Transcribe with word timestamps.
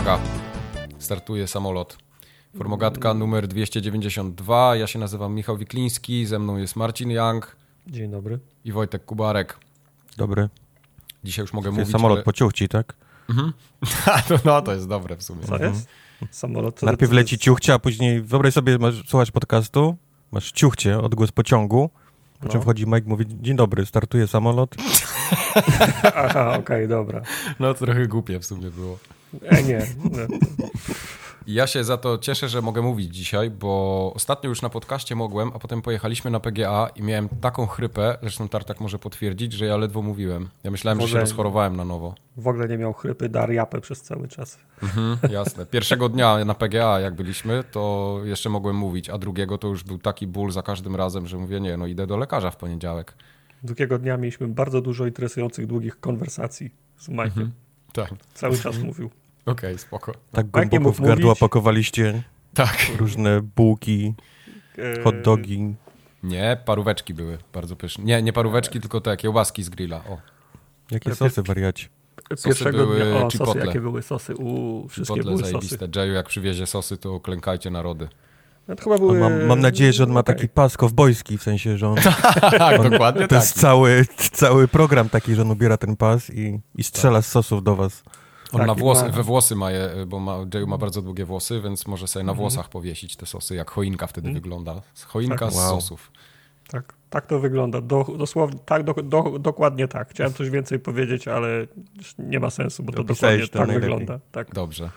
Uwaga, 0.00 0.18
startuje 0.98 1.46
samolot. 1.46 1.98
Formogatka 2.56 3.14
numer 3.14 3.48
292. 3.48 4.76
Ja 4.76 4.86
się 4.86 4.98
nazywam 4.98 5.34
Michał 5.34 5.56
Wikliński, 5.56 6.26
ze 6.26 6.38
mną 6.38 6.56
jest 6.56 6.76
Marcin 6.76 7.10
Young 7.10 7.56
Dzień 7.86 8.10
dobry. 8.10 8.38
i 8.64 8.72
Wojtek 8.72 9.04
Kubarek. 9.04 9.56
Dobry. 10.16 10.48
Dzisiaj 11.24 11.42
już 11.42 11.52
mogę 11.52 11.70
Mówię, 11.70 11.80
mówić. 11.80 11.92
samolot 11.92 12.16
ale... 12.16 12.24
pociął 12.24 12.52
ci, 12.52 12.68
tak? 12.68 12.94
no, 14.30 14.38
no, 14.44 14.62
to 14.62 14.72
jest 14.74 14.88
dobre 14.88 15.16
w 15.16 15.22
sumie. 15.22 15.42
Co 15.46 15.56
jest? 15.64 15.88
Samolot. 16.30 16.80
to- 16.80 16.86
Najpierw 16.86 17.10
to 17.10 17.16
leci 17.16 17.34
jest- 17.34 17.42
ciuchcie, 17.44 17.74
a 17.74 17.78
później 17.78 18.22
wyobraź 18.22 18.54
sobie, 18.54 18.78
masz, 18.78 19.08
słuchasz 19.08 19.30
podcastu, 19.30 19.96
masz 20.32 20.52
ciuchcie, 20.52 20.98
odgłos 20.98 21.32
pociągu, 21.32 21.90
po 22.40 22.48
czym 22.48 22.58
No. 22.58 22.62
wchodzi 22.62 22.86
Mike 22.86 23.08
mówi, 23.08 23.24
dzień 23.40 23.56
dobry, 23.56 23.86
startuje 23.86 24.26
samolot. 24.26 24.74
Aha, 26.16 26.56
okej, 26.58 26.88
dobra. 26.88 27.22
No, 27.58 27.74
trochę 27.74 28.06
głupie 28.06 28.38
w 28.40 28.44
sumie 28.46 28.70
było. 28.70 28.98
E, 29.42 29.62
nie. 29.62 29.86
no. 30.10 30.36
Ja 31.46 31.66
się 31.66 31.84
za 31.84 31.96
to 31.96 32.18
cieszę, 32.18 32.48
że 32.48 32.62
mogę 32.62 32.82
mówić 32.82 33.14
dzisiaj, 33.14 33.50
bo 33.50 34.12
ostatnio 34.16 34.48
już 34.48 34.62
na 34.62 34.68
podcaście 34.68 35.14
mogłem, 35.14 35.50
a 35.54 35.58
potem 35.58 35.82
pojechaliśmy 35.82 36.30
na 36.30 36.40
PGA 36.40 36.90
i 36.96 37.02
miałem 37.02 37.28
taką 37.28 37.66
chrypę, 37.66 38.18
zresztą 38.20 38.48
Tartak 38.48 38.80
może 38.80 38.98
potwierdzić, 38.98 39.52
że 39.52 39.66
ja 39.66 39.76
ledwo 39.76 40.02
mówiłem. 40.02 40.48
Ja 40.64 40.70
myślałem, 40.70 41.00
że 41.00 41.08
się 41.08 41.20
rozchorowałem 41.20 41.76
na 41.76 41.84
nowo. 41.84 42.14
W 42.36 42.48
ogóle 42.48 42.68
nie 42.68 42.78
miał 42.78 42.92
chrypy, 42.92 43.28
dar 43.28 43.52
japę 43.52 43.80
przez 43.80 44.02
cały 44.02 44.28
czas. 44.28 44.58
Mhm, 44.82 45.18
jasne. 45.30 45.66
Pierwszego 45.66 46.08
dnia 46.08 46.44
na 46.44 46.54
PGA, 46.54 47.00
jak 47.00 47.14
byliśmy, 47.14 47.64
to 47.70 48.16
jeszcze 48.24 48.48
mogłem 48.48 48.76
mówić, 48.76 49.10
a 49.10 49.18
drugiego 49.18 49.58
to 49.58 49.68
już 49.68 49.84
był 49.84 49.98
taki 49.98 50.26
ból 50.26 50.50
za 50.50 50.62
każdym 50.62 50.96
razem, 50.96 51.26
że 51.26 51.38
mówię, 51.38 51.60
nie, 51.60 51.76
no 51.76 51.86
idę 51.86 52.06
do 52.06 52.16
lekarza 52.16 52.50
w 52.50 52.56
poniedziałek. 52.56 53.14
Drugiego 53.62 53.98
dnia 53.98 54.16
mieliśmy 54.16 54.48
bardzo 54.48 54.80
dużo 54.80 55.06
interesujących, 55.06 55.66
długich 55.66 56.00
konwersacji 56.00 56.70
z 56.98 57.08
Mike'iem. 57.08 57.48
Tak, 57.92 58.10
Cały 58.34 58.58
czas 58.58 58.78
mówił. 58.78 59.10
Okej, 59.46 59.78
spoko. 59.78 60.12
Tak 60.32 60.46
głęboko 60.46 60.92
w 60.92 61.00
gardło 61.00 61.28
mówić. 61.28 61.40
pakowaliście 61.40 62.22
Tak. 62.54 62.76
różne 62.98 63.40
bułki, 63.56 64.14
E, 64.78 65.02
hot 65.02 65.22
dogi. 65.22 65.74
Nie, 66.22 66.56
paróweczki 66.64 67.14
były 67.14 67.38
bardzo 67.52 67.76
pyszne. 67.76 68.04
Nie, 68.04 68.22
nie 68.22 68.32
paróweczki, 68.32 68.80
tylko 68.80 69.00
te 69.00 69.16
kiełbaski 69.16 69.62
z 69.62 69.68
grilla. 69.68 69.96
O, 69.96 70.18
Jakie 70.90 71.10
Lepiej- 71.10 71.16
sosy 71.16 71.42
wariaci. 71.42 71.88
Pierwszego 72.44 72.78
były 72.86 72.96
dnia. 73.04 73.16
O, 73.26 73.30
chipotle. 73.30 73.52
sosy, 73.54 73.66
jakie 73.66 73.80
były 73.80 74.02
sosy. 74.02 74.36
U, 74.36 74.88
wszystkie 74.88 75.14
Chipotle 75.14 75.30
były 75.32 75.42
zajebiste. 75.42 75.76
sosy. 75.78 75.90
Jayu, 75.96 76.12
jak 76.12 76.26
przywiezie 76.26 76.66
sosy, 76.66 76.96
to 76.96 77.20
klękajcie 77.20 77.70
narody. 77.70 78.08
No, 78.68 78.76
to 78.76 78.82
chyba 78.82 78.94
On 78.94 79.00
były... 79.00 79.18
mam, 79.20 79.44
mam 79.46 79.60
nadzieję, 79.60 79.92
że 79.92 80.04
on 80.04 80.10
ma 80.10 80.20
okej. 80.20 80.34
taki 80.34 80.48
pas 80.48 80.76
kowbojski, 80.76 81.38
w 81.38 81.42
sensie, 81.42 81.78
że 81.78 81.88
on, 81.88 81.96
tak, 82.58 82.90
dokładnie 82.90 83.22
to 83.22 83.28
tak. 83.28 83.40
jest 83.40 83.60
cały, 83.60 84.04
cały 84.16 84.68
program 84.68 85.08
taki, 85.08 85.34
że 85.34 85.42
on 85.42 85.50
ubiera 85.50 85.76
ten 85.76 85.96
pas 85.96 86.30
i, 86.30 86.60
i 86.74 86.84
strzela 86.84 87.22
z 87.22 87.26
sosów 87.26 87.62
do 87.64 87.76
was. 87.76 88.02
On 88.52 88.58
Tak, 88.58 88.66
na 88.66 88.72
i 88.72 88.76
włosy, 88.76 89.04
ma- 89.04 89.08
we 89.10 89.22
włosy 89.22 89.56
ma 89.56 89.70
je, 89.70 89.90
bo 90.06 90.18
ma, 90.20 90.36
Jayu 90.54 90.66
ma 90.66 90.78
bardzo 90.78 91.02
długie 91.02 91.24
włosy, 91.24 91.60
więc 91.60 91.86
może 91.86 92.06
sobie 92.08 92.24
na 92.24 92.34
włosach 92.34 92.68
powiesić 92.68 93.16
te 93.16 93.26
sosy, 93.26 93.54
jak 93.54 93.70
choinka 93.70 94.06
wtedy 94.06 94.28
Mhm. 94.28 94.42
wygląda. 94.42 94.82
Choinka 95.06 95.36
Tak. 95.38 95.52
z 95.52 95.56
Wow. 95.56 95.80
sosów. 95.80 96.10
Tak, 96.70 96.94
tak 97.10 97.26
to 97.26 97.40
wygląda. 97.40 97.80
Do, 97.80 98.04
dosłownie, 98.18 98.58
tak, 98.66 98.84
do, 98.84 98.94
do, 98.94 99.38
dokładnie 99.38 99.88
tak. 99.88 100.10
Chciałem 100.10 100.32
coś 100.34 100.50
więcej 100.50 100.78
powiedzieć, 100.78 101.28
ale 101.28 101.48
już 101.96 102.14
nie 102.18 102.40
ma 102.40 102.50
sensu, 102.50 102.82
bo 102.82 102.92
to 102.92 103.00
Opisałeś 103.02 103.40
dokładnie 103.40 103.48
to 103.52 103.58
tak 103.58 103.68
najlepiej. 103.68 103.90
wygląda. 103.98 104.24
Tak. 104.32 104.54
Dobrze. 104.54 104.90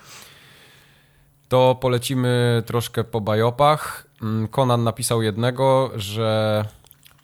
To 1.49 1.75
polecimy 1.81 2.63
troszkę 2.65 3.03
po 3.03 3.21
bajopach. 3.21 4.07
Mm, 4.21 4.47
Conan 4.47 4.83
napisał 4.83 5.21
jednego, 5.21 5.91
że 5.95 6.65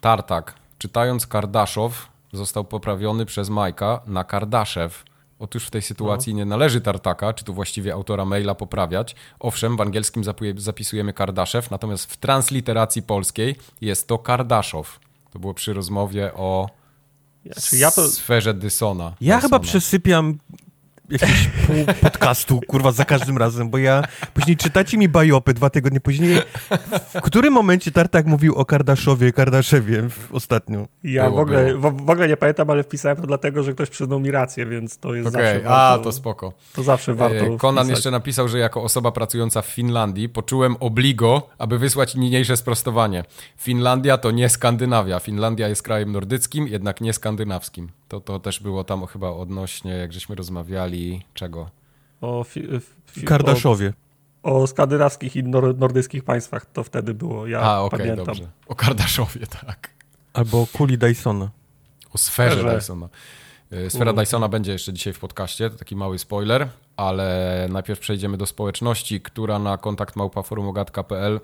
Tartak, 0.00 0.54
czytając 0.78 1.26
Kardaszow, 1.26 2.08
został 2.32 2.64
poprawiony 2.64 3.26
przez 3.26 3.48
Majka 3.48 4.00
na 4.06 4.24
Kardaszew. 4.24 5.04
Otóż 5.40 5.66
w 5.66 5.70
tej 5.70 5.82
sytuacji 5.82 6.34
nie 6.34 6.44
należy 6.44 6.80
Tartaka, 6.80 7.32
czy 7.32 7.44
tu 7.44 7.54
właściwie 7.54 7.94
autora 7.94 8.24
maila 8.24 8.54
poprawiać. 8.54 9.16
Owszem, 9.38 9.76
w 9.76 9.80
angielskim 9.80 10.22
zapisujemy 10.56 11.12
Kardaszew, 11.12 11.70
natomiast 11.70 12.12
w 12.12 12.16
transliteracji 12.16 13.02
polskiej 13.02 13.56
jest 13.80 14.08
to 14.08 14.18
Kardaszow. 14.18 15.00
To 15.30 15.38
było 15.38 15.54
przy 15.54 15.72
rozmowie 15.72 16.34
o 16.34 16.68
Znaczy, 17.46 17.76
ja 17.76 17.90
to, 17.90 18.08
sferze 18.08 18.54
Dysona. 18.54 19.04
Ja 19.04 19.36
Dysona. 19.36 19.40
chyba 19.40 19.58
przesypiam 19.58 20.38
jakiś 21.10 21.48
pół 21.66 21.94
podcastu, 22.00 22.60
kurwa, 22.68 22.92
za 22.92 23.04
każdym 23.04 23.38
razem, 23.38 23.70
bo 23.70 23.78
ja 23.78 24.02
później 24.34 24.56
czytacie 24.56 24.98
mi 24.98 25.08
bajopy 25.08 25.54
dwa 25.54 25.70
tygodnie 25.70 26.00
później. 26.00 26.38
W 27.14 27.20
którym 27.22 27.52
momencie 27.54 27.90
Tartak 27.92 28.26
mówił 28.26 28.54
o 28.54 28.64
Kardaszowie, 28.64 29.32
Kardaszewie 29.32 30.02
w- 30.08 30.34
ostatnio? 30.34 30.86
ja 31.04 31.24
Było, 31.24 31.36
w, 31.36 31.40
ogóle, 31.40 31.74
w, 31.74 31.80
w 31.80 32.10
ogóle 32.10 32.28
nie 32.28 32.36
pamiętam, 32.36 32.70
ale 32.70 32.82
wpisałem 32.82 33.16
to 33.18 33.26
dlatego, 33.26 33.62
że 33.62 33.72
ktoś 33.72 33.90
przyznał 33.90 34.20
mi 34.20 34.30
rację, 34.30 34.66
więc 34.66 34.98
to 34.98 35.14
jest 35.14 35.28
Okej, 35.28 35.42
zawsze 35.54 35.68
a 35.68 35.70
warto. 35.90 36.04
to 36.04 36.12
spoko. 36.12 36.52
to 36.74 36.82
zawsze 36.82 37.14
warto 37.14 37.44
E, 37.44 37.56
Conan 37.56 37.84
wpisać. 37.84 37.98
jeszcze 37.98 38.10
napisał, 38.10 38.48
że 38.48 38.58
jako 38.58 38.82
osoba 38.82 39.12
pracująca 39.12 39.62
w 39.62 39.66
Finlandii 39.66 40.28
poczułem 40.28 40.76
obligo, 40.80 41.48
aby 41.58 41.78
wysłać 41.78 42.14
niniejsze 42.14 42.56
sprostowanie. 42.56 43.24
Finlandia 43.56 44.18
to 44.18 44.30
nie 44.30 44.48
Skandynawia. 44.48 45.20
Finlandia 45.20 45.68
jest 45.68 45.82
krajem 45.82 46.12
nordyckim, 46.12 46.68
jednak 46.68 47.00
nie 47.00 47.12
skandynawskim. 47.12 47.88
To, 48.08 48.20
to 48.20 48.40
też 48.40 48.60
było 48.60 48.84
tam 48.84 49.06
chyba 49.06 49.30
odnośnie, 49.30 49.90
jak 49.90 50.12
żeśmy 50.12 50.34
rozmawiali, 50.34 50.99
czego? 51.34 51.70
O, 52.20 52.44
fi, 52.44 52.68
fi, 53.06 53.22
Kardaszowie. 53.22 53.92
o, 54.42 54.62
o 54.62 54.66
skandynawskich 54.66 55.36
i 55.36 55.42
nor, 55.42 55.78
nordyckich 55.78 56.24
państwach 56.24 56.66
to 56.66 56.84
wtedy 56.84 57.14
było. 57.14 57.46
Ja 57.46 57.60
A, 57.60 57.80
okej, 57.80 57.98
pamiętam. 57.98 58.26
dobrze. 58.26 58.48
O 58.66 58.74
Kardaszowie, 58.74 59.46
tak. 59.66 59.90
Albo 60.32 60.66
kuli 60.72 60.98
Dysona. 60.98 61.50
O 62.14 62.18
sferze 62.18 62.60
Sferze. 62.60 62.74
Dysona. 62.76 63.08
E, 63.70 63.90
Sfera 63.90 64.12
U. 64.12 64.16
Dysona 64.16 64.48
będzie 64.48 64.72
jeszcze 64.72 64.92
dzisiaj 64.92 65.12
w 65.12 65.18
podcaście, 65.18 65.70
to 65.70 65.76
taki 65.78 65.96
mały 65.96 66.18
spoiler, 66.18 66.68
ale 66.96 67.66
najpierw 67.70 68.00
przejdziemy 68.00 68.36
do 68.36 68.46
społeczności, 68.46 69.20
która 69.20 69.58
na 69.58 69.78
kontakt 69.78 70.16
małpaforumogat.pl 70.16 71.40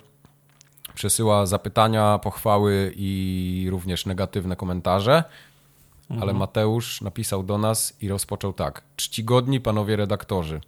przesyła 0.95 1.47
zapytania, 1.47 2.19
pochwały 2.19 2.93
i 2.97 3.67
również 3.71 4.07
negatywne 4.07 4.57
komentarze. 4.57 5.25
Ale 6.09 6.33
Mateusz 6.33 7.01
napisał 7.01 7.43
do 7.43 7.59
nas 7.59 7.97
i 8.01 8.09
rozpoczął 8.09 8.53
tak. 8.53 8.83
Czcigodni 8.97 9.61
panowie 9.61 9.97
redaktorzy. 9.97 10.61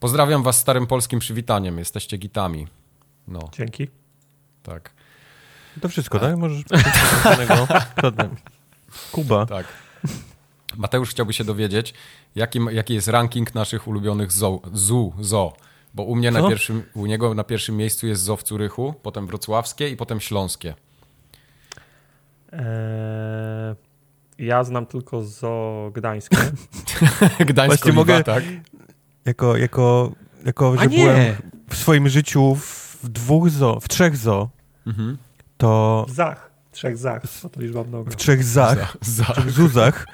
Pozdrawiam 0.00 0.42
was 0.42 0.58
starym 0.58 0.86
polskim 0.86 1.18
przywitaniem. 1.18 1.78
Jesteście 1.78 2.16
gitami. 2.16 2.66
No, 3.28 3.40
Dzięki. 3.52 3.88
tak. 4.62 4.92
To 5.80 5.88
wszystko, 5.88 6.18
tak? 6.18 6.36
Możesz 6.36 6.64
powiedzieć 6.64 6.92
Kto 7.96 8.12
tam? 8.12 8.36
Kuba. 9.12 9.46
Tak. 9.46 9.66
Mateusz 10.76 11.10
chciałby 11.10 11.32
się 11.32 11.44
dowiedzieć, 11.44 11.94
jaki, 12.34 12.58
jaki 12.70 12.94
jest 12.94 13.08
ranking 13.08 13.54
naszych 13.54 13.88
ulubionych 13.88 14.32
zoo, 14.32 14.60
zoo, 14.72 15.12
zoo. 15.20 15.52
Bo 15.94 16.02
u 16.02 16.16
mnie 16.16 16.30
na 16.30 16.48
pierwszym, 16.48 16.82
u 16.94 17.06
niego 17.06 17.34
na 17.34 17.44
pierwszym 17.44 17.76
miejscu 17.76 18.06
jest 18.06 18.22
zoo 18.22 18.36
w 18.36 18.42
Curychu, 18.42 18.94
potem 19.02 19.26
wrocławskie 19.26 19.88
i 19.88 19.96
potem 19.96 20.20
śląskie. 20.20 20.74
Eee, 22.52 22.62
ja 24.46 24.64
znam 24.64 24.86
tylko 24.86 25.22
zo 25.22 25.90
gdańskie. 25.94 26.36
Gdańsk 27.46 27.76
Właśnie 27.76 27.92
mogę- 27.92 28.24
tak? 28.24 28.44
Jako, 29.24 29.56
jako, 29.56 30.12
jako 30.44 30.76
że 30.78 30.86
nie! 30.86 30.98
byłem 31.04 31.34
w 31.70 31.76
swoim 31.76 32.08
życiu 32.08 32.54
w 32.54 33.08
dwóch 33.08 33.50
zo, 33.50 33.80
w 33.80 33.88
trzech 33.88 34.16
zo, 34.16 34.48
Mhm. 34.86 35.16
to 35.56 36.06
Zach. 36.08 36.52
Trzech 36.72 36.96
zach. 36.96 37.22
No 37.44 37.50
to 37.50 37.60
liczba 37.60 37.84
mnoga. 37.84 38.10
w 38.10 38.16
trzech 38.16 38.44
zach, 38.44 38.96
Za, 39.00 39.24
za. 39.24 39.40
w 39.40 39.50
zuzach. 39.50 40.06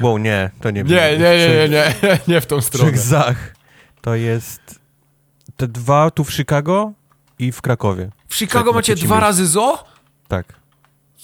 Wow, 0.00 0.18
nie, 0.18 0.50
to 0.60 0.70
nie 0.70 0.82
Nie, 0.82 1.18
nie, 1.18 1.18
nie, 1.18 1.48
nie, 1.48 1.68
nie, 1.68 1.94
nie 2.34 2.40
w 2.40 2.46
tą 2.46 2.60
W 2.60 2.64
stronę. 2.64 2.90
trzech 2.92 2.98
zach 3.00 3.54
to 4.00 4.14
jest 4.14 4.80
te 5.56 5.68
dwa 5.68 6.10
tu 6.10 6.24
w 6.24 6.32
Chicago 6.32 6.92
i 7.38 7.52
w 7.52 7.62
Krakowie. 7.62 8.10
W 8.28 8.34
Chicago 8.34 8.72
macie 8.72 8.94
dwa 8.94 9.20
razy 9.20 9.46
zoo? 9.46 9.78
Tak. 10.28 10.54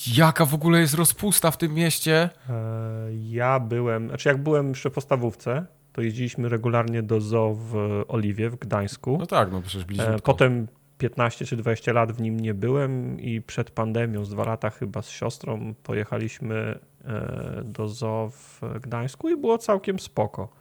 Jaka 0.06 0.44
w 0.44 0.54
ogóle 0.54 0.80
jest 0.80 0.94
rozpusta 0.94 1.50
w 1.50 1.56
tym 1.56 1.74
mieście? 1.74 2.30
Eee, 2.50 3.30
ja 3.30 3.60
byłem, 3.60 4.08
znaczy 4.08 4.28
jak 4.28 4.42
byłem 4.42 4.68
jeszcze 4.68 4.90
w 4.90 4.92
podstawówce, 4.92 5.66
to 5.92 6.02
jeździliśmy 6.02 6.48
regularnie 6.48 7.02
do 7.02 7.20
zoo 7.20 7.54
w 7.54 8.02
Oliwie 8.08 8.50
w 8.50 8.56
Gdańsku. 8.56 9.16
No 9.18 9.26
tak, 9.26 9.52
no 9.52 9.62
przecież 9.62 9.82
E, 9.82 9.86
bliziutko. 9.86 10.20
Potem 10.22 10.66
15 10.98 11.44
czy 11.44 11.56
20 11.56 11.92
lat 11.92 12.12
w 12.12 12.20
nim 12.20 12.40
nie 12.40 12.54
byłem 12.54 13.20
i 13.20 13.42
przed 13.42 13.70
pandemią, 13.70 14.24
z 14.24 14.30
dwa 14.30 14.44
lata 14.44 14.70
chyba 14.70 15.02
z 15.02 15.08
siostrą, 15.08 15.74
pojechaliśmy 15.82 16.78
e, 17.04 17.62
do 17.64 17.88
zoo 17.88 18.30
w 18.30 18.60
Gdańsku 18.80 19.28
i 19.28 19.36
było 19.36 19.58
całkiem 19.58 19.98
spoko. 19.98 20.59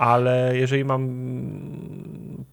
Ale 0.00 0.52
jeżeli 0.56 0.84
mam 0.84 1.08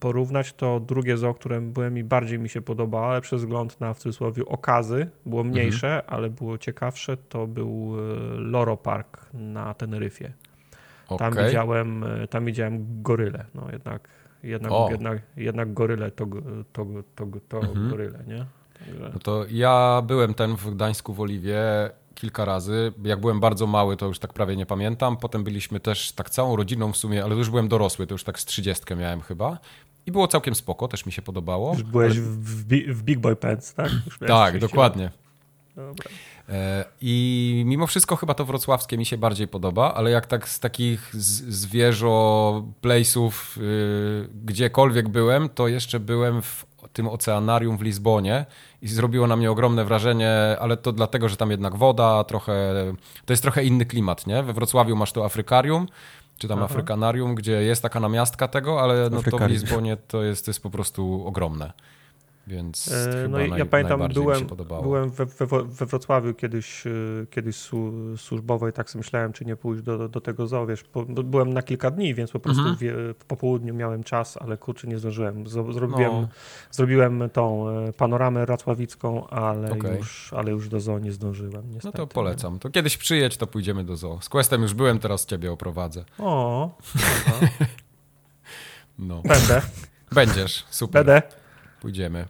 porównać, 0.00 0.52
to 0.52 0.80
drugie 0.80 1.16
zoo, 1.16 1.34
którym 1.34 1.72
byłem 1.72 1.98
i 1.98 2.04
bardziej 2.04 2.38
mi 2.38 2.48
się 2.48 2.60
podobało, 2.62 3.06
ale 3.06 3.20
przez 3.20 3.40
wzgląd 3.40 3.80
na 3.80 3.94
w 3.94 3.98
cudzysłowie 3.98 4.46
okazy, 4.46 5.10
było 5.26 5.44
mniejsze, 5.44 6.02
ale 6.06 6.30
było 6.30 6.58
ciekawsze, 6.58 7.16
to 7.16 7.46
był 7.46 7.94
e, 7.98 8.00
Loro 8.40 8.76
Park 8.76 9.26
na 9.34 9.74
Teneryfie. 9.74 10.32
Tam 11.18 11.32
Okej. 11.32 11.46
widziałem, 11.46 12.04
e, 12.04 12.28
tam 12.28 12.44
widziałem 12.44 13.02
gorylę. 13.02 13.44
No 13.54 13.66
jednak, 13.72 14.08
jednak, 14.42 14.72
O. 14.72 14.88
jednak, 14.90 15.22
jednak 15.36 15.74
goryle 15.74 16.10
to, 16.10 16.26
go- 16.26 16.42
to, 16.72 16.84
to, 17.14 17.24
to, 17.26 17.40
to 17.48 17.58
Mhm. 17.68 17.90
goryle, 17.90 18.18
nie? 18.26 18.44
Także, 18.86 19.10
No 19.14 19.18
to 19.18 19.44
ja 19.50 20.02
byłem 20.06 20.34
ten 20.34 20.56
w 20.56 20.70
Gdańsku 20.70 21.14
w 21.14 21.20
Oliwie 21.20 21.60
kilka 22.20 22.44
razy. 22.44 22.92
Jak 23.04 23.20
byłem 23.20 23.40
bardzo 23.40 23.66
mały, 23.66 23.96
to 23.96 24.06
już 24.06 24.18
tak 24.18 24.32
prawie 24.32 24.56
nie 24.56 24.66
pamiętam. 24.66 25.16
Potem 25.16 25.44
byliśmy 25.44 25.80
też 25.80 26.12
tak 26.12 26.30
całą 26.30 26.56
rodziną 26.56 26.92
w 26.92 26.96
sumie, 26.96 27.24
ale 27.24 27.34
już 27.36 27.50
byłem 27.50 27.68
dorosły, 27.68 28.06
to 28.06 28.14
już 28.14 28.24
tak 28.24 28.40
z 28.40 28.44
trzydziestkę 28.44 28.96
miałem 28.96 29.20
chyba. 29.20 29.58
I 30.06 30.12
było 30.12 30.28
całkiem 30.28 30.54
spoko, 30.54 30.88
też 30.88 31.06
mi 31.06 31.12
się 31.12 31.22
podobało. 31.22 31.72
Już 31.72 31.82
byłeś 31.82 32.18
w, 32.20 32.38
w, 32.44 32.94
w 32.98 33.02
Big 33.02 33.18
Boy 33.18 33.36
Pants, 33.36 33.74
tak? 33.74 33.90
Tak, 34.26 34.50
30 34.50 34.58
dokładnie. 34.60 35.10
Dobra. 35.76 36.10
E, 36.48 36.84
I 37.00 37.62
mimo 37.66 37.86
wszystko 37.86 38.16
chyba 38.16 38.34
to 38.34 38.44
wrocławskie 38.44 38.98
mi 38.98 39.06
się 39.06 39.18
bardziej 39.18 39.48
podoba, 39.48 39.94
ale 39.94 40.10
jak 40.10 40.26
tak 40.26 40.48
z 40.48 40.60
takich 40.60 41.10
z- 41.12 41.54
zwierzę 41.54 42.06
place'ów 42.82 43.32
y, 43.62 44.28
gdziekolwiek 44.44 45.08
byłem, 45.08 45.48
to 45.48 45.68
jeszcze 45.68 46.00
byłem 46.00 46.42
w 46.42 46.66
tym 46.92 47.08
oceanarium 47.08 47.78
w 47.78 47.82
Lizbonie 47.82 48.46
i 48.82 48.88
zrobiło 48.88 49.26
na 49.26 49.36
mnie 49.36 49.50
ogromne 49.50 49.84
wrażenie, 49.84 50.56
ale 50.60 50.76
to 50.76 50.92
dlatego, 50.92 51.28
że 51.28 51.36
tam 51.36 51.50
jednak 51.50 51.76
woda, 51.76 52.24
trochę, 52.24 52.74
to 53.24 53.32
jest 53.32 53.42
trochę 53.42 53.64
inny 53.64 53.86
klimat, 53.86 54.26
nie? 54.26 54.42
We 54.42 54.52
Wrocławiu 54.52 54.96
masz 54.96 55.12
to 55.12 55.24
Afrykarium, 55.24 55.88
czy 56.38 56.48
tam 56.48 56.58
Aha. 56.58 56.64
Afrykanarium, 56.64 57.34
gdzie 57.34 57.52
jest 57.52 57.82
taka 57.82 58.00
namiastka 58.00 58.48
tego, 58.48 58.80
ale 58.80 59.10
no 59.10 59.22
to 59.22 59.38
w. 59.38 59.46
Lizbonie 59.46 59.96
to 59.96 60.22
jest, 60.22 60.44
to 60.44 60.50
jest 60.50 60.62
po 60.62 60.70
prostu 60.70 61.26
ogromne. 61.26 61.72
Więc 62.48 62.92
E, 62.92 63.28
No 63.28 63.38
ja 63.40 63.66
pamiętam, 63.66 64.00
byłem, 64.14 64.46
byłem 64.82 65.10
we, 65.10 65.26
we, 65.26 65.46
we 65.64 65.86
Wrocławiu 65.86 66.34
kiedyś, 66.34 66.86
e, 66.86 66.90
kiedyś 67.30 67.56
su, 67.56 67.92
służbowo 68.16 68.68
i 68.68 68.72
tak 68.72 68.90
sobie 68.90 69.00
myślałem, 69.00 69.32
czy 69.32 69.44
nie 69.44 69.56
pójść 69.56 69.82
do, 69.82 70.08
do 70.08 70.20
tego 70.20 70.46
zoo, 70.46 70.66
wiesz, 70.66 70.82
po, 70.82 71.04
byłem 71.04 71.52
na 71.52 71.62
kilka 71.62 71.90
dni, 71.90 72.14
więc 72.14 72.30
po 72.30 72.40
prostu 72.40 72.60
Mhm. 72.62 72.78
wie, 72.78 72.94
po 73.28 73.36
południu 73.36 73.74
miałem 73.74 74.04
czas, 74.04 74.36
ale 74.36 74.56
kurczę, 74.56 74.88
nie 74.88 74.98
zdążyłem. 74.98 75.44
Zro- 75.44 75.72
Zrobiłem, 75.72 76.12
No. 76.12 76.28
zrobiłem 76.70 77.30
tą 77.32 77.68
e, 77.68 77.92
panoramę 77.92 78.46
racławicką, 78.46 79.28
ale, 79.28 79.70
Okej. 79.72 79.96
już, 79.96 80.32
ale 80.32 80.50
już 80.50 80.68
do 80.68 80.80
zoo 80.80 80.98
nie 80.98 81.12
zdążyłem, 81.12 81.62
No 81.68 81.74
niestety. 81.74 81.96
to 81.96 82.06
polecam. 82.06 82.58
To 82.58 82.70
kiedyś 82.70 82.96
przyjedź, 82.96 83.36
to 83.36 83.46
pójdziemy 83.46 83.84
do 83.84 83.96
zoo. 83.96 84.18
Z 84.22 84.28
Questem 84.28 84.62
już 84.62 84.74
byłem, 84.74 84.98
teraz 84.98 85.26
ciebie 85.26 85.52
oprowadzę. 85.52 86.04
O, 86.18 86.70
No. 88.98 89.22
będę, 89.22 89.62
Będziesz, 90.12 90.64
super. 90.70 91.04
będę. 91.04 91.22
Pójdziemy. 91.80 92.26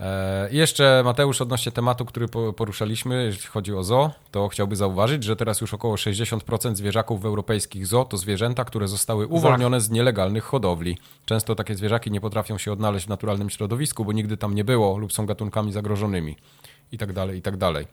E, 0.00 0.48
i 0.50 0.56
jeszcze 0.56 1.02
Mateusz 1.04 1.40
odnośnie 1.40 1.72
tematu, 1.72 2.04
który 2.04 2.28
po- 2.28 2.52
poruszaliśmy, 2.52 3.24
jeśli 3.24 3.46
chodzi 3.48 3.74
o 3.74 3.82
zoo, 3.84 4.10
to 4.30 4.48
chciałby 4.48 4.76
zauważyć, 4.76 5.24
że 5.24 5.36
teraz 5.36 5.60
już 5.60 5.74
około 5.74 5.94
60% 5.96 6.74
zwierzaków 6.76 7.22
w 7.22 7.26
europejskich 7.26 7.86
zoo 7.86 8.04
to 8.04 8.16
zwierzęta, 8.16 8.64
które 8.64 8.88
zostały 8.88 9.26
uwolnione 9.26 9.80
z 9.80 9.90
nielegalnych 9.90 10.44
hodowli. 10.44 10.98
Często 11.26 11.54
takie 11.54 11.74
zwierzaki 11.74 12.10
nie 12.10 12.20
potrafią 12.20 12.58
się 12.58 12.72
odnaleźć 12.72 13.06
w 13.06 13.08
naturalnym 13.08 13.50
środowisku, 13.50 14.04
bo 14.04 14.12
nigdy 14.12 14.36
tam 14.36 14.54
nie 14.54 14.64
było 14.64 14.98
lub 14.98 15.12
są 15.12 15.26
gatunkami 15.26 15.72
zagrożonymi. 15.72 16.36
I 16.92 16.98
tak 16.98 17.12
dalej, 17.12 17.38
i 17.38 17.42
tak 17.42 17.56
dalej. 17.56 17.86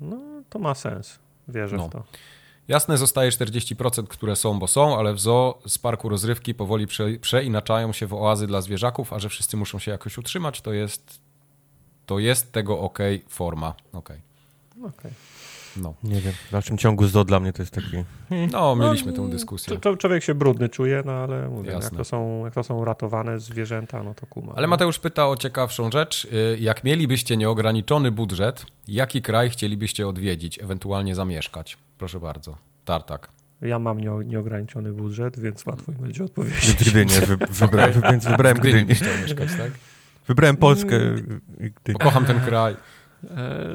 No, 0.00 0.16
to 0.50 0.58
ma 0.58 0.74
sens. 0.74 1.18
Wierzę 1.48 1.76
No. 1.76 1.88
w 1.88 1.92
to. 1.92 2.02
Jasne, 2.68 2.98
zostaje 2.98 3.30
40%, 3.30 4.06
które 4.06 4.36
są, 4.36 4.58
bo 4.58 4.68
są, 4.68 4.98
ale 4.98 5.14
w 5.14 5.20
zoo 5.20 5.58
z 5.66 5.78
parku 5.78 6.08
rozrywki 6.08 6.54
powoli 6.54 6.86
prze, 6.86 7.10
przeinaczają 7.20 7.92
się 7.92 8.06
w 8.06 8.14
oazy 8.14 8.46
dla 8.46 8.60
zwierzaków, 8.60 9.12
a 9.12 9.18
że 9.18 9.28
wszyscy 9.28 9.56
muszą 9.56 9.78
się 9.78 9.90
jakoś 9.90 10.18
utrzymać, 10.18 10.60
to 10.60 10.72
jest, 10.72 11.20
to 12.06 12.18
jest 12.18 12.52
tego 12.52 12.80
ok 12.80 12.98
forma. 13.28 13.74
Okay. 13.92 14.20
Okej. 14.84 15.12
No. 15.76 15.94
Nie 16.04 16.20
wiem, 16.20 16.32
w 16.48 16.52
dalszym 16.52 16.78
ciągu 16.78 17.06
ZO 17.06 17.24
dla 17.24 17.40
mnie 17.40 17.52
to 17.52 17.62
jest 17.62 17.74
taki... 17.74 17.96
no, 18.52 18.76
mieliśmy 18.76 19.12
tę 19.12 19.30
dyskusję. 19.30 19.78
Człowiek 19.98 20.24
się 20.24 20.34
brudny 20.34 20.68
czuje, 20.68 21.02
no 21.06 21.12
ale 21.12 21.48
mówię, 21.48 21.70
jak 21.72 21.82
Jasne. 21.82 21.98
to, 21.98 22.04
są, 22.04 22.44
jak 22.44 22.54
to 22.54 22.62
są 22.64 22.84
ratowane 22.84 23.40
zwierzęta, 23.40 24.02
no 24.02 24.14
to 24.14 24.26
kuma. 24.26 24.52
Ale 24.56 24.66
Mateusz 24.66 24.98
pyta 24.98 25.28
o 25.28 25.36
ciekawszą 25.36 25.90
rzecz. 25.90 26.24
Y, 26.24 26.58
Jak 26.60 26.84
mielibyście 26.84 27.36
nieograniczony 27.36 28.10
budżet, 28.10 28.66
jaki 28.88 29.22
kraj 29.22 29.50
chcielibyście 29.50 30.08
odwiedzić, 30.08 30.58
ewentualnie 30.58 31.14
zamieszkać? 31.14 31.78
Proszę 32.02 32.20
bardzo. 32.20 32.56
Tartak. 32.84 33.28
Ja 33.60 33.78
mam 33.78 34.00
nie, 34.00 34.10
nieograniczony 34.24 34.92
budżet, 34.92 35.40
więc 35.40 35.66
łatwo 35.66 35.92
mi 35.92 35.98
będzie 35.98 36.24
odpowiedzieć. 36.24 36.90
Gdynię, 36.90 37.20
wy, 37.20 37.36
wybra, 37.60 37.88
wy, 37.88 38.00
więc 38.00 38.26
wybrałem 38.26 38.58
Gdynię. 38.58 38.94
chciał 38.94 39.08
mieszkać, 39.22 39.48
tak? 39.58 39.70
Wybrałem 40.28 40.56
Polskę 40.56 40.98
Gdynię. 41.58 41.98
kocham 42.00 42.24
ten 42.24 42.40
kraj. 42.40 42.76
E, 43.30 43.74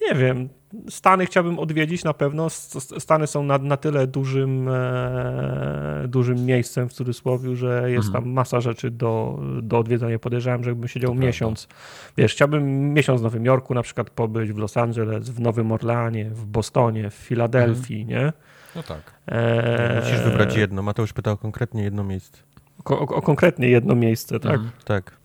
nie 0.00 0.14
wiem. 0.14 0.48
Stany 0.88 1.26
chciałbym 1.26 1.58
odwiedzić 1.58 2.04
na 2.04 2.14
pewno. 2.14 2.50
Stany 2.98 3.26
są 3.26 3.42
na, 3.42 3.58
na 3.58 3.76
tyle 3.76 4.06
dużym, 4.06 4.68
e, 4.68 6.04
dużym 6.08 6.44
miejscem 6.46 6.88
w 6.88 6.92
cudzysłowie, 6.92 7.56
że 7.56 7.90
jest 7.90 8.06
Mhm. 8.08 8.24
tam 8.24 8.32
masa 8.32 8.60
rzeczy 8.60 8.90
do, 8.90 9.38
do 9.62 9.78
odwiedzenia. 9.78 10.18
Podejrzewam, 10.18 10.64
że 10.64 10.70
jakbym 10.70 10.88
siedział 10.88 11.14
To 11.14 11.20
miesiąc. 11.20 11.68
Wiesz, 12.16 12.32
chciałbym 12.32 12.94
miesiąc 12.94 13.20
w 13.20 13.24
Nowym 13.24 13.44
Jorku 13.44 13.74
na 13.74 13.82
przykład 13.82 14.10
pobyć, 14.10 14.52
w 14.52 14.58
Los 14.58 14.76
Angeles, 14.76 15.30
w 15.30 15.40
Nowym 15.40 15.72
Orleanie, 15.72 16.30
w 16.30 16.46
Bostonie, 16.46 17.10
w 17.10 17.14
Filadelfii, 17.14 18.06
nie? 18.06 18.32
No 18.76 18.82
tak. 18.82 19.14
E, 19.26 20.00
Musisz 20.04 20.20
wybrać 20.20 20.56
jedno. 20.56 20.82
Mateusz 20.82 21.12
pytał 21.12 21.36
konkretnie 21.36 21.82
jedno 21.82 22.04
miejsce. 22.04 22.38
O, 22.84 22.98
o, 22.98 23.02
o 23.02 23.22
konkretnie 23.22 23.68
jedno 23.68 23.94
miejsce, 23.94 24.40
tak? 24.40 24.52
Mhm. 24.54 24.70
Tak. 24.84 25.16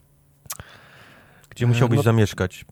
Gdzie 1.50 1.66
E, 1.66 1.68
musiałbyś 1.68 1.98
no- 1.98 2.04
zamieszkać? 2.04 2.66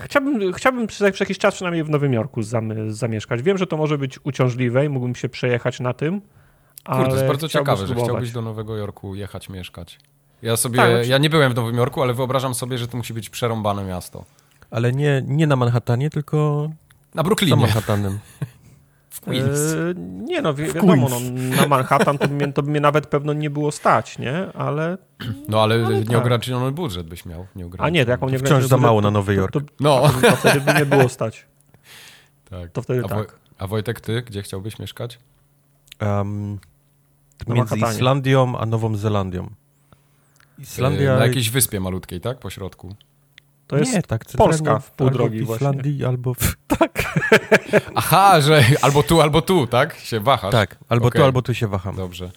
Chciałbym, 0.00 0.52
chciałbym 0.52 0.86
przez, 0.86 0.98
przez 1.12 1.20
jakiś 1.20 1.38
czas 1.38 1.54
przynajmniej 1.54 1.84
w 1.84 1.90
Nowym 1.90 2.12
Jorku 2.12 2.42
zam, 2.42 2.72
zamieszkać. 2.92 3.42
Wiem, 3.42 3.58
że 3.58 3.66
to 3.66 3.76
może 3.76 3.98
być 3.98 4.18
uciążliwe 4.24 4.84
i 4.84 4.88
mógłbym 4.88 5.14
się 5.14 5.28
przejechać 5.28 5.80
na 5.80 5.92
tym, 5.94 6.20
ale 6.84 6.96
Kurde, 6.96 7.10
to 7.10 7.16
jest 7.16 7.28
bardzo 7.28 7.48
ciekawe, 7.48 7.76
że 7.76 7.86
spróbować. 7.86 8.08
chciałbyś 8.08 8.32
do 8.32 8.42
Nowego 8.42 8.76
Jorku 8.76 9.14
jechać, 9.14 9.48
mieszkać. 9.48 9.98
Ja 10.42 10.56
sobie, 10.56 10.76
Tak, 10.76 10.90
oczy- 11.00 11.08
ja 11.10 11.18
nie 11.18 11.30
byłem 11.30 11.52
w 11.52 11.56
Nowym 11.56 11.76
Jorku, 11.76 12.02
ale 12.02 12.14
wyobrażam 12.14 12.54
sobie, 12.54 12.78
że 12.78 12.88
to 12.88 12.96
musi 12.96 13.14
być 13.14 13.30
przerąbane 13.30 13.84
miasto. 13.84 14.24
Ale 14.70 14.92
nie, 14.92 15.22
nie 15.26 15.46
na 15.46 15.56
Manhattanie, 15.56 16.10
tylko 16.10 16.68
Na 17.14 17.20
za 17.20 17.24
Brooklynie, 17.24 17.56
Manhattanem. 17.56 18.18
w 19.16 19.20
Queens. 19.20 19.58
E, 19.72 19.94
nie 20.00 20.42
no, 20.42 20.54
wi 20.54 20.64
W 20.66 20.72
wiadomo, 20.74 21.08
no, 21.08 21.20
na 21.56 21.66
Manhattan 21.66 22.18
to 22.18 22.28
by, 22.28 22.34
mnie, 22.34 22.52
to 22.52 22.62
by 22.62 22.70
mnie 22.70 22.80
nawet 22.80 23.06
pewno 23.06 23.32
nie 23.32 23.50
było 23.50 23.72
stać, 23.72 24.18
nie? 24.18 24.52
Ale, 24.54 24.98
No 25.48 25.62
ale 25.62 25.74
ale 25.86 25.98
tak. 26.00 26.08
nieograniczony 26.08 26.72
budżet 26.72 27.06
byś 27.06 27.26
miał. 27.26 27.40
a 27.54 27.58
Nieograniczony. 27.58 27.90
nie, 27.90 28.04
to 28.04 28.10
jaką 28.10 28.28
nie 28.28 28.38
Wciąż 28.38 28.64
za 28.66 28.76
mało 28.76 29.00
na 29.00 29.10
Nowy 29.10 29.34
Jork. 29.34 29.52
To, 29.52 29.60
to, 29.60 29.66
No, 29.80 30.08
to, 30.08 30.30
to 30.30 30.36
wtedy 30.36 30.60
by 30.60 30.74
nie 30.74 30.86
było 30.86 31.08
stać. 31.08 31.46
tak. 32.50 32.70
To 32.72 32.82
wtedy 32.82 33.00
A, 33.04 33.08
Woj- 33.08 33.26
tak. 33.26 33.38
a 33.58 33.66
Wojtek, 33.66 34.00
ty 34.00 34.22
gdzie 34.22 34.42
chciałbyś 34.42 34.78
mieszkać? 34.78 35.18
Um, 36.00 36.58
między. 37.48 37.76
Islandią 37.78 38.58
a 38.58 38.66
Nową 38.66 38.96
Zelandią. 38.96 39.50
Islandia... 40.58 41.14
E, 41.14 41.18
Na 41.18 41.26
jakiejś 41.26 41.50
wyspie 41.50 41.80
malutkiej, 41.80 42.20
tak? 42.20 42.38
Po 42.38 42.50
środku. 42.50 42.94
To 43.66 43.76
jest 43.76 43.94
nie, 43.94 44.02
tak, 44.02 44.24
Polska 44.36 44.78
w 44.78 44.90
pół 44.90 45.06
albo 45.06 45.18
drogi 45.18 45.40
w 45.40 45.46
właśnie. 45.46 45.66
Islandii, 45.68 46.04
albo 46.04 46.34
w... 46.34 46.56
Aha, 47.94 48.40
że 48.40 48.64
albo 48.82 49.02
tu, 49.02 49.20
albo 49.20 49.42
tu, 49.42 49.66
tak? 49.66 49.96
Się 49.98 50.20
wahasz. 50.20 50.52
Tak, 50.52 50.76
albo 50.88 51.06
Okej. 51.06 51.20
tu, 51.20 51.24
albo 51.24 51.42
tu 51.42 51.54
się 51.54 51.68
waham. 51.68 51.96
Dobrze. 51.96 52.30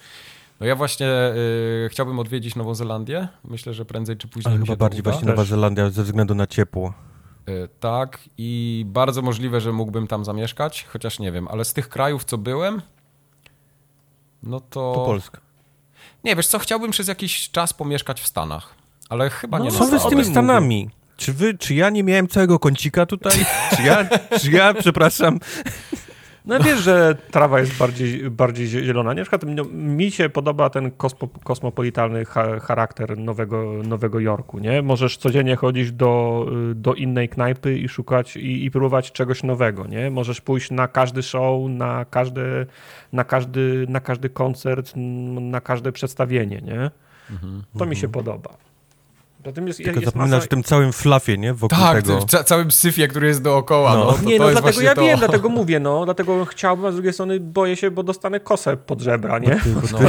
No 0.60 0.66
ja 0.66 0.76
właśnie 0.76 1.08
y, 1.86 1.90
chciałbym 1.92 2.20
odwiedzić 2.20 2.56
Nową 2.56 2.76
Zelandię. 2.76 3.28
Myślę, 3.44 3.74
że 3.74 3.86
prędzej 3.86 4.18
czy 4.18 4.28
później 4.28 4.52
Ale 4.52 4.58
chyba 4.60 4.66
się 4.68 4.74
to 4.74 4.78
bardziej 4.80 5.02
uda. 5.02 5.12
właśnie 5.12 5.28
Nowa. 5.28 5.44
Zelandia 5.44 5.90
ze 5.90 6.04
względu 6.04 6.36
na 6.36 6.48
ciepło. 6.48 6.94
Y, 7.50 7.70
Tak 7.80 8.20
i 8.38 8.84
bardzo 8.88 9.22
możliwe, 9.22 9.62
że 9.62 9.72
mógłbym 9.72 10.08
tam 10.08 10.26
zamieszkać, 10.26 10.84
chociaż 10.90 11.20
nie 11.20 11.32
wiem, 11.32 11.48
ale 11.48 11.66
z 11.66 11.74
tych 11.74 11.90
krajów, 11.90 12.24
co 12.24 12.38
byłem, 12.38 12.82
no 14.44 14.60
to... 14.60 14.92
To 14.96 15.06
Polska. 15.06 15.42
Nie, 16.24 16.36
wiesz 16.36 16.48
co, 16.48 16.60
chciałbym 16.60 16.92
przez 16.92 17.08
jakiś 17.08 17.50
czas 17.52 17.74
pomieszkać 17.74 18.22
w 18.22 18.28
Stanach, 18.28 18.74
ale 19.10 19.30
chyba 19.30 19.58
No, 19.60 19.66
nie 19.66 19.72
Co 19.72 19.86
wy 19.88 20.00
z 20.00 20.04
tymi 20.04 20.24
tym 20.24 20.32
Stanami? 20.32 20.90
Czy 21.20 21.34
wy, 21.34 21.58
czy 21.58 21.76
ja 21.76 21.90
nie 21.90 22.04
miałem 22.04 22.28
całego 22.28 22.60
kącika 22.60 23.06
tutaj? 23.06 23.34
Czy 23.76 23.84
ja, 23.84 24.06
czy 24.40 24.52
ja, 24.52 24.74
przepraszam, 24.74 25.40
No 26.46 26.60
wiesz, 26.60 26.80
że 26.80 27.16
trawa 27.32 27.60
jest 27.60 27.78
bardziej, 27.78 28.30
bardziej 28.30 28.68
zielona. 28.68 29.14
Nie? 29.14 29.20
Na 29.20 29.24
przykład 29.24 29.44
mi 29.72 30.12
się 30.12 30.30
podoba 30.30 30.70
ten 30.70 30.92
kosmo, 30.92 31.28
kosmopolitalny 31.44 32.26
cha, 32.26 32.60
charakter 32.60 33.18
nowego, 33.18 33.74
nowego 33.84 34.20
Jorku. 34.20 34.60
Nie? 34.60 34.82
Możesz 34.82 35.18
codziennie 35.18 35.56
chodzić 35.56 35.92
do, 35.92 36.46
do 36.76 36.94
innej 36.94 37.30
knajpy 37.30 37.80
i 37.80 37.90
szukać 37.90 38.38
i, 38.38 38.66
i 38.66 38.72
próbować 38.72 39.12
czegoś 39.12 39.44
nowego. 39.44 39.88
Nie? 39.88 40.12
Możesz 40.12 40.42
pójść 40.42 40.72
na 40.72 40.88
każdy 40.88 41.24
show, 41.24 41.70
na 41.70 42.06
każdy, 42.06 42.66
na 43.14 43.24
każdy, 43.24 43.86
na 43.90 44.00
każdy 44.00 44.30
koncert, 44.30 44.94
na 44.96 45.62
każde 45.62 45.92
przedstawienie. 45.92 46.62
Nie? 46.62 46.92
Mhm. 47.32 47.64
To 47.78 47.86
mi 47.86 47.96
się 47.96 48.08
podoba. 48.10 48.69
Zatem 49.46 49.68
jest, 49.68 49.80
tylko 49.84 50.00
jest 50.00 50.06
zapominasz 50.06 50.38
masa... 50.38 50.46
o 50.46 50.48
tym 50.48 50.64
całym 50.64 50.94
flafie, 50.94 51.38
nie? 51.38 51.54
Wokół 51.54 51.78
Tak, 51.78 52.02
tego. 52.02 52.20
w 52.20 52.26
ca 52.26 52.44
całym 52.44 52.72
syfie, 52.72 53.08
który 53.08 53.28
jest 53.28 53.42
dookoła. 53.42 53.94
No. 53.96 54.06
No. 54.06 54.12
to, 54.14 54.22
Nie, 54.22 54.38
to 54.38 54.44
no 54.44 54.50
jest 54.50 54.62
dlatego 54.62 54.82
ja 54.82 54.96
to. 54.96 55.02
wiem, 55.02 55.20
dlatego 55.20 55.50
mówię, 55.50 55.80
no, 55.80 56.06
dlatego 56.06 56.46
chciałbym, 56.46 56.86
a 56.86 56.92
z 56.92 56.94
drugiej 56.96 57.14
strony 57.14 57.40
boję 57.40 57.76
się, 57.76 57.92
bo 57.92 58.04
dostanę 58.04 58.40
kosę 58.40 58.78
pod 58.78 59.02
żebra, 59.02 59.40
nie? 59.40 59.60
No. 59.92 60.00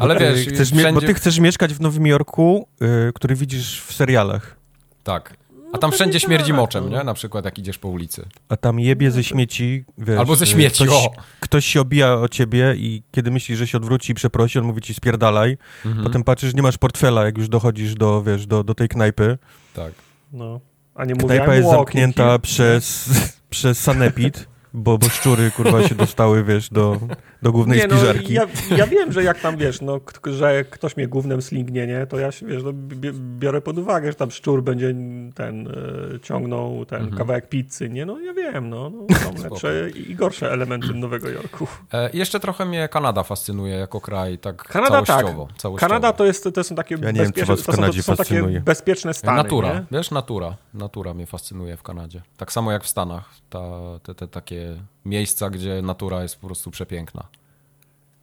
Ale 0.00 0.16
wiesz, 0.18 0.44
Ty 0.44 0.50
chcesz 0.50 0.68
wszędzie... 0.72 0.92
Bo 0.92 1.00
ty 1.00 1.14
chcesz 1.14 1.38
mieszkać 1.38 1.74
w 1.74 1.80
Nowym 1.80 2.06
Jorku, 2.06 2.68
y, 3.08 3.12
który 3.14 3.34
widzisz 3.34 3.82
w 3.82 3.92
serialach, 3.92 4.56
Tak. 5.04 5.36
A 5.72 5.78
tam 5.78 5.92
wszędzie 5.92 6.20
śmierdzi 6.20 6.52
moczem, 6.52 6.90
no. 6.90 6.98
nie? 6.98 7.04
Na 7.04 7.14
przykład 7.14 7.44
jak 7.44 7.58
idziesz 7.58 7.78
po 7.78 7.88
ulicy. 7.88 8.26
a 8.48 8.56
tam 8.56 8.80
jebie 8.80 9.10
ze 9.10 9.24
śmieci, 9.24 9.84
wiesz, 9.98 10.18
Albo 10.18 10.36
ze 10.36 10.44
y, 10.44 10.46
śmieci, 10.48 10.84
ktoś, 10.84 10.88
o! 11.06 11.10
ktoś 11.40 11.64
się 11.66 11.80
obija 11.80 12.14
o 12.14 12.28
ciebie 12.28 12.74
i 12.76 13.02
kiedy 13.12 13.30
myślisz, 13.30 13.58
że 13.58 13.66
się 13.66 13.78
odwróci 13.78 14.12
i 14.12 14.14
przeprosi, 14.14 14.58
on 14.58 14.64
mówi 14.64 14.80
ci 14.80 14.94
spierdalaj, 14.94 15.58
Mhm. 15.86 16.04
potem 16.04 16.24
patrzysz, 16.24 16.54
nie 16.54 16.62
masz 16.62 16.78
portfela, 16.78 17.24
jak 17.24 17.38
już 17.38 17.48
dochodzisz 17.48 17.94
do, 17.94 18.22
wiesz, 18.22 18.46
do, 18.46 18.64
do 18.64 18.74
tej 18.74 18.88
knajpy. 18.88 19.38
Tak. 19.74 19.92
No. 20.32 20.60
A 20.94 21.04
nie 21.04 21.14
Knajpa 21.14 21.34
mówiłem 21.44 21.50
jest 21.56 21.68
walking 21.68 21.86
zamknięta 21.86 22.38
przez, 22.38 23.10
przez 23.50 23.78
sanepid, 23.80 24.48
bo, 24.74 24.98
bo 24.98 25.08
szczury, 25.08 25.50
kurwa, 25.50 25.88
się 25.88 25.94
dostały, 26.04 26.44
wiesz, 26.44 26.68
do, 26.70 27.00
do 27.42 27.52
głównej 27.52 27.78
Nie, 27.78 27.86
no, 27.86 27.96
spiżarki. 27.96 28.32
ja, 28.34 28.46
ja 28.76 28.86
wiem, 28.86 29.12
że 29.12 29.24
jak 29.24 29.40
tam, 29.40 29.56
wiesz, 29.56 29.80
no, 29.80 30.00
że 30.24 30.64
ktoś 30.64 30.96
mnie 30.96 31.08
głównym 31.08 31.42
slingnie, 31.42 31.86
nie, 31.86 32.06
to 32.06 32.18
ja 32.18 32.32
się, 32.32 32.46
wiesz, 32.46 32.62
no, 32.62 32.72
bi- 32.72 33.12
biorę 33.38 33.60
pod 33.60 33.78
uwagę, 33.78 34.08
że 34.08 34.14
tam 34.14 34.30
szczur 34.30 34.62
będzie 34.62 34.94
ten, 35.34 35.68
e, 35.68 36.20
ciągnął 36.20 36.84
ten 36.86 37.00
Mhm. 37.00 37.18
kawałek 37.18 37.48
pizzy, 37.48 37.88
nie, 37.90 38.06
no 38.06 38.20
ja 38.20 38.34
wiem, 38.34 38.70
no, 38.70 38.90
no 38.90 39.16
są 39.16 39.42
lepsze 39.50 39.90
i 39.90 40.14
gorsze 40.14 40.52
elementy 40.52 40.94
Nowego 40.94 41.28
Jorku. 41.28 41.66
E, 41.92 42.10
jeszcze 42.12 42.40
trochę 42.40 42.64
mnie 42.64 42.88
Kanada 42.88 43.22
fascynuje 43.22 43.74
jako 43.76 44.00
kraj, 44.00 44.38
tak 44.38 44.62
Kanada 44.62 45.02
całościowo. 45.02 45.46
tak. 45.46 45.56
całościowo. 45.56 45.88
Kanada 45.88 46.12
to, 46.12 46.24
jest, 46.26 46.48
to 46.54 46.64
są 46.64 46.74
takie 46.74 46.94
Ja 47.02 47.10
nie 47.10 47.20
wiem, 47.24 47.46
was 47.46 47.60
w 47.60 47.64
to 47.64 47.72
są, 47.72 47.72
to 47.72 47.78
Kanadzie 47.80 48.02
są 48.02 48.16
takie 48.16 48.42
bezpieczne 48.60 49.14
stany, 49.14 49.36
Natura, 49.36 49.74
nie? 49.74 49.84
wiesz, 49.90 50.10
natura. 50.10 50.54
Natura 50.74 51.14
mnie 51.14 51.26
fascynuje 51.26 51.76
w 51.76 51.82
Kanadzie. 51.82 52.22
Tak 52.36 52.52
samo 52.52 52.72
jak 52.72 52.84
w 52.84 52.88
Stanach. 52.88 53.30
Ta, 53.50 53.60
te, 54.02 54.14
te 54.14 54.28
takie 54.28 54.76
miejsca, 55.04 55.50
gdzie 55.50 55.82
natura 55.82 56.22
jest 56.22 56.36
po 56.36 56.46
prostu 56.46 56.70
przepiękna. 56.70 57.26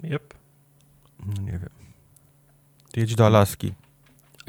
Yep. 0.03 0.33
No, 1.25 1.41
nie 1.41 1.51
wiem. 1.51 1.69
Jedź 2.95 3.15
do 3.15 3.25
Alaski. 3.25 3.73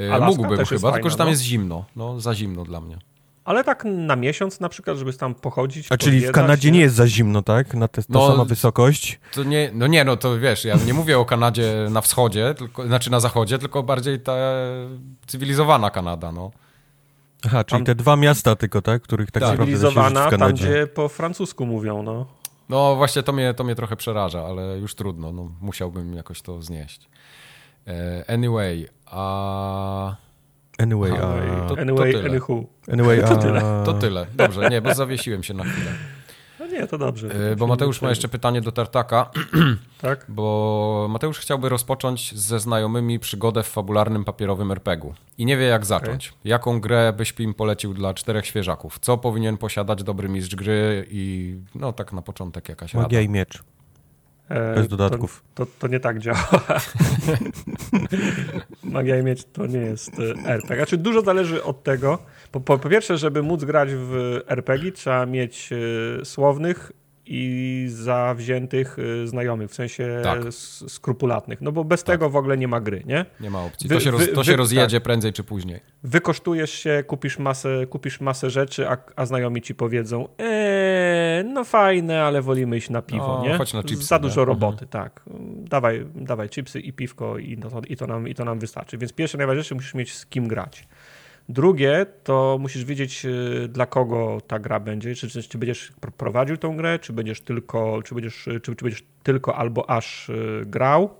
E, 0.00 0.14
Alaska 0.14 0.26
Mógłbym 0.26 0.50
chyba, 0.50 0.60
jest 0.60 0.70
tylko 0.70 0.90
fajna, 0.90 1.10
że 1.10 1.16
tam 1.16 1.26
no. 1.26 1.30
jest 1.30 1.42
zimno. 1.42 1.84
No, 1.96 2.20
za 2.20 2.34
zimno 2.34 2.64
dla 2.64 2.80
mnie. 2.80 2.98
Ale 3.44 3.64
tak 3.64 3.84
na 3.84 4.16
miesiąc 4.16 4.60
na 4.60 4.68
przykład, 4.68 4.96
żeby 4.96 5.12
tam 5.12 5.34
pochodzić, 5.34 5.86
A 5.90 5.96
czyli 5.96 6.20
w 6.20 6.32
Kanadzie 6.32 6.70
nie 6.70 6.80
jest 6.80 6.94
za 6.94 7.08
zimno, 7.08 7.42
tak? 7.42 7.74
Na 7.74 7.88
te, 7.88 8.02
ta 8.02 8.08
No, 8.08 8.28
sama 8.28 8.44
wysokość. 8.44 9.20
To 9.32 9.44
nie, 9.44 9.70
no 9.74 9.86
nie, 9.86 10.04
no 10.04 10.16
to 10.16 10.38
wiesz, 10.38 10.64
ja 10.64 10.76
nie 10.86 10.94
mówię 10.94 11.18
o 11.18 11.24
Kanadzie 11.24 11.86
na 11.90 12.00
wschodzie, 12.00 12.54
tylko, 12.54 12.86
znaczy 12.86 13.10
na 13.10 13.20
zachodzie, 13.20 13.58
tylko 13.58 13.82
bardziej 13.82 14.20
ta 14.20 14.36
cywilizowana 15.26 15.90
Kanada, 15.90 16.32
no. 16.32 16.50
Aha, 17.46 17.64
czyli 17.64 17.78
Tam- 17.78 17.84
te 17.86 17.94
dwa 17.94 18.16
miasta 18.16 18.56
tylko, 18.56 18.82
tak? 18.82 19.02
Których 19.02 19.30
tak, 19.30 19.42
Tak. 19.42 19.50
naprawdę 19.50 19.72
Cywilizowana, 19.72 20.30
w 20.30 20.36
tam 20.36 20.52
gdzie 20.52 20.86
po 20.86 21.08
francusku 21.08 21.66
mówią, 21.66 22.02
no. 22.02 22.26
No 22.68 22.96
właśnie 22.96 23.22
to 23.22 23.32
mnie, 23.32 23.54
to 23.54 23.64
mnie 23.64 23.74
trochę 23.74 23.96
przeraża, 23.96 24.44
ale 24.44 24.78
już 24.78 24.94
trudno, 24.94 25.32
no 25.32 25.50
musiałbym 25.60 26.14
jakoś 26.14 26.42
to 26.42 26.62
znieść. 26.62 27.08
E, 27.86 28.24
anyway, 28.28 28.88
a... 29.06 30.16
Anyway, 30.78 31.12
a... 31.12 31.16
to- 31.68 31.74
to 31.76 31.80
anyway, 31.82 32.12
tyle. 32.12 32.30
anywho. 32.30 32.64
Anyway, 32.92 33.20
to 33.20 33.30
a... 33.30 33.36
tyle. 33.36 33.60
To 33.84 33.92
tyle, 33.92 34.26
dobrze, 34.34 34.70
nie, 34.70 34.82
bo 34.82 34.94
zawiesiłem 34.94 35.42
się 35.42 35.54
na 35.54 35.64
chwilę. 35.64 35.90
Nie, 36.78 36.86
to 36.86 36.98
dobrze. 36.98 37.50
E, 37.52 37.56
Bo 37.56 37.66
Mateusz 37.66 38.02
ma 38.02 38.08
jeszcze 38.08 38.28
pytanie 38.28 38.60
do 38.60 38.72
Tartaka, 38.72 39.30
Tak? 40.00 40.26
bo 40.28 41.06
Mateusz 41.10 41.38
chciałby 41.38 41.68
rozpocząć 41.68 42.38
ze 42.38 42.60
znajomymi 42.60 43.18
przygodę 43.18 43.62
w 43.62 43.66
fabularnym 43.68 44.24
papierowym 44.24 44.72
RPG-u 44.72 45.14
i 45.38 45.46
nie 45.46 45.56
wie 45.56 45.64
jak 45.64 45.86
zacząć. 45.86 46.32
Jaką 46.44 46.80
grę 46.80 47.12
byś 47.16 47.34
im 47.38 47.54
polecił 47.54 47.94
dla 47.94 48.14
czterech 48.14 48.46
świeżaków? 48.46 48.98
Co 48.98 49.18
powinien 49.18 49.56
posiadać 49.56 50.02
dobry 50.02 50.28
mistrz 50.28 50.54
gry 50.54 51.06
i 51.10 51.56
no 51.74 51.92
tak 51.92 52.12
na 52.12 52.22
początek 52.22 52.68
jakaś 52.68 52.94
rada. 52.94 53.02
Magia 53.02 53.20
i 53.20 53.28
miecz. 53.28 53.62
E, 54.48 54.74
Bez 54.74 54.88
dodatków. 54.88 55.44
To, 55.54 55.66
to, 55.66 55.72
to 55.78 55.88
nie 55.88 56.00
tak 56.00 56.18
działa. 56.18 56.48
Magia 58.82 59.18
i 59.18 59.22
miecz 59.22 59.44
to 59.44 59.66
nie 59.66 59.78
jest 59.78 60.10
e, 60.18 60.22
RPG. 60.52 60.76
Znaczy 60.76 60.96
dużo 60.96 61.22
zależy 61.22 61.64
od 61.64 61.82
tego. 61.82 62.18
Po, 62.52 62.60
po, 62.60 62.78
po 62.78 62.88
pierwsze, 62.88 63.18
żeby 63.18 63.42
móc 63.42 63.64
grać 63.64 63.88
w 63.92 64.40
RPG 64.46 64.92
trzeba 64.92 65.26
mieć 65.26 65.70
e, 66.20 66.24
słownych 66.24 66.92
i 67.30 67.86
zawziętych 67.90 68.96
e, 69.22 69.26
znajomych, 69.26 69.70
w 69.70 69.74
sensie 69.74 70.20
Tak. 70.22 70.38
skrupulatnych. 70.88 71.60
No 71.60 71.72
bo 71.72 71.84
bez 71.84 72.04
tego 72.04 72.30
w 72.30 72.36
ogóle 72.36 72.58
nie 72.58 72.68
ma 72.68 72.80
gry, 72.80 73.02
nie? 73.06 73.24
Nie 73.40 73.50
ma 73.50 73.64
opcji. 73.64 73.88
Wy- 73.88 73.94
To 73.94 74.00
się, 74.00 74.10
roz, 74.10 74.20
wy- 74.20 74.26
to 74.32 74.44
się 74.44 74.50
wy- 74.50 74.56
rozjedzie 74.56 75.00
prędzej 75.00 75.32
czy 75.32 75.44
później. 75.44 75.80
wykosztujesz 76.02 76.70
się, 76.72 77.04
kupisz 77.06 77.38
masę, 77.38 77.86
kupisz 77.86 78.20
masę 78.20 78.50
rzeczy, 78.50 78.88
a, 78.88 78.96
a 79.16 79.26
znajomi 79.26 79.62
ci 79.62 79.74
powiedzą 79.74 80.28
eee, 80.38 81.44
no 81.44 81.64
fajne, 81.64 82.22
ale 82.22 82.42
wolimy 82.42 82.76
iść 82.76 82.90
na 82.90 83.02
piwo, 83.02 83.38
No, 83.42 83.48
nie? 83.48 83.58
chodź 83.58 83.74
na 83.74 83.82
chipsy, 83.82 84.04
Za 84.06 84.16
nie? 84.16 84.22
dużo 84.22 84.40
Mhm. 84.40 84.48
roboty, 84.60 84.86
tak. 84.86 85.22
Dawaj, 85.56 86.06
dawaj 86.14 86.48
chipsy 86.48 86.80
i 86.80 86.92
piwko 86.92 87.38
i, 87.38 87.58
no 87.58 87.70
to, 87.70 87.80
i, 87.88 87.96
to 87.96 88.06
nam, 88.06 88.28
i 88.28 88.34
to 88.34 88.44
nam 88.44 88.58
wystarczy. 88.58 88.98
Więc 88.98 89.12
pierwsze, 89.12 89.38
najważniejsze, 89.38 89.74
musisz 89.74 89.94
mieć 89.94 90.14
z 90.14 90.26
kim 90.26 90.48
grać. 90.48 90.88
Drugie, 91.48 92.06
to 92.24 92.56
musisz 92.60 92.84
wiedzieć, 92.84 93.24
y, 93.24 93.68
dla 93.68 93.86
kogo 93.86 94.40
ta 94.46 94.58
gra 94.58 94.80
będzie. 94.80 95.14
Czy, 95.14 95.28
czy, 95.28 95.42
czy 95.42 95.58
będziesz 95.58 95.92
pr- 96.00 96.10
prowadził 96.10 96.56
tą 96.56 96.76
grę, 96.76 96.98
czy 96.98 97.12
będziesz 97.12 97.40
tylko, 97.40 98.02
czy 98.02 98.14
będziesz, 98.14 98.44
czy, 98.44 98.60
czy 98.60 98.84
będziesz 98.84 99.04
tylko 99.22 99.56
albo 99.56 99.90
aż 99.90 100.28
y, 100.28 100.62
grał 100.66 101.10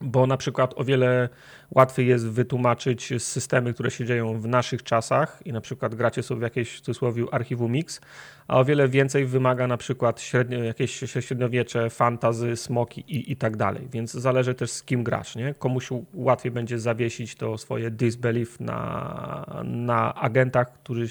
bo 0.00 0.26
na 0.26 0.36
przykład 0.36 0.74
o 0.76 0.84
wiele 0.84 1.28
łatwiej 1.70 2.06
jest 2.06 2.28
wytłumaczyć 2.28 3.12
systemy, 3.18 3.74
które 3.74 3.90
się 3.90 4.04
dzieją 4.04 4.40
w 4.40 4.46
naszych 4.46 4.82
czasach 4.82 5.42
i 5.44 5.52
na 5.52 5.60
przykład 5.60 5.94
gracie 5.94 6.22
sobie 6.22 6.38
w 6.38 6.42
jakieś 6.42 6.76
w 6.76 6.80
cudzysłowie 6.80 7.24
archiwum 7.32 7.72
Mix, 7.72 8.00
a 8.48 8.58
o 8.58 8.64
wiele 8.64 8.88
więcej 8.88 9.26
wymaga 9.26 9.66
na 9.66 9.76
przykład 9.76 10.20
średnio, 10.20 10.64
jakieś 10.64 11.04
średniowiecze, 11.20 11.90
fantazy, 11.90 12.56
smoki 12.56 13.00
i, 13.00 13.32
i 13.32 13.36
tak 13.36 13.56
dalej, 13.56 13.88
więc 13.92 14.12
zależy 14.12 14.54
też 14.54 14.70
z 14.70 14.82
kim 14.82 15.04
grasz, 15.04 15.36
nie? 15.36 15.54
Komuś 15.54 15.88
łatwiej 16.14 16.52
będzie 16.52 16.78
zawiesić 16.78 17.34
to 17.34 17.58
swoje 17.58 17.90
disbelief 17.90 18.60
na, 18.60 19.62
na 19.64 20.14
agentach, 20.14 20.72
którzy 20.72 21.06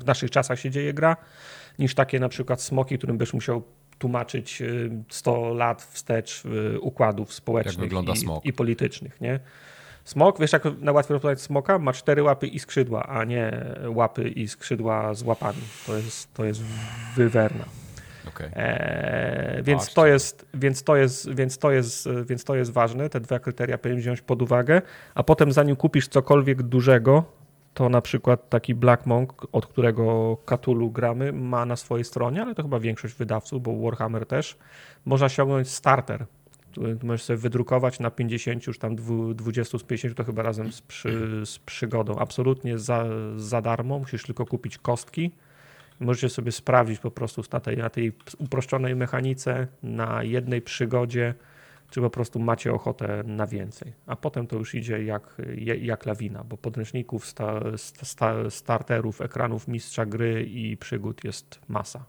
w 0.00 0.06
naszych 0.06 0.30
czasach 0.30 0.60
się 0.60 0.70
dzieje 0.70 0.94
gra, 0.94 1.16
niż 1.78 1.94
takie 1.94 2.20
na 2.20 2.28
przykład 2.28 2.62
smoki, 2.62 2.98
którym 2.98 3.18
byś 3.18 3.32
musiał 3.32 3.62
tłumaczyć 3.98 4.62
y, 4.62 4.90
100 5.08 5.54
lat 5.54 5.82
wstecz 5.82 6.44
y, 6.44 6.80
układów 6.80 7.34
społecznych 7.34 7.92
i, 8.44 8.48
i 8.48 8.52
politycznych, 8.52 9.20
nie? 9.20 9.40
Smok, 10.04 10.40
wiesz 10.40 10.52
jak 10.52 10.64
najłatwiej 10.80 11.14
rozpoznać 11.14 11.40
smoka? 11.40 11.78
Ma 11.78 11.92
cztery 11.92 12.22
łapy 12.22 12.46
i 12.46 12.58
skrzydła, 12.58 13.06
a 13.06 13.24
nie 13.24 13.64
łapy 13.88 14.28
i 14.28 14.48
skrzydła 14.48 15.14
z 15.14 15.22
łapami. 15.22 15.62
To 15.86 15.96
jest, 15.96 16.34
to 16.34 16.44
jest 16.44 16.62
wywerna. 17.16 17.64
Eee, 18.56 19.62
więc, 19.62 19.94
to 19.94 20.06
jest, 20.06 20.46
więc, 20.54 20.82
to 20.82 20.96
jest, 20.96 21.34
więc, 21.34 21.58
to 21.58 21.70
jest, 21.70 22.08
więc 22.26 22.44
to 22.44 22.56
jest 22.56 22.72
ważne. 22.72 23.08
Te 23.08 23.20
dwa 23.20 23.38
kryteria 23.38 23.78
powinien 23.78 24.00
wziąć 24.00 24.20
pod 24.20 24.42
uwagę. 24.42 24.82
A 25.14 25.22
potem, 25.22 25.52
zanim 25.52 25.76
kupisz 25.76 26.08
cokolwiek 26.08 26.62
dużego, 26.62 27.24
to 27.76 27.88
na 27.88 28.00
przykład 28.00 28.48
taki 28.48 28.74
Black 28.74 29.06
Monk, 29.06 29.46
od 29.52 29.66
którego 29.66 30.36
Cthulhu 30.46 30.90
gramy, 30.90 31.32
ma 31.32 31.66
na 31.66 31.76
swojej 31.76 32.04
stronie, 32.04 32.42
ale 32.42 32.54
to 32.54 32.62
chyba 32.62 32.80
większość 32.80 33.14
wydawców, 33.14 33.62
bo 33.62 33.80
Warhammer 33.80 34.26
też, 34.26 34.56
można 35.04 35.28
ściągnąć 35.28 35.68
starter. 35.68 36.26
Możesz 37.02 37.22
sobie 37.22 37.36
wydrukować 37.36 38.00
na 38.00 38.10
50, 38.10 38.66
już 38.66 38.78
tam 38.78 38.96
dwu- 38.96 39.34
20 39.34 39.78
z 39.78 39.82
50, 39.82 40.16
to 40.16 40.24
chyba 40.24 40.42
razem 40.42 40.72
z, 40.72 40.82
przy, 40.82 41.42
z 41.46 41.58
przygodą. 41.58 42.18
Absolutnie 42.18 42.78
za, 42.78 43.04
za 43.36 43.62
darmo, 43.62 43.98
musisz 43.98 44.22
tylko 44.22 44.46
kupić 44.46 44.78
kostki. 44.78 45.30
Możecie 46.00 46.28
sobie 46.28 46.52
sprawdzić 46.52 46.98
po 46.98 47.10
prostu 47.10 47.42
na 47.52 47.60
tej, 47.60 47.76
na 47.76 47.90
tej 47.90 48.12
uproszczonej 48.38 48.96
mechanice, 48.96 49.66
na 49.82 50.22
jednej 50.22 50.62
przygodzie, 50.62 51.34
czy 51.90 52.00
po 52.00 52.10
prostu 52.10 52.38
macie 52.38 52.72
ochotę 52.72 53.22
na 53.26 53.46
więcej. 53.46 53.92
A 54.06 54.16
potem 54.16 54.46
to 54.46 54.56
już 54.56 54.74
idzie 54.74 55.04
jak, 55.04 55.42
jak 55.80 56.06
lawina, 56.06 56.44
bo 56.44 56.56
podręczników, 56.56 57.26
sta, 57.26 57.60
sta, 57.76 58.50
starterów, 58.50 59.20
ekranów 59.20 59.68
mistrza 59.68 60.06
gry 60.06 60.44
i 60.44 60.76
przygód 60.76 61.24
jest 61.24 61.60
masa. 61.68 62.04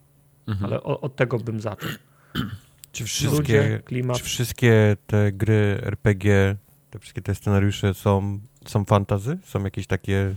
Mhm. 0.48 0.66
Ale 0.66 0.84
o, 0.84 1.02
od 1.02 1.16
tego 1.16 1.40
bym 1.40 1.62
zaczął. 1.62 1.90
Czy 2.92 3.04
Ludzie, 3.04 3.10
wszystkie, 3.16 3.82
klimat. 3.86 4.18
czy 4.18 4.24
wszystkie 4.24 4.98
te 5.08 5.32
gry 5.32 5.80
RPG, 5.84 6.56
te 6.90 7.00
wszystkie 7.00 7.22
te 7.22 7.36
scenariusze 7.36 7.94
są, 7.94 8.40
są 8.66 8.86
fantazy? 8.86 9.38
Są 9.44 9.64
jakieś 9.64 9.88
takie 9.88 10.34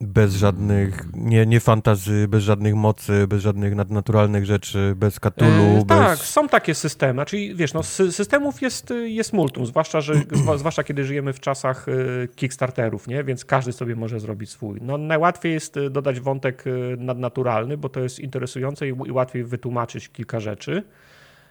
bez 0.00 0.34
żadnych, 0.34 1.04
nie, 1.14 1.46
nie 1.46 1.60
fantazy, 1.60 2.28
bez 2.28 2.44
żadnych 2.44 2.74
mocy, 2.74 3.26
bez 3.26 3.42
żadnych 3.42 3.74
nadnaturalnych 3.74 4.44
rzeczy, 4.44 4.94
bez 4.96 5.20
Cthulhu, 5.20 5.76
E, 5.80 5.84
bez... 5.84 5.98
Tak, 5.98 6.18
są 6.18 6.48
takie 6.48 6.74
systemy. 6.74 7.24
Czyli 7.24 7.54
wiesz, 7.54 7.74
no, 7.74 7.80
sy- 7.80 8.12
systemów 8.12 8.62
jest, 8.62 8.92
jest 9.04 9.32
multum, 9.32 9.66
zwłaszcza, 9.66 10.00
że, 10.00 10.14
zwłaszcza 10.58 10.84
kiedy 10.84 11.04
żyjemy 11.04 11.32
w 11.32 11.40
czasach 11.40 11.88
y, 11.88 12.28
Kickstarterów, 12.36 13.08
nie? 13.08 13.24
więc 13.24 13.44
każdy 13.44 13.72
sobie 13.72 13.96
może 13.96 14.20
zrobić 14.20 14.50
swój. 14.50 14.78
No, 14.82 14.98
najłatwiej 14.98 15.52
jest 15.52 15.76
y, 15.76 15.90
dodać 15.90 16.20
wątek 16.20 16.64
nadnaturalny, 16.98 17.76
bo 17.76 17.88
to 17.88 18.00
jest 18.00 18.18
interesujące 18.18 18.88
i, 18.88 18.90
i 19.06 19.12
łatwiej 19.12 19.44
wytłumaczyć 19.44 20.08
kilka 20.08 20.40
rzeczy. 20.40 20.82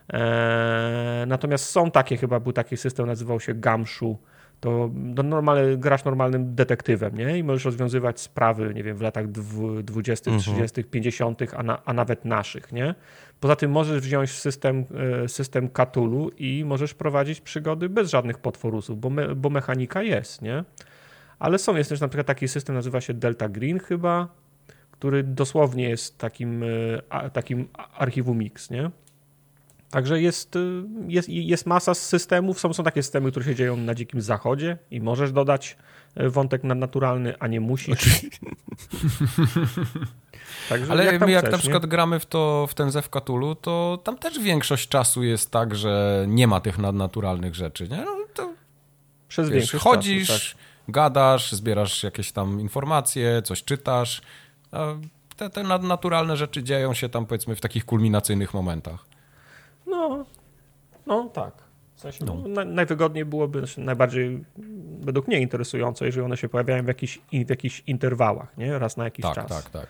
Eee, 0.09 1.27
natomiast 1.27 1.65
są 1.65 1.91
takie, 1.91 2.17
chyba 2.17 2.39
był 2.39 2.53
taki 2.53 2.77
system, 2.77 3.07
nazywał 3.07 3.39
się 3.39 3.53
Gamshu. 3.53 4.17
To 4.59 4.89
no, 4.93 5.23
normalny, 5.23 5.77
grasz 5.77 6.03
normalnym 6.05 6.55
detektywem, 6.55 7.17
nie? 7.17 7.37
I 7.37 7.43
możesz 7.43 7.65
rozwiązywać 7.65 8.19
sprawy, 8.19 8.73
nie 8.75 8.83
wiem, 8.83 8.97
w 8.97 9.01
latach 9.01 9.27
dwu- 9.27 9.83
20., 9.83 10.31
Mhm. 10.31 10.55
30., 10.67 10.83
50., 10.83 11.41
a, 11.53 11.63
na, 11.63 11.85
a 11.85 11.93
nawet 11.93 12.25
naszych, 12.25 12.71
nie? 12.71 12.95
Poza 13.39 13.55
tym 13.55 13.71
możesz 13.71 14.01
wziąć 14.01 14.31
system, 14.31 14.85
e, 15.23 15.27
system 15.27 15.69
Cthulhu 15.69 16.29
i 16.37 16.63
możesz 16.65 16.93
prowadzić 16.93 17.41
przygody 17.41 17.89
bez 17.89 18.09
żadnych 18.09 18.37
potworusów, 18.37 18.99
bo, 18.99 19.09
me, 19.09 19.35
bo 19.35 19.49
mechanika 19.49 20.03
jest, 20.03 20.41
nie? 20.41 20.63
Ale 21.39 21.57
są, 21.57 21.75
jest 21.75 21.89
też 21.89 22.01
na 22.01 22.07
przykład 22.07 22.27
taki 22.27 22.47
system, 22.47 22.75
nazywa 22.75 23.01
się 23.01 23.13
Delta 23.13 23.49
Green 23.49 23.79
chyba, 23.79 24.27
który 24.91 25.23
dosłownie 25.23 25.89
jest 25.89 26.17
takim, 26.17 26.63
e, 27.09 27.29
takim 27.29 27.67
archiwum 27.97 28.37
Mix, 28.37 28.69
nie? 28.69 28.91
Także 29.91 30.21
jest, 30.21 30.55
y, 30.55 30.83
jest, 31.07 31.29
jest 31.29 31.65
masa 31.65 31.93
systemów. 31.93 32.59
Są, 32.59 32.73
są 32.73 32.83
takie 32.83 33.03
systemy, 33.03 33.31
które 33.31 33.45
się 33.45 33.55
dzieją 33.55 33.77
na 33.77 33.95
dzikim 33.95 34.21
zachodzie 34.21 34.77
i 34.91 35.01
możesz 35.01 35.31
dodać 35.31 35.77
y, 36.19 36.29
wątek 36.29 36.63
nadnaturalny, 36.63 37.33
a 37.39 37.47
nie 37.47 37.61
musisz. 37.61 37.99
Także 40.69 40.91
Ale 40.91 41.05
jak 41.05 41.21
my 41.21 41.31
jak 41.31 41.41
chcesz, 41.41 41.51
na 41.51 41.57
przykład 41.57 41.83
nie? 41.83 41.89
gramy 41.89 42.19
w 42.19 42.25
to 42.25 42.67
w 42.69 42.73
ten 42.73 42.91
Zew 42.91 43.09
Cthulhu, 43.09 43.55
to 43.55 43.99
tam 44.03 44.17
też 44.17 44.39
większość 44.39 44.89
czasu 44.89 45.23
jest 45.23 45.51
tak, 45.51 45.75
że 45.75 46.25
nie 46.27 46.47
ma 46.47 46.59
tych 46.59 46.77
nadnaturalnych 46.77 47.55
rzeczy, 47.55 47.87
nie? 47.89 47.97
No, 47.97 48.17
to, 48.33 48.53
Przez 49.27 49.49
wiesz, 49.49 49.71
chodzisz, 49.71 50.27
czasu, 50.27 50.57
tak. 50.57 50.57
gadasz, 50.87 51.51
zbierasz 51.51 52.03
jakieś 52.03 52.31
tam 52.31 52.61
informacje, 52.61 53.41
coś 53.41 53.63
czytasz. 53.63 54.21
Te, 55.37 55.49
te 55.49 55.63
nadnaturalne 55.63 56.37
rzeczy 56.37 56.63
dzieją 56.63 56.93
się 56.93 57.09
tam 57.09 57.25
powiedzmy 57.25 57.55
w 57.55 57.61
takich 57.61 57.85
kulminacyjnych 57.85 58.53
momentach. 58.53 59.08
No, 59.89 60.25
no 61.05 61.29
tak. 61.29 61.69
W 61.95 62.01
sensie, 62.01 62.25
no. 62.25 62.43
No, 62.47 62.65
najwygodniej 62.65 63.25
byłoby, 63.25 63.59
znaczy 63.59 63.81
najbardziej 63.81 64.45
według 64.99 65.27
mnie 65.27 65.39
interesujące, 65.39 66.05
jeżeli 66.05 66.25
one 66.25 66.37
się 66.37 66.49
pojawiają 66.49 66.83
w, 66.83 66.87
jakichś, 66.87 67.19
w 67.45 67.49
jakichś 67.49 67.83
interwałach, 67.87 68.57
nie? 68.57 68.79
Raz 68.79 68.97
na 68.97 69.03
jakiś 69.03 69.23
tak, 69.23 69.35
czas. 69.35 69.47
Tak, 69.47 69.69
tak, 69.69 69.87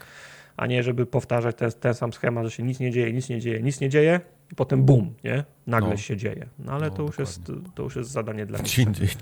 A 0.58 0.66
nie, 0.66 0.84
żeby 0.84 1.06
powtarzać 1.06 1.56
ten, 1.56 1.72
ten 1.72 1.94
sam 1.94 2.14
schemat, 2.14 2.46
że 2.46 2.52
się 2.52 2.64
nic 2.64 2.80
nie 2.80 2.92
dzieje, 2.92 3.14
nic 3.14 3.30
nie 3.30 3.40
dzieje, 3.40 3.62
nic 3.62 3.82
nie 3.82 3.90
dzieje 3.90 4.22
i 4.52 4.56
potem 4.56 4.84
bum, 4.84 5.14
nie? 5.24 5.44
Nagle 5.68 5.90
no. 5.90 5.98
się 5.98 6.18
dzieje. 6.18 6.48
No 6.60 6.72
ale 6.72 6.90
no, 6.90 6.96
to, 6.96 7.04
już 7.04 7.20
jest, 7.20 7.42
to 7.76 7.84
już 7.84 7.96
jest 7.96 8.12
zadanie 8.12 8.46
dla 8.46 8.60
mnie. 8.60 8.68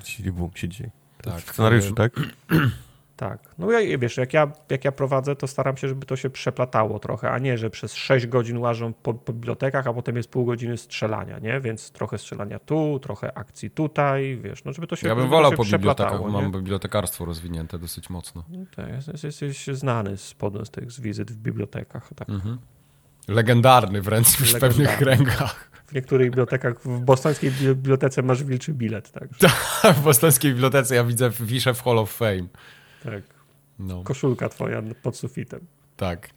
Czyli 0.03 0.31
bum 0.31 0.51
się 0.55 0.67
dzieje. 0.69 0.91
Tak. 1.21 1.41
W 1.41 1.53
scenariuszu, 1.53 1.93
tak? 1.93 2.13
Tak. 3.17 3.39
No 3.57 3.71
ja, 3.71 3.97
wiesz, 3.97 4.17
jak 4.17 4.33
ja, 4.33 4.51
jak 4.69 4.85
ja 4.85 4.91
prowadzę, 4.91 5.35
to 5.35 5.47
staram 5.47 5.77
się, 5.77 5.87
żeby 5.87 6.05
to 6.05 6.15
się 6.15 6.29
przeplatało 6.29 6.99
trochę, 6.99 7.31
a 7.31 7.39
nie, 7.39 7.57
że 7.57 7.69
przez 7.69 7.93
6 7.93 8.27
godzin 8.27 8.57
łażą 8.57 8.93
po, 8.93 9.13
po, 9.13 9.33
bibliotekach, 9.33 9.87
a 9.87 9.93
potem 9.93 10.17
jest 10.17 10.29
pół 10.29 10.45
godziny 10.45 10.77
strzelania, 10.77 11.39
nie? 11.39 11.61
Więc 11.61 11.91
trochę 11.91 12.17
strzelania 12.17 12.59
tu, 12.59 12.99
trochę 12.99 13.37
akcji 13.37 13.71
tutaj, 13.71 14.39
wiesz, 14.43 14.63
no 14.63 14.73
żeby 14.73 14.87
to 14.87 14.95
się 14.95 15.07
Ja 15.07 15.15
bym 15.15 15.29
wolał 15.29 15.51
po 15.51 15.65
bibliotekach, 15.65 16.19
bo 16.19 16.29
mam 16.29 16.51
bibliotekarstwo 16.51 17.25
rozwinięte 17.25 17.79
dosyć 17.79 18.09
mocno. 18.09 18.43
No 18.49 18.65
tak, 18.75 18.87
jest, 18.89 19.23
jesteś 19.23 19.67
znany 19.67 20.17
z, 20.17 20.35
z 20.63 20.69
tych 20.69 20.91
z 20.91 20.99
wizyt 20.99 21.31
w 21.31 21.37
bibliotekach. 21.37 22.09
Tak. 22.15 22.29
Mhm. 22.29 22.57
Legendarny 23.27 24.01
wręcz 24.01 24.27
w 24.27 24.59
pewnych 24.59 24.97
kręgach. 24.97 25.71
W 25.87 25.93
niektórych 25.93 26.29
bibliotekach, 26.29 26.79
w 26.79 26.99
bostońskiej 26.99 27.51
bibliotece 27.51 28.21
masz 28.21 28.43
wilczy 28.43 28.73
bilet. 28.73 29.11
Tak, 29.11 29.29
w 29.97 30.01
bostońskiej 30.01 30.51
bibliotece 30.51 30.95
ja 30.95 31.03
widzę, 31.03 31.31
wiszę 31.39 31.73
w 31.73 31.83
Hall 31.83 31.99
of 31.99 32.11
Fame. 32.11 32.47
Tak. 33.11 33.23
No. 33.79 34.03
Koszulka 34.03 34.49
twoja 34.49 34.81
pod 35.03 35.17
sufitem. 35.17 35.59
Tak. 35.97 36.29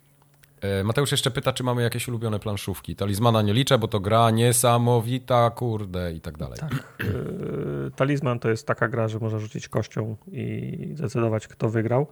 E, 0.61 0.85
Mateusz 0.85 1.11
jeszcze 1.11 1.31
pyta, 1.31 1.53
czy 1.53 1.65
mamy 1.65 1.83
jakieś 1.83 2.09
ulubione 2.09 2.39
planszówki. 2.39 2.97
Talizmana 2.97 3.43
nie 3.43 3.53
liczę, 3.53 3.79
bo 3.79 3.89
to 3.89 4.00
gra 4.00 4.31
niesamowita, 4.31 5.50
kurde 5.50 6.12
i 6.12 6.21
tak 6.21 6.39
dalej. 6.39 6.59
Tak. 6.59 6.73
E, 7.00 7.91
talizman 7.97 8.39
to 8.39 8.50
jest 8.50 8.67
taka 8.67 8.89
gra, 8.89 9.09
że 9.09 9.19
można 9.19 9.39
rzucić 9.39 9.69
kością 9.69 10.17
i 10.33 10.93
zdecydować, 10.95 11.49
kto 11.49 11.69
wygrał. 11.69 12.07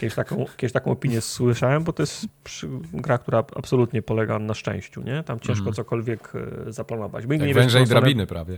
Kiedyś 0.00 0.14
taką, 0.14 0.44
kiedyś 0.56 0.72
taką 0.72 0.90
opinię 0.90 1.20
słyszałem, 1.20 1.84
bo 1.84 1.92
to 1.92 2.02
jest 2.02 2.26
gra, 2.92 3.18
która 3.18 3.44
absolutnie 3.56 4.02
polega 4.02 4.38
na 4.38 4.54
szczęściu. 4.54 5.02
Nie? 5.02 5.22
Tam 5.22 5.40
ciężko 5.40 5.62
mm. 5.62 5.74
cokolwiek 5.74 6.32
e, 6.66 6.72
zaplanować. 6.72 7.26
Bo 7.26 7.34
węże 7.54 7.82
i 7.82 7.86
drabiny 7.86 8.26
prawie. 8.26 8.56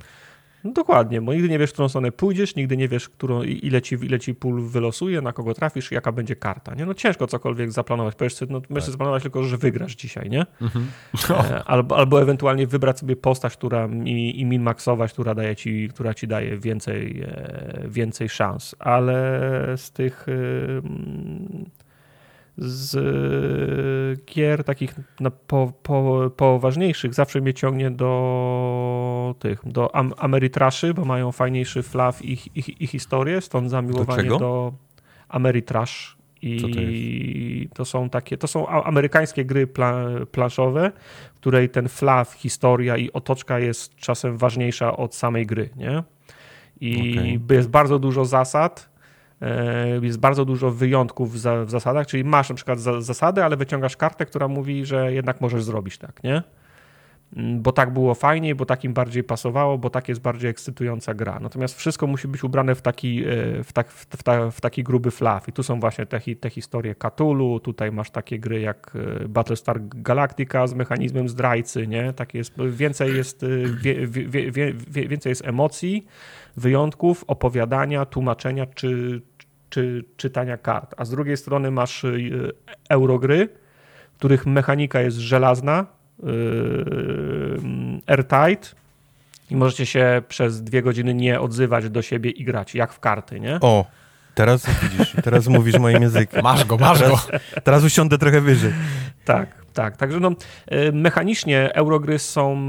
No 0.65 0.73
dokładnie, 0.73 1.21
bo 1.21 1.35
nigdy 1.35 1.49
nie 1.49 1.59
wiesz, 1.59 1.71
w 1.71 1.73
którą 1.73 1.89
stronę 1.89 2.13
pójdziesz, 2.13 2.57
nigdy 2.57 2.77
nie 2.77 2.89
wiesz, 2.89 3.09
którą, 3.09 3.43
ile, 3.43 3.83
ci, 3.83 3.95
ile 3.95 4.21
ci 4.21 4.35
pól 4.35 4.63
wylosuje, 4.63 5.21
na 5.21 5.33
kogo 5.33 5.55
trafisz, 5.55 5.93
jaka 5.93 6.13
będzie 6.13 6.37
karta. 6.37 6.75
Nie? 6.75 6.87
No 6.87 6.95
ciężko 6.95 7.27
cokolwiek 7.27 7.73
zaplanować. 7.73 8.15
Powiesz 8.15 8.35
sobie, 8.35 8.53
no, 8.53 8.63
możesz 8.69 8.85
tak. 8.85 8.93
zaplanować 8.93 9.23
tylko, 9.23 9.43
że 9.43 9.59
wygrasz 9.59 9.97
dzisiaj, 9.97 10.31
nie? 10.31 10.47
Mhm. 10.61 10.87
No. 11.29 11.65
Albo, 11.65 11.97
albo 11.97 12.23
ewentualnie 12.23 12.67
wybrać 12.67 12.99
sobie 12.99 13.17
postać, 13.17 13.57
która 13.57 13.89
i, 14.05 14.41
i 14.41 14.47
min-maxować, 14.47 15.13
która, 15.13 15.35
daje 15.35 15.57
ci, 15.57 15.89
która 15.89 16.15
ci 16.15 16.29
daje 16.29 16.59
więcej, 16.59 17.23
e, 17.27 17.85
więcej 17.89 18.29
szans. 18.29 18.77
Ale 18.79 19.75
z 19.77 19.91
tych 19.91 20.27
z 22.59 24.27
gier 24.27 24.65
takich 24.65 24.95
po, 25.47 25.73
po, 25.83 26.31
poważniejszych 26.37 27.15
zawsze 27.15 27.41
mnie 27.41 27.55
ciągnie 27.55 27.91
do 27.91 29.35
tych, 29.39 29.61
do 29.67 29.97
am 29.97 30.13
Ameritraszy, 30.17 30.95
bo 30.95 31.05
mają 31.05 31.33
fajniejszy 31.33 31.83
flaw 31.83 32.25
i, 32.25 32.33
i, 32.33 32.85
i 32.85 32.87
historię, 32.87 33.41
stąd 33.41 33.71
zamiłowanie 33.71 34.29
do, 34.29 34.39
do 34.39 34.73
Ameritrash. 35.29 36.17
I 36.43 36.61
to, 37.69 37.75
to, 37.75 37.85
są 37.85 38.11
takie, 38.11 38.37
to 38.37 38.47
są 38.47 38.69
amerykańskie 38.69 39.45
gry 39.45 39.67
pla, 39.67 40.05
planszowe, 40.33 40.93
w 41.35 41.37
której 41.37 41.69
ten 41.69 41.89
flaw, 41.89 42.33
historia 42.33 42.97
i 42.97 43.13
otoczka 43.13 43.59
jest 43.59 43.97
czasem 43.97 44.37
ważniejsza 44.37 44.97
od 44.97 45.15
samej 45.15 45.47
gry, 45.47 45.71
nie? 45.77 46.03
I 46.81 47.19
okay. 47.19 47.57
jest 47.57 47.69
bardzo 47.69 47.99
dużo 47.99 48.25
zasad, 48.25 48.94
E, 48.94 48.94
jest 50.01 50.19
bardzo 50.19 50.45
dużo 50.45 50.71
wyjątków 50.71 51.33
w, 51.33 51.71
zasadach, 51.71 52.07
czyli 52.07 52.25
masz 52.25 52.49
na 52.49 52.55
przykład 52.55 52.81
zasady, 52.81 53.45
ale 53.45 53.57
wyciągasz 53.57 53.97
kartę, 53.97 54.27
która 54.27 54.49
mówi, 54.49 54.87
że 54.87 55.13
jednak 55.13 55.41
możesz 55.41 55.65
zrobić 55.65 55.99
tak, 55.99 56.25
nie? 56.25 56.43
Mm, 57.37 57.63
bo 57.63 57.73
tak 57.73 57.93
było 57.93 58.15
fajniej, 58.15 58.55
bo 58.55 58.67
tak 58.67 58.85
im 58.85 58.93
bardziej 58.93 59.25
pasowało, 59.25 59.79
bo 59.79 59.91
tak 59.91 60.09
jest 60.09 60.21
bardziej 60.21 60.51
ekscytująca 60.51 61.15
gra. 61.15 61.41
Natomiast 61.41 61.79
wszystko 61.79 62.07
musi 62.07 62.29
być 62.29 62.45
ubrane 62.45 62.75
w 62.75 62.83
taki, 62.83 63.25
e, 63.25 63.65
w 63.65 63.73
tak, 63.73 63.91
w, 63.91 64.23
ta, 64.23 64.51
w 64.51 64.61
taki 64.61 64.85
gruby 64.85 65.11
flaw. 65.11 65.49
I 65.49 65.53
tu 65.53 65.63
są 65.63 65.81
właśnie 65.81 66.07
te, 66.07 66.21
te 66.41 66.51
historie 66.51 66.95
Cthulhu, 66.95 67.61
tutaj 67.61 67.93
masz 67.93 68.11
takie 68.11 68.39
gry 68.39 68.61
jak 68.61 68.93
e, 69.23 69.29
Battlestar 69.29 69.81
Galactica 69.81 70.67
z 70.67 70.75
mechanizmem 70.75 71.29
zdrajcy, 71.29 71.87
nie? 71.87 72.13
Tak 72.13 72.35
jest, 72.35 72.55
więcej 72.71 73.17
jest, 73.17 73.45
wie, 73.83 74.07
wie, 74.07 74.51
wie, 74.73 75.09
więcej 75.09 75.31
jest 75.31 75.47
emocji, 75.47 76.07
wyjątków, 76.57 77.25
opowiadania, 77.27 78.07
tłumaczenia 78.07 78.67
czy, 78.67 79.23
czy 79.75 80.05
czytania 80.17 80.57
kart. 80.57 80.95
A 80.97 81.05
z 81.05 81.11
drugiej 81.11 81.37
strony 81.37 81.71
masz 81.71 82.05
y, 82.05 82.53
eurogry, 82.89 83.49
których 84.19 84.47
mechanika 84.47 85.01
jest 85.01 85.17
żelazna, 85.17 85.87
yy, 86.23 86.31
airtight 88.07 88.75
i 89.51 89.57
możecie 89.57 89.87
się 89.87 90.23
przez 90.29 90.63
dwie 90.63 90.83
godziny 90.83 91.15
nie 91.15 91.41
odzywać 91.41 91.91
do 91.91 92.03
siebie 92.03 92.31
i 92.31 92.45
grać, 92.45 92.75
jak 92.75 92.93
w 92.93 93.01
karty, 93.01 93.41
nie? 93.41 93.59
O, 93.61 93.85
teraz 94.35 94.67
widzisz, 94.83 95.17
teraz 95.25 95.47
mówisz 95.47 95.79
moim 95.79 96.03
językiem. 96.03 96.43
Masz 96.43 96.65
go, 96.65 96.77
masz 96.77 96.99
teraz, 96.99 97.27
go. 97.27 97.39
Teraz 97.65 97.85
usiądę 97.85 98.19
trochę 98.19 98.41
wyżej. 98.41 98.73
Tak. 99.25 99.64
Tak, 99.75 99.97
także 99.97 100.21
no, 100.21 100.31
e, 100.67 100.93
mechanicznie 100.93 101.75
eurogry 101.75 102.19
są, 102.19 102.69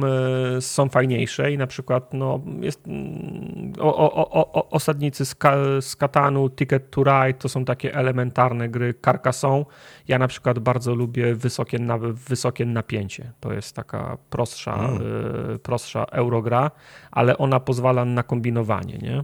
e, 0.58 0.62
są 0.62 0.90
fajniejsze 0.90 1.52
i 1.52 1.58
na 1.58 1.68
przykład 1.68 2.14
no, 2.14 2.42
jest, 2.62 2.88
mm, 2.88 3.74
o, 3.80 3.98
o, 3.98 4.52
o, 4.54 4.70
osadnicy 4.70 5.26
z, 5.26 5.36
Ka, 5.36 5.56
z 5.82 5.96
Katanu, 5.96 6.50
Ticket 6.50 6.92
to 6.92 7.04
Ride 7.04 7.40
to 7.40 7.50
są 7.50 7.66
takie 7.66 7.96
elementarne 7.96 8.70
gry 8.70 8.94
Carcassonne. 9.06 9.66
Ja 10.08 10.20
na 10.20 10.28
przykład 10.28 10.60
bardzo 10.60 10.96
lubię 10.96 11.36
wysokie, 11.36 11.80
na, 11.80 11.98
wysokie 11.98 12.66
napięcie. 12.66 13.32
To 13.40 13.54
jest 13.54 13.76
taka 13.76 14.18
prostsza, 14.30 14.76
mm. 14.76 15.02
y, 15.56 15.60
prostsza 15.60 16.04
eurogra, 16.04 16.72
ale 17.12 17.38
ona 17.38 17.60
pozwala 17.60 18.06
na 18.06 18.24
kombinowanie, 18.24 18.98
nie? 18.98 19.24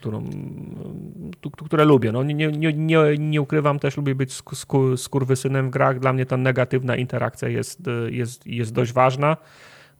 Którą, 0.00 0.24
które 1.66 1.84
lubię. 1.84 2.12
No, 2.12 2.22
nie, 2.22 2.34
nie, 2.34 2.72
nie, 2.72 2.98
nie 3.18 3.42
ukrywam, 3.42 3.78
też 3.78 3.96
lubię 3.96 4.14
być 4.14 4.32
sku, 4.32 4.96
skurwysynem 4.96 5.68
w 5.68 5.70
grach. 5.70 6.00
Dla 6.00 6.12
mnie 6.12 6.26
ta 6.26 6.36
negatywna 6.36 6.96
interakcja 6.96 7.48
jest, 7.48 7.82
jest, 8.10 8.46
jest 8.46 8.72
dość 8.72 8.92
ważna, 8.92 9.36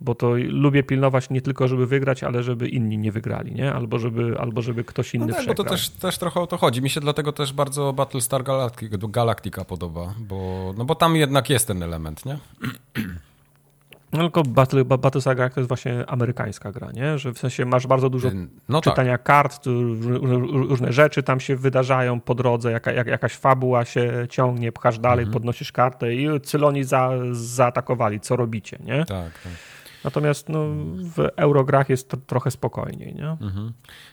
bo 0.01 0.15
to 0.15 0.35
lubię 0.37 0.83
pilnować 0.83 1.31
nie 1.31 1.43
tylko, 1.43 1.69
żeby 1.69 1.87
wygrać, 1.87 2.25
ale 2.25 2.43
żeby 2.43 2.69
inni 2.69 2.99
nie 2.99 3.13
wygrali, 3.13 3.55
nie? 3.55 3.73
Albo 3.73 3.99
żeby, 3.99 4.39
albo 4.39 4.63
żeby 4.63 4.85
ktoś 4.85 5.15
inny 5.15 5.27
no 5.27 5.35
tak, 5.35 5.47
bo 5.47 5.55
to 5.55 5.65
też, 5.65 5.89
też 5.89 6.19
trochę 6.19 6.41
o 6.41 6.47
to 6.47 6.57
chodzi. 6.57 6.83
Mi 6.83 6.91
się 6.91 7.01
dlatego 7.01 7.33
też 7.33 7.53
bardzo 7.53 7.93
Battlestar 7.93 8.45
Galactica, 8.45 8.97
Galactica 9.01 9.65
podoba, 9.65 10.15
bo, 10.19 10.75
no 10.79 10.85
bo 10.85 10.95
tam 10.95 11.17
jednak 11.17 11.51
jest 11.51 11.67
ten 11.67 11.83
element, 11.83 12.27
nie? 12.27 12.39
No 14.13 14.19
tylko 14.19 14.43
Battle, 14.43 14.85
Battlestar 14.85 15.37
Galactica 15.37 15.55
to 15.55 15.61
jest 15.61 15.69
właśnie 15.69 16.11
amerykańska 16.11 16.73
gra, 16.73 16.93
nie? 16.93 17.19
Że 17.19 17.33
w 17.33 17.39
sensie 17.39 17.65
masz 17.65 17.87
bardzo 17.87 18.11
dużo 18.11 18.29
no 18.69 18.81
tak. 18.81 18.93
czytania 18.93 19.13
tak. 19.13 19.23
kart, 19.23 19.67
różne 20.51 20.93
rzeczy 20.93 21.23
tam 21.23 21.41
się 21.41 21.57
wydarzają 21.57 22.21
po 22.21 22.35
drodze, 22.35 22.73
jaka, 22.73 22.93
jak, 22.93 23.07
jakaś 23.07 23.33
fabuła 23.33 23.85
się 23.85 24.27
ciągnie, 24.31 24.73
pchasz 24.73 24.99
dalej, 24.99 25.23
mhm. 25.23 25.33
podnosisz 25.33 25.73
kartę 25.73 26.15
i 26.15 26.41
Cyloni 26.41 26.85
za, 26.85 27.11
zaatakowali, 27.33 28.21
co 28.21 28.37
robicie, 28.37 28.79
nie? 28.85 28.99
Tak, 28.99 29.33
tak. 29.43 29.53
Natomiast 30.05 30.49
no, 30.49 30.65
w 30.95 31.29
Eurograch 31.37 31.89
jest 31.89 32.17
trochę 32.27 32.51
spokojniej, 32.51 33.15
nie? 33.15 33.29
Mhm. 33.29 33.73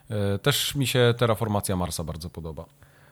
E, 0.09 0.39
też 0.39 0.75
mi 0.75 0.87
się 0.87 1.13
Terraformacja 1.17 1.75
Marsa 1.75 2.03
bardzo 2.03 2.29
podoba 2.29 2.65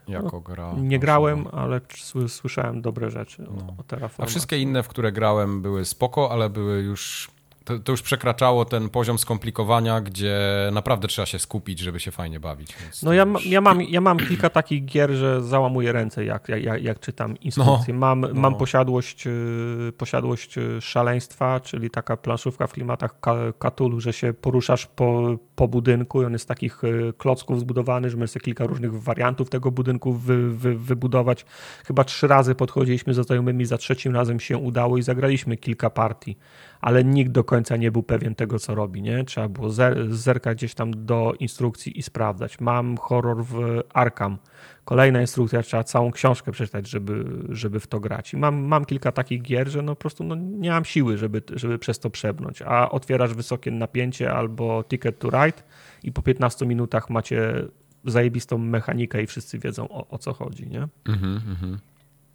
jako 0.08 0.42
gra. 0.42 0.74
Nie 0.78 1.00
grałem, 1.00 1.48
ale 1.52 1.82
słyszałem 2.28 2.82
dobre 2.82 3.12
rzeczy 3.12 3.46
no. 3.58 3.76
o 3.78 3.84
Terraformacji. 3.84 4.24
A 4.24 4.26
wszystkie 4.26 4.60
inne, 4.60 4.84
w 4.84 4.88
które 4.88 5.12
grałem 5.12 5.62
były 5.62 5.86
spoko, 5.86 6.32
ale 6.32 6.50
były 6.50 6.82
już 6.82 7.32
to, 7.66 7.80
to, 7.80 7.92
już 7.92 8.02
przekraczało 8.02 8.66
ten 8.66 8.90
poziom 8.90 9.20
skomplikowania, 9.20 10.02
gdzie 10.02 10.40
naprawdę 10.72 11.08
trzeba 11.08 11.26
się 11.26 11.40
skupić, 11.40 11.80
żeby 11.80 12.00
się 12.00 12.12
fajnie 12.12 12.40
bawić. 12.40 12.74
no 13.04 13.14
ja, 13.14 13.24
już... 13.24 13.46
ja, 13.46 13.62
mam, 13.62 13.82
ja 13.82 14.02
mam 14.02 14.18
kilka 14.18 14.50
takich 14.50 14.86
gier, 14.86 15.12
że 15.12 15.42
załamuję 15.42 15.92
ręce, 15.92 16.26
jak, 16.26 16.50
jak, 16.50 16.84
jak 16.84 17.00
czytam 17.00 17.38
instrukcje. 17.40 17.94
No, 17.94 18.00
mam, 18.00 18.22
no. 18.22 18.30
mam 18.34 18.56
posiadłość, 18.56 19.28
y, 19.28 19.94
posiadłość 19.98 20.58
y, 20.58 20.82
szaleństwa, 20.82 21.60
czyli 21.60 21.90
taka 21.90 22.18
planszówka 22.18 22.68
w 22.68 22.74
klimatach 22.74 23.16
Katulu, 23.60 24.00
że 24.00 24.14
się 24.14 24.34
poruszasz 24.34 24.86
po, 24.86 25.38
po 25.56 25.68
budynku 25.68 26.22
i 26.22 26.26
on 26.26 26.34
jest 26.34 26.44
z 26.44 26.48
takich 26.48 26.84
y, 26.84 27.14
klocków 27.18 27.60
zbudowany, 27.60 28.10
że 28.10 28.18
możesz 28.18 28.32
sobie 28.32 28.44
kilka 28.44 28.66
różnych 28.66 29.04
wariantów 29.04 29.50
tego 29.50 29.72
budynku 29.72 30.14
wy, 30.14 30.50
wy, 30.50 30.76
wybudować. 30.76 31.46
Chyba 31.86 32.04
trzy 32.04 32.28
razy 32.28 32.56
podchodziliśmy 32.56 33.14
ze 33.14 33.24
znajomymi, 33.24 33.66
za 33.66 33.78
trzecim 33.78 34.16
razem 34.16 34.40
się 34.40 34.58
udało 34.58 34.98
i 34.98 35.02
zagraliśmy 35.02 35.58
kilka 35.58 35.90
partii 35.90 36.38
ale 36.84 37.04
nikt 37.04 37.32
do 37.32 37.44
końca 37.44 37.78
nie 37.78 37.92
był 37.92 38.04
pewien 38.04 38.36
tego, 38.36 38.60
co 38.60 38.76
robi. 38.76 39.02
Nie? 39.02 39.24
Trzeba 39.24 39.50
było 39.50 39.70
zerkać 40.10 40.58
gdzieś 40.58 40.74
tam 40.74 41.06
do 41.06 41.34
instrukcji 41.40 42.00
i 42.00 42.04
sprawdzać. 42.04 42.60
Mam 42.60 42.98
horror 42.98 43.46
w 43.46 43.82
Arkham. 43.94 44.38
Kolejna 44.86 45.22
instrukcja, 45.22 45.64
trzeba 45.64 45.84
całą 45.84 46.12
książkę 46.12 46.52
przeczytać, 46.52 46.90
żeby, 46.90 47.26
żeby 47.50 47.80
w 47.80 47.88
to 47.88 48.00
grać. 48.00 48.34
I 48.34 48.38
mam, 48.38 48.56
mam 48.56 48.86
kilka 48.86 49.12
takich 49.12 49.42
gier, 49.42 49.70
że 49.70 49.82
no 49.82 49.96
po 49.96 50.00
prostu 50.00 50.24
no, 50.24 50.36
nie 50.36 50.70
mam 50.70 50.86
siły, 50.86 51.18
żeby, 51.18 51.42
żeby 51.54 51.80
przez 51.80 52.00
to 52.00 52.10
przebnąć. 52.10 52.62
A 52.62 52.90
otwierasz 52.90 53.34
wysokie 53.34 53.72
napięcie 53.72 54.34
albo 54.34 54.84
Ticket 54.84 55.20
to 55.20 55.30
Ride 55.30 55.64
i 56.04 56.12
po 56.12 56.22
15 56.22 56.66
minutach 56.66 57.10
macie 57.10 57.66
zajebistą 58.06 58.58
mechanikę 58.58 59.24
i 59.24 59.28
wszyscy 59.28 59.60
wiedzą 59.60 59.90
o, 59.90 60.08
o 60.08 60.18
co 60.18 60.34
chodzi, 60.34 60.68
nie? 60.68 60.88
Mhm, 61.08 61.42
mhm. 61.50 61.80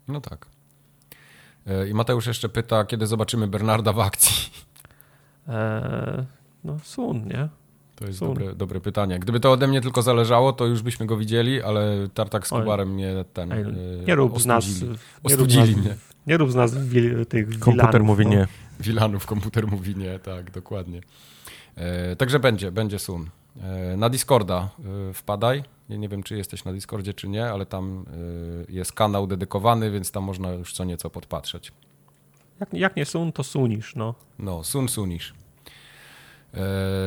No 0.09 0.21
tak. 0.21 0.58
E, 1.69 1.89
I 1.89 1.95
Mateusz 1.95 2.27
jeszcze 2.27 2.49
pyta, 2.49 2.85
kiedy 2.85 3.07
zobaczymy 3.07 3.47
Bernarda 3.47 3.93
w 3.93 4.01
akcji? 4.01 4.53
Eee, 5.49 6.25
no 6.65 6.79
sun, 6.83 7.27
nie? 7.27 7.49
To 7.97 8.07
jest 8.07 8.21
dobre, 8.21 8.55
dobre, 8.55 8.81
pytanie. 8.81 9.19
Gdyby 9.19 9.41
to 9.41 9.53
ode 9.53 9.67
mnie 9.67 9.81
tylko 9.81 10.03
zależało, 10.03 10.53
to 10.53 10.67
już 10.67 10.83
byśmy 10.83 11.07
go 11.07 11.17
widzieli, 11.17 11.63
ale 11.63 12.09
Tartak 12.15 12.47
z 12.47 12.51
Kubarem 12.51 12.95
mnie 12.95 13.25
ten 13.33 13.53
Ej, 13.53 13.65
Nie 14.07 14.15
rób 14.15 14.37
ostudzili. 14.37 14.75
z 14.75 14.83
nas... 14.83 14.99
Nie 15.25 15.35
ostudzili 15.35 15.75
rób 15.75 15.85
mnie. 15.85 15.97
nie 16.27 16.37
rób 16.37 16.53
z 16.53 16.55
nas 16.55 16.89
wil, 16.89 17.27
tych 17.27 17.59
Komputer 17.59 17.87
wilanów, 17.91 18.07
mówi 18.07 18.25
no. 18.25 18.31
nie. 18.31 18.47
Wilanów, 18.81 19.27
komputer 19.27 19.67
mówi 19.67 19.97
nie, 19.97 20.19
tak, 20.19 20.51
dokładnie. 20.51 21.01
E, 21.77 22.17
także 22.17 22.39
będzie, 22.39 22.73
będzie 22.73 22.99
sun. 22.99 23.31
E, 23.63 23.97
na 23.97 24.09
Discorda 24.11 24.69
e, 25.11 25.13
wpadaj. 25.15 25.63
Ja 25.89 25.97
nie 25.97 26.09
wiem, 26.09 26.23
czy 26.23 26.37
jesteś 26.37 26.65
na 26.65 26.73
Discordzie, 26.73 27.15
czy 27.15 27.29
nie, 27.29 27.47
ale 27.47 27.67
tam 27.67 28.05
e, 28.69 28.73
jest 28.73 28.93
kanał 28.93 29.27
dedykowany, 29.27 29.91
więc 29.91 30.11
tam 30.11 30.25
można 30.25 30.51
już 30.51 30.73
co 30.73 30.85
nieco 30.85 31.11
podpatrzeć. 31.11 31.73
Jak, 32.61 32.73
jak 32.73 32.97
nie 32.97 33.05
sun, 33.05 33.33
to 33.33 33.45
sunisz, 33.45 33.97
no. 33.97 34.15
No, 34.39 34.65
sun 34.65 34.89
sunisz. 34.89 35.35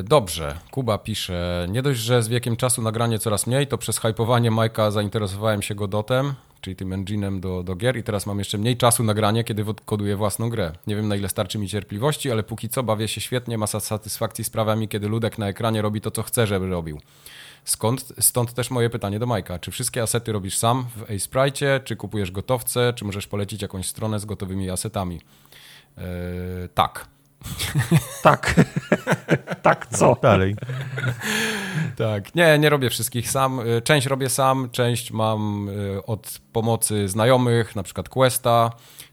Dobrze, 0.04 0.58
Kuba 0.72 0.98
pisze, 0.98 1.68
nie 1.70 1.82
dość, 1.82 2.00
że 2.00 2.24
z 2.24 2.28
wiekiem 2.28 2.56
czasu 2.56 2.82
nagranie 2.82 3.20
coraz 3.20 3.48
mniej, 3.48 3.68
to 3.68 3.78
przez 3.78 4.00
hypowanie 4.00 4.52
Majka 4.52 4.92
zainteresowałem 4.92 5.62
się 5.62 5.76
Godotem, 5.76 6.34
czyli 6.62 6.76
tym 6.76 6.90
engine'em 6.90 7.40
do, 7.40 7.64
do 7.64 7.76
gier 7.76 7.98
i 7.98 8.04
teraz 8.04 8.26
mam 8.26 8.40
jeszcze 8.40 8.58
mniej 8.58 8.78
czasu 8.78 9.04
na 9.04 9.14
granie, 9.14 9.44
kiedy 9.44 9.66
koduję 9.86 10.16
własną 10.16 10.50
grę. 10.50 10.72
Nie 10.88 10.96
wiem 10.96 11.08
na 11.08 11.16
ile 11.16 11.30
starczy 11.30 11.60
mi 11.60 11.68
cierpliwości, 11.68 12.32
ale 12.32 12.44
póki 12.44 12.70
co 12.70 12.84
bawię 12.84 13.08
się 13.08 13.22
świetnie, 13.22 13.58
masa 13.58 13.80
satysfakcji 13.80 14.44
sprawia 14.44 14.76
mi, 14.76 14.88
kiedy 14.88 15.08
ludek 15.08 15.38
na 15.38 15.48
ekranie 15.48 15.82
robi 15.82 16.02
to, 16.02 16.12
co 16.12 16.24
chce, 16.24 16.48
żeby 16.48 16.68
robił. 16.68 17.00
Skąd, 17.66 18.14
stąd 18.20 18.54
też 18.54 18.72
moje 18.72 18.90
pytanie 18.90 19.20
do 19.20 19.26
Majka. 19.26 19.60
Czy 19.60 19.72
wszystkie 19.72 20.02
asety 20.02 20.32
robisz 20.32 20.58
sam 20.58 20.86
w 20.96 21.22
Sprite, 21.22 21.80
czy 21.84 21.96
kupujesz 21.96 22.32
gotowce, 22.32 22.94
czy 22.96 23.06
możesz 23.06 23.28
polecić 23.28 23.62
jakąś 23.62 23.88
stronę 23.88 24.20
z 24.20 24.26
gotowymi 24.26 24.70
asetami? 24.70 25.22
Yy, 25.98 26.04
tak. 26.74 27.08
Tak. 28.24 28.56
tak, 29.62 29.88
co? 29.88 30.08
No, 30.08 30.18
dalej. 30.22 30.56
tak. 31.98 32.36
Nie, 32.36 32.60
nie 32.60 32.70
robię 32.70 32.90
wszystkich 32.90 33.30
sam. 33.30 33.60
Y, 33.60 33.82
część 33.82 34.08
robię 34.08 34.30
sam, 34.30 34.70
część 34.70 35.12
mam 35.12 35.70
y, 35.70 36.06
od 36.06 36.40
pomocy 36.54 37.08
znajomych, 37.08 37.76
na 37.76 37.84
przykład 37.84 38.10
Questa. 38.10 38.72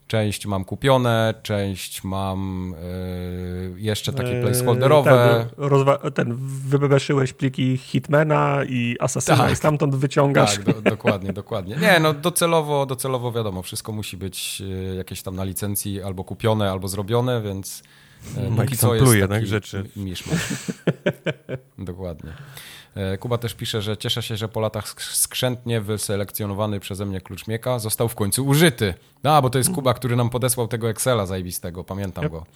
Część 0.09 0.47
mam 0.47 0.65
kupione, 0.65 1.35
część 1.43 2.05
mam 2.05 2.75
y, 2.75 3.81
jeszcze 3.81 4.13
takie 4.13 4.37
eee, 4.37 4.43
placeholderowe. 4.43 5.47
Ten, 5.57 6.13
ten 6.13 6.37
wybebeszyłeś 6.41 7.33
pliki 7.33 7.77
Hitmana 7.77 8.65
i 8.69 8.97
Assassina 9.01 9.37
tak. 9.37 9.53
i 9.53 9.57
stamtąd 9.57 9.95
wyciągasz. 9.95 10.57
Tak, 10.57 10.65
do, 10.65 10.83
dokładnie, 10.83 11.33
dokładnie. 11.33 11.77
Nie, 11.77 12.01
no 12.01 12.15
docelowo, 12.15 12.87
docelowo 12.87 13.33
wiadomo, 13.33 13.63
wszystko 13.63 13.93
musi 13.93 14.17
być 14.17 14.63
jakieś 14.97 15.23
tam 15.23 15.37
na 15.37 15.45
licencji 15.45 16.03
albo 16.03 16.25
kupione, 16.25 16.71
albo 16.71 16.89
zrobione, 16.89 17.43
więc 17.43 17.83
E, 18.37 18.51
Mike 18.51 18.77
co 18.77 18.95
jest 18.95 19.15
jednak 19.15 19.47
rzeczy. 19.47 19.85
Miszmasz. 19.97 20.49
Dokładnie. 21.79 22.33
E, 22.95 23.19
Kuba 23.19 23.39
też 23.39 23.55
pisze, 23.55 23.83
że 23.83 23.97
cieszę 23.97 24.23
się, 24.23 24.37
że 24.37 24.49
po 24.49 24.61
latach 24.61 25.03
skrzętnie 25.03 25.81
wyselekcjonowany 25.81 26.81
przeze 26.81 27.07
mnie 27.07 27.21
klucz 27.21 27.47
Mieka 27.47 27.79
został 27.79 28.09
w 28.09 28.15
końcu 28.15 28.47
użyty. 28.47 28.95
A, 29.23 29.43
bo 29.43 29.51
to 29.51 29.59
jest 29.59 29.71
Kuba, 29.75 29.95
który 29.95 30.17
nam 30.17 30.31
podesłał 30.31 30.69
tego 30.69 30.91
Excela 30.91 31.27
zajebistego, 31.27 31.85
pamiętam 31.85 32.29
go. 32.29 32.47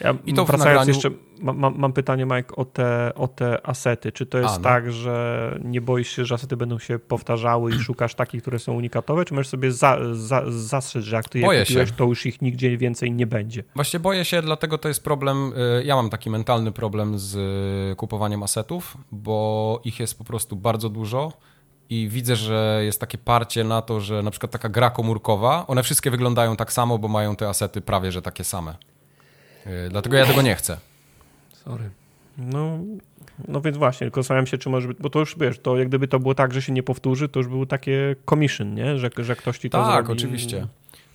Ja 0.00 0.14
I 0.26 0.34
to 0.34 0.44
wracając 0.44 0.64
nagraniu... 0.64 0.88
jeszcze, 0.88 1.10
mam, 1.40 1.78
mam, 1.78 1.92
pytanie 1.92 2.24
Mike 2.24 2.56
o 2.56 2.64
te, 2.64 3.12
o 3.14 3.28
te 3.28 3.66
asety. 3.66 4.12
Czy 4.12 4.26
to 4.26 4.38
jest 4.38 4.54
A, 4.54 4.56
no. 4.56 4.62
tak, 4.62 4.92
że 4.92 5.58
nie 5.64 5.80
boisz 5.80 6.16
się, 6.16 6.24
że 6.24 6.34
asety 6.34 6.56
będą 6.56 6.78
się 6.78 6.98
powtarzały 6.98 7.70
i 7.70 7.78
szukasz 7.86 8.14
takich, 8.14 8.42
które 8.42 8.58
są 8.58 8.72
unikatowe, 8.72 9.24
czy 9.24 9.34
możesz 9.34 9.48
sobie 9.48 9.72
za, 9.72 9.98
za, 10.12 10.42
zastrzec, 10.48 11.04
że 11.04 11.16
jak 11.16 11.28
ty 11.28 11.38
je 11.38 11.46
boję 11.46 11.60
kupiłeś, 11.60 11.88
się. 11.88 11.94
to 11.94 12.04
już 12.04 12.26
ich 12.26 12.42
nigdzie 12.42 12.76
więcej 12.76 13.12
nie 13.12 13.26
będzie? 13.26 13.64
Właśnie 13.74 14.00
boję 14.00 14.24
się, 14.24 14.42
dlatego 14.42 14.78
to 14.78 14.88
jest 14.88 15.04
problem, 15.04 15.52
y, 15.80 15.84
ja 15.84 15.96
mam 15.96 16.10
taki 16.10 16.30
mentalny 16.30 16.72
problem 16.72 17.18
z 17.18 17.34
y, 17.92 17.96
kupowaniem 17.96 18.42
asetów, 18.42 18.96
bo 19.12 19.80
ich 19.84 20.00
jest 20.00 20.18
po 20.18 20.24
prostu 20.24 20.56
bardzo 20.56 20.88
dużo 20.88 21.32
i 21.90 22.08
widzę, 22.08 22.36
że 22.36 22.80
jest 22.84 23.00
takie 23.00 23.18
parcie 23.18 23.64
na 23.64 23.82
to, 23.82 24.00
że 24.00 24.22
na 24.22 24.30
przykład 24.30 24.52
taka 24.52 24.68
gra 24.68 24.90
komórkowa, 24.90 25.64
one 25.66 25.82
wszystkie 25.82 26.10
wyglądają 26.10 26.56
tak 26.56 26.72
samo, 26.72 26.98
bo 26.98 27.08
mają 27.08 27.36
te 27.36 27.48
asety 27.48 27.80
prawie, 27.80 28.12
że 28.12 28.22
takie 28.22 28.44
same. 28.44 28.76
Y, 29.66 29.88
dlatego 29.90 30.16
ja 30.16 30.26
tego 30.26 30.42
nie 30.42 30.54
chcę. 30.54 30.76
Sorry. 31.52 31.90
No, 32.38 32.78
no 33.48 33.60
więc 33.60 33.76
właśnie, 33.76 34.04
tylko 34.04 34.22
zastanawiam 34.22 34.46
się, 34.46 34.58
czy 34.58 34.68
może 34.70 34.88
być, 34.88 34.98
bo 34.98 35.10
to 35.10 35.18
już 35.18 35.36
wiesz, 35.38 35.58
to 35.58 35.78
jak 35.78 35.88
gdyby 35.88 36.08
to 36.08 36.18
było 36.18 36.34
tak, 36.34 36.54
że 36.54 36.62
się 36.62 36.72
nie 36.72 36.82
powtórzy, 36.82 37.28
to 37.28 37.40
już 37.40 37.48
było 37.48 37.66
takie 37.66 38.16
commission, 38.30 38.74
nie? 38.74 38.98
Że, 38.98 39.10
że 39.18 39.36
ktoś 39.36 39.58
ci 39.58 39.70
to 39.70 39.78
Tak, 39.84 40.06
zrobi. 40.06 40.20
oczywiście. 40.20 40.66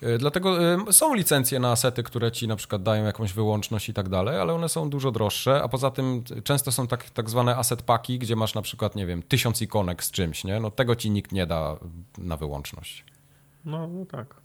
Y, 0.02 0.18
dlatego 0.18 0.74
y, 0.88 0.92
są 0.92 1.14
licencje 1.14 1.60
na 1.60 1.70
asety, 1.72 2.02
które 2.02 2.32
ci 2.32 2.48
na 2.48 2.56
przykład 2.56 2.82
dają 2.82 3.04
jakąś 3.04 3.32
wyłączność 3.32 3.88
i 3.88 3.94
tak 3.94 4.08
dalej, 4.08 4.40
ale 4.40 4.54
one 4.54 4.68
są 4.68 4.90
dużo 4.90 5.10
droższe, 5.10 5.62
a 5.62 5.68
poza 5.68 5.90
tym 5.90 6.22
często 6.44 6.72
są 6.72 6.86
tak, 6.86 7.10
tak 7.10 7.30
zwane 7.30 7.56
asset 7.56 7.82
paki, 7.82 8.18
gdzie 8.18 8.36
masz 8.36 8.54
na 8.54 8.62
przykład, 8.62 8.96
nie 8.96 9.06
wiem, 9.06 9.22
tysiąc 9.22 9.62
ikonek 9.62 10.04
z 10.04 10.10
czymś, 10.10 10.44
nie? 10.44 10.60
No 10.60 10.70
tego 10.70 10.96
ci 10.96 11.10
nikt 11.10 11.32
nie 11.32 11.46
da 11.46 11.76
na 12.18 12.36
wyłączność. 12.36 13.04
No, 13.64 13.88
no 13.88 14.06
tak. 14.06 14.41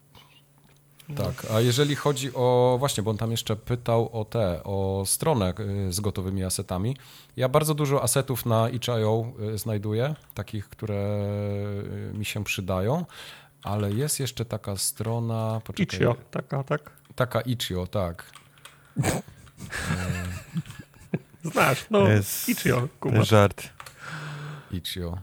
Tak, 1.15 1.51
a 1.51 1.61
jeżeli 1.61 1.95
chodzi 1.95 2.31
o, 2.33 2.75
właśnie, 2.79 3.03
bo 3.03 3.11
on 3.11 3.17
tam 3.17 3.31
jeszcze 3.31 3.55
pytał 3.55 4.09
o 4.19 4.25
te, 4.25 4.63
o 4.63 5.03
stronę 5.05 5.53
y, 5.59 5.93
z 5.93 5.99
gotowymi 5.99 6.43
asetami. 6.43 6.97
Ja 7.37 7.49
bardzo 7.49 7.73
dużo 7.73 8.03
asetów 8.03 8.45
na 8.45 8.69
itch.io 8.69 9.25
y, 9.53 9.57
znajduję, 9.57 10.15
takich, 10.33 10.69
które 10.69 11.19
y, 12.13 12.17
mi 12.17 12.25
się 12.25 12.43
przydają, 12.43 13.05
ale 13.63 13.91
jest 13.91 14.19
jeszcze 14.19 14.45
taka 14.45 14.77
strona... 14.77 15.61
Itch.io, 15.77 16.15
taka, 16.31 16.63
tak? 16.63 16.91
Taka 17.15 17.41
Itch.io, 17.41 17.87
tak. 17.87 18.31
Znasz, 21.51 21.85
no, 21.89 22.07
jest 22.07 22.49
Itch.io, 22.49 22.87
Żart. 23.23 23.69
Itch.io. 24.71 25.17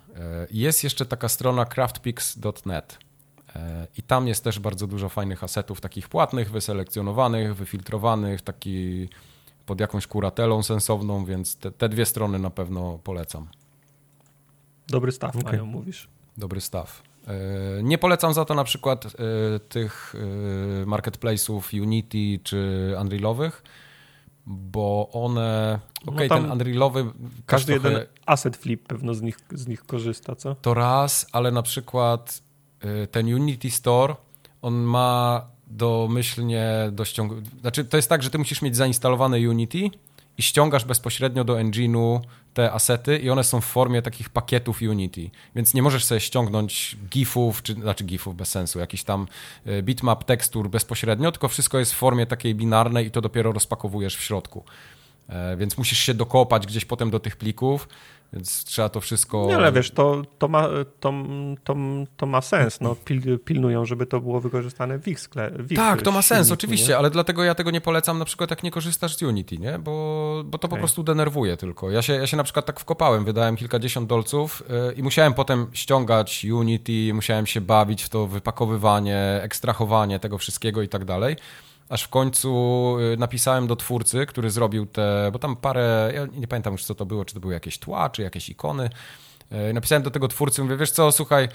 Jest 0.50 0.84
jeszcze 0.84 1.06
taka 1.06 1.28
strona 1.28 1.64
craftpix.net. 1.64 3.03
I 3.96 4.02
tam 4.02 4.28
jest 4.28 4.44
też 4.44 4.58
bardzo 4.58 4.86
dużo 4.86 5.08
fajnych 5.08 5.44
asetów, 5.44 5.80
takich 5.80 6.08
płatnych, 6.08 6.50
wyselekcjonowanych, 6.50 7.56
wyfiltrowanych, 7.56 8.42
taki 8.42 9.08
pod 9.66 9.80
jakąś 9.80 10.06
kuratelą 10.06 10.62
sensowną, 10.62 11.24
więc 11.24 11.56
te, 11.56 11.70
te 11.70 11.88
dwie 11.88 12.06
strony 12.06 12.38
na 12.38 12.50
pewno 12.50 12.98
polecam. 13.04 13.48
Dobry 14.88 15.12
staw 15.12 15.36
okay. 15.36 15.52
mają, 15.52 15.66
mówisz. 15.66 16.08
Dobry 16.36 16.60
staw. 16.60 17.02
E, 17.26 17.82
nie 17.82 17.98
polecam 17.98 18.34
za 18.34 18.44
to 18.44 18.54
na 18.54 18.64
przykład 18.64 19.06
e, 19.06 19.10
tych 19.58 20.14
e, 20.82 20.86
marketplace'ów 20.86 21.82
Unity 21.82 22.40
czy 22.42 22.94
Unrealowych, 23.00 23.62
bo 24.46 25.08
one. 25.12 25.80
No 26.06 26.12
okej, 26.12 26.26
okay, 26.26 26.40
no 26.40 26.48
ten 26.48 26.52
Unrealowy. 26.52 27.04
Każdy 27.46 27.72
trochę, 27.72 27.88
jeden 27.88 28.06
asset 28.26 28.56
flip 28.56 28.86
pewno 28.86 29.14
z 29.14 29.22
nich, 29.22 29.38
z 29.50 29.66
nich 29.66 29.84
korzysta, 29.86 30.36
co? 30.36 30.54
To 30.54 30.74
raz, 30.74 31.26
ale 31.32 31.50
na 31.52 31.62
przykład 31.62 32.42
ten 33.10 33.34
Unity 33.34 33.70
Store, 33.70 34.14
on 34.62 34.74
ma 34.74 35.46
domyślnie 35.66 36.88
do 36.92 37.04
ściągnięcia. 37.04 37.50
Znaczy, 37.60 37.84
to 37.84 37.96
jest 37.96 38.08
tak, 38.08 38.22
że 38.22 38.30
ty 38.30 38.38
musisz 38.38 38.62
mieć 38.62 38.76
zainstalowane 38.76 39.36
Unity 39.36 39.90
i 40.38 40.42
ściągasz 40.42 40.84
bezpośrednio 40.84 41.44
do 41.44 41.54
engine'u 41.54 42.20
te 42.54 42.72
asety 42.72 43.18
i 43.18 43.30
one 43.30 43.44
są 43.44 43.60
w 43.60 43.64
formie 43.64 44.02
takich 44.02 44.28
pakietów 44.28 44.80
Unity. 44.82 45.30
Więc 45.54 45.74
nie 45.74 45.82
możesz 45.82 46.04
sobie 46.04 46.20
ściągnąć 46.20 46.96
GIFów, 47.10 47.62
czy 47.62 47.74
znaczy 47.74 48.04
GIFów 48.04 48.36
bez 48.36 48.48
sensu, 48.48 48.78
jakiś 48.78 49.04
tam 49.04 49.26
y, 49.66 49.82
bitmap 49.82 50.24
tekstur 50.24 50.70
bezpośrednio, 50.70 51.32
tylko 51.32 51.48
wszystko 51.48 51.78
jest 51.78 51.92
w 51.92 51.96
formie 51.96 52.26
takiej 52.26 52.54
binarnej 52.54 53.06
i 53.06 53.10
to 53.10 53.20
dopiero 53.20 53.52
rozpakowujesz 53.52 54.16
w 54.16 54.22
środku. 54.22 54.64
E, 55.28 55.56
więc 55.56 55.78
musisz 55.78 55.98
się 55.98 56.14
dokopać 56.14 56.66
gdzieś 56.66 56.84
potem 56.84 57.10
do 57.10 57.20
tych 57.20 57.36
plików, 57.36 57.88
więc 58.34 58.64
trzeba 58.64 58.88
to 58.88 59.00
wszystko... 59.00 59.46
Nie, 59.46 59.56
ale 59.56 59.72
wiesz, 59.72 59.90
to, 59.90 60.22
to, 60.38 60.48
ma, 60.48 60.68
to, 61.00 61.12
to, 61.64 61.76
to 62.16 62.26
ma 62.26 62.40
sens. 62.40 62.80
No, 62.80 62.96
pil, 63.04 63.38
pilnują, 63.38 63.84
żeby 63.84 64.06
to 64.06 64.20
było 64.20 64.40
wykorzystane 64.40 64.98
w 64.98 65.08
ich 65.08 65.20
sklepie. 65.20 65.76
Tak, 65.76 66.02
to 66.02 66.12
ma 66.12 66.22
sens, 66.22 66.50
oczywiście, 66.50 66.88
nie? 66.88 66.98
ale 66.98 67.10
dlatego 67.10 67.44
ja 67.44 67.54
tego 67.54 67.70
nie 67.70 67.80
polecam 67.80 68.18
na 68.18 68.24
przykład 68.24 68.50
jak 68.50 68.62
nie 68.62 68.70
korzystasz 68.70 69.16
z 69.16 69.22
Unity, 69.22 69.58
nie? 69.58 69.78
Bo, 69.78 70.42
bo 70.46 70.58
to 70.58 70.66
okay. 70.66 70.76
po 70.76 70.76
prostu 70.76 71.02
denerwuje 71.02 71.56
tylko. 71.56 71.90
Ja 71.90 72.02
się, 72.02 72.12
ja 72.12 72.26
się 72.26 72.36
na 72.36 72.44
przykład 72.44 72.66
tak 72.66 72.80
wkopałem, 72.80 73.24
wydałem 73.24 73.56
kilkadziesiąt 73.56 74.08
dolców 74.08 74.62
yy, 74.68 74.92
i 74.92 75.02
musiałem 75.02 75.34
potem 75.34 75.66
ściągać 75.72 76.44
Unity, 76.44 77.14
musiałem 77.14 77.46
się 77.46 77.60
bawić 77.60 78.02
w 78.02 78.08
to 78.08 78.26
wypakowywanie, 78.26 79.40
ekstrahowanie 79.42 80.18
tego 80.18 80.38
wszystkiego 80.38 80.82
i 80.82 80.88
tak 80.88 81.04
dalej 81.04 81.36
aż 81.88 82.02
w 82.02 82.08
końcu 82.08 82.96
y, 83.14 83.16
napisałem 83.16 83.66
do 83.66 83.76
twórcy, 83.76 84.26
który 84.26 84.50
zrobił 84.50 84.86
te, 84.86 85.30
bo 85.32 85.38
tam 85.38 85.56
parę, 85.56 86.12
ja 86.14 86.26
nie 86.40 86.48
pamiętam 86.48 86.72
już 86.72 86.84
co 86.84 86.94
to 86.94 87.06
było, 87.06 87.24
czy 87.24 87.34
to 87.34 87.40
były 87.40 87.54
jakieś 87.54 87.78
tła, 87.78 88.10
czy 88.10 88.22
jakieś 88.22 88.48
ikony. 88.48 88.90
Y, 89.70 89.72
napisałem 89.72 90.02
do 90.02 90.10
tego 90.10 90.28
twórcy, 90.28 90.62
mówię, 90.62 90.76
wiesz 90.76 90.90
co, 90.90 91.12
słuchaj, 91.12 91.48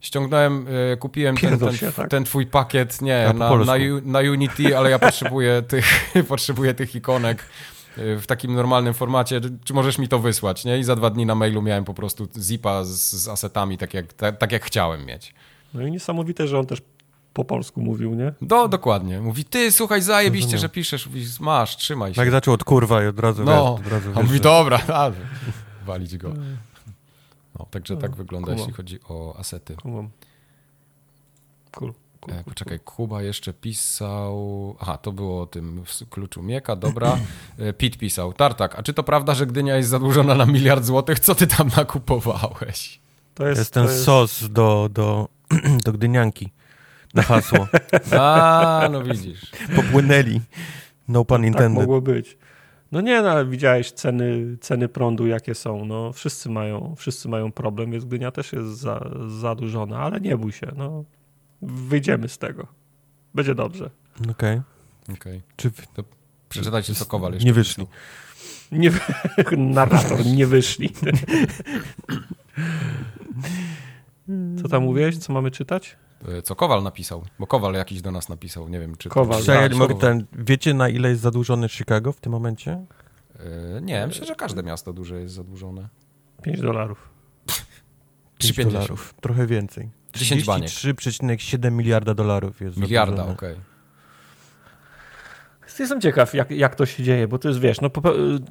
ściągnąłem, 0.00 0.68
y, 0.92 0.96
kupiłem 0.96 1.36
ten, 1.36 1.58
ten, 1.58 1.76
się, 1.76 1.92
tak? 1.92 2.10
ten, 2.10 2.24
twój 2.24 2.46
pakiet, 2.46 3.02
nie, 3.02 3.32
na, 3.34 3.56
na, 3.56 3.74
na, 4.04 4.20
Unity, 4.20 4.78
ale 4.78 4.90
ja 4.90 4.98
potrzebuję 4.98 5.62
tych, 5.72 5.86
potrzebuję 6.28 6.74
tych 6.74 6.94
ikonek 6.94 7.48
w 7.96 8.24
takim 8.26 8.54
normalnym 8.54 8.94
formacie, 8.94 9.40
czy 9.64 9.74
możesz 9.74 9.98
mi 9.98 10.08
to 10.08 10.18
wysłać, 10.18 10.64
nie? 10.64 10.78
I 10.78 10.84
za 10.84 10.96
dwa 10.96 11.10
dni 11.10 11.26
na 11.26 11.34
mailu 11.34 11.62
miałem 11.62 11.84
po 11.84 11.94
prostu 11.94 12.28
zipa 12.38 12.84
z, 12.84 12.90
z 12.90 13.28
asetami, 13.28 13.78
tak 13.78 13.94
jak, 13.94 14.12
tak, 14.12 14.38
tak 14.38 14.52
jak 14.52 14.64
chciałem 14.64 15.06
mieć. 15.06 15.34
No 15.74 15.86
i 15.86 15.90
niesamowite, 15.90 16.48
że 16.48 16.58
on 16.58 16.66
też 16.66 16.82
po 17.34 17.44
polsku 17.44 17.80
mówił, 17.80 18.14
nie? 18.14 18.32
Do, 18.42 18.68
dokładnie. 18.68 19.20
Mówi, 19.20 19.44
ty, 19.44 19.72
słuchaj, 19.72 20.02
zajebiście, 20.02 20.46
Rozumiem. 20.46 20.60
że 20.60 20.68
piszesz. 20.68 21.06
Mówi, 21.06 21.26
masz, 21.40 21.76
trzymaj 21.76 22.14
się. 22.14 22.20
Jak 22.20 22.30
zaczął 22.30 22.54
od 22.54 22.64
kurwa 22.64 23.04
i 23.04 23.06
od 23.06 23.18
razu, 23.18 23.44
no. 23.44 23.76
wiesz, 23.76 23.86
od 23.86 23.92
razu 23.92 24.10
On 24.14 24.26
mówi, 24.26 24.40
dobra, 24.40 24.80
walić 25.86 26.16
go. 26.16 26.32
No, 27.58 27.66
także 27.70 27.94
no, 27.94 28.00
tak 28.00 28.16
wygląda, 28.16 28.52
jeśli 28.52 28.72
chodzi 28.72 28.98
o 29.08 29.36
asety. 29.38 29.76
Cool. 29.76 30.08
Cool. 31.70 31.92
Cool, 32.20 32.34
e, 32.34 32.44
poczekaj, 32.44 32.80
Kuba 32.80 33.22
jeszcze 33.22 33.52
pisał. 33.52 34.76
Aha, 34.80 34.98
to 34.98 35.12
było 35.12 35.42
o 35.42 35.46
tym 35.46 35.82
kluczu 36.10 36.42
Mieka, 36.42 36.76
dobra. 36.76 37.18
E, 37.58 37.72
Pit 37.72 37.98
pisał. 37.98 38.32
Tartak, 38.32 38.78
a 38.78 38.82
czy 38.82 38.94
to 38.94 39.02
prawda, 39.02 39.34
że 39.34 39.46
Gdynia 39.46 39.76
jest 39.76 39.88
zadłużona 39.88 40.34
na 40.34 40.46
miliard 40.46 40.84
złotych? 40.84 41.20
Co 41.20 41.34
ty 41.34 41.46
tam 41.46 41.70
nakupowałeś? 41.76 43.00
To 43.34 43.46
jest, 43.46 43.58
jest 43.58 43.72
ten 43.72 43.84
jest... 43.84 44.04
sos 44.04 44.48
do, 44.50 44.88
do, 44.92 45.28
do 45.84 45.92
Gdynianki 45.92 46.50
na 47.14 47.22
hasło. 47.22 47.68
A, 48.20 48.88
no 48.92 49.02
widzisz. 49.02 49.50
Popłynęli. 49.76 50.40
No 51.08 51.24
pan 51.24 51.44
intended. 51.44 51.78
Tak 51.78 51.82
mogło 51.82 52.00
być. 52.00 52.38
No 52.92 53.00
nie, 53.00 53.22
no 53.22 53.30
ale 53.30 53.46
widziałeś 53.46 53.92
ceny, 53.92 54.56
ceny 54.60 54.88
prądu, 54.88 55.26
jakie 55.26 55.54
są. 55.54 55.84
No, 55.84 56.12
wszyscy, 56.12 56.50
mają, 56.50 56.94
wszyscy 56.96 57.28
mają 57.28 57.52
problem, 57.52 57.90
więc 57.92 58.04
Gdynia 58.04 58.30
też 58.30 58.52
jest 58.52 58.68
za, 58.68 59.10
zadłużona, 59.28 59.98
ale 59.98 60.20
nie 60.20 60.36
bój 60.36 60.52
się. 60.52 60.66
No, 60.76 61.04
wyjdziemy 61.62 62.28
z 62.28 62.38
tego. 62.38 62.66
Będzie 63.34 63.54
dobrze. 63.54 63.90
Okej. 64.30 64.60
Okay. 65.04 65.14
okay. 65.14 65.40
Czy... 65.56 65.70
To 65.70 66.04
przeczytajcie, 66.48 66.92
jeszcze 66.92 67.04
Nie 67.44 67.52
wyszli. 67.52 67.86
Nie, 68.72 68.90
narrator, 69.56 70.26
nie 70.26 70.46
wyszli. 70.46 70.90
Co 74.62 74.68
tam 74.68 74.82
mówiłeś? 74.82 75.18
Co 75.18 75.32
mamy 75.32 75.50
czytać? 75.50 75.96
E, 76.28 76.42
co 76.42 76.56
Kowal 76.56 76.82
napisał, 76.82 77.24
bo 77.38 77.46
Kowal 77.46 77.74
jakiś 77.74 78.02
do 78.02 78.10
nas 78.10 78.28
napisał, 78.28 78.68
nie 78.68 78.80
wiem 78.80 78.96
czy... 78.96 79.08
Kowal, 79.08 79.40
to... 79.40 79.46
tak, 79.46 79.74
mogę 79.74 79.94
ten, 79.94 80.26
Wiecie 80.32 80.74
na 80.74 80.88
ile 80.88 81.08
jest 81.08 81.22
zadłużony 81.22 81.68
Chicago 81.68 82.12
w 82.12 82.20
tym 82.20 82.32
momencie? 82.32 82.84
Yy, 83.38 83.80
nie, 83.82 84.06
myślę, 84.06 84.26
że 84.26 84.34
każde 84.34 84.62
miasto 84.62 84.92
duże 84.92 85.20
jest 85.20 85.34
zadłużone. 85.34 85.88
5 86.42 86.60
dolarów. 86.60 87.08
3 88.38 88.64
dolarów, 88.64 89.14
trochę 89.20 89.46
więcej. 89.46 89.90
33,7 90.12 91.72
miliarda 91.72 92.14
dolarów 92.14 92.60
jest 92.60 92.76
Miliarda, 92.76 93.22
okej. 93.22 93.52
Okay. 93.52 93.73
Jestem 95.78 96.00
ciekaw, 96.00 96.34
jak, 96.34 96.50
jak 96.50 96.74
to 96.74 96.86
się 96.86 97.02
dzieje, 97.02 97.28
bo 97.28 97.38
to 97.38 97.48
jest, 97.48 97.60
wiesz, 97.60 97.80
no, 97.80 97.90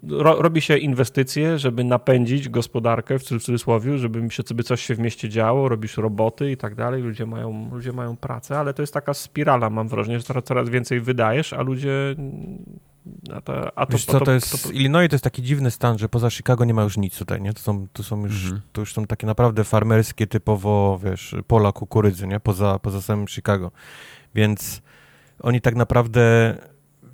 ro, 0.09 0.41
robi 0.41 0.61
się 0.61 0.77
inwestycje, 0.77 1.59
żeby 1.59 1.83
napędzić 1.83 2.49
gospodarkę, 2.49 3.19
w 3.19 3.23
cudzysłowie, 3.23 3.97
żeby 3.97 4.31
się 4.31 4.43
sobie 4.43 4.63
coś 4.63 4.81
się 4.81 4.95
w 4.95 4.99
mieście 4.99 5.29
działo, 5.29 5.69
robisz 5.69 5.97
roboty 5.97 6.51
i 6.51 6.57
tak 6.57 6.75
dalej, 6.75 7.01
ludzie 7.01 7.25
mają, 7.25 7.69
ludzie 7.73 7.91
mają 7.91 8.17
pracę, 8.17 8.59
ale 8.59 8.73
to 8.73 8.81
jest 8.83 8.93
taka 8.93 9.13
spirala, 9.13 9.69
mam 9.69 9.87
wrażenie, 9.87 10.19
że 10.19 10.25
coraz, 10.25 10.43
coraz 10.43 10.69
więcej 10.69 10.99
wydajesz, 10.99 11.53
a 11.53 11.61
ludzie... 11.61 12.15
A 13.33 13.41
to, 13.41 13.79
a 13.79 13.85
to, 13.85 13.91
Wiesz 13.91 14.05
co, 14.05 14.19
to, 14.19 14.25
to 14.25 14.31
jest, 14.31 14.63
to, 14.63 14.71
Illinois 14.71 15.09
to 15.09 15.15
jest 15.15 15.23
taki 15.23 15.43
dziwny 15.43 15.71
stan, 15.71 15.97
że 15.97 16.09
poza 16.09 16.29
Chicago 16.29 16.65
nie 16.65 16.73
ma 16.73 16.83
już 16.83 16.97
nic 16.97 17.17
tutaj, 17.17 17.41
nie? 17.41 17.53
To 17.53 17.59
są, 17.59 17.87
to 17.93 18.03
są 18.03 18.23
już, 18.23 18.43
mhm. 18.43 18.61
to 18.71 18.81
już 18.81 18.93
są 18.93 19.05
takie 19.05 19.27
naprawdę 19.27 19.63
farmerskie, 19.63 20.27
typowo, 20.27 20.99
wiesz, 21.03 21.35
pola 21.47 21.71
kukurydzy, 21.71 22.27
nie? 22.27 22.39
Poza, 22.39 22.79
poza 22.79 23.01
samym 23.01 23.27
Chicago. 23.27 23.71
Więc 24.35 24.81
oni 25.39 25.61
tak 25.61 25.75
naprawdę 25.75 26.55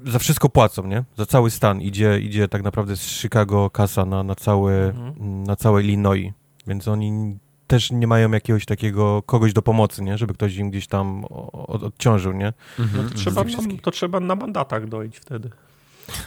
za 0.05 0.19
wszystko 0.19 0.49
płacą, 0.49 0.87
nie? 0.87 1.03
Za 1.17 1.25
cały 1.25 1.51
stan 1.51 1.81
idzie, 1.81 2.19
idzie 2.19 2.47
tak 2.47 2.63
naprawdę 2.63 2.95
z 2.95 3.01
Chicago 3.01 3.69
kasa 3.69 4.05
na, 4.05 4.23
na, 4.23 4.35
całe, 4.35 4.89
mhm. 4.89 5.43
na 5.43 5.55
całe 5.55 5.83
Illinois, 5.83 6.33
więc 6.67 6.87
oni 6.87 7.37
też 7.67 7.91
nie 7.91 8.07
mają 8.07 8.31
jakiegoś 8.31 8.65
takiego 8.65 9.23
kogoś 9.25 9.53
do 9.53 9.61
pomocy, 9.61 10.03
nie? 10.03 10.17
Żeby 10.17 10.33
ktoś 10.33 10.55
im 10.55 10.69
gdzieś 10.69 10.87
tam 10.87 11.25
od, 11.51 11.83
odciążył, 11.83 12.33
nie? 12.33 12.53
Mhm. 12.79 13.03
No 13.03 13.09
to, 13.09 13.15
trzeba 13.15 13.43
na, 13.43 13.57
to 13.81 13.91
trzeba 13.91 14.19
na 14.19 14.35
mandatach 14.35 14.87
dojść 14.87 15.17
wtedy. 15.17 15.49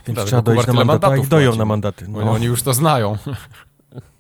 Więc 0.07 0.19
tak, 0.19 0.27
trzeba 0.27 0.43
dojść 0.43 0.67
na 0.67 0.73
mandatach 0.73 1.25
i 1.25 1.29
doją 1.29 1.57
na 1.57 1.65
mandaty. 1.65 2.09
No. 2.09 2.33
Oni 2.33 2.47
już 2.47 2.63
to 2.63 2.75
znają. 2.75 3.17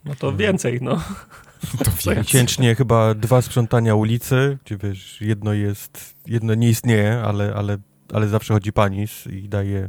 No 0.04 0.14
to 0.14 0.36
więcej, 0.36 0.78
no. 0.82 0.96
To 1.78 1.84
więcej. 1.90 2.16
Miesięcznie 2.16 2.74
chyba 2.74 3.14
dwa 3.14 3.42
sprzątania 3.42 3.94
ulicy, 3.94 4.58
gdzie 4.64 4.76
wiesz, 4.76 5.20
jedno 5.20 5.52
jest, 5.52 6.14
jedno 6.26 6.54
nie 6.54 6.68
istnieje, 6.68 7.22
ale, 7.24 7.54
ale 7.54 7.78
ale 8.12 8.28
zawsze 8.28 8.54
chodzi 8.54 8.72
panis 8.72 9.26
i 9.26 9.48
daje, 9.48 9.88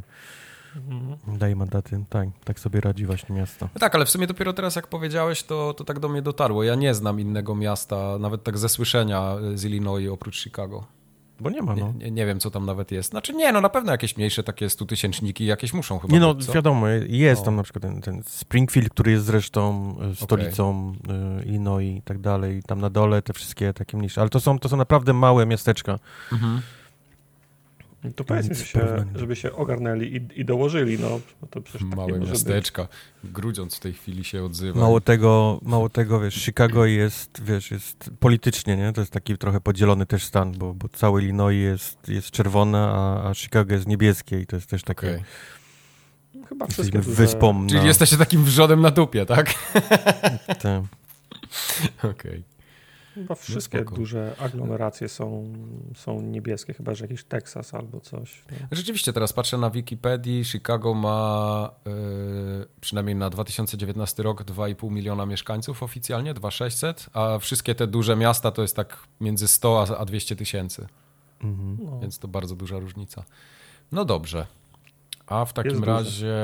mhm. 0.75 1.37
daje 1.37 1.55
mandaty. 1.55 2.03
Tak, 2.09 2.27
tak 2.43 2.59
sobie 2.59 2.81
radzi 2.81 3.05
właśnie 3.05 3.35
miasto. 3.35 3.69
No 3.73 3.79
tak, 3.79 3.95
ale 3.95 4.05
w 4.05 4.09
sumie 4.09 4.27
dopiero 4.27 4.53
teraz 4.53 4.75
jak 4.75 4.87
powiedziałeś, 4.87 5.43
to, 5.43 5.73
to 5.73 5.83
tak 5.83 5.99
do 5.99 6.09
mnie 6.09 6.21
dotarło. 6.21 6.63
Ja 6.63 6.75
nie 6.75 6.93
znam 6.93 7.19
innego 7.19 7.55
miasta, 7.55 8.17
nawet 8.19 8.43
tak 8.43 8.57
ze 8.57 8.69
słyszenia 8.69 9.35
z 9.55 9.65
Illinois 9.65 10.09
oprócz 10.09 10.43
Chicago. 10.43 10.83
Bo 11.39 11.49
nie 11.49 11.61
ma, 11.61 11.75
no. 11.75 11.87
Nie, 11.87 11.93
nie, 11.93 12.11
nie, 12.11 12.25
wiem, 12.25 12.39
co 12.39 12.51
tam 12.51 12.65
nawet 12.65 12.91
jest. 12.91 13.09
Znaczy 13.09 13.33
nie, 13.33 13.51
no 13.51 13.61
na 13.61 13.69
pewno 13.69 13.91
jakieś 13.91 14.17
mniejsze 14.17 14.43
takie 14.43 14.69
stutysięczniki 14.69 15.45
jakieś 15.45 15.73
muszą 15.73 15.99
chyba 15.99 16.13
Nie 16.13 16.19
no, 16.19 16.33
być, 16.33 16.51
wiadomo, 16.51 16.87
jest 17.07 17.41
no. 17.41 17.45
tam 17.45 17.55
na 17.55 17.63
przykład 17.63 17.81
ten, 17.81 18.01
ten, 18.01 18.23
Springfield, 18.23 18.89
który 18.89 19.11
jest 19.11 19.25
zresztą 19.25 19.95
e, 20.11 20.15
stolicą 20.15 20.93
okay. 21.03 21.43
Illinois 21.45 21.97
i 21.97 22.01
tak 22.01 22.19
dalej. 22.19 22.63
Tam 22.67 22.81
na 22.81 22.89
dole 22.89 23.21
te 23.21 23.33
wszystkie 23.33 23.73
takie 23.73 23.97
mniejsze. 23.97 24.21
Ale 24.21 24.29
to 24.29 24.39
są, 24.39 24.59
to 24.59 24.69
są 24.69 24.77
naprawdę 24.77 25.13
małe 25.13 25.45
miasteczka. 25.45 25.99
Mhm. 26.31 26.61
To 28.15 28.23
powiedzmy, 28.23 28.55
że 28.55 28.65
się, 28.65 29.05
żeby 29.15 29.35
się 29.35 29.53
ogarnęli 29.53 30.05
i, 30.05 30.39
i 30.39 30.45
dołożyli. 30.45 30.99
No, 30.99 31.19
to 31.49 31.61
Małe 31.95 32.19
miasteczka. 32.19 32.87
Grudziąc 33.23 33.75
w 33.75 33.79
tej 33.79 33.93
chwili 33.93 34.23
się 34.23 34.43
odzywa. 34.43 34.79
Mało 34.79 35.01
tego, 35.01 35.59
mało 35.61 35.89
tego, 35.89 36.19
wiesz, 36.19 36.35
Chicago 36.35 36.85
jest, 36.85 37.43
wiesz, 37.43 37.71
jest 37.71 38.09
politycznie, 38.19 38.77
nie? 38.77 38.93
To 38.93 39.01
jest 39.01 39.11
taki 39.11 39.37
trochę 39.37 39.61
podzielony 39.61 40.05
też 40.05 40.23
stan, 40.23 40.51
bo, 40.51 40.73
bo 40.73 40.89
cały 40.89 41.21
Illinois 41.21 41.63
jest, 41.63 42.09
jest 42.09 42.31
czerwone, 42.31 42.79
a, 42.79 43.29
a 43.29 43.33
Chicago 43.33 43.73
jest 43.73 43.87
niebieskie 43.87 44.39
i 44.39 44.45
to 44.45 44.55
jest 44.55 44.69
też 44.69 44.83
takie... 44.83 45.07
Okay. 45.07 45.23
Chyba 46.49 46.67
wszystkie 46.67 46.99
wyspą. 46.99 47.67
Czyli 47.67 47.79
na... 47.79 47.87
jesteście 47.87 48.17
takim 48.17 48.43
wrzodem 48.43 48.81
na 48.81 48.91
dupie, 48.91 49.25
tak? 49.25 49.53
tak. 50.47 50.83
Okej. 52.03 52.11
Okay. 52.11 52.52
Chyba 53.13 53.25
no 53.29 53.35
wszystkie 53.35 53.81
no 53.81 53.91
duże 53.91 54.35
aglomeracje 54.39 55.09
są, 55.09 55.53
są 55.95 56.21
niebieskie, 56.21 56.73
chyba 56.73 56.95
że 56.95 57.05
jakiś 57.05 57.23
Teksas 57.23 57.73
albo 57.73 57.99
coś. 57.99 58.43
No. 58.51 58.67
Rzeczywiście, 58.71 59.13
teraz 59.13 59.33
patrzę 59.33 59.57
na 59.57 59.69
Wikipedii. 59.69 60.45
Chicago 60.45 60.93
ma 60.93 61.69
yy, 61.85 61.93
przynajmniej 62.81 63.15
na 63.15 63.29
2019 63.29 64.23
rok 64.23 64.43
2,5 64.43 64.91
miliona 64.91 65.25
mieszkańców 65.25 65.83
oficjalnie, 65.83 66.33
2,600, 66.33 67.09
a 67.13 67.39
wszystkie 67.39 67.75
te 67.75 67.87
duże 67.87 68.15
miasta 68.15 68.51
to 68.51 68.61
jest 68.61 68.75
tak 68.75 68.97
między 69.21 69.47
100 69.47 69.97
a 69.97 70.05
200 70.05 70.35
tysięcy. 70.35 70.87
Mhm. 71.43 71.77
No. 71.85 71.99
Więc 71.99 72.19
to 72.19 72.27
bardzo 72.27 72.55
duża 72.55 72.79
różnica. 72.79 73.23
No 73.91 74.05
dobrze. 74.05 74.47
A 75.27 75.45
w 75.45 75.53
takim 75.53 75.83
razie 75.83 76.35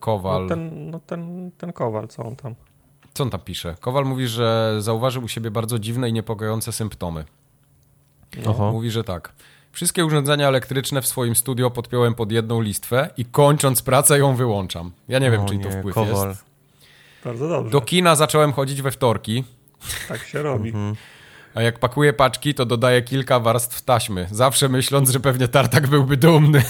Kowal. 0.00 0.42
No 0.42 0.48
ten, 0.48 0.90
no 0.90 1.00
ten, 1.00 1.50
ten 1.58 1.72
Kowal, 1.72 2.08
co 2.08 2.24
on 2.24 2.36
tam? 2.36 2.54
Co 3.14 3.24
on 3.24 3.30
tam 3.30 3.40
pisze? 3.40 3.76
Kowal 3.80 4.04
mówi, 4.04 4.28
że 4.28 4.76
zauważył 4.78 5.24
u 5.24 5.28
siebie 5.28 5.50
bardzo 5.50 5.78
dziwne 5.78 6.08
i 6.08 6.12
niepokojące 6.12 6.72
symptomy. 6.72 7.24
No. 8.44 8.72
Mówi, 8.72 8.90
że 8.90 9.04
tak. 9.04 9.32
Wszystkie 9.72 10.04
urządzenia 10.04 10.48
elektryczne 10.48 11.02
w 11.02 11.06
swoim 11.06 11.36
studio 11.36 11.70
podpiąłem 11.70 12.14
pod 12.14 12.32
jedną 12.32 12.60
listwę 12.60 13.10
i 13.16 13.24
kończąc 13.24 13.82
pracę 13.82 14.18
ją 14.18 14.36
wyłączam. 14.36 14.92
Ja 15.08 15.18
nie 15.18 15.30
wiem, 15.30 15.46
czy 15.46 15.58
to 15.58 15.70
wpływ 15.70 15.94
Kowal. 15.94 16.28
jest. 16.28 16.44
Bardzo 17.24 17.48
dobrze. 17.48 17.70
Do 17.70 17.80
kina 17.80 18.16
zacząłem 18.16 18.52
chodzić 18.52 18.82
we 18.82 18.90
wtorki. 18.90 19.44
Tak 20.08 20.22
się 20.24 20.42
robi. 20.42 20.68
Mhm. 20.68 20.96
A 21.54 21.62
jak 21.62 21.78
pakuję 21.78 22.12
paczki, 22.12 22.54
to 22.54 22.66
dodaję 22.66 23.02
kilka 23.02 23.40
warstw 23.40 23.82
taśmy. 23.82 24.28
Zawsze 24.30 24.68
myśląc, 24.68 25.10
że 25.10 25.20
pewnie 25.20 25.48
tartak 25.48 25.88
byłby 25.88 26.16
dumny. 26.16 26.62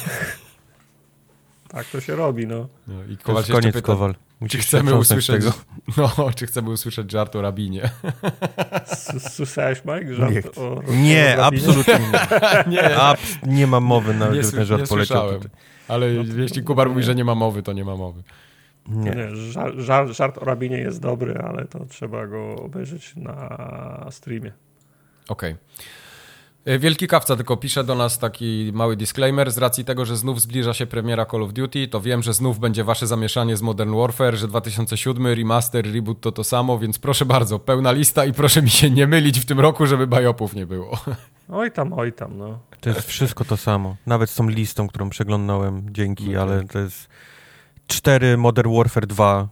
Tak 1.73 1.87
to 1.87 2.01
się 2.01 2.17
robi, 2.17 2.47
no. 2.47 2.69
No, 2.87 2.95
I 3.05 3.17
Kowal 3.17 3.45
się 3.45 3.53
koniec, 3.53 3.75
pyta, 3.75 3.87
Kowal. 3.87 4.15
czy 4.49 4.59
chcemy 4.59 4.95
usłyszeć, 4.95 5.41
tego. 5.45 5.53
no, 6.19 6.31
czy 6.37 6.47
chcemy 6.47 6.71
usłyszeć 6.71 7.11
żart 7.11 7.37
o 7.37 7.43
rabinie. 7.43 7.91
Słyszałeś, 9.19 9.83
Mike, 9.85 10.15
żart 10.15 10.33
Nie. 10.35 10.43
o, 10.63 10.75
o 10.75 10.83
Nie, 10.95 11.37
o 11.39 11.45
absolutnie 11.45 11.99
nie. 11.99 12.65
nie, 12.77 12.83
Abs- 12.83 13.47
nie 13.47 13.67
ma 13.67 13.81
mowy 13.81 14.15
nawet, 14.15 14.45
nie, 14.45 14.51
ten 14.51 14.65
żart 14.65 14.83
nie 14.83 14.89
poleciał. 14.89 15.29
Ale 15.89 16.13
No 16.13 16.43
jeśli 16.43 16.63
Kubar 16.63 16.89
mówi, 16.89 17.03
że 17.03 17.15
nie 17.15 17.25
ma 17.25 17.35
mowy, 17.35 17.63
to 17.63 17.73
nie 17.73 17.85
ma 17.85 17.97
mowy. 17.97 18.23
Nie. 18.89 19.11
Nie, 19.11 19.37
żart, 19.37 19.75
żart, 19.79 20.11
żart 20.11 20.39
o 20.39 20.45
rabinie 20.45 20.79
jest 20.79 21.01
dobry, 21.01 21.39
ale 21.39 21.65
to 21.65 21.85
trzeba 21.87 22.27
go 22.27 22.57
obejrzeć 22.57 23.17
na 23.17 24.07
streamie. 24.11 24.53
Okej. 25.29 25.53
E, 25.53 25.57
Wielki 26.67 27.07
Kawca 27.07 27.37
tylko 27.37 27.57
pisze 27.57 27.85
do 27.85 27.95
nas 27.95 28.19
taki 28.19 28.71
mały 28.75 28.97
disclaimer. 28.97 29.51
Z 29.53 29.59
racji 29.59 29.85
tego, 29.85 30.05
że 30.05 30.17
znów 30.17 30.41
zbliża 30.41 30.75
się 30.75 30.87
premiera 30.87 31.27
Call 31.27 31.43
of 31.43 31.53
Duty, 31.53 31.89
to 31.89 32.01
wiem, 32.01 32.23
że 32.23 32.35
znów 32.35 32.59
będzie 32.59 32.85
wasze 32.85 33.07
zamieszanie 33.07 33.57
z 33.57 33.63
Modern 33.63 33.95
Warfare, 33.97 34.37
że 34.37 34.49
2007 34.49 35.27
remaster, 35.27 35.93
reboot 35.95 36.21
to 36.21 36.33
to 36.33 36.45
samo, 36.45 36.79
więc 36.79 36.99
proszę 36.99 37.25
bardzo, 37.27 37.59
pełna 37.59 37.93
lista 37.93 38.25
i 38.25 38.33
proszę 38.33 38.63
mi 38.63 38.71
się 38.71 38.91
nie 38.91 39.07
mylić 39.07 39.41
w 39.41 39.45
tym 39.45 39.61
roku, 39.61 39.87
żeby 39.87 40.07
bajopów 40.07 40.55
nie 40.55 40.67
było. 40.67 40.99
Oj 41.49 41.73
tam, 41.73 41.93
oj 41.93 42.13
tam, 42.13 42.39
no. 42.39 42.59
To 42.81 42.89
jest 42.91 43.09
wszystko 43.09 43.45
to 43.45 43.57
samo. 43.57 43.97
Nawet 44.07 44.31
z 44.31 44.35
tą 44.35 44.49
listą, 44.49 44.89
którą 44.89 45.11
przeglądałem, 45.11 45.87
dzięki, 45.91 46.25
Okej. 46.25 46.37
ale 46.37 46.65
to 46.65 46.79
jest 46.79 47.09
4 47.87 48.37
Modern 48.37 48.77
Warfare 48.77 49.07
2, 49.07 49.49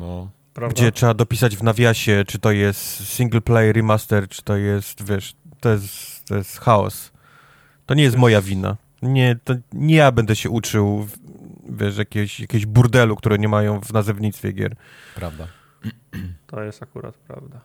No. 0.00 0.30
Prawda? 0.54 0.74
gdzie 0.74 0.92
trzeba 0.92 1.14
dopisać 1.14 1.56
w 1.56 1.62
nawiasie, 1.62 2.24
czy 2.26 2.38
to 2.38 2.50
jest 2.52 3.08
single 3.08 3.40
play 3.40 3.72
remaster, 3.72 4.28
czy 4.28 4.42
to 4.42 4.56
jest, 4.56 5.04
wiesz, 5.04 5.34
to 5.60 5.68
jest, 5.68 6.19
to 6.30 6.36
jest 6.36 6.60
chaos. 6.60 7.10
To 7.86 7.94
nie 7.94 8.02
jest 8.02 8.16
moja 8.16 8.42
wina. 8.42 8.76
Nie, 9.02 9.36
to 9.44 9.54
nie 9.72 9.94
ja 9.94 10.12
będę 10.12 10.36
się 10.36 10.50
uczył, 10.50 11.06
wiesz, 11.68 11.96
jakiegoś, 11.96 12.40
jakiegoś 12.40 12.66
burdelu, 12.66 13.16
które 13.16 13.38
nie 13.38 13.48
mają 13.48 13.80
w 13.80 13.92
nazewnictwie 13.92 14.52
gier. 14.52 14.76
Prawda. 15.14 15.46
To 16.46 16.62
jest 16.62 16.82
akurat 16.82 17.14
prawda. 17.14 17.60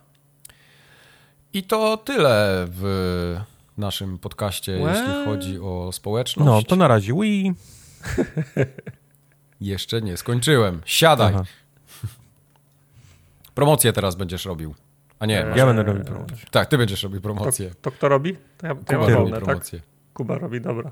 I 1.54 1.64
to 1.64 1.98
tyle 1.98 2.66
w 2.70 3.38
naszym 3.78 4.20
podcaście, 4.20 4.72
Well. 4.72 4.96
jeśli 4.96 5.26
chodzi 5.26 5.60
o 5.60 5.92
społeczność. 5.92 6.46
No, 6.48 6.64
to 6.64 6.76
na 6.76 6.88
razie. 6.88 7.14
Wii. 7.14 7.54
Jeszcze 9.62 10.02
nie 10.02 10.18
skończyłem. 10.18 10.82
Siadaj. 10.86 11.34
Aha. 11.34 11.44
Promocję 13.56 13.94
teraz 13.94 14.16
będziesz 14.16 14.46
robił. 14.46 14.76
A 15.20 15.26
nie, 15.26 15.40
Eee, 15.44 15.50
masz... 15.50 15.58
Ja 15.58 15.66
będę 15.66 15.84
robił 15.84 16.04
promocję. 16.04 16.38
tak, 16.52 16.68
ty 16.70 16.78
będziesz 16.78 17.04
robił 17.04 17.20
To, 17.20 17.24
promocję. 17.24 17.72
to 17.82 17.92
kto 17.92 18.10
robi? 18.10 18.38
To 18.58 18.68
ja, 18.68 18.76
to 18.76 18.80
ja 18.80 18.84
Kuba 18.86 18.98
mam 19.00 19.10
robi 19.10 19.14
wolne, 19.22 19.36
tak? 19.36 19.44
promocję. 19.46 19.80
Kuba 20.14 20.38
robi, 20.38 20.62
dobra. 20.62 20.92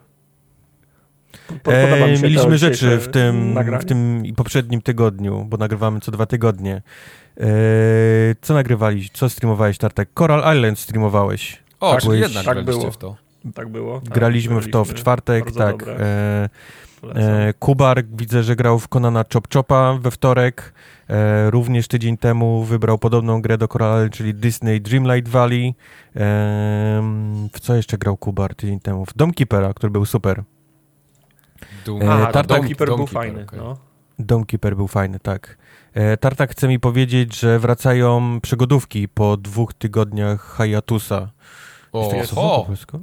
Po- 1.47 1.53
podoba 1.71 1.95
mi 1.95 2.03
E, 2.11 2.15
się 2.15 2.21
to 2.21 2.27
mieliśmy 2.27 2.57
rzeczy 2.57 2.97
w 2.97 3.07
tym, 3.07 3.53
nagranie. 3.53 3.81
w 3.83 3.85
tym 3.85 4.25
i 4.25 4.33
poprzednim 4.33 4.81
tygodniu, 4.81 5.45
bo 5.49 5.57
nagrywamy 5.57 5.99
co 5.99 6.11
dwa 6.11 6.25
tygodnie. 6.25 6.81
E, 7.39 7.45
co 8.41 8.53
nagrywali, 8.53 9.09
co 9.13 9.29
streamowałeś, 9.29 9.77
Tartek? 9.77 10.09
Coral 10.19 10.55
Island 10.57 10.79
streamowałeś. 10.79 11.63
O, 11.79 11.91
Tak, 11.91 11.99
czyli 12.01 12.09
byłeś- 12.11 12.21
jednak 12.35 12.55
tak 12.55 12.65
było. 12.65 12.91
w 12.91 12.97
to. 12.97 13.15
Tak 13.55 13.69
było. 13.69 14.01
Tak, 14.01 14.13
Graliśmy 14.13 14.61
w 14.61 14.69
to 14.71 14.85
w 14.85 14.93
czwartek, 14.93 15.43
Bardzo 15.43 15.59
tak. 15.59 15.77
dobre. 15.77 15.95
E, 15.95 15.99
Polecam. 15.99 16.82
E, 17.15 17.53
Kubar 17.59 18.03
widzę, 18.05 18.43
że 18.43 18.55
grał 18.55 18.79
w 18.79 18.87
Konana 18.87 19.25
Chop 19.33 19.53
Chopa 19.53 19.97
we 20.01 20.11
wtorek. 20.11 20.73
E, 21.09 21.49
również 21.51 21.87
tydzień 21.87 22.17
temu 22.17 22.63
wybrał 22.63 22.97
podobną 22.97 23.41
grę 23.41 23.57
do 23.57 23.67
Coral 23.67 24.09
czyli 24.09 24.33
Disney 24.33 24.81
Dreamlight 24.81 25.29
Valley. 25.31 25.67
E, 25.67 25.73
w 27.53 27.59
co 27.59 27.75
jeszcze 27.75 27.97
grał 27.97 28.17
Kubar 28.17 28.55
tydzień 28.55 28.79
temu? 28.79 29.05
W 29.05 29.13
Domkeepera, 29.15 29.73
który 29.73 29.91
był 29.91 30.05
super. 30.05 30.43
Doom, 31.85 32.01
E, 32.01 32.11
Aha, 32.13 32.31
Tartak- 32.31 32.47
Dom 32.57 32.67
Keeper 32.67 32.87
był 32.87 32.97
Dome 32.97 33.07
Keeper, 33.07 33.21
fajny. 33.23 33.43
okej. 33.43 33.59
No. 33.59 33.77
Domkeeper 34.19 34.75
był 34.75 34.87
fajny, 34.87 35.19
tak. 35.19 35.57
E, 35.93 36.17
Tartak 36.17 36.51
chce 36.51 36.67
mi 36.67 36.79
powiedzieć, 36.79 37.39
że 37.39 37.59
wracają 37.59 38.39
przygodówki 38.41 39.07
po 39.07 39.37
dwóch 39.37 39.73
tygodniach 39.73 40.57
hiatusa. 40.57 41.29
O, 41.91 42.11
słowo 42.25 42.49
po 42.49 42.55
o, 42.55 42.65
polsku? 42.65 42.99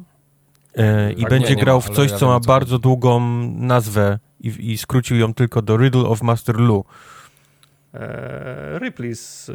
E, 0.76 1.12
I 1.12 1.20
Tak, 1.20 1.30
będzie 1.30 1.48
nie, 1.50 1.54
nie 1.56 1.62
grał 1.62 1.76
ma, 1.76 1.80
w 1.80 1.90
coś, 1.90 2.10
ja 2.10 2.16
co 2.18 2.26
ma 2.26 2.40
co 2.40 2.46
bardzo 2.48 2.74
chodzi. 2.74 2.82
długą 2.82 3.20
nazwę 3.56 4.18
i, 4.40 4.72
i 4.72 4.78
skrócił 4.78 5.16
ją 5.16 5.34
tylko 5.34 5.62
do 5.62 5.76
Riddle 5.76 6.02
of 6.08 6.22
Master 6.22 6.56
Lu. 6.56 6.84
E, 7.94 8.78
Ripley's, 8.82 9.52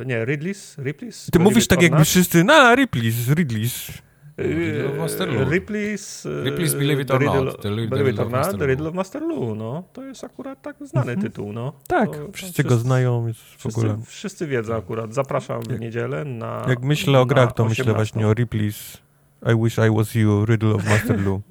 e, 0.00 0.04
nie, 0.04 0.24
Ridley's, 0.26 0.78
Ripley's? 0.82 1.30
Ty 1.32 1.38
mówisz 1.38 1.66
tak, 1.68 1.82
jakby 1.82 2.04
wszyscy, 2.04 2.44
na 2.44 2.74
Ripley's, 2.76 3.34
Ridley's. 3.34 3.92
E, 4.38 4.42
Riddle 4.42 4.90
of 4.90 4.98
Master 4.98 5.28
Lu. 5.28 5.40
Ripley's, 5.50 6.26
e, 6.26 6.44
Ripley's 6.50 6.74
Believe 6.74 7.02
It 7.02 7.10
or 7.10 7.18
The 7.20 7.24
Riddle- 7.26 7.44
Not, 7.44 7.56
The 7.56 7.62
The 7.62 7.68
Believe 7.68 8.00
It 8.00 8.06
Riddle 8.06 8.20
or 8.24 8.26
of 8.26 8.32
Not, 8.32 8.40
Master 8.40 8.58
The 8.58 8.64
Lu. 8.64 8.70
Riddle 8.70 8.88
of 8.88 8.94
Master 8.94 9.22
Lu, 9.22 9.54
no. 9.54 9.84
To 9.92 10.04
jest 10.04 10.24
akurat 10.24 10.62
tak 10.62 10.76
znany 10.80 11.12
Mhm. 11.12 11.20
tytuł, 11.30 11.52
no. 11.52 11.72
Tak, 11.86 12.10
To- 12.16 12.26
to 12.26 12.32
wszyscy 12.32 12.64
go 12.64 12.76
znają 12.76 13.26
jest 13.26 13.40
w 13.40 13.56
Wszyscy, 13.58 13.80
ogóle. 13.80 13.98
wszyscy 14.06 14.46
wiedzą 14.46 14.74
akurat. 14.76 15.14
Zapraszam 15.14 15.62
w 15.62 15.70
Jak- 15.70 15.80
niedzielę 15.80 16.24
na 16.24 16.66
Jak 16.68 16.82
myślę 16.82 17.20
o 17.20 17.26
grach, 17.26 17.52
to 17.52 17.64
myślę 17.64 17.82
18. 17.84 17.94
właśnie 17.94 18.26
o 18.28 18.32
Ripley's 18.32 18.96
I 19.52 19.64
Wish 19.64 19.78
I 19.78 19.96
Was 19.96 20.14
You, 20.14 20.44
Riddle 20.44 20.74
of 20.74 20.84
Master 20.84 21.20
Lu. 21.20 21.40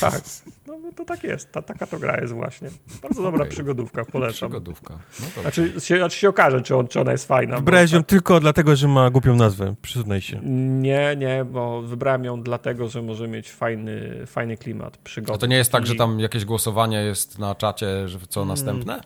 Tak, 0.00 0.20
no 0.66 0.74
to 0.96 1.04
tak 1.04 1.24
jest. 1.24 1.52
Ta, 1.52 1.62
taka 1.62 1.86
to 1.86 1.98
gra 1.98 2.20
jest 2.20 2.32
właśnie. 2.32 2.68
Bardzo 3.02 3.22
dobra 3.22 3.40
Okej. 3.40 3.50
przygodówka, 3.52 4.04
polecam. 4.04 4.34
przygodówka. 4.34 4.98
No 5.20 5.26
to 5.34 5.40
Znaczy 5.40 5.72
się, 5.80 5.96
znaczy 5.96 6.18
się 6.18 6.28
okaże, 6.28 6.60
czy, 6.62 6.76
on, 6.76 6.88
czy 6.88 7.00
ona 7.00 7.12
jest 7.12 7.28
fajna. 7.28 7.56
Wybrałeś 7.56 7.92
ją 7.92 7.98
tak- 7.98 8.06
tylko 8.08 8.40
dlatego, 8.40 8.76
że 8.76 8.88
ma 8.88 9.10
głupią 9.10 9.36
nazwę, 9.36 9.74
przyznaj 9.82 10.20
się. 10.20 10.40
Nie, 10.80 11.16
nie, 11.16 11.44
bo 11.44 11.82
wybrałem 11.82 12.24
ją 12.24 12.42
dlatego, 12.42 12.88
że 12.88 13.02
może 13.02 13.28
mieć 13.28 13.50
fajny, 13.52 14.26
fajny 14.26 14.56
klimat, 14.56 14.96
przygody. 14.96 15.34
A 15.34 15.38
to 15.38 15.46
nie 15.46 15.56
jest 15.56 15.72
tak, 15.72 15.86
że 15.86 15.94
I- 15.94 15.96
tam 15.98 16.20
jakieś 16.20 16.44
głosowanie 16.44 17.02
jest 17.02 17.38
na 17.38 17.54
czacie, 17.54 18.08
że 18.08 18.18
co 18.28 18.44
następne? 18.44 19.00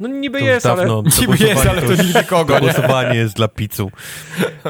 No 0.00 0.08
niby 0.08 0.38
To 0.38 0.44
jest, 0.44 0.66
ale... 0.66 0.76
dawno, 0.76 1.02
to 1.02 1.20
Niby 1.20 1.44
jest, 1.44 1.66
ale 1.66 1.82
to 1.82 1.88
to 2.46 2.60
głosowanie 2.60 3.14
jest 3.18 3.36
dla 3.36 3.48
pizzu. 3.48 3.90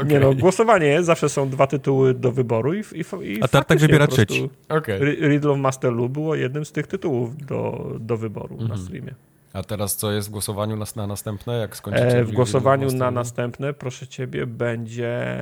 Nie 0.07 0.21
no, 0.21 0.35
głosowanie 0.35 0.87
jest, 0.87 1.07
zawsze 1.07 1.29
są 1.29 1.49
dwa 1.49 1.67
tytuły 1.67 2.14
do 2.14 2.33
wyboru 2.33 2.75
i, 2.75 2.81
i, 2.93 3.27
i 3.33 3.43
A 3.43 3.49
Tartak 3.49 3.79
wybiera 3.79 4.07
trzeci. 4.07 4.51
Ri- 4.71 5.29
Riddle 5.29 5.51
of 5.51 5.59
Master 5.59 5.93
Lu 5.93 6.09
było 6.09 6.35
jednym 6.35 6.64
z 6.64 6.73
tych 6.73 6.87
tytułów 6.87 7.37
do, 7.47 7.91
do 8.01 8.17
wyboru 8.17 8.57
na 8.57 8.62
Mhm. 8.62 8.81
streamie. 8.81 9.14
A 9.53 9.62
teraz 9.62 9.97
co 9.97 10.12
jest 10.12 10.29
w 10.29 10.31
głosowaniu 10.31 10.77
na, 10.77 10.85
na 10.97 11.07
następne, 11.07 11.59
jak 11.59 11.77
skończycie? 11.77 12.19
E, 12.19 12.25
w 12.25 12.33
głosowaniu 12.33 12.91
na 12.93 13.11
następne, 13.11 13.73
proszę 13.73 14.07
ciebie, 14.07 14.47
będzie 14.47 15.37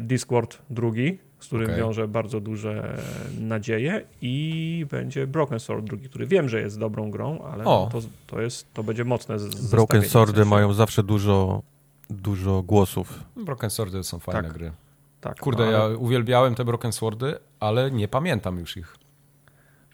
Discord 0.00 0.58
drugi, 0.70 1.18
z 1.44 1.46
którym 1.46 1.66
Okej. 1.66 1.78
wiąże 1.78 2.08
bardzo 2.08 2.40
duże 2.40 2.98
nadzieje 3.40 4.04
i 4.22 4.86
będzie 4.90 5.26
Broken 5.26 5.60
Sword 5.60 5.84
drugi, 5.84 6.08
który 6.08 6.26
wiem, 6.26 6.48
że 6.48 6.60
jest 6.60 6.78
dobrą 6.78 7.10
grą, 7.10 7.38
ale 7.52 7.64
O. 7.64 7.88
to, 7.92 7.98
to, 8.26 8.40
jest, 8.40 8.74
to 8.74 8.82
będzie 8.82 9.04
mocne 9.04 9.38
z, 9.38 9.70
Broken 9.70 10.02
Swordy 10.02 10.32
sensie- 10.40 10.50
mają 10.50 10.72
zawsze 10.72 11.02
dużo, 11.02 11.62
dużo 12.10 12.62
głosów. 12.62 13.20
Broken 13.36 13.70
Swordy 13.70 14.04
są 14.04 14.18
fajne 14.18 14.42
Tak. 14.42 14.52
gry. 14.52 14.72
Tak, 15.20 15.40
Kurde, 15.40 15.64
no, 15.64 15.70
ja 15.70 15.82
ale- 15.82 15.96
uwielbiałem 15.96 16.54
te 16.54 16.64
Broken 16.64 16.92
Swordy, 16.92 17.34
ale 17.60 17.90
nie 17.90 18.08
pamiętam 18.08 18.58
już 18.58 18.76
ich. 18.76 18.96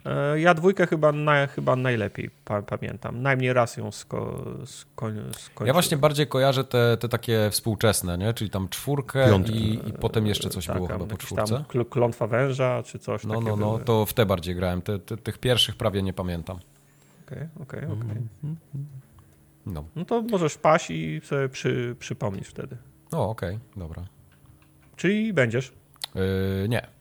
E, 0.06 0.40
Ja 0.40 0.54
dwójkę 0.54 0.86
chyba, 0.86 1.12
na, 1.12 1.46
chyba 1.46 1.76
najlepiej 1.76 2.30
pa, 2.44 2.62
pamiętam. 2.62 3.22
Najmniej 3.22 3.52
raz 3.52 3.76
ją 3.76 3.90
sko, 3.92 4.44
sko, 4.64 5.06
skończyłem. 5.32 5.66
Ja 5.66 5.72
właśnie 5.72 5.96
bardziej 5.96 6.26
kojarzę 6.26 6.64
te, 6.64 6.96
te 7.00 7.08
takie 7.08 7.48
współczesne, 7.50 8.18
nie? 8.18 8.34
Czyli 8.34 8.50
tam 8.50 8.68
czwórkę 8.68 9.38
i, 9.52 9.88
i 9.88 9.92
potem 9.92 10.26
jeszcze 10.26 10.50
coś 10.50 10.66
tak, 10.66 10.76
było 10.76 10.88
chyba 10.88 11.06
po 11.06 11.16
czwórce. 11.16 11.54
Tam 11.54 11.64
kl- 11.64 11.88
klątwa 11.88 12.26
węża 12.26 12.82
czy 12.82 12.98
coś 12.98 13.24
No, 13.24 13.40
no, 13.40 13.56
no, 13.56 13.78
to 13.78 14.06
w 14.06 14.12
te 14.12 14.26
bardziej 14.26 14.54
grałem. 14.54 14.82
Te, 14.82 14.98
te, 14.98 15.16
tych 15.16 15.38
pierwszych 15.38 15.76
prawie 15.76 16.02
nie 16.02 16.12
pamiętam. 16.12 16.58
Okej, 17.26 17.48
okej, 17.62 17.84
okej. 17.84 18.22
No, 19.66 19.84
No 19.96 20.04
to 20.04 20.22
możesz 20.22 20.58
paść 20.58 20.90
i 20.90 21.20
sobie 21.24 21.48
przy, 21.48 21.96
przypomnisz 21.98 22.48
wtedy. 22.48 22.76
no 23.12 23.30
okej, 23.30 23.58
dobra. 23.76 24.02
Czyli 24.96 25.32
będziesz. 25.32 25.72
Yy, 26.14 26.68
nie. 26.68 26.86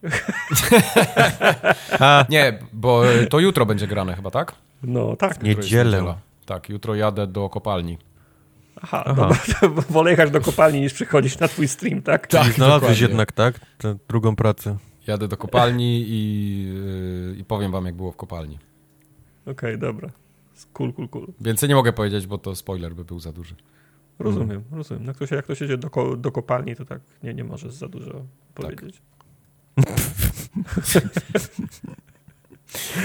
Nie, 2.30 2.60
bo 2.74 3.04
to 3.30 3.40
jutro 3.40 3.66
będzie 3.66 3.88
grane 3.88 4.16
chyba, 4.16 4.32
tak? 4.32 4.56
No 4.84 5.16
tak. 5.16 5.44
Jest 5.44 5.44
Niedzielę. 5.44 5.92
niedziela. 5.92 6.18
Tak, 6.46 6.70
jutro 6.70 6.96
jadę 6.96 7.28
do 7.28 7.50
kopalni. 7.50 7.98
Aha, 8.82 9.04
Aha. 9.06 9.16
Dobra, 9.16 9.38
to 9.60 9.70
wolę 9.94 10.12
jechać 10.12 10.32
do 10.32 10.42
kopalni 10.42 10.82
niż 10.82 10.94
przychodzić 10.94 11.40
na 11.40 11.48
twój 11.48 11.68
stream, 11.68 12.02
tak? 12.02 12.28
czyli 12.28 12.52
znalazłeś 12.52 13.00
jednak, 13.00 13.32
tak? 13.32 13.60
Tę 13.78 13.96
drugą 14.08 14.36
pracę. 14.36 14.78
Jadę 15.08 15.28
do 15.28 15.38
kopalni 15.38 16.06
i, 16.08 16.64
yy, 17.34 17.38
i 17.38 17.46
powiem 17.46 17.72
wam, 17.72 17.86
jak 17.86 17.96
było 17.96 18.12
w 18.12 18.16
kopalni. 18.16 18.60
Okej, 19.46 19.80
dobra. 19.80 20.10
Cool, 20.74 20.94
cool, 20.94 21.10
cool. 21.10 21.28
Więcej 21.42 21.70
nie 21.70 21.76
mogę 21.76 21.94
powiedzieć, 21.94 22.28
bo 22.28 22.38
to 22.38 22.56
spoiler 22.56 22.96
by 22.96 23.06
był 23.06 23.20
za 23.20 23.32
duży. 23.32 23.56
Rozumiem, 24.20 24.58
Mhm. 24.58 24.78
rozumiem. 24.78 25.06
Jak 25.06 25.16
ktoś, 25.16 25.32
jak 25.32 25.46
ktoś 25.46 25.62
jedzie 25.62 25.78
do, 25.78 25.90
ko- 25.90 26.16
do 26.18 26.32
kopalni, 26.32 26.76
to 26.76 26.86
tak 26.86 27.02
nie, 27.24 27.34
nie 27.34 27.44
możesz 27.44 27.74
za 27.74 27.88
dużo 27.88 28.12
Tak. 28.14 28.22
powiedzieć. 28.56 29.02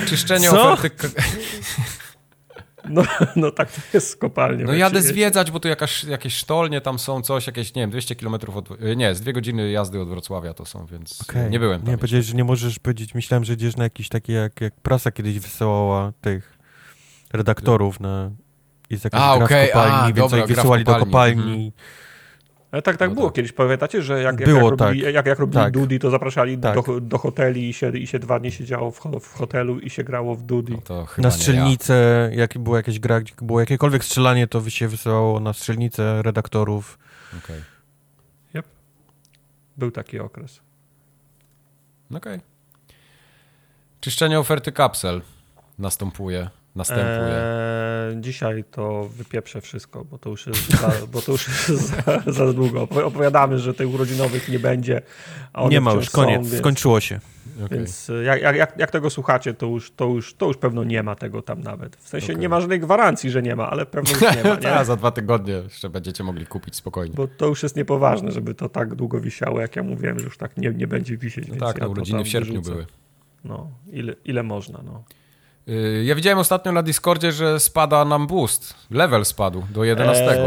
Czyszczenie 0.06 0.50
Co? 0.50 0.72
oferty... 0.72 1.08
No, 2.88 3.02
no 3.36 3.50
tak 3.50 3.72
to 3.72 3.80
jest 3.94 4.10
z 4.10 4.16
kopalnią. 4.16 4.66
No 4.66 4.72
jadę 4.72 5.02
zwiedzać, 5.02 5.50
bo 5.50 5.60
tu 5.60 5.68
jakaś, 5.68 6.04
jakieś 6.04 6.34
sztolnie 6.34 6.80
tam 6.80 6.98
są, 6.98 7.22
coś, 7.22 7.46
jakieś, 7.46 7.74
nie 7.74 7.82
wiem, 7.82 7.90
200 7.90 8.16
km 8.16 8.34
od... 8.34 8.68
Nie, 8.96 9.14
z 9.14 9.20
dwie 9.20 9.32
godziny 9.32 9.70
jazdy 9.70 10.00
od 10.00 10.08
Wrocławia 10.08 10.54
to 10.54 10.64
są, 10.66 10.86
więc 10.86 11.20
Okej. 11.22 11.50
nie 11.50 11.58
byłem 11.58 11.80
tam. 11.82 11.90
Nie, 11.90 11.98
powiedziałeś, 11.98 12.26
że 12.26 12.34
nie 12.34 12.44
możesz 12.44 12.78
powiedzieć. 12.78 13.14
Myślałem, 13.14 13.44
że 13.44 13.52
idziesz 13.52 13.76
na 13.76 13.84
jakieś 13.84 14.08
takie, 14.08 14.32
jak, 14.32 14.60
jak 14.60 14.74
prasa 14.74 15.10
kiedyś 15.12 15.38
wysyłała 15.38 16.12
tych 16.20 16.58
redaktorów 17.32 18.00
na... 18.00 18.30
Jest 18.90 19.04
jakaś 19.04 19.20
A, 19.20 19.36
gra 19.36 19.46
w 19.46 19.66
kopalni, 19.66 19.94
a, 19.94 20.12
więc 20.12 20.30
dobra, 20.30 20.46
wysyłali 20.46 20.84
do 20.84 20.94
kopalni. 20.94 21.36
kopalni. 21.36 21.72
Ale 22.72 22.82
tak, 22.82 22.96
tak 22.96 23.08
No 23.10 23.14
było 23.14 23.26
tak. 23.26 23.34
kiedyś. 23.36 23.52
Pamiętacie, 23.52 24.02
że 24.02 24.22
jak, 24.22 24.40
jak, 24.40 24.48
Było, 24.48 24.70
jak, 24.70 24.80
robili, 24.80 25.04
tak. 25.04 25.14
jak, 25.14 25.26
jak 25.26 25.38
robili 25.38 25.62
Tak. 25.64 25.72
Dudi, 25.72 25.98
to 25.98 26.10
zapraszali 26.10 26.58
Tak. 26.58 26.74
do, 26.86 27.00
do 27.00 27.18
hoteli 27.18 27.68
i 27.68 27.72
się, 27.72 27.98
i 27.98 28.06
się 28.06 28.18
dwa 28.18 28.40
dni 28.40 28.52
siedziało 28.52 28.90
w, 28.90 29.00
w 29.20 29.34
hotelu 29.34 29.78
i 29.78 29.90
się 29.90 30.04
grało 30.04 30.34
w 30.34 30.42
Dudi. 30.42 30.72
No 30.88 31.06
Na 31.18 31.30
strzelnicę, 31.30 32.30
jak 32.34 32.58
była 32.58 32.76
jakaś 32.76 32.98
gra, 32.98 33.20
gdzie 33.20 33.34
było 33.42 33.60
jakiekolwiek 33.60 34.04
strzelanie, 34.04 34.46
to 34.46 34.70
się 34.70 34.88
wysyłało 34.88 35.40
na 35.40 35.52
strzelnicę 35.52 36.22
redaktorów. 36.22 36.98
Ja. 37.32 37.38
Okej. 37.38 37.60
Był 39.76 39.90
taki 39.90 40.20
okres. 40.20 40.60
Okej. 42.14 42.40
Czyszczenie 44.00 44.38
oferty 44.40 44.72
kapsel 44.72 45.22
następuje. 45.78 46.50
Następuje. 46.74 47.08
Eee, 47.08 48.20
dzisiaj 48.20 48.64
to 48.70 49.08
wypieprzę 49.16 49.60
wszystko, 49.60 50.04
bo 50.04 50.18
to 50.18 50.30
już 50.30 50.46
jest 50.46 50.70
za, 50.80 50.92
bo 51.12 51.22
to 51.22 51.32
już 51.32 51.46
za, 51.68 52.22
za 52.26 52.52
długo. 52.52 52.84
Opowi- 52.84 53.04
Opowiadamy, 53.04 53.58
że 53.58 53.74
tych 53.74 53.94
urodzinowych 53.94 54.48
nie 54.48 54.58
będzie. 54.58 55.02
Nie 55.70 55.80
ma 55.80 55.92
już, 55.92 56.10
koniec, 56.10 56.44
są, 56.44 56.50
więc, 56.50 56.58
skończyło 56.58 57.00
się. 57.00 57.20
Okej. 57.64 57.78
Więc 57.78 58.10
e, 58.10 58.22
jak, 58.22 58.42
jak, 58.42 58.78
jak, 58.78 58.90
tego 58.90 59.10
słuchacie, 59.10 59.54
to 59.54 59.66
już, 59.66 59.90
to, 59.90 60.04
już, 60.04 60.34
to 60.34 60.46
już 60.46 60.56
pewno 60.56 60.84
nie 60.84 61.02
ma 61.02 61.14
tego 61.14 61.42
tam 61.42 61.60
nawet. 61.60 61.96
W 61.96 62.08
sensie 62.08 62.26
Okej. 62.26 62.38
nie 62.38 62.48
ma 62.48 62.60
żadnej 62.60 62.80
gwarancji, 62.80 63.30
że 63.30 63.42
nie 63.42 63.56
ma, 63.56 63.70
ale 63.70 63.86
pewno 63.86 64.10
już 64.10 64.20
nie 64.36 64.44
ma. 64.44 64.56
Nie? 64.78 64.84
Za 64.84 64.96
dwa 64.96 65.10
tygodnie 65.10 65.52
jeszcze 65.52 65.88
będziecie 65.88 66.24
mogli 66.24 66.46
kupić 66.46 66.76
spokojnie. 66.76 67.14
Bo 67.14 67.28
to 67.28 67.46
już 67.46 67.62
jest 67.62 67.76
niepoważne, 67.76 68.32
żeby 68.32 68.54
to 68.54 68.68
tak 68.68 68.94
długo 68.94 69.20
wisiało, 69.20 69.60
jak 69.60 69.76
ja 69.76 69.82
mówiłem, 69.82 70.18
że 70.18 70.24
już 70.24 70.38
tak 70.38 70.56
nie, 70.56 70.70
nie 70.70 70.86
będzie 70.86 71.16
wisieć. 71.16 71.48
No 71.48 71.56
tak, 71.56 71.78
ja 71.78 71.84
no 71.84 71.90
urodziny 71.90 72.24
w 72.24 72.28
sierpniu 72.28 72.54
wyrzucę. 72.54 72.70
były. 72.70 72.86
No, 73.44 73.70
ile, 73.92 74.14
ile 74.24 74.42
można, 74.42 74.80
no. 74.84 75.04
Yy, 75.66 76.04
Ja 76.04 76.14
widziałem 76.14 76.38
ostatnio 76.38 76.72
na 76.72 76.82
Discordzie, 76.82 77.32
że 77.32 77.60
spada 77.60 78.04
nam 78.04 78.26
boost. 78.26 78.74
Level 78.90 79.24
spadł 79.24 79.62
do 79.70 79.84
11. 79.84 80.24
Eee, 80.24 80.40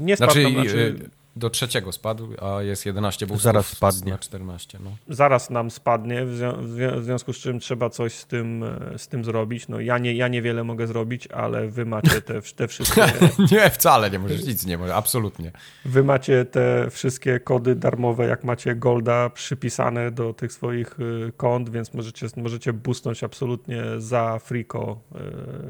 nie 0.00 0.16
spadł 0.16 0.32
Znaczy, 0.32 0.42
nam, 0.42 0.52
znaczy 0.52 0.76
yy, 1.02 1.08
do 1.38 1.50
trzeciego 1.50 1.92
spadł, 1.92 2.28
a 2.42 2.62
jest 2.62 2.86
11 2.86 3.26
boostów. 3.26 3.42
Zaraz 3.42 3.66
spadnie. 3.66 4.12
Na 4.12 4.18
14, 4.18 4.78
no. 4.84 4.90
zaraz 5.08 5.50
nam 5.50 5.70
spadnie, 5.70 6.24
w, 6.26 6.28
zwią- 6.34 6.62
w 6.62 6.68
zwią- 6.70 7.00
w 7.00 7.04
związku 7.04 7.32
z 7.32 7.36
czym 7.38 7.60
trzeba 7.60 7.90
coś 7.90 8.12
z 8.14 8.26
tym, 8.26 8.64
e, 8.94 8.98
z 8.98 9.08
tym 9.08 9.24
zrobić. 9.24 9.68
No 9.68 9.80
ja, 9.80 9.98
nie, 9.98 10.14
ja 10.14 10.28
niewiele 10.28 10.64
mogę 10.64 10.86
zrobić, 10.86 11.26
ale 11.26 11.68
wy 11.68 11.86
macie 11.86 12.20
te, 12.20 12.42
te 12.42 12.68
wszystkie 12.68 13.02
nie, 13.52 13.70
wcale 13.70 14.10
nie 14.10 14.18
możesz, 14.18 14.44
nic 14.46 14.66
nie 14.66 14.78
możesz, 14.78 14.94
absolutnie. 14.94 15.52
wy 15.84 16.04
macie 16.04 16.44
te 16.44 16.90
wszystkie 16.90 17.40
kody 17.40 17.74
darmowe, 17.74 18.26
jak 18.26 18.44
macie 18.44 18.74
Golda 18.74 19.30
przypisane 19.30 20.10
do 20.10 20.32
tych 20.34 20.52
swoich 20.52 21.00
y, 21.00 21.32
kont, 21.36 21.70
więc 21.70 21.94
możecie, 21.94 22.26
możecie 22.36 22.72
boostnąć 22.72 23.24
absolutnie 23.24 23.82
za 23.98 24.38
friko 24.38 25.00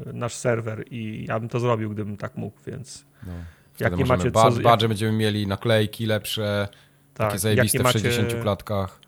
y, 0.09 0.13
nasz 0.13 0.35
serwer 0.35 0.85
i 0.91 1.25
ja 1.27 1.39
bym 1.39 1.49
to 1.49 1.59
zrobił, 1.59 1.89
gdybym 1.89 2.17
tak 2.17 2.35
mógł, 2.37 2.57
więc 2.67 3.05
No. 3.27 3.33
Jak 3.79 3.97
nie 3.97 4.05
macie 4.05 4.31
bad, 4.31 4.53
co- 4.53 4.61
badże 4.61 4.87
będziemy 4.87 5.17
mieli, 5.17 5.47
naklejki 5.47 6.05
lepsze, 6.05 6.67
tak, 6.71 6.77
takie 7.13 7.31
jak 7.33 7.39
zajebiste 7.39 7.77
nie, 7.77 7.83
w 7.83 7.87
macie, 7.87 7.99
60 7.99 8.41
klatkach. 8.41 8.99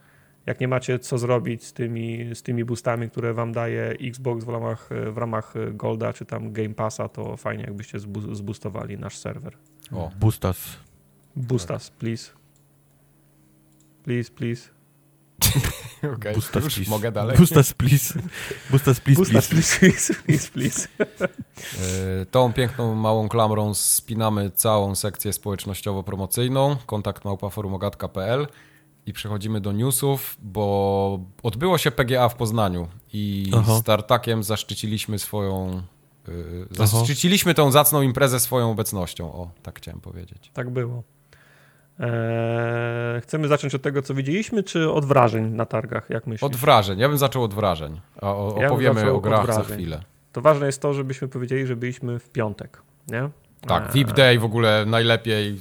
jak 0.45 0.59
nie 0.59 0.67
macie 0.67 0.99
co 0.99 1.17
zrobić 1.17 1.63
z 1.63 1.73
tymi, 1.73 2.35
z 2.35 2.43
tymi 2.43 2.65
boostami, 2.65 3.09
które 3.09 3.33
wam 3.33 3.51
daje 3.53 3.89
Xbox 4.01 4.43
w 4.45 4.49
ramach, 4.49 4.89
w 5.11 5.17
ramach 5.17 5.53
Golda 5.73 6.13
czy 6.13 6.25
tam 6.25 6.53
Game 6.53 6.73
Passa, 6.73 7.09
to 7.09 7.37
fajnie 7.37 7.63
jakbyście 7.63 7.99
zboostowali 8.31 8.97
nasz 8.97 9.17
serwer. 9.17 9.57
O, 9.91 10.11
Bustas. 10.19 10.77
Boost 11.35 11.71
us, 11.71 11.89
please. 11.89 12.31
Please, 14.03 14.31
please. 14.31 14.69
okej, 16.17 16.35
Bustas, 16.35 16.63
już 16.63 16.75
please. 16.75 16.89
mogę 16.89 17.11
dalej. 17.11 17.37
Bustas, 17.37 17.73
please. 17.73 18.19
Bustas, 18.69 18.99
please, 18.99 19.17
Boost 19.19 19.33
us, 19.33 19.47
please. 19.47 19.79
please, 19.79 20.13
please, 20.25 20.49
please. 20.51 20.87
E, 22.21 22.25
Tą 22.25 22.53
piękną 22.53 22.95
małą 22.95 23.29
klamrą 23.29 23.73
spinamy 23.73 24.51
całą 24.51 24.95
sekcję 24.95 25.31
społecznościowo-promocyjną, 25.33 26.75
kontakt 26.85 27.25
małpaforumogatka.pl 27.25 28.47
i 29.05 29.13
przechodzimy 29.13 29.61
do 29.61 29.71
newsów, 29.71 30.37
bo 30.41 31.19
odbyło 31.43 31.77
się 31.77 31.91
PGA 31.91 32.29
w 32.29 32.35
Poznaniu 32.35 32.87
i 33.13 33.51
Aha. 33.57 33.75
z 33.77 33.83
Tartakiem 33.83 34.43
zaszczyciliśmy 34.43 35.19
swoją... 35.19 35.81
y, 36.29 36.67
Zaszczyciliśmy 36.71 37.53
tą 37.53 37.71
zacną 37.71 38.01
imprezę 38.01 38.39
swoją 38.39 38.71
obecnością, 38.71 39.33
o, 39.33 39.51
tak 39.63 39.77
chciałem 39.77 40.01
powiedzieć. 40.01 40.51
Tak 40.53 40.69
było. 40.69 41.03
Eee, 41.99 43.21
chcemy 43.21 43.47
zacząć 43.47 43.75
od 43.75 43.81
tego, 43.81 44.01
co 44.01 44.13
widzieliśmy, 44.13 44.63
czy 44.63 44.91
od 44.91 45.05
wrażeń 45.05 45.45
na 45.51 45.65
targach, 45.65 46.09
jak 46.09 46.27
myślisz? 46.27 46.43
Od 46.43 46.55
wrażeń, 46.55 46.99
ja 46.99 47.09
bym 47.09 47.17
zaczął 47.17 47.43
od 47.43 47.53
wrażeń, 47.53 48.01
a 48.21 48.35
o, 48.35 48.53
bym 48.53 48.65
opowiemy 48.65 49.11
o 49.11 49.19
grach 49.19 49.53
za 49.53 49.63
chwilę. 49.63 50.01
To 50.31 50.41
ważne 50.41 50.65
jest 50.65 50.81
to, 50.81 50.93
żebyśmy 50.93 51.27
powiedzieli, 51.27 51.67
że 51.67 51.75
byliśmy 51.75 52.19
w 52.19 52.29
piątek, 52.29 52.81
nie? 53.07 53.29
Tak, 53.67 53.83
Eee, 53.85 53.91
VIP 53.93 54.11
Day 54.11 54.39
w 54.39 54.43
ogóle 54.43 54.85
najlepiej. 54.85 55.59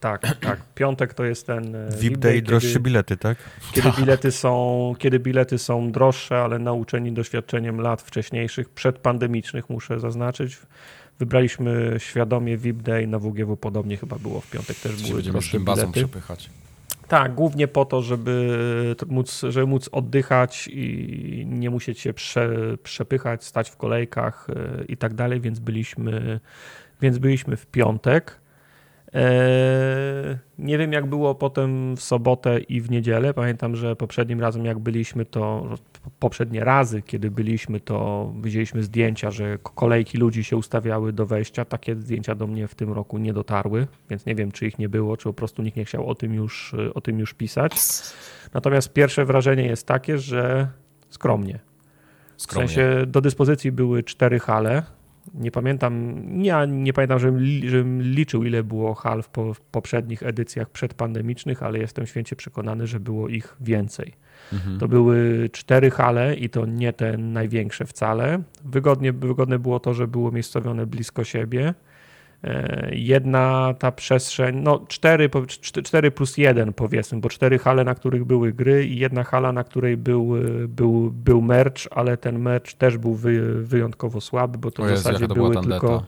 Tak, 0.00 0.36
tak. 0.40 0.60
Piątek 0.74 1.14
to 1.14 1.24
jest 1.24 1.46
ten 1.46 1.74
e, 1.74 1.88
VIP 2.00 2.16
Day, 2.16 2.34
kiedy- 2.34 2.46
droższe 2.46 2.80
bilety, 2.80 3.16
tak? 3.16 3.38
Kiedy 3.72 3.90
bilety, 3.98 4.32
są, 4.32 4.94
kiedy 4.98 5.18
bilety 5.18 5.58
są 5.58 5.92
droższe, 5.92 6.42
ale 6.42 6.58
nauczeni 6.58 7.12
doświadczeniem 7.12 7.80
lat 7.80 8.02
wcześniejszych, 8.02 8.68
przedpandemicznych, 8.68 9.70
muszę 9.70 10.00
zaznaczyć. 10.00 10.58
Wybraliśmy 11.18 11.94
świadomie 11.98 12.56
VIP 12.56 12.82
Day 12.82 13.06
na 13.06 13.18
WGW, 13.18 13.56
podobnie 13.56 13.96
chyba 13.96 14.18
było 14.18 14.40
w 14.40 14.50
piątek, 14.50 14.76
też 14.76 15.02
były 15.02 15.14
będziemy 15.14 15.22
z 15.22 15.32
droższe 15.32 15.52
tym 15.52 15.64
bazą 15.64 15.92
przepychać. 15.92 16.50
Tak, 17.08 17.34
głównie 17.34 17.68
po 17.68 17.84
to, 17.84 18.02
żeby 18.02 18.96
móc, 19.06 19.42
żeby 19.48 19.66
móc 19.66 19.88
oddychać 19.92 20.68
i 20.72 21.46
nie 21.48 21.70
musieć 21.70 22.00
się 22.00 22.12
prze, 22.12 22.48
przepychać, 22.82 23.44
stać 23.44 23.70
w 23.70 23.76
kolejkach 23.76 24.46
e, 24.50 24.84
i 24.84 24.96
tak 24.96 25.14
dalej, 25.14 25.40
więc 25.40 25.58
byliśmy, 25.58 26.40
więc 27.00 27.18
byliśmy 27.18 27.56
w 27.56 27.66
piątek. 27.66 28.40
E, 29.14 30.38
nie 30.58 30.78
wiem, 30.78 30.92
jak 30.92 31.06
było 31.06 31.34
potem 31.34 31.96
w 31.96 32.02
sobotę 32.02 32.58
i 32.60 32.80
w 32.80 32.90
niedzielę. 32.90 33.34
Pamiętam, 33.34 33.76
że 33.76 33.96
poprzednim 33.96 34.40
razem, 34.40 34.64
jak 34.64 34.78
byliśmy, 34.78 35.24
to 35.24 35.68
poprzednie 36.18 36.64
razy, 36.64 37.02
kiedy 37.02 37.30
byliśmy, 37.30 37.80
to 37.80 38.32
widzieliśmy 38.40 38.82
zdjęcia, 38.82 39.30
że 39.30 39.58
kolejki 39.62 40.18
ludzi 40.18 40.44
się 40.44 40.56
ustawiały 40.56 41.12
do 41.12 41.26
wejścia. 41.26 41.64
Takie 41.64 41.96
zdjęcia 41.96 42.34
do 42.34 42.46
mnie 42.46 42.68
w 42.68 42.74
tym 42.74 42.92
roku 42.92 43.18
nie 43.18 43.32
dotarły, 43.32 43.86
więc 44.10 44.26
nie 44.26 44.34
wiem, 44.34 44.52
czy 44.52 44.66
ich 44.66 44.78
nie 44.78 44.88
było, 44.88 45.16
czy 45.16 45.24
po 45.24 45.32
prostu 45.34 45.62
nikt 45.62 45.76
nie 45.76 45.84
chciał 45.84 46.08
o 46.08 46.14
tym 46.14 46.34
już, 46.34 46.74
o 46.94 47.00
tym 47.00 47.18
już 47.18 47.34
pisać. 47.34 47.72
Natomiast 48.54 48.92
pierwsze 48.92 49.24
wrażenie 49.24 49.66
jest 49.66 49.86
takie, 49.86 50.18
że 50.18 50.68
skromnie. 51.08 51.58
W 52.36 52.42
Skromnie. 52.42 52.68
sensie 52.68 53.06
do 53.06 53.20
dyspozycji 53.20 53.72
były 53.72 54.02
cztery 54.02 54.38
hale. 54.38 54.82
Nie 55.34 55.50
pamiętam, 55.50 56.22
ja 56.42 56.64
nie 56.64 56.92
pamiętam, 56.92 57.18
żebym, 57.18 57.40
żebym 57.68 58.02
liczył, 58.02 58.44
ile 58.44 58.64
było 58.64 58.94
hal 58.94 59.22
w, 59.22 59.28
po, 59.28 59.54
w 59.54 59.60
poprzednich 59.60 60.22
edycjach 60.22 60.70
przedpandemicznych, 60.70 61.62
ale 61.62 61.78
jestem 61.78 62.06
święcie 62.06 62.36
przekonany, 62.36 62.86
że 62.86 63.00
było 63.00 63.28
ich 63.28 63.56
więcej. 63.60 64.12
Mhm. 64.52 64.78
To 64.78 64.88
były 64.88 65.48
cztery 65.52 65.90
hale 65.90 66.34
i 66.34 66.48
to 66.48 66.66
nie 66.66 66.92
te 66.92 67.18
największe 67.18 67.86
wcale. 67.86 68.42
Wygodnie, 68.64 69.12
wygodne 69.12 69.58
było 69.58 69.80
to, 69.80 69.94
że 69.94 70.08
było 70.08 70.30
miejscowione 70.30 70.86
blisko 70.86 71.24
siebie. 71.24 71.74
Jedna 72.92 73.74
ta 73.78 73.92
przestrzeń, 73.92 74.56
no 74.62 74.84
cztery, 74.88 75.28
po- 75.28 75.40
czt- 75.40 75.82
cztery 75.82 76.10
plus 76.10 76.36
jeden 76.38 76.72
powiedzmy, 76.72 77.20
bo 77.20 77.28
cztery 77.28 77.58
hale, 77.58 77.84
na 77.84 77.94
których 77.94 78.24
były 78.24 78.52
gry 78.52 78.86
i 78.86 78.98
jedna 78.98 79.24
hala, 79.24 79.52
na 79.52 79.64
której 79.64 79.96
był, 79.96 80.32
był, 80.68 81.10
był 81.10 81.42
merch, 81.42 81.82
ale 81.90 82.16
ten 82.16 82.38
merch 82.38 82.72
też 82.72 82.98
był 82.98 83.14
wy, 83.14 83.62
wyjątkowo 83.64 84.20
słaby, 84.20 84.58
bo 84.58 84.70
to 84.70 84.82
O 84.82 84.86
w 84.86 84.90
Jezu, 84.90 85.02
zasadzie 85.02 85.28
była 85.28 85.34
były 85.50 85.54
tandeta. 85.54 86.06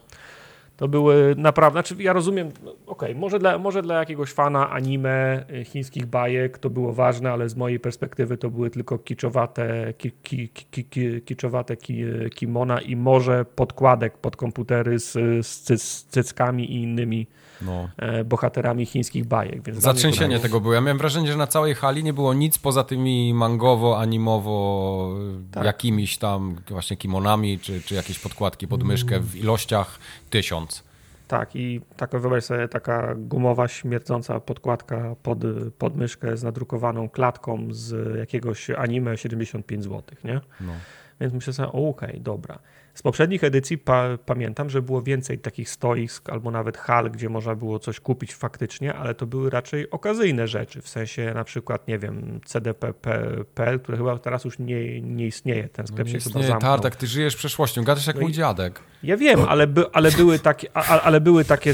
To 0.79 0.87
były 0.87 1.35
naprawdę, 1.37 1.75
znaczy 1.75 2.03
ja 2.03 2.13
rozumiem, 2.13 2.49
okej, 2.87 3.15
może, 3.15 3.39
dla, 3.39 3.57
może 3.57 3.81
dla 3.81 3.99
jakiegoś 3.99 4.31
fana 4.31 4.69
anime, 4.69 5.45
y, 5.53 5.65
chińskich 5.65 6.05
bajek 6.05 6.57
to 6.57 6.69
było 6.69 6.93
ważne, 6.93 7.31
ale 7.31 7.49
z 7.49 7.55
mojej 7.55 7.79
perspektywy 7.79 8.37
to 8.37 8.49
były 8.49 8.69
tylko 8.69 8.97
kiczowate, 8.97 9.93
ki, 9.97 10.11
ki, 10.23 10.49
ki, 10.49 10.65
ki, 10.71 10.85
ki, 10.85 11.21
kiczowate 11.21 11.77
ki, 11.77 12.03
kimona 12.35 12.81
i 12.81 12.95
może 12.95 13.45
podkładek 13.45 14.17
pod 14.17 14.35
komputery 14.35 14.99
z, 14.99 15.11
z 15.47 16.05
cyckami 16.05 16.71
i 16.71 16.83
innymi 16.83 17.27
No. 17.61 17.89
e, 17.97 18.23
bohaterami 18.23 18.85
chińskich 18.85 19.25
bajek. 19.25 19.63
Więc 19.63 19.79
Zatrzęsienie 19.79 20.39
tego 20.39 20.59
było. 20.59 20.73
Ja 20.73 20.81
miałem 20.81 20.97
wrażenie, 20.97 21.31
że 21.31 21.37
na 21.37 21.47
całej 21.47 21.75
hali 21.75 22.03
nie 22.03 22.13
było 22.13 22.33
nic 22.33 22.57
poza 22.57 22.83
tymi 22.83 23.33
mangowo, 23.33 23.99
animowo, 23.99 25.15
Tak. 25.51 25.65
jakimiś 25.65 26.17
tam 26.17 26.55
właśnie 26.69 26.97
kimonami, 26.97 27.59
czy, 27.59 27.81
czy 27.81 27.95
jakieś 27.95 28.19
podkładki 28.19 28.67
pod 28.67 28.83
myszkę 28.83 29.19
w 29.19 29.35
ilościach 29.35 29.99
tysiąc. 30.29 30.83
Tak, 31.27 31.55
i 31.55 31.81
taka, 31.97 32.19
wyobraź 32.19 32.43
sobie, 32.43 32.67
taka 32.67 33.15
gumowa, 33.17 33.67
śmierdząca 33.67 34.39
podkładka 34.39 35.15
pod, 35.23 35.37
pod 35.77 35.95
myszkę 35.97 36.37
z 36.37 36.43
nadrukowaną 36.43 37.09
klatką 37.09 37.67
z 37.71 38.17
jakiegoś 38.17 38.69
anime 38.69 39.17
75 39.17 39.83
zł, 39.83 40.01
nie? 40.23 40.41
No. 40.61 40.73
Więc 41.21 41.33
myślę 41.33 41.53
sobie, 41.53 41.67
okej, 41.67 42.09
okay, 42.09 42.19
dobra. 42.19 42.59
Z 42.93 43.01
poprzednich 43.01 43.43
edycji 43.43 43.77
pa, 43.77 44.17
pamiętam, 44.25 44.69
że 44.69 44.81
było 44.81 45.01
więcej 45.01 45.39
takich 45.39 45.69
stoisk 45.69 46.29
albo 46.29 46.51
nawet 46.51 46.77
hal, 46.77 47.11
gdzie 47.11 47.29
można 47.29 47.55
było 47.55 47.79
coś 47.79 47.99
kupić 47.99 48.35
faktycznie, 48.35 48.93
ale 48.93 49.15
to 49.15 49.27
były 49.27 49.49
raczej 49.49 49.89
okazyjne 49.89 50.47
rzeczy, 50.47 50.81
w 50.81 50.87
sensie 50.87 51.31
na 51.33 51.43
przykład, 51.43 51.87
nie 51.87 51.99
wiem, 51.99 52.39
CDP.pl, 52.45 53.79
który 53.79 53.97
chyba 53.97 54.17
teraz 54.17 54.45
już 54.45 54.59
nie, 54.59 55.01
nie 55.01 55.27
istnieje, 55.27 55.69
ten 55.69 55.87
sklep 55.87 56.07
no 56.07 56.11
się 56.11 56.17
istnieje, 56.17 56.45
chyba 56.45 56.53
zamknął. 56.53 56.71
Tartak, 56.71 56.95
ty 56.95 57.07
żyjesz 57.07 57.35
przeszłością, 57.35 57.83
gadasz 57.83 58.07
jak 58.07 58.15
no 58.15 58.21
mój 58.21 58.31
dziadek. 58.31 58.79
Ja 59.03 59.17
wiem, 59.17 59.39
ale, 59.47 59.67
by, 59.67 59.85
ale, 59.93 60.11
były 60.11 60.39
takie, 60.39 60.77
ale 61.03 61.21
były 61.21 61.45
takie, 61.45 61.73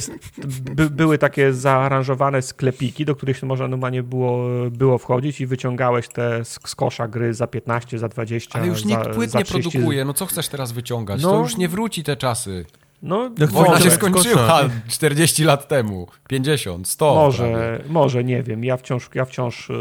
by, 0.71 0.89
były 0.89 1.17
takie 1.17 1.53
zaaranżowane 1.53 2.41
sklepiki, 2.41 3.05
do 3.05 3.15
których 3.15 3.43
można 3.43 3.67
normalnie 3.67 4.03
było, 4.03 4.47
było 4.69 4.97
wchodzić 4.97 5.41
i 5.41 5.45
wyciągałeś 5.45 6.07
te 6.07 6.45
z, 6.45 6.59
z 6.65 6.75
kosza 6.75 7.07
gry 7.07 7.33
za 7.33 7.47
15, 7.47 7.99
za 7.99 8.07
20, 8.07 8.59
Ale 8.59 8.67
już 8.67 8.85
nikt 8.85 9.09
płyt 9.09 9.34
nie 9.39 9.45
produkuje, 9.45 10.05
no 10.05 10.13
co 10.13 10.25
chcesz 10.25 10.47
teraz 10.47 10.71
wyciągać? 10.71 11.21
No, 11.21 11.31
to 11.31 11.39
już 11.39 11.57
nie 11.57 11.69
wróci 11.69 12.03
te 12.03 12.15
czasy. 12.17 12.65
No, 13.03 13.29
Wojna 13.49 13.79
się 13.79 13.91
skończyła 13.91 14.69
40 14.87 15.43
lat 15.43 15.67
temu, 15.67 16.07
50, 16.29 16.87
100. 16.87 17.15
Może, 17.15 17.83
może, 17.89 18.23
nie 18.23 18.43
wiem. 18.43 18.63
Ja 18.63 18.77
wciąż, 18.77 19.09
ja 19.15 19.25
wciąż 19.25 19.71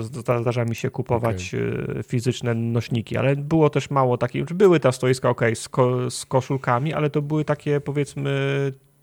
zdarza 0.41 0.65
mi 0.65 0.75
się 0.75 0.91
kupować 0.91 1.55
okay. 1.55 2.03
fizyczne 2.03 2.55
nośniki, 2.55 3.17
ale 3.17 3.37
było 3.37 3.71
też 3.71 3.91
mało 3.91 4.19
takich. 4.19 4.45
Były 4.45 4.81
te 4.81 4.93
stoiska, 4.93 5.31
ok, 5.31 5.41
z, 5.55 5.69
ko, 5.69 6.11
z 6.11 6.27
koszulkami, 6.27 6.93
ale 6.93 7.11
to 7.11 7.23
były 7.23 7.45
takie 7.45 7.81
powiedzmy 7.81 8.31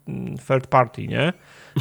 mm, 0.07 0.37
third 0.37 0.67
party, 0.67 1.07
nie? 1.07 1.33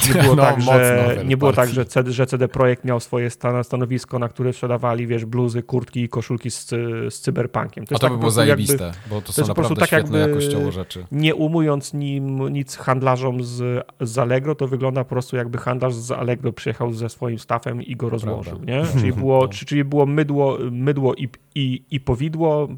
Nie 0.08 0.22
było, 0.22 0.34
no, 0.36 0.42
tak, 0.42 0.62
że, 0.62 1.22
nie 1.24 1.36
było 1.36 1.52
tak, 1.52 1.68
że 1.68 1.84
CD, 1.84 2.12
że 2.12 2.26
CD 2.26 2.48
Projekt 2.48 2.84
miał 2.84 3.00
swoje 3.00 3.30
stanowisko, 3.62 4.18
na 4.18 4.28
które 4.28 4.52
sprzedawali, 4.52 5.06
wiesz, 5.06 5.24
bluzy, 5.24 5.62
kurtki 5.62 6.00
i 6.00 6.08
koszulki 6.08 6.50
z, 6.50 6.68
z 7.08 7.20
cyberpunkiem. 7.20 7.86
To 7.86 7.94
A 7.94 7.98
to 7.98 8.06
tak 8.06 8.12
by 8.12 8.18
było 8.18 8.30
zajebiste, 8.30 8.84
jakby, 8.84 9.10
bo 9.10 9.20
to, 9.20 9.26
to 9.26 9.32
są 9.32 9.46
naprawdę 9.46 9.76
tak 9.76 9.88
świetne 9.88 10.18
jakościowo 10.18 10.72
rzeczy. 10.72 11.06
Nie 11.12 11.34
umując 11.34 11.94
nim, 11.94 12.48
nic 12.48 12.76
handlarzom 12.76 13.44
z, 13.44 13.86
z 14.00 14.18
Allegro, 14.18 14.54
to 14.54 14.68
wygląda 14.68 15.04
po 15.04 15.10
prostu 15.10 15.36
jakby 15.36 15.58
handlarz 15.58 15.94
z 15.94 16.10
Allegro 16.10 16.52
przyjechał 16.52 16.92
ze 16.92 17.08
swoim 17.08 17.38
stafem 17.38 17.82
i 17.82 17.96
go 17.96 18.10
rozłożył, 18.10 18.60
nie? 18.64 18.82
Czyli 19.00 19.12
było, 19.12 19.40
no. 19.42 19.48
czyli 19.48 19.84
było 19.84 20.06
mydło, 20.06 20.58
mydło 20.70 21.14
i, 21.14 21.28
i, 21.54 21.82
i 21.90 22.00
powidło. 22.00 22.68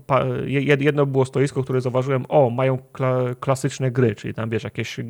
Jedno 0.81 1.07
było 1.07 1.25
stoisko, 1.25 1.63
które 1.63 1.81
zauważyłem, 1.81 2.25
o, 2.29 2.51
mają 2.51 2.79
kla, 2.93 3.19
klasyczne 3.41 3.91
gry, 3.91 4.15
czyli 4.15 4.35
tam, 4.35 4.51
wiesz, 4.51 4.65
jakieś 4.65 4.99
e, 4.99 5.05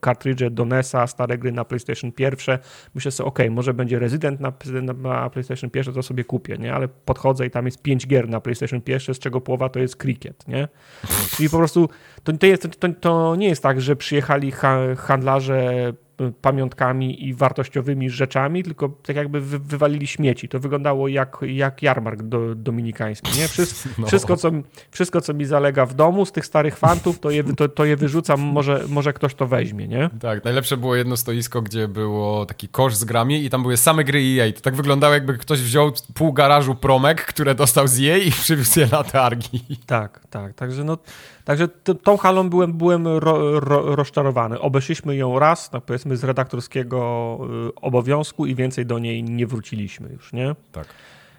kartridże 0.00 0.50
do 0.50 0.64
NES-a, 0.68 1.06
stare 1.06 1.38
gry 1.38 1.52
na 1.52 1.64
PlayStation 1.64 2.12
pierwsze. 2.12 2.58
Myślę 2.94 3.10
sobie, 3.10 3.28
ok, 3.28 3.38
może 3.50 3.74
będzie 3.74 3.98
Resident 3.98 4.40
na, 4.40 4.52
na, 4.94 5.30
PlayStation 5.30 5.70
pierwsze, 5.70 5.92
to 5.92 6.02
sobie 6.02 6.24
kupię, 6.24 6.58
nie? 6.58 6.74
Ale 6.74 6.88
podchodzę 6.88 7.46
i 7.46 7.50
tam 7.50 7.66
jest 7.66 7.82
pięć 7.82 8.06
gier 8.06 8.28
na 8.28 8.40
PlayStation 8.40 8.80
pierwsze, 8.80 9.14
z 9.14 9.18
czego 9.18 9.40
połowa 9.40 9.68
to 9.68 9.78
jest 9.78 9.96
Cricket, 9.96 10.48
nie? 10.48 10.68
Czyli 11.36 11.50
po 11.50 11.56
prostu 11.58 11.88
to, 12.24 12.32
to, 12.32 12.46
jest, 12.46 12.68
to, 12.80 12.88
to 13.00 13.36
nie 13.36 13.48
jest 13.48 13.62
tak, 13.62 13.80
że 13.80 13.96
przyjechali 13.96 14.52
handlarze 14.96 15.92
pamiątkami 16.40 17.28
i 17.28 17.34
wartościowymi 17.34 18.10
rzeczami, 18.10 18.62
tylko 18.62 18.88
tak 18.88 19.16
jakby 19.16 19.40
wy, 19.40 19.58
wywalili 19.58 20.06
śmieci. 20.06 20.48
To 20.48 20.60
wyglądało 20.60 21.08
jak, 21.08 21.36
jak 21.42 21.82
jarmark 21.82 22.22
do, 22.22 22.54
dominikański. 22.54 23.38
Nie? 23.38 23.48
Wszystko, 23.48 23.88
no. 23.98 24.06
wszystko, 24.06 24.36
co, 24.36 24.50
wszystko, 24.90 25.20
co 25.20 25.34
mi 25.34 25.44
zalega 25.44 25.86
w 25.86 25.94
domu 25.94 26.26
z 26.26 26.32
tych 26.32 26.46
starych 26.46 26.76
fantów, 26.76 27.18
to 27.18 27.30
je, 27.30 27.44
to, 27.44 27.68
to 27.68 27.84
je 27.84 27.96
wyrzucam, 27.96 28.40
może, 28.40 28.84
może 28.88 29.12
ktoś 29.12 29.34
to 29.34 29.46
weźmie. 29.46 29.88
Nie? 29.88 30.10
Tak, 30.20 30.44
najlepsze 30.44 30.76
było 30.76 30.96
jedno 30.96 31.16
stoisko, 31.16 31.62
gdzie 31.62 31.88
było 31.88 32.46
taki 32.46 32.68
kosz 32.68 32.94
z 32.94 33.04
grami 33.04 33.44
i 33.44 33.50
tam 33.50 33.62
były 33.62 33.76
same 33.76 34.04
gry 34.04 34.20
EA. 34.20 34.52
To 34.52 34.60
tak 34.60 34.74
wyglądało, 34.74 35.14
jakby 35.14 35.38
ktoś 35.38 35.60
wziął 35.60 35.92
pół 36.14 36.32
garażu 36.32 36.74
promek, 36.74 37.24
które 37.24 37.54
dostał 37.54 37.88
z 37.88 38.00
EA 38.00 38.16
i 38.16 38.30
przywiózł 38.30 38.80
je 38.80 38.88
na 38.92 39.04
targi. 39.04 39.60
Tak, 39.86 40.20
tak. 40.30 40.54
Także 40.54 40.84
no 40.84 40.98
Także 41.48 41.68
tą 42.02 42.16
halą 42.16 42.50
byłem, 42.50 42.72
byłem 42.72 43.06
ro, 43.06 43.60
ro, 43.60 43.96
rozczarowany. 43.96 44.60
Obeszliśmy 44.60 45.16
ją 45.16 45.38
raz, 45.38 45.70
tak 45.70 45.84
powiedzmy, 45.84 46.16
z 46.16 46.24
redaktorskiego 46.24 47.38
y, 47.68 47.74
obowiązku 47.74 48.46
i 48.46 48.54
więcej 48.54 48.86
do 48.86 48.98
niej 48.98 49.24
nie 49.24 49.46
wróciliśmy 49.46 50.08
już, 50.12 50.32
nie? 50.32 50.54
Tak. 50.72 50.86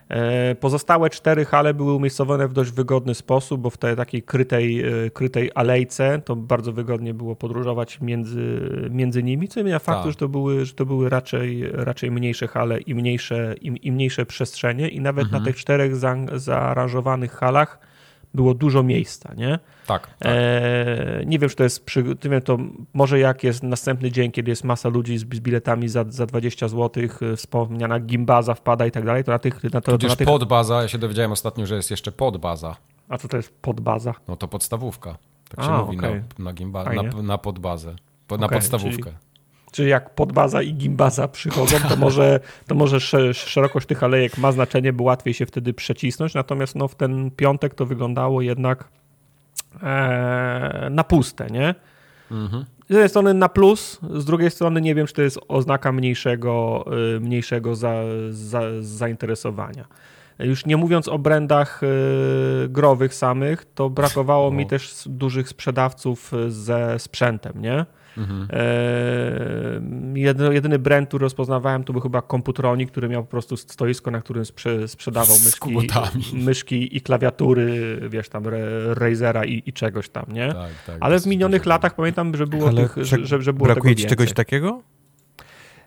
E, 0.09 0.55
pozostałe 0.55 1.09
cztery 1.09 1.45
hale 1.45 1.73
były 1.73 1.93
umiejscowione 1.93 2.47
w 2.47 2.53
dość 2.53 2.71
wygodny 2.71 3.15
sposób, 3.15 3.61
bo 3.61 3.69
w 3.69 3.77
tej 3.77 3.95
takiej 3.95 4.23
krytej, 4.23 4.85
y, 5.05 5.11
krytej 5.11 5.51
alejce 5.55 6.21
to 6.25 6.35
bardzo 6.35 6.73
wygodnie 6.73 7.13
było 7.13 7.35
podróżować 7.35 8.01
między, 8.01 8.59
między 8.89 9.23
nimi, 9.23 9.47
co 9.47 9.61
zmienia 9.61 9.79
faktu, 9.79 10.03
tak. 10.03 10.11
że 10.11 10.17
to 10.17 10.29
były, 10.29 10.65
że 10.65 10.73
to 10.73 10.85
były 10.85 11.09
raczej, 11.09 11.71
raczej 11.71 12.11
mniejsze 12.11 12.47
hale 12.47 12.79
i 12.79 12.95
mniejsze, 12.95 13.55
i, 13.61 13.87
i 13.87 13.91
mniejsze 13.91 14.25
przestrzenie 14.25 14.89
i 14.89 15.01
nawet 15.01 15.25
mhm. 15.25 15.43
na 15.43 15.47
tych 15.47 15.57
czterech 15.57 15.95
za, 15.95 16.15
zaaranżowanych 16.33 17.31
halach 17.31 17.88
było 18.33 18.53
dużo 18.53 18.83
miejsca, 18.83 19.33
nie? 19.37 19.59
Tak. 19.87 20.07
tak. 20.07 20.17
E, 20.21 21.23
nie 21.25 21.39
wiem, 21.39 21.49
czy 21.49 21.55
to 21.55 21.63
jest, 21.63 21.85
przy, 21.85 22.03
nie 22.03 22.29
wiem, 22.29 22.41
to 22.41 22.57
może 22.93 23.19
jak 23.19 23.43
jest 23.43 23.63
następny 23.63 24.11
dzień, 24.11 24.31
kiedy 24.31 24.51
jest 24.51 24.63
masa 24.63 24.89
ludzi 24.89 25.17
z, 25.17 25.21
z 25.21 25.39
biletami 25.39 25.89
za, 25.89 26.05
za 26.09 26.25
20 26.25 26.67
zł, 26.67 27.03
e, 27.21 27.35
wspomniana 27.35 27.99
gimbaza 27.99 28.53
wpada 28.53 28.85
i 28.85 28.91
tak 28.91 29.05
dalej, 29.05 29.23
to 29.23 29.31
na 29.31 29.39
tych... 29.39 29.63
Na 29.63 29.81
to, 29.81 29.97
to 29.97 30.07
na 30.07 30.15
tych... 30.15 30.27
podbaza, 30.27 30.81
ja 30.81 30.87
się 30.87 30.97
dowiedziałem 30.97 31.31
ostatnio, 31.31 31.65
że 31.65 31.75
jest 31.75 31.91
jeszcze 31.91 32.11
podbaza. 32.11 32.75
A 33.09 33.17
co 33.17 33.27
to 33.27 33.37
jest 33.37 33.53
podbaza? 33.61 34.13
No 34.27 34.35
to 34.35 34.47
podstawówka. 34.47 35.17
Tak 35.49 35.65
się 35.65 35.71
A, 35.71 35.81
mówi 35.81 35.97
okay. 35.97 36.23
na, 36.37 36.45
na, 36.45 36.53
gimba, 36.53 36.83
na, 36.83 37.21
na 37.21 37.37
podbazę, 37.37 37.95
na 38.29 38.35
okay, 38.35 38.49
podstawówkę. 38.49 39.03
Czyli... 39.03 39.28
Czyli 39.71 39.89
jak 39.89 40.15
podbaza 40.15 40.61
i 40.61 40.73
gimbaza 40.73 41.27
przychodzą, 41.27 41.77
to 41.89 41.95
może, 41.95 42.39
to 42.67 42.75
może 42.75 42.99
szerokość 43.33 43.87
tych 43.87 44.03
alejek 44.03 44.37
ma 44.37 44.51
znaczenie, 44.51 44.93
bo 44.93 45.03
łatwiej 45.03 45.33
się 45.33 45.45
wtedy 45.45 45.73
przecisnąć. 45.73 46.33
Natomiast 46.33 46.75
no, 46.75 46.87
w 46.87 46.95
ten 46.95 47.31
piątek 47.31 47.73
to 47.73 47.85
wyglądało 47.85 48.41
jednak 48.41 48.89
e, 49.83 50.87
na 50.91 51.03
puste, 51.03 51.47
nie? 51.47 51.75
Mhm. 52.31 52.65
Z 52.89 52.91
jednej 52.91 53.09
strony 53.09 53.33
na 53.33 53.49
plus, 53.49 53.99
z 54.13 54.25
drugiej 54.25 54.51
strony 54.51 54.81
nie 54.81 54.95
wiem, 54.95 55.07
czy 55.07 55.13
to 55.13 55.21
jest 55.21 55.39
oznaka 55.47 55.91
mniejszego, 55.91 56.85
e, 57.15 57.19
mniejszego 57.19 57.75
za, 57.75 57.93
za, 58.29 58.61
zainteresowania. 58.81 59.85
Już 60.39 60.65
nie 60.65 60.77
mówiąc 60.77 61.07
o 61.07 61.19
brandach 61.19 61.81
e, 61.83 61.87
growych 62.67 63.13
samych, 63.13 63.65
to 63.75 63.89
brakowało 63.89 64.51
mi 64.51 64.67
też 64.67 65.03
dużych 65.05 65.49
sprzedawców 65.49 66.31
ze 66.47 66.99
sprzętem, 66.99 67.61
nie? 67.61 67.85
Mhm. 68.19 68.47
Jedyny, 70.17 70.53
jedyny 70.53 70.79
brand, 70.79 71.07
który 71.07 71.23
rozpoznawałem, 71.23 71.83
to 71.83 71.93
był 71.93 72.01
chyba 72.01 72.21
Computronic, 72.21 72.91
który 72.91 73.09
miał 73.09 73.23
po 73.23 73.29
prostu 73.29 73.57
stoisko, 73.57 74.11
na 74.11 74.21
którym 74.21 74.45
sprze 74.45 74.87
sprzedawał 74.87 75.35
myszki, 75.45 75.77
myszki 76.33 76.97
i 76.97 77.01
klawiatury, 77.01 77.99
wiesz, 78.09 78.29
tam 78.29 78.43
Razera 78.93 79.45
i, 79.45 79.63
i 79.65 79.73
czegoś 79.73 80.09
tam, 80.09 80.25
nie? 80.29 80.47
Tak, 80.47 80.69
tak, 80.87 80.97
Ale 80.99 81.19
w 81.19 81.25
minionych 81.25 81.65
latach 81.65 81.95
pamiętam, 81.95 82.37
że 82.37 82.47
było, 82.47 82.73
tych, 82.73 82.95
że, 82.97 83.25
że, 83.25 83.41
że 83.41 83.53
było 83.53 83.65
Brakuje 83.65 83.95
ci 83.95 84.05
czegoś 84.05 84.33
takiego? 84.33 84.81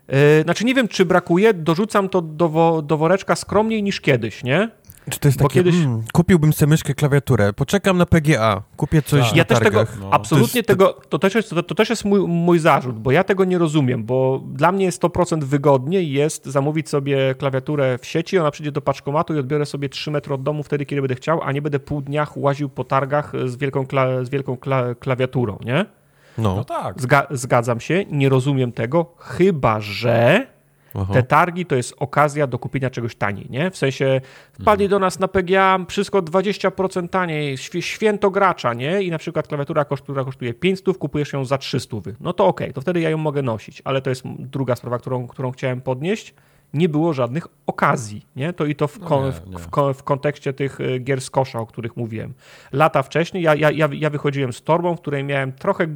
Yy, 0.07 0.43
znaczy 0.43 0.65
nie 0.65 0.73
wiem, 0.73 0.87
czy 0.87 1.05
brakuje, 1.05 1.53
dorzucam 1.53 2.09
to 2.09 2.21
do, 2.21 2.49
wo, 2.49 2.81
do 2.81 2.97
woreczka 2.97 3.35
skromniej 3.35 3.83
niż 3.83 4.01
kiedyś, 4.01 4.43
nie? 4.43 4.69
Czy 5.09 5.19
to 5.19 5.27
jest 5.27 5.39
takie, 5.39 5.53
kiedyś... 5.53 5.75
Mm, 5.75 6.03
kupiłbym 6.13 6.53
sobie 6.53 6.69
myszkę, 6.69 6.93
klawiaturę, 6.93 7.53
poczekam 7.53 7.97
na 7.97 8.05
PGA, 8.05 8.61
kupię 8.77 9.01
coś 9.01 9.27
tak. 9.27 9.37
Ja 9.37 9.45
też 9.45 9.59
tego, 9.59 9.85
no. 9.99 10.09
absolutnie 10.11 10.51
to 10.51 10.57
jest, 10.57 10.67
tego, 10.67 10.93
to 11.09 11.19
też 11.19 11.35
jest, 11.35 11.49
to, 11.49 11.63
to, 11.63 11.75
też 11.75 11.89
jest 11.89 12.05
mój, 12.05 12.27
mój 12.27 12.59
zarzut, 12.59 12.99
bo 12.99 13.11
ja 13.11 13.23
tego 13.23 13.45
nie 13.45 13.57
rozumiem, 13.57 14.03
bo 14.03 14.43
dla 14.45 14.71
mnie 14.71 14.91
100% 14.91 15.43
wygodniej 15.43 16.11
jest 16.11 16.45
zamówić 16.45 16.89
sobie 16.89 17.35
klawiaturę 17.35 17.97
w 17.97 18.05
sieci, 18.05 18.37
ona 18.37 18.51
przyjdzie 18.51 18.71
do 18.71 18.81
paczkomatu 18.81 19.35
i 19.35 19.39
odbiorę 19.39 19.65
sobie 19.65 19.89
3 19.89 20.11
metry 20.11 20.33
od 20.33 20.43
domu 20.43 20.63
wtedy, 20.63 20.85
kiedy 20.85 21.01
będę 21.01 21.15
chciał, 21.15 21.41
a 21.43 21.51
nie 21.51 21.61
będę 21.61 21.79
pół 21.79 22.01
dnia 22.01 22.27
łaził 22.35 22.69
po 22.69 22.83
targach 22.83 23.31
z 23.45 23.55
wielką, 23.55 23.87
kla, 23.87 24.23
z 24.23 24.29
wielką 24.29 24.57
kla, 24.57 24.95
klawiaturą, 24.95 25.57
nie? 25.65 25.85
No, 26.37 26.55
no 26.55 26.63
tak. 26.63 27.01
Zga 27.01 27.27
zgadzam 27.31 27.79
się, 27.79 28.05
nie 28.11 28.29
rozumiem 28.29 28.71
tego, 28.71 29.13
chyba 29.17 29.79
że 29.79 30.47
Aha. 30.95 31.13
Te 31.13 31.23
targi 31.23 31.65
to 31.65 31.75
jest 31.75 31.93
okazja 31.97 32.47
do 32.47 32.59
kupienia 32.59 32.89
czegoś 32.89 33.15
taniej, 33.15 33.47
nie? 33.49 33.71
W 33.71 33.77
sensie 33.77 34.21
wpadli 34.53 34.85
mhm. 34.85 34.89
do 34.89 34.99
nas 34.99 35.19
na 35.19 35.27
PGA 35.27 35.79
wszystko 35.89 36.21
20% 36.21 37.09
taniej, 37.09 37.57
święto 37.79 38.31
gracza, 38.31 38.73
nie? 38.73 39.01
I 39.01 39.11
na 39.11 39.17
przykład 39.17 39.47
klawiatura, 39.47 39.85
która 39.85 40.23
kosztuje 40.23 40.53
500, 40.53 40.97
kupujesz 40.97 41.33
ją 41.33 41.45
za 41.45 41.57
300. 41.57 41.97
No 42.19 42.33
to 42.33 42.47
okej, 42.47 42.67
okay, 42.67 42.73
to 42.73 42.81
wtedy 42.81 42.99
ja 42.99 43.09
ją 43.09 43.17
mogę 43.17 43.41
nosić, 43.41 43.81
ale 43.85 44.01
to 44.01 44.09
jest 44.09 44.23
druga 44.39 44.75
sprawa, 44.75 44.99
którą, 44.99 45.27
którą 45.27 45.51
chciałem 45.51 45.81
podnieść 45.81 46.33
nie 46.73 46.89
było 46.89 47.13
żadnych 47.13 47.47
okazji. 47.67 48.25
Nie? 48.35 48.53
To 48.53 48.65
i 48.65 48.75
to 48.75 48.87
w, 48.87 48.99
kon, 48.99 49.21
no 49.21 49.27
nie, 49.27 49.51
nie. 49.51 49.57
W, 49.57 49.97
w, 49.97 50.03
kontekście 50.03 50.53
tych 50.53 50.81
e, 50.81 50.99
gier 50.99 51.21
z 51.21 51.29
kosza, 51.29 51.59
o 51.59 51.65
których 51.65 51.97
mówiłem. 51.97 52.33
Lata 52.71 53.03
wcześniej 53.03 53.43
ja, 53.43 53.55
ja, 53.55 53.89
ja 53.91 54.09
wychodziłem 54.09 54.53
z 54.53 54.61
torbą, 54.61 54.95
w 54.95 55.01
której 55.01 55.23
miałem 55.23 55.51
trochę, 55.51 55.87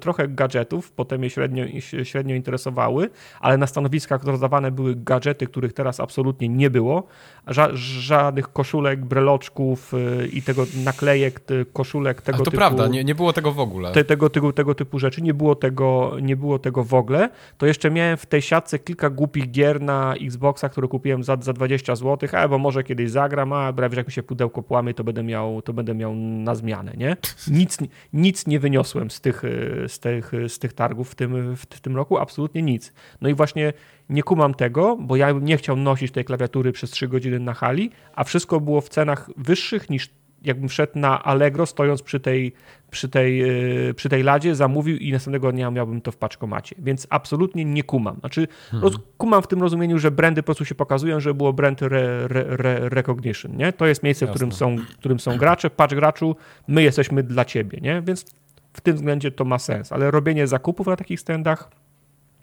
trochę 0.00 0.28
gadżetów, 0.28 0.92
potem 0.92 1.20
mnie 1.20 1.30
średnio, 1.30 1.64
średnio 2.04 2.34
interesowały, 2.34 3.10
ale 3.40 3.58
na 3.58 3.66
stanowiskach 3.66 4.24
rozdawane 4.24 4.70
były 4.70 4.94
gadżety, 4.96 5.46
których 5.46 5.72
teraz 5.72 6.00
absolutnie 6.00 6.48
nie 6.48 6.70
było. 6.70 7.06
Ża 7.46 7.68
żadnych 7.74 8.52
koszulek, 8.52 9.04
breloczków 9.04 9.94
e, 9.94 10.26
i 10.26 10.42
tego 10.42 10.66
naklejek, 10.84 11.40
koszulek 11.72 12.22
tego 12.22 12.36
ale 12.36 12.44
to 12.44 12.50
typu. 12.50 12.56
prawda, 12.56 12.86
nie, 12.86 13.04
nie 13.04 13.14
było 13.14 13.32
tego 13.32 13.52
w 13.52 13.60
ogóle. 13.60 13.92
Te, 13.92 14.04
tego, 14.04 14.30
tego, 14.30 14.52
tego 14.52 14.74
typu 14.74 14.98
rzeczy, 14.98 15.22
nie 15.22 15.34
było 15.34 15.54
tego, 15.54 16.16
nie 16.22 16.36
było 16.36 16.58
tego 16.58 16.84
w 16.84 16.94
ogóle. 16.94 17.28
To 17.58 17.66
jeszcze 17.66 17.90
miałem 17.90 18.16
w 18.16 18.26
tej 18.26 18.42
siatce 18.42 18.78
kilka 18.78 19.10
głupich 19.10 19.50
gier 19.50 19.80
na 19.80 20.09
Xboxa, 20.14 20.68
który 20.68 20.88
kupiłem 20.88 21.24
za, 21.24 21.36
za 21.40 21.52
20 21.52 21.96
zł, 21.96 22.28
a 22.32 22.48
bo 22.48 22.58
może 22.58 22.84
kiedyś 22.84 23.10
zagram, 23.10 23.52
a 23.52 23.72
prawie 23.72 23.96
jak 23.96 24.06
mi 24.06 24.12
się 24.12 24.22
pudełko 24.22 24.62
płamie, 24.62 24.94
to 24.94 25.04
będę 25.04 25.22
miał, 25.22 25.62
to 25.62 25.72
będę 25.72 25.94
miał 25.94 26.14
na 26.14 26.54
zmianę, 26.54 26.92
nie? 26.96 27.16
Nic, 27.48 27.78
nic 28.12 28.46
nie 28.46 28.60
wyniosłem 28.60 29.10
z 29.10 29.20
tych, 29.20 29.42
z 29.88 29.98
tych, 29.98 30.32
z 30.48 30.58
tych 30.58 30.72
targów 30.72 31.10
w 31.10 31.14
tym, 31.14 31.56
w 31.56 31.66
tym 31.66 31.96
roku, 31.96 32.18
absolutnie 32.18 32.62
nic. 32.62 32.92
No 33.20 33.28
i 33.28 33.34
właśnie 33.34 33.72
nie 34.10 34.22
kumam 34.22 34.54
tego, 34.54 34.96
bo 35.00 35.16
ja 35.16 35.34
bym 35.34 35.44
nie 35.44 35.56
chciał 35.56 35.76
nosić 35.76 36.12
tej 36.12 36.24
klawiatury 36.24 36.72
przez 36.72 36.90
3 36.90 37.08
godziny 37.08 37.40
na 37.40 37.54
hali, 37.54 37.90
a 38.14 38.24
wszystko 38.24 38.60
było 38.60 38.80
w 38.80 38.88
cenach 38.88 39.30
wyższych 39.36 39.90
niż 39.90 40.10
jakbym 40.42 40.68
wszedł 40.68 40.92
na 40.94 41.24
Allegro, 41.24 41.66
stojąc 41.66 42.02
przy 42.02 42.20
tej, 42.20 42.52
przy 42.90 43.08
tej, 43.08 43.42
e, 43.88 43.94
przy 43.94 44.08
tej 44.08 44.22
ladzie, 44.22 44.54
zamówił 44.54 44.96
i 44.96 45.12
następnego 45.12 45.52
dnia 45.52 45.70
miałbym 45.70 46.00
to 46.00 46.12
w 46.12 46.16
paczkomacie. 46.16 46.76
Więc 46.78 47.06
absolutnie 47.10 47.64
nie 47.64 47.82
kumam. 47.82 48.16
Znaczy, 48.20 48.48
hmm. 48.70 48.92
kumam 49.18 49.42
w 49.42 49.46
tym 49.46 49.62
rozumieniu, 49.62 49.98
że 49.98 50.10
brandy 50.10 50.42
po 50.42 50.46
prostu 50.46 50.64
się 50.64 50.74
pokazują, 50.74 51.20
że 51.20 51.34
było 51.34 51.52
brand 51.52 51.82
re, 51.82 52.24
re, 52.24 52.44
re, 52.48 52.88
recognition. 52.88 53.56
Nie? 53.56 53.72
To 53.72 53.86
jest 53.86 54.02
miejsce, 54.02 54.26
w 54.26 54.30
którym 54.30 54.52
są, 54.52 54.76
w 54.76 54.96
którym 54.96 55.20
są 55.20 55.36
gracze. 55.36 55.70
Patrz 55.70 55.94
graczu, 55.94 56.36
my 56.68 56.82
jesteśmy 56.82 57.22
dla 57.22 57.44
ciebie. 57.44 57.78
Nie? 57.82 58.02
Więc 58.02 58.24
w 58.72 58.80
tym 58.80 58.96
względzie 58.96 59.30
to 59.30 59.44
ma 59.44 59.58
sens. 59.58 59.92
Ale 59.92 60.10
robienie 60.10 60.46
zakupów 60.46 60.86
na 60.86 60.96
takich 60.96 61.20
standach 61.20 61.70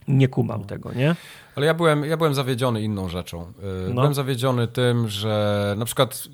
nie 0.07 0.27
kumam 0.27 0.63
tego, 0.63 0.93
nie? 0.93 1.15
Ale 1.55 1.65
ja 1.65 1.73
byłem, 1.73 2.05
ja 2.05 2.17
byłem 2.17 2.33
zawiedziony 2.33 2.81
inną 2.81 3.09
rzeczą. 3.09 3.41
Y, 3.41 3.87
no. 3.87 3.93
Byłem 3.93 4.13
zawiedziony 4.13 4.67
tym, 4.67 5.07
że 5.07 5.75
na 5.77 5.85
przykład 5.85 6.27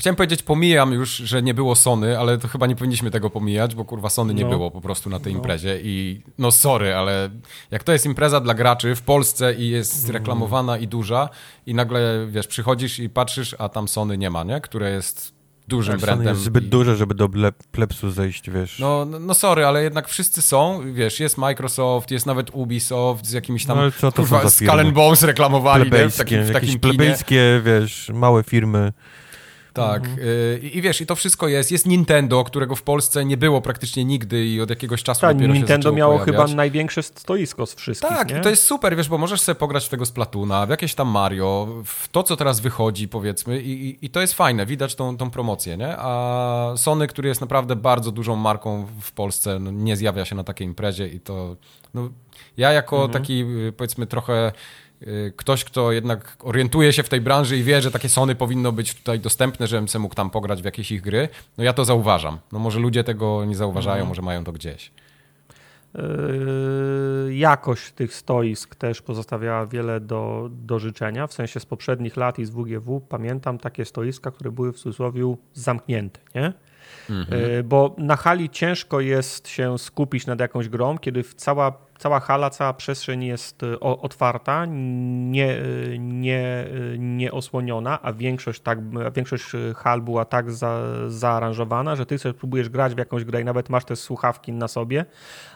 Chciałem 0.00 0.16
powiedzieć, 0.16 0.42
pomijam 0.42 0.92
już, 0.92 1.16
że 1.16 1.42
nie 1.42 1.54
było 1.54 1.76
Sony, 1.76 2.18
ale 2.18 2.38
to 2.38 2.48
chyba 2.48 2.66
nie 2.66 2.76
powinniśmy 2.76 3.10
tego 3.10 3.30
pomijać, 3.30 3.74
bo 3.74 3.84
kurwa 3.84 4.10
Sony 4.10 4.34
nie 4.34 4.44
no. 4.44 4.50
było 4.50 4.70
po 4.70 4.80
prostu 4.80 5.10
na 5.10 5.20
tej 5.20 5.32
no. 5.32 5.38
imprezie 5.38 5.80
i 5.82 6.22
no 6.38 6.50
sorry, 6.50 6.94
ale 6.94 7.30
jak 7.70 7.84
to 7.84 7.92
jest 7.92 8.06
impreza 8.06 8.40
dla 8.40 8.54
graczy 8.54 8.94
w 8.94 9.02
Polsce 9.02 9.54
i 9.54 9.68
jest 9.68 10.04
mm. 10.04 10.16
reklamowana 10.16 10.78
i 10.78 10.88
duża 10.88 11.28
i 11.66 11.74
nagle, 11.74 12.26
wiesz, 12.30 12.46
przychodzisz 12.46 12.98
i 12.98 13.10
patrzysz, 13.10 13.56
a 13.58 13.68
tam 13.68 13.88
Sony 13.88 14.18
nie 14.18 14.30
ma, 14.30 14.44
nie? 14.44 14.60
Które 14.60 14.90
jest 14.90 15.32
dużym 15.68 15.94
tak, 15.94 16.00
brandem. 16.00 16.28
jest 16.28 16.42
zbyt 16.42 16.64
i... 16.64 16.68
duże, 16.68 16.96
żeby 16.96 17.14
do 17.14 17.28
plepsu 17.72 18.10
zejść, 18.10 18.50
wiesz. 18.50 18.78
No, 18.78 19.04
no, 19.04 19.18
no 19.18 19.34
sorry, 19.34 19.66
ale 19.66 19.82
jednak 19.82 20.08
wszyscy 20.08 20.42
są, 20.42 20.92
wiesz, 20.94 21.20
jest 21.20 21.38
Microsoft, 21.38 22.10
jest 22.10 22.26
nawet 22.26 22.50
Ubisoft 22.52 23.26
z 23.26 23.32
jakimiś 23.32 23.66
tam, 23.66 23.78
no, 23.78 23.90
co 23.90 24.12
to 24.12 24.22
kurwa, 24.22 24.50
Skull 24.50 24.92
Bones 24.92 25.22
reklamowali, 25.22 25.90
nie? 25.90 26.08
W 26.08 26.16
takim, 26.16 26.42
w 26.42 26.52
takim 26.52 26.80
plebejskie, 26.80 27.60
wiesz, 27.64 28.10
małe 28.14 28.42
firmy. 28.42 28.92
Tak. 29.72 30.04
Mhm. 30.04 30.28
Y, 30.28 30.60
I 30.72 30.82
wiesz, 30.82 31.00
i 31.00 31.06
to 31.06 31.16
wszystko 31.16 31.48
jest. 31.48 31.72
Jest 31.72 31.86
Nintendo, 31.86 32.44
którego 32.44 32.76
w 32.76 32.82
Polsce 32.82 33.24
nie 33.24 33.36
było 33.36 33.60
praktycznie 33.60 34.04
nigdy 34.04 34.46
i 34.46 34.60
od 34.60 34.70
jakiegoś 34.70 35.02
czasu 35.02 35.20
tak, 35.20 35.36
dopiero 35.36 35.54
Nintendo 35.54 35.92
miało 35.92 36.18
pojawiać. 36.18 36.46
chyba 36.46 36.56
największe 36.56 37.02
stoisko 37.02 37.66
z 37.66 37.74
wszystkich. 37.74 38.10
Tak, 38.10 38.30
nie? 38.30 38.40
to 38.40 38.50
jest 38.50 38.62
super, 38.62 38.96
wiesz, 38.96 39.08
bo 39.08 39.18
możesz 39.18 39.40
sobie 39.40 39.56
pograć 39.56 39.86
w 39.86 39.88
tego 39.88 40.06
Splatuna, 40.06 40.66
w 40.66 40.70
jakieś 40.70 40.94
tam 40.94 41.08
Mario, 41.08 41.68
w 41.84 42.08
to, 42.08 42.22
co 42.22 42.36
teraz 42.36 42.60
wychodzi, 42.60 43.08
powiedzmy, 43.08 43.60
i, 43.60 43.88
i, 43.88 44.06
i 44.06 44.10
to 44.10 44.20
jest 44.20 44.34
fajne, 44.34 44.66
widać 44.66 44.94
tą, 44.94 45.16
tą 45.16 45.30
promocję, 45.30 45.76
nie? 45.76 45.96
A 45.98 46.72
Sony, 46.76 47.06
który 47.06 47.28
jest 47.28 47.40
naprawdę 47.40 47.76
bardzo 47.76 48.12
dużą 48.12 48.36
marką 48.36 48.86
w 49.00 49.12
Polsce, 49.12 49.58
no, 49.58 49.70
nie 49.70 49.96
zjawia 49.96 50.24
się 50.24 50.34
na 50.34 50.44
takiej 50.44 50.66
imprezie 50.66 51.08
i 51.08 51.20
to. 51.20 51.56
No, 51.94 52.10
ja 52.56 52.72
jako 52.72 52.96
mhm. 52.96 53.12
taki, 53.12 53.42
y, 53.42 53.72
powiedzmy, 53.76 54.06
trochę 54.06 54.52
ktoś, 55.36 55.64
kto 55.64 55.92
jednak 55.92 56.36
orientuje 56.40 56.92
się 56.92 57.02
w 57.02 57.08
tej 57.08 57.20
branży 57.20 57.56
i 57.56 57.62
wie, 57.62 57.82
że 57.82 57.90
takie 57.90 58.08
Sony 58.08 58.34
powinno 58.34 58.72
być 58.72 58.94
tutaj 58.94 59.20
dostępne, 59.20 59.66
żebym 59.66 59.88
sobie 59.88 60.02
mógł 60.02 60.14
tam 60.14 60.30
pograć 60.30 60.62
w 60.62 60.64
jakieś 60.64 60.92
ich 60.92 61.02
gry, 61.02 61.28
no 61.58 61.64
ja 61.64 61.72
to 61.72 61.84
zauważam. 61.84 62.38
No 62.52 62.58
może 62.58 62.80
ludzie 62.80 63.04
tego 63.04 63.44
nie 63.44 63.56
zauważają, 63.56 63.94
mhm. 63.94 64.08
może 64.08 64.22
mają 64.22 64.44
to 64.44 64.52
gdzieś. 64.52 64.92
Yy, 65.94 67.34
jakość 67.34 67.92
tych 67.92 68.14
stoisk 68.14 68.74
też 68.74 69.02
pozostawiała 69.02 69.66
wiele 69.66 70.00
do, 70.00 70.48
do 70.52 70.78
życzenia. 70.78 71.26
W 71.26 71.32
sensie 71.32 71.60
z 71.60 71.66
poprzednich 71.66 72.16
lat 72.16 72.38
i 72.38 72.44
z 72.44 72.50
WGW 72.50 73.00
pamiętam 73.00 73.58
takie 73.58 73.84
stoiska, 73.84 74.30
które 74.30 74.50
były 74.50 74.72
w 74.72 74.76
cudzysłowie 74.76 75.34
zamknięte, 75.54 76.20
nie? 76.34 76.52
Mhm. 77.10 77.42
Yy, 77.42 77.62
bo 77.64 77.94
na 77.98 78.16
hali 78.16 78.50
ciężko 78.50 79.00
jest 79.00 79.48
się 79.48 79.78
skupić 79.78 80.26
nad 80.26 80.40
jakąś 80.40 80.68
grą, 80.68 80.98
kiedy 80.98 81.24
cała 81.24 81.89
cała 82.00 82.20
hala, 82.20 82.50
cała 82.50 82.72
przestrzeń 82.72 83.24
jest 83.24 83.62
e, 83.62 83.80
otwarta, 83.80 84.66
nie, 84.68 85.52
e, 85.52 85.98
nie, 85.98 86.38
e, 86.38 86.98
nie 86.98 87.32
osłoniona, 87.32 88.02
a 88.02 88.12
większość, 88.12 88.60
tak, 88.60 88.78
a 89.06 89.10
większość 89.10 89.44
hal 89.76 90.02
była 90.02 90.24
tak 90.24 90.52
za, 90.52 90.80
zaaranżowana, 91.08 91.96
że 91.96 92.06
ty 92.06 92.18
sobie 92.18 92.34
próbujesz 92.34 92.68
grać 92.68 92.94
w 92.94 92.98
jakąś 92.98 93.24
grę 93.24 93.40
i 93.40 93.44
nawet 93.44 93.68
masz 93.68 93.84
te 93.84 93.96
słuchawki 93.96 94.52
na 94.52 94.68
sobie, 94.68 95.04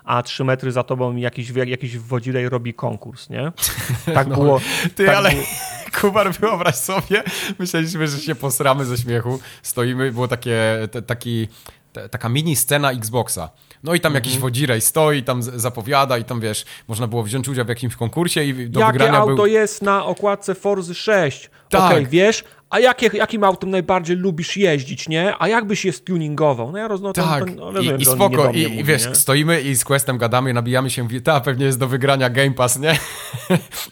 a 0.05 0.23
trzy 0.23 0.45
metry 0.45 0.73
za 0.73 0.83
tobą 0.83 1.17
jakiś, 1.17 1.51
jakiś 1.51 1.99
wodzilej 1.99 2.49
robi 2.49 2.75
konkurs, 2.75 3.31
nie? 3.31 3.53
Tak 4.15 4.27
no, 4.27 4.35
było. 4.35 4.61
Ty, 4.95 5.07
tak 5.07 5.17
ale... 5.17 5.31
Było... 5.31 5.45
Kubar, 6.01 6.33
wyobraź 6.33 6.75
sobie, 6.75 7.23
myśleliśmy, 7.59 8.09
że 8.09 8.19
się 8.19 8.35
posramy 8.35 8.85
ze 8.85 8.99
śmiechu, 8.99 9.41
stoimy, 9.63 10.13
było 10.13 10.29
takie, 10.29 10.89
te, 10.91 11.03
taki, 11.03 11.49
te, 11.93 12.09
taka 12.09 12.29
mini 12.29 12.57
scena 12.57 12.93
Xboxa 12.93 13.51
no 13.85 13.95
i 13.95 14.01
tam 14.01 14.15
jakiś 14.15 14.33
mhm. 14.33 14.43
wodzirej 14.43 14.81
stoi, 14.81 15.23
tam 15.23 15.43
zapowiada 15.43 16.19
i 16.19 16.25
tam 16.25 16.41
wiesz, 16.41 16.65
można 16.89 17.07
było 17.07 17.23
wziąć 17.23 17.49
udział 17.49 17.65
w 17.65 17.69
jakimś 17.69 17.97
konkursie 17.97 18.45
i 18.45 18.71
do 18.71 18.81
Jakie 18.81 18.93
wygrania 18.93 19.19
auto 19.19 19.35
był... 19.35 19.47
jest 19.47 19.83
na 19.83 20.05
okładce 20.05 20.55
Forzy 20.55 20.95
6? 20.95 21.51
Tak. 21.71 21.81
Okej, 21.81 21.99
okay, 21.99 22.11
wiesz, 22.11 22.45
a 22.75 22.81
jakie, 22.81 23.11
jakim 23.15 23.45
autem 23.45 23.71
najbardziej 23.71 24.17
lubisz 24.17 24.57
jeździć, 24.57 25.09
nie? 25.09 25.35
A 25.39 25.49
jakbyś 25.49 25.85
je 25.85 25.93
tuningował? 25.93 26.73
No 26.73 26.79
ja 26.79 26.89
rozumiem, 26.89 27.13
tak. 27.13 27.51
to, 27.51 27.73
no, 27.73 27.81
I, 27.81 28.03
i 28.03 28.05
spoko, 28.05 28.51
i, 28.51 28.69
mówi, 28.69 28.85
wiesz, 28.85 29.07
nie? 29.07 29.15
stoimy 29.15 29.61
i 29.61 29.77
z 29.77 29.85
Questem 29.85 30.19
gadamy, 30.19 30.53
nabijamy 30.53 30.91
się, 30.91 31.03
mówi, 31.03 31.23
ta 31.23 31.41
pewnie 31.41 31.67
jest 31.67 31.79
do 31.79 31.89
wygrania 31.89 32.31
Game 32.31 32.51
Pass, 32.51 32.79
nie? 32.79 32.99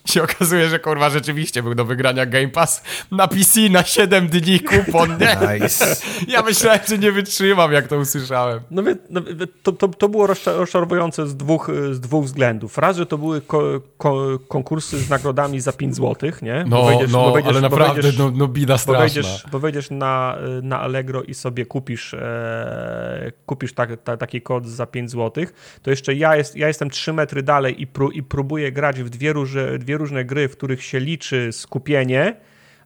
I 0.07 0.11
się 0.13 0.23
okazuje, 0.23 0.69
że 0.69 0.79
kurwa 0.79 1.11
rzeczywiście 1.11 1.63
był 1.63 1.75
do 1.75 1.85
wygrania 1.85 2.27
Game 2.27 2.49
Pass 2.49 2.83
na 3.11 3.29
PC 3.29 3.61
na 3.71 3.85
7 3.85 4.29
dni 4.29 4.61
kupon, 4.61 5.19
nie? 5.19 5.61
Nice. 5.61 5.97
Ja 6.29 6.43
myślałem, 6.43 6.81
że 6.89 6.99
nie 6.99 7.13
wytrzymam, 7.13 7.73
jak 7.73 7.89
to 7.89 7.99
usłyszałem. 7.99 8.61
No, 8.71 8.83
no 9.11 9.21
to, 9.63 9.73
to, 9.73 9.89
to 9.89 10.09
było 10.09 10.27
rozczarowujące 10.27 11.27
z 11.27 11.37
dwóch, 11.37 11.71
z 11.91 12.01
dwóch 12.01 12.25
względów. 12.25 12.79
Raz, 12.79 12.97
że 12.97 13.07
to 13.07 13.19
były 13.19 13.41
ko, 13.41 13.63
ko, 13.99 14.39
konkursy 14.49 14.99
z 14.99 15.11
nagrodami 15.11 15.61
za 15.61 15.73
5 15.73 15.97
zł, 15.97 16.31
nie? 16.43 16.65
No, 16.69 16.85
wejdziesz, 16.85 17.13
no, 17.13 17.33
wejdziesz, 17.33 17.53
ale 17.53 17.61
naprawdę, 17.61 18.09
no, 18.19 18.31
no 18.35 18.49
bida 18.49 18.72
straszna. 18.79 18.93
Bo 18.93 19.01
wejdziesz, 19.01 19.45
bo 19.53 19.59
wejdziesz 19.59 19.91
na, 19.91 20.39
na 20.63 20.81
Allegro 20.81 21.23
i 21.23 21.35
sobie 21.35 21.67
kupisz, 21.67 22.15
e, 22.15 23.33
kupisz 23.47 23.75
tak, 23.75 24.03
ta, 24.03 24.17
taki 24.17 24.43
kod 24.43 24.69
za 24.69 24.87
5 24.87 25.11
zł, 25.11 25.45
to 25.83 25.91
jeszcze 25.91 26.15
ja, 26.15 26.37
jest, 26.37 26.57
ja 26.57 26.69
jestem 26.69 26.91
3 26.91 27.13
metry 27.13 27.43
dalej 27.43 27.83
i, 27.83 27.87
pró, 27.87 28.11
i 28.11 28.23
próbuję 28.23 28.73
grać 28.73 29.03
w 29.03 29.09
dwie, 29.09 29.33
róże, 29.33 29.79
dwie 29.79 29.97
różne 29.97 30.25
gry, 30.25 30.49
w 30.49 30.57
których 30.57 30.85
się 30.85 31.01
liczy 31.01 31.49
skupienie, 31.53 32.37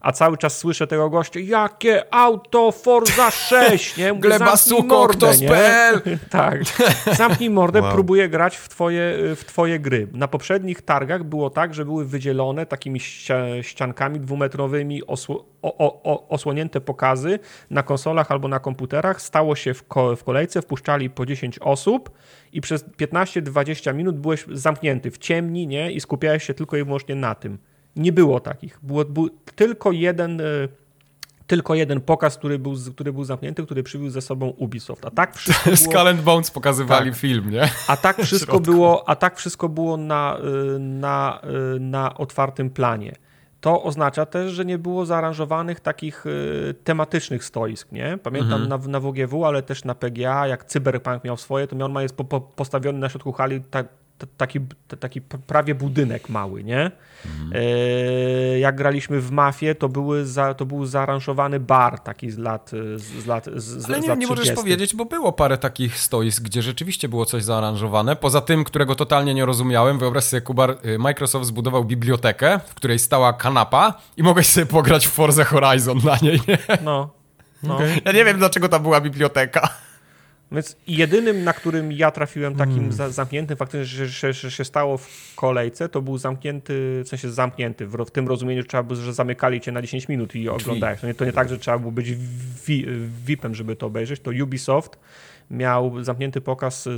a 0.01 0.13
cały 0.13 0.39
czas 0.39 0.59
słyszę 0.59 0.87
tego 0.87 1.11
gościa, 1.11 1.41
jakie 1.41 2.15
auto 2.15 2.73
Forza 2.73 3.31
6, 3.31 3.97
nie? 3.97 4.13
Mówię, 4.13 4.29
Gleba 4.29 4.57
suko, 4.57 5.09
tak, 6.31 6.61
zamknij 7.13 7.51
mordę, 7.51 7.83
wow. 7.83 7.93
próbuję 7.93 8.29
grać 8.29 8.57
w 8.57 8.69
twoje, 8.69 9.15
w 9.37 9.45
twoje 9.45 9.81
gry. 9.81 10.09
Na 10.13 10.29
poprzednich 10.29 10.83
targach 10.83 11.25
było 11.25 11.51
tak, 11.51 11.75
że 11.75 11.85
były 11.85 12.05
wydzielone 12.05 12.67
takimi 12.67 13.01
ściankami 13.63 14.21
dwumetrowymi, 14.21 15.07
osło, 15.07 15.45
o, 15.63 16.03
o, 16.03 16.29
osłonięte 16.29 16.81
pokazy 16.81 17.39
na 17.71 17.83
konsolach 17.83 18.31
albo 18.31 18.49
na 18.49 18.59
komputerach. 18.59 19.23
Stało 19.23 19.57
się 19.57 19.75
w, 19.75 19.89
ko 19.89 20.17
w 20.17 20.25
kolejce, 20.25 20.63
wpuszczali 20.63 21.11
po 21.11 21.27
10 21.27 21.59
osób 21.59 22.11
i 22.53 22.61
przez 22.61 22.85
15-20 22.85 23.95
minut 23.95 24.19
byłeś 24.19 24.45
zamknięty 24.53 25.11
w 25.11 25.19
ciemni, 25.19 25.67
nie? 25.67 25.93
I 25.93 26.01
skupiałeś 26.01 26.45
się 26.45 26.55
tylko 26.55 26.77
i 26.77 26.85
wyłącznie 26.85 27.15
na 27.15 27.35
tym. 27.35 27.59
Nie 27.97 28.13
było 28.13 28.41
takich. 28.41 28.79
Było, 28.83 29.05
był 29.05 29.31
tylko 29.55 29.93
jeden, 29.93 30.41
e, 30.41 30.45
tylko 31.47 31.75
jeden 31.75 32.01
pokaz, 32.01 32.39
który 32.39 32.59
był, 32.59 32.75
który 32.95 33.13
był 33.13 33.25
zamknięty, 33.25 33.65
który 33.65 33.83
przywiózł 33.83 34.15
ze 34.15 34.21
sobą 34.21 34.47
Ubisoft. 34.47 35.07
A 35.07 35.11
tak 35.11 35.37
wszystko 35.37 35.71
było... 35.71 35.77
Skull 35.77 36.09
and 36.09 36.21
Bones 36.21 36.51
pokazywali 36.51 37.11
tak. 37.11 37.19
film, 37.19 37.51
nie? 37.51 37.69
A 37.89 37.97
tak 37.97 38.17
wszystko 38.25 38.61
było, 38.61 39.09
a 39.09 39.17
tak 39.17 39.37
wszystko 39.37 39.69
było 39.69 39.97
na, 39.97 40.39
e, 40.39 40.79
na, 40.79 41.41
e, 41.43 41.79
na 41.79 42.15
otwartym 42.15 42.71
planie. 42.71 43.13
To 43.61 43.83
oznacza 43.83 44.27
też, 44.27 44.53
że 44.53 44.65
nie 44.65 44.79
było 44.79 45.07
zaaranżowanych 45.07 45.81
takich 45.81 46.25
tematycznych 46.85 47.45
stoisk, 47.45 47.93
nie? 47.93 48.19
Pamiętam 48.23 48.63
mhm. 48.63 48.69
na, 48.69 48.89
na 48.89 49.01
WGW, 49.01 49.45
ale 49.45 49.63
też 49.63 49.85
na 49.85 49.95
PGA, 49.95 50.47
jak 50.47 50.65
Cyberpunk 50.65 51.25
miał 51.25 51.37
swoje, 51.37 51.67
to 51.67 51.85
on 51.85 52.03
jest 52.03 52.17
po, 52.17 52.25
po, 52.25 52.41
postawiony 52.41 52.99
na 52.99 53.09
środku 53.09 53.33
hali 53.33 53.61
tak, 53.71 53.89
taki, 54.37 54.61
taki 55.01 55.21
prawie 55.21 55.75
budynek 55.75 56.29
mały, 56.29 56.65
nie? 56.65 56.91
Mhm. 57.27 57.53
E, 57.55 58.59
jak 58.59 58.77
graliśmy 58.77 59.21
w 59.21 59.31
Mafię, 59.31 59.75
to, 59.75 59.89
były 59.89 60.27
za, 60.27 60.55
to 60.55 60.67
był 60.67 60.87
zaaranżowany 60.87 61.61
bar 61.61 62.01
taki 62.01 62.31
z 62.31 62.39
lat 62.39 62.71
z 62.97 63.27
lat 63.27 63.49
z, 63.57 63.85
Ale 63.85 64.01
nie, 64.01 64.09
lat 64.09 64.19
nie 64.19 64.27
możesz 64.27 64.53
powiedzieć, 64.53 64.97
bo 64.97 65.05
było 65.05 65.33
parę 65.33 65.59
takich 65.59 65.99
stoisk, 65.99 66.43
gdzie 66.43 66.63
rzeczywiście 66.63 67.09
było 67.09 67.27
coś 67.27 67.45
zaaranżowane. 67.45 68.17
Poza 68.17 68.41
tym, 68.41 68.65
którego 68.65 68.95
totalnie 68.95 69.35
nie 69.35 69.45
rozumiałem, 69.45 69.99
wyobraź 69.99 70.25
sobie, 70.25 70.41
Kubar, 70.41 70.79
y, 70.85 70.99
Microsoft 70.99 71.47
zbudował 71.47 71.85
bibliotekę, 71.85 72.61
w 72.67 72.75
której 72.75 72.99
stała 72.99 73.33
kanapa 73.33 74.01
i 74.17 74.23
mogłeś 74.23 74.47
sobie 74.47 74.67
pograć 74.67 75.07
w 75.07 75.11
Forza 75.11 75.45
Horizon 75.45 75.99
na 76.05 76.17
niej, 76.23 76.41
nie? 76.49 76.59
No. 76.85 77.11
no. 77.63 77.79
Ja 78.05 78.13
nie 78.13 78.25
wiem, 78.25 78.39
dlaczego 78.39 78.69
tam 78.69 78.83
była 78.83 79.01
biblioteka. 79.01 79.86
Więc 80.53 80.77
jedynym, 80.87 81.45
na 81.45 81.53
którym 81.53 81.93
ja 81.93 82.11
trafiłem 82.11 82.55
takim 82.55 82.77
Hmm. 82.77 82.93
za, 82.93 83.11
zamkniętym, 83.11 83.57
faktycznie, 83.57 83.85
że, 83.85 84.07
że, 84.07 84.33
że 84.33 84.51
się 84.51 84.65
stało 84.65 84.99
w 84.99 85.33
kolejce, 85.37 85.89
to 85.89 86.03
był 86.03 86.19
zamknięty, 86.19 87.03
w 87.05 87.09
sensie 87.09 87.31
zamknięty, 87.31 87.87
w, 87.87 87.97
w 88.07 88.11
tym 88.11 88.29
rozumieniu, 88.29 88.63
że 88.63 88.69
trzeba 88.69 88.83
było, 88.83 88.97
że 88.97 89.13
zamykali 89.13 89.61
cię 89.61 89.73
na 89.73 89.83
10 89.83 90.09
minut 90.09 90.35
i 90.35 90.49
oglądałeś. 90.49 91.01
To 91.01 91.07
nie, 91.07 91.15
to 91.15 91.25
nie 91.25 91.33
tak, 91.33 91.49
że 91.49 91.59
trzeba 91.59 91.79
było 91.79 91.93
być 91.93 92.13
VIP-em, 93.27 93.55
żeby 93.55 93.77
to 93.77 93.87
obejrzeć. 93.87 94.21
To 94.21 94.31
Ubisoft 94.43 94.99
miał 95.51 96.05
zamknięty 96.05 96.41
pokaz 96.41 96.89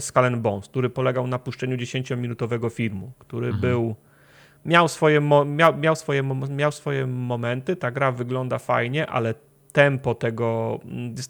Skull, 0.00 0.24
and 0.24 0.36
Bones, 0.36 0.68
który 0.68 0.90
polegał 0.90 1.26
na 1.26 1.38
puszczeniu 1.38 1.76
10-minutowego 1.76 2.70
filmu, 2.70 3.12
który 3.18 3.52
był 3.52 3.94
miał 4.64 4.88
swoje, 4.88 5.20
miał, 5.46 5.76
miał, 5.76 5.96
swoje, 5.96 6.22
miał 6.50 6.72
swoje 6.72 7.06
momenty, 7.06 7.76
ta 7.76 7.90
gra 7.90 8.12
wygląda 8.12 8.58
fajnie, 8.58 9.06
ale 9.06 9.34
tempo 9.74 10.14
tego, 10.14 10.80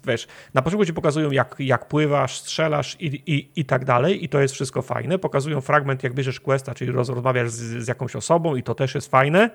wiesz, 0.07 0.27
na 0.53 0.61
początku 0.61 0.85
ci 0.85 0.93
pokazują 0.93 1.31
jak, 1.31 1.55
jak 1.59 1.87
pływasz, 1.87 2.37
strzelasz 2.37 2.97
i, 2.99 3.05
i, 3.05 3.49
i 3.55 3.65
tak 3.65 3.85
dalej 3.85 4.23
i 4.23 4.29
to 4.29 4.41
jest 4.41 4.53
wszystko 4.53 4.81
fajne, 4.81 5.19
pokazują 5.19 5.61
fragment 5.61 6.03
jak 6.03 6.13
bierzesz 6.13 6.39
questa, 6.39 6.73
czyli 6.73 6.91
roz, 6.91 7.09
rozmawiasz 7.09 7.49
z, 7.49 7.83
z 7.83 7.87
jakąś 7.87 8.15
osobą 8.15 8.55
i 8.55 8.63
to 8.63 8.75
też 8.75 8.95
jest 8.95 9.11
fajne, 9.11 9.49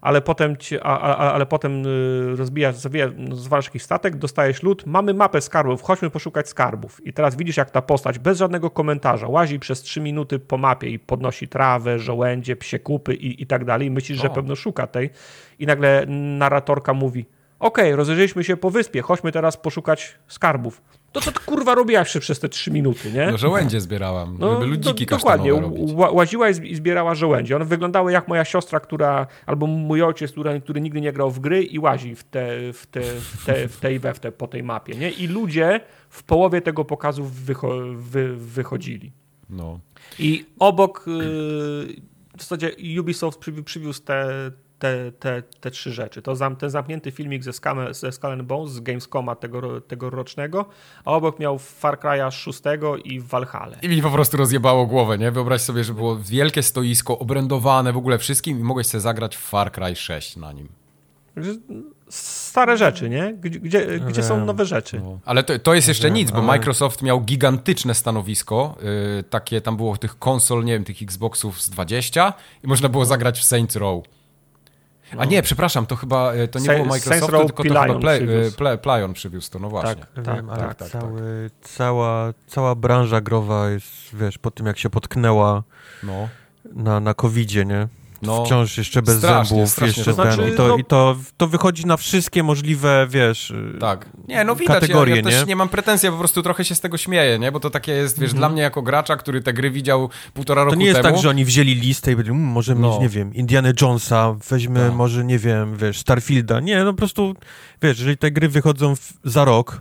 ale 0.00 0.22
potem, 0.22 0.56
ci, 0.56 0.80
a, 0.80 1.00
a, 1.00 1.32
ale 1.32 1.46
potem 1.46 1.86
y, 1.86 2.36
rozbijasz, 2.36 2.76
no, 3.16 3.36
zwalasz 3.36 3.64
jakiś 3.64 3.82
statek, 3.82 4.16
dostajesz 4.16 4.62
lód, 4.62 4.86
mamy 4.86 5.14
mapę 5.14 5.40
skarbów, 5.40 5.82
chodźmy 5.82 6.10
poszukać 6.10 6.48
skarbów. 6.48 7.06
I 7.06 7.12
teraz 7.12 7.36
widzisz, 7.36 7.56
jak 7.56 7.70
ta 7.70 7.82
postać 7.82 8.18
bez 8.18 8.38
żadnego 8.38 8.70
komentarza 8.70 9.28
łazi 9.28 9.58
przez 9.58 9.82
3 9.82 10.00
minuty 10.00 10.38
po 10.38 10.58
mapie 10.58 10.90
i 10.90 10.98
podnosi 10.98 11.48
trawę, 11.48 11.98
żołędzie, 11.98 12.56
psie 12.56 12.78
kupy 12.78 13.14
i, 13.14 13.42
i 13.42 13.46
tak 13.46 13.64
dalej. 13.64 13.88
I 13.88 13.90
myślisz, 13.90 14.18
że 14.18 14.30
O. 14.30 14.34
pewno 14.34 14.56
szuka 14.56 14.86
tej. 14.86 15.10
I 15.58 15.66
nagle 15.66 16.06
narratorka 16.38 16.94
mówi, 16.94 17.26
okej, 17.60 17.96
rozejrzeliśmy 17.96 18.44
się 18.44 18.56
po 18.56 18.70
wyspie, 18.70 19.02
chodźmy 19.02 19.32
teraz 19.32 19.56
poszukać 19.56 20.18
skarbów. 20.28 20.82
To 21.12 21.20
co 21.20 21.32
ty 21.32 21.40
kurwa 21.46 21.74
robiłaś 21.74 22.16
przez 22.18 22.40
te 22.40 22.48
3 22.48 22.70
minuty, 22.70 23.12
nie? 23.12 23.26
No 23.30 23.38
żołędzie 23.38 23.80
zbierałam, 23.80 24.38
żeby 24.52 24.66
ludziki 24.66 25.06
do, 25.06 25.16
dokładnie. 25.16 25.50
robić. 25.50 25.92
Ła- 25.92 26.12
Łaziła 26.14 26.48
i 26.50 26.74
zbierała 26.74 27.14
żołędzie. 27.14 27.56
One 27.56 27.64
wyglądały 27.64 28.12
jak 28.12 28.28
moja 28.28 28.44
siostra, 28.44 28.80
która, 28.80 29.26
albo 29.46 29.66
mój 29.66 30.02
ojciec, 30.02 30.32
który, 30.32 30.60
który 30.60 30.80
nigdy 30.80 31.00
nie 31.00 31.12
grał 31.12 31.30
w 31.30 31.40
gry 31.40 31.62
i 31.62 31.78
łazi 31.78 32.14
w 32.14 32.24
te, 32.24 32.72
w 32.72 32.86
te, 32.86 33.00
w 33.02 33.44
te, 33.46 33.68
w 33.68 33.76
tej 33.80 33.98
we 33.98 34.14
w 34.14 34.20
te, 34.20 34.32
po 34.32 34.46
tej 34.46 34.62
mapie. 34.62 34.94
Nie? 34.96 35.10
I 35.10 35.26
ludzie 35.26 35.80
w 36.08 36.22
połowie 36.22 36.60
tego 36.60 36.84
pokazu 36.84 37.24
wycho, 37.24 37.78
wy, 37.94 38.36
wychodzili. 38.36 39.12
No. 39.50 39.80
I 40.18 40.46
obok 40.58 41.04
yy, 41.06 41.14
w 42.36 42.42
zasadzie 42.42 42.70
Ubisoft 43.00 43.40
przywi- 43.40 43.62
przywiózł 43.64 44.02
te, 44.02 44.26
te, 44.80 45.12
te, 45.12 45.42
te 45.60 45.70
trzy 45.70 45.92
rzeczy. 45.92 46.22
To 46.22 46.36
zam, 46.36 46.56
ten 46.56 46.70
zamknięty 46.70 47.10
filmik 47.10 47.44
ze, 47.44 47.52
Scam, 47.52 47.94
ze 47.94 48.12
Skull 48.12 48.30
and 48.30 48.42
Bones 48.42 48.72
z 48.72 48.80
Gamescoma 48.80 49.34
tego, 49.34 49.80
tegorocznego, 49.80 50.64
a 51.04 51.12
obok 51.12 51.38
miał 51.38 51.58
Far 51.58 51.98
Cry'a 51.98 52.30
6 52.30 52.62
i 53.04 53.20
Valhalla. 53.20 53.76
I 53.82 53.88
mi 53.88 54.02
po 54.02 54.10
prostu 54.10 54.36
rozjebało 54.36 54.86
głowę, 54.86 55.18
nie? 55.18 55.30
Wyobraź 55.30 55.60
sobie, 55.60 55.84
że 55.84 55.94
było 55.94 56.16
wielkie 56.16 56.62
stoisko, 56.62 57.18
obrędowane 57.18 57.92
w 57.92 57.96
ogóle 57.96 58.18
wszystkim 58.18 58.60
i 58.60 58.62
mogłeś 58.62 58.86
sobie 58.86 59.00
zagrać 59.00 59.36
w 59.36 59.40
Far 59.40 59.72
Cry 59.72 59.96
6 59.96 60.36
na 60.36 60.52
nim. 60.52 60.68
Także 61.34 61.54
Stare 62.10 62.76
rzeczy, 62.76 63.10
nie? 63.10 63.34
Gdzie, 63.40 63.60
gdzie, 63.60 64.00
gdzie 64.00 64.22
są 64.22 64.44
nowe 64.44 64.66
rzeczy? 64.66 65.00
No. 65.00 65.18
Ale 65.24 65.42
to, 65.42 65.58
to 65.58 65.74
jest 65.74 65.88
jeszcze 65.88 66.06
Wiem, 66.08 66.14
nic, 66.14 66.30
bo 66.30 66.36
ale- 66.36 66.46
Microsoft 66.46 67.02
miał 67.02 67.20
gigantyczne 67.20 67.94
stanowisko, 67.94 68.76
yy, 69.16 69.22
takie 69.22 69.60
tam 69.60 69.76
było 69.76 69.96
tych 69.96 70.18
konsol, 70.18 70.64
nie 70.64 70.72
wiem, 70.72 70.84
tych 70.84 71.02
Xboxów 71.02 71.62
z 71.62 71.70
20 71.70 72.32
i 72.64 72.66
można 72.66 72.88
było 72.88 73.04
zagrać 73.04 73.38
w 73.38 73.44
Saints 73.44 73.76
Row. 73.76 74.04
A 75.18 75.24
nie, 75.24 75.42
przepraszam, 75.42 75.86
to 75.86 75.96
chyba 75.96 76.34
y, 76.34 76.48
to 76.48 76.58
nie 76.58 76.66
Sa- 76.66 76.74
było 76.82 77.28
Row 77.28 77.46
tylko 77.46 77.62
to 77.62 77.68
chyba 77.68 77.98
play, 77.98 78.22
y, 78.46 78.52
play, 78.52 78.78
Playon 78.78 79.12
przywiózł 79.12 79.50
to, 79.50 79.58
no 79.58 79.68
właśnie. 79.68 80.06
Tak, 80.24 80.36
Wiem, 80.36 80.50
ale 80.50 80.58
tak, 80.62 80.74
tak, 80.74 80.88
cały, 80.88 81.50
Cała, 81.62 82.32
cała 82.46 82.74
branża 82.74 83.20
growa 83.20 83.70
jest, 83.70 83.88
wiesz, 84.12 84.38
po 84.38 84.50
tym 84.50 84.66
jak 84.66 84.78
się 84.78 84.90
potknęła 84.90 85.62
No. 86.02 86.28
na, 86.72 87.00
na 87.00 87.14
covidzie, 87.14 87.64
nie? 87.64 87.88
No. 88.22 88.44
Wciąż 88.44 88.78
jeszcze 88.78 89.02
bez 89.02 89.18
Strasznie, 89.18 89.56
zębów, 89.56 89.70
strasznie 89.72 90.00
jeszcze 90.00 90.14
to 90.14 90.22
ten. 90.22 90.32
znaczy, 90.32 90.50
I, 90.50 90.56
to, 90.56 90.68
no- 90.68 90.76
I 90.76 90.84
to, 90.84 91.16
to 91.36 91.46
wychodzi 91.46 91.86
na 91.86 91.96
wszystkie 91.96 92.42
możliwe, 92.42 93.06
wiesz, 93.10 93.52
Tak. 93.80 94.08
Nie, 94.28 94.44
no 94.44 94.56
widać, 94.56 94.80
kategorie, 94.80 95.10
ja, 95.14 95.16
ja 95.16 95.22
też 95.22 95.40
nie? 95.40 95.46
nie 95.46 95.56
mam 95.56 95.68
pretensji, 95.68 96.06
ja 96.06 96.12
po 96.12 96.18
prostu 96.18 96.42
trochę 96.42 96.64
się 96.64 96.74
z 96.74 96.80
tego 96.80 96.96
śmieję, 96.96 97.38
nie? 97.38 97.52
Bo 97.52 97.60
to 97.60 97.70
takie 97.70 97.92
jest, 97.92 98.20
wiesz, 98.20 98.34
dla 98.34 98.48
mnie 98.48 98.62
jako 98.62 98.82
gracza, 98.82 99.16
który 99.16 99.42
te 99.42 99.52
gry 99.52 99.70
widział 99.70 100.10
półtora 100.34 100.64
roku 100.64 100.74
To 100.74 100.80
nie 100.80 100.86
jest 100.86 101.02
temu. 101.02 101.14
tak, 101.14 101.22
że 101.22 101.28
oni 101.30 101.44
wzięli 101.44 101.74
listę 101.74 102.12
i 102.12 102.14
powiedzieli, 102.14 102.36
mmm, 102.36 102.52
może 102.52 102.74
No. 102.74 102.90
mieć, 102.90 103.00
nie 103.00 103.08
wiem, 103.08 103.34
Indiana 103.34 103.68
Jonesa, 103.80 104.36
weźmy 104.50 104.80
Tak. 104.80 104.94
może, 104.94 105.24
nie 105.24 105.38
wiem, 105.38 105.76
wiesz, 105.76 105.98
Starfielda. 105.98 106.60
Nie, 106.60 106.84
no 106.84 106.92
po 106.92 106.98
prostu, 106.98 107.34
wiesz, 107.82 107.98
jeżeli 107.98 108.16
te 108.16 108.30
gry 108.30 108.48
wychodzą 108.48 108.96
w, 108.96 109.12
za 109.24 109.44
rok 109.44 109.80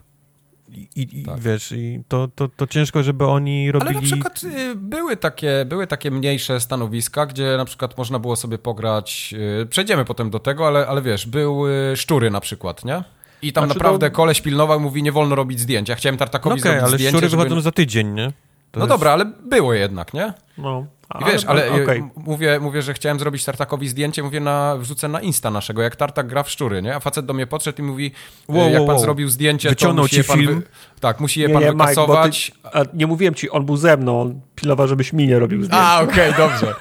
i, 0.96 1.24
Tak. 1.24 1.38
i 1.38 1.42
wiesz, 1.42 1.72
i 1.72 2.02
to, 2.08 2.28
to, 2.36 2.48
to 2.48 2.68
ciężko, 2.68 3.04
żeby 3.04 3.26
oni 3.28 3.72
robili... 3.72 3.90
Ale 3.90 4.02
na 4.02 4.06
przykład 4.08 4.44
y, 4.44 4.76
były 4.76 5.18
takie, 5.18 5.66
były 5.66 5.88
takie 5.88 6.12
mniejsze 6.12 6.60
stanowiska, 6.60 7.26
gdzie 7.26 7.58
na 7.58 7.66
przykład 7.66 7.98
można 7.98 8.20
było 8.20 8.36
sobie 8.36 8.58
pograć, 8.58 9.34
y, 9.62 9.66
przejdziemy 9.66 10.06
potem 10.06 10.30
do 10.30 10.40
tego, 10.40 10.68
ale, 10.68 10.88
ale 10.88 11.02
wiesz, 11.02 11.26
były 11.28 11.94
szczury 11.96 12.30
na 12.32 12.40
przykład, 12.40 12.86
nie? 12.86 13.04
I 13.42 13.54
tam 13.54 13.66
Znaczy 13.66 13.78
naprawdę 13.80 14.10
to- 14.10 14.16
koleś 14.16 14.42
pilnował, 14.42 14.80
mówi, 14.80 15.04
nie 15.04 15.12
wolno 15.12 15.36
robić 15.36 15.60
zdjęć. 15.60 15.90
Ja 15.90 15.96
chciałem 15.96 16.16
No 16.16 16.20
Tartakowi 16.20 16.54
okej, 16.54 16.62
zrobić 16.64 16.84
ale 16.84 16.98
zdjęcie, 16.98 17.18
szczury 17.18 17.30
żeby... 17.30 17.44
wychodzą 17.44 17.62
za 17.62 17.72
tydzień, 17.72 18.14
nie? 18.14 18.32
No 18.74 18.80
jest- 18.82 18.89
dobra, 18.89 19.11
ale 19.11 19.26
było 19.26 19.74
jednak, 19.74 20.13
nie? 20.13 20.34
No. 20.57 20.86
I 21.22 21.26
wiesz, 21.26 21.45
ale 21.45 21.67
y, 21.78 21.84
okej. 21.84 21.99
m- 21.99 22.09
mówię, 22.15 22.59
mówię, 22.59 22.82
że 22.82 22.93
chciałem 22.93 23.20
zrobić 23.20 23.45
Tartakowi 23.45 23.88
zdjęcie, 23.89 24.24
mówię, 24.24 24.39
na, 24.39 24.76
wrzucę 24.78 25.07
na 25.07 25.22
Insta 25.22 25.51
naszego, 25.51 25.82
jak 25.82 25.95
Tartak 25.95 26.28
gra 26.28 26.43
w 26.43 26.49
szczury, 26.49 26.82
nie? 26.82 26.95
A 26.95 26.99
facet 26.99 27.26
do 27.26 27.34
mnie 27.34 27.47
podszedł 27.47 27.82
i 27.82 27.86
mówi, 27.86 28.11
Wow, 28.47 28.70
jak 28.70 28.78
wow, 28.80 28.88
pan 28.88 28.95
wow. 28.95 29.03
zrobił 29.03 29.30
zdjęcie, 29.30 29.70
Wyciągnął 29.70 29.95
to 29.95 30.01
musi 30.05 30.15
ci 30.15 30.24
pan 30.24 30.38
film? 30.39 30.63
Tak, 30.99 31.20
musi 31.20 31.39
je 31.41 31.47
Nie, 31.47 31.53
pan 31.53 31.63
nie, 31.63 31.70
Mike, 31.70 31.78
bo 31.78 31.86
ty, 31.86 31.89
wykasować. 31.89 32.51
nie 32.93 33.07
mówiłem 33.07 33.36
ci, 33.36 33.49
on 33.49 33.65
był 33.65 33.78
ze 33.78 33.97
mną, 33.97 34.22
on 34.22 34.41
pilnował, 34.55 34.88
żebyś 34.88 35.13
mi 35.13 35.28
nie 35.28 35.39
robił 35.39 35.63
zdjęć. 35.63 35.82
A, 35.86 36.01
okej, 36.01 36.34
dobrze. 36.38 36.76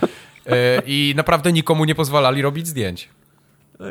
E, 0.47 0.82
I 0.86 1.12
naprawdę 1.16 1.53
nikomu 1.53 1.84
nie 1.84 1.95
pozwalali 1.95 2.43
robić 2.43 2.66
zdjęć. 2.66 3.09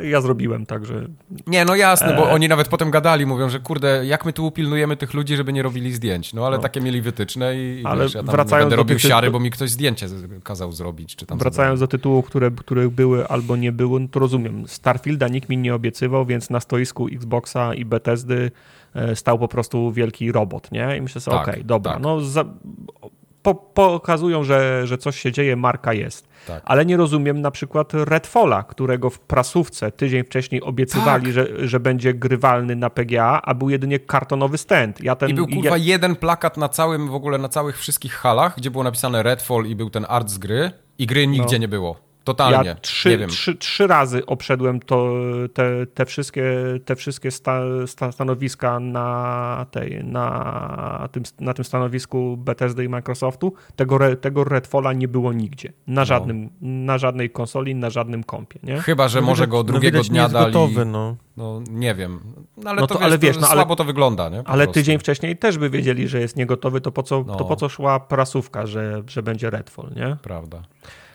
Ja 0.02 0.20
zrobiłem, 0.20 0.66
także 0.66 1.06
Nie, 1.46 1.64
no 1.64 1.76
jasne, 1.76 2.14
E. 2.14 2.16
bo 2.16 2.30
oni 2.30 2.48
nawet 2.48 2.68
potem 2.68 2.90
gadali, 2.90 3.26
mówią, 3.26 3.48
że 3.50 3.60
kurde, 3.60 4.06
jak 4.06 4.24
my 4.24 4.32
tu 4.32 4.46
upilnujemy 4.46 4.96
tych 4.96 5.14
ludzi, 5.14 5.36
żeby 5.36 5.52
nie 5.52 5.62
robili 5.62 5.92
zdjęć. 5.92 6.32
No 6.34 6.46
ale 6.46 6.56
No. 6.56 6.62
takie 6.62 6.80
mieli 6.80 7.02
wytyczne 7.02 7.56
i, 7.56 7.80
i 7.80 7.84
Ale 7.84 8.04
wiesz, 8.04 8.14
ja 8.14 8.22
tam 8.22 8.30
wracając 8.34 8.74
robił 8.74 8.96
tych- 8.96 9.02
siary, 9.08 9.30
bo 9.30 9.40
mi 9.40 9.50
ktoś 9.50 9.70
zdjęcie 9.70 10.06
kazał 10.42 10.72
zrobić, 10.72 11.16
czy 11.16 11.26
tam 11.26 11.38
Wracając 11.38 11.80
do 11.80 11.88
tytułów, 11.88 12.26
które, 12.26 12.50
które 12.50 12.88
były 12.88 13.28
albo 13.28 13.56
nie 13.56 13.72
były, 13.72 14.00
no 14.00 14.08
to 14.08 14.20
rozumiem. 14.20 14.68
Starfielda 14.68 15.28
nikt 15.28 15.48
mi 15.48 15.58
nie 15.58 15.74
obiecywał, 15.74 16.26
więc 16.26 16.50
na 16.50 16.60
stoisku 16.60 17.06
Xboxa 17.12 17.74
i 17.74 17.84
Bethesdy 17.84 18.50
e, 18.94 19.16
stał 19.16 19.38
po 19.38 19.48
prostu 19.48 19.92
wielki 19.92 20.32
robot, 20.32 20.72
nie? 20.72 20.96
I 20.96 21.00
myślę 21.00 21.20
sobie, 21.20 21.36
Tak, 21.36 21.48
okej, 21.48 21.64
dobra, 21.64 21.92
tak. 21.92 22.02
no 22.02 22.20
za, 22.20 22.44
po, 23.54 23.54
pokazują, 23.54 24.44
że, 24.44 24.86
że 24.86 24.98
coś 24.98 25.20
się 25.20 25.32
dzieje, 25.32 25.56
marka 25.56 25.92
jest. 25.92 26.28
Tak. 26.46 26.62
Ale 26.66 26.86
nie 26.86 26.96
rozumiem 26.96 27.40
na 27.40 27.50
przykład 27.50 27.92
Redfalla, 27.94 28.62
którego 28.62 29.10
w 29.10 29.20
prasówce 29.20 29.92
tydzień 29.92 30.24
wcześniej 30.24 30.62
obiecywali, 30.62 31.24
Tak. 31.24 31.32
że, 31.32 31.68
że 31.68 31.80
będzie 31.80 32.14
grywalny 32.14 32.76
na 32.76 32.90
PGA, 32.90 33.40
a 33.44 33.54
był 33.54 33.70
jedynie 33.70 33.98
kartonowy 33.98 34.58
stand. 34.58 35.00
Ja 35.02 35.16
ten, 35.16 35.30
I 35.30 35.34
był 35.34 35.46
ja- 35.48 35.54
kurwa 35.56 35.76
jeden 35.76 36.16
plakat 36.16 36.56
na 36.56 36.68
całym, 36.68 37.08
w 37.08 37.14
ogóle 37.14 37.38
na 37.38 37.48
całych 37.48 37.78
wszystkich 37.78 38.12
halach, 38.12 38.54
gdzie 38.56 38.70
było 38.70 38.84
napisane 38.84 39.22
Redfall 39.22 39.66
i 39.66 39.76
był 39.76 39.90
ten 39.90 40.06
art 40.08 40.28
z 40.28 40.38
gry 40.38 40.70
i 40.98 41.06
gry 41.06 41.26
nigdzie 41.26 41.56
No. 41.56 41.60
nie 41.60 41.68
było. 41.68 42.07
Totalnie. 42.32 42.68
Ja 42.68 42.74
nie 42.74 42.80
trzy, 42.80 43.18
wiem. 43.18 43.28
trzy, 43.30 43.54
trzy 43.56 43.86
razy 43.86 44.26
obszedłem 44.26 44.80
to, 44.80 45.12
te, 45.54 45.86
te 45.86 46.06
wszystkie, 46.06 46.44
te 46.84 46.96
wszystkie 46.96 47.30
sta, 47.30 47.60
sta, 47.86 48.12
stanowiska 48.12 48.80
na, 48.80 49.66
tej, 49.70 50.04
na, 50.04 51.08
tym, 51.12 51.22
na 51.40 51.54
tym 51.54 51.64
stanowisku 51.64 52.36
Bethesdy 52.36 52.84
i 52.84 52.88
Microsoftu. 52.88 53.52
Tego, 53.76 53.96
re, 53.96 54.16
tego 54.16 54.44
Redfalla 54.44 54.92
nie 54.92 55.08
było 55.08 55.32
nigdzie. 55.32 55.72
No. 55.86 55.94
Na, 55.94 56.04
żadnym, 56.04 56.50
na 56.60 56.98
żadnej 56.98 57.30
konsoli, 57.30 57.74
na 57.74 57.90
żadnym 57.90 58.24
kompie. 58.24 58.58
Nie? 58.62 58.76
Chyba, 58.80 59.08
że 59.08 59.20
No 59.20 59.26
może 59.26 59.42
widać- 59.42 59.50
go 59.50 59.56
no 59.56 59.64
drugiego 59.64 59.98
nie 59.98 60.04
dnia 60.08 60.22
jest 60.22 60.34
dali. 60.34 60.52
gotowy, 60.52 60.84
no. 60.84 61.16
No 61.36 61.62
nie 61.70 61.94
wiem. 61.94 62.20
No, 62.56 62.70
ale 62.70 62.80
No 62.80 62.86
to, 62.86 62.94
to- 62.94 63.00
wiesz, 63.00 63.06
ale 63.06 63.18
wiesz, 63.18 63.34
to 63.36 63.40
no, 63.42 63.48
ale- 63.48 63.56
słabo 63.56 63.76
to 63.76 63.84
wygląda, 63.84 64.28
nie? 64.28 64.42
Po 64.42 64.48
Ale 64.50 64.64
prostu. 64.64 64.80
tydzień 64.80 64.98
wcześniej 64.98 65.36
też 65.36 65.58
by 65.58 65.70
wiedzieli, 65.70 66.08
że 66.08 66.20
jest 66.20 66.36
niegotowy, 66.36 66.80
to 66.80 66.92
po 66.92 67.02
co, 67.02 67.24
No. 67.26 67.36
to 67.36 67.44
po 67.44 67.56
co 67.56 67.68
szła 67.68 68.00
prasówka, 68.00 68.66
że, 68.66 69.02
że 69.06 69.22
będzie 69.22 69.50
Redfall, 69.50 69.90
nie? 69.96 70.16
Prawda. 70.22 70.62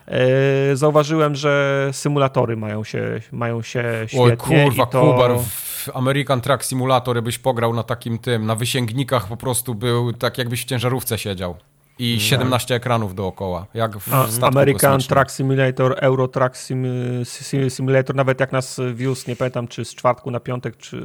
E, 0.07 0.75
zauważyłem, 0.75 1.35
że 1.35 1.89
symulatory 1.91 2.57
mają 2.57 2.83
się, 2.83 3.19
mają 3.31 3.61
się 3.61 3.83
świetnie. 4.07 4.23
Oj 4.25 4.37
kurwa, 4.37 4.85
to... 4.85 5.01
Kubar, 5.01 5.31
w 5.39 5.89
American 5.93 6.41
Truck 6.41 6.63
Simulator 6.63 7.23
byś 7.23 7.39
pograł 7.39 7.73
na 7.73 7.83
takim 7.83 8.19
tym, 8.19 8.45
na 8.45 8.55
wysięgnikach 8.55 9.27
po 9.27 9.37
prostu 9.37 9.75
był 9.75 10.13
tak 10.13 10.37
jakbyś 10.37 10.61
w 10.61 10.65
ciężarówce 10.65 11.17
siedział. 11.17 11.55
I 11.99 12.19
17 12.19 12.75
ekranów 12.75 13.15
dookoła, 13.15 13.65
jak 13.73 13.97
w 13.97 14.13
A, 14.13 14.27
American 14.47 14.91
kosmicznym. 14.91 15.17
Truck 15.17 15.31
Simulator, 15.31 15.95
Euro 15.99 16.27
Truck 16.27 16.55
sim, 16.55 16.85
sim, 17.23 17.69
Simulator, 17.69 18.15
nawet 18.15 18.39
jak 18.39 18.51
nas 18.51 18.81
wiózł, 18.93 19.23
nie 19.27 19.35
pamiętam 19.35 19.67
czy 19.67 19.85
z 19.85 19.95
czwartku 19.95 20.31
na 20.31 20.39
piątek, 20.39 20.77
czy 20.77 21.03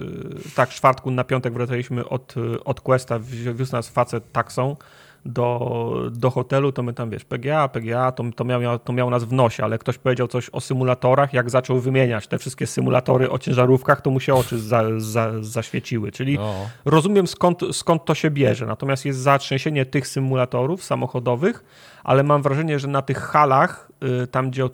tak, 0.55 0.73
z 0.73 0.75
czwartku 0.75 1.11
na 1.11 1.25
piątek 1.25 1.53
wracaliśmy 1.53 2.09
od, 2.09 2.35
od 2.65 2.81
Questa, 2.81 3.19
wi- 3.19 3.55
wiózł 3.55 3.73
nas 3.73 3.89
facet 3.89 4.33
taksą, 4.33 4.77
do, 5.27 6.11
do 6.11 6.31
hotelu, 6.31 6.73
to 6.73 6.83
my 6.83 6.93
tam, 6.93 7.11
wiesz, 7.11 7.25
PGA, 7.25 7.69
PGA, 7.69 8.13
to, 8.13 8.25
to, 8.37 8.45
miał, 8.45 8.79
to 8.79 8.93
miał 8.93 9.11
nas 9.11 9.25
w 9.25 9.33
nosie, 9.33 9.65
ale 9.65 9.79
ktoś 9.79 9.99
powiedział 9.99 10.29
coś 10.29 10.51
o 10.51 10.61
symulatorach, 10.61 11.33
jak 11.33 11.51
zaczął 11.51 11.81
wymieniać 11.81 12.27
te 12.27 12.39
wszystkie 12.39 12.67
symulatory 12.67 13.31
o 13.31 13.39
ciężarówkach, 13.39 14.01
to 14.01 14.11
mu 14.11 14.21
się 14.21 14.35
oczy 14.35 14.59
za, 14.59 14.83
za, 14.97 15.33
zaświeciły, 15.41 16.13
czyli 16.13 16.39
no. 16.39 16.55
rozumiem 16.85 17.27
skąd, 17.27 17.61
skąd 17.73 18.05
to 18.05 18.15
się 18.15 18.31
bierze, 18.31 18.67
natomiast 18.67 19.05
jest 19.05 19.19
zatrzęsienie 19.19 19.87
tych 19.87 20.09
symulatorów 20.09 20.85
samochodowych, 20.85 21.65
ale 22.05 22.23
mam 22.23 22.43
wrażenie, 22.43 22.79
że 22.79 22.89
na 22.89 23.03
tych 23.03 23.19
halach, 23.19 23.89
y, 24.23 24.27
tam 24.27 24.51
gdzie 24.51 24.65
o, 24.65 24.71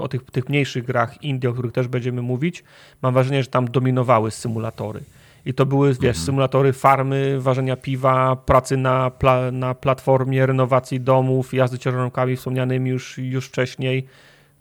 o 0.00 0.08
tych, 0.08 0.22
tych 0.24 0.48
mniejszych 0.48 0.84
grach 0.84 1.22
Indii, 1.22 1.48
o 1.48 1.52
których 1.52 1.72
też 1.72 1.88
będziemy 1.88 2.22
mówić, 2.22 2.64
mam 3.02 3.14
wrażenie, 3.14 3.42
że 3.42 3.48
tam 3.48 3.68
dominowały 3.68 4.30
symulatory. 4.30 5.00
I 5.46 5.54
to 5.54 5.66
były, 5.66 5.88
wiesz, 5.88 5.96
mhm. 6.04 6.26
symulatory 6.26 6.72
farmy, 6.72 7.40
ważenia 7.40 7.76
piwa, 7.76 8.36
pracy 8.36 8.76
na, 8.76 9.10
pla, 9.10 9.50
na 9.50 9.74
platformie, 9.74 10.46
renowacji 10.46 11.00
domów, 11.00 11.54
jazdy 11.54 11.78
ciężarówkami 11.78 12.36
wspomnianymi 12.36 12.90
już, 12.90 13.18
już 13.18 13.46
wcześniej. 13.46 14.06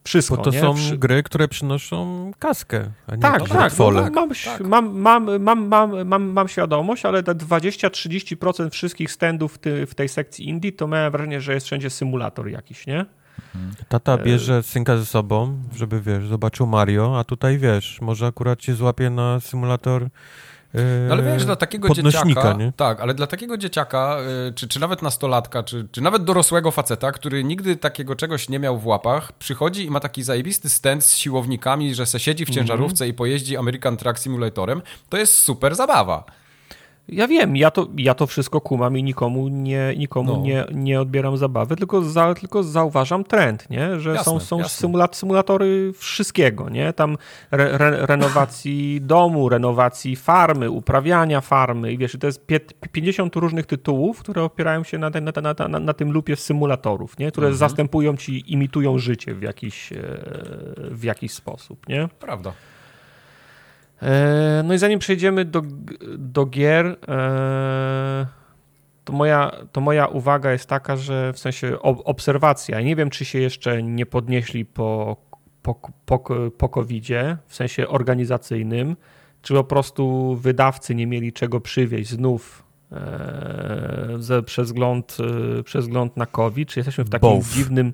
Wszystko, 0.03 0.37
Bo 0.37 0.43
to 0.43 0.49
nie? 0.49 0.61
są 0.61 0.75
gry, 0.97 1.23
które 1.23 1.47
przynoszą 1.47 2.31
kaskę, 2.39 2.89
a 3.07 3.15
nie 3.15 3.21
tak, 3.21 3.49
tak, 3.49 3.77
no, 3.77 3.91
mam, 3.91 4.29
tak. 4.45 4.61
Mam, 4.61 4.99
mam, 4.99 5.41
mam, 5.41 5.67
mam, 5.67 6.07
mam, 6.07 6.23
mam 6.23 6.47
świadomość, 6.47 7.05
ale 7.05 7.23
te 7.23 7.35
20-30% 7.35 8.69
wszystkich 8.69 9.11
standów 9.11 9.57
ty, 9.57 9.85
w 9.85 9.95
tej 9.95 10.09
sekcji 10.09 10.49
indie, 10.49 10.71
to 10.71 10.87
miałem 10.87 11.11
wrażenie, 11.11 11.41
że 11.41 11.53
jest 11.53 11.65
wszędzie 11.65 11.89
symulator 11.89 12.49
jakiś, 12.49 12.87
nie? 12.87 13.05
Mhm. 13.55 13.73
Tata 13.89 14.17
bierze 14.17 14.63
synka 14.63 14.97
ze 14.97 15.05
sobą, 15.05 15.57
żeby, 15.75 16.01
wiesz, 16.01 16.27
zobaczył 16.27 16.67
Mario, 16.67 17.19
a 17.19 17.23
tutaj, 17.23 17.57
wiesz, 17.57 18.01
może 18.01 18.27
akurat 18.27 18.59
cię 18.59 18.75
złapie 18.75 19.09
na 19.09 19.39
symulator 19.39 20.07
no 21.07 21.13
ale 21.13 21.23
wiesz, 21.23 21.45
dla 21.45 21.55
takiego 21.55 21.89
dzieciaka, 21.89 22.53
nie? 22.53 22.73
tak, 22.75 23.01
ale 23.01 23.13
dla 23.13 23.27
takiego 23.27 23.57
dzieciaka, 23.57 24.17
y, 24.49 24.53
czy, 24.53 24.67
czy 24.67 24.79
nawet 24.79 25.01
nastolatka, 25.01 25.63
czy, 25.63 25.87
czy 25.91 26.01
nawet 26.01 26.23
dorosłego 26.23 26.71
faceta, 26.71 27.11
który 27.11 27.43
nigdy 27.43 27.75
takiego 27.75 28.15
czegoś 28.15 28.49
nie 28.49 28.59
miał 28.59 28.77
w 28.77 28.87
łapach, 28.87 29.33
przychodzi 29.33 29.85
i 29.85 29.89
ma 29.89 29.99
taki 29.99 30.23
zajebisty 30.23 30.69
stand 30.69 31.05
z 31.05 31.17
siłownikami, 31.17 31.95
że 31.95 32.05
se 32.05 32.19
siedzi 32.19 32.45
w 32.45 32.49
ciężarówce 32.49 33.03
mm 33.03 33.11
-hmm. 33.11 33.15
i 33.15 33.17
pojeździ 33.17 33.57
American 33.57 33.97
Truck 33.97 34.19
Simulatorem, 34.19 34.81
to 35.09 35.17
jest 35.17 35.37
super 35.37 35.75
zabawa. 35.75 36.25
Ja 37.07 37.27
wiem, 37.27 37.55
ja 37.55 37.71
to, 37.71 37.87
ja 37.97 38.13
to 38.13 38.27
wszystko 38.27 38.61
kumam 38.61 38.97
i 38.97 39.03
nikomu 39.03 39.47
nie, 39.47 39.93
nikomu 39.97 40.33
no. 40.33 40.41
nie, 40.41 40.65
nie 40.73 41.01
odbieram 41.01 41.37
zabawy, 41.37 41.75
tylko, 41.75 42.01
za, 42.01 42.33
tylko 42.33 42.63
zauważam 42.63 43.23
trend, 43.23 43.69
nie? 43.69 43.99
że 43.99 44.09
jasne, 44.09 44.23
są, 44.23 44.39
są 44.39 44.63
symulat, 44.63 45.15
symulatory 45.15 45.93
wszystkiego, 45.97 46.69
nie? 46.69 46.93
tam 46.93 47.17
re, 47.51 47.71
re, 47.71 48.05
renowacji 48.05 48.99
domu, 49.13 49.49
renowacji 49.49 50.15
farmy, 50.15 50.71
uprawiania 50.71 51.41
farmy 51.41 51.93
i 51.93 51.97
wiesz, 51.97 52.17
to 52.19 52.27
jest 52.27 52.47
50 52.91 53.35
różnych 53.35 53.65
tytułów, 53.65 54.19
które 54.19 54.43
opierają 54.43 54.83
się 54.83 54.97
na, 54.97 55.09
na, 55.09 55.41
na, 55.41 55.67
na, 55.67 55.79
na 55.79 55.93
tym 55.93 56.11
lupie 56.11 56.35
symulatorów, 56.35 57.19
nie? 57.19 57.31
które 57.31 57.47
mhm. 57.47 57.57
zastępują 57.57 58.17
ci, 58.17 58.53
imitują 58.53 58.97
życie 58.97 59.35
w 59.35 59.41
jakiś, 59.41 59.93
e, 59.93 59.97
w 60.77 61.03
jakiś 61.03 61.31
sposób. 61.31 61.87
Nie? 61.89 62.09
Prawda. 62.19 62.53
E, 64.03 64.63
no 64.65 64.73
i 64.73 64.77
zanim 64.77 64.99
przejdziemy 64.99 65.45
do, 65.45 65.61
do 66.17 66.45
gier, 66.45 66.97
e, 67.07 68.25
to 69.03 69.13
moja, 69.13 69.51
to 69.71 69.81
moja 69.81 70.07
uwaga 70.07 70.51
jest 70.51 70.69
taka, 70.69 70.97
że 70.97 71.33
w 71.33 71.39
sensie 71.39 71.81
obserwacja. 71.81 72.81
Nie 72.81 72.95
wiem, 72.95 73.09
czy 73.09 73.25
się 73.25 73.39
jeszcze 73.39 73.83
nie 73.83 74.05
podnieśli 74.05 74.65
po, 74.65 75.17
po, 75.61 75.75
po, 76.05 76.19
po 76.57 76.69
COVID-zie, 76.69 77.37
w 77.47 77.55
sensie 77.55 77.87
organizacyjnym, 77.87 78.95
czy 79.41 79.53
po 79.53 79.63
prostu 79.63 80.35
wydawcy 80.35 80.95
nie 80.95 81.07
mieli 81.07 81.33
czego 81.33 81.59
przywieźć 81.59 82.09
znów 82.09 82.63
e, 82.91 84.41
przez, 84.45 84.67
wzgląd, 84.67 85.17
przez 85.65 85.87
na 86.15 86.25
COVID, 86.25 86.69
czy 86.69 86.79
jesteśmy 86.79 87.03
w 87.03 87.09
takim 87.09 87.29
Both. 87.29 87.49
dziwnym 87.49 87.93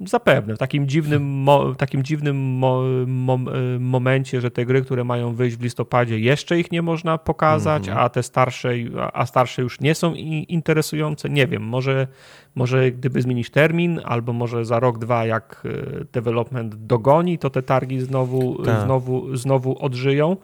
Zapewne, 0.00 0.54
w 0.54 0.58
takim 0.58 0.88
dziwnym, 0.88 1.46
takim 1.78 2.02
dziwnym 2.02 2.36
mo, 2.36 2.82
mo, 3.06 3.38
y, 3.74 3.80
momencie, 3.80 4.40
że 4.40 4.50
te 4.50 4.66
gry, 4.66 4.82
które 4.82 5.04
mają 5.04 5.34
wyjść 5.34 5.56
w 5.56 5.62
listopadzie, 5.62 6.18
jeszcze 6.18 6.58
ich 6.58 6.72
nie 6.72 6.82
można 6.82 7.18
pokazać, 7.18 7.88
mm 7.88 7.98
-hmm. 7.98 8.02
a 8.02 8.08
te 8.08 8.22
starsze, 8.22 8.70
a 9.12 9.26
starsze 9.26 9.62
już 9.62 9.80
nie 9.80 9.94
są 9.94 10.14
interesujące. 10.48 11.30
Nie 11.30 11.46
wiem, 11.46 11.62
może, 11.62 12.06
może 12.54 12.92
gdyby 12.92 13.22
zmienić 13.22 13.50
termin, 13.50 14.00
albo 14.04 14.32
może 14.32 14.64
za 14.64 14.80
rok, 14.80 14.98
dwa, 14.98 15.26
jak 15.26 15.62
y, 15.64 16.06
development 16.12 16.74
dogoni, 16.74 17.38
to 17.38 17.50
te 17.50 17.62
targi 17.62 18.00
znowu, 18.00 18.64
znowu, 18.84 19.36
znowu 19.36 19.84
odżyją. 19.84 20.36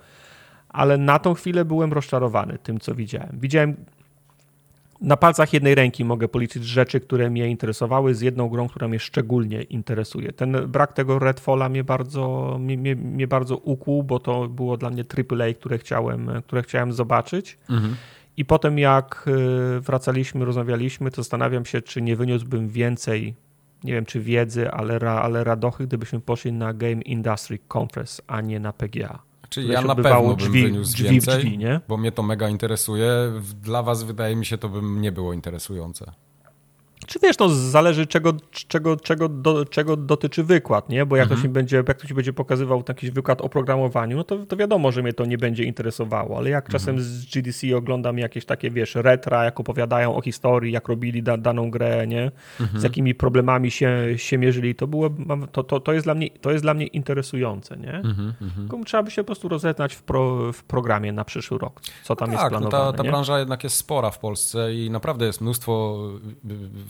Ale 0.68 0.98
na 0.98 1.18
tą 1.18 1.34
chwilę 1.34 1.64
byłem 1.64 1.92
rozczarowany 1.92 2.58
tym, 2.62 2.80
co 2.80 2.94
widziałem. 2.94 3.38
Widziałem 3.40 3.76
na 5.00 5.16
palcach 5.16 5.52
jednej 5.52 5.74
ręki 5.74 6.04
mogę 6.04 6.28
policzyć 6.28 6.64
rzeczy, 6.64 7.00
które 7.00 7.30
mnie 7.30 7.48
interesowały 7.48 8.14
z 8.14 8.20
jedną 8.20 8.48
grą, 8.48 8.68
która 8.68 8.88
mnie 8.88 8.98
szczególnie 8.98 9.62
interesuje. 9.62 10.32
Ten 10.32 10.52
brak 10.68 10.92
tego 10.92 11.18
Redfalla 11.18 11.68
mnie 11.68 11.84
bardzo, 11.84 12.56
mnie, 12.60 12.78
mnie, 12.78 12.96
mnie 12.96 13.26
bardzo 13.26 13.56
ukłuł, 13.56 14.02
bo 14.02 14.18
to 14.18 14.48
było 14.48 14.76
dla 14.76 14.90
mnie 14.90 15.04
AAA, 15.18 15.54
które 15.54 15.78
chciałem, 15.78 16.30
które 16.46 16.62
chciałem 16.62 16.92
zobaczyć. 16.92 17.58
Mhm. 17.70 17.96
I 18.36 18.44
potem 18.44 18.78
jak 18.78 19.24
y, 19.76 19.80
wracaliśmy, 19.80 20.44
rozmawialiśmy, 20.44 21.10
to 21.10 21.16
zastanawiam 21.16 21.64
się, 21.64 21.82
czy 21.82 22.02
nie 22.02 22.16
wyniósłbym 22.16 22.68
więcej, 22.68 23.34
nie 23.84 23.92
wiem 23.92 24.04
czy 24.04 24.20
wiedzy, 24.20 24.70
ale, 24.70 24.98
ale 25.10 25.44
radochy, 25.44 25.86
gdybyśmy 25.86 26.20
poszli 26.20 26.52
na 26.52 26.74
Game 26.74 27.02
Industry 27.02 27.58
Conference, 27.68 28.22
a 28.26 28.40
nie 28.40 28.60
na 28.60 28.72
PGA. 28.72 29.29
Czyli 29.50 29.68
ja 29.68 29.82
na 29.82 29.94
pewno 29.94 30.34
drzwi, 30.34 30.62
bym 30.62 30.72
wyniósł 30.72 30.92
drzwi, 30.92 31.10
więcej, 31.10 31.38
drzwi, 31.38 31.58
nie? 31.58 31.80
bo 31.88 31.96
mnie 31.96 32.12
to 32.12 32.22
mega 32.22 32.48
interesuje. 32.48 33.10
Dla 33.62 33.82
was 33.82 34.02
wydaje 34.02 34.36
mi 34.36 34.46
się 34.46 34.58
to 34.58 34.68
bym 34.68 35.00
nie 35.00 35.12
było 35.12 35.32
interesujące. 35.32 36.12
Czy 37.06 37.18
wiesz, 37.22 37.38
no 37.38 37.48
zależy 37.48 38.06
czego, 38.06 38.32
czego, 38.50 38.96
czego, 38.96 39.28
do, 39.28 39.64
czego 39.64 39.96
dotyczy 39.96 40.44
wykład, 40.44 40.88
nie? 40.88 41.06
Bo 41.06 41.16
jak, 41.16 41.24
mhm. 41.24 41.40
to 41.40 41.42
się 41.42 41.52
będzie, 41.52 41.76
jak 41.76 41.98
ktoś 41.98 42.12
będzie 42.12 42.32
pokazywał 42.32 42.82
jakiś 42.88 43.10
wykład 43.10 43.40
o 43.40 43.48
programowaniu, 43.48 44.16
no 44.16 44.24
to, 44.24 44.46
to 44.46 44.56
wiadomo, 44.56 44.92
że 44.92 45.02
mnie 45.02 45.12
to 45.12 45.24
nie 45.24 45.38
będzie 45.38 45.64
interesowało, 45.64 46.38
ale 46.38 46.50
jak 46.50 46.64
mhm. 46.64 46.72
czasem 46.72 47.00
z 47.00 47.26
GDC 47.26 47.76
oglądam 47.76 48.18
jakieś 48.18 48.44
takie, 48.44 48.70
wiesz, 48.70 48.94
retra, 48.94 49.44
jak 49.44 49.60
opowiadają 49.60 50.16
o 50.16 50.22
historii, 50.22 50.72
jak 50.72 50.88
robili 50.88 51.22
da, 51.22 51.36
daną 51.36 51.70
grę, 51.70 52.06
nie? 52.06 52.30
Mhm. 52.60 52.80
Z 52.80 52.82
jakimi 52.82 53.14
problemami 53.14 53.70
się, 53.70 53.98
się 54.16 54.38
mierzyli, 54.38 54.74
to 54.74 54.86
było, 54.86 55.10
to, 55.52 55.64
to, 55.64 55.80
to, 55.80 55.92
jest 55.92 56.06
dla 56.06 56.14
mnie, 56.14 56.30
to 56.40 56.50
jest 56.50 56.64
dla 56.64 56.74
mnie 56.74 56.86
interesujące, 56.86 57.76
nie? 57.76 57.94
Mhm, 57.94 58.34
mhm. 58.42 58.84
Trzeba 58.84 59.02
by 59.02 59.10
się 59.10 59.22
po 59.22 59.26
prostu 59.26 59.48
rozeznać 59.48 59.94
w, 59.94 60.02
pro, 60.02 60.52
w 60.52 60.64
programie 60.64 61.12
na 61.12 61.24
przyszły 61.24 61.58
rok, 61.58 61.80
co 62.04 62.16
tam 62.16 62.28
no 62.28 62.32
jest 62.32 62.42
tak, 62.42 62.50
planowane. 62.50 62.84
No 62.84 62.92
ta, 62.92 62.98
ta 62.98 63.04
branża 63.04 63.38
jednak 63.38 63.64
jest 63.64 63.76
spora 63.76 64.10
w 64.10 64.18
Polsce 64.18 64.74
i 64.74 64.90
naprawdę 64.90 65.26
jest 65.26 65.40
mnóstwo 65.40 65.98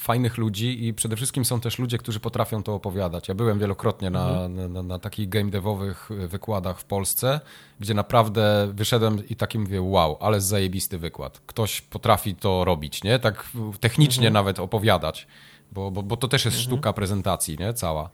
fajnych 0.00 0.38
ludzi 0.38 0.86
i 0.86 0.94
przede 0.94 1.16
wszystkim 1.16 1.44
są 1.44 1.60
też 1.60 1.78
ludzie, 1.78 1.98
którzy 1.98 2.20
potrafią 2.20 2.62
to 2.62 2.74
opowiadać. 2.74 3.28
Ja 3.28 3.34
byłem 3.34 3.58
wielokrotnie 3.58 4.10
na, 4.10 4.28
mhm. 4.30 4.72
na, 4.72 4.82
na, 4.82 4.98
takich 4.98 5.28
game 5.28 5.50
devowych 5.50 6.08
wykładach 6.28 6.78
w 6.78 6.84
Polsce, 6.84 7.40
gdzie 7.80 7.94
naprawdę 7.94 8.70
wyszedłem 8.74 9.28
i 9.28 9.36
taki 9.36 9.58
mówię, 9.58 9.82
wow, 9.82 10.16
ale 10.20 10.40
zajebisty 10.40 10.98
wykład. 10.98 11.40
Ktoś 11.46 11.80
potrafi 11.80 12.34
to 12.34 12.64
robić, 12.64 13.04
nie? 13.04 13.18
Tak 13.18 13.50
technicznie 13.80 14.28
mhm. 14.28 14.34
nawet 14.34 14.60
opowiadać, 14.60 15.26
bo, 15.72 15.90
bo, 15.90 16.02
bo 16.02 16.16
to 16.16 16.28
też 16.28 16.44
jest 16.44 16.56
mhm. 16.56 16.72
sztuka 16.72 16.92
prezentacji, 16.92 17.56
nie? 17.58 17.74
Cała. 17.74 18.10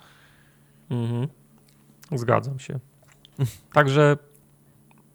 Mhm. 0.91 1.29
Zgadzam 2.13 2.59
się. 2.59 2.79
Także 3.73 4.17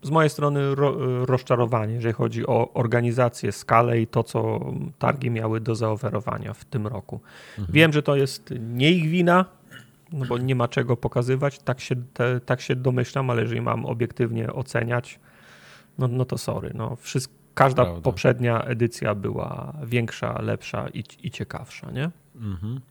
z 0.02 0.10
mojej 0.10 0.30
strony 0.30 0.76
ro, 0.76 0.96
rozczarowanie, 1.26 1.94
jeżeli 1.94 2.14
chodzi 2.14 2.48
o 2.48 2.74
organizację, 2.74 3.52
skalę 3.52 4.02
i 4.02 4.08
to, 4.08 4.24
co 4.24 4.60
targi 5.00 5.30
miały 5.30 5.62
do 5.62 5.76
zaoferowania 5.76 6.54
w 6.54 6.66
tym 6.66 6.88
roku. 6.88 7.20
Mhm. 7.58 7.74
Wiem, 7.74 7.94
że 7.94 8.04
to 8.04 8.16
jest 8.16 8.54
nie 8.60 8.92
ich 8.92 9.10
wina, 9.10 9.46
no 10.12 10.26
bo 10.26 10.38
nie 10.38 10.56
ma 10.56 10.68
czego 10.68 10.98
pokazywać, 10.98 11.60
tak 11.60 11.80
się, 11.80 11.96
te, 12.14 12.40
tak 12.40 12.62
się 12.62 12.76
domyślam, 12.76 13.30
ale 13.30 13.42
jeżeli 13.42 13.62
mam 13.62 13.86
obiektywnie 13.86 14.54
oceniać, 14.54 15.20
no, 15.98 16.08
no 16.08 16.26
to 16.26 16.38
sorry. 16.38 16.72
No, 16.74 16.96
wszystko, 16.96 17.34
każda 17.54 17.84
Prawda. 17.84 18.02
poprzednia 18.02 18.62
edycja 18.62 19.16
była 19.16 19.74
większa, 19.84 20.42
lepsza 20.42 20.88
i, 20.94 21.04
i 21.24 21.32
ciekawsza, 21.32 21.92
nie? 21.92 22.12
Mhm. 22.36 22.82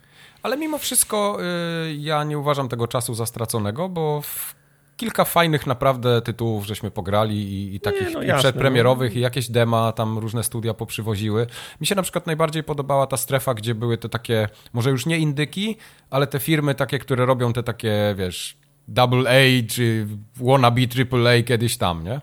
Ale 0.42 0.56
mimo 0.56 0.78
wszystko 0.78 1.38
y, 1.86 1.94
ja 1.94 2.24
nie 2.24 2.38
uważam 2.38 2.68
tego 2.68 2.88
czasu 2.88 3.14
za 3.14 3.26
straconego, 3.26 3.88
bo 3.88 4.20
w 4.22 4.59
kilka 5.00 5.24
fajnych 5.24 5.66
naprawdę 5.66 6.22
tytułów 6.22 6.66
żeśmy 6.66 6.90
pograli 6.90 7.36
i, 7.36 7.74
i 7.74 7.80
takich 7.80 8.08
nie, 8.08 8.14
no 8.14 8.22
i 8.22 8.38
przedpremierowych 8.38 9.12
no. 9.12 9.18
i 9.18 9.22
jakieś 9.22 9.50
dema 9.50 9.92
tam 9.92 10.18
różne 10.18 10.44
studia 10.44 10.74
poprzywoziły. 10.74 11.46
Mi 11.80 11.86
się 11.86 11.94
na 11.94 12.02
przykład 12.02 12.26
najbardziej 12.26 12.64
podobała 12.64 13.06
ta 13.06 13.16
strefa, 13.16 13.54
gdzie 13.54 13.74
były 13.74 13.98
te 13.98 14.08
takie, 14.08 14.48
może 14.72 14.90
już 14.90 15.06
nie 15.06 15.18
indyki, 15.18 15.76
ale 16.10 16.26
te 16.26 16.38
firmy 16.38 16.74
takie, 16.74 16.98
które 16.98 17.26
robią 17.26 17.52
te 17.52 17.62
takie, 17.62 18.14
wiesz, 18.18 18.56
double 18.88 19.30
A 19.30 19.68
czy 19.68 20.06
wannabe 20.36 20.86
triple 20.86 21.30
A 21.30 21.42
kiedyś 21.42 21.76
tam, 21.76 22.04
nie? 22.04 22.20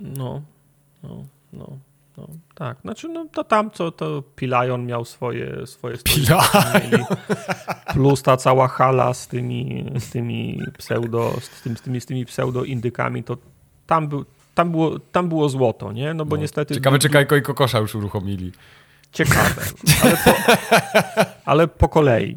No, 0.00 0.42
no, 1.02 1.24
no. 1.52 1.78
No, 2.16 2.26
tak, 2.60 2.76
znaczy 2.82 3.08
no, 3.08 3.26
to 3.32 3.44
tam 3.44 3.70
co 3.70 3.90
to 3.90 4.22
Pilion 4.36 4.86
miał 4.86 5.04
swoje 5.04 5.66
swoje 5.66 5.96
plus 7.92 8.22
ta 8.22 8.36
cała 8.36 8.68
hala 8.68 9.14
z 9.14 9.28
tymi, 9.28 9.90
z 9.98 10.10
tymi 10.10 10.62
pseudo 10.78 11.32
z, 11.40 11.62
tym, 11.62 11.76
z 11.76 11.82
tymi, 11.82 12.00
z 12.00 12.06
tymi 12.06 12.26
pseudo 12.26 12.64
indykami, 12.64 13.24
to 13.24 13.36
tam, 13.86 14.08
był, 14.08 14.24
tam, 14.54 14.70
było, 14.70 14.98
tam 14.98 15.28
było 15.28 15.48
złoto, 15.48 15.92
nie? 15.92 16.14
No 16.14 16.24
bo 16.24 16.36
no, 16.36 16.42
niestety... 16.42 16.74
Ciekawe, 16.74 16.98
czy 16.98 17.08
Kajko 17.08 17.36
i 17.36 17.42
Kokosza 17.42 17.78
już 17.78 17.94
uruchomili. 17.94 18.52
ciekawe, 19.12 19.62
ale 20.02 20.16
po, 20.16 20.34
ale 21.44 21.68
po 21.68 21.88
kolei. 21.88 22.36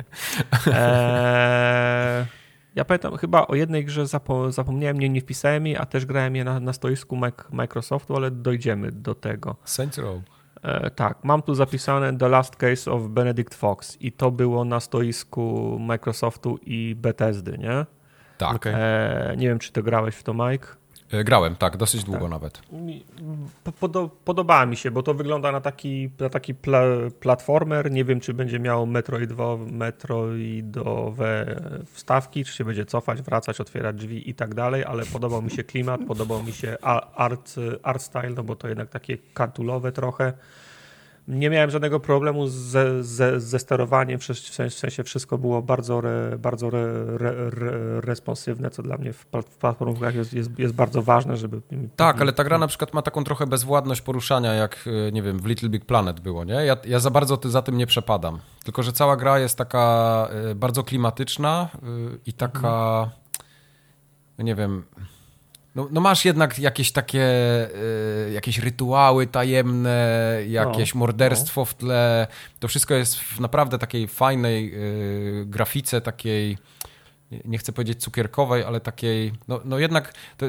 Eee, 0.68 2.26
ja 2.76 2.86
pamiętam 2.86 3.18
chyba 3.18 3.48
o 3.48 3.56
jednej 3.56 3.86
grze 3.86 4.08
zapo 4.08 4.52
zapomniałem, 4.52 5.00
nie, 5.00 5.10
nie 5.10 5.22
wpisałem 5.22 5.68
jej, 5.68 5.78
a 5.78 5.86
też 5.86 6.06
grałem 6.06 6.36
je 6.36 6.44
na, 6.44 6.60
na 6.60 6.74
stoisku 6.74 7.18
Microsoftu, 7.52 8.16
ale 8.16 8.32
dojdziemy 8.32 8.92
do 8.92 9.16
tego. 9.16 9.56
Saints 9.64 9.98
Row. 9.98 10.22
E, 10.64 10.90
tak, 10.90 11.24
mam 11.24 11.42
tu 11.42 11.56
zapisane 11.56 12.18
The 12.18 12.30
Last 12.30 12.56
Case 12.56 12.92
of 12.92 13.08
Benedict 13.08 13.56
Fox 13.56 13.98
i 14.02 14.12
to 14.12 14.32
było 14.32 14.66
na 14.66 14.80
stoisku 14.80 15.78
Microsoftu 15.80 16.60
i 16.62 16.96
Bethesdy, 16.96 17.58
nie? 17.58 17.86
Tak. 18.38 18.68
E, 18.68 19.34
nie 19.38 19.48
wiem, 19.48 19.60
czy 19.60 19.72
ty 19.72 19.84
grałeś 19.84 20.16
w 20.16 20.24
to, 20.24 20.34
Mike? 20.34 20.68
E, 21.12 21.24
Grałem, 21.24 21.56
tak, 21.56 21.78
dosyć 21.78 22.04
długo 22.04 22.28
nawet. 22.28 22.62
Podo, 23.80 24.10
podobała 24.26 24.66
mi 24.66 24.78
się, 24.78 24.92
bo 24.92 25.04
to 25.04 25.14
wygląda 25.14 25.52
na 25.52 25.62
taki, 25.62 26.10
na 26.20 26.30
taki 26.30 26.56
pla, 26.56 26.82
platformer. 27.20 27.92
Nie 27.92 28.06
wiem, 28.06 28.20
czy 28.20 28.34
będzie 28.34 28.60
miało 28.60 28.86
metroidowe, 28.86 29.72
metroidowe 29.72 31.56
wstawki, 31.94 32.46
czy 32.46 32.54
się 32.54 32.66
będzie 32.66 32.86
cofać, 32.86 33.22
wracać, 33.22 33.62
otwierać 33.62 33.96
drzwi 33.96 34.30
i 34.30 34.34
tak 34.34 34.54
dalej, 34.56 34.84
ale 34.86 35.06
podobał 35.06 35.42
mi 35.42 35.52
się 35.52 35.64
klimat, 35.64 36.02
podobał 36.08 36.44
mi 36.44 36.52
się 36.52 36.78
art, 37.16 37.56
art 37.84 38.02
style, 38.02 38.30
no 38.30 38.44
bo 38.44 38.56
to 38.56 38.68
jednak 38.68 38.90
takie 38.90 39.18
kartulowe 39.34 39.92
trochę. 39.92 40.34
Nie 41.28 41.50
miałem 41.50 41.70
żadnego 41.70 42.00
problemu 42.00 42.48
ze, 42.48 43.04
ze, 43.04 43.40
ze 43.40 43.60
sterowaniem, 43.60 44.20
w 44.20 44.74
sensie, 44.74 45.04
wszystko 45.04 45.38
było 45.38 45.62
bardzo, 45.62 46.00
re, 46.00 46.38
bardzo 46.40 46.68
re, 46.68 46.84
re, 47.18 47.30
re, 47.30 48.02
responsywne, 48.02 48.70
co 48.70 48.84
dla 48.84 48.98
mnie 48.98 49.14
w, 49.14 49.26
w 49.46 49.58
platformach 49.58 50.16
jest, 50.16 50.34
jest, 50.34 50.60
jest 50.60 50.74
bardzo 50.74 51.02
ważne, 51.02 51.38
żeby... 51.38 51.62
Tak, 51.96 52.22
ale 52.22 52.34
ta 52.34 52.44
gra 52.44 52.58
na 52.58 52.68
przykład 52.68 52.94
ma 52.94 53.02
taką 53.02 53.24
trochę 53.24 53.48
bezwładność 53.48 54.02
poruszania, 54.02 54.54
jak 54.54 54.86
e, 55.08 55.12
nie 55.12 55.22
wiem, 55.22 55.40
w 55.40 55.46
Little 55.46 55.70
Big 55.70 55.86
Planet 55.86 56.20
było, 56.20 56.44
nie? 56.44 56.54
Ja, 56.54 56.78
ja 56.86 57.00
za 57.00 57.10
bardzo 57.10 57.38
ty, 57.38 57.50
za 57.50 57.62
tym 57.62 57.78
nie 57.78 57.88
przepadam. 57.88 58.40
Tylko, 58.64 58.84
że 58.84 58.94
cała 58.94 59.18
gra 59.18 59.40
jest 59.40 59.58
taka 59.58 60.28
e, 60.52 60.56
bardzo 60.56 60.84
klimatyczna 60.84 61.70
e, 61.74 61.78
i 62.26 62.34
taka, 62.34 63.10
nie 64.40 64.56
wiem, 64.56 64.84
no, 65.76 65.88
no 65.92 66.02
masz 66.02 66.26
jednak 66.26 66.60
jakieś 66.60 66.92
takie, 66.92 67.24
e, 68.28 68.32
jakieś 68.34 68.60
rytuały 68.60 69.28
tajemne, 69.28 70.38
jakieś 70.48 70.94
No, 70.94 71.00
morderstwo 71.00 71.66
w 71.66 71.74
tle. 71.74 72.28
To 72.60 72.68
wszystko 72.68 72.94
jest 72.94 73.20
w 73.20 73.40
naprawdę 73.40 73.78
takiej 73.80 74.08
fajnej 74.08 74.74
e, 74.76 74.80
grafice, 75.46 76.02
takiej, 76.02 76.58
nie- 77.46 77.58
chcę 77.58 77.72
powiedzieć 77.74 78.02
cukierkowej, 78.02 78.64
ale 78.64 78.80
takiej, 78.80 79.34
no, 79.48 79.60
no 79.66 79.80
jednak 79.80 80.14
to, 80.38 80.46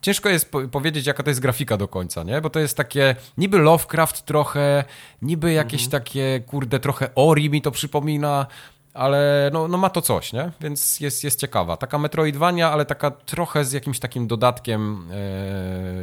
ciężko 0.00 0.28
jest 0.28 0.50
po 0.50 0.68
powiedzieć, 0.68 1.06
jaka 1.06 1.22
to 1.22 1.30
jest 1.30 1.40
grafika 1.40 1.76
do 1.76 1.88
końca, 1.88 2.22
nie? 2.22 2.40
Bo 2.40 2.50
to 2.50 2.60
jest 2.60 2.76
takie 2.76 3.16
niby 3.38 3.58
Lovecraft 3.58 4.24
trochę, 4.24 4.84
niby 5.22 5.52
jakieś 5.52 5.88
takie, 5.88 6.40
kurde, 6.46 6.80
trochę 6.80 7.10
Ori 7.14 7.50
mi 7.50 7.62
to 7.62 7.70
przypomina, 7.70 8.46
ale 8.94 9.50
no, 9.52 9.68
no 9.68 9.78
ma 9.78 9.90
to 9.90 10.02
coś, 10.02 10.32
nie? 10.32 10.50
Więc 10.60 11.00
jest, 11.00 11.24
jest 11.24 11.40
ciekawa. 11.40 11.76
Taka 11.76 11.98
Metroidvania, 11.98 12.70
ale 12.70 12.84
taka 12.84 13.10
trochę 13.10 13.64
z 13.64 13.72
jakimś 13.72 13.98
takim 13.98 14.26
dodatkiem 14.26 15.06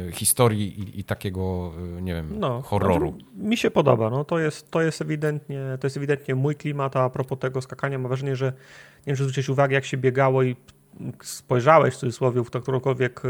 e, 0.08 0.12
historii 0.12 0.80
i, 0.80 1.00
i 1.00 1.04
takiego, 1.04 1.72
e, 1.98 2.02
nie 2.02 2.14
wiem, 2.14 2.38
No, 2.38 2.62
horroru. 2.62 3.10
znaczy, 3.10 3.24
mi 3.48 3.56
się 3.56 3.70
podoba. 3.70 4.10
No, 4.10 4.24
to, 4.24 4.38
jest, 4.38 4.70
to, 4.70 4.82
jest 4.82 5.02
ewidentnie, 5.02 5.60
to 5.80 5.86
jest 5.86 5.96
ewidentnie 5.96 6.34
mój 6.34 6.56
klimat, 6.56 6.96
a 6.96 7.10
propos 7.10 7.38
tego 7.38 7.60
skakania 7.62 7.98
mam 7.98 8.08
wrażenie, 8.08 8.36
że 8.36 8.46
nie 8.46 8.52
wiem, 9.06 9.16
czy 9.16 9.22
zwróciłeś 9.22 9.48
uwagę, 9.48 9.74
jak 9.74 9.84
się 9.84 9.96
biegało 9.96 10.42
i 10.42 10.56
spojrzałeś 11.22 11.94
w 11.94 11.98
cudzysłowie 11.98 12.42
w 12.44 12.50
którąkolwiek 12.50 13.22
e, 13.24 13.28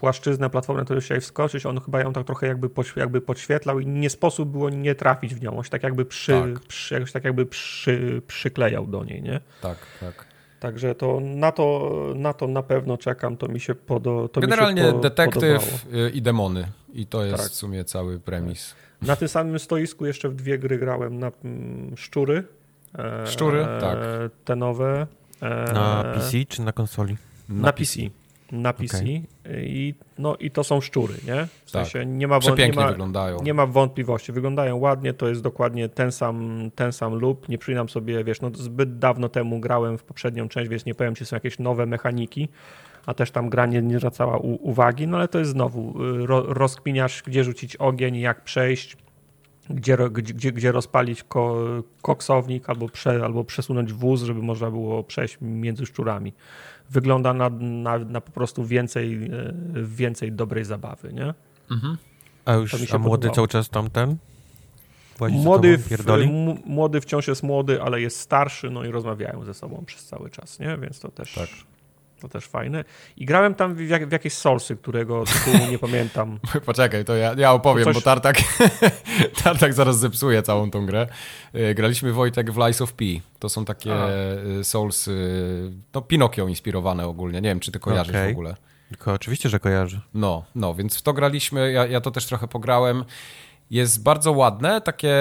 płaszczyznę, 0.00 0.50
platformę, 0.50 0.84
to 0.84 0.94
już 0.94 1.04
chciałeś 1.04 1.24
wskoczyć, 1.24 1.66
on 1.66 1.80
chyba 1.80 2.00
ją 2.00 2.12
tak 2.12 2.26
trochę 2.26 2.46
jakby, 2.46 2.68
poś, 2.68 2.96
jakby 2.96 3.20
podświetlał 3.20 3.80
i 3.80 3.86
nie 3.86 4.10
sposób 4.10 4.48
było 4.48 4.70
nie 4.70 4.94
trafić 4.94 5.34
w 5.34 5.42
nią. 5.42 5.56
On 5.58 5.64
się 5.64 5.70
tak 5.70 5.82
jakby, 5.82 6.04
przy, 6.04 6.32
Tak. 6.32 6.60
przy, 6.60 6.94
jakoś 6.94 7.12
tak 7.12 7.24
jakby 7.24 7.46
przy, 7.46 8.22
przyklejał 8.26 8.86
do 8.86 9.04
niej, 9.04 9.22
nie? 9.22 9.40
Tak, 9.62 9.78
tak. 10.00 10.24
Także 10.60 10.94
to 10.94 11.20
na 11.20 11.52
to 11.52 11.90
na, 12.16 12.32
to 12.32 12.46
na 12.46 12.62
pewno 12.62 12.96
czekam, 12.98 13.36
to 13.36 13.48
mi 13.48 13.60
się, 13.60 13.74
podo, 13.74 14.28
to 14.28 14.40
Generalnie 14.40 14.82
mi 14.82 14.88
się 14.88 14.94
po, 14.94 15.00
detektyw 15.00 15.34
podobało. 15.80 16.06
y, 16.06 16.10
i 16.10 16.22
demony. 16.22 16.66
I 16.92 17.06
to 17.06 17.24
jest 17.24 17.42
Tak. 17.42 17.52
w 17.52 17.54
sumie 17.54 17.84
cały 17.84 18.18
premis. 18.20 18.74
Na 19.02 19.16
tym 19.16 19.28
samym 19.28 19.58
stoisku 19.58 20.06
jeszcze 20.06 20.28
w 20.28 20.34
dwie 20.34 20.58
gry 20.58 20.78
grałem 20.78 21.18
na 21.18 21.30
mm, 21.44 21.96
szczury. 21.96 22.44
E, 22.98 23.26
Szczury? 23.26 23.66
Tak. 23.80 23.98
Te 24.44 24.56
nowe. 24.56 25.06
E, 25.42 25.72
Na 25.72 26.04
PC 26.14 26.44
czy 26.48 26.62
na 26.62 26.72
konsoli? 26.72 27.16
Na 27.48 27.72
PC. 27.72 28.00
Na 28.52 28.72
PC. 28.72 28.96
Okej. 28.96 29.22
I, 29.54 29.94
no, 30.18 30.36
I 30.36 30.50
to 30.50 30.64
są 30.64 30.80
szczury, 30.80 31.14
nie? 31.26 31.46
W 31.64 31.72
Tak. 31.72 31.86
sensie 31.86 32.06
nie 32.06 32.28
ma, 32.28 32.38
nie 32.58 32.72
ma, 32.72 32.94
nie 33.42 33.54
ma 33.54 33.66
wątpliwości. 33.66 34.32
Wyglądają 34.32 34.76
ładnie, 34.76 35.12
to 35.14 35.28
jest 35.28 35.42
dokładnie 35.42 35.88
ten 35.88 36.12
sam, 36.12 36.70
ten 36.74 36.92
sam 36.92 37.20
loop. 37.20 37.48
Nie 37.48 37.58
przypominam 37.58 37.88
sobie, 37.88 38.24
wiesz, 38.24 38.40
no 38.40 38.50
zbyt 38.54 38.98
dawno 38.98 39.28
temu 39.28 39.60
grałem 39.60 39.98
w 39.98 40.02
poprzednią 40.02 40.48
część, 40.48 40.70
więc 40.70 40.84
nie 40.86 40.94
powiem, 40.94 41.14
czy 41.14 41.24
są 41.24 41.36
jakieś 41.36 41.58
nowe 41.58 41.86
mechaniki, 41.86 42.48
a 43.06 43.14
też 43.14 43.30
tam 43.30 43.50
gra 43.50 43.66
nie, 43.66 43.82
nie 43.82 43.98
zwracała 43.98 44.38
uwagi, 44.38 45.06
no 45.06 45.16
ale 45.16 45.28
to 45.28 45.38
jest 45.38 45.50
znowu, 45.50 46.04
y, 46.04 46.26
ro, 46.26 46.42
rozkminiasz, 46.42 47.22
gdzie 47.26 47.44
rzucić 47.44 47.76
ogień, 47.76 48.16
jak 48.16 48.44
przejść, 48.44 48.96
gdzie, 49.74 49.96
gdzie, 50.10 50.52
gdzie, 50.52 50.72
rozpalić 50.72 51.22
ko, 51.22 51.56
koksownik 52.02 52.70
albo, 52.70 52.88
prze, 52.88 53.24
albo 53.24 53.44
przesunąć 53.44 53.92
wóz, 53.92 54.22
żeby 54.22 54.42
można 54.42 54.70
było 54.70 55.04
przejść 55.04 55.38
między 55.40 55.86
szczurami. 55.86 56.32
Wygląda 56.90 57.34
na, 57.34 57.50
na, 57.60 57.98
na 57.98 58.20
po 58.20 58.32
prostu 58.32 58.64
więcej, 58.64 59.24
e, 59.24 59.52
więcej 59.82 60.32
dobrej 60.32 60.64
zabawy, 60.64 61.12
nie? 61.12 61.34
Mhm. 61.70 61.96
A 62.44 62.52
już, 62.52 62.70
się 62.70 62.76
a 62.76 62.98
młody 62.98 63.10
podobało. 63.10 63.34
cały 63.34 63.48
czas 63.48 63.68
tamten? 63.68 64.16
Łazi 65.20 65.38
za 65.38 65.44
Młody, 65.44 65.78
w, 65.78 65.88
młody 66.64 67.00
wciąż 67.00 67.28
jest 67.28 67.42
młody, 67.42 67.82
ale 67.82 68.00
jest 68.00 68.20
starszy, 68.20 68.70
no 68.70 68.84
i 68.84 68.90
rozmawiają 68.90 69.44
ze 69.44 69.54
sobą 69.54 69.82
przez 69.86 70.04
cały 70.04 70.30
czas, 70.30 70.58
nie? 70.58 70.78
Więc 70.78 71.00
to 71.00 71.10
też, 71.10 71.34
Tak. 71.34 71.48
To 72.20 72.28
też 72.28 72.46
fajne. 72.46 72.84
I 73.16 73.26
grałem 73.26 73.54
tam 73.54 73.74
w, 73.74 73.88
jak, 73.88 74.08
w 74.08 74.12
jakieś 74.12 74.32
Soulsy, 74.32 74.76
którego 74.76 75.24
tytułu 75.24 75.70
nie 75.70 75.78
pamiętam. 75.78 76.38
Poczekaj, 76.66 77.04
to 77.04 77.16
ja, 77.16 77.34
ja 77.36 77.52
opowiem, 77.52 77.84
coś- 77.84 77.94
bo 77.94 78.00
Tartak, 78.00 78.36
Tartak 79.44 79.74
zaraz 79.74 79.98
zepsuje 79.98 80.42
całą 80.42 80.70
tą 80.70 80.86
grę. 80.86 81.06
Y, 81.54 81.74
Graliśmy 81.74 82.12
Wojtek 82.12 82.50
w 82.52 82.56
Lies 82.58 82.80
of 82.82 82.92
P. 82.92 83.04
To 83.38 83.48
są 83.48 83.64
takie 83.64 83.94
A. 83.94 84.08
y, 84.60 84.64
Souls, 84.64 85.08
y, 85.08 85.70
no 85.94 86.02
Pinokio 86.02 86.48
inspirowane 86.48 87.06
ogólnie. 87.06 87.40
Nie 87.40 87.48
wiem, 87.48 87.60
czy 87.60 87.72
ty 87.72 87.78
kojarzysz 87.78 88.14
Okej. 88.14 88.28
w 88.28 88.36
ogóle. 88.36 88.56
Tylko 88.88 89.12
oczywiście, 89.12 89.48
że 89.48 89.60
kojarzy. 89.60 90.00
No, 90.14 90.44
no, 90.54 90.74
więc 90.74 90.98
w 90.98 91.02
to 91.02 91.12
graliśmy, 91.12 91.72
ja, 91.72 91.86
ja 91.86 92.00
to 92.00 92.10
też 92.10 92.26
trochę 92.26 92.48
pograłem. 92.48 93.04
Jest 93.70 94.02
bardzo 94.02 94.32
ładne, 94.32 94.80
takie... 94.80 95.14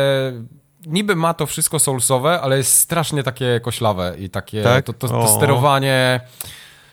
Niby 0.86 1.16
ma 1.16 1.34
to 1.34 1.46
wszystko 1.46 1.80
soulsowe, 1.80 2.42
ale 2.42 2.58
jest 2.58 2.74
strasznie 2.78 3.24
takie 3.24 3.60
koślawe 3.60 4.16
i 4.20 4.30
takie... 4.30 4.64
Tak? 4.64 4.86
To, 4.86 4.94
to, 4.94 5.08
to 5.08 5.20
O. 5.20 5.28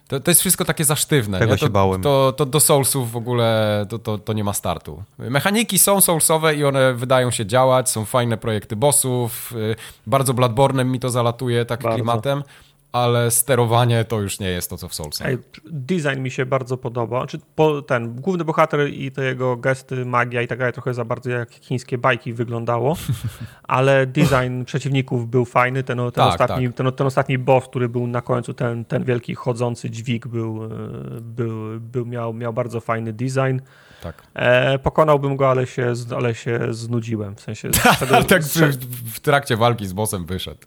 To, 0.09 0.21
to 0.21 0.31
jest 0.31 0.41
wszystko 0.41 0.65
takie 0.65 0.85
zasztywne. 0.85 1.39
Tego 1.39 1.53
nie? 1.53 1.59
się 1.59 1.67
to, 1.67 1.73
bałem. 1.73 2.03
To, 2.03 2.33
to 2.37 2.47
do 2.47 2.61
Soulsów 2.61 3.13
w 3.13 3.17
ogóle 3.17 3.87
to, 3.89 3.99
to, 3.99 4.19
to 4.19 4.33
nie 4.33 4.45
ma 4.45 4.53
startu. 4.53 5.03
Mechaniki 5.19 5.79
są 5.79 6.01
Soulsowe 6.01 6.55
i 6.55 6.65
one 6.65 6.95
wydają 6.95 7.31
się 7.31 7.47
działać, 7.47 7.91
są 7.91 8.05
fajne 8.05 8.37
projekty 8.37 8.77
bossów, 8.77 9.53
y, 9.57 9.77
bardzo 10.07 10.35
Bloodborne'em 10.35 10.85
mi 10.85 11.01
to 11.01 11.11
zalatuje 11.11 11.65
tak 11.65 11.83
Bardzo. 11.83 11.97
klimatem, 11.97 12.43
ale 12.93 13.31
sterowanie 13.31 14.05
to 14.05 14.21
już 14.21 14.41
nie 14.41 14.49
jest 14.49 14.71
to, 14.71 14.77
co 14.77 14.89
w 14.89 14.95
Soulsach. 14.95 15.29
Ej, 15.29 15.39
design 15.65 16.21
mi 16.21 16.31
się 16.31 16.47
bardzo 16.47 16.77
podoba. 16.77 17.19
Znaczy, 17.19 17.39
po, 17.55 17.83
ten 17.83 18.15
główny 18.15 18.45
bohater 18.45 18.89
i 18.89 19.13
te 19.13 19.25
jego 19.25 19.57
gesty, 19.57 20.05
magia 20.05 20.43
i 20.43 20.49
tak 20.49 20.59
dalej, 20.59 20.73
trochę 20.73 20.95
za 20.95 21.05
bardzo 21.05 21.31
jak 21.31 21.51
chińskie 21.51 21.99
bajki 21.99 22.33
wyglądało, 22.33 22.97
ale 23.63 24.07
design 24.07 24.65
przeciwników 24.65 25.31
był 25.31 25.45
fajny. 25.45 25.83
Ten, 25.83 25.99
ten, 25.99 26.11
Tak, 26.11 26.29
ostatni, 26.29 26.67
tak. 26.67 26.77
ten, 26.77 26.93
ten 26.93 27.07
ostatni 27.07 27.39
boss, 27.39 27.65
który 27.65 27.89
był 27.89 28.07
na 28.07 28.21
końcu, 28.21 28.55
ten, 28.55 28.85
ten 28.85 29.05
wielki 29.05 29.35
chodzący 29.35 29.91
dźwig 29.91 30.27
był, 30.27 30.65
e, 30.65 30.69
był, 31.21 31.81
był 31.81 32.07
miał, 32.07 32.35
miał 32.35 32.53
bardzo 32.53 32.81
fajny 32.81 33.13
design. 33.13 33.59
Tak. 34.03 34.23
E, 34.35 34.79
pokonałbym 34.79 35.37
go, 35.37 35.51
ale 35.51 35.67
się, 35.67 35.93
ale 36.17 36.35
się 36.35 36.61
znudziłem. 36.71 37.35
W 37.37 37.41
sensie 37.41 37.71
zszedłem, 37.97 38.25
tak 38.25 38.43
w, 38.43 39.13
w 39.15 39.21
trakcie 39.21 39.57
walki 39.57 39.87
z 39.87 39.93
bossem 39.93 40.27
wyszedł. 40.27 40.61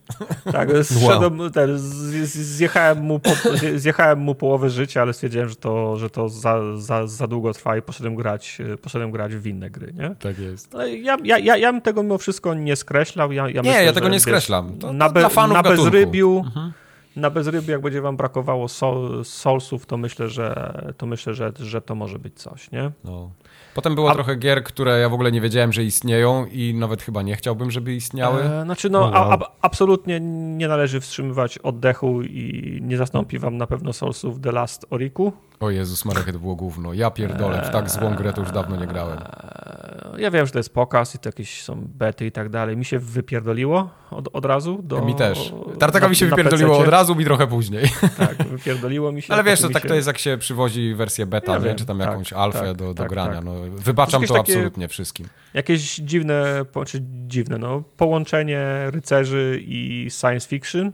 tak, 0.51 0.69
zszedłem, 0.83 1.51
ten, 1.51 1.79
z, 1.79 2.29
zjechałem, 2.29 2.97
mu 3.01 3.19
po, 3.19 3.29
zjechałem 3.75 4.19
mu 4.19 4.35
połowę 4.35 4.69
życia, 4.69 5.01
ale 5.01 5.13
stwierdziłem, 5.13 5.49
że 5.49 5.55
to, 5.55 5.97
że 5.97 6.09
to 6.09 6.29
za, 6.29 6.77
za, 6.77 7.07
za 7.07 7.27
długo 7.27 7.53
trwa 7.53 7.77
i 7.77 7.81
poszedłem 7.81 8.15
grać, 8.15 8.57
e, 8.73 8.77
poszedłem 8.77 9.11
grać 9.11 9.35
w 9.35 9.47
inne 9.47 9.69
gry, 9.69 9.93
nie? 9.93 10.15
Tak 10.19 10.39
jest. 10.39 10.75
Ale 10.75 10.95
ja, 10.97 11.17
ja, 11.23 11.37
ja, 11.37 11.57
ja 11.57 11.71
bym 11.71 11.81
tego 11.81 12.03
mimo 12.03 12.17
wszystko 12.17 12.53
nie 12.53 12.75
skreślał. 12.75 13.31
Ja, 13.31 13.49
ja 13.49 13.61
Nie, 13.61 13.69
myślę, 13.69 13.83
ja 13.85 13.93
tego 13.93 14.05
że, 14.05 14.11
nie 14.11 14.19
skreślam. 14.19 14.73
To- 14.79 14.87
to 14.87 14.93
na, 14.93 15.09
dla 15.09 15.29
fanów 15.29 15.57
na 15.57 15.63
gatunku. 15.63 15.83
bezrybiu, 15.83 16.43
Mhm. 16.45 16.71
Na 17.15 17.29
bezrybiu, 17.29 17.71
jak 17.71 17.81
będzie 17.81 18.01
wam 18.01 18.17
brakowało 18.17 18.67
sol, 18.67 19.25
solsów, 19.25 19.85
to 19.85 19.97
myślę, 19.97 20.29
że 20.29 20.73
to 20.97 21.05
myślę, 21.05 21.33
że, 21.33 21.51
że 21.59 21.81
to 21.81 21.95
może 21.95 22.19
być 22.19 22.33
coś, 22.41 22.71
nie? 22.71 22.91
No. 23.03 23.31
Potem 23.75 23.95
było 23.95 24.09
A- 24.11 24.13
trochę 24.13 24.35
gier, 24.35 24.63
które 24.63 24.99
ja 24.99 25.09
w 25.09 25.13
ogóle 25.13 25.31
nie 25.31 25.41
wiedziałem, 25.41 25.73
że 25.73 25.83
istnieją 25.83 26.45
i 26.45 26.73
nawet 26.73 27.01
chyba 27.01 27.21
nie 27.21 27.35
chciałbym, 27.35 27.71
żeby 27.71 27.95
istniały. 27.95 28.43
E, 28.43 28.63
znaczy, 28.63 28.89
no, 28.89 28.99
O, 28.99 29.13
a, 29.13 29.27
wow. 29.27 29.31
a, 29.43 29.51
absolutnie 29.61 30.19
nie 30.57 30.67
należy 30.67 30.99
wstrzymywać 31.01 31.57
oddechu 31.57 32.21
i 32.21 32.79
nie 32.81 32.97
zastąpi 32.97 33.39
wam 33.39 33.57
na 33.57 33.67
pewno 33.67 33.93
Soulsów 33.93 34.39
The 34.41 34.51
Last 34.51 34.85
Oriku. 34.89 35.33
O 35.59 35.69
Jezus 35.69 36.05
Marek, 36.05 36.25
to 36.31 36.39
było 36.39 36.55
gówno. 36.55 36.93
Ja 36.93 37.11
pierdolę, 37.11 37.61
w 37.65 37.69
tak 37.69 37.89
złą 37.89 38.15
grę 38.15 38.33
to 38.33 38.41
już 38.41 38.51
dawno 38.51 38.75
nie 38.75 38.87
grałem. 38.87 39.17
Eee, 39.17 40.21
Ja 40.21 40.31
wiem, 40.31 40.45
że 40.45 40.51
to 40.51 40.59
jest 40.59 40.73
pokaz 40.73 41.15
i 41.15 41.19
to 41.19 41.29
jakieś 41.29 41.63
są 41.63 41.87
bety 41.87 42.25
i 42.25 42.31
tak 42.31 42.49
dalej. 42.49 42.77
Mi 42.77 42.85
się 42.85 42.99
wypierdoliło 42.99 43.89
od, 44.11 44.29
od 44.33 44.45
razu. 44.45 44.79
Do, 44.83 45.01
mi 45.01 45.15
też. 45.15 45.53
Tartaka 45.79 46.05
na- 46.05 46.09
mi 46.09 46.15
się 46.15 46.25
wypierdoliło 46.25 46.77
od 46.77 46.87
razu, 46.87 47.15
mi 47.15 47.25
trochę 47.25 47.47
później. 47.47 47.85
Tak, 48.17 48.47
wypierdoliło 48.47 49.11
mi 49.11 49.21
się. 49.21 49.33
Ale 49.33 49.43
wiesz, 49.43 49.61
to 49.61 49.69
tak 49.69 49.83
się... 49.83 49.89
to 49.89 49.95
jest, 49.95 50.07
jak 50.07 50.17
się 50.17 50.37
przywozi 50.37 50.95
wersję 50.95 51.25
beta, 51.25 51.53
Ja 51.53 51.59
wiem, 51.59 51.75
czy 51.75 51.85
tam 51.85 51.99
tak, 51.99 52.07
jakąś 52.07 52.33
alfę 52.33 52.59
tak, 52.59 52.77
do, 52.77 52.85
do 52.87 52.93
tak, 52.93 53.09
grania. 53.09 53.33
tak. 53.35 53.43
No, 53.45 53.53
wybaczam 53.71 54.21
to 54.25 54.33
takie- 54.33 54.53
absolutnie 54.53 54.87
wszystkim. 54.87 55.27
Jakieś 55.53 55.95
dziwne, 55.95 56.65
czy 56.87 56.99
dziwne, 57.27 57.57
no, 57.57 57.83
połączenie 57.97 58.65
rycerzy 58.91 59.59
i 59.65 60.07
science 60.21 60.47
fiction. 60.47 60.91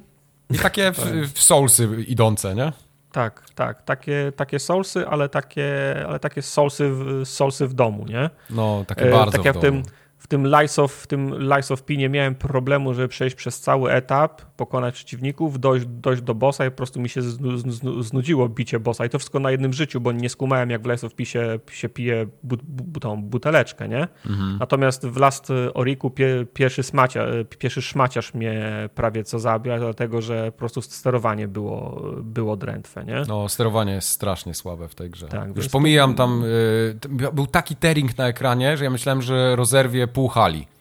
I 0.53 0.57
takie 0.57 0.91
w, 0.91 1.32
w 1.34 1.41
Soulsy 1.41 1.89
idące, 2.07 2.55
nie? 2.55 2.72
Tak, 3.16 3.49
tak, 3.55 3.82
takie, 3.82 4.32
takie 4.36 4.59
soulsy, 4.59 5.07
ale 5.07 5.30
takie, 5.30 5.95
ale 6.07 6.20
takie 6.20 6.41
soulsy 6.41 6.89
w, 6.89 7.26
soulsy 7.26 7.68
w 7.68 7.74
domu, 7.74 8.05
nie? 8.05 8.30
No, 8.49 8.86
takie 8.88 9.07
E, 9.07 9.11
bardzo 9.11 9.32
tak 9.32 9.45
ja 9.45 9.53
w 9.53 9.57
w 9.57 9.61
domu. 9.61 9.84
W 10.26 10.28
tym 10.28 10.47
Lies 10.47 10.80
of, 10.80 10.93
w 10.93 11.07
tym 11.07 11.39
Lies 11.39 11.71
of 11.71 11.84
P 11.84 11.97
nie 11.97 12.09
miałem 12.09 12.36
problemu, 12.36 12.93
żeby 12.93 13.07
przejść 13.07 13.36
przez 13.36 13.59
cały 13.59 13.91
etap, 13.91 14.41
pokonać 14.41 14.95
przeciwników, 14.95 15.59
dojść, 15.59 15.86
dojść 15.86 16.21
do 16.21 16.36
bossa 16.36 16.65
i 16.65 16.71
po 16.71 16.78
prostu 16.78 17.01
mi 17.01 17.09
się 17.09 17.21
znu, 17.21 17.57
znu, 17.57 18.03
znudziło 18.03 18.49
bicie 18.49 18.80
bossa 18.80 19.05
i 19.05 19.09
to 19.09 19.19
wszystko 19.19 19.39
na 19.39 19.51
jednym 19.51 19.73
życiu, 19.73 20.01
bo 20.01 20.11
nie 20.11 20.30
skumałem 20.30 20.69
jak 20.69 20.82
w 20.82 20.86
Lies 20.86 21.03
of 21.03 21.13
P 21.13 21.26
się, 21.26 21.59
się 21.71 21.89
pije 21.89 22.28
bu, 22.43 22.55
bu, 22.67 22.99
tą 22.99 23.23
buteleczkę, 23.23 23.88
nie? 23.89 24.07
Mhm. 24.26 24.57
Natomiast 24.59 25.07
w 25.07 25.17
Last 25.17 25.47
Oriku 25.73 26.09
pie, 26.09 26.45
pierwszy, 26.53 26.84
smacia, 26.84 27.26
pierwszy 27.59 27.82
szmaciarz 27.82 28.34
mnie 28.34 28.89
prawie 28.95 29.23
co 29.23 29.39
zabił, 29.39 29.73
dlatego 29.80 30.21
że 30.21 30.51
po 30.51 30.57
prostu 30.57 30.82
sterowanie 30.82 31.47
było, 31.47 32.01
było 32.21 32.57
drętwe, 32.57 33.05
nie? 33.05 33.23
No, 33.28 33.49
sterowanie 33.49 33.93
jest 33.93 34.07
strasznie 34.07 34.53
słabe 34.53 34.88
w 34.88 34.95
tej 34.95 35.09
grze. 35.09 35.28
Tak, 35.28 35.57
Już 35.57 35.69
pomijam 35.69 36.13
tam, 36.15 36.43
y, 36.43 37.32
był 37.34 37.47
taki 37.47 37.76
tearing 37.76 38.17
na 38.17 38.28
ekranie, 38.28 38.78
że 38.78 38.84
ja 38.84 38.89
myślałem, 38.89 39.21
że 39.21 39.55
rozerwie 39.55 40.07
pół 40.16 40.28
hali. 40.28 40.68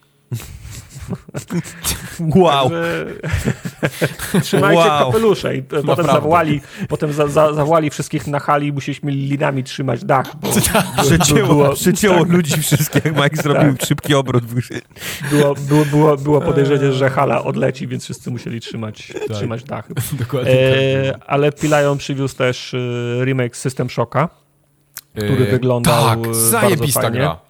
Wow. 2.35 2.69
Trzymajcie 4.41 4.77
Wow. 4.89 5.05
kapelusze 5.11 5.55
i 5.57 5.63
potem 5.63 5.85
Naprawdę. 5.85 6.13
zawołali, 6.13 6.61
potem 6.89 7.13
za, 7.13 7.27
za, 7.27 7.53
zawołali 7.53 7.89
wszystkich 7.89 8.27
na 8.27 8.39
hali 8.39 8.67
i 8.67 8.71
musieliśmy 8.73 9.11
linami 9.11 9.63
trzymać 9.63 10.05
dach, 10.05 10.35
bo 10.41 10.47
Przecięło, 11.03 11.47
było- 11.53 11.73
przecięło 11.73 12.19
tak. 12.19 12.29
ludzi 12.29 12.61
wszystkich, 12.61 13.05
jak 13.05 13.15
Mike 13.23 13.35
zrobił 13.43 13.75
szybki 13.87 14.13
obrót. 14.15 14.43
było, 15.31 15.55
było, 15.55 15.85
było, 15.85 16.17
było 16.17 16.41
podejrzenie, 16.41 16.91
że 16.93 17.09
hala 17.09 17.43
odleci, 17.43 17.87
więc 17.87 18.03
wszyscy 18.03 18.31
musieli 18.31 18.59
trzymać, 18.61 19.13
trzymać 19.33 19.63
dachy. 19.63 19.93
Dokładnie 20.19 20.51
tak 20.51 21.19
E, 21.23 21.29
ale 21.29 21.51
Pilajon 21.51 21.97
przywiózł 21.97 22.35
też 22.35 22.73
e, 22.73 23.25
remake 23.25 23.57
System 23.57 23.89
Shocka. 23.89 24.29
który 25.15 25.45
Y, 25.47 25.51
wyglądał, 25.51 26.03
e, 26.03 26.09
Tak, 26.09 26.19
bardzo 26.21 26.33
zajebista 26.49 27.01
fajnie. 27.01 27.17
gra. 27.19 27.44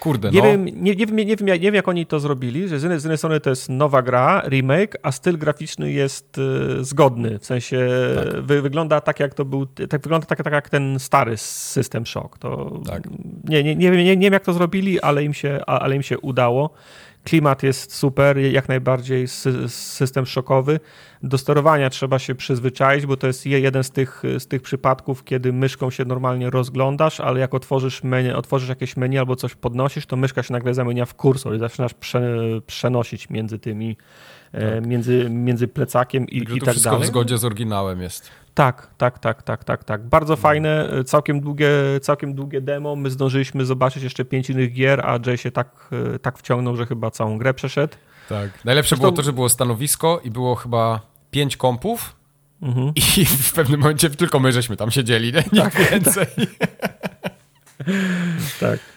Kurde, 0.00 0.30
Nie, 0.30 0.38
no. 0.38 0.44
wiem, 0.44 0.64
nie, 0.64 0.72
nie, 0.94 1.06
wiem, 1.06 1.16
nie, 1.16 1.36
wiem, 1.36 1.48
jak- 1.48 1.60
nie 1.60 1.66
wiem, 1.66 1.74
jak 1.74 1.88
oni 1.88 2.06
to 2.06 2.20
zrobili, 2.20 2.68
że 2.68 2.78
z 2.78 2.82
jednej, 2.82 3.00
z 3.00 3.04
jednej 3.04 3.18
strony 3.18 3.40
to 3.40 3.50
jest 3.50 3.68
nowa 3.68 4.02
gra, 4.02 4.42
remake, 4.48 4.96
a 5.02 5.12
styl 5.12 5.38
graficzny 5.38 5.92
jest 5.92 6.38
e, 6.38 6.84
zgodny. 6.84 7.38
W 7.38 7.46
sensie 7.46 7.88
Tak. 8.32 8.40
wy, 8.42 8.62
wygląda 8.62 9.00
tak, 9.00 9.20
jak 9.20 9.34
to 9.34 9.44
był, 9.44 9.66
tak, 9.66 10.02
wygląda 10.02 10.26
tak, 10.26 10.42
tak 10.42 10.52
jak 10.52 10.70
ten 10.70 10.98
stary 10.98 11.36
System 11.36 12.06
Shock. 12.06 12.38
To, 12.38 12.80
Tak. 12.86 13.02
nie, 13.44 13.62
nie, 13.64 13.76
nie, 13.76 13.90
wiem, 13.90 14.00
nie, 14.04 14.16
nie 14.16 14.26
wiem, 14.26 14.32
jak 14.32 14.44
to 14.44 14.52
zrobili, 14.52 15.00
ale 15.00 15.24
im 15.24 15.34
się, 15.34 15.60
ale 15.66 15.96
im 15.96 16.02
się 16.02 16.18
udało. 16.18 16.70
Klimat 17.24 17.62
jest 17.62 17.94
super, 17.94 18.38
jak 18.38 18.68
najbardziej 18.68 19.26
sy- 19.28 19.68
system 19.68 20.26
szokowy. 20.26 20.80
Do 21.22 21.38
sterowania 21.38 21.90
trzeba 21.90 22.18
się 22.18 22.34
przyzwyczaić, 22.34 23.06
bo 23.06 23.16
to 23.16 23.26
jest 23.26 23.46
je- 23.46 23.60
jeden 23.60 23.84
z 23.84 23.90
tych, 23.90 24.22
z 24.38 24.46
tych 24.46 24.62
przypadków, 24.62 25.24
kiedy 25.24 25.52
myszką 25.52 25.90
się 25.90 26.04
normalnie 26.04 26.50
rozglądasz, 26.50 27.20
ale 27.20 27.40
jak 27.40 27.54
otworzysz, 27.54 28.02
menu, 28.02 28.32
otworzysz 28.32 28.68
jakieś 28.68 28.96
menu 28.96 29.18
albo 29.18 29.36
coś 29.36 29.54
podnosisz, 29.54 30.06
to 30.06 30.16
myszka 30.16 30.42
się 30.42 30.52
nagle 30.52 30.74
zamienia 30.74 31.06
w 31.06 31.14
kursor 31.14 31.54
i 31.56 31.58
zaczynasz 31.58 31.94
prze, 31.94 32.20
przenosić 32.66 33.30
między 33.30 33.58
tymi, 33.58 33.96
e, 34.52 34.80
między, 34.80 35.26
między 35.30 35.68
plecakiem 35.68 36.26
i, 36.28 36.38
Także 36.40 36.56
i 36.56 36.60
to 36.60 36.66
tak 36.66 36.72
wszystko 36.72 36.90
dalej. 36.90 37.04
w 37.04 37.08
zgodzie 37.08 37.38
z 37.38 37.44
oryginałem 37.44 38.00
jest. 38.02 38.30
Tak, 38.54 38.90
tak, 38.98 39.18
tak, 39.18 39.42
tak, 39.42 39.64
tak, 39.64 39.84
tak. 39.84 40.06
Bardzo 40.08 40.36
fajne, 40.36 40.90
e, 40.90 41.04
całkiem 41.04 41.40
długie, 41.40 41.70
całkiem 42.02 42.34
długie 42.34 42.60
demo. 42.60 42.96
My 42.96 43.10
zdążyliśmy 43.10 43.64
zobaczyć 43.64 44.02
jeszcze 44.02 44.24
pięć 44.24 44.50
innych 44.50 44.72
gier, 44.72 45.00
a 45.06 45.18
Jay 45.26 45.38
się 45.38 45.50
tak, 45.50 45.88
e, 46.14 46.18
tak 46.18 46.38
wciągnął, 46.38 46.76
że 46.76 46.86
chyba 46.86 47.10
całą 47.10 47.38
grę 47.38 47.54
przeszedł. 47.54 47.94
Tak. 48.28 48.64
Najlepsze 48.64 48.88
Zresztą- 48.88 49.02
było 49.02 49.12
to, 49.16 49.22
że 49.22 49.32
było 49.32 49.48
stanowisko 49.48 50.20
i 50.24 50.30
było 50.30 50.54
chyba 50.54 51.00
pięć 51.30 51.56
kompów 51.56 52.16
Mhm. 52.62 52.92
i 52.96 53.24
w 53.24 53.52
pewnym 53.52 53.80
momencie 53.80 54.10
tylko 54.10 54.40
my 54.40 54.52
żeśmy 54.52 54.76
tam 54.76 54.90
siedzieli, 54.90 55.32
nie? 55.32 55.44
Nikt 55.52 55.90
więcej. 55.90 56.26
Tak, 56.58 57.32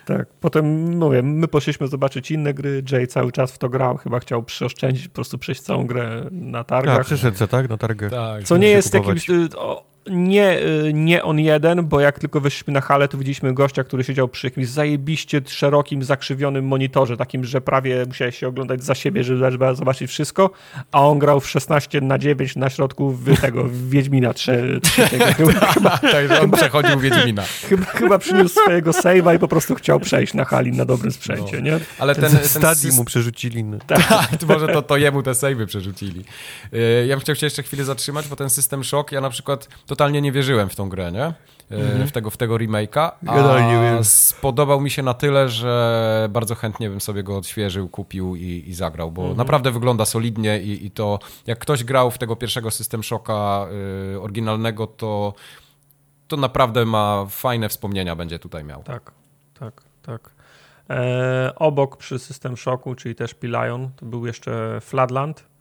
tak. 0.05 0.25
Potem, 0.39 0.97
mówię, 0.97 1.21
my 1.23 1.47
poszliśmy 1.47 1.87
zobaczyć 1.87 2.31
inne 2.31 2.53
gry, 2.53 2.83
Jay 2.91 3.07
cały 3.07 3.31
czas 3.31 3.51
w 3.51 3.57
to 3.57 3.69
grał, 3.69 3.97
chyba 3.97 4.19
chciał 4.19 4.43
przeoszczędzić, 4.43 5.07
po 5.07 5.13
prostu 5.15 5.37
przejść 5.37 5.61
całą 5.61 5.87
grę 5.87 6.25
na 6.31 6.59
A, 6.59 6.63
targach. 6.63 7.05
przyszedł 7.05 7.37
se, 7.37 7.47
tak? 7.47 7.69
Na 7.69 7.77
targę. 7.77 8.09
Tak. 8.09 8.43
Co 8.43 8.57
nie 8.57 8.67
jest 8.69 8.91
kupować. 8.91 9.27
jakimś... 9.27 9.53
y, 9.53 9.57
O, 9.57 9.92
nie, 10.09 10.59
y, 10.59 10.91
nie 10.93 11.23
on 11.23 11.39
jeden, 11.39 11.85
bo 11.87 11.99
jak 11.99 12.19
tylko 12.19 12.41
weszliśmy 12.41 12.73
na 12.73 12.81
halę, 12.81 13.07
to 13.07 13.17
widzieliśmy 13.17 13.53
gościa, 13.53 13.83
który 13.83 14.03
siedział 14.03 14.27
przy 14.27 14.47
jakimś 14.47 14.67
zajebiście 14.67 15.41
szerokim, 15.47 16.03
zakrzywionym 16.03 16.65
monitorze, 16.67 17.17
takim, 17.17 17.43
że 17.45 17.61
prawie 17.61 18.05
musiałeś 18.07 18.37
się 18.37 18.47
oglądać 18.47 18.83
za 18.83 18.95
siebie, 18.95 19.23
żeby 19.23 19.75
zobaczyć 19.75 20.11
wszystko, 20.11 20.49
a 20.91 21.07
on 21.07 21.19
grał 21.19 21.39
w 21.39 21.49
16 21.49 22.01
na 22.01 22.17
9 22.17 22.55
na 22.55 22.69
środku 22.69 23.11
w 23.11 23.41
tego, 23.41 23.63
w 23.63 23.89
Wiedźmina 23.89 24.31
trze- 24.31 24.79
trzeciego. 24.81 25.25
Chyba, 25.73 25.97
tak, 25.97 26.27
że 26.27 26.41
on 26.41 26.51
przechodził 26.51 26.99
Wiedźmina. 26.99 27.43
chyba, 27.69 27.85
chyba 27.85 28.19
przyniósł 28.19 28.59
swojego 28.61 28.91
save'a 28.91 29.35
i 29.35 29.39
po 29.39 29.47
prostu 29.47 29.75
chciał 29.75 29.99
przejść 29.99 30.33
na 30.33 30.45
hali 30.45 30.71
na 30.71 30.85
dobrym 30.85 31.11
sprzęcie, 31.11 31.61
nie? 31.61 31.79
Ale 31.99 32.15
ten, 32.15 32.23
Ten, 32.23 32.39
ten 32.39 32.47
stadii 32.47 32.91
sys- 32.91 32.95
mu 32.95 33.05
przerzucili. 33.05 33.63
No. 33.63 33.77
Tak, 33.87 34.37
to 34.39 34.45
może 34.47 34.67
to, 34.67 34.81
to 34.81 34.97
jemu 34.97 35.23
te 35.23 35.35
savey 35.35 35.65
przerzucili. 35.67 36.23
Yy, 36.71 37.05
Ja 37.07 37.15
bym 37.15 37.19
chciał 37.21 37.35
się 37.35 37.45
jeszcze 37.45 37.63
chwilę 37.63 37.83
zatrzymać, 37.83 38.27
bo 38.27 38.35
ten 38.35 38.49
system 38.49 38.83
shock, 38.83 39.11
ja 39.11 39.21
na 39.21 39.29
przykład 39.29 39.67
totalnie 39.95 40.21
nie 40.21 40.31
wierzyłem 40.31 40.69
w 40.69 40.75
tą 40.75 40.89
grę, 40.89 41.11
nie? 41.11 41.33
Yy, 41.69 42.07
W 42.07 42.11
tego, 42.11 42.29
w 42.29 42.37
tego 42.37 42.55
remake'a, 42.55 43.11
a 43.27 44.03
spodobał 44.03 44.81
mi 44.81 44.91
się 44.91 45.03
na 45.03 45.13
tyle, 45.13 45.49
że 45.49 46.27
bardzo 46.31 46.55
chętnie 46.55 46.89
bym 46.89 47.01
sobie 47.01 47.23
go 47.23 47.37
odświeżył, 47.37 47.89
kupił 47.89 48.35
i, 48.35 48.63
i 48.67 48.73
zagrał, 48.73 49.11
bo 49.11 49.33
naprawdę 49.33 49.71
wygląda 49.71 50.05
solidnie 50.05 50.61
i, 50.61 50.85
i 50.85 50.91
to, 50.91 51.19
jak 51.47 51.59
ktoś 51.59 51.83
grał 51.83 52.11
w 52.11 52.17
tego 52.17 52.35
pierwszego 52.35 52.71
system 52.71 53.03
shocka 53.03 53.67
yy, 54.11 54.21
oryginalnego, 54.21 54.87
to 54.87 55.33
to 56.27 56.37
naprawdę 56.37 56.85
ma 56.85 57.25
fajne 57.29 57.69
wspomnienia 57.69 58.15
będzie 58.15 58.39
tutaj 58.39 58.63
miał. 58.63 58.83
Tak, 58.83 59.11
tak, 59.59 59.81
tak. 60.01 60.29
E, 60.89 61.53
obok 61.55 61.97
przy 61.97 62.19
System 62.19 62.57
Shocku, 62.57 62.95
czyli 62.95 63.15
też 63.15 63.33
Pilion, 63.33 63.89
to 63.95 64.05
był 64.05 64.25
jeszcze 64.25 64.81
Flatland. 64.81 65.52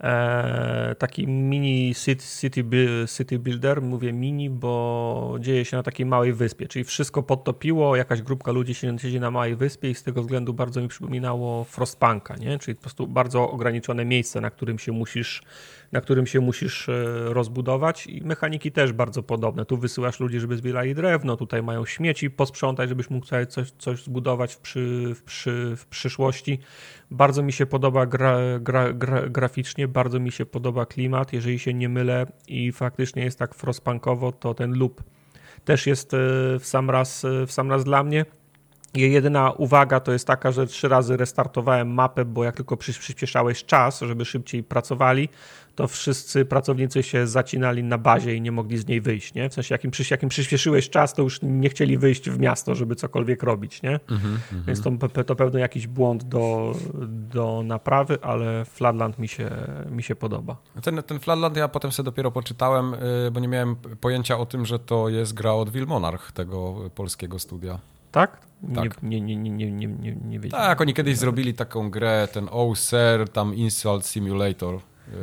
E, 0.00 0.94
taki 0.98 1.26
mini 1.26 1.94
city, 1.94 2.24
city, 2.40 2.64
bu- 2.64 3.06
city 3.16 3.38
builder, 3.38 3.82
mówię 3.82 4.12
mini, 4.12 4.50
bo 4.50 5.36
dzieje 5.40 5.64
się 5.64 5.76
na 5.76 5.82
takiej 5.82 6.06
małej 6.06 6.32
wyspie, 6.32 6.68
czyli 6.68 6.84
wszystko 6.84 7.22
podtopiło, 7.22 7.96
jakaś 7.96 8.22
grupka 8.22 8.52
ludzi 8.52 8.74
siedzi 8.74 9.20
na 9.20 9.30
małej 9.30 9.56
wyspie 9.56 9.90
i 9.90 9.94
z 9.94 10.02
tego 10.02 10.22
względu 10.22 10.54
bardzo 10.54 10.80
mi 10.80 10.88
przypominało 10.88 11.64
Frostpunka, 11.64 12.36
nie? 12.36 12.58
czyli 12.58 12.74
po 12.74 12.80
prostu 12.80 13.06
bardzo 13.06 13.50
ograniczone 13.50 14.04
miejsce, 14.04 14.40
na 14.40 14.50
którym 14.50 14.78
się 14.78 14.92
musisz 14.92 15.42
na 15.92 16.00
którym 16.00 16.26
się 16.26 16.40
musisz 16.40 16.88
e, 16.88 17.04
rozbudować 17.24 18.06
i 18.06 18.22
mechaniki 18.24 18.72
też 18.72 18.92
bardzo 18.92 19.22
podobne. 19.22 19.64
Tu 19.64 19.76
wysyłasz 19.76 20.20
ludzi, 20.20 20.40
żeby 20.40 20.56
zbierali 20.56 20.94
drewno, 20.94 21.36
tutaj 21.36 21.62
mają 21.62 21.86
śmieci 21.86 22.30
posprzątać, 22.30 22.88
żebyś 22.88 23.10
mógł 23.10 23.26
sobie 23.26 23.46
coś, 23.46 23.70
coś 23.70 24.04
zbudować 24.04 24.54
w, 24.54 24.58
przy, 24.58 25.12
w, 25.14 25.22
przy, 25.22 25.74
w 25.76 25.86
przyszłości. 25.86 26.58
Bardzo 27.10 27.42
mi 27.42 27.52
się 27.52 27.66
podoba 27.66 28.06
gra, 28.06 28.38
gra, 28.60 28.92
gra, 28.92 29.28
graficznie, 29.28 29.88
bardzo 29.88 30.20
mi 30.20 30.32
się 30.32 30.46
podoba 30.46 30.86
klimat, 30.86 31.32
jeżeli 31.32 31.58
się 31.58 31.74
nie 31.74 31.88
mylę 31.88 32.26
i 32.48 32.72
faktycznie 32.72 33.24
jest 33.24 33.38
tak 33.38 33.54
frostpunkowo, 33.54 34.32
to 34.32 34.54
ten 34.54 34.72
loop 34.72 35.02
też 35.64 35.86
jest 35.86 36.14
e, 36.14 36.16
w 36.58 36.62
sam 36.62 36.90
raz, 36.90 37.24
e, 37.24 37.46
w 37.46 37.52
sam 37.52 37.70
raz 37.70 37.84
dla 37.84 38.02
mnie. 38.02 38.24
Jedyna 38.94 39.52
uwaga 39.52 40.00
to 40.00 40.12
jest 40.12 40.26
taka, 40.26 40.52
że 40.52 40.66
trzy 40.66 40.88
razy 40.88 41.16
restartowałem 41.16 41.94
mapę, 41.94 42.24
bo 42.24 42.44
jak 42.44 42.56
tylko 42.56 42.76
przy- 42.76 42.92
przyspieszałeś 42.92 43.64
czas, 43.64 44.00
żeby 44.00 44.24
szybciej 44.24 44.62
pracowali, 44.62 45.28
to 45.80 45.88
wszyscy 45.88 46.44
pracownicy 46.44 47.02
się 47.02 47.26
zacinali 47.26 47.82
na 47.84 47.98
bazie 47.98 48.34
i 48.34 48.40
nie 48.40 48.52
mogli 48.52 48.78
z 48.78 48.86
niej 48.86 49.00
wyjść, 49.00 49.34
nie? 49.34 49.48
W 49.50 49.54
sensie, 49.54 49.74
jakim, 49.74 49.90
przy- 49.90 50.04
jakim 50.10 50.28
przyspieszyłeś 50.28 50.90
czas, 50.90 51.14
to 51.14 51.22
już 51.22 51.38
nie 51.42 51.68
chcieli 51.68 51.98
wyjść 51.98 52.30
w 52.30 52.38
miasto, 52.38 52.74
żeby 52.74 52.96
cokolwiek 52.96 53.42
robić, 53.42 53.82
nie? 53.82 54.00
Więc 54.66 54.82
to, 54.82 54.90
to 55.24 55.36
pewno 55.36 55.58
jakiś 55.58 55.86
błąd 55.86 56.24
do, 56.24 56.74
do 57.08 57.62
naprawy, 57.64 58.18
ale 58.22 58.64
Flatland 58.64 59.18
mi 59.18 59.28
się, 59.28 59.50
mi 59.90 60.02
się 60.02 60.14
podoba. 60.16 60.56
Ten, 60.82 61.02
ten 61.02 61.20
Flatland 61.20 61.56
ja 61.56 61.68
potem 61.68 61.92
sobie 61.92 62.04
dopiero 62.04 62.30
poczytałem, 62.30 62.94
yy, 63.24 63.30
bo 63.30 63.40
nie 63.40 63.48
miałem 63.48 63.76
pojęcia 63.76 64.38
o 64.38 64.46
tym, 64.46 64.66
że 64.66 64.78
to 64.78 65.08
jest 65.08 65.34
gra 65.34 65.52
od 65.52 65.70
Wilmonarch, 65.70 66.32
tego 66.32 66.90
polskiego 66.94 67.38
studia. 67.38 67.78
Tak? 68.12 68.38
Tak. 68.74 69.02
Nie, 69.02 69.20
nie, 69.20 69.36
nie, 69.36 69.50
nie, 69.50 69.70
nie, 69.72 69.86
nie, 69.86 70.16
nie 70.28 70.40
wiedziałem. 70.40 70.66
Tak, 70.66 70.80
oni 70.80 70.94
kiedyś 70.94 71.16
zrobili 71.18 71.54
taką 71.54 71.90
grę, 71.90 72.28
ten 72.32 72.48
Oh 72.50 72.76
Sir, 72.76 73.28
tam 73.32 73.54
Insult 73.54 74.06
Simulator. 74.06 74.78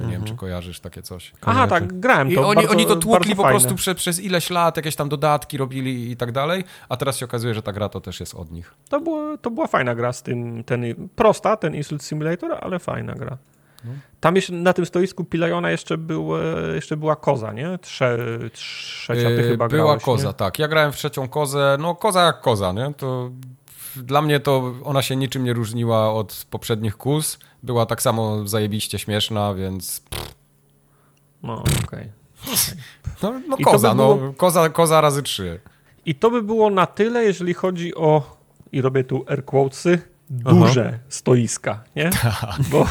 Nie 0.05 0.11
wiem, 0.11 0.23
czy 0.23 0.35
kojarzysz 0.35 0.79
takie 0.79 1.01
coś. 1.01 1.33
Aha, 1.41 1.67
tak, 1.67 1.99
grałem 1.99 2.31
I 2.31 2.35
to. 2.35 2.47
oni, 2.47 2.55
bardzo, 2.55 2.71
oni 2.71 2.85
to 2.85 2.95
tłukli 2.95 3.35
po 3.35 3.43
prostu 3.43 3.75
prze, 3.75 3.95
przez 3.95 4.19
ileś 4.19 4.49
lat, 4.49 4.77
jakieś 4.77 4.95
tam 4.95 5.09
dodatki 5.09 5.57
robili 5.57 6.11
i 6.11 6.17
tak 6.17 6.31
dalej, 6.31 6.63
a 6.89 6.97
teraz 6.97 7.17
się 7.17 7.25
okazuje, 7.25 7.53
że 7.53 7.61
ta 7.61 7.73
gra 7.73 7.89
to 7.89 8.01
też 8.01 8.19
jest 8.19 8.35
od 8.35 8.51
nich. 8.51 8.73
To, 8.89 8.99
było, 8.99 9.37
to 9.37 9.51
była 9.51 9.67
fajna 9.67 9.95
gra 9.95 10.13
z 10.13 10.23
tym, 10.23 10.63
ten, 10.63 11.09
prosta, 11.15 11.57
ten 11.57 11.75
Insult 11.75 12.03
Simulator, 12.03 12.57
ale 12.61 12.79
fajna 12.79 13.13
gra. 13.13 13.37
No. 13.85 13.91
Tam 14.19 14.35
jeszcze 14.35 14.53
na 14.53 14.73
tym 14.73 14.85
stoisku 14.85 15.23
Pilajona 15.23 15.71
jeszcze, 15.71 15.97
był, 15.97 16.37
e, 16.37 16.75
jeszcze 16.75 16.97
była 16.97 17.15
koza, 17.15 17.53
nie? 17.53 17.77
Trze, 17.81 18.17
trzecia 18.53 19.27
ty 19.27 19.33
Yy, 19.33 19.49
chyba 19.49 19.67
Była 19.67 19.83
grałeś, 19.83 20.03
koza, 20.03 20.27
nie? 20.27 20.33
tak. 20.33 20.59
Ja 20.59 20.67
grałem 20.67 20.91
w 20.91 20.95
trzecią 20.95 21.27
kozę, 21.27 21.77
no 21.79 21.95
koza 21.95 22.25
jak 22.25 22.41
koza, 22.41 22.71
nie? 22.71 22.93
To 22.97 23.31
dla 23.95 24.21
mnie 24.21 24.39
to 24.39 24.73
ona 24.83 25.01
się 25.01 25.15
niczym 25.15 25.43
nie 25.43 25.53
różniła 25.53 26.13
od 26.13 26.45
poprzednich 26.49 26.97
kóz. 26.97 27.39
Była 27.63 27.85
tak 27.85 28.01
samo 28.01 28.47
zajebiście 28.47 28.99
śmieszna, 28.99 29.53
więc 29.53 30.01
No, 31.43 31.63
okej. 31.85 32.11
no, 33.23 33.41
no 33.47 33.57
to 33.57 33.63
koza, 33.63 33.91
by 33.91 33.95
no 33.95 34.15
było- 34.15 34.33
koza, 34.33 34.69
koza 34.69 35.01
razy 35.01 35.23
trzy. 35.23 35.59
I 36.05 36.15
to 36.15 36.31
by 36.31 36.41
było 36.43 36.69
na 36.69 36.85
tyle, 36.85 37.23
jeżeli 37.23 37.53
chodzi 37.53 37.95
o, 37.95 38.37
i 38.71 38.81
robię 38.81 39.03
tu 39.03 39.25
air 39.27 39.45
quotesy, 39.45 40.01
duże 40.29 40.99
stoiska, 41.09 41.83
nie? 41.95 42.09
Bo 42.71 42.85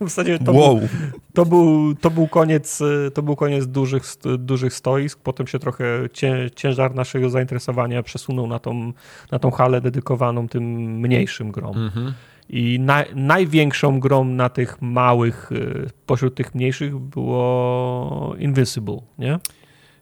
w 0.00 0.08
zasadzie 0.08 0.38
to, 0.38 0.52
wow. 0.52 0.78
był, 0.78 0.88
to, 1.34 1.46
był, 1.46 1.94
to, 1.94 2.10
był 2.10 2.28
koniec, 2.28 2.82
to 3.14 3.22
był 3.22 3.36
koniec 3.36 3.66
dużych, 3.66 4.02
dużych 4.38 4.74
stoisk. 4.74 5.18
Potem 5.22 5.46
się 5.46 5.58
trochę 5.58 5.84
cię, 6.12 6.50
ciężar 6.56 6.94
naszego 6.94 7.30
zainteresowania 7.30 8.02
przesunął 8.02 8.46
na 8.46 8.58
tą, 8.58 8.92
na 9.32 9.38
tą 9.38 9.50
halę 9.50 9.80
dedykowaną 9.80 10.48
tym 10.48 10.64
mniejszym 11.00 11.52
grom. 11.52 11.76
Mhm. 11.78 12.14
I 12.48 12.80
na, 12.80 13.04
największą 13.14 14.00
grą 14.00 14.24
na 14.24 14.48
tych 14.48 14.82
małych, 14.82 15.52
y, 15.52 15.90
pośród 16.06 16.34
tych 16.34 16.54
mniejszych 16.54 16.96
było 16.98 18.34
Invincible, 18.38 18.98
nie? 19.18 19.38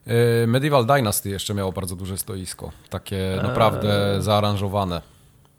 Yy, 0.07 0.13
Medieval 0.47 0.85
Dynasty 0.85 1.29
jeszcze 1.29 1.53
miało 1.53 1.71
bardzo 1.71 1.95
duże 1.95 2.17
stoisko. 2.17 2.71
Takie 2.89 3.39
naprawdę 3.43 4.21
zaaranżowane. 4.21 5.01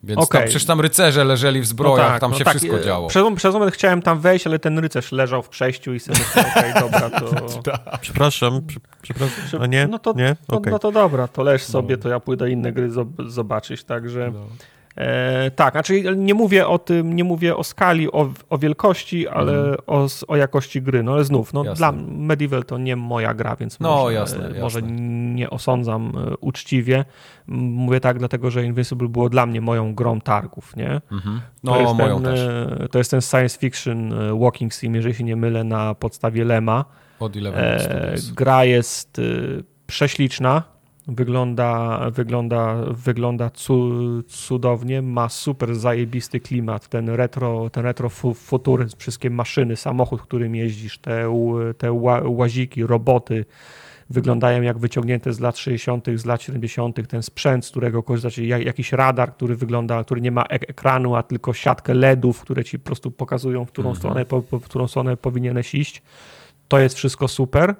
Więc 0.04 0.18
tam, 0.18 0.24
Okej. 0.24 0.42
przecież 0.42 0.64
tam 0.64 0.80
rycerze 0.80 1.24
leżeli 1.24 1.60
w 1.60 1.66
zbrojach, 1.66 2.20
tam 2.20 2.34
się 2.34 2.44
wszystko 2.44 2.76
e, 2.78 2.84
działo. 2.84 3.08
Przez, 3.08 3.24
przez 3.36 3.54
moment 3.54 3.72
chciałem 3.74 4.02
tam 4.02 4.20
wejść, 4.20 4.46
ale 4.46 4.58
ten 4.58 4.78
rycerz 4.78 5.12
leżał 5.12 5.42
w 5.42 5.48
przejściu 5.48 5.94
i 5.94 6.00
sobie 6.00 6.18
myślałem, 6.18 6.50
okej, 6.56 6.74
dobra, 6.82 7.10
to... 7.10 7.30
Przepraszam, 8.00 8.60
prze- 8.66 8.80
przepraszam. 9.02 9.62
A 9.62 9.66
nie? 9.66 9.86
No 9.86 9.98
to, 9.98 10.12
nie? 10.12 10.36
no, 10.48 10.56
Okej. 10.58 10.72
no 10.72 10.78
to 10.78 10.92
dobra, 10.92 11.28
to 11.28 11.42
leż 11.42 11.62
sobie, 11.62 11.96
to 11.96 12.08
ja 12.08 12.20
pójdę 12.20 12.50
inne 12.50 12.72
gry 12.72 12.90
zob- 12.90 13.28
zobaczyć, 13.30 13.84
także... 13.84 14.30
No. 14.34 14.46
E, 14.96 15.50
tak, 15.50 15.74
znaczy 15.74 16.16
nie 16.16 16.34
mówię 16.34 16.68
o 16.68 16.78
tym, 16.78 17.16
nie 17.16 17.24
mówię 17.24 17.56
o 17.56 17.64
skali, 17.64 18.12
o, 18.12 18.30
o 18.50 18.58
wielkości, 18.58 19.28
ale 19.28 19.76
o, 19.86 20.04
s- 20.04 20.24
o 20.28 20.36
jakości 20.36 20.82
gry. 20.82 21.02
No 21.02 21.12
ale 21.12 21.24
znów, 21.24 21.52
no. 21.52 21.64
Jasne. 21.64 21.76
dla 21.76 21.92
Medieval 22.08 22.64
to 22.64 22.78
nie 22.78 22.96
moja 22.96 23.34
gra, 23.34 23.56
więc 23.56 23.80
No, 23.80 23.88
może, 23.96 24.14
jasne, 24.14 24.48
może 24.60 24.80
jasne. 24.80 24.96
nie 25.34 25.50
osądzam 25.50 26.12
e, 26.32 26.36
uczciwie. 26.36 27.04
Mówię 27.46 28.00
tak, 28.00 28.18
dlatego 28.18 28.50
że 28.50 28.64
Invincible 28.64 29.08
było 29.08 29.28
dla 29.28 29.46
mnie 29.46 29.60
moją 29.60 29.94
grą 29.94 30.20
targów, 30.20 30.76
nie? 30.76 31.00
Mhm. 31.12 31.40
To 31.40 31.70
No, 31.70 31.80
jest 31.80 31.94
moją 31.94 32.22
ten, 32.22 32.24
też. 32.34 32.40
e, 32.40 32.88
To 32.90 32.98
jest 32.98 33.10
ten 33.10 33.20
science 33.20 33.58
fiction 33.58 34.12
e, 34.12 34.38
walking 34.38 34.74
sim, 34.74 34.94
jeżeli 34.94 35.14
się 35.14 35.24
nie 35.24 35.36
mylę, 35.36 35.64
na 35.64 35.94
podstawie 35.94 36.44
Lema. 36.44 36.84
Od 37.20 37.36
Eleven 37.36 37.64
E, 37.64 37.80
Studios. 37.80 38.30
gra 38.30 38.64
jest 38.64 39.18
y, 39.18 39.64
prześliczna, 39.86 40.62
wygląda, 41.06 42.00
wygląda, 42.10 42.76
wygląda 42.90 43.50
cu, 43.50 43.90
cudownie, 44.28 45.02
ma 45.02 45.28
super 45.28 45.74
zajebisty 45.76 46.40
klimat, 46.40 46.88
ten 46.88 47.08
retro, 47.08 47.70
ten 47.70 47.82
retro 47.84 48.08
fu, 48.08 48.34
futuryzm, 48.34 48.96
wszystkie 48.98 49.30
maszyny, 49.30 49.76
samochód, 49.76 50.22
którym 50.22 50.54
jeździsz, 50.54 50.98
te, 50.98 51.32
te 51.78 51.92
ła, 51.92 52.20
łaziki, 52.24 52.82
roboty, 52.86 53.44
wyglądają 54.10 54.62
jak 54.62 54.78
wyciągnięte 54.78 55.32
z 55.32 55.40
lat 55.40 55.58
60., 55.58 56.06
z 56.14 56.24
lat 56.24 56.42
70., 56.42 57.08
ten 57.08 57.22
sprzęt, 57.22 57.64
z 57.66 57.70
którego 57.70 58.02
korzystasz, 58.02 58.38
jak, 58.38 58.64
jakiś 58.64 58.92
radar, 58.92 59.34
który 59.34 59.56
wygląda, 59.56 60.04
który 60.04 60.20
nie 60.20 60.30
ma 60.30 60.42
ek- 60.42 60.70
ekranu, 60.70 61.16
a 61.16 61.22
tylko 61.22 61.52
siatkę 61.52 61.94
LEDów, 61.94 62.40
które 62.40 62.64
ci 62.64 62.78
po 62.78 62.84
prostu 62.86 63.10
pokazują, 63.10 63.64
w 63.64 63.68
którą, 63.68 63.88
Mhm. 63.88 63.96
stronę, 64.00 64.24
po, 64.24 64.42
po, 64.42 64.58
w 64.58 64.64
którą 64.64 64.88
stronę 64.88 65.16
powinieneś 65.16 65.74
iść. 65.74 66.02
To 66.68 66.78
jest 66.78 66.96
wszystko 66.96 67.28
super. 67.28 67.74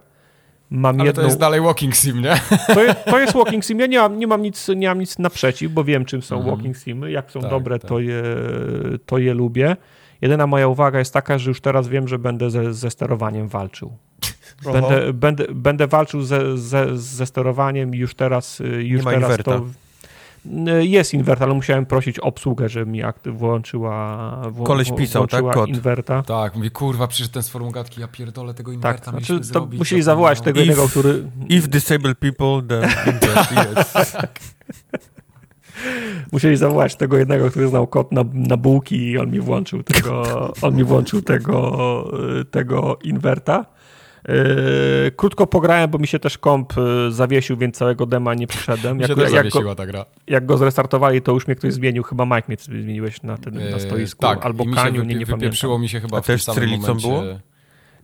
Mam 0.75 1.01
Ale 1.01 1.07
jedną... 1.09 1.23
to 1.23 1.27
jest 1.27 1.39
dalej 1.39 1.61
Walking 1.61 1.97
Sim, 1.97 2.23
nie? 2.23 2.41
to, 2.75 2.83
jest, 2.85 3.05
to 3.05 3.19
jest 3.19 3.33
walking 3.35 3.65
sim. 3.65 3.81
Ja 3.81 3.87
nie 3.87 3.99
mam, 3.99 4.19
nie, 4.19 4.27
mam 4.27 4.43
nic, 4.43 4.69
nie 4.77 4.89
mam 4.89 4.99
nic 5.01 5.19
naprzeciw, 5.19 5.73
bo 5.73 5.85
wiem, 5.85 6.05
czym 6.05 6.23
są 6.23 6.37
Mhm. 6.37 6.57
walking 6.57 6.77
simy. 6.77 7.11
Jak 7.11 7.31
są 7.31 7.41
Tak, 7.41 7.51
dobre, 7.51 7.79
tak. 7.79 7.89
To, 7.89 7.99
je, 8.01 8.23
to 9.07 9.19
je 9.19 9.35
lubię. 9.35 9.77
Jedyna 10.23 10.47
moja 10.47 10.69
uwaga 10.69 10.99
jest 10.99 11.13
taka, 11.15 11.39
że 11.39 11.51
już 11.51 11.61
teraz 11.61 11.89
wiem, 11.89 12.09
że 12.09 12.19
będę 12.19 12.51
ze, 12.51 12.75
ze 12.75 12.91
sterowaniem 12.91 13.49
walczył. 13.49 13.93
Będę, 14.73 15.13
będę, 15.13 15.45
będę 15.55 15.87
walczył 15.87 16.23
ze, 16.23 16.59
ze, 16.59 16.99
ze 16.99 17.27
sterowaniem 17.27 17.95
już 17.95 18.15
teraz, 18.15 18.61
y, 18.61 18.65
już 18.85 19.03
ma 19.05 19.11
teraz 19.11 19.37
to. 19.45 19.65
Y, 20.47 20.87
Jest 20.87 21.15
inwert, 21.15 21.43
ale 21.43 21.55
musiałem 21.55 21.87
prosić 21.87 22.19
obsługę, 22.19 22.69
żeby 22.69 22.91
mi 22.91 23.03
włączyła. 23.27 24.17
wło- 24.51 24.67
Koleś 24.67 24.93
pisał, 24.93 25.27
tak? 25.27 25.45
Kod. 25.55 25.69
Inwerta. 25.69 26.23
Tak, 26.23 26.57
mówi, 26.57 26.71
kurwa, 26.71 27.07
przyszedł 27.07 27.35
ten 27.35 27.43
z 27.43 27.49
formułgatki, 27.49 28.01
ja 28.01 28.09
pierdolę 28.09 28.55
tego 28.55 28.71
Tak, 28.71 28.75
inwerta 28.77 29.11
znaczy, 29.11 29.33
mieliśmy 29.33 29.39
to 29.39 29.45
zrobić. 29.59 29.79
musieli 29.79 30.03
zapomniałem. 30.03 30.37
zawołać 30.37 30.41
tego 30.41 30.61
If- 30.61 30.67
jednego, 30.67 30.89
który. 30.89 31.25
If 31.49 31.69
disabled 31.69 32.19
people, 32.19 32.63
then 32.69 32.91
invest, 33.15 33.53
yes. 33.53 34.17
Musieli 36.33 36.57
zawołać 36.57 36.97
tego 36.97 37.17
jednego, 37.17 37.51
który 37.51 37.69
znał 37.69 37.87
kod 37.87 38.13
na, 38.13 38.25
na 38.33 38.57
bułki 38.57 38.97
i 39.11 39.19
on 39.19 39.31
mi 39.31 39.41
włączył 39.41 39.83
tego, 39.83 40.23
on 40.63 40.77
mi 40.77 40.85
włączył 40.85 41.23
tego, 41.23 42.05
y, 42.41 42.45
tego 42.45 42.99
inwerta. 43.05 43.67
Yy, 44.29 45.11
krótko 45.17 45.47
pograłem, 45.47 45.91
bo 45.91 45.99
mi 45.99 46.07
się 46.07 46.19
też 46.19 46.39
komp 46.39 46.73
y, 46.79 47.13
zawiesił, 47.13 47.57
więc 47.57 47.77
całego 47.77 48.07
dema 48.07 48.35
nie 48.35 48.47
przeszedłem. 48.47 49.01
Jak, 49.01 49.09
też 49.09 49.19
jak, 49.19 49.27
go, 49.29 49.37
zawiesiła 49.37 49.75
ta 49.75 49.87
gra. 49.87 50.05
jak 50.27 50.47
go 50.47 50.57
zrestartowali, 50.57 51.23
to 51.23 51.33
już 51.33 51.47
mnie 51.47 51.57
ktoś 51.57 51.73
zmienił. 51.73 52.03
Chyba 52.03 52.25
Mike 52.25 52.43
mnie 52.49 52.57
zmieniłeś 52.61 53.23
na, 53.23 53.39
ten, 53.39 53.55
na 53.55 53.61
E, 53.77 53.81
stoisku. 53.81 54.21
tak, 54.23 54.45
albo 54.47 54.65
Kaniu, 54.65 55.03
wypie- 55.03 55.07
nie, 55.07 55.15
nie 55.15 55.27
wypieprzyło 55.27 55.75
pamiętam. 55.75 55.83
mi 55.83 55.89
się 55.89 56.01
chyba 56.01 56.19
A 56.19 56.21
w 56.21 56.27
tym 56.27 56.35
też 56.35 56.43
samym 56.45 56.55
Cyrylicą 56.61 56.87
momencie. 56.89 57.09
było? 57.09 57.23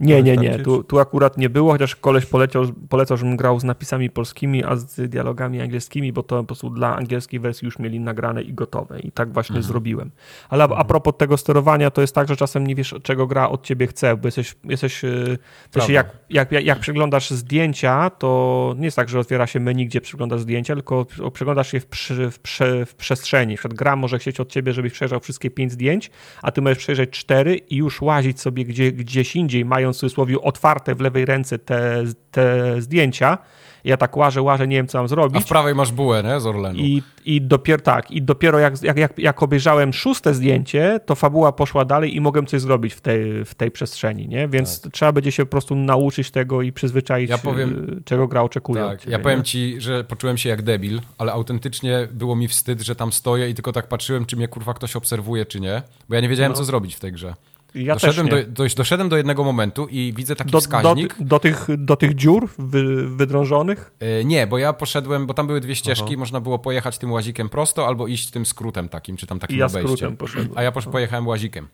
Nie, 0.00 0.22
nie, 0.22 0.36
nie. 0.36 0.36
Wystarczyć? 0.36 0.64
Tu, 0.64 0.84
tu 0.84 0.98
akurat 0.98 1.38
nie 1.38 1.50
było, 1.50 1.72
chociaż 1.72 1.96
koleś 1.96 2.26
poleciał, 2.26 2.64
polecał, 2.88 3.16
żebym 3.16 3.36
grał 3.36 3.60
z 3.60 3.64
napisami 3.64 4.10
polskimi, 4.10 4.64
a 4.64 4.76
z 4.76 5.10
dialogami 5.10 5.60
angielskimi, 5.60 6.12
bo 6.12 6.22
to 6.22 6.36
po 6.36 6.44
prostu 6.44 6.70
dla 6.70 6.96
angielskiej 6.96 7.40
wersji 7.40 7.66
już 7.66 7.78
mieli 7.78 8.00
nagrane 8.00 8.42
i 8.42 8.54
gotowe. 8.54 9.00
I 9.00 9.12
tak 9.12 9.32
właśnie 9.32 9.62
zrobiłem. 9.62 10.10
Ale 10.48 10.64
a, 10.64 10.66
a 10.66 10.84
propos 10.84 11.14
tego 11.18 11.36
sterowania, 11.36 11.90
to 11.90 12.00
jest 12.00 12.14
tak, 12.14 12.28
że 12.28 12.36
czasem 12.36 12.66
nie 12.66 12.74
wiesz, 12.74 12.94
czego 13.02 13.26
gra 13.26 13.48
od 13.48 13.62
ciebie 13.62 13.86
chce, 13.86 14.16
bo 14.16 14.28
jesteś, 14.28 14.54
jesteś 14.64 15.02
yy, 15.02 15.38
w 15.70 15.88
jak, 15.88 16.16
jak, 16.30 16.52
jak, 16.52 16.64
jak 16.64 16.78
przeglądasz 16.78 17.30
zdjęcia, 17.30 18.10
to 18.10 18.74
nie 18.78 18.84
jest 18.84 18.96
tak, 18.96 19.08
że 19.08 19.18
otwiera 19.18 19.46
się 19.46 19.60
menu, 19.60 19.86
gdzie 19.86 20.00
przeglądasz 20.00 20.40
zdjęcia, 20.40 20.74
tylko 20.74 21.06
przeglądasz 21.32 21.72
je 21.72 21.80
w, 21.80 21.86
przy, 21.86 22.30
w, 22.30 22.38
prze, 22.38 22.86
w 22.86 22.94
przestrzeni. 22.94 23.52
Na 23.52 23.58
przykład 23.58 23.78
gra 23.78 23.96
może 23.96 24.18
chcieć 24.18 24.40
od 24.40 24.52
ciebie, 24.52 24.72
żebyś 24.72 24.92
przejrzał 24.92 25.20
wszystkie 25.20 25.50
pięć 25.50 25.72
zdjęć, 25.72 26.10
a 26.42 26.52
ty 26.52 26.62
możesz 26.62 26.78
przejrzeć 26.78 27.10
cztery 27.10 27.56
i 27.56 27.76
już 27.76 28.02
łazić 28.02 28.40
sobie 28.40 28.64
gdzie, 28.64 28.92
gdzieś 28.92 29.36
indziej, 29.36 29.64
mając 29.64 29.89
w 29.92 29.96
cudzysłowie 29.96 30.40
otwarte 30.40 30.94
w 30.94 31.00
lewej 31.00 31.24
ręce 31.24 31.58
te, 31.58 32.02
te 32.30 32.74
zdjęcia. 32.82 33.38
Ja 33.84 33.96
tak 33.96 34.16
łażę, 34.16 34.42
łażę, 34.42 34.68
nie 34.68 34.76
wiem 34.76 34.86
co 34.86 34.98
mam 34.98 35.04
A 35.04 35.08
zrobić. 35.08 35.44
w 35.44 35.48
prawej 35.48 35.74
masz 35.74 35.92
bułę, 35.92 36.22
nie? 36.22 36.40
Z 36.40 36.46
Orlenu. 36.46 36.78
I, 36.78 37.02
I 37.24 37.42
dopiero 37.42 37.82
tak, 37.82 38.10
i 38.10 38.22
dopiero 38.22 38.58
jak, 38.58 38.82
jak, 38.82 38.96
jak, 38.96 39.18
jak 39.18 39.42
obejrzałem 39.42 39.92
szóste 39.92 40.34
zdjęcie, 40.34 41.00
to 41.06 41.14
fabuła 41.14 41.52
poszła 41.52 41.84
dalej 41.84 42.16
i 42.16 42.20
mogłem 42.20 42.46
coś 42.46 42.60
zrobić 42.60 42.94
w 42.94 43.00
tej, 43.00 43.44
w 43.44 43.54
tej 43.54 43.70
przestrzeni, 43.70 44.28
nie? 44.28 44.48
Więc 44.48 44.80
trzeba 44.92 45.12
będzie 45.12 45.32
się 45.32 45.44
po 45.46 45.50
prostu 45.50 45.74
nauczyć 45.76 46.30
tego 46.30 46.62
i 46.62 46.72
przyzwyczaić, 46.72 47.30
Tak. 47.30 47.44
Ja 47.44 47.50
powiem- 47.50 47.96
y, 47.98 48.02
czego 48.04 48.28
gra 48.28 48.42
oczekuje. 48.42 48.82
Tak, 48.84 49.00
ciebie, 49.00 49.12
ja 49.12 49.18
nie? 49.18 49.22
powiem 49.24 49.42
ci, 49.44 49.80
że 49.80 50.04
poczułem 50.04 50.38
się 50.38 50.48
jak 50.48 50.62
debil, 50.62 51.00
ale 51.18 51.32
autentycznie 51.32 52.08
było 52.12 52.36
mi 52.36 52.48
wstyd, 52.48 52.80
że 52.80 52.96
tam 52.96 53.12
stoję 53.12 53.50
i 53.50 53.54
tylko 53.54 53.72
tak 53.72 53.86
patrzyłem, 53.88 54.26
czy 54.26 54.36
mnie 54.36 54.48
kurwa 54.48 54.74
ktoś 54.74 54.96
obserwuje, 54.96 55.46
czy 55.46 55.60
nie, 55.60 55.82
bo 56.08 56.14
ja 56.14 56.20
nie 56.20 56.28
wiedziałem, 56.28 56.52
No. 56.52 56.58
co 56.58 56.64
zrobić 56.64 56.94
w 56.96 57.00
tej 57.00 57.12
grze. 57.12 57.34
Ja 57.74 57.94
doszedłem, 57.94 58.28
też 58.28 58.36
nie. 58.36 58.44
do, 58.52 58.64
do, 58.64 58.74
doszedłem 58.76 59.08
do 59.08 59.16
jednego 59.16 59.44
momentu 59.44 59.86
i 59.90 60.12
widzę 60.16 60.36
taki 60.36 60.50
do, 60.50 60.58
do, 60.58 60.60
wskaźnik. 60.60 61.16
do, 61.20 61.38
tych, 61.38 61.66
do 61.78 61.96
tych 61.96 62.14
dziur 62.14 62.48
wy, 62.58 63.08
wydrążonych. 63.16 63.90
E, 64.00 64.24
Nie, 64.24 64.46
bo 64.46 64.58
ja 64.58 64.72
poszedłem, 64.72 65.26
bo 65.26 65.34
tam 65.34 65.46
były 65.46 65.60
dwie 65.60 65.76
ścieżki, 65.76 66.16
można 66.16 66.40
było 66.40 66.58
pojechać 66.58 66.98
tym 66.98 67.12
łazikiem 67.12 67.48
prosto 67.48 67.86
albo 67.86 68.06
iść 68.06 68.30
tym 68.30 68.46
skrótem 68.46 68.88
takim, 68.88 69.16
czy 69.16 69.26
tam 69.26 69.38
I 69.38 69.40
takim 69.40 69.58
ja 69.58 69.66
obejściem. 69.66 69.96
skrótem 69.96 70.16
poszedłem. 70.16 70.52
A 70.54 70.62
ja 70.62 70.72
posz, 70.72 70.86
pojechałem 70.86 71.26
łazikiem. 71.26 71.68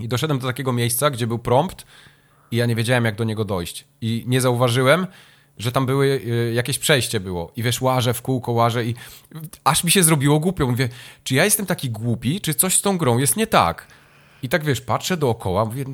I 0.00 0.08
doszedłem 0.08 0.38
do 0.38 0.46
takiego 0.46 0.72
miejsca, 0.72 1.10
gdzie 1.10 1.26
był 1.26 1.38
prompt 1.38 1.84
i 2.50 2.56
ja 2.56 2.66
nie 2.66 2.74
wiedziałem, 2.74 3.04
jak 3.04 3.16
do 3.16 3.24
niego 3.24 3.44
dojść. 3.44 3.84
I 4.00 4.24
nie 4.26 4.40
zauważyłem, 4.40 5.06
że 5.58 5.72
tam 5.72 5.86
były, 5.86 6.06
y, 6.06 6.52
jakieś 6.54 6.78
przejście 6.78 7.20
było. 7.20 7.52
I 7.56 7.62
wiesz, 7.62 7.80
łażę 7.80 8.14
w 8.14 8.22
kółko, 8.22 8.52
łażę 8.52 8.84
i 8.84 8.94
aż 9.64 9.84
mi 9.84 9.90
się 9.90 10.02
zrobiło 10.02 10.40
głupio. 10.40 10.66
Mówię, 10.66 10.88
czy 11.24 11.34
ja 11.34 11.44
jestem 11.44 11.66
taki 11.66 11.90
głupi, 11.90 12.40
czy 12.40 12.54
coś 12.54 12.76
z 12.76 12.82
tą 12.82 12.98
grą 12.98 13.18
jest 13.18 13.36
nie 13.36 13.46
tak? 13.46 13.86
I 14.42 14.48
tak, 14.48 14.64
wiesz, 14.64 14.80
patrzę 14.80 15.16
dookoła, 15.16 15.64
mówię, 15.64 15.84
no, 15.88 15.92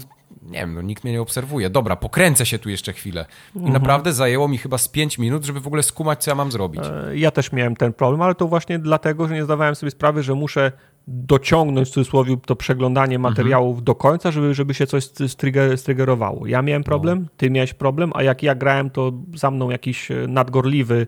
nie 0.50 0.58
wiem, 0.58 0.74
no 0.74 0.82
nikt 0.82 1.04
mnie 1.04 1.12
nie 1.12 1.20
obserwuje. 1.20 1.70
Dobra, 1.70 1.96
pokręcę 1.96 2.46
się 2.46 2.58
tu 2.58 2.70
jeszcze 2.70 2.92
chwilę. 2.92 3.24
I 3.54 3.58
Mhm. 3.58 3.72
naprawdę 3.74 4.12
zajęło 4.12 4.48
mi 4.48 4.58
chyba 4.58 4.78
z 4.78 4.88
5 4.88 5.18
minut, 5.18 5.44
żeby 5.44 5.60
w 5.60 5.66
ogóle 5.66 5.82
skumać, 5.82 6.24
co 6.24 6.30
ja 6.30 6.34
mam 6.34 6.52
zrobić. 6.52 6.82
E, 7.08 7.16
Ja 7.16 7.30
też 7.30 7.52
miałem 7.52 7.76
ten 7.76 7.92
problem, 7.92 8.22
ale 8.22 8.34
to 8.34 8.48
właśnie 8.48 8.78
dlatego, 8.78 9.28
że 9.28 9.34
nie 9.34 9.44
zdawałem 9.44 9.74
sobie 9.74 9.90
sprawy, 9.90 10.22
że 10.22 10.34
muszę 10.34 10.72
dociągnąć 11.08 11.88
w 11.88 11.92
cudzysłowie 11.92 12.36
to 12.46 12.56
przeglądanie 12.56 13.18
materiałów 13.18 13.84
do 13.84 13.94
końca, 13.94 14.30
żeby, 14.30 14.54
żeby 14.54 14.74
się 14.74 14.86
coś 14.86 15.04
stryger, 15.28 15.78
strygerowało. 15.78 16.46
Ja 16.46 16.62
miałem 16.62 16.84
problem, 16.84 17.28
ty 17.36 17.50
miałeś 17.50 17.74
problem, 17.74 18.12
a 18.14 18.22
jak 18.22 18.42
ja 18.42 18.54
grałem, 18.54 18.90
to 18.90 19.12
za 19.34 19.50
mną 19.50 19.70
jakiś 19.70 20.10
e, 20.10 20.14
nadgorliwy 20.28 21.06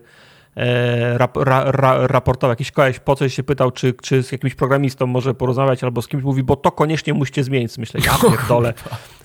rap, 1.17 1.37
ra, 1.37 1.71
ra, 1.71 2.07
raportował, 2.07 2.51
jakiś 2.51 2.71
koleś 2.71 2.99
po 2.99 3.15
coś 3.15 3.33
się 3.33 3.43
pytał, 3.43 3.71
czy, 3.71 3.93
czy 3.93 4.23
z 4.23 4.31
jakimś 4.31 4.55
programistą 4.55 5.07
może 5.07 5.33
porozmawiać 5.33 5.83
albo 5.83 6.01
z 6.01 6.07
kimś 6.07 6.23
mówi, 6.23 6.43
bo 6.43 6.55
to 6.55 6.71
koniecznie 6.71 7.13
musicie 7.13 7.43
zmienić. 7.43 7.77
Myślę, 7.77 8.01
ja 8.05 8.17
pierdolę. 8.31 8.73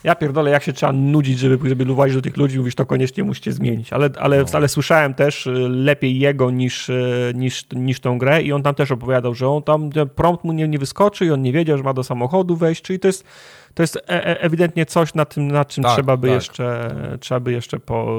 Ja 0.04 0.14
pierdolę, 0.14 0.50
jak 0.50 0.62
się 0.62 0.72
trzeba 0.72 0.92
nudzić, 0.92 1.38
żeby, 1.38 1.68
żeby 1.68 1.84
lubić 1.84 2.14
do 2.14 2.22
tych 2.22 2.36
ludzi, 2.36 2.58
mówisz, 2.58 2.74
to 2.74 2.86
koniecznie 2.86 3.24
musicie 3.24 3.52
zmienić. 3.52 3.92
Ale, 3.92 4.10
ale, 4.18 4.38
no. 4.38 4.44
ale 4.52 4.68
słyszałem 4.68 5.14
też 5.14 5.46
y, 5.46 5.50
lepiej 5.68 6.18
jego 6.18 6.50
niż, 6.50 6.88
y, 6.88 7.32
niż, 7.34 7.64
niż 7.72 8.00
tą 8.00 8.18
grę 8.18 8.42
i 8.42 8.52
on 8.52 8.62
tam 8.62 8.74
też 8.74 8.90
opowiadał, 8.90 9.34
że 9.34 9.48
on 9.48 9.62
tam 9.62 9.90
prompt 10.14 10.44
mu 10.44 10.52
nie, 10.52 10.68
nie 10.68 10.78
wyskoczy 10.78 11.26
i 11.26 11.30
on 11.30 11.42
nie 11.42 11.52
wiedział, 11.52 11.78
że 11.78 11.84
ma 11.84 11.94
do 11.94 12.04
samochodu 12.04 12.56
wejść, 12.56 12.82
czyli 12.82 12.98
to 12.98 13.08
jest 13.08 13.24
to 13.74 13.82
jest 13.82 13.96
e, 13.96 14.00
e, 14.08 14.40
ewidentnie 14.40 14.86
coś, 14.86 15.14
nad 15.14 15.34
tym, 15.34 15.50
nad 15.50 15.68
czym 15.68 15.84
tak, 15.84 15.92
trzeba, 15.92 16.16
by 16.16 16.28
tak. 16.28 16.34
jeszcze, 16.34 16.96
trzeba 17.20 17.40
by 17.40 17.52
jeszcze 17.52 17.80
po, 17.80 18.18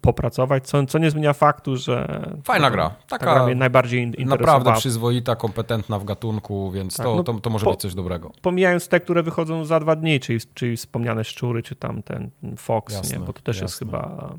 popracować, 0.00 0.66
co, 0.66 0.86
co 0.86 0.98
nie 0.98 1.10
zmienia 1.10 1.32
faktu, 1.32 1.76
że... 1.76 2.26
Fajna 2.44 2.70
gra. 2.70 2.90
Taka 3.08 3.26
ta 3.26 3.34
gra 3.34 3.46
mnie 3.46 3.54
najbardziej 3.54 4.02
interesowała. 4.02 4.58
Naprawdę 4.58 4.80
przyzwoita, 4.80 5.36
kompetentna 5.36 5.98
w 5.98 6.04
gatunku, 6.04 6.70
więc 6.70 6.96
tak, 6.96 7.06
to, 7.06 7.16
no, 7.16 7.24
to, 7.24 7.34
to, 7.34 7.50
może 7.50 7.64
po, 7.64 7.70
być 7.70 7.80
coś 7.80 7.94
dobrego. 7.94 8.32
Pomijając 8.42 8.88
te, 8.88 9.00
które 9.00 9.22
wychodzą 9.22 9.64
za 9.64 9.80
dwa 9.80 9.96
dni, 9.96 10.20
czyli, 10.20 10.40
czyli 10.54 10.76
wspomniane 10.76 11.24
szczury, 11.24 11.62
czy 11.62 11.76
tam 11.76 12.02
ten 12.02 12.30
Fox, 12.56 12.94
jasne, 12.94 13.18
nie? 13.18 13.24
bo 13.24 13.32
to 13.32 13.42
też 13.42 13.56
jasne. 13.56 13.64
jest 13.64 13.78
chyba 13.78 14.34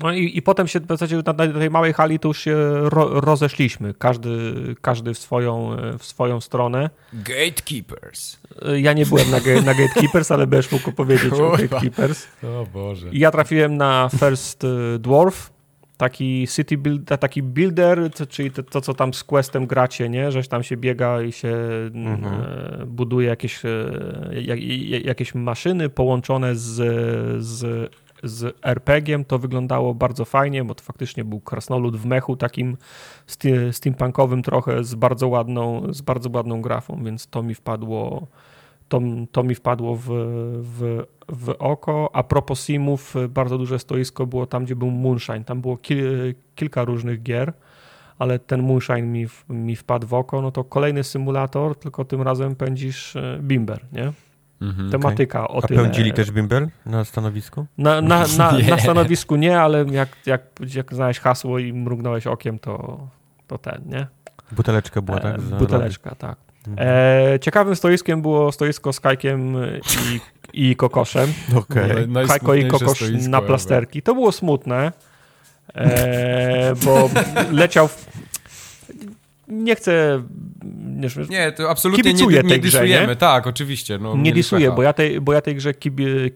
no 0.00 0.12
i, 0.12 0.38
i 0.38 0.42
potem 0.42 0.68
się 0.68 0.80
w 0.80 0.86
zasadzie 0.88 1.16
na, 1.16 1.32
na 1.32 1.52
tej 1.58 1.70
małej 1.70 1.92
hali 1.92 2.18
to 2.18 2.28
już 2.28 2.38
się 2.38 2.56
ro, 2.74 3.20
rozeszliśmy. 3.20 3.94
Każdy, 3.98 4.54
każdy 4.80 5.14
w, 5.14 5.18
swoją, 5.18 5.76
w 5.98 6.04
swoją 6.04 6.40
stronę. 6.40 6.90
Gatekeepers. 7.12 8.38
Ja 8.76 8.92
nie 8.92 9.06
byłem 9.06 9.30
na, 9.30 9.38
na 9.64 9.74
Gatekeepers, 9.74 10.30
ale 10.30 10.46
będziesz 10.46 10.72
mógł 10.72 10.92
powiedzieć 10.92 11.32
o 11.32 11.50
Gatekeepers. 11.50 12.26
O 12.42 12.66
Boże. 12.72 13.08
I 13.10 13.18
ja 13.18 13.30
trafiłem 13.30 13.76
na 13.76 14.10
First 14.18 14.64
y, 14.64 14.98
Dwarf, 14.98 15.52
taki 15.96 16.46
city 16.48 16.78
build, 16.78 17.08
taki 17.20 17.42
builder, 17.42 18.10
czyli 18.28 18.50
to, 18.50 18.62
to, 18.62 18.80
co 18.80 18.94
tam 18.94 19.14
z 19.14 19.24
questem 19.24 19.66
gracie, 19.66 20.08
nie? 20.08 20.32
Żeś 20.32 20.48
tam 20.48 20.62
się 20.62 20.76
biega 20.76 21.22
i 21.22 21.32
się 21.32 21.56
mhm. 21.94 22.24
E, 22.24 22.86
buduje 22.86 23.28
jakieś, 23.28 23.64
e, 23.64 23.68
jakieś 25.04 25.34
maszyny 25.34 25.88
połączone 25.88 26.56
z, 26.56 26.74
z 27.44 27.90
z 28.22 28.56
RPG-iem 28.62 29.24
to 29.24 29.38
wyglądało 29.38 29.94
bardzo 29.94 30.24
fajnie, 30.24 30.64
bo 30.64 30.74
to 30.74 30.84
faktycznie 30.84 31.24
był 31.24 31.40
krasnolud 31.40 31.96
w 31.96 32.06
mechu 32.06 32.36
takim 32.36 32.76
steampunkowym 33.72 34.42
trochę 34.42 34.84
z 34.84 34.94
bardzo 34.94 35.28
ładną, 35.28 35.92
z 35.92 36.00
bardzo 36.00 36.30
ładną 36.34 36.62
grafą, 36.62 37.04
więc 37.04 37.26
to 37.26 37.42
mi 37.42 37.54
wpadło 37.54 38.26
to, 38.92 39.00
to 39.32 39.42
mi 39.42 39.54
wpadło 39.54 39.96
w, 39.96 40.06
w, 40.62 41.04
w 41.28 41.54
oko. 41.58 42.10
A 42.12 42.22
propos 42.22 42.64
simów, 42.64 43.14
bardzo 43.28 43.58
duże 43.58 43.78
stoisko 43.78 44.26
było 44.26 44.46
tam, 44.46 44.64
gdzie 44.64 44.76
był 44.76 44.90
Moonshine. 44.90 45.44
Tam 45.44 45.60
było 45.60 45.76
kil, 45.76 46.34
kilka 46.54 46.84
różnych 46.84 47.22
gier, 47.22 47.52
ale 48.18 48.38
ten 48.38 48.62
Moonshine 48.62 49.02
mi, 49.02 49.26
mi 49.48 49.76
wpadł 49.76 50.06
w 50.06 50.14
oko. 50.14 50.42
No 50.42 50.50
to 50.50 50.64
kolejny 50.64 51.04
symulator, 51.04 51.76
tylko 51.76 52.04
tym 52.04 52.22
razem 52.22 52.56
pędzisz 52.56 53.16
e, 53.16 53.38
Bimber, 53.42 53.84
nie? 53.92 54.12
Mhm, 54.62 54.90
tematyka 54.90 55.48
okay. 55.48 55.56
o 55.56 55.62
tym. 55.62 55.78
A 55.78 55.82
pędzili 55.82 56.12
też 56.12 56.30
bimbel 56.30 56.68
na 56.86 57.04
stanowisku? 57.04 57.66
Na, 57.78 58.00
na, 58.00 58.24
na, 58.38 58.52
na, 58.58 58.78
stanowisku 58.78 59.36
nie, 59.36 59.60
ale 59.60 59.84
jak, 59.90 60.08
jak, 60.26 60.42
jak 60.74 60.94
znałeś 60.94 61.18
hasło 61.18 61.58
i 61.58 61.72
mrugnąłeś 61.72 62.26
okiem, 62.26 62.58
to, 62.58 63.06
to 63.46 63.58
ten, 63.58 63.82
nie? 63.86 64.06
Buteleczka 64.52 65.02
była, 65.02 65.20
tak? 65.20 65.34
E, 65.34 65.38
buteleczka, 65.38 66.14
tak. 66.14 66.36
Mhm. 66.68 66.88
E, 67.34 67.40
ciekawym 67.40 67.76
stoiskiem 67.76 68.22
było 68.22 68.52
stoisko 68.52 68.92
z 68.92 69.00
Kajkiem 69.00 69.56
i, 70.52 70.70
i 70.70 70.76
Kokoszem. 70.76 71.32
Okay. 71.56 72.08
Kajko 72.28 72.54
i 72.54 72.66
Kokosz 72.66 73.04
na 73.28 73.42
plasterki. 73.42 74.02
To 74.02 74.14
było 74.14 74.32
smutne, 74.32 74.92
e, 75.74 76.74
bo 76.84 77.10
leciał... 77.62 77.88
W, 77.88 78.06
nie 79.52 79.74
chcę. 79.76 80.22
Nie, 80.64 81.28
nie 81.28 81.52
to 81.52 81.70
absolutnie 81.70 82.12
nie, 82.12 82.26
nie, 82.26 82.42
nie 82.42 82.58
disujemy, 82.58 83.06
nie? 83.06 83.16
tak, 83.16 83.46
oczywiście. 83.46 83.98
No, 83.98 84.16
nie 84.16 84.32
disuję, 84.32 84.70
bo 84.70 84.82
ja, 84.82 84.92
tej, 84.92 85.20
bo 85.20 85.32
ja 85.32 85.40
tej 85.40 85.54
grze 85.54 85.74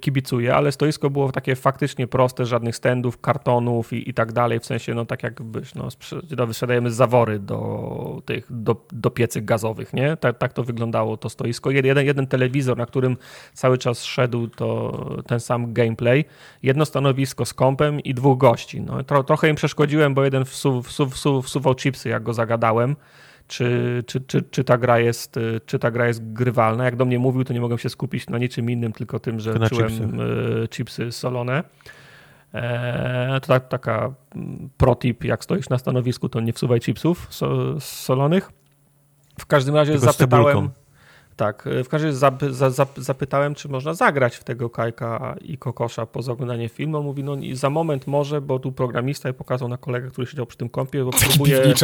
kibicuję, 0.01 0.55
ale 0.55 0.73
stoisko 0.73 1.11
było 1.11 1.33
takie 1.33 1.57
faktycznie 1.57 2.07
proste, 2.07 2.47
żadnych 2.47 2.77
standów, 2.77 3.21
kartonów 3.21 3.93
i, 3.93 4.11
i 4.11 4.15
tak 4.15 4.33
dalej, 4.33 4.61
w 4.61 4.67
sensie, 4.67 4.95
no 4.95 5.07
tak 5.07 5.23
jakbyś, 5.23 5.75
no, 5.75 5.89
no 6.37 6.53
sprzedajemy 6.53 6.91
zawory 6.91 7.39
do 7.39 8.23
tych, 8.25 8.47
do, 8.51 8.87
do 8.93 9.11
piecy 9.11 9.43
gazowych, 9.43 9.93
nie? 9.93 10.17
Tak, 10.17 10.39
tak 10.39 10.53
to 10.53 10.65
wyglądało 10.65 11.17
to 11.17 11.29
stoisko. 11.29 11.71
Jeden, 11.71 12.07
jeden 12.07 12.27
telewizor, 12.27 12.79
na 12.79 12.87
którym 12.87 13.17
cały 13.55 13.79
czas 13.79 14.05
szedł 14.05 14.49
to 14.49 15.23
ten 15.27 15.41
sam 15.41 15.73
gameplay, 15.73 16.25
jedno 16.63 16.87
stanowisko 16.87 17.45
z 17.45 17.55
kompem 17.55 18.01
i 18.01 18.15
dwóch 18.15 18.39
gości. 18.39 18.81
No, 18.81 19.03
tro, 19.03 19.25
trochę 19.25 19.49
im 19.49 19.57
przeszkodziłem, 19.57 20.15
bo 20.15 20.25
jeden 20.25 20.45
wsu, 20.45 20.83
wsu, 20.83 21.11
wsu, 21.11 21.43
wsuwał 21.43 21.75
chipsy, 21.75 22.09
jak 22.09 22.23
go 22.23 22.35
zagadałem, 22.35 22.97
czy, 23.49 24.03
czy, 24.07 24.21
czy, 24.21 24.43
czy, 24.43 24.65
ta 24.65 24.79
gra 24.79 24.99
jest, 24.99 25.39
czy 25.67 25.79
ta 25.79 25.91
gra 25.91 26.07
jest 26.07 26.33
grywalna. 26.33 26.85
Jak 26.85 26.97
do 26.97 27.05
mnie 27.05 27.19
mówił, 27.19 27.45
to 27.45 27.53
nie 27.53 27.61
mogłem 27.61 27.79
się 27.79 27.89
skupić 27.89 28.27
na 28.27 28.39
niczym 28.39 28.71
innym, 28.71 28.93
tylko 28.93 29.19
tym, 29.19 29.41
że 29.41 29.55
to 29.55 29.69
czułem 29.69 29.89
chipsy, 29.89 30.05
e, 30.65 30.69
chipsy 30.69 31.13
solone. 31.13 31.65
Eee, 32.55 33.41
to 33.41 33.47
tak, 33.47 33.69
taka 33.69 34.15
mm, 34.35 34.71
protip, 34.77 35.25
jak 35.25 35.45
stoisz 35.45 35.69
na 35.69 35.79
stanowisku, 35.79 36.29
to 36.29 36.41
nie 36.41 36.53
wsuwaj 36.53 36.81
chipsów 36.81 37.27
so, 37.31 37.81
solonych. 37.81 38.53
W 39.41 39.47
każdym 39.47 39.75
razie 39.75 39.93
Tylko 39.93 40.13
zapytałem... 40.13 40.71
Tak, 41.37 41.69
w 41.85 41.89
każdym 41.89 42.09
razie 42.09 42.19
zap, 42.19 42.43
za, 42.51 42.87
zapytałem, 42.97 43.55
czy 43.55 43.69
można 43.69 43.95
zagrać 43.95 44.37
w 44.37 44.45
tego 44.45 44.71
Kajka 44.71 45.37
i 45.41 45.59
Kokosza 45.59 46.07
po 46.07 46.33
oglądaniu 46.33 46.69
filmu. 46.69 46.99
On 46.99 47.05
mówi, 47.05 47.25
no 47.25 47.37
za 47.53 47.71
moment 47.71 48.07
może, 48.07 48.41
bo 48.41 48.59
tu 48.59 48.73
programista 48.73 49.29
i 49.29 49.33
pokazał 49.33 49.69
na 49.69 49.77
kolegę, 49.77 50.11
który 50.11 50.27
siedział 50.27 50.47
przy 50.47 50.59
tym 50.59 50.69
kąpie, 50.69 51.05
bo 51.05 51.11
próbuje, 51.29 51.75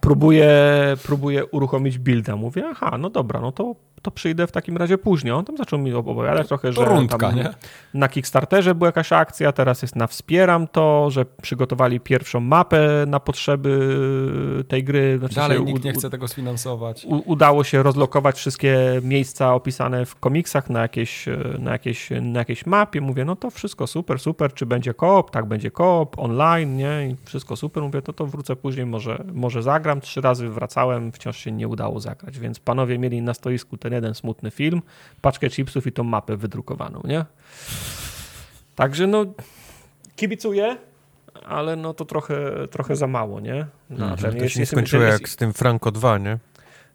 próbuje, 0.00 0.50
próbuje 1.02 1.46
uruchomić 1.46 1.98
builda. 1.98 2.36
Mówię, 2.36 2.64
aha, 2.70 2.98
no 2.98 3.10
dobra, 3.10 3.40
no 3.40 3.52
to 3.52 3.74
to 4.02 4.10
przyjdę 4.10 4.46
w 4.46 4.52
takim 4.52 4.76
razie 4.76 4.98
później. 4.98 5.32
On 5.32 5.44
tam 5.44 5.56
zaczął 5.56 5.78
mi 5.78 5.94
opowiadać 5.94 6.48
trochę, 6.48 6.72
że 6.72 6.84
rundka, 6.84 7.32
nie? 7.32 7.50
na 7.94 8.08
Kickstarterze 8.08 8.74
była 8.74 8.88
jakaś 8.88 9.12
akcja, 9.12 9.52
teraz 9.52 9.82
jest 9.82 9.96
na 9.96 10.06
Wspieram 10.06 10.68
to, 10.68 11.10
że 11.10 11.24
przygotowali 11.42 12.00
pierwszą 12.00 12.40
mapę 12.40 13.04
na 13.06 13.20
potrzeby 13.20 13.96
tej 14.68 14.84
gry. 14.84 15.18
Znaczy 15.18 15.34
Dalej 15.34 15.64
nikt 15.64 15.84
nie 15.84 15.92
chce 15.92 16.10
tego 16.10 16.28
sfinansować. 16.28 17.04
U, 17.04 17.22
udało 17.32 17.64
się 17.64 17.82
rozlokować 17.82 18.36
wszystkie 18.36 18.75
miejsca 19.02 19.54
opisane 19.54 20.06
w 20.06 20.16
komiksach 20.16 20.70
na 20.70 20.80
jakieś, 20.80 21.26
na, 21.58 21.72
jakieś, 21.72 22.10
na 22.22 22.38
jakiejś 22.38 22.66
mapie. 22.66 23.00
Mówię, 23.00 23.24
no 23.24 23.36
to 23.36 23.50
wszystko 23.50 23.86
super, 23.86 24.18
super. 24.18 24.54
Czy 24.54 24.66
będzie 24.66 24.94
koop? 24.94 25.30
Tak, 25.30 25.46
będzie 25.46 25.70
koop, 25.70 26.18
online, 26.18 26.76
nie? 26.76 27.08
I 27.10 27.16
wszystko 27.24 27.56
super. 27.56 27.82
Mówię, 27.82 28.02
to 28.02 28.12
to 28.12 28.26
wrócę 28.26 28.56
później, 28.56 28.86
może, 28.86 29.24
może 29.32 29.62
zagram. 29.62 30.00
Trzy 30.00 30.20
razy 30.20 30.48
wracałem, 30.48 31.12
wciąż 31.12 31.36
się 31.36 31.52
nie 31.52 31.68
udało 31.68 32.00
zagrać, 32.00 32.38
więc 32.38 32.58
panowie 32.58 32.98
mieli 32.98 33.22
na 33.22 33.34
stoisku 33.34 33.76
ten 33.76 33.92
jeden 33.92 34.14
smutny 34.14 34.50
film, 34.50 34.82
paczkę 35.20 35.50
chipsów 35.50 35.86
i 35.86 35.92
tą 35.92 36.04
mapę 36.04 36.36
wydrukowaną, 36.36 37.02
nie? 37.04 37.24
Także 38.74 39.06
no, 39.06 39.24
kibicuję, 40.16 40.76
ale 41.44 41.76
no 41.76 41.94
to 41.94 42.04
trochę, 42.04 42.68
trochę 42.70 42.96
za 42.96 43.06
mało, 43.06 43.40
nie? 43.40 43.66
Na 43.90 44.06
mm, 44.06 44.16
ten, 44.16 44.38
to 44.38 44.48
się 44.48 44.60
nie 44.60 44.66
skończyło 44.66 45.02
jak 45.02 45.28
z 45.28 45.36
tym 45.36 45.52
Franco 45.52 45.90
2, 45.90 46.18
nie? 46.18 46.38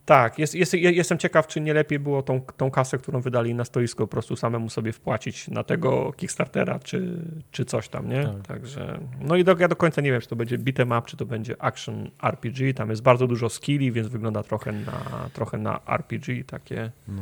Tak, 0.06 0.40
jest, 0.40 0.56
jest, 0.56 0.74
jestem 0.74 1.18
ciekaw, 1.18 1.48
czy 1.48 1.62
nie 1.62 1.74
lepiej 1.74 2.00
było 2.00 2.22
tą, 2.22 2.42
tą 2.58 2.72
kasę, 2.72 2.98
którą 2.98 3.22
wydali 3.22 3.56
na 3.56 3.66
stoisko, 3.66 4.04
po 4.04 4.12
prostu 4.12 4.36
samemu 4.36 4.70
sobie 4.70 4.92
wpłacić 4.92 5.48
na 5.48 5.64
tego 5.64 6.12
Kickstartera, 6.12 6.80
czy, 6.80 7.26
czy 7.52 7.66
coś 7.66 7.90
tam, 7.90 8.10
nie? 8.10 8.24
Tak. 8.24 8.48
Także, 8.48 9.00
no 9.20 9.36
i 9.36 9.44
do, 9.44 9.56
ja 9.60 9.68
do 9.68 9.76
końca 9.76 10.02
nie 10.02 10.12
wiem, 10.12 10.22
czy 10.22 10.28
to 10.28 10.36
będzie 10.36 10.58
beat'em 10.58 11.00
up, 11.00 11.08
czy 11.08 11.18
to 11.18 11.26
będzie 11.26 11.62
action 11.64 12.12
RPG, 12.24 12.74
tam 12.74 12.90
jest 12.90 13.02
bardzo 13.02 13.28
dużo 13.28 13.50
skilli, 13.50 13.92
więc 13.92 14.08
wygląda 14.08 14.44
trochę 14.44 14.72
na, 14.72 15.30
trochę 15.34 15.58
na 15.58 15.80
RPG, 15.88 16.44
takie... 16.44 16.92
No. 17.08 17.22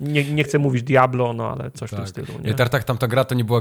Nie, 0.00 0.32
nie 0.32 0.44
chcę 0.44 0.58
mówić 0.58 0.82
Diablo, 0.82 1.32
no 1.32 1.50
ale 1.52 1.70
coś 1.70 1.90
tak. 1.90 2.00
w 2.00 2.12
tym 2.12 2.24
tak. 2.24 2.26
stylu. 2.26 2.42
Nie, 2.44 2.50
nie 2.50 2.54
tak, 2.54 2.84
tam 2.84 2.98
ta 2.98 3.08
gra 3.08 3.24
to 3.24 3.34
nie 3.34 3.44
była 3.44 3.60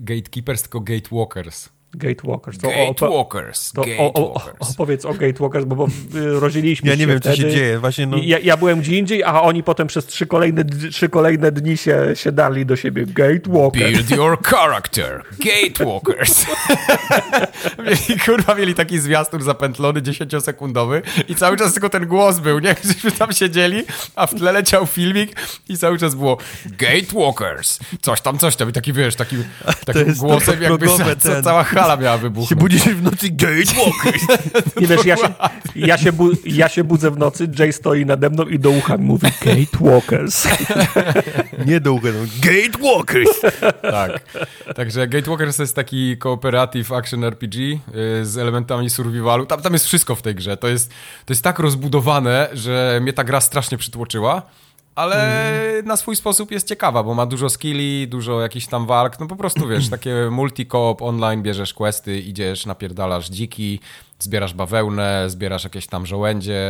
Gatekeepers, 0.00 0.62
tylko 0.62 0.80
Gatewalkers. 0.80 1.77
Gatewalkers. 1.94 2.58
To 2.58 2.68
Gatewalkers. 2.68 3.72
To 3.72 3.82
o, 3.98 4.12
o, 4.14 4.34
o, 4.34 4.42
opowiedz 4.58 5.04
o 5.04 5.14
Gatewalkers, 5.14 5.64
bo, 5.64 5.76
bo 5.76 5.86
y, 6.14 6.40
rozdzieliliśmy 6.40 6.88
ja 6.88 6.96
się 6.96 7.00
Ja 7.00 7.06
nie 7.06 7.12
wiem, 7.12 7.20
wtedy. 7.20 7.36
co 7.36 7.42
się 7.42 7.50
dzieje. 7.50 7.78
Właśnie 7.78 8.06
no... 8.06 8.16
ja, 8.22 8.38
ja 8.38 8.56
byłem 8.56 8.80
gdzie 8.80 8.96
indziej, 8.96 9.24
a 9.24 9.42
oni 9.42 9.62
potem 9.62 9.86
przez 9.86 10.06
trzy 10.06 10.26
kolejne, 10.26 10.64
trzy 10.64 11.08
kolejne 11.08 11.52
dni 11.52 11.76
się, 11.76 12.06
się 12.14 12.32
dali 12.32 12.66
do 12.66 12.76
siebie. 12.76 13.06
Gatewalkers. 13.06 13.92
Build 13.92 14.10
your 14.10 14.42
character. 14.42 15.22
Gatewalkers. 15.38 16.46
mieli, 17.84 18.20
kurwa, 18.26 18.54
mieli 18.54 18.74
taki 18.74 18.98
zwiastun 18.98 19.42
zapętlony, 19.42 20.02
10-sekundowy 20.02 21.02
i 21.28 21.34
cały 21.34 21.56
czas 21.56 21.72
tylko 21.72 21.88
ten 21.88 22.06
głos 22.06 22.38
był, 22.38 22.58
nie? 22.58 22.74
Żeśmy 22.84 23.12
tam 23.12 23.32
siedzieli, 23.32 23.84
a 24.16 24.26
w 24.26 24.34
tle 24.34 24.52
leciał 24.52 24.86
filmik 24.86 25.36
i 25.68 25.78
cały 25.78 25.98
czas 25.98 26.14
było 26.14 26.38
Gatewalkers. 26.66 27.78
Coś 28.02 28.20
tam, 28.20 28.38
coś 28.38 28.56
tam. 28.56 28.70
I 28.70 28.72
taki, 28.72 28.92
wiesz, 28.92 29.16
taki, 29.16 29.36
takim 29.86 30.14
głosem 30.14 30.62
jakby 30.62 30.86
ca, 31.18 31.42
cała 31.42 31.64
hala 31.80 31.96
miała 31.96 32.16
Się 32.16 32.22
wybuchnąć. 32.22 32.60
budzisz 32.60 32.82
w 32.82 33.02
nocy, 33.02 33.28
Gatewalkers! 33.30 34.22
Nie 34.80 34.86
wiesz, 34.86 35.04
ja 35.04 35.16
się, 35.16 35.28
ja, 35.76 35.98
się 35.98 36.12
bu, 36.12 36.30
ja 36.44 36.68
się 36.68 36.84
budzę 36.84 37.10
w 37.10 37.18
nocy, 37.18 37.48
Jay 37.58 37.72
stoi 37.72 38.06
nade 38.06 38.30
mną 38.30 38.44
i 38.44 38.58
do 38.58 38.70
ucha 38.70 38.96
mi 38.96 39.04
mówi 39.04 39.26
Gatewalkers. 39.44 40.48
Nie 41.66 41.80
do 41.80 41.92
ucha, 41.92 42.08
no, 42.08 42.50
Gatewalkers! 42.50 43.40
Tak. 43.82 44.20
Także 44.74 45.08
Gatewalkers 45.08 45.56
to 45.56 45.62
jest 45.62 45.76
taki 45.76 46.16
cooperative 46.18 46.92
action 46.92 47.24
RPG 47.24 47.78
y, 48.20 48.26
z 48.26 48.38
elementami 48.38 48.90
survivalu. 48.90 49.46
Tam, 49.46 49.62
tam 49.62 49.72
jest 49.72 49.84
wszystko 49.84 50.14
w 50.14 50.22
tej 50.22 50.34
grze. 50.34 50.56
To 50.56 50.68
jest, 50.68 50.90
to 51.26 51.32
jest 51.32 51.42
tak 51.44 51.58
rozbudowane, 51.58 52.48
że 52.52 52.98
mnie 53.02 53.12
ta 53.12 53.24
gra 53.24 53.40
strasznie 53.40 53.78
przytłoczyła. 53.78 54.42
Ale 54.98 55.82
na 55.84 55.96
swój 55.96 56.16
sposób 56.16 56.50
jest 56.50 56.68
ciekawa, 56.68 57.02
bo 57.02 57.14
ma 57.14 57.26
dużo 57.26 57.48
skilli, 57.48 58.08
dużo 58.08 58.40
jakichś 58.40 58.66
tam 58.66 58.86
walk. 58.86 59.20
No 59.20 59.26
po 59.26 59.36
prostu 59.36 59.68
wiesz, 59.68 59.90
takie 59.90 60.14
multi-coop 60.30 60.96
online, 61.00 61.42
bierzesz 61.42 61.74
questy, 61.74 62.20
idziesz, 62.20 62.66
napierdalasz 62.66 63.30
dziki, 63.30 63.80
zbierasz 64.18 64.54
bawełnę, 64.54 65.30
zbierasz 65.30 65.64
jakieś 65.64 65.86
tam 65.86 66.06
żołędzie, 66.06 66.60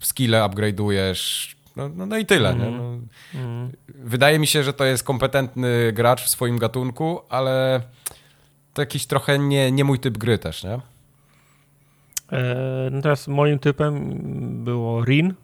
skille 0.00 0.38
upgrade'ujesz. 0.40 1.54
No, 1.76 1.88
no, 1.88 2.06
no 2.06 2.18
i 2.18 2.26
tyle, 2.26 2.54
nie? 2.54 2.70
No, 2.70 2.98
Wydaje 3.88 4.38
mi 4.38 4.46
się, 4.46 4.62
że 4.62 4.72
to 4.72 4.84
jest 4.84 5.04
kompetentny 5.04 5.92
gracz 5.92 6.22
w 6.22 6.28
swoim 6.28 6.58
gatunku, 6.58 7.20
ale 7.28 7.80
to 8.74 8.82
jakiś 8.82 9.06
trochę 9.06 9.38
nie, 9.38 9.72
nie 9.72 9.84
mój 9.84 9.98
typ 9.98 10.18
gry 10.18 10.38
też, 10.38 10.64
nie? 10.64 10.80
E, 12.32 12.88
no 12.90 13.02
teraz 13.02 13.28
moim 13.28 13.58
typem 13.58 14.14
było 14.64 15.04
Rin. 15.04 15.34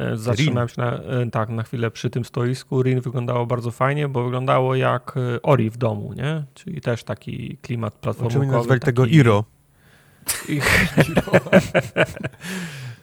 E, 0.00 0.16
Zatrzymałem 0.16 0.68
się 0.68 0.80
na, 0.80 0.92
e, 0.92 1.30
tak, 1.30 1.48
na 1.48 1.62
chwilę 1.62 1.90
przy 1.90 2.10
tym 2.10 2.24
stoisku. 2.24 2.82
Rin 2.82 3.00
wyglądało 3.00 3.46
bardzo 3.46 3.70
fajnie, 3.70 4.08
bo 4.08 4.24
wyglądało 4.24 4.74
jak 4.74 5.14
e, 5.16 5.42
Ori 5.42 5.70
w 5.70 5.76
domu, 5.76 6.12
nie? 6.16 6.44
Czyli 6.54 6.80
też 6.80 7.04
taki 7.04 7.56
klimat 7.62 7.92
Czemu 7.92 8.02
platformowy. 8.02 8.46
nie 8.46 8.52
nazwali 8.52 8.80
taki... 8.80 8.86
tego 8.86 9.06
Iro? 9.16 9.44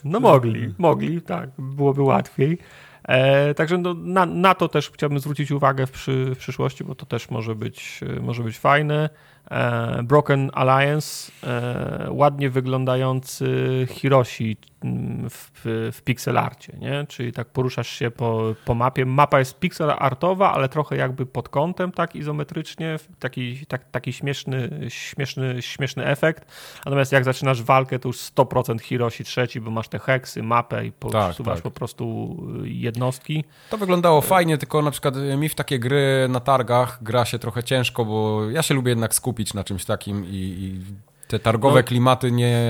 No 0.03 0.19
mogli, 0.19 0.73
mogli, 0.77 1.21
tak, 1.21 1.49
byłoby 1.57 2.01
łatwiej. 2.01 2.57
E, 3.03 3.53
także 3.53 3.77
no, 3.77 3.93
na, 3.93 4.25
na 4.25 4.55
to 4.55 4.67
też 4.67 4.91
chciałbym 4.91 5.19
zwrócić 5.19 5.51
uwagę 5.51 5.87
w, 5.87 5.91
przy, 5.91 6.31
w 6.35 6.37
przyszłości, 6.37 6.83
bo 6.83 6.95
to 6.95 7.05
też 7.05 7.29
może 7.29 7.55
być, 7.55 7.99
może 8.21 8.43
być 8.43 8.59
fajne. 8.59 9.09
E, 9.51 10.03
Broken 10.03 10.51
Alliance, 10.53 11.31
e, 11.43 12.07
ładnie 12.11 12.49
wyglądający 12.49 13.47
Hiroshi 13.89 14.57
mm, 14.83 15.29
w, 15.29 15.51
w, 15.91 16.01
pixel 16.01 16.37
arcie, 16.37 16.73
nie? 16.79 17.05
czyli 17.07 17.31
tak 17.31 17.47
poruszasz 17.47 17.87
się 17.87 18.11
po, 18.11 18.55
po 18.65 18.75
mapie. 18.75 19.05
Mapa 19.05 19.39
jest 19.39 19.59
pixel 19.59 19.93
artowa, 19.97 20.53
ale 20.53 20.69
trochę 20.69 20.97
jakby 20.97 21.25
pod 21.25 21.49
kątem, 21.49 21.91
tak 21.91 22.15
izometrycznie, 22.15 22.97
taki, 23.19 23.65
tak, 23.65 23.91
taki 23.91 24.13
śmieszny, 24.13 24.69
śmieszny, 24.89 25.61
śmieszny 25.61 26.05
efekt. 26.05 26.45
Natomiast 26.85 27.11
jak 27.11 27.23
zaczynasz 27.23 27.63
walkę, 27.63 27.99
to 27.99 28.09
już 28.09 28.17
100% 28.17 28.79
Hiroshi 28.81 29.23
trzeci, 29.23 29.61
bo 29.61 29.71
masz 29.71 29.87
te 29.87 29.99
heksy, 29.99 30.43
mapę 30.43 30.85
i 30.85 30.91
po, 30.91 31.09
Tak, 31.09 31.35
tak. 31.45 31.61
po 31.61 31.71
prostu 31.71 32.37
jednostki. 32.63 33.43
To 33.69 33.77
wyglądało 33.77 34.21
fajnie, 34.21 34.57
tylko 34.57 34.81
na 34.81 34.91
przykład 34.91 35.15
mi 35.37 35.49
w 35.49 35.55
takie 35.55 35.79
gry 35.79 36.27
na 36.29 36.39
targach 36.39 37.03
gra 37.03 37.25
się 37.25 37.39
trochę 37.39 37.63
ciężko, 37.63 38.05
bo 38.05 38.49
ja 38.49 38.61
się 38.61 38.73
lubię 38.73 38.89
jednak 38.89 39.15
skupić 39.15 39.36
na 39.53 39.63
czymś 39.63 39.85
takim 39.85 40.25
i, 40.25 40.29
i 40.35 40.79
te 41.27 41.39
targowe 41.39 41.79
No. 41.79 41.83
klimaty 41.83 42.31
nie, 42.31 42.61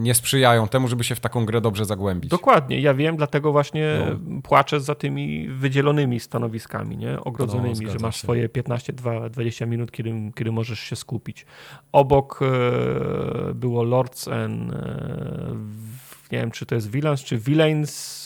nie 0.00 0.14
sprzyjają 0.14 0.68
temu, 0.68 0.88
żeby 0.88 1.04
się 1.04 1.14
w 1.14 1.20
taką 1.20 1.46
grę 1.46 1.60
dobrze 1.60 1.84
zagłębić. 1.84 2.30
Dokładnie, 2.30 2.80
ja 2.80 2.94
wiem, 2.94 3.16
dlatego 3.16 3.52
właśnie 3.52 3.98
No. 4.28 4.42
płaczę 4.42 4.80
za 4.80 4.94
tymi 4.94 5.48
wydzielonymi 5.48 6.20
stanowiskami, 6.20 6.96
nie? 6.96 7.20
ogrodzonymi, 7.20 7.86
No, 7.86 7.92
że 7.92 7.98
masz 7.98 8.16
się. 8.16 8.22
swoje 8.22 8.48
15-20 8.48 9.66
minut, 9.66 9.90
kiedy, 9.92 10.12
kiedy 10.34 10.52
możesz 10.52 10.80
się 10.80 10.96
skupić. 10.96 11.46
Obok 11.92 12.40
e, 12.42 13.54
było 13.54 13.82
Lords 13.82 14.28
and 14.28 14.72
e, 14.72 15.56
nie 16.32 16.38
wiem, 16.38 16.50
czy 16.50 16.66
to 16.66 16.74
jest 16.74 16.90
Villains, 16.90 17.20
czy 17.24 17.38
Villains 17.38 18.24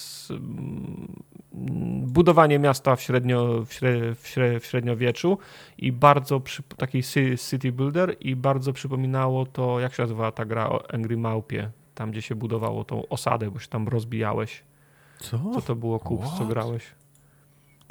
budowanie 2.06 2.59
miasta 2.59 2.97
w, 2.97 3.02
średnio, 3.02 3.64
w, 3.64 3.72
śre, 3.72 4.14
w, 4.14 4.28
śre, 4.28 4.60
w 4.60 4.66
średniowieczu 4.66 5.39
i 5.78 5.93
bardzo 5.93 6.40
przy, 6.40 6.62
taki 6.62 7.02
ci- 7.02 7.39
city 7.51 7.72
builder 7.72 8.16
i 8.20 8.36
bardzo 8.36 8.72
przypominało 8.72 9.47
to, 9.47 9.80
jak 9.80 9.94
się 9.94 10.02
nazywała 10.02 10.32
ta 10.32 10.44
gra 10.44 10.68
o 10.68 10.93
Angry 10.94 11.16
Maupie, 11.16 11.70
tam 11.94 12.10
gdzie 12.10 12.22
się 12.22 12.35
budowało 12.35 12.85
tą 12.85 13.09
osadę, 13.09 13.51
bo 13.51 13.59
się 13.59 13.68
tam 13.68 13.89
rozbijałeś. 13.89 14.62
Co? 15.18 15.39
Co 15.55 15.62
to 15.62 15.74
było, 15.74 15.98
Kups, 15.98 16.39
co 16.39 16.44
grałeś? 16.44 16.94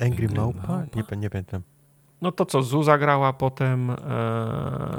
Angry 0.02 0.30
Małpa? 0.30 0.84
Nie, 0.96 1.18
nie 1.18 1.30
pamiętam. 1.30 1.62
No 2.22 2.32
to 2.32 2.46
co, 2.46 2.64
Zuza 2.64 2.98
grała 2.98 3.34
potem... 3.34 3.90
E... 3.90 3.96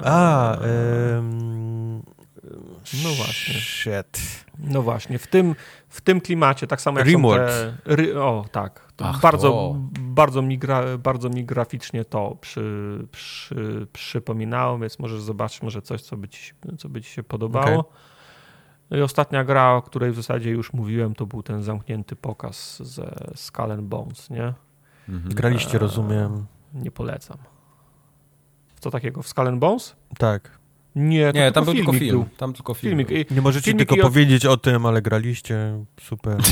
A, 0.05 0.57
em, 0.57 2.03
No 3.05 3.10
właśnie. 3.16 3.55
Shit. 3.55 4.44
No 4.59 4.82
właśnie, 4.82 5.19
w 5.19 5.27
tym, 5.27 5.55
w 5.89 6.01
tym 6.01 6.20
klimacie, 6.20 6.66
tak 6.66 6.81
samo 6.81 6.98
jak 6.98 7.09
Rimworld. 7.09 7.51
są 7.51 7.55
te... 7.85 7.97
Ry... 7.97 8.20
O, 8.20 8.44
tak. 8.52 8.93
To 8.97 9.05
Ach, 9.05 9.20
bardzo, 9.20 9.48
to. 9.51 9.77
bardzo, 10.01 10.43
mi 10.43 10.59
gra, 10.59 10.98
bardzo 10.98 11.28
mi 11.28 11.44
graficznie 11.44 12.05
to 12.05 12.36
przy, 12.40 12.98
przy, 13.12 13.86
przypominało, 13.93 14.78
więc 14.78 14.98
możesz 14.98 15.20
zobaczyć 15.20 15.62
może 15.62 15.82
coś, 15.82 16.02
co 16.02 16.16
by 16.16 16.28
ci, 16.28 16.43
się- 16.43 16.55
co 16.78 16.89
by 16.89 17.02
ci 17.02 17.10
się 17.10 17.23
podobało. 17.23 17.78
Okej. 17.81 17.93
No 18.90 18.97
i 18.97 19.02
ostatnia 19.02 19.44
gra, 19.44 19.73
o 19.73 19.82
której 19.82 20.10
w 20.12 20.16
zasadzie 20.16 20.51
już 20.51 20.73
mówiłem, 20.73 21.15
to 21.15 21.27
był 21.27 21.43
ten 21.43 21.62
zamknięty 21.62 22.16
pokaz 22.16 22.82
ze 22.82 23.15
Skull 23.35 23.73
and 23.73 23.82
Bones, 23.82 24.31
nie? 24.31 24.55
Mhm. 25.09 25.35
Graliście, 25.35 25.78
rozumiem. 25.78 26.47
Nie 26.74 26.90
polecam. 26.90 27.36
W 28.74 28.81
co 28.81 28.90
takiego? 28.90 29.23
W 29.23 29.28
Skull 29.28 29.48
and 29.48 29.59
Bones? 29.59 29.97
Tak. 30.19 30.57
Nie, 30.97 31.32
Nie, 31.35 31.52
tam 31.52 31.65
był 31.65 31.74
filmik 31.74 31.90
tylko 31.90 32.05
film. 32.05 32.16
był. 32.19 32.24
Tam 32.36 32.52
tylko 32.52 32.74
film. 32.74 33.05
Filmik. 33.06 33.31
Nie 33.31 33.40
możecie 33.40 33.65
Filmiki 33.65 33.86
tylko 33.86 34.09
powiedzieć 34.09 34.47
o 34.47 34.56
tym, 34.56 34.86
ale 34.86 35.02
graliście. 35.02 35.85
Super. 36.01 36.36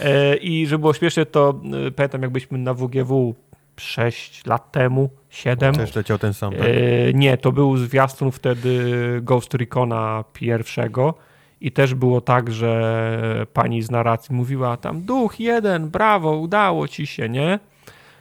E, 0.00 0.36
I 0.36 0.66
żeby 0.66 0.80
było 0.80 0.94
śmiesznie, 0.94 1.26
to 1.26 1.60
e, 1.86 1.90
pamiętam 1.90 2.22
jak 2.22 2.30
byliśmy 2.30 2.58
na 2.58 2.74
WGW 2.74 3.34
6 3.76 4.46
lat 4.46 4.72
temu, 4.72 5.10
7. 5.30 5.74
Też 5.74 5.94
leciał 5.94 6.18
ten 6.18 6.34
sam. 6.34 6.52
Tak? 6.52 6.60
E, 6.60 7.12
nie, 7.14 7.36
to 7.36 7.52
był 7.52 7.76
zwiastun 7.76 8.30
wtedy 8.32 8.84
Ghost 9.22 9.54
Recona 9.54 10.24
pierwszego 10.32 11.14
i 11.60 11.72
też 11.72 11.94
było 11.94 12.20
tak, 12.20 12.52
że 12.52 13.46
pani 13.52 13.82
z 13.82 13.90
narracji 13.90 14.34
mówiła 14.34 14.76
tam 14.76 15.02
duch 15.02 15.40
jeden, 15.40 15.88
brawo, 15.90 16.36
udało 16.36 16.88
ci 16.88 17.06
się, 17.06 17.28
nie? 17.28 17.58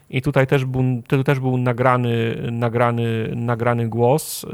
I 0.10 0.22
tutaj 0.22 0.48
też 0.48 0.66
był, 0.66 0.84
tu 1.08 1.24
też 1.24 1.40
był 1.40 1.58
nagrany, 1.58 2.36
nagrany, 2.52 3.32
nagrany 3.36 3.90
głos. 3.90 4.46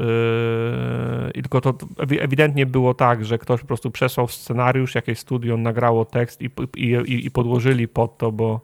Yy, 1.34 1.42
tylko 1.42 1.60
to 1.60 1.72
ewi- 1.72 2.20
ewidentnie 2.20 2.66
było 2.66 2.94
tak, 2.94 3.24
że 3.24 3.38
ktoś 3.38 3.60
po 3.60 3.66
prostu 3.66 3.90
przesłał 3.90 4.28
scenariusz, 4.28 4.94
jakieś 4.94 5.18
studio 5.18 5.56
nagrało 5.56 6.04
tekst 6.04 6.42
i, 6.42 6.50
i, 6.76 6.90
i, 7.06 7.26
i 7.26 7.30
podłożyli 7.30 7.88
pod 7.88 8.18
to, 8.18 8.32
bo 8.32 8.60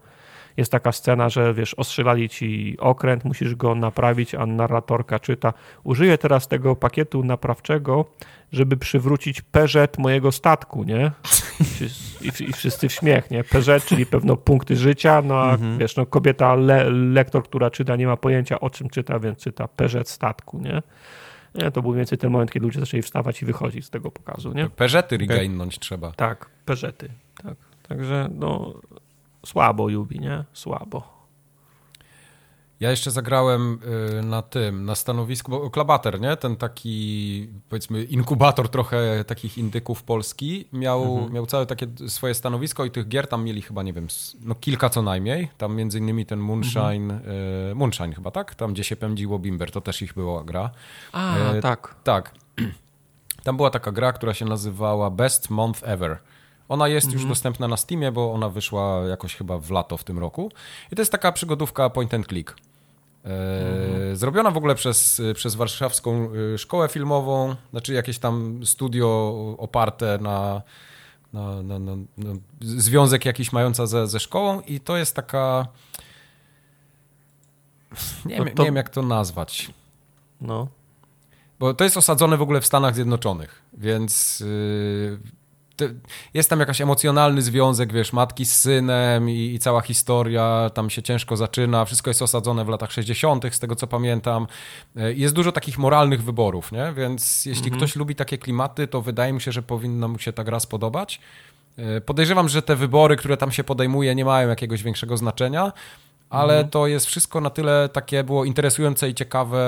jest 0.61 0.73
taka 0.73 0.93
scena, 0.93 1.29
że 1.29 1.55
wiesz, 1.55 1.75
ostrzelali 1.75 2.29
ci 2.29 2.77
okręt, 2.79 3.25
musisz 3.25 3.55
go 3.55 3.75
naprawić, 3.75 4.35
a 4.35 4.47
narratorka 4.47 5.19
czyta. 5.19 5.53
Użyję 5.85 6.19
teraz 6.19 6.49
tego 6.49 6.77
pakietu 6.77 7.25
naprawczego, 7.25 8.05
żeby 8.53 8.77
przywrócić 8.77 9.41
peżet 9.43 9.99
mojego 9.99 10.33
statku, 10.33 10.85
nie? 10.85 11.11
I, 12.21 12.45
I 12.49 12.53
wszyscy 12.53 12.89
w 12.89 12.93
śmiech, 12.93 13.31
nie? 13.31 13.45
Peżet, 13.45 13.85
czyli 13.85 14.07
pewno 14.07 14.37
punkty 14.37 14.77
życia, 14.77 15.23
no 15.23 15.35
a 15.41 15.53
Mhm. 15.53 15.79
wiesz, 15.79 15.97
no 15.97 16.07
kobieta, 16.07 16.55
le, 16.55 16.91
lektor, 16.91 17.43
która 17.45 17.71
czyta, 17.71 17.97
nie 17.97 18.07
ma 18.07 18.17
pojęcia 18.17 18.61
o 18.61 18.71
czym 18.71 18.89
czyta, 18.91 19.19
więc 19.19 19.39
czyta 19.39 19.69
peżet 19.69 20.09
statku, 20.09 20.59
nie? 20.59 20.83
nie? 21.55 21.71
To 21.71 21.83
był 21.83 21.91
mniej 21.91 21.99
więcej 22.01 22.19
ten 22.19 22.31
moment, 22.31 22.53
kiedy 22.53 22.67
ludzie 22.67 22.81
zaczęli 22.81 23.03
wstawać 23.03 23.43
i 23.43 23.47
wychodzić 23.47 23.85
z 23.85 23.91
tego 23.91 24.11
pokazu, 24.11 24.53
nie? 24.53 24.71
Peżety 24.71 25.17
regainąć 25.17 25.79
trzeba. 25.79 26.13
Tak, 26.13 26.51
peżety, 26.65 27.09
tak. 27.45 27.55
Także 27.89 28.29
no 28.35 28.75
słabo 29.47 29.89
Jubi, 29.89 30.21
nie? 30.21 30.45
Słabo. 30.53 31.21
Ja 32.81 32.91
jeszcze 32.91 33.11
zagrałem 33.11 33.79
y, 34.19 34.23
na 34.23 34.43
tym, 34.43 34.85
na 34.85 34.95
stanowisku, 34.95 35.51
bo 35.51 35.71
Klabater, 35.71 36.21
nie? 36.21 36.37
Ten 36.37 36.57
taki, 36.57 37.49
powiedzmy, 37.69 38.05
inkubator 38.05 38.69
trochę 38.69 39.25
takich 39.25 39.59
indyków 39.59 40.03
Polski, 40.03 40.69
miał, 40.73 41.31
miał 41.31 41.47
całe 41.47 41.67
takie 41.67 41.87
swoje 42.07 42.35
stanowisko 42.35 42.85
i 42.85 42.91
tych 42.91 43.09
gier 43.09 43.27
tam 43.27 43.45
mieli 43.45 43.63
chyba, 43.63 43.83
nie 43.83 43.93
wiem, 43.93 44.07
no 44.41 44.55
kilka 44.55 44.89
co 44.91 45.03
najmniej. 45.03 45.49
Tam 45.59 45.77
między 45.77 45.99
innymi 45.99 46.27
ten 46.27 46.39
Moonshine, 46.39 47.21
y, 47.71 47.75
Moonshine 47.75 48.15
chyba, 48.15 48.31
tak? 48.31 48.55
Tam, 48.55 48.73
gdzie 48.73 48.85
się 48.85 48.97
pędziło 48.97 49.39
Bimber, 49.39 49.71
to 49.71 49.81
też 49.81 50.03
ich 50.03 50.15
była 50.15 50.45
gra. 50.45 50.71
A, 51.13 51.37
E, 51.37 51.61
tak. 51.61 51.95
Tak. 52.05 52.35
Tam 53.45 53.57
była 53.57 53.71
taka 53.71 53.93
gra, 53.93 54.13
która 54.13 54.35
się 54.35 54.45
nazywała 54.45 55.11
Best 55.11 55.51
Month 55.51 55.81
Ever. 55.85 56.19
Ona 56.71 56.89
jest 56.89 57.13
już 57.13 57.25
dostępna 57.25 57.69
na 57.69 57.77
Steamie, 57.77 58.13
bo 58.13 58.33
ona 58.33 58.49
wyszła 58.49 59.03
jakoś 59.09 59.35
chyba 59.37 59.59
w 59.59 59.71
lato 59.71 59.97
w 59.97 60.05
tym 60.05 60.19
roku. 60.19 60.53
I 60.93 60.97
to 60.97 61.03
jest 61.03 61.13
taka 61.13 61.33
przygodówka 61.33 61.91
point 61.91 62.15
and 62.15 62.27
click. 62.27 62.57
E, 63.25 64.17
Zrobiona 64.17 64.51
w 64.51 64.57
ogóle 64.57 64.75
przez, 64.75 65.23
przez 65.35 65.55
warszawską 65.55 66.29
y, 66.55 66.59
szkołę 66.59 66.89
filmową, 66.89 67.55
znaczy 67.71 67.93
jakieś 67.93 68.19
tam 68.19 68.61
studio 68.67 69.35
oparte 69.59 70.19
na, 70.21 70.63
na, 71.33 71.63
na, 71.63 71.79
na, 71.79 71.97
na 71.97 72.33
związek 72.61 73.25
jakiś 73.25 73.53
mająca 73.53 73.87
ze, 73.87 74.07
ze 74.07 74.21
szkołą 74.21 74.61
i 74.61 74.81
to 74.81 74.97
jest 74.97 75.17
taka... 75.17 75.67
Nie, 78.25 78.39
No 78.39 78.45
wiem, 78.45 78.55
to- 78.55 78.63
nie 78.63 78.67
wiem 78.67 78.77
jak 78.77 78.89
to 78.89 79.03
nazwać. 79.03 79.71
No. 80.41 80.69
Bo 81.59 81.75
to 81.75 81.85
jest 81.85 81.97
osadzone 81.97 82.37
w 82.37 82.43
ogóle 82.43 82.61
w 82.61 82.67
Stanach 82.67 82.95
Zjednoczonych, 82.95 83.63
więc 83.73 84.39
te- 84.39 85.40
jest 86.35 86.51
tam 86.51 86.61
jakaś 86.61 86.81
emocjonalny 86.81 87.43
związek, 87.43 87.93
wiesz, 87.93 88.13
matki 88.13 88.47
z 88.47 88.61
synem 88.61 89.31
i, 89.31 89.55
i 89.55 89.59
cała 89.59 89.81
historia, 89.81 90.71
tam 90.75 90.91
się 90.91 91.03
ciężko 91.03 91.37
zaczyna, 91.37 91.85
wszystko 91.85 92.11
jest 92.11 92.23
osadzone 92.23 92.65
w 92.65 92.69
latach 92.69 92.93
60., 92.93 93.55
z 93.55 93.59
tego 93.59 93.77
co 93.77 93.87
pamiętam. 93.87 94.47
Yy, 94.97 95.15
Jest 95.15 95.35
dużo 95.35 95.53
takich 95.53 95.79
moralnych 95.79 96.23
wyborów, 96.23 96.73
nie? 96.73 96.93
Więc 96.97 97.47
jeśli 97.47 97.71
ktoś 97.71 97.97
lubi 97.97 98.15
takie 98.15 98.39
klimaty, 98.39 98.87
to 98.87 99.03
wydaje 99.03 99.33
mi 99.33 99.41
się, 99.41 99.53
że 99.53 99.63
powinno 99.63 100.09
mu 100.09 100.19
się 100.19 100.33
ta 100.33 100.45
gra 100.45 100.61
spodobać. 100.61 101.21
Yy, 101.79 102.01
Podejrzewam, 102.01 102.49
że 102.49 102.63
te 102.63 102.77
wybory, 102.77 103.17
które 103.17 103.37
tam 103.37 103.53
się 103.53 103.65
podejmuje, 103.65 104.15
nie 104.15 104.25
mają 104.25 104.49
jakiegoś 104.49 104.83
większego 104.83 105.17
znaczenia, 105.17 105.73
ale 106.31 106.65
to 106.65 106.87
jest 106.87 107.07
wszystko 107.07 107.41
na 107.41 107.51
tyle 107.51 107.89
takie 107.89 108.25
było 108.25 108.45
interesujące 108.45 109.09
i 109.09 109.15
ciekawe. 109.15 109.59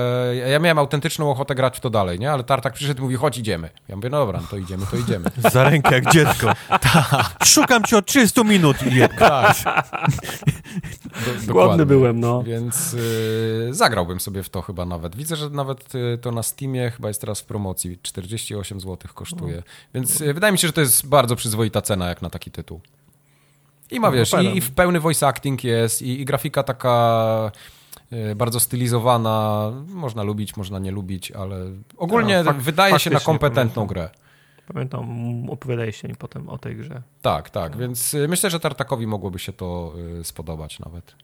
Ja- 0.50 0.58
miałem 0.58 0.78
autentyczną 0.78 1.30
ochotę 1.30 1.54
grać 1.54 1.76
w 1.76 1.80
to 1.80 1.90
dalej, 1.90 2.18
nie? 2.18 2.32
Ale 2.32 2.44
Tartak 2.44 2.72
przyszedł 2.72 3.00
i 3.00 3.02
mówi, 3.02 3.16
chodź 3.16 3.38
idziemy. 3.38 3.68
Ja 3.88 3.96
mówię, 3.96 4.10
no 4.10 4.18
dobra, 4.18 4.40
no 4.40 4.46
to 4.50 4.56
idziemy, 4.56 4.86
to 4.90 4.96
idziemy. 4.96 5.30
Za 5.52 5.64
rękę 5.64 5.94
jak 5.94 6.12
dziecko. 6.12 6.52
Szukam 7.44 7.84
cię 7.84 7.98
od 7.98 8.06
30 8.06 8.44
minut. 8.44 8.76
I. 8.82 9.18
Tak. 9.18 9.56
Do, 11.46 11.52
Głodny 11.52 11.86
byłem, 11.86 12.20
no. 12.20 12.42
Więc 12.42 12.94
y, 12.94 13.68
zagrałbym 13.70 14.20
sobie 14.20 14.42
w 14.42 14.48
to 14.48 14.62
chyba 14.62 14.84
nawet. 14.84 15.16
Widzę, 15.16 15.36
że 15.36 15.50
nawet 15.50 15.94
y, 15.94 16.18
to 16.18 16.32
na 16.32 16.42
Steamie 16.42 16.90
chyba 16.90 17.08
jest 17.08 17.20
teraz 17.20 17.40
w 17.40 17.44
promocji. 17.44 17.98
48 18.02 18.80
zł 18.80 18.98
kosztuje. 19.14 19.62
Więc 19.94 20.20
y, 20.20 20.34
wydaje 20.34 20.52
mi 20.52 20.58
się, 20.58 20.66
że 20.66 20.72
to 20.72 20.80
jest 20.80 21.06
bardzo 21.06 21.36
przyzwoita 21.36 21.82
cena 21.82 22.08
jak 22.08 22.22
na 22.22 22.30
taki 22.30 22.50
tytuł. 22.50 22.80
I 23.92 24.00
ma, 24.00 24.06
No, 24.08 24.12
wiesz, 24.12 24.32
i, 24.42 24.56
i 24.56 24.60
w 24.60 24.70
pełny 24.70 25.00
voice 25.00 25.26
acting 25.26 25.64
jest, 25.64 26.02
i, 26.02 26.20
i 26.20 26.24
grafika 26.24 26.62
taka 26.62 27.50
y, 28.12 28.34
bardzo 28.34 28.60
stylizowana. 28.60 29.70
Można 29.88 30.22
lubić, 30.22 30.56
można 30.56 30.78
nie 30.78 30.90
lubić, 30.90 31.32
ale 31.32 31.56
ogólnie 31.96 32.42
No, 32.42 32.52
fak- 32.52 32.60
wydaje 32.60 32.98
się 32.98 33.10
na 33.10 33.20
kompetentną 33.20 33.86
grę. 33.86 34.10
Pamiętam, 34.72 35.06
opowiadaliście 35.50 36.08
mi 36.08 36.14
potem 36.14 36.48
o 36.48 36.58
tej 36.58 36.76
grze. 36.76 37.02
Tak, 37.22 37.50
tak, 37.50 37.76
więc 37.76 38.14
y, 38.14 38.28
myślę, 38.28 38.50
że 38.50 38.60
Tartakowi 38.60 39.06
mogłoby 39.06 39.38
się 39.38 39.52
to 39.52 39.92
y, 40.20 40.24
spodobać 40.24 40.78
nawet. 40.78 41.14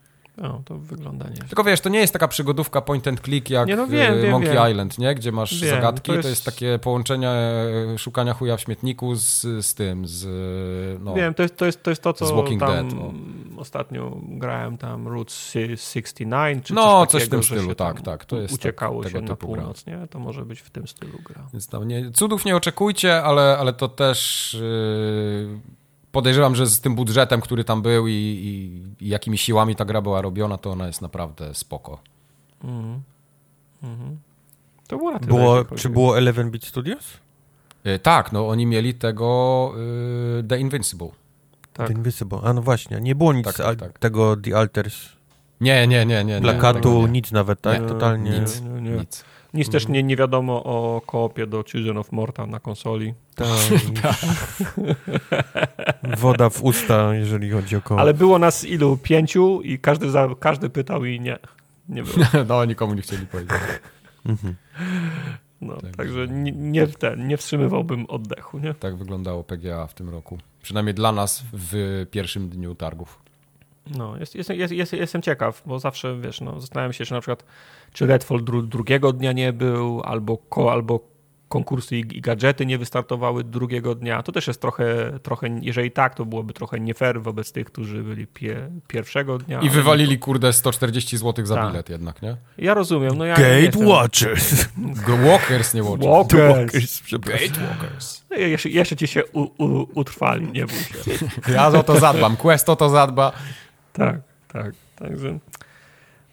No, 0.42 0.62
to 0.64 0.78
wygląda 0.78 1.28
nie. 1.28 1.36
Tylko 1.48 1.64
wiesz, 1.64 1.80
to 1.80 1.88
nie 1.88 1.98
jest 1.98 2.12
taka 2.12 2.28
przygodówka 2.28 2.80
point 2.80 3.08
and 3.08 3.20
click 3.20 3.50
jak 3.50 3.68
Nie, 3.68 3.76
no 3.76 3.86
wiem, 3.86 4.14
y, 4.14 4.22
wiem, 4.22 4.30
Monkey 4.30 4.52
wiem. 4.52 4.70
Island, 4.70 4.98
nie? 4.98 5.14
Gdzie 5.14 5.32
masz 5.32 5.52
zagadki, 5.60 6.02
to 6.02 6.12
to 6.12 6.16
jest- 6.16 6.28
jest... 6.28 6.44
takie 6.44 6.78
połączenie 6.82 7.28
e, 7.30 7.98
szukania 7.98 8.34
chuja 8.34 8.56
w 8.56 8.60
śmietniku 8.60 9.14
z, 9.14 9.40
z 9.66 9.74
tym, 9.74 10.06
z 10.06 10.24
y, 10.24 11.00
no, 11.04 11.14
Wiem, 11.14 11.34
to 11.34 11.42
jest 11.42 11.56
to, 11.56 11.66
jest, 11.66 11.82
to, 11.82 11.90
jest 11.90 12.02
to 12.02 12.12
co 12.12 12.26
Z 12.26 12.30
Walking 12.30 12.60
tam 12.60 12.88
Dead, 12.88 13.00
o. 13.00 13.12
ostatnio 13.60 14.16
grałem 14.22 14.78
tam 14.78 15.08
Route 15.08 15.30
69, 15.32 16.64
czy 16.66 16.74
No, 16.74 17.06
coś, 17.06 17.10
coś 17.10 17.22
w 17.22 17.24
takiego, 17.24 17.42
tym 17.42 17.58
stylu, 17.58 17.74
tak, 17.74 18.00
tak, 18.00 18.24
to 18.24 18.40
jest 18.40 18.54
uciekało 18.54 19.02
tak- 19.02 19.12
się 19.12 19.18
tego 19.18 19.28
na 19.28 19.36
typu 19.36 19.52
gra. 19.52 19.56
północ, 19.62 19.86
nie? 19.86 19.98
To 20.10 20.18
może 20.18 20.44
być 20.44 20.60
w 20.60 20.70
tym 20.70 20.86
stylu 20.88 21.18
gra. 21.24 21.46
Więc 21.52 21.66
tam 21.68 21.88
nie, 21.88 22.10
cudów 22.10 22.44
nie 22.44 22.56
oczekujcie, 22.56 23.22
ale, 23.22 23.58
ale 23.58 23.72
to 23.72 23.88
też 23.88 24.54
y, 24.54 25.48
podejrzewam, 26.12 26.54
że 26.54 26.66
z 26.66 26.80
tym 26.80 26.94
budżetem, 26.94 27.40
który 27.40 27.64
tam 27.64 27.82
był 27.82 28.06
i, 28.08 28.12
i, 28.12 29.04
i 29.06 29.08
jakimi 29.08 29.38
siłami 29.38 29.76
ta 29.76 29.84
gra 29.84 30.00
była 30.02 30.22
robiona, 30.22 30.58
to 30.58 30.70
ona 30.70 30.86
jest 30.86 31.02
naprawdę 31.02 31.54
spoko. 31.54 31.98
Mhm. 32.64 33.02
Mhm. 33.82 34.18
To 34.88 34.96
było 34.98 35.10
na 35.12 35.18
tyle. 35.18 35.28
Było, 35.32 35.54
jeśli 35.56 35.68
chodzi- 35.68 35.82
czy 35.82 35.88
było 35.88 36.14
11-bit 36.14 36.64
Studios? 36.64 37.04
Y, 37.86 37.98
tak, 37.98 38.32
no 38.32 38.48
oni 38.48 38.66
mieli 38.66 38.94
tego 38.94 39.72
y, 40.40 40.44
The 40.48 40.58
Invincible. 40.58 41.08
Tak. 41.72 41.86
The 41.86 41.92
Invisible. 41.92 42.38
A 42.42 42.52
no 42.52 42.62
właśnie, 42.62 43.00
nie 43.00 43.14
było 43.14 43.32
nic 43.32 43.44
Tak, 43.44 43.56
tak, 43.56 43.78
tak. 43.80 43.98
tego 43.98 44.36
The 44.36 44.56
Alters, 44.56 44.96
Nie, 45.60 45.86
nie, 45.86 46.06
nie, 46.06 46.24
nie. 46.24 46.34
nie 46.34 46.40
plakatu, 46.40 46.78
tego 46.82 47.02
nie. 47.06 47.08
nic 47.08 47.32
nawet, 47.32 47.60
tak? 47.60 47.82
Nie, 47.82 47.88
Totalnie. 47.88 48.30
nic. 48.40 48.60
Nie, 48.60 48.70
nie, 48.70 48.80
nie. 48.80 48.96
Nic. 48.96 49.24
Nic 49.54 49.70
też 49.70 49.88
nie, 49.88 50.02
nie 50.02 50.16
wiadomo 50.16 50.64
o 50.64 51.00
koopie 51.06 51.46
do 51.46 51.64
Children 51.64 51.98
of 51.98 52.12
Morta 52.12 52.46
na 52.46 52.60
konsoli. 52.60 53.14
Tak. 53.34 53.46
Woda 56.18 56.50
w 56.50 56.62
usta, 56.62 57.14
jeżeli 57.14 57.50
chodzi 57.50 57.76
o 57.76 57.80
koło. 57.82 58.00
Ale 58.00 58.14
było 58.14 58.38
nas 58.38 58.64
ilu? 58.64 58.96
Pięciu 59.02 59.62
i 59.62 59.78
każdy, 59.78 60.10
za, 60.10 60.28
każdy 60.40 60.70
pytał 60.70 61.04
i 61.04 61.20
nie. 61.20 61.38
Nie 61.88 62.02
było. 62.02 62.26
No, 62.48 62.64
nikomu 62.64 62.94
nie 62.94 63.02
chcieli 63.02 63.26
powiedzieć. 63.26 63.58
Mhm. 64.26 64.54
No, 65.60 65.76
Tak. 65.76 65.96
także 65.96 66.28
nie, 66.28 66.52
nie, 66.52 66.86
ten, 66.86 67.26
nie 67.26 67.36
wstrzymywałbym 67.36 68.06
oddechu, 68.06 68.58
nie? 68.58 68.74
Tak 68.74 68.96
wyglądało 68.96 69.44
PGA 69.44 69.86
w 69.86 69.94
tym 69.94 70.08
roku. 70.10 70.38
Przynajmniej 70.62 70.94
dla 70.94 71.12
nas 71.12 71.44
w 71.52 72.06
pierwszym 72.10 72.48
dniu 72.48 72.74
targów. 72.74 73.18
No, 73.96 74.16
jest, 74.16 74.34
jest, 74.34 74.50
jest, 74.50 74.72
jest, 74.72 74.92
jestem 74.92 75.22
ciekaw, 75.22 75.62
bo 75.66 75.78
zawsze, 75.78 76.20
wiesz, 76.20 76.40
no, 76.40 76.60
zastanawiam 76.60 76.92
się, 76.92 77.04
czy 77.04 77.12
na 77.12 77.20
przykład, 77.20 77.44
czy 77.92 78.06
Redfall 78.06 78.44
dru, 78.44 78.62
drugiego 78.62 79.12
dnia 79.12 79.32
nie 79.32 79.52
był, 79.52 80.00
albo, 80.04 80.36
ko, 80.36 80.72
albo 80.72 81.18
konkursy 81.48 81.96
i, 81.96 82.00
i 82.00 82.20
gadżety 82.20 82.66
nie 82.66 82.78
wystartowały 82.78 83.44
drugiego 83.44 83.94
dnia. 83.94 84.22
To 84.22 84.32
też 84.32 84.46
jest 84.46 84.60
trochę, 84.60 85.18
trochę, 85.22 85.58
jeżeli 85.62 85.90
tak, 85.90 86.14
to 86.14 86.24
byłoby 86.26 86.52
trochę 86.52 86.80
nie 86.80 86.94
fair 86.94 87.22
wobec 87.22 87.52
tych, 87.52 87.66
którzy 87.66 88.02
byli 88.02 88.26
pie, 88.26 88.70
pierwszego 88.88 89.38
dnia. 89.38 89.60
I 89.60 89.70
wywalili, 89.70 90.18
kurde, 90.18 90.52
140 90.52 91.16
zł 91.18 91.46
za 91.46 91.54
Tak. 91.54 91.70
bilet 91.70 91.88
jednak, 91.88 92.22
nie? 92.22 92.36
Ja 92.58 92.74
rozumiem, 92.74 93.18
no 93.18 93.24
ja 93.24 93.36
nie 93.36 93.42
Gate 93.42 93.60
jestem- 93.60 93.86
Watchers. 93.88 94.68
Walkers, 95.26 95.74
nie 95.74 95.82
Watchers. 95.82 96.32
Walkers. 96.32 97.00
przepraszam. 97.00 97.48
Gate 97.48 97.60
Walkers. 97.60 98.24
No, 98.30 98.36
Jeszcze, 98.36 98.68
jeszcze 98.68 98.96
ci 98.96 99.06
się 99.06 99.26
u, 99.26 99.40
u, 99.40 99.86
utrwali, 99.94 100.46
nie 100.52 100.66
bój 100.66 100.78
się. 101.04 101.26
Ja 101.54 101.66
o 101.68 101.82
to 101.82 102.00
zadbam. 102.00 102.36
Quest 102.36 102.68
o 102.68 102.76
to 102.76 102.88
zadba. 102.88 103.32
Tak, 103.92 104.16
tak. 104.52 104.72
Także, 104.96 105.38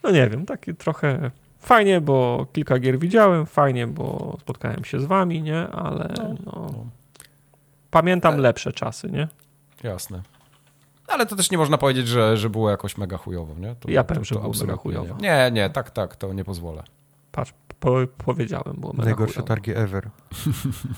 no 0.04 0.12
nie 0.12 0.30
wiem, 0.30 0.46
taki 0.46 0.76
trochę 0.76 1.32
fajnie, 1.66 2.02
bo 2.02 2.46
kilka 2.54 2.80
gier 2.80 3.00
widziałem, 3.00 3.46
fajnie, 3.46 3.88
bo 3.88 4.38
spotkałem 4.42 4.84
się 4.84 5.00
z 5.00 5.06
wami, 5.06 5.42
nie? 5.42 5.68
Ale 5.68 6.14
no, 6.46 6.72
pamiętam 7.92 8.38
lepsze 8.38 8.74
czasy, 8.74 9.12
nie? 9.12 9.28
Jasne. 9.84 10.22
Ale 11.08 11.26
to 11.26 11.36
też 11.36 11.52
nie 11.52 11.58
można 11.58 11.78
powiedzieć, 11.78 12.08
że, 12.08 12.38
że 12.38 12.50
było 12.50 12.70
jakoś 12.70 12.98
mega 12.98 13.18
chujowo, 13.18 13.54
nie? 13.60 13.76
To, 13.76 13.92
Ja 13.92 14.04
powiem, 14.04 14.26
że 14.26 14.36
było 14.36 14.54
mega 14.62 14.76
chujowo. 14.76 15.16
Nie, 15.20 15.50
nie, 15.52 15.70
tak, 15.70 15.92
tak, 15.92 16.16
to 16.16 16.34
nie 16.34 16.44
pozwolę. 16.44 16.84
Patrz, 17.32 17.54
po, 17.86 18.24
powiedziałem, 18.26 18.76
było 18.78 18.94
Najgorsze 18.94 19.44
targi 19.44 19.72
ever. 19.76 20.10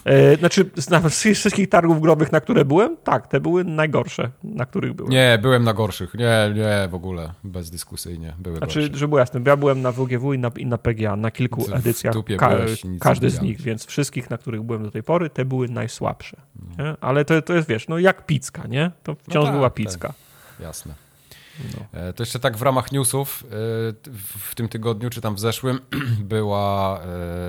E, 0.05 0.35
znaczy, 0.37 0.69
z, 0.75 0.89
na, 0.89 1.09
z 1.09 1.23
wszystkich 1.23 1.69
targów 1.69 2.01
growych, 2.01 2.31
na 2.31 2.41
które 2.41 2.65
byłem, 2.65 2.97
tak, 3.03 3.27
te 3.27 3.39
były 3.39 3.63
najgorsze, 3.63 4.31
na 4.43 4.65
których 4.65 4.93
byłem. 4.93 5.11
Nie, 5.11 5.39
byłem 5.41 5.63
na 5.63 5.73
gorszych. 5.73 6.13
Nie, 6.13 6.53
nie, 6.55 6.87
w 6.89 6.95
ogóle. 6.95 7.33
Bezdyskusyjnie. 7.43 8.33
Były 8.39 8.57
Znaczy, 8.57 8.79
gorsze. 8.79 8.97
żeby 8.97 9.07
było 9.07 9.19
jasne, 9.19 9.41
ja 9.45 9.57
byłem 9.57 9.81
na 9.81 9.91
WGW 9.91 10.33
i 10.33 10.39
na, 10.39 10.51
i 10.57 10.65
na 10.65 10.77
PGA, 10.77 11.15
na 11.15 11.31
kilku 11.31 11.61
W 11.61 11.73
edycjach, 11.73 12.15
ka- 12.37 12.49
byłeś 12.49 12.83
każdy 12.99 13.29
z 13.29 13.41
nich, 13.41 13.61
więc 13.61 13.85
wszystkich, 13.85 14.29
na 14.29 14.37
których 14.37 14.61
byłem 14.61 14.83
do 14.83 14.91
tej 14.91 15.03
pory, 15.03 15.29
te 15.29 15.45
były 15.45 15.69
najsłabsze. 15.69 16.37
Nie? 16.77 16.95
Ale 17.01 17.25
to, 17.25 17.41
to 17.41 17.53
jest, 17.53 17.67
wiesz, 17.67 17.87
no 17.87 17.99
jak 17.99 18.25
pizka, 18.25 18.67
nie? 18.67 18.91
To 19.03 19.15
wciąż 19.15 19.45
tak, 19.45 19.53
była 19.53 19.69
tak. 19.69 19.73
pizka. 19.73 20.13
Jasne. 20.59 21.06
No. 21.59 21.99
E, 21.99 22.13
To 22.13 22.23
jeszcze 22.23 22.39
tak 22.39 22.57
w 22.57 22.61
ramach 22.61 22.91
newsów, 22.91 23.43
e, 23.45 23.47
w 24.49 24.55
tym 24.55 24.69
tygodniu, 24.69 25.09
czy 25.09 25.21
tam 25.21 25.35
w 25.35 25.39
zeszłym, 25.39 25.79
była 26.33 26.99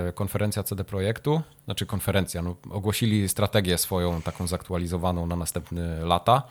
e, 0.07 0.13
konferencja 0.13 0.63
CD 0.63 0.83
Projektu, 0.83 1.41
znaczy 1.65 1.85
konferencja, 1.85 2.41
no, 2.41 2.55
ogłosili 2.69 3.29
strategię 3.29 3.77
swoją 3.77 4.21
taką 4.21 4.47
zaktualizowaną 4.47 5.27
na 5.27 5.35
następne 5.35 6.05
lata 6.05 6.43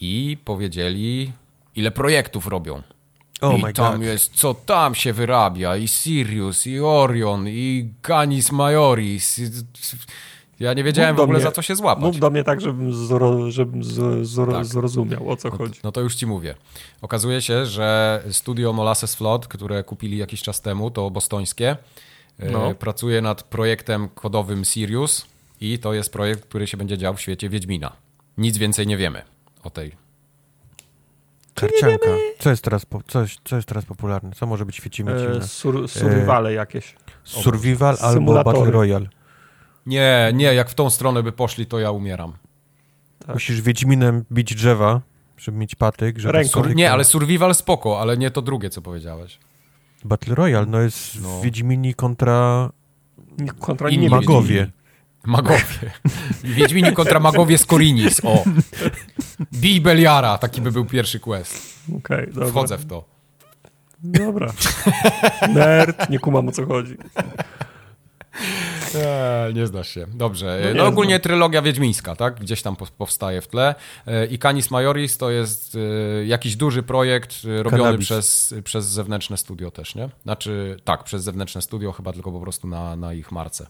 i 0.00 0.38
powiedzieli, 0.44 1.32
ile 1.76 1.90
projektów 1.90 2.46
robią. 2.46 2.82
Oh 3.40 3.70
I 3.70 3.72
tam 3.72 3.92
god. 3.92 4.02
jest, 4.02 4.34
co 4.34 4.54
tam 4.54 4.94
się 4.94 5.12
wyrabia, 5.12 5.76
i 5.76 5.88
Sirius, 5.88 6.66
i 6.66 6.80
Orion, 6.80 7.48
i 7.48 7.92
Canis 8.02 8.52
Majoris. 8.52 9.38
I, 9.38 9.50
ja 10.62 10.74
nie 10.74 10.84
wiedziałem 10.84 11.10
Mów 11.10 11.18
w 11.20 11.22
ogóle 11.22 11.38
mnie. 11.38 11.44
za 11.44 11.52
co 11.52 11.62
się 11.62 11.76
złapać. 11.76 12.04
Mów 12.04 12.18
do 12.18 12.30
mnie 12.30 12.44
tak, 12.44 12.60
żebym, 12.60 12.92
zro, 13.06 13.50
żebym 13.50 13.84
z, 13.84 14.26
zro, 14.28 14.52
Tak. 14.52 14.64
zrozumiał, 14.64 15.30
o 15.30 15.36
co 15.36 15.48
No 15.48 15.56
chodzi. 15.56 15.80
no 15.84 15.92
to 15.92 16.00
już 16.00 16.14
ci 16.14 16.26
mówię. 16.26 16.54
Okazuje 17.02 17.42
się, 17.42 17.66
że 17.66 18.22
studio 18.30 18.72
Molasses 18.72 19.14
Flood, 19.14 19.48
które 19.48 19.84
kupili 19.84 20.16
jakiś 20.18 20.42
czas 20.42 20.60
temu, 20.60 20.90
to 20.90 21.10
bostońskie, 21.10 21.76
e, 22.38 22.50
No. 22.50 22.74
pracuje 22.74 23.20
nad 23.22 23.42
projektem 23.42 24.08
kodowym 24.08 24.64
Sirius 24.64 25.26
i 25.60 25.78
to 25.78 25.92
jest 25.92 26.12
projekt, 26.12 26.44
który 26.48 26.66
się 26.66 26.76
będzie 26.76 26.98
dział 26.98 27.14
w 27.14 27.20
świecie 27.20 27.48
Wiedźmina. 27.48 27.92
Nic 28.38 28.58
więcej 28.58 28.86
nie 28.86 28.96
wiemy 28.96 29.22
o 29.62 29.70
tej. 29.70 29.92
Karcianka. 31.54 32.06
Co 32.38 32.50
jest 32.50 32.64
teraz, 32.64 32.86
po, 32.86 33.00
co, 33.08 33.20
jest- 33.20 33.38
co 33.44 33.56
jest 33.56 33.68
teraz 33.68 33.84
popularne? 33.84 34.30
Co 34.36 34.46
może 34.46 34.66
być 34.66 34.74
w 34.74 34.78
świecie 34.78 35.04
E, 35.36 35.42
sur, 35.42 35.88
survivale 35.88 36.52
jakieś. 36.52 36.94
Survival 37.24 37.96
albo. 38.00 38.44
Battle 38.44 38.70
Royale. 38.70 39.06
Nie, 39.86 40.30
nie, 40.34 40.54
jak 40.54 40.70
w 40.70 40.74
tą 40.74 40.90
stronę 40.90 41.22
by 41.22 41.32
poszli, 41.32 41.66
to 41.66 41.78
ja 41.78 41.90
umieram. 41.90 42.32
Tak. 43.18 43.34
Musisz 43.34 43.60
Wiedźminem 43.60 44.24
bić 44.32 44.54
drzewa, 44.54 45.00
żeby 45.36 45.58
mieć 45.58 45.74
patyk. 45.74 46.18
Żeby 46.18 46.32
Ręką. 46.32 46.62
sobie- 46.62 46.74
Nie, 46.74 46.92
ale 46.92 47.04
survival 47.04 47.54
spoko, 47.54 48.00
ale 48.00 48.16
nie 48.16 48.30
to 48.30 48.42
drugie, 48.42 48.70
co 48.70 48.82
powiedziałeś. 48.82 49.38
Battle 50.04 50.34
Royale, 50.34 50.66
no 50.66 50.80
jest 50.80 51.22
No. 51.22 51.40
Wiedźmini 51.40 51.94
kontra 51.94 52.70
Kontra 53.60 53.90
Inni 53.90 54.02
nie 54.02 54.10
magowie. 54.10 54.70
Magowie. 55.24 55.92
Wiedźmini 56.44 56.92
kontra 56.92 57.20
magowie 57.20 57.58
z 57.58 57.66
Korinis, 57.66 58.20
o. 58.24 58.44
Bij 59.52 59.80
Beliara, 59.80 60.38
taki 60.38 60.60
by 60.60 60.72
był 60.72 60.84
pierwszy 60.84 61.20
quest. 61.20 61.78
Okej, 61.98 62.26
dobra. 62.32 62.46
Wchodzę 62.48 62.78
w 62.78 62.86
to. 62.86 63.04
Dobra. 64.04 64.52
Nerd, 65.54 66.10
nie 66.10 66.18
kumam 66.18 66.48
o 66.48 66.52
co 66.52 66.66
chodzi. 66.66 66.96
Eee, 68.94 69.54
nie 69.54 69.66
znasz 69.66 69.88
się. 69.88 70.06
Dobrze. 70.14 70.60
No 70.62 70.68
No, 70.74 70.82
nie 70.82 70.88
ogólnie 70.88 71.10
znam. 71.14 71.20
trylogia 71.20 71.62
Wiedźmińska, 71.62 72.16
tak? 72.16 72.40
Gdzieś 72.40 72.62
tam 72.62 72.76
po- 72.76 72.86
powstaje 72.86 73.40
w 73.40 73.48
tle. 73.48 73.74
E, 74.06 74.26
I 74.26 74.38
Canis 74.38 74.70
Majoris 74.70 75.18
to 75.18 75.30
jest 75.30 75.74
e, 76.20 76.24
jakiś 76.26 76.56
duży 76.56 76.82
projekt 76.82 77.34
e, 77.44 77.62
robiony 77.62 77.82
Cannabis. 77.82 78.06
przez, 78.06 78.54
przez 78.64 78.84
zewnętrzne 78.86 79.36
studio 79.36 79.70
też, 79.70 79.94
nie? 79.94 80.08
Znaczy, 80.22 80.76
tak, 80.84 81.04
przez 81.04 81.22
zewnętrzne 81.22 81.62
studio, 81.62 81.92
chyba 81.92 82.12
tylko 82.12 82.32
po 82.32 82.40
prostu 82.40 82.68
na, 82.68 82.96
na 82.96 83.12
ich 83.14 83.32
marce. 83.32 83.66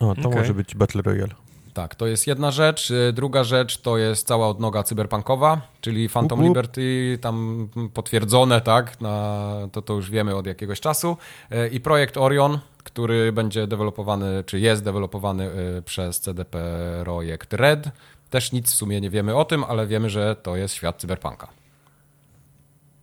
O, 0.00 0.14
to 0.14 0.28
Okej. 0.28 0.40
może 0.40 0.54
być 0.54 0.74
Battle 0.74 1.02
Royale. 1.02 1.34
Tak, 1.74 1.94
to 1.94 2.06
jest 2.06 2.26
jedna 2.26 2.50
rzecz. 2.50 2.90
E, 2.90 3.12
Druga 3.12 3.44
rzecz 3.44 3.78
to 3.78 3.98
jest 3.98 4.26
cała 4.26 4.48
odnoga 4.48 4.82
cyberpunkowa, 4.82 5.60
czyli 5.80 6.08
Phantom. 6.08 6.42
Liberty, 6.42 7.18
tam 7.20 7.68
potwierdzone, 7.94 8.60
tak? 8.60 9.00
Na, 9.00 9.48
to, 9.72 9.82
to 9.82 9.94
już 9.94 10.10
wiemy 10.10 10.36
od 10.36 10.46
jakiegoś 10.46 10.80
czasu. 10.80 11.16
E, 11.50 11.68
I 11.68 11.80
projekt 11.80 12.16
Orion, 12.16 12.58
który 12.90 13.32
będzie 13.32 13.66
dewelopowany, 13.66 14.44
czy 14.46 14.60
jest 14.60 14.84
dewelopowany 14.84 15.50
e, 15.78 15.82
przez 15.82 16.20
CDP 16.20 16.58
Projekt 17.04 17.52
Red. 17.52 17.90
Też 18.30 18.52
nic 18.52 18.72
w 18.72 18.74
sumie 18.74 19.00
nie 19.00 19.10
wiemy 19.10 19.36
o 19.36 19.44
tym, 19.44 19.64
ale 19.64 19.86
wiemy, 19.86 20.10
że 20.10 20.36
to 20.36 20.56
jest 20.56 20.74
świat 20.74 21.00
cyberpunka. 21.00 21.48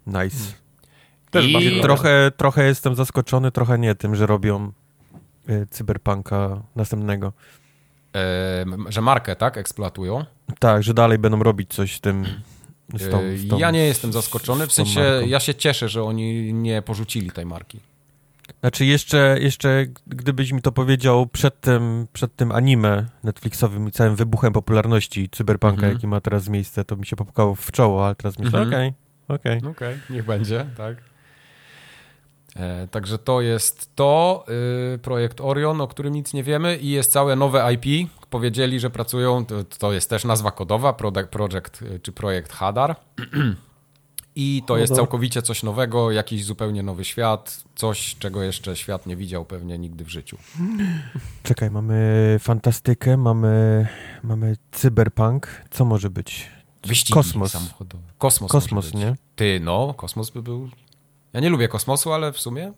Nice. 0.08 0.54
Też 1.32 1.46
I- 1.46 1.82
Trochę, 1.82 2.32
trochę 2.38 2.66
jestem 2.66 2.96
zaskoczony, 2.96 3.52
trochę 3.52 3.80
nie 3.80 3.96
tym, 3.96 4.16
że 4.16 4.26
robią 4.26 4.72
y, 5.50 5.68
cyberpunka 5.70 6.62
następnego. 6.76 7.34
E, 8.16 8.62
m- 8.62 8.86
że 8.90 9.02
markę, 9.02 9.36
tak, 9.36 9.58
eksploatują. 9.58 10.26
Tak, 10.60 10.84
że 10.84 10.94
dalej 10.94 11.18
będą 11.18 11.44
robić 11.44 11.74
coś 11.74 11.96
z 11.96 12.02
tym. 12.02 12.26
Z 12.94 13.12
tą, 13.12 13.22
z 13.38 13.48
tą, 13.50 13.58
ja 13.58 13.72
nie 13.72 13.86
jestem 13.86 14.14
zaskoczony, 14.14 14.68
w 14.68 14.74
sensie 14.74 15.00
marką. 15.00 15.28
ja 15.28 15.40
się 15.40 15.56
cieszę, 15.56 15.90
że 15.90 16.04
oni 16.04 16.54
nie 16.54 16.82
porzucili 16.82 17.32
tej 17.32 17.46
marki. 17.46 17.80
Znaczy 18.66 18.86
jeszcze, 18.86 19.38
jeszcze 19.40 19.86
gdybyś 20.08 20.52
mi 20.52 20.62
to 20.62 20.72
powiedział 20.72 21.28
przed 21.28 21.62
tym, 21.62 22.08
przed 22.14 22.36
tym 22.36 22.52
anime 22.52 23.06
Netflixowym 23.24 23.88
i 23.88 23.92
całym 23.92 24.16
wybuchem 24.16 24.54
popularności 24.54 25.30
cyberpunka, 25.30 25.76
Mhm. 25.76 25.94
jaki 25.94 26.08
ma 26.08 26.22
teraz 26.22 26.50
miejsce, 26.50 26.86
to 26.86 26.96
mi 26.96 27.06
się 27.06 27.16
popkało 27.16 27.56
w 27.56 27.72
czoło, 27.72 28.06
ale 28.06 28.16
teraz 28.16 28.40
myślę, 28.40 28.60
Mhm. 28.62 28.68
okej, 28.68 28.94
okej. 29.28 29.72
Okej, 29.72 29.98
niech 30.10 30.26
będzie, 30.26 30.66
tak. 30.78 30.98
E, 32.56 32.88
także 32.88 33.18
to 33.18 33.42
jest 33.42 33.96
to, 33.96 34.46
y, 34.96 34.98
projekt 34.98 35.42
Orion, 35.42 35.82
o 35.82 35.88
którym 35.88 36.14
nic 36.14 36.34
nie 36.34 36.44
wiemy 36.44 36.78
i 36.78 36.90
jest 36.90 37.12
całe 37.12 37.36
nowe 37.36 37.74
IP. 37.74 38.10
Powiedzieli, 38.30 38.80
że 38.80 38.90
pracują, 38.90 39.46
to, 39.46 39.64
to 39.64 39.94
jest 39.94 40.10
też 40.10 40.24
nazwa 40.26 40.52
kodowa, 40.52 40.94
Product, 40.94 41.30
Project 41.30 41.82
y, 41.82 42.00
czy 42.00 42.12
projekt 42.12 42.54
Hadar. 42.54 42.96
I 44.36 44.64
to 44.66 44.78
jest 44.78 44.96
całkowicie 44.96 45.42
coś 45.42 45.64
nowego, 45.64 46.12
jakiś 46.12 46.46
zupełnie 46.46 46.84
nowy 46.84 47.06
świat, 47.06 47.64
coś, 47.76 48.16
czego 48.20 48.44
jeszcze 48.44 48.76
świat 48.76 49.06
nie 49.06 49.16
widział 49.16 49.46
pewnie 49.46 49.78
nigdy 49.78 50.04
w 50.04 50.10
życiu. 50.10 50.38
Czekaj, 51.44 51.72
mamy 51.72 52.38
fantastykę, 52.40 53.18
mamy, 53.18 53.88
mamy 54.24 54.58
cyberpunk, 54.72 55.62
co 55.72 55.86
może 55.86 56.10
być? 56.10 56.50
Wyścigi 56.86 57.14
Kosmos. 57.14 57.52
samochodowe. 57.52 58.04
Kosmos, 58.18 58.52
Kosmos, 58.52 58.94
nie? 58.94 59.16
Ty, 59.36 59.60
no, 59.64 59.94
kosmos 59.94 60.30
by 60.30 60.42
był... 60.42 60.70
Ja 61.34 61.40
nie 61.40 61.50
lubię 61.50 61.68
kosmosu, 61.68 62.14
ale 62.14 62.32
w 62.32 62.40
sumie 62.40 62.74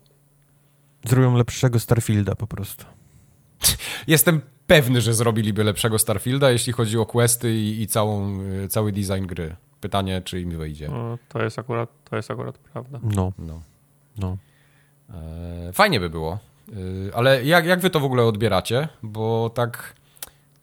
Zrobią 1.06 1.38
lepszego 1.38 1.80
Starfielda 1.80 2.36
po 2.36 2.48
prostu. 2.48 2.86
Jestem 4.08 4.42
pewny, 4.68 5.02
że 5.02 5.14
zrobiliby 5.14 5.64
lepszego 5.64 6.00
Starfielda, 6.00 6.52
jeśli 6.52 6.74
chodzi 6.74 6.98
o 6.98 7.06
questy 7.06 7.56
i, 7.56 7.82
i 7.82 7.88
całą, 7.88 8.42
y, 8.42 8.68
cały 8.68 8.92
design 8.92 9.26
gry. 9.26 9.56
Pytanie, 9.82 10.22
czy 10.22 10.42
im 10.42 10.58
wyjdzie. 10.58 10.90
No, 10.90 11.18
to, 11.30 11.44
jest 11.44 11.60
akurat, 11.60 11.90
to 12.10 12.16
jest 12.16 12.32
akurat 12.32 12.58
prawda. 12.58 13.00
No, 13.04 13.34
No. 13.38 13.62
no. 14.18 14.38
E, 15.70 15.74
fajnie 15.74 16.00
by 16.00 16.10
było. 16.10 16.40
Y, 16.78 17.12
ale 17.16 17.44
jak, 17.44 17.66
jak 17.66 17.80
wy 17.80 17.90
to 17.90 18.00
w 18.00 18.04
ogóle 18.04 18.24
odbieracie? 18.24 18.88
Bo 19.04 19.50
tak 19.50 19.94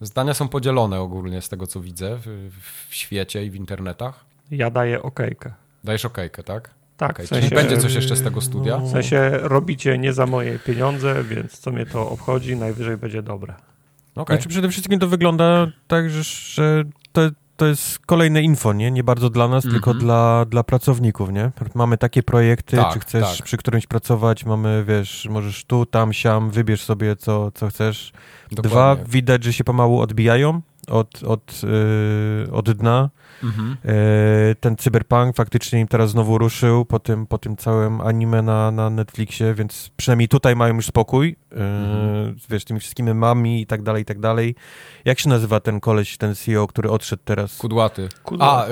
zdania 0.01 0.33
są 0.33 0.47
podzielone 0.47 0.99
ogólnie 0.99 1.41
z 1.41 1.49
tego, 1.49 1.67
co 1.67 1.79
widzę 1.81 2.17
w, 2.25 2.51
w 2.89 2.95
świecie 2.95 3.45
i 3.45 3.49
w 3.51 3.55
internetach. 3.55 4.25
Ja 4.51 4.69
daję 4.71 5.01
okejkę. 5.03 5.53
Dajesz 5.83 6.05
okejkę, 6.05 6.43
tak? 6.43 6.69
Tak, 6.97 7.11
Okej, 7.11 7.25
w 7.25 7.29
sensie, 7.29 7.49
Czyli 7.49 7.61
będzie 7.61 7.77
coś 7.77 7.93
jeszcze 7.93 8.15
z 8.15 8.23
tego 8.23 8.41
studia? 8.41 8.77
no. 8.77 8.85
w 8.85 8.89
sensie 8.89 9.29
robicie 9.41 9.97
nie 9.97 10.13
za 10.13 10.25
moje 10.25 10.59
pieniądze, 10.59 11.23
więc 11.23 11.59
co 11.59 11.71
mnie 11.71 11.85
to 11.85 12.09
obchodzi, 12.09 12.55
najwyżej 12.55 12.97
będzie 12.97 13.21
dobre. 13.23 13.53
Okej. 14.15 14.35
Znaczy 14.37 14.49
przede 14.49 14.69
wszystkim 14.69 14.99
to 14.99 15.07
wygląda 15.07 15.67
tak, 15.87 16.09
że, 16.09 16.23
że 16.23 16.83
to, 17.11 17.21
to 17.57 17.65
jest 17.65 17.99
kolejne 18.05 18.41
info, 18.41 18.73
nie? 18.73 18.91
Nie 18.91 19.03
bardzo 19.03 19.29
dla 19.29 19.47
nas, 19.47 19.65
Mhm. 19.65 19.73
tylko 19.73 19.93
dla, 19.93 20.45
dla 20.45 20.63
pracowników, 20.63 21.31
nie? 21.31 21.51
Mamy 21.75 21.97
takie 21.97 22.23
projekty, 22.23 22.77
Tak, 22.77 22.93
czy 22.93 22.99
chcesz 22.99 23.37
tak. 23.37 23.45
przy 23.45 23.57
którymś 23.57 23.87
pracować, 23.87 24.45
mamy, 24.45 24.83
wiesz, 24.87 25.27
możesz 25.31 25.65
tu, 25.65 25.85
tam, 25.85 26.13
siam, 26.13 26.49
wybierz 26.51 26.83
sobie 26.83 27.15
co, 27.15 27.51
co 27.51 27.67
chcesz. 27.67 28.11
Dwa, 28.51 28.61
Dokładnie. 28.61 29.05
widać, 29.07 29.43
że 29.43 29.53
się 29.53 29.63
pomału 29.63 29.99
odbijają 30.01 30.61
od, 30.87 31.23
od, 31.23 31.61
yy, 32.47 32.51
od 32.53 32.71
dna. 32.71 33.09
Mhm. 33.43 33.77
E, 33.85 34.55
ten 34.55 34.75
cyberpunk 34.77 35.35
faktycznie 35.35 35.79
im 35.79 35.87
teraz 35.87 36.09
znowu 36.11 36.37
ruszył 36.37 36.85
po 36.85 36.99
tym, 36.99 37.27
po 37.27 37.37
tym 37.37 37.57
całym 37.57 38.01
anime 38.01 38.41
na, 38.41 38.71
na 38.71 38.89
Netflixie, 38.89 39.53
więc 39.53 39.89
przynajmniej 39.97 40.27
tutaj 40.27 40.55
mają 40.55 40.75
już 40.75 40.85
spokój. 40.85 41.35
E, 41.51 41.55
Mhm. 41.55 42.35
Wiesz, 42.49 42.65
tymi 42.65 42.79
wszystkimi 42.79 43.13
mami 43.13 43.61
i 43.61 43.65
tak 43.65 43.81
dalej, 43.83 44.01
i 44.01 44.05
tak 44.05 44.19
dalej. 44.19 44.55
Jak 45.05 45.19
się 45.19 45.29
nazywa 45.29 45.59
ten 45.59 45.79
koleś, 45.79 46.17
ten 46.17 46.35
CEO, 46.35 46.67
który 46.67 46.89
odszedł 46.91 47.21
teraz? 47.25 47.57
Kudłaty. 47.57 48.09
Kudłaty. 48.23 48.71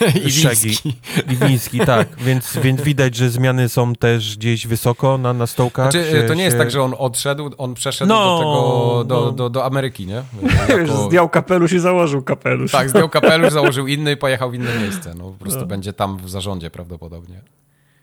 A, 0.00 0.06
y, 0.06 0.18
i 0.28 0.30
Shaggy. 0.32 0.56
Wiński. 0.56 0.96
Liwiński, 1.28 1.80
tak. 1.80 2.08
Więc, 2.18 2.56
więc 2.62 2.80
widać, 2.82 3.14
że 3.16 3.30
zmiany 3.30 3.68
są 3.68 3.94
też 3.94 4.36
gdzieś 4.36 4.66
wysoko 4.66 5.18
na, 5.18 5.32
na 5.32 5.46
stołkach. 5.46 5.92
Znaczy, 5.92 6.10
się, 6.10 6.22
to 6.22 6.34
nie 6.34 6.44
jest 6.44 6.54
się... 6.56 6.58
tak, 6.58 6.70
że 6.70 6.82
on 6.82 6.94
odszedł, 6.98 7.50
on 7.58 7.74
przeszedł 7.74 8.08
No, 8.08 8.24
do 8.24 8.38
tego, 8.38 9.04
do, 9.04 9.26
no. 9.26 9.32
do, 9.32 9.50
do 9.50 9.64
Ameryki, 9.64 10.06
nie? 10.06 10.22
Jako- 10.78 11.06
zdjął 11.08 11.28
kapelusz 11.28 11.72
i 11.72 11.78
założył 11.78 12.22
kapelusz. 12.22 12.72
Tak, 12.72 12.88
zdjął 12.90 13.08
kapelusz, 13.08 13.52
założył 13.52 13.87
inny 13.88 14.12
i 14.12 14.16
pojechał 14.16 14.50
w 14.50 14.54
inne 14.54 14.78
miejsce. 14.82 15.14
No, 15.14 15.24
po 15.24 15.38
prostu 15.38 15.60
No. 15.60 15.66
będzie 15.66 15.92
tam 15.92 16.16
w 16.18 16.30
zarządzie 16.30 16.70
prawdopodobnie. 16.70 17.40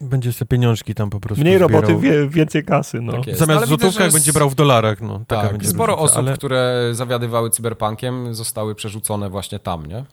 Będzie 0.01 0.33
sobie 0.33 0.47
pieniążki 0.49 0.95
tam 0.95 1.09
po 1.09 1.19
prostu 1.19 1.41
Mniej 1.43 1.55
zbierał. 1.57 1.69
roboty, 1.81 1.97
wie, 1.97 2.29
więcej 2.29 2.63
kasy. 2.65 3.01
No. 3.01 3.11
Tak 3.13 3.27
jest. 3.27 3.39
Zamiast 3.39 3.57
Ale 3.57 3.67
w 3.67 3.69
widzę, 3.69 3.81
złotówkach 3.81 4.07
że 4.07 4.13
będzie 4.13 4.29
s- 4.31 4.35
brał 4.35 4.49
w 4.49 4.55
dolarach. 4.55 5.01
No, 5.01 5.21
Tak, 5.27 5.51
będzie 5.51 5.67
sporo 5.67 5.93
różnica, 5.95 6.03
osób, 6.13 6.17
ale... 6.17 6.37
które 6.37 6.89
zawiadywały 6.91 7.49
cyberpunkiem, 7.49 8.35
zostały 8.35 8.75
przerzucone 8.75 9.29
właśnie 9.29 9.59
tam, 9.59 9.85
nie? 9.85 10.05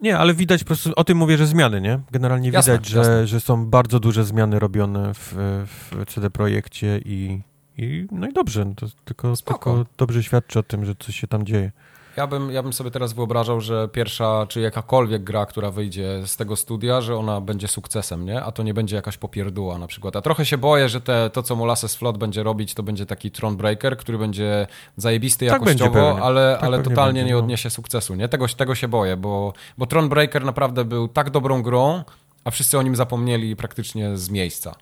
Nie, 0.00 0.18
ale 0.18 0.34
widać 0.34 0.60
po 0.64 0.66
prostu, 0.66 0.90
o 0.96 1.04
tym 1.04 1.18
mówię, 1.18 1.36
że 1.38 1.46
zmiany, 1.46 1.80
nie? 1.80 2.00
Generalnie 2.10 2.50
Jasne, 2.50 2.72
widać, 2.72 2.86
że, 2.88 2.98
jasne. 2.98 3.26
że 3.26 3.40
są 3.40 3.66
bardzo 3.66 4.00
duże 4.00 4.24
zmiany 4.24 4.58
robione 4.58 5.14
w, 5.14 5.34
w 5.66 6.04
CD 6.06 6.30
Projekcie 6.30 7.00
i, 7.04 7.40
i 7.78 8.06
no 8.12 8.28
i 8.28 8.32
dobrze, 8.32 8.64
no 8.64 8.74
to 8.74 8.86
tylko, 9.04 9.36
Spoko. 9.36 9.74
tylko 9.74 9.90
dobrze 9.98 10.22
świadczy 10.22 10.58
o 10.58 10.62
tym, 10.62 10.84
że 10.84 10.94
coś 10.94 11.16
się 11.20 11.26
tam 11.26 11.46
dzieje. 11.46 11.72
Ja 12.16 12.26
bym, 12.26 12.50
ja 12.50 12.62
bym 12.62 12.72
sobie 12.72 12.90
teraz 12.90 13.12
wyobrażał, 13.12 13.60
że 13.60 13.88
pierwsza, 13.88 14.46
czy 14.48 14.60
jakakolwiek 14.60 15.24
gra, 15.24 15.46
która 15.46 15.70
wyjdzie 15.70 16.22
z 16.26 16.36
tego 16.36 16.56
studia, 16.56 17.00
że 17.00 17.16
ona 17.16 17.40
będzie 17.40 17.68
sukcesem, 17.68 18.26
nie? 18.26 18.42
A 18.42 18.52
to 18.52 18.62
nie 18.62 18.74
będzie 18.74 18.96
jakaś 18.96 19.16
popierduła 19.16 19.78
na 19.78 19.86
przykład. 19.86 20.16
A 20.16 20.22
trochę 20.22 20.46
się 20.46 20.58
boję, 20.58 20.88
że 20.88 21.00
te, 21.00 21.30
to, 21.30 21.42
co 21.42 21.56
Molasses 21.56 21.94
Flood 21.94 22.18
będzie 22.18 22.42
robić, 22.42 22.74
to 22.74 22.82
będzie 22.82 23.06
taki 23.06 23.30
Thronebreaker, 23.30 23.96
który 23.96 24.18
będzie 24.18 24.66
zajebisty 24.96 25.46
Tak 25.46 25.64
będzie 25.64 25.84
jakościowo, 25.84 26.08
pewnie. 26.08 26.22
ale, 26.26 26.54
Tak 26.60 26.64
ale 26.64 26.82
totalnie 26.82 27.20
będzie, 27.20 27.24
nie 27.24 27.32
no. 27.32 27.38
odniesie 27.38 27.70
sukcesu, 27.70 28.14
nie? 28.14 28.28
Tego, 28.28 28.48
tego 28.48 28.74
się 28.74 28.88
boję, 28.88 29.16
bo, 29.16 29.52
bo 29.78 29.86
Thronebreaker 29.86 30.44
naprawdę 30.44 30.84
był 30.84 31.08
tak 31.08 31.30
dobrą 31.30 31.62
grą, 31.62 32.02
a 32.44 32.50
wszyscy 32.50 32.78
o 32.78 32.82
nim 32.82 32.96
zapomnieli 32.96 33.56
praktycznie 33.56 34.16
z 34.16 34.30
miejsca. 34.30 34.74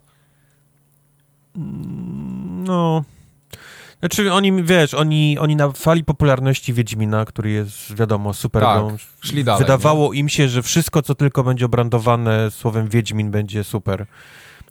No... 2.65 3.05
Znaczy 4.03 4.33
oni, 4.33 4.63
wiesz, 4.63 4.95
oni, 4.95 5.39
oni 5.39 5.57
na 5.57 5.71
fali 5.73 6.05
popularności 6.05 6.73
Wiedźmina, 6.73 7.25
który 7.25 7.51
jest, 7.51 7.95
wiadomo, 7.97 8.35
super 8.35 8.63
Tak, 8.63 8.79
grą, 8.79 8.97
szli 9.21 9.45
dalej, 9.45 9.59
wydawało 9.65 10.13
im 10.13 10.29
się, 10.29 10.49
że 10.49 10.63
wszystko, 10.63 11.03
co 11.03 11.15
tylko 11.15 11.45
będzie 11.45 11.67
obrandowane 11.67 12.51
słowem 12.51 12.89
Wiedźmin, 12.89 13.31
będzie 13.31 13.65
super. 13.65 14.07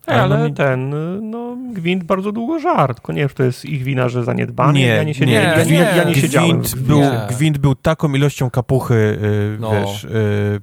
Ej, 0.08 0.20
ale 0.20 0.38
no 0.40 0.45
mi- 0.45 0.53
ten, 0.53 0.94
no, 1.32 1.58
Gwint 1.74 2.03
bardzo 2.03 2.32
długo 2.32 2.60
żart. 2.60 2.98
Tylko 2.98 3.14
nie 3.14 3.20
wiem, 3.20 3.30
to 3.36 3.44
jest 3.44 3.66
ich 3.66 3.84
wina, 3.84 4.10
że 4.10 4.24
zaniedbany. 4.24 4.80
Nie, 4.80 4.86
ja 4.88 5.03
nie, 5.03 5.14
się, 5.14 5.26
nie, 5.26 5.32
nie, 5.34 5.40
ja, 5.41 5.64
nie. 5.64 5.72
nie, 5.72 5.78
ja 5.98 6.03
nie 6.03 6.16
siedziałem. 6.16 6.49
Gwint 6.62 6.76
był, 6.76 6.99
Nie. 6.99 7.22
gwint 7.30 7.58
był 7.58 7.76
taką 7.76 8.14
ilością 8.14 8.49
kapuchy, 8.49 8.94
y, 8.94 9.58
No. 9.60 9.72
wiesz, 9.72 10.03
y, 10.03 10.10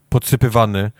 podsypywany, 0.08 0.90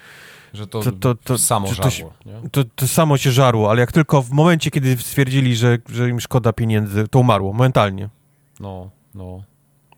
Że 0.55 0.67
to, 0.67 0.83
To- 0.83 0.93
to- 0.93 1.15
to- 1.15 1.39
samo 1.39 1.69
to- 1.69 1.75
żarło, 1.75 2.13
nie? 2.27 2.51
to, 2.51 2.65
to 2.65 2.89
samo 2.89 3.17
się 3.17 3.31
żarło, 3.33 3.71
ale 3.71 3.81
jak 3.81 3.93
tylko 3.93 4.23
w 4.23 4.31
momencie, 4.31 4.71
kiedy 4.71 4.97
stwierdzili, 4.97 5.57
że, 5.57 5.79
że 5.89 6.09
im 6.09 6.21
szkoda 6.21 6.53
pieniędzy, 6.53 7.09
to 7.09 7.19
umarło, 7.19 7.53
momentalnie. 7.53 8.09
No, 8.61 8.91
no. 9.15 9.43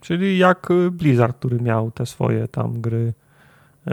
Czyli 0.01 0.39
jak 0.39 0.71
y, 0.71 0.91
Blizzard, 0.91 1.37
który 1.37 1.61
miał 1.61 1.91
te 1.91 2.07
swoje 2.07 2.49
tam 2.49 2.81
gry, 2.81 3.13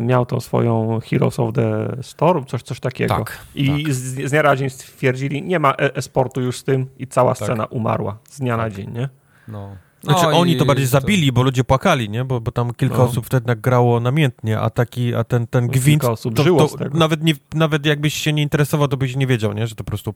miał 0.01 0.25
tą 0.25 0.39
swoją 0.39 0.99
Heroes 1.09 1.39
of 1.39 1.53
the 1.53 1.97
Storm, 2.01 2.45
coś, 2.45 2.63
coś 2.63 2.79
takiego. 2.79 3.15
Tak, 3.15 3.37
I 3.55 3.83
tak. 3.83 3.93
z, 3.93 3.97
z 4.27 4.31
dnia 4.31 4.43
na 4.43 4.55
dzień 4.55 4.69
stwierdzili, 4.69 5.41
nie 5.43 5.59
ma 5.59 5.73
e-sportu 5.77 6.41
już 6.41 6.57
z 6.57 6.63
tym 6.63 6.87
i 6.97 7.07
cała 7.07 7.35
Tak. 7.35 7.43
scena 7.47 7.65
umarła 7.65 8.17
z 8.29 8.39
dnia 8.39 8.57
na 8.57 8.63
Tak. 8.63 8.73
dzień, 8.73 8.91
nie? 8.91 9.09
No. 9.47 9.75
Znaczy 10.13 10.25
No 10.31 10.39
oni 10.39 10.57
to 10.57 10.65
bardziej 10.65 10.85
to- 10.85 10.91
zabili, 10.91 11.31
bo 11.31 11.43
ludzie 11.43 11.63
płakali, 11.63 12.09
nie? 12.09 12.25
Bo, 12.25 12.41
bo 12.41 12.51
tam 12.51 12.73
kilka 12.73 12.97
No. 12.97 13.03
osób 13.03 13.25
wtedy 13.25 13.45
tak 13.45 13.61
grało 13.61 13.99
namiętnie, 13.99 14.59
a 14.59 14.69
taki, 14.69 15.15
a 15.15 15.23
ten, 15.23 15.47
ten 15.47 15.63
Kilka 15.69 15.79
gwint, 15.79 16.03
osób 16.05 16.35
to, 16.35 16.43
żyło 16.43 16.59
to 16.59 16.67
z 16.67 16.75
tego. 16.75 16.97
nawet, 16.97 17.23
nie, 17.23 17.33
nawet 17.53 17.85
jakbyś 17.85 18.13
się 18.13 18.33
nie 18.33 18.43
interesował, 18.43 18.87
to 18.87 18.97
byś 18.97 19.15
nie 19.15 19.27
wiedział, 19.27 19.53
nie? 19.53 19.67
Że 19.67 19.75
to 19.75 19.83
po 19.83 19.87
prostu 19.87 20.13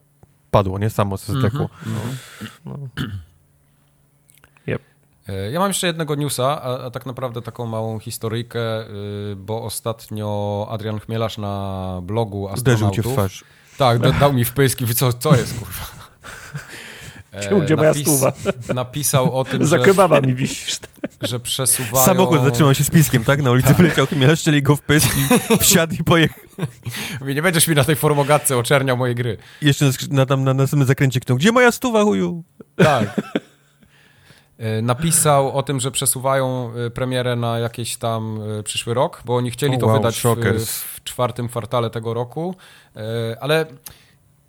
padło, 0.50 0.78
nie? 0.78 0.90
Samo 0.90 1.16
z 1.18 1.30
Mhm. 1.30 1.50
teku. 1.52 1.68
No. 2.66 2.78
E, 5.28 5.50
Ja 5.50 5.58
mam 5.60 5.68
jeszcze 5.70 5.86
jednego 5.86 6.14
newsa, 6.14 6.62
a, 6.62 6.84
a 6.84 6.90
tak 6.90 7.06
naprawdę 7.06 7.42
taką 7.42 7.66
małą 7.66 7.98
historyjkę, 7.98 8.86
y, 9.32 9.36
bo 9.36 9.62
ostatnio 9.62 10.66
Adrian 10.70 11.00
Chmielarz 11.00 11.38
na 11.38 12.00
blogu 12.02 12.48
Uderzył 12.58 12.90
cię 12.90 13.02
w 13.02 13.06
astronautów... 13.06 13.12
twarz. 13.12 13.44
Tak, 13.78 13.98
da, 13.98 14.12
dał 14.12 14.32
mi 14.32 14.44
wpysk 14.44 14.80
i 14.80 14.94
co, 14.94 15.12
co 15.12 15.36
jest, 15.36 15.58
kurwa? 15.58 15.84
E, 17.32 17.60
gdzie 17.60 17.76
moja 17.76 17.94
stuwa? 17.94 18.32
Napisał 18.74 19.38
o 19.38 19.44
tym, 19.44 19.66
Za 19.66 19.78
że, 19.84 20.20
mi 20.26 20.34
wisisz. 20.34 20.78
że 21.20 21.40
przesuwają... 21.40 22.06
Samochód 22.06 22.42
zatrzymał 22.42 22.74
się 22.74 22.84
z 22.84 22.90
piskiem, 22.90 23.24
tak? 23.24 23.42
Na 23.42 23.50
ulicy 23.50 23.74
wyleciał 23.74 24.06
chmiel, 24.06 24.36
szczeli 24.36 24.62
go 24.62 24.76
w 24.76 24.80
pysk 24.82 25.08
i 25.50 25.58
wsiadł 25.58 25.94
i 26.00 26.04
pojechał. 26.04 26.44
Mówi, 27.20 27.34
nie 27.36 27.42
będziesz 27.42 27.68
mi 27.68 27.74
na 27.74 27.84
tej 27.84 27.96
formogatce 27.96 28.56
oczerniał 28.58 28.96
mojej 28.96 29.14
gry. 29.14 29.36
Jeszcze 29.62 29.90
na, 30.10 30.26
tam, 30.26 30.44
na 30.44 30.54
następnym 30.54 30.86
zakręcie 30.88 31.20
knął, 31.20 31.38
gdzie 31.38 31.52
moja 31.52 31.72
stuwa, 31.72 32.02
chuju? 32.04 32.44
Tak. 32.76 33.20
E, 34.58 34.82
Napisał 34.82 35.58
o 35.58 35.62
tym, 35.62 35.80
że 35.80 35.90
przesuwają 35.90 36.72
e, 36.86 36.90
premierę 36.90 37.36
na 37.36 37.58
jakiś 37.58 37.96
tam 37.96 38.40
przyszły 38.64 38.94
rok, 38.94 39.22
bo 39.24 39.36
oni 39.36 39.50
chcieli 39.50 39.76
O, 39.76 39.78
to 39.78 39.86
wow, 39.86 39.96
wydać 39.96 40.20
w, 40.20 40.66
w 40.66 41.04
czwartym 41.04 41.48
kwartale 41.48 41.90
tego 41.90 42.14
roku, 42.14 42.54
ale 43.40 43.66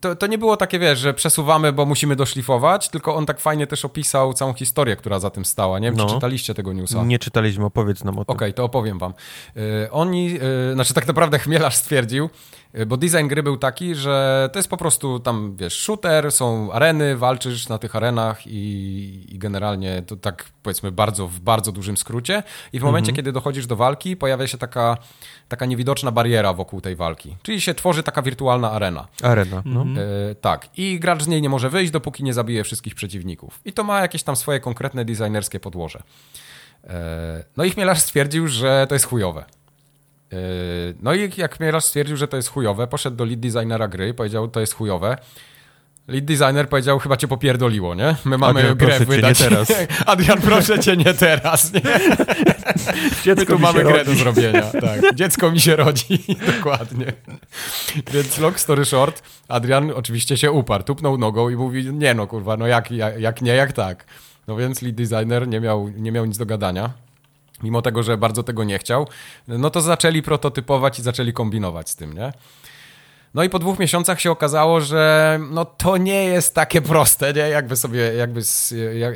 to, 0.04 0.16
to 0.16 0.28
nie 0.28 0.38
było 0.38 0.58
takie, 0.58 0.80
wiesz, 0.80 1.00
że 1.00 1.14
przesuwamy, 1.14 1.74
bo 1.74 1.86
musimy 1.86 2.16
doszlifować, 2.16 2.90
tylko 2.90 3.16
on 3.16 3.26
tak 3.26 3.40
fajnie 3.40 3.68
też 3.68 3.86
opisał 3.86 4.34
całą 4.34 4.54
historię, 4.54 4.96
która 4.96 5.20
za 5.20 5.30
tym 5.30 5.46
stała. 5.46 5.80
Nie 5.80 5.88
wiem, 5.88 5.96
No. 5.98 6.06
czy 6.06 6.14
czytaliście 6.14 6.54
tego 6.54 6.74
newsa. 6.74 7.04
Nie 7.04 7.20
czytaliśmy, 7.20 7.66
opowiedz 7.66 8.04
nam 8.04 8.20
o 8.20 8.26
tym. 8.26 8.36
Okej, 8.36 8.54
to 8.54 8.64
opowiem 8.64 9.00
wam. 9.00 9.14
Y, 9.58 9.92
oni, 9.92 10.40
y, 10.72 10.74
znaczy 10.74 10.94
tak 10.94 11.08
naprawdę 11.08 11.40
Chmielarz 11.40 11.76
stwierdził, 11.76 12.30
bo 12.88 12.98
design 12.98 13.28
gry 13.28 13.44
był 13.44 13.58
taki, 13.58 13.96
że 13.96 14.50
to 14.54 14.60
jest 14.60 14.70
po 14.70 14.78
prostu 14.78 15.20
tam, 15.20 15.56
wiesz, 15.56 15.80
shooter, 15.80 16.32
są 16.32 16.72
areny, 16.72 17.18
walczysz 17.18 17.70
na 17.70 17.78
tych 17.78 17.96
arenach 17.96 18.48
i, 18.48 19.26
i 19.30 19.40
generalnie 19.40 20.04
to 20.08 20.16
tak 20.16 20.46
powiedzmy 20.64 20.92
bardzo, 20.92 21.28
w 21.28 21.40
bardzo 21.40 21.72
dużym 21.72 21.98
skrócie 21.98 22.44
i 22.74 22.80
w 22.80 22.84
momencie, 22.84 23.14
kiedy 23.14 23.32
dochodzisz 23.32 23.68
do 23.68 23.76
walki, 23.76 24.18
pojawia 24.18 24.48
się 24.48 24.58
taka, 24.58 24.98
taka 25.48 25.66
niewidoczna 25.66 26.12
bariera 26.12 26.54
wokół 26.54 26.82
tej 26.82 26.96
walki, 26.96 27.38
czyli 27.44 27.62
się 27.62 27.74
tworzy 27.74 28.04
taka 28.04 28.22
wirtualna 28.22 28.72
arena. 28.72 29.08
Arena, 29.24 29.62
no. 29.66 29.82
E, 29.82 30.36
tak. 30.36 30.70
I 30.78 31.00
gracz 31.00 31.24
z 31.24 31.28
niej 31.28 31.42
nie 31.42 31.50
może 31.50 31.70
wyjść, 31.70 31.92
dopóki 31.92 32.24
nie 32.24 32.34
zabije 32.34 32.64
wszystkich 32.64 32.96
przeciwników. 32.96 33.60
I 33.66 33.74
to 33.74 33.84
ma 33.84 34.02
jakieś 34.02 34.24
tam 34.24 34.36
swoje 34.36 34.60
konkretne 34.60 35.06
designerskie 35.06 35.60
podłoże. 35.60 36.04
E, 36.84 37.44
no 37.58 37.64
i 37.64 37.72
Chmielarz 37.72 38.00
stwierdził, 38.00 38.48
że 38.48 38.86
to 38.90 38.96
jest 38.96 39.06
chujowe. 39.06 39.46
E, 40.34 40.36
no 41.02 41.14
i 41.14 41.32
jak 41.38 41.58
Chmielarz 41.58 41.84
stwierdził, 41.86 42.18
że 42.18 42.28
to 42.28 42.38
jest 42.38 42.50
chujowe, 42.50 42.88
poszedł 42.88 43.18
do 43.18 43.26
lead 43.26 43.40
designera 43.40 43.88
gry 43.88 44.10
i 44.10 44.14
powiedział, 44.14 44.48
to 44.48 44.60
jest 44.60 44.74
chujowe. 44.74 45.18
Lead 46.08 46.26
designer 46.26 46.70
powiedział, 46.70 47.00
chyba 47.00 47.18
cię 47.18 47.28
popierdoliło, 47.28 47.96
nie? 47.96 48.16
My 48.26 48.38
mamy 48.38 48.60
Adrian, 48.60 48.78
grę 48.78 48.88
proszę 48.88 49.00
cię, 49.00 49.06
wydać. 49.06 49.40
nie 49.40 49.50
teraz. 49.50 49.74
Adrian, 50.06 50.42
proszę 50.42 50.80
cię, 50.80 50.98
nie 50.98 51.14
teraz. 51.14 51.74
Nie? 51.74 51.82
Dziecko 53.26 53.46
tu 53.46 53.56
mi 53.56 53.62
mamy 53.62 53.80
się 53.80 53.86
grę 53.86 53.98
rodzi. 53.98 54.12
do 54.12 54.16
zrobienia. 54.16 54.62
Tak. 54.62 55.16
Dziecko 55.16 55.52
mi 55.52 55.60
się 55.60 55.76
rodzi. 55.76 56.26
Dokładnie. 56.58 57.06
Więc 58.14 58.38
long 58.38 58.60
story 58.60 58.86
short, 58.86 59.24
Adrian 59.48 59.92
oczywiście 59.96 60.38
się 60.38 60.52
uparł, 60.52 60.84
tupnął 60.84 61.18
nogą 61.18 61.50
i 61.50 61.56
mówi, 61.56 61.94
nie 61.94 62.14
no 62.14 62.28
kurwa, 62.28 62.58
no 62.58 62.68
jak, 62.68 62.92
jak, 62.92 63.20
jak 63.20 63.42
nie, 63.42 63.56
jak 63.56 63.74
tak. 63.74 64.06
No 64.48 64.56
więc 64.56 64.82
lead 64.82 64.96
designer 64.96 65.48
nie 65.48 65.60
miał, 65.60 65.90
nie 65.90 66.12
miał 66.12 66.26
nic 66.26 66.38
do 66.38 66.46
gadania. 66.46 66.90
Mimo 67.64 67.82
tego, 67.82 68.04
że 68.04 68.18
bardzo 68.18 68.44
tego 68.44 68.64
nie 68.64 68.80
chciał, 68.80 69.08
no 69.48 69.70
to 69.70 69.82
zaczęli 69.82 70.22
prototypować 70.22 71.00
i 71.00 71.02
zaczęli 71.02 71.34
kombinować 71.34 71.90
z 71.90 71.96
tym, 71.96 72.14
nie? 72.14 72.34
No 73.34 73.44
i 73.44 73.50
po 73.50 73.60
dwóch 73.60 73.80
miesiącach 73.80 74.22
się 74.22 74.32
okazało, 74.32 74.82
że 74.82 75.40
no 75.52 75.66
to 75.66 75.98
nie 75.98 76.26
jest 76.26 76.56
takie 76.56 76.82
proste, 76.82 77.34
nie? 77.34 77.42
Jakby 77.42 77.76
sobie, 77.76 78.14
jakby, 78.14 78.42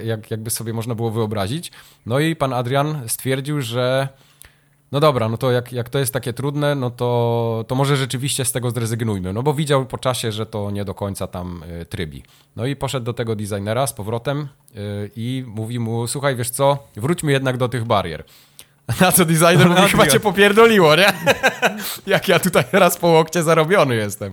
jak, 0.04 0.32
jakby 0.32 0.50
sobie 0.50 0.74
można 0.74 0.96
było 0.96 1.12
wyobrazić. 1.12 1.72
No 2.06 2.20
i 2.20 2.36
pan 2.36 2.54
Adrian 2.54 3.02
stwierdził, 3.08 3.62
że 3.62 4.08
no 4.92 5.00
dobra, 5.00 5.30
no 5.30 5.38
to 5.38 5.52
jak, 5.52 5.74
jak 5.74 5.90
to 5.90 6.00
jest 6.00 6.14
takie 6.14 6.34
trudne, 6.34 6.76
no 6.76 6.90
to, 6.90 7.66
to 7.68 7.76
może 7.76 7.98
rzeczywiście 7.98 8.46
z 8.46 8.52
tego 8.52 8.72
zrezygnujmy. 8.72 9.34
No 9.34 9.44
bo 9.44 9.54
widział 9.54 9.86
po 9.86 9.98
czasie, 9.98 10.32
że 10.32 10.46
to 10.46 10.72
nie 10.72 10.86
do 10.86 10.94
końca 10.94 11.28
tam 11.28 11.64
y, 11.82 11.86
trybi. 11.86 12.24
No 12.56 12.66
i 12.66 12.76
poszedł 12.76 13.06
do 13.06 13.14
tego 13.14 13.36
designera 13.36 13.88
z 13.88 13.94
powrotem 13.94 14.48
y, 14.76 15.12
i 15.16 15.44
mówi 15.48 15.80
mu, 15.80 16.08
słuchaj, 16.08 16.36
wiesz 16.36 16.50
co, 16.50 16.88
wróćmy 16.96 17.32
jednak 17.32 17.58
do 17.58 17.70
tych 17.70 17.86
barier. 17.86 18.24
Na 19.02 19.12
co 19.12 19.26
designer 19.26 19.70
mówi, 19.70 19.82
chyba 19.82 20.08
cię 20.08 20.20
popierdoliło, 20.20 20.96
nie? 20.96 21.14
jak 22.14 22.28
ja 22.28 22.40
tutaj 22.40 22.64
raz 22.72 22.98
po 22.98 23.08
łokcie 23.08 23.44
zarobiony 23.44 23.96
jestem. 23.96 24.32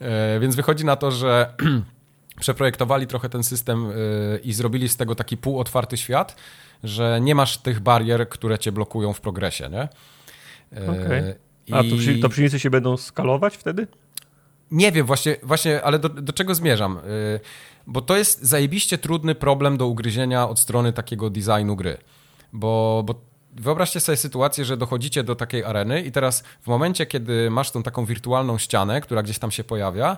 E, 0.00 0.40
więc 0.40 0.56
wychodzi 0.56 0.84
na 0.84 0.96
to, 0.96 1.10
że 1.10 1.54
przeprojektowali 2.40 3.06
trochę 3.06 3.28
ten 3.28 3.42
system 3.42 3.90
y, 3.90 4.40
i 4.44 4.52
zrobili 4.52 4.88
z 4.88 4.96
tego 4.96 5.14
taki 5.14 5.36
półotwarty 5.36 5.96
świat, 5.96 6.36
że 6.84 7.18
nie 7.20 7.34
masz 7.34 7.58
tych 7.58 7.80
barier, 7.80 8.28
które 8.28 8.58
cię 8.58 8.72
blokują 8.72 9.12
w 9.12 9.20
progresie, 9.20 9.68
nie? 9.68 9.88
E, 10.80 10.90
Okej. 10.90 11.34
A 11.72 11.82
to, 11.82 11.96
przy, 11.96 12.18
to 12.18 12.28
przeciwnicy 12.28 12.60
się 12.60 12.70
będą 12.70 12.96
skalować 12.96 13.56
wtedy? 13.56 13.86
nie 14.70 14.92
wiem 14.92 15.06
właśnie, 15.06 15.36
właśnie 15.42 15.82
ale 15.82 15.98
do, 15.98 16.08
do 16.08 16.32
czego 16.32 16.54
zmierzam? 16.54 16.98
Y, 16.98 17.40
Bo 17.86 18.00
to 18.00 18.16
jest 18.16 18.42
zajebiście 18.42 18.98
trudny 18.98 19.34
problem 19.34 19.76
do 19.76 19.86
ugryzienia 19.86 20.48
od 20.48 20.60
strony 20.60 20.92
takiego 20.92 21.30
designu 21.30 21.76
gry. 21.76 21.96
Bo, 22.52 23.02
bo 23.06 23.14
wyobraźcie 23.52 24.00
sobie 24.00 24.16
sytuację, 24.16 24.64
że 24.64 24.76
dochodzicie 24.76 25.24
do 25.24 25.34
takiej 25.34 25.64
areny 25.64 26.02
i 26.02 26.12
teraz 26.12 26.44
w 26.62 26.66
momencie, 26.66 27.06
kiedy 27.06 27.50
masz 27.50 27.70
tą 27.70 27.82
taką 27.82 28.04
wirtualną 28.04 28.58
ścianę, 28.58 29.00
która 29.00 29.22
gdzieś 29.22 29.38
tam 29.38 29.50
się 29.50 29.64
pojawia, 29.64 30.16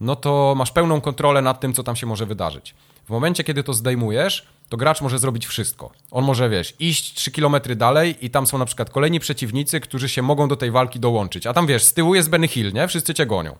no 0.00 0.16
to 0.16 0.54
masz 0.56 0.72
pełną 0.72 1.00
kontrolę 1.00 1.42
nad 1.42 1.60
tym, 1.60 1.72
co 1.72 1.82
tam 1.82 1.96
się 1.96 2.06
może 2.06 2.26
wydarzyć. 2.26 2.74
W 3.04 3.10
momencie, 3.10 3.44
kiedy 3.44 3.62
to 3.62 3.74
zdejmujesz, 3.74 4.46
to 4.72 4.76
gracz 4.76 5.00
może 5.00 5.18
zrobić 5.18 5.46
wszystko. 5.46 5.90
On 6.10 6.24
może, 6.24 6.48
wiesz, 6.48 6.74
iść 6.78 7.14
3 7.14 7.30
km 7.30 7.56
dalej 7.76 8.26
i 8.26 8.30
tam 8.30 8.46
są 8.46 8.58
na 8.58 8.64
przykład 8.64 8.90
kolejni 8.90 9.20
przeciwnicy, 9.20 9.80
którzy 9.80 10.08
się 10.08 10.22
mogą 10.22 10.48
do 10.48 10.56
tej 10.56 10.70
walki 10.70 11.00
dołączyć. 11.00 11.46
A 11.46 11.52
tam, 11.52 11.66
wiesz, 11.66 11.84
z 11.84 11.94
tyłu 11.94 12.14
jest 12.14 12.30
Benny 12.30 12.48
Hill, 12.48 12.72
nie? 12.72 12.88
Wszyscy 12.88 13.14
cię 13.14 13.26
gonią. 13.26 13.56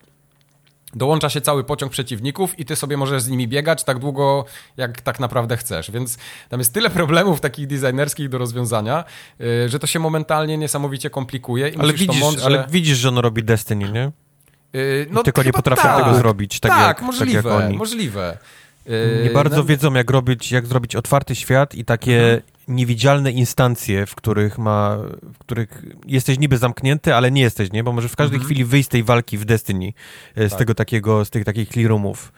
Dołącza 0.94 1.30
się 1.30 1.40
cały 1.40 1.64
pociąg 1.64 1.92
przeciwników 1.92 2.58
i 2.58 2.64
ty 2.64 2.76
sobie 2.76 2.96
możesz 2.96 3.22
z 3.22 3.28
nimi 3.28 3.48
biegać 3.48 3.84
tak 3.84 3.98
długo, 3.98 4.44
jak 4.76 5.00
tak 5.00 5.20
naprawdę 5.20 5.56
chcesz. 5.56 5.90
Więc 5.90 6.18
tam 6.48 6.60
jest 6.60 6.74
tyle 6.74 6.90
problemów 6.90 7.40
takich 7.40 7.66
designerskich 7.66 8.28
do 8.28 8.38
rozwiązania, 8.38 9.04
yy, 9.38 9.68
że 9.68 9.78
to 9.78 9.86
się 9.86 9.98
momentalnie 9.98 10.58
niesamowicie 10.58 11.10
komplikuje. 11.10 11.68
I 11.68 11.76
Ale 11.76 11.92
widzisz, 11.92 12.20
mądrze... 12.20 12.46
ale 12.46 12.66
widzisz, 12.70 12.98
że 12.98 13.08
on 13.08 13.18
robi 13.18 13.44
Destiny, 13.44 13.92
nie? 13.92 14.12
Yy, 14.72 15.22
tylko 15.24 15.42
nie 15.42 15.52
potrafią 15.52 15.82
tak. 15.82 16.04
tego 16.04 16.14
zrobić, 16.14 16.60
tak 16.60 16.72
tak, 16.72 16.80
jak- 16.80 16.96
tak 16.96 17.06
możliwe, 17.06 17.50
jak 17.50 17.64
oni. 17.64 17.76
możliwe. 17.76 18.38
Yy, 18.86 19.20
Nie 19.24 19.30
bardzo 19.30 19.56
no- 19.56 19.64
wiedzą, 19.64 19.94
jak 19.94 20.10
robić, 20.10 20.52
jak 20.52 20.66
zrobić 20.66 20.96
otwarty 20.96 21.34
świat 21.34 21.74
i 21.74 21.84
takie 21.84 22.22
Mhm. 22.22 22.40
niewidzialne 22.68 23.30
instancje, 23.32 24.06
w 24.06 24.14
których 24.14 24.58
ma, 24.58 24.96
w 25.34 25.38
których 25.38 25.82
jesteś 26.06 26.38
niby 26.38 26.58
zamknięty, 26.58 27.14
ale 27.14 27.30
nie 27.30 27.42
jesteś, 27.42 27.72
nie? 27.72 27.84
Bo 27.84 27.92
możesz 27.92 28.12
w 28.12 28.16
każdej 28.16 28.36
Mhm. 28.36 28.46
chwili 28.46 28.64
wyjść 28.64 28.86
z 28.86 28.90
tej 28.92 29.02
walki 29.02 29.38
w 29.38 29.44
Destiny, 29.44 29.92
e, 30.36 30.46
z 30.48 30.50
Tak. 30.50 30.58
tego 30.58 30.74
takiego, 30.74 31.24
z 31.24 31.30
tych 31.30 31.44
takich 31.44 31.68
clearroomów. 31.68 32.32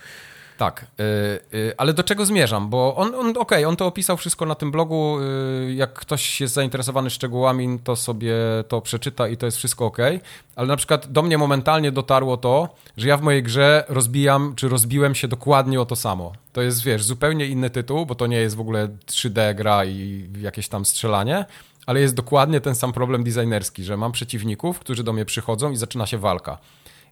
Tak, 0.59 0.87
y, 1.01 1.57
y, 1.59 1.75
ale 1.77 1.93
do 1.93 2.03
czego 2.03 2.27
zmierzam? 2.27 2.71
Bo 2.71 2.97
on, 2.97 3.15
on 3.15 3.37
okej, 3.39 3.65
on 3.65 3.77
to 3.77 3.87
opisał 3.87 4.17
wszystko 4.17 4.47
na 4.47 4.55
tym 4.55 4.71
blogu. 4.71 5.19
y, 5.21 5.75
Jak 5.75 5.93
ktoś 5.93 6.41
jest 6.41 6.55
zainteresowany 6.55 7.11
szczegółami, 7.11 7.79
to 7.85 7.97
sobie 7.97 8.35
to 8.69 8.81
przeczyta 8.81 9.29
i 9.29 9.37
to 9.37 9.47
jest 9.47 9.59
wszystko 9.59 9.87
okej. 9.87 10.21
Ale 10.57 10.69
na 10.69 10.77
przykład 10.77 11.13
do 11.13 11.23
mnie 11.23 11.39
momentalnie 11.39 11.93
dotarło 11.93 12.37
to, 12.37 12.69
że 12.97 13.09
ja 13.09 13.17
w 13.17 13.23
mojej 13.23 13.43
grze 13.43 13.85
rozbijam, 13.89 14.55
czy 14.57 14.69
rozbiłem 14.69 15.15
się 15.15 15.29
dokładnie 15.29 15.81
o 15.81 15.87
to 15.87 15.97
samo. 15.97 16.33
To 16.53 16.63
jest, 16.63 16.83
wiesz, 16.83 17.05
zupełnie 17.05 17.47
inny 17.47 17.71
tytuł, 17.71 18.07
bo 18.07 18.15
to 18.15 18.27
nie 18.27 18.37
jest 18.37 18.57
w 18.57 18.61
ogóle 18.61 18.89
3D 19.07 19.55
gra 19.55 19.85
i 19.85 20.29
jakieś 20.41 20.69
tam 20.69 20.85
strzelanie, 20.85 21.45
ale 21.87 22.01
jest 22.01 22.15
dokładnie 22.15 22.61
ten 22.61 22.75
sam 22.75 22.93
problem 22.93 23.25
designerski, 23.25 23.85
że 23.85 23.97
mam 23.97 24.13
przeciwników, 24.13 24.79
którzy 24.79 25.05
do 25.05 25.13
mnie 25.13 25.25
przychodzą 25.25 25.71
i 25.71 25.77
zaczyna 25.77 26.07
się 26.07 26.19
walka. 26.19 26.59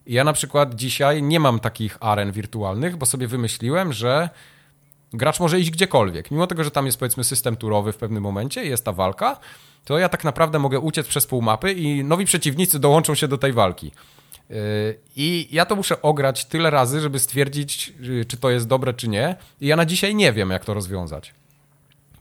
Ja 0.07 0.23
na 0.23 0.33
przykład 0.33 0.75
dzisiaj 0.75 1.23
nie 1.23 1.39
mam 1.39 1.59
takich 1.59 1.97
aren 1.99 2.31
wirtualnych, 2.31 2.97
bo 2.97 3.05
sobie 3.05 3.27
wymyśliłem, 3.27 3.93
że 3.93 4.29
gracz 5.13 5.39
może 5.39 5.59
iść 5.59 5.71
gdziekolwiek. 5.71 6.31
Mimo 6.31 6.47
tego, 6.47 6.63
że 6.63 6.71
tam 6.71 6.85
jest 6.85 6.99
powiedzmy 6.99 7.23
system 7.23 7.55
turowy 7.55 7.91
w 7.93 7.97
pewnym 7.97 8.23
momencie 8.23 8.65
jest 8.65 8.85
ta 8.85 8.91
walka, 8.91 9.39
to 9.85 9.99
ja 9.99 10.09
tak 10.09 10.23
naprawdę 10.23 10.59
mogę 10.59 10.79
uciec 10.79 11.07
przez 11.07 11.25
pół 11.25 11.41
mapy 11.41 11.73
i 11.73 12.03
nowi 12.03 12.25
przeciwnicy 12.25 12.79
dołączą 12.79 13.15
się 13.15 13.27
do 13.27 13.37
tej 13.37 13.53
walki. 13.53 13.91
Yy, 14.49 14.57
I 15.15 15.47
ja 15.51 15.65
to 15.65 15.75
muszę 15.75 16.01
ograć 16.01 16.45
tyle 16.45 16.69
razy, 16.69 17.01
żeby 17.01 17.19
stwierdzić, 17.19 17.93
yy, 17.99 18.25
czy 18.25 18.37
to 18.37 18.49
jest 18.49 18.67
dobre, 18.67 18.93
czy 18.93 19.07
nie. 19.07 19.35
I 19.61 19.67
ja 19.67 19.75
na 19.75 19.85
dzisiaj 19.85 20.15
nie 20.15 20.33
wiem, 20.33 20.49
jak 20.49 20.65
to 20.65 20.73
rozwiązać. 20.73 21.33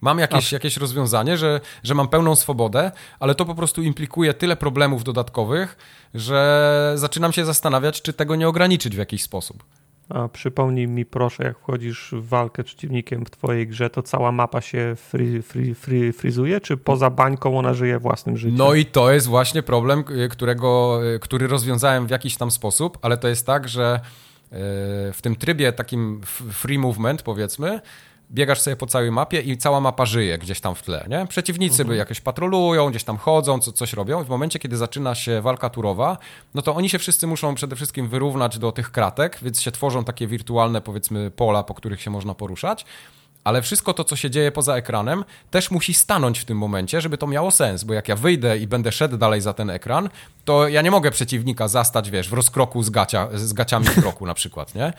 Mam 0.02 0.18
jakieś, 0.18 0.52
jakieś 0.52 0.76
rozwiązanie, 0.76 1.36
że, 1.36 1.60
że 1.82 1.94
mam 1.94 2.08
pełną 2.08 2.36
swobodę, 2.36 2.92
ale 3.20 3.34
to 3.34 3.44
po 3.44 3.54
prostu 3.54 3.82
implikuje 3.82 4.34
tyle 4.34 4.56
problemów 4.56 5.04
dodatkowych, 5.04 5.76
że 6.14 6.92
zaczynam 6.96 7.32
się 7.32 7.44
zastanawiać, 7.44 8.02
czy 8.02 8.12
tego 8.12 8.36
nie 8.36 8.48
ograniczyć 8.48 8.94
w 8.94 8.98
jakiś 8.98 9.22
sposób. 9.22 9.64
A 10.08 10.28
przypomnij 10.28 10.88
mi 10.88 11.04
proszę, 11.04 11.44
jak 11.44 11.58
wchodzisz 11.58 12.10
w 12.12 12.28
walkę 12.28 12.62
z 12.62 12.66
przeciwnikiem 12.66 13.26
w 13.26 13.30
twojej 13.30 13.66
grze, 13.66 13.90
to 13.90 14.02
cała 14.02 14.32
mapa 14.32 14.60
się 14.60 14.94
fri, 14.96 15.42
fri, 15.42 15.74
fri, 15.74 16.12
frizuje, 16.12 16.60
czy 16.60 16.76
poza 16.76 17.10
bańką 17.10 17.58
ona 17.58 17.74
żyje 17.74 17.98
własnym 17.98 18.36
życiem? 18.36 18.58
No 18.58 18.74
i 18.74 18.86
to 18.86 19.12
jest 19.12 19.26
właśnie 19.26 19.62
problem, 19.62 20.04
y, 20.10 20.28
którego, 20.28 21.00
y, 21.14 21.18
który 21.18 21.46
rozwiązałem 21.46 22.06
w 22.06 22.10
jakiś 22.10 22.36
tam 22.36 22.50
sposób, 22.50 22.98
ale 23.02 23.16
to 23.16 23.28
jest 23.28 23.46
tak, 23.46 23.68
że 23.68 24.00
y, 24.52 24.56
w 25.12 25.18
tym 25.22 25.36
trybie 25.36 25.72
takim 25.72 26.20
free 26.52 26.78
movement 26.78 27.22
powiedzmy, 27.22 27.80
biegasz 28.32 28.60
sobie 28.60 28.76
po 28.76 28.86
całej 28.86 29.10
mapie 29.10 29.40
i 29.40 29.56
cała 29.56 29.80
mapa 29.80 30.06
żyje 30.06 30.38
gdzieś 30.38 30.60
tam 30.60 30.74
w 30.74 30.82
tle, 30.82 31.06
nie? 31.08 31.26
Przeciwnicy 31.26 31.84
by 31.84 31.96
jakoś 31.96 32.20
patrolują, 32.20 32.90
gdzieś 32.90 33.04
tam 33.04 33.16
chodzą, 33.16 33.58
co, 33.58 33.72
coś 33.72 33.92
robią 33.92 34.22
i 34.22 34.24
w 34.24 34.28
momencie, 34.28 34.58
kiedy 34.58 34.76
zaczyna 34.76 35.14
się 35.14 35.40
walka 35.40 35.70
turowa, 35.70 36.18
no 36.54 36.62
to 36.62 36.74
oni 36.74 36.88
się 36.88 36.98
wszyscy 36.98 37.26
muszą 37.26 37.54
przede 37.54 37.76
wszystkim 37.76 38.08
wyrównać 38.08 38.58
do 38.58 38.72
tych 38.72 38.90
kratek, 38.90 39.38
więc 39.42 39.60
się 39.60 39.72
tworzą 39.72 40.04
takie 40.04 40.26
wirtualne, 40.26 40.80
powiedzmy, 40.80 41.30
pola, 41.30 41.62
po 41.62 41.74
których 41.74 42.02
się 42.02 42.10
można 42.10 42.34
poruszać. 42.34 42.84
Ale 43.44 43.62
wszystko 43.62 43.94
to, 43.94 44.04
co 44.04 44.16
się 44.16 44.30
dzieje 44.30 44.52
poza 44.52 44.76
ekranem, 44.76 45.24
też 45.50 45.70
musi 45.70 45.94
stanąć 45.94 46.38
w 46.38 46.44
tym 46.44 46.58
momencie, 46.58 47.00
żeby 47.00 47.18
to 47.18 47.26
miało 47.26 47.50
sens, 47.50 47.84
bo 47.84 47.94
jak 47.94 48.08
ja 48.08 48.16
wyjdę 48.16 48.58
i 48.58 48.66
będę 48.66 48.92
szedł 48.92 49.16
dalej 49.16 49.40
za 49.40 49.52
ten 49.52 49.70
ekran, 49.70 50.08
to 50.44 50.68
ja 50.68 50.82
nie 50.82 50.90
mogę 50.90 51.10
przeciwnika 51.10 51.68
zastać, 51.68 52.10
wiesz, 52.10 52.28
w 52.28 52.32
rozkroku 52.32 52.82
z, 52.82 52.90
gacia, 52.90 53.28
z 53.34 53.52
gaciami 53.52 53.86
w 53.86 54.00
kroku 54.02 54.26
na 54.26 54.34
przykład, 54.34 54.74
nie? 54.74 54.92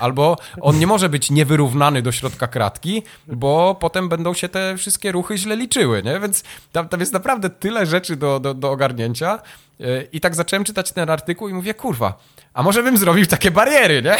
Albo 0.00 0.36
on 0.60 0.78
nie 0.78 0.86
może 0.86 1.08
być 1.08 1.30
niewyrównany 1.30 2.02
do 2.02 2.12
środka 2.12 2.46
kratki, 2.46 3.02
bo 3.26 3.74
potem 3.80 4.08
będą 4.08 4.34
się 4.34 4.48
te 4.48 4.76
wszystkie 4.76 5.12
ruchy 5.12 5.38
źle 5.38 5.56
liczyły, 5.56 6.02
nie? 6.02 6.20
Więc 6.20 6.44
tam, 6.72 6.88
tam 6.88 7.00
jest 7.00 7.12
naprawdę 7.12 7.50
tyle 7.50 7.86
rzeczy 7.86 8.16
do, 8.16 8.40
do, 8.40 8.54
do 8.54 8.70
ogarnięcia. 8.70 9.38
Yy, 9.78 10.08
I 10.12 10.20
tak 10.20 10.34
zacząłem 10.34 10.64
czytać 10.64 10.92
ten 10.92 11.10
artykuł 11.10 11.48
i 11.48 11.54
mówię, 11.54 11.74
kurwa, 11.74 12.18
a 12.54 12.62
może 12.62 12.82
bym 12.82 12.96
zrobił 12.96 13.26
takie 13.26 13.50
bariery, 13.50 14.02
nie? 14.02 14.16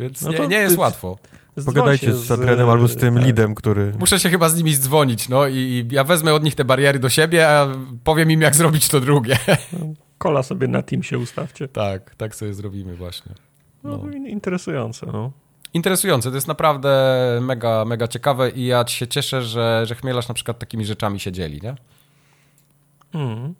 Więc 0.00 0.22
No 0.22 0.30
nie, 0.30 0.36
to 0.36 0.46
nie 0.46 0.56
jest 0.56 0.74
ty- 0.74 0.80
łatwo. 0.80 1.18
Pogadajcie 1.66 2.14
z 2.14 2.30
Adrenem 2.30 2.68
albo 2.68 2.88
z 2.88 2.96
tym 2.96 3.14
tak. 3.14 3.24
lidem, 3.24 3.54
który... 3.54 3.92
Muszę 3.98 4.20
się 4.20 4.30
chyba 4.30 4.48
z 4.48 4.56
nimi 4.56 4.76
dzwonić, 4.76 5.28
no 5.28 5.46
i, 5.46 5.56
i 5.56 5.88
ja 5.90 6.04
wezmę 6.04 6.34
od 6.34 6.44
nich 6.44 6.54
te 6.54 6.64
bariery 6.64 6.98
do 6.98 7.08
siebie, 7.08 7.48
a 7.48 7.68
powiem 8.04 8.30
im, 8.30 8.40
jak 8.40 8.54
zrobić 8.56 8.88
to 8.88 9.00
drugie. 9.00 9.38
Kola 10.18 10.42
sobie 10.42 10.68
na 10.68 10.82
team 10.82 11.02
się 11.02 11.18
ustawcie. 11.18 11.68
tak, 11.68 12.14
tak 12.14 12.34
sobie 12.34 12.54
zrobimy 12.54 12.96
właśnie. 12.96 13.32
No, 13.84 14.00
interesujące, 14.26 15.06
no. 15.06 15.32
Interesujące, 15.74 16.30
to 16.30 16.34
jest 16.34 16.48
naprawdę 16.48 17.38
mega, 17.42 17.84
mega 17.84 18.08
ciekawe 18.08 18.50
i 18.50 18.66
ja 18.66 18.86
się 18.86 19.06
cieszę, 19.06 19.42
że, 19.42 19.82
że 19.86 19.94
Chmielarz 19.94 20.28
na 20.28 20.34
przykład 20.34 20.58
takimi 20.58 20.84
rzeczami 20.84 21.20
się 21.20 21.32
dzieli, 21.32 21.60
nie? 21.62 21.74
Mm. 23.14 23.54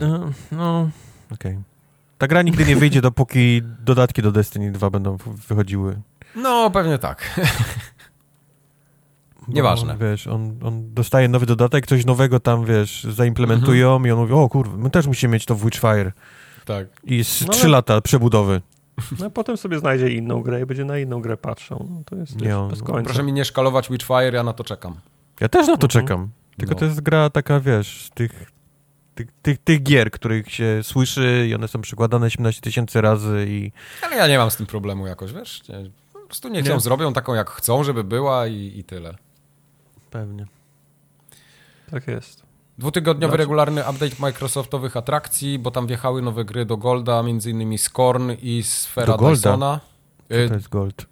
No, 0.00 0.30
no 0.52 0.90
okej. 1.32 1.58
Ta 2.18 2.26
gra 2.26 2.42
nigdy 2.42 2.64
nie 2.64 2.76
wyjdzie, 2.76 3.00
dopóki 3.00 3.62
dodatki 3.80 4.22
do 4.22 4.32
Destiny 4.32 4.72
2 4.72 4.90
będą 4.90 5.16
wychodziły. 5.48 6.00
No, 6.36 6.70
pewnie 6.70 6.98
tak. 6.98 7.40
Bo 9.48 9.52
Nieważne. 9.54 9.92
On, 9.92 9.98
wiesz, 9.98 10.26
on, 10.26 10.58
on 10.64 10.94
dostaje 10.94 11.28
nowy 11.28 11.46
dodatek, 11.46 11.86
coś 11.86 12.04
nowego 12.06 12.40
tam, 12.40 12.64
wiesz, 12.64 13.04
zaimplementują 13.04 13.88
Mhm. 13.96 14.06
i 14.06 14.10
on 14.10 14.18
mówi, 14.20 14.32
o 14.32 14.48
kurwa, 14.48 14.76
my 14.76 14.90
też 14.90 15.06
musimy 15.06 15.32
mieć 15.32 15.44
to 15.44 15.54
w 15.54 15.64
Witchfire. 15.64 16.12
tak. 16.64 16.86
I 17.04 17.16
jest 17.16 17.46
No 17.46 17.52
trzy 17.52 17.62
ale- 17.62 17.70
lata 17.72 18.00
przebudowy. 18.00 18.60
No 19.18 19.26
a 19.26 19.30
potem 19.30 19.56
sobie 19.56 19.78
znajdzie 19.78 20.10
inną 20.10 20.42
grę 20.42 20.60
i 20.62 20.66
będzie 20.66 20.84
na 20.84 20.98
inną 20.98 21.20
grę 21.20 21.36
patrzył. 21.36 21.86
No, 21.90 22.02
to 22.06 22.16
jest 22.16 22.40
Nie, 22.40 22.58
on- 22.58 22.70
bez 22.70 22.82
końca. 22.82 23.04
Proszę 23.04 23.22
mi 23.22 23.32
nie 23.32 23.44
szkalować 23.44 23.88
Witchfire, 23.90 24.32
ja 24.32 24.42
na 24.42 24.52
to 24.52 24.64
czekam. 24.64 24.94
Ja 25.40 25.48
też 25.48 25.66
na 25.66 25.76
to 25.76 25.86
Mhm. 25.86 25.90
czekam. 25.90 26.28
Tylko 26.56 26.74
No. 26.74 26.78
to 26.80 26.84
jest 26.84 27.00
gra 27.00 27.30
taka, 27.30 27.60
wiesz, 27.60 28.04
z 28.06 28.10
tych, 28.10 28.52
tych, 29.18 29.28
tych, 29.42 29.58
tych 29.58 29.82
gier, 29.82 30.10
których 30.10 30.52
się 30.52 30.80
słyszy 30.82 31.46
i 31.50 31.54
one 31.54 31.68
są 31.68 31.80
przekładane 31.80 32.26
18 32.26 32.60
tysięcy 32.60 33.00
razy 33.00 33.46
i 33.48 33.72
Ale 34.02 34.16
ja 34.16 34.28
nie 34.28 34.38
mam 34.38 34.50
z 34.50 34.56
tym 34.56 34.66
problemu 34.66 35.06
jakoś, 35.06 35.32
wiesz? 35.32 35.62
Nie, 35.68 35.90
po 36.12 36.18
prostu 36.20 36.48
niech 36.48 36.64
Nie? 36.64 36.70
ją 36.70 36.80
zrobią 36.80 37.12
taką, 37.12 37.34
jak 37.34 37.50
chcą, 37.50 37.84
żeby 37.84 38.04
była 38.04 38.46
i, 38.46 38.72
i 38.78 38.84
tyle. 38.84 39.14
pewnie. 40.10 40.46
Tak 41.90 42.06
jest. 42.08 42.42
Dwutygodniowy 42.78 43.30
Znaczy- 43.30 43.38
regularny 43.42 43.80
update 43.90 44.16
Microsoftowych 44.18 44.96
atrakcji, 44.96 45.58
bo 45.58 45.70
tam 45.70 45.86
wjechały 45.86 46.22
nowe 46.22 46.44
gry 46.44 46.64
do 46.66 46.76
Golda, 46.76 47.22
między 47.22 47.50
innymi 47.50 47.78
Scorn 47.78 48.30
i 48.42 48.62
Sfera 48.62 49.06
Do 49.12 49.16
Golda? 49.18 49.34
Dysona. 49.36 49.80
Co 50.28 50.34
Y, 50.34 50.48
to 50.48 50.54
jest 50.54 50.68
Gold? 50.68 51.06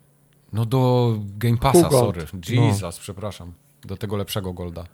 No 0.53 0.67
do 0.67 1.15
Game 1.37 1.57
Passa, 1.57 1.79
Who 1.79 1.89
Gold? 1.91 2.17
sorry. 2.17 2.27
Jesus, 2.67 2.99
przepraszam. 2.99 3.53
Do 3.85 3.97
tego 3.97 4.17
lepszego 4.17 4.53
Golda. 4.53 4.85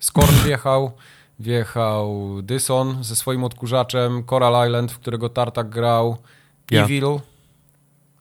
Scorn 0.00 0.34
wjechał, 0.44 0.92
wjechał 1.38 2.42
Dyson 2.42 3.04
ze 3.04 3.16
swoim 3.16 3.44
odkurzaczem, 3.44 4.24
Coral 4.24 4.66
Island, 4.68 4.92
w 4.92 4.98
którego 4.98 5.28
Tartak 5.28 5.68
grał, 5.68 6.16
Ja. 6.70 6.84
Evil. 6.84 7.20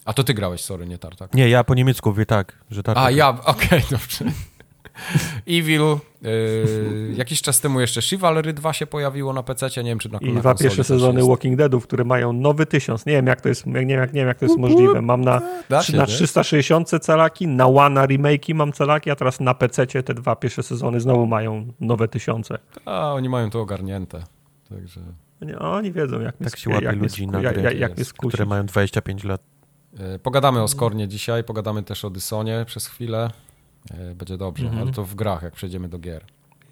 A 0.05 0.13
to 0.13 0.23
ty 0.23 0.33
grałeś, 0.33 0.61
sorry, 0.61 0.85
nie 0.87 0.97
Tartak. 0.97 1.33
Nie, 1.33 1.49
ja 1.49 1.63
po 1.63 1.75
niemiecku 1.75 2.13
wie 2.13 2.25
tak, 2.25 2.57
że 2.71 2.83
tak. 2.83 2.97
A, 2.97 3.11
ja, 3.11 3.37
okej, 3.45 3.83
dobrze. 3.91 4.25
Evil. 5.47 5.81
y, 6.25 7.13
jakiś 7.15 7.41
czas 7.41 7.59
temu 7.59 7.79
jeszcze 7.79 8.01
Chivalry 8.01 8.53
2 8.53 8.73
się 8.73 8.87
pojawiło 8.87 9.33
na 9.33 9.43
PC, 9.43 9.67
nie 9.77 9.83
wiem 9.83 9.99
czy 9.99 10.09
na 10.11 10.19
I 10.19 10.33
na 10.33 10.39
dwa 10.39 10.55
pierwsze 10.55 10.83
sezony 10.83 11.19
jest. 11.19 11.29
Walking 11.29 11.57
Deadów, 11.57 11.87
które 11.87 12.03
mają 12.03 12.33
nowy 12.33 12.65
tysiąc. 12.65 13.05
Nie 13.05 13.13
wiem, 13.13 13.27
jak 13.27 13.41
to 13.41 13.49
jest, 13.49 13.65
nie 13.65 13.73
wiem, 13.73 13.89
jak, 13.89 14.13
nie 14.13 14.21
wiem, 14.21 14.27
jak 14.27 14.39
to 14.39 14.45
jest 14.45 14.57
możliwe. 14.57 15.01
Mam 15.01 15.21
na, 15.21 15.41
się, 15.81 15.97
na 15.97 16.03
nie? 16.03 16.07
360 16.07 16.89
celaki, 16.89 17.47
na 17.47 17.67
One 17.67 18.01
remake'i 18.01 18.55
mam 18.55 18.73
celaki, 18.73 19.11
a 19.11 19.15
teraz 19.15 19.39
na 19.39 19.53
PC 19.53 19.87
te 19.87 20.13
dwa 20.13 20.35
pierwsze 20.35 20.63
sezony 20.63 20.99
znowu 20.99 21.25
mają 21.25 21.67
nowe 21.79 22.07
tysiące. 22.07 22.57
A, 22.85 23.13
oni 23.13 23.29
mają 23.29 23.49
to 23.49 23.61
ogarnięte. 23.61 24.23
Także 24.69 25.01
Nie, 25.41 25.59
oni 25.59 25.91
wiedzą, 25.91 26.21
jak 26.21 26.39
mnie 26.39 26.49
Tak 26.49 26.59
się 26.59 26.69
łapie 26.69 26.85
jak 26.85 26.95
ludzi 26.95 27.27
na 27.27 27.41
jak, 27.41 27.53
gry, 27.53 27.63
jak, 27.63 27.77
jak 27.79 27.99
jest, 27.99 28.13
które 28.13 28.45
mają 28.45 28.65
25 28.65 29.23
lat. 29.23 29.41
y, 30.15 30.19
pogadamy 30.19 30.61
o 30.61 30.67
Skornie 30.67 31.07
dzisiaj, 31.07 31.43
pogadamy 31.43 31.83
też 31.83 32.05
o 32.05 32.09
Dysonie 32.09 32.63
przez 32.67 32.87
chwilę. 32.87 33.29
Y, 34.11 34.15
będzie 34.15 34.37
dobrze, 34.37 34.65
Mhm. 34.65 34.81
ale 34.83 34.91
to 34.91 35.03
w 35.03 35.15
grach, 35.15 35.43
jak 35.43 35.53
przejdziemy 35.53 35.89
do 35.89 35.99
gier. 35.99 36.25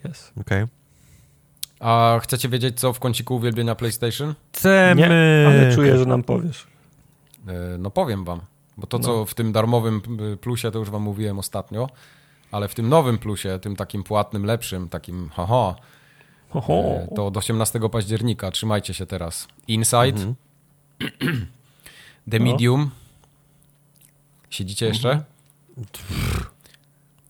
Jest. 0.03 0.33
Okej. 0.41 0.65
A 1.79 2.19
chcecie 2.23 2.49
wiedzieć, 2.49 2.79
co 2.79 2.93
w 2.93 2.99
kąciku 2.99 3.35
uwielbienia 3.35 3.75
PlayStation? 3.75 4.33
Chcemy... 4.53 4.95
Nie, 5.01 5.47
ale 5.47 5.75
czuję, 5.75 5.97
że 5.97 6.05
nam 6.05 6.23
powiesz. 6.23 6.67
Y, 7.73 7.77
No 7.77 7.89
powiem 7.91 8.23
wam, 8.25 8.41
bo 8.77 8.87
to, 8.87 8.97
No. 8.97 9.03
co 9.03 9.25
w 9.25 9.33
tym 9.33 9.51
darmowym 9.51 10.01
plusie, 10.41 10.71
to 10.71 10.79
już 10.79 10.89
wam 10.89 11.01
mówiłem 11.01 11.39
ostatnio, 11.39 11.89
ale 12.51 12.67
w 12.67 12.75
tym 12.75 12.89
nowym 12.89 13.17
plusie, 13.17 13.59
tym 13.61 13.75
takim 13.75 14.03
płatnym, 14.03 14.45
lepszym, 14.45 14.89
takim 14.89 15.29
haha, 15.29 15.75
Oho. 16.53 16.73
E, 16.73 17.07
To 17.15 17.27
od 17.27 17.37
18 17.37 17.89
października, 17.89 18.51
trzymajcie 18.51 18.93
się 18.93 19.05
teraz. 19.05 19.47
Inside, 19.67 20.07
Mhm. 20.07 20.35
The 22.31 22.39
No. 22.39 22.45
Medium. 22.45 22.91
Siedzicie 24.49 24.85
jeszcze? 24.85 25.23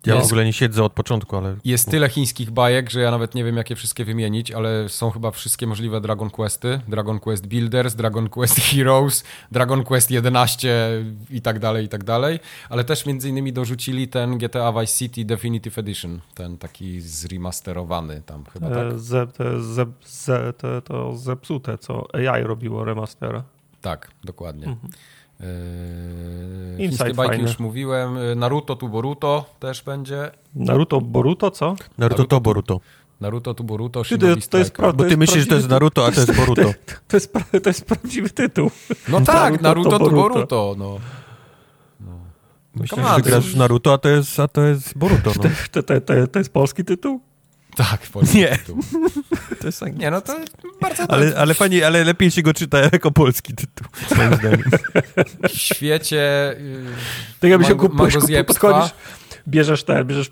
Ja 0.05 0.13
w 0.15 0.17
Jest- 0.17 0.31
ogóle 0.31 0.45
nie 0.45 0.53
siedzę 0.53 0.83
od 0.83 0.93
początku, 0.93 1.35
ale... 1.37 1.55
Jest 1.65 1.89
tyle 1.91 2.09
chińskich 2.09 2.51
bajek, 2.51 2.89
że 2.89 2.99
ja 3.01 3.11
nawet 3.11 3.35
nie 3.35 3.43
wiem, 3.43 3.57
jakie 3.57 3.75
wszystkie 3.75 4.05
wymienić, 4.05 4.51
ale 4.51 4.89
są 4.89 5.09
chyba 5.11 5.31
wszystkie 5.31 5.67
możliwe 5.67 6.01
Dragon 6.01 6.29
Questy. 6.29 6.81
Dragon 6.87 7.19
Quest 7.19 7.47
Builders, 7.47 7.95
Dragon 7.95 8.29
Quest 8.29 8.55
Heroes, 8.71 9.23
Dragon 9.51 9.83
Quest 9.83 10.11
11 10.11 10.89
i 11.29 11.41
tak 11.41 11.59
dalej, 11.59 11.85
i 11.85 11.89
tak 11.89 12.03
dalej. 12.03 12.39
Ale 12.69 12.83
też 12.83 13.05
między 13.05 13.29
innymi 13.29 13.53
dorzucili 13.53 14.07
ten 14.07 14.37
GTA 14.37 14.71
Vice 14.71 14.93
City 14.93 15.25
Definitive 15.25 15.77
Edition, 15.77 16.21
ten 16.35 16.57
taki 16.57 17.01
zremasterowany 17.01 18.21
tam 18.25 18.43
chyba, 18.53 18.69
tak? 18.69 18.93
E, 18.93 18.99
Ze, 18.99 19.27
te, 19.27 19.61
ze, 19.63 19.85
ze, 20.05 20.53
te, 20.53 20.81
to 20.81 21.17
zepsute, 21.17 21.77
co 21.77 22.07
AI 22.15 22.43
robiło 22.43 22.85
remastera. 22.85 23.43
Tak, 23.81 24.11
dokładnie. 24.23 24.67
Mhm. 24.67 24.91
Yy, 25.41 26.77
chińskie 26.77 27.03
bajki 27.13 27.15
fajny. 27.33 27.43
już 27.43 27.59
mówiłem. 27.59 28.15
Yy, 28.15 28.35
Naruto 28.35 28.75
tu 28.75 28.89
Boruto 28.89 29.45
też 29.59 29.83
będzie. 29.83 30.31
Naruto 30.55 31.01
Boruto, 31.01 31.51
co? 31.51 31.75
Naruto 31.97 32.25
to 32.25 32.41
Boruto. 32.41 32.79
Naruto 33.21 33.53
tu 33.53 33.63
Boruto, 33.63 34.03
Ty, 34.03 34.09
to, 34.17 34.17
to 34.17 34.27
jest 34.27 34.43
Striker. 34.43 34.85
pra- 34.85 34.93
Bo 34.95 35.03
ty 35.03 35.09
jest 35.09 35.17
myślisz, 35.19 35.39
że 35.43 35.49
to 35.49 35.55
jest 35.55 35.69
Naruto, 35.69 36.05
a 36.05 36.11
to 36.11 36.21
jest 36.21 36.35
Boruto. 36.35 36.61
ty- 36.85 36.95
To 37.07 37.17
jest, 37.17 37.33
to 37.63 37.69
jest 37.69 37.85
prawdziwy 37.85 38.29
tytuł. 38.29 38.71
No 39.09 39.21
tak, 39.31 39.61
Naruto 39.61 39.89
Naruto 39.89 39.89
to 39.99 39.99
tu 40.09 40.15
Boruto. 40.15 40.33
Boruto. 40.33 40.75
No. 40.77 40.97
Myślisz, 42.75 43.05
że 43.07 43.15
to 43.15 43.21
grasz 43.21 43.45
w 43.53 43.57
Naruto, 43.57 43.93
a 43.93 43.97
to 43.97 44.09
jest, 44.09 44.39
a 44.39 44.47
to 44.47 44.61
jest 44.63 44.97
Boruto, 44.97 45.31
no. 45.37 45.43
To, 45.71 45.83
to, 45.83 46.01
to, 46.01 46.27
to 46.27 46.39
jest 46.39 46.53
polski 46.53 46.83
tytuł? 46.85 47.21
Tak, 47.75 48.01
polski 48.01 48.37
Nie. 48.37 48.47
tytuł. 48.57 48.79
To 49.59 49.67
jest 49.67 49.81
Nie, 49.97 50.11
no 50.11 50.21
to 50.21 50.37
bardzo 50.81 51.03
ale, 51.09 51.37
ale 51.37 51.53
fajnie, 51.53 51.87
ale 51.87 52.03
lepiej 52.03 52.31
się 52.31 52.41
go 52.41 52.53
czyta 52.53 52.79
jako 52.79 53.11
polski 53.11 53.53
tytuł, 53.53 53.87
moim 54.17 54.33
zdaniem. 54.35 54.63
w 55.49 55.57
świecie 55.57 56.55
yy, 56.59 56.85
Tak 57.39 57.49
jakbyś 57.49 57.67
się 57.67 57.73
mango, 57.75 57.87
kup- 57.89 57.93
mangozjebstwa. 57.97 58.67
podchodzisz, 58.69 58.93
bierzesz 59.47 59.83
ten, 59.83 60.07
bierzesz 60.07 60.31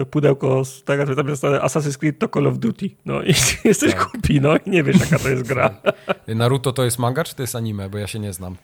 e, 0.00 0.04
pudełko 0.04 0.64
z 0.64 0.84
tego, 0.84 1.16
tam 1.16 1.28
jest 1.28 1.42
Assassin's 1.42 1.96
Creed 1.98 2.18
to 2.18 2.28
Call 2.28 2.46
of 2.46 2.58
Duty. 2.58 2.90
No 3.04 3.22
i 3.22 3.34
jesteś 3.64 3.92
Tak. 3.94 4.06
kupi, 4.10 4.40
no 4.40 4.56
i 4.56 4.70
nie 4.70 4.82
wiesz 4.82 5.00
jaka 5.00 5.18
to 5.18 5.28
jest 5.28 5.42
gra. 5.42 5.70
Naruto 6.28 6.72
to 6.72 6.84
jest 6.84 6.98
manga, 6.98 7.24
czy 7.24 7.34
to 7.34 7.42
jest 7.42 7.56
anime? 7.56 7.90
Bo 7.90 7.98
ja 7.98 8.06
się 8.06 8.18
nie 8.18 8.32
znam. 8.32 8.56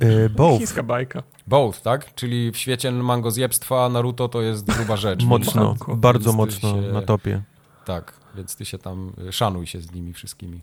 E, 0.00 0.28
both. 0.28 0.58
Chińska 0.58 0.82
bajka. 0.82 1.22
Both, 1.46 1.80
tak? 1.82 2.14
Czyli 2.14 2.50
w 2.52 2.56
świecie 2.56 2.92
mangozjebstwa 2.92 3.88
Naruto 3.88 4.28
to 4.28 4.42
jest 4.42 4.64
gruba 4.76 4.96
rzecz. 4.96 5.24
Mocno, 5.24 5.74
Więc- 5.88 6.00
bardzo 6.00 6.24
więc 6.30 6.36
mocno 6.36 6.70
się- 6.82 6.92
na 6.92 7.02
topie. 7.02 7.42
Tak, 7.84 8.12
więc 8.36 8.56
ty 8.56 8.64
się 8.64 8.78
tam 8.78 9.12
y, 9.28 9.32
szanuj 9.32 9.66
się 9.66 9.80
z 9.80 9.92
nimi 9.92 10.12
wszystkimi. 10.12 10.60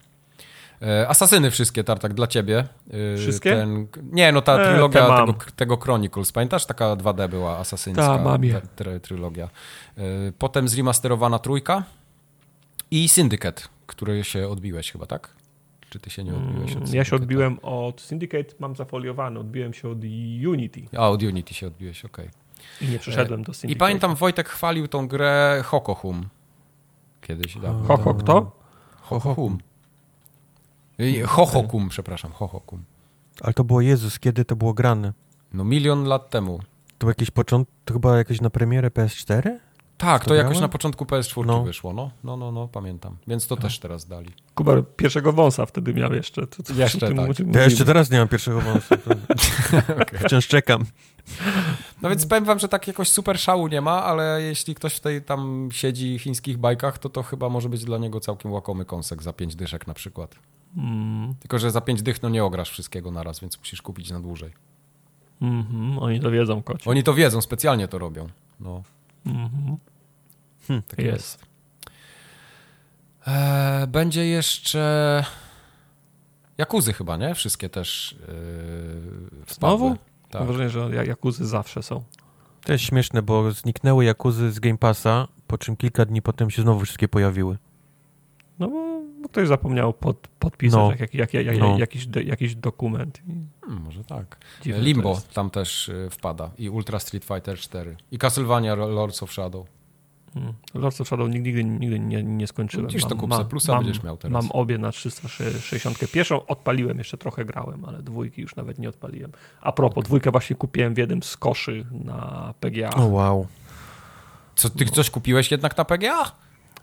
E, 0.81 1.07
Asasyny 1.09 1.51
wszystkie, 1.51 1.83
Tartak, 1.83 2.13
dla 2.13 2.27
ciebie. 2.27 2.67
E, 3.13 3.17
Wszystkie? 3.17 3.49
Ten, 3.55 3.87
nie, 4.11 4.31
no 4.31 4.41
ta 4.41 4.61
E, 4.61 4.69
trylogia 4.71 5.07
te 5.07 5.17
tego, 5.25 5.35
tego 5.55 5.77
Chronicles, 5.77 6.31
pamiętasz? 6.31 6.65
Taka 6.65 6.95
2D 6.95 7.29
była 7.29 7.57
asasyńska 7.57 8.17
Ta, 8.17 8.23
mam 8.23 8.43
je. 8.43 8.61
try, 8.75 8.99
trylogia. 8.99 9.49
E, 9.97 10.01
Potem 10.37 10.67
zremasterowana 10.69 11.39
trójka 11.39 11.83
i 12.91 13.09
Syndicate, 13.09 13.61
który 13.87 14.23
się 14.23 14.47
odbiłeś 14.49 14.91
chyba, 14.91 15.05
tak? 15.05 15.29
Czy 15.89 15.99
ty 15.99 16.09
się 16.09 16.23
nie 16.23 16.33
odbiłeś 16.35 16.71
od 16.71 16.77
Mm, 16.83 16.95
Ja 16.95 17.03
się 17.05 17.15
odbiłem 17.15 17.59
od 17.61 18.01
Syndicate, 18.01 18.55
mam 18.59 18.75
zafoliowany, 18.75 19.39
odbiłem 19.39 19.73
się 19.73 19.89
od 19.89 19.97
Unity 20.47 20.81
A, 20.97 21.09
od 21.09 21.23
Unity 21.23 21.53
się 21.53 21.67
odbiłeś, 21.67 22.05
okej. 22.05 22.29
i 22.81 22.87
nie 22.87 22.99
przeszedłem 22.99 23.43
do 23.43 23.51
I 23.51 23.55
Syndicate. 23.55 23.79
pamiętam, 23.85 24.15
Wojtek 24.15 24.49
chwalił 24.49 24.87
tą 24.87 25.07
grę 25.07 25.61
Hokohum. 25.65 26.29
Kiedyś 27.21 27.55
dawno. 27.57 27.83
Ho, 27.87 27.97
ho, 27.97 28.13
kto? 28.13 28.51
Hohokum. 29.01 29.57
I- 30.99 31.21
Hohokum, 31.21 31.89
przepraszam, 31.89 32.31
Hohokum. 32.31 32.83
Ale 33.41 33.53
to 33.53 33.63
było, 33.63 33.81
Jezus, 33.81 34.19
kiedy 34.19 34.45
to 34.45 34.55
było 34.55 34.73
grane? 34.73 35.13
No 35.53 35.63
milion 35.63 36.03
lat 36.03 36.29
temu. 36.29 36.59
To 36.97 36.97
był 36.99 37.09
jakiś 37.09 37.31
początek, 37.31 37.73
to 37.85 37.93
chyba 37.93 38.17
jakieś 38.17 38.41
na 38.41 38.49
premierę 38.49 38.89
PS4? 38.89 39.57
Tak, 39.99 40.23
to 40.23 40.29
To 40.29 40.35
jakoś 40.35 40.59
na 40.59 40.67
początku 40.69 41.05
PS4 41.05 41.45
No. 41.45 41.63
wyszło, 41.63 41.93
no. 41.93 42.11
No, 42.23 42.37
no, 42.37 42.51
no, 42.51 42.67
pamiętam. 42.67 43.17
Więc 43.27 43.47
to 43.47 43.57
też 43.57 43.79
teraz 43.79 44.05
dali. 44.05 44.29
Kubar 44.55 44.83
pierwszego 44.97 45.33
wąsa 45.33 45.65
wtedy 45.65 45.93
miał 45.93 46.13
jeszcze. 46.13 46.47
To, 46.47 46.63
to, 46.63 46.73
Jeszcze, 46.73 47.07
tym- 47.07 47.17
tak. 47.17 47.55
Ja 47.55 47.63
jeszcze 47.63 47.85
teraz 47.85 48.11
nie 48.11 48.19
mam 48.19 48.27
pierwszego 48.27 48.61
wąsu. 48.61 48.95
To... 48.97 49.15
Wciąż 50.27 50.47
czekam. 50.47 50.85
No 52.01 52.09
więc 52.09 52.25
powiem 52.25 52.45
wam, 52.45 52.59
że 52.59 52.67
tak 52.67 52.87
jakoś 52.87 53.09
super 53.09 53.39
szału 53.39 53.67
nie 53.67 53.81
ma, 53.81 54.03
ale 54.03 54.41
jeśli 54.41 54.75
ktoś 54.75 54.95
w 54.95 54.99
tej 54.99 55.21
tam 55.21 55.69
siedzi 55.71 56.19
chińskich 56.19 56.57
bajkach, 56.57 56.97
to 56.97 57.09
to 57.09 57.23
chyba 57.23 57.49
może 57.49 57.69
być 57.69 57.85
dla 57.85 57.97
niego 57.97 58.19
całkiem 58.19 58.51
łakomy 58.51 58.85
kąsek 58.85 59.23
za 59.23 59.33
pięć 59.33 59.55
dyszek 59.55 59.87
na 59.87 59.93
przykład. 59.93 60.35
Mm, 60.77 61.35
Tylko, 61.39 61.59
że 61.59 61.71
za 61.71 61.81
pięć 61.81 62.01
dych 62.01 62.21
no 62.21 62.29
nie 62.29 62.43
ograsz 62.43 62.69
wszystkiego 62.69 63.11
naraz, 63.11 63.39
więc 63.39 63.57
musisz 63.59 63.81
kupić 63.81 64.11
na 64.11 64.19
dłużej. 64.19 64.51
mhm, 65.41 65.99
oni 65.99 66.19
to 66.19 66.31
wiedzą, 66.31 66.61
koci. 66.63 66.89
Oni 66.89 67.03
to 67.03 67.13
wiedzą, 67.13 67.41
specjalnie 67.41 67.87
to 67.87 67.99
robią. 67.99 68.27
No, 68.59 68.83
Mhm. 70.69 70.81
tak 70.89 70.99
Jest. 70.99 71.13
jest. 71.15 71.45
Eee, 73.27 73.87
będzie 73.87 74.25
jeszcze... 74.25 75.23
Jakuzy 76.57 76.93
chyba, 76.93 77.17
nie? 77.17 77.35
Wszystkie 77.35 77.69
też 77.69 78.15
yy, 78.19 79.45
wpadły. 79.45 79.77
Znowu? 79.77 79.97
Tak. 80.29 80.41
Mam 80.41 80.47
wrażenie, 80.47 80.69
że 80.69 80.89
ja- 80.95 81.03
jakuzy 81.03 81.47
zawsze 81.47 81.83
są. 81.83 82.03
To 82.65 82.71
jest 82.73 82.83
śmieszne, 82.85 83.21
bo 83.21 83.51
zniknęły 83.51 84.05
Jakuzy 84.05 84.51
z 84.51 84.59
Game 84.59 84.77
Passa, 84.77 85.27
po 85.47 85.57
czym 85.57 85.75
kilka 85.75 86.05
dni 86.05 86.21
potem 86.21 86.49
się 86.49 86.61
znowu 86.61 86.79
wszystkie 86.85 87.07
pojawiły. 87.07 87.57
No 88.59 88.67
bo, 88.67 89.01
bo 89.21 89.29
ktoś 89.29 89.47
zapomniał 89.47 89.93
pod, 89.93 90.27
podpisać 90.39 90.73
No. 90.79 90.91
jak, 90.99 91.13
jak, 91.13 91.33
jak, 91.33 91.45
jak, 91.45 91.57
No. 91.57 91.77
jakiś, 91.77 92.07
jakiś 92.25 92.55
dokument. 92.55 93.21
I 93.27 93.31
Hmm, 93.65 93.83
może 93.83 94.03
tak. 94.03 94.37
dziwne 94.61 94.81
Limbo 94.81 95.21
tam 95.33 95.49
też 95.49 95.89
y, 95.89 96.07
wpada. 96.11 96.51
I 96.57 96.69
Ultra 96.69 96.99
Street 96.99 97.25
Fighter 97.25 97.57
4. 97.57 97.95
I 98.11 98.17
Castlevania 98.17 98.75
Lords 98.75 99.23
of 99.23 99.31
Shadow. 99.33 99.67
Mm. 100.35 100.53
Lords 100.73 101.01
of 101.01 101.07
Shadow 101.07 101.29
nigdy, 101.29 101.63
nigdy 101.63 101.99
nie, 101.99 102.23
nie 102.23 102.47
skończyłem. 102.47 102.87
Widzisz, 102.87 103.05
to 103.05 103.15
kup 103.15 103.47
plusa 103.49 103.73
mam, 103.73 103.83
będziesz 103.83 104.03
miał 104.03 104.17
teraz. 104.17 104.43
Mam 104.43 104.51
obie 104.51 104.77
na 104.77 104.91
360. 104.91 106.11
Pierwszą 106.11 106.45
odpaliłem, 106.45 106.97
jeszcze 106.97 107.17
trochę 107.17 107.45
grałem, 107.45 107.85
ale 107.85 108.03
dwójki 108.03 108.41
już 108.41 108.55
nawet 108.55 108.79
nie 108.79 108.89
odpaliłem. 108.89 109.31
A 109.61 109.71
propos, 109.71 110.03
dwójkę 110.03 110.31
właśnie 110.31 110.55
kupiłem 110.55 110.93
w 110.93 110.97
jednym 110.97 111.23
z 111.23 111.37
koszy 111.37 111.85
na 111.91 112.53
PGA. 112.59 112.89
O 112.89 113.05
wow. 113.05 113.47
Co, 114.55 114.69
ty 114.69 114.85
coś 114.85 115.09
kupiłeś 115.09 115.51
jednak 115.51 115.77
na 115.77 115.85
PGA? 115.85 116.31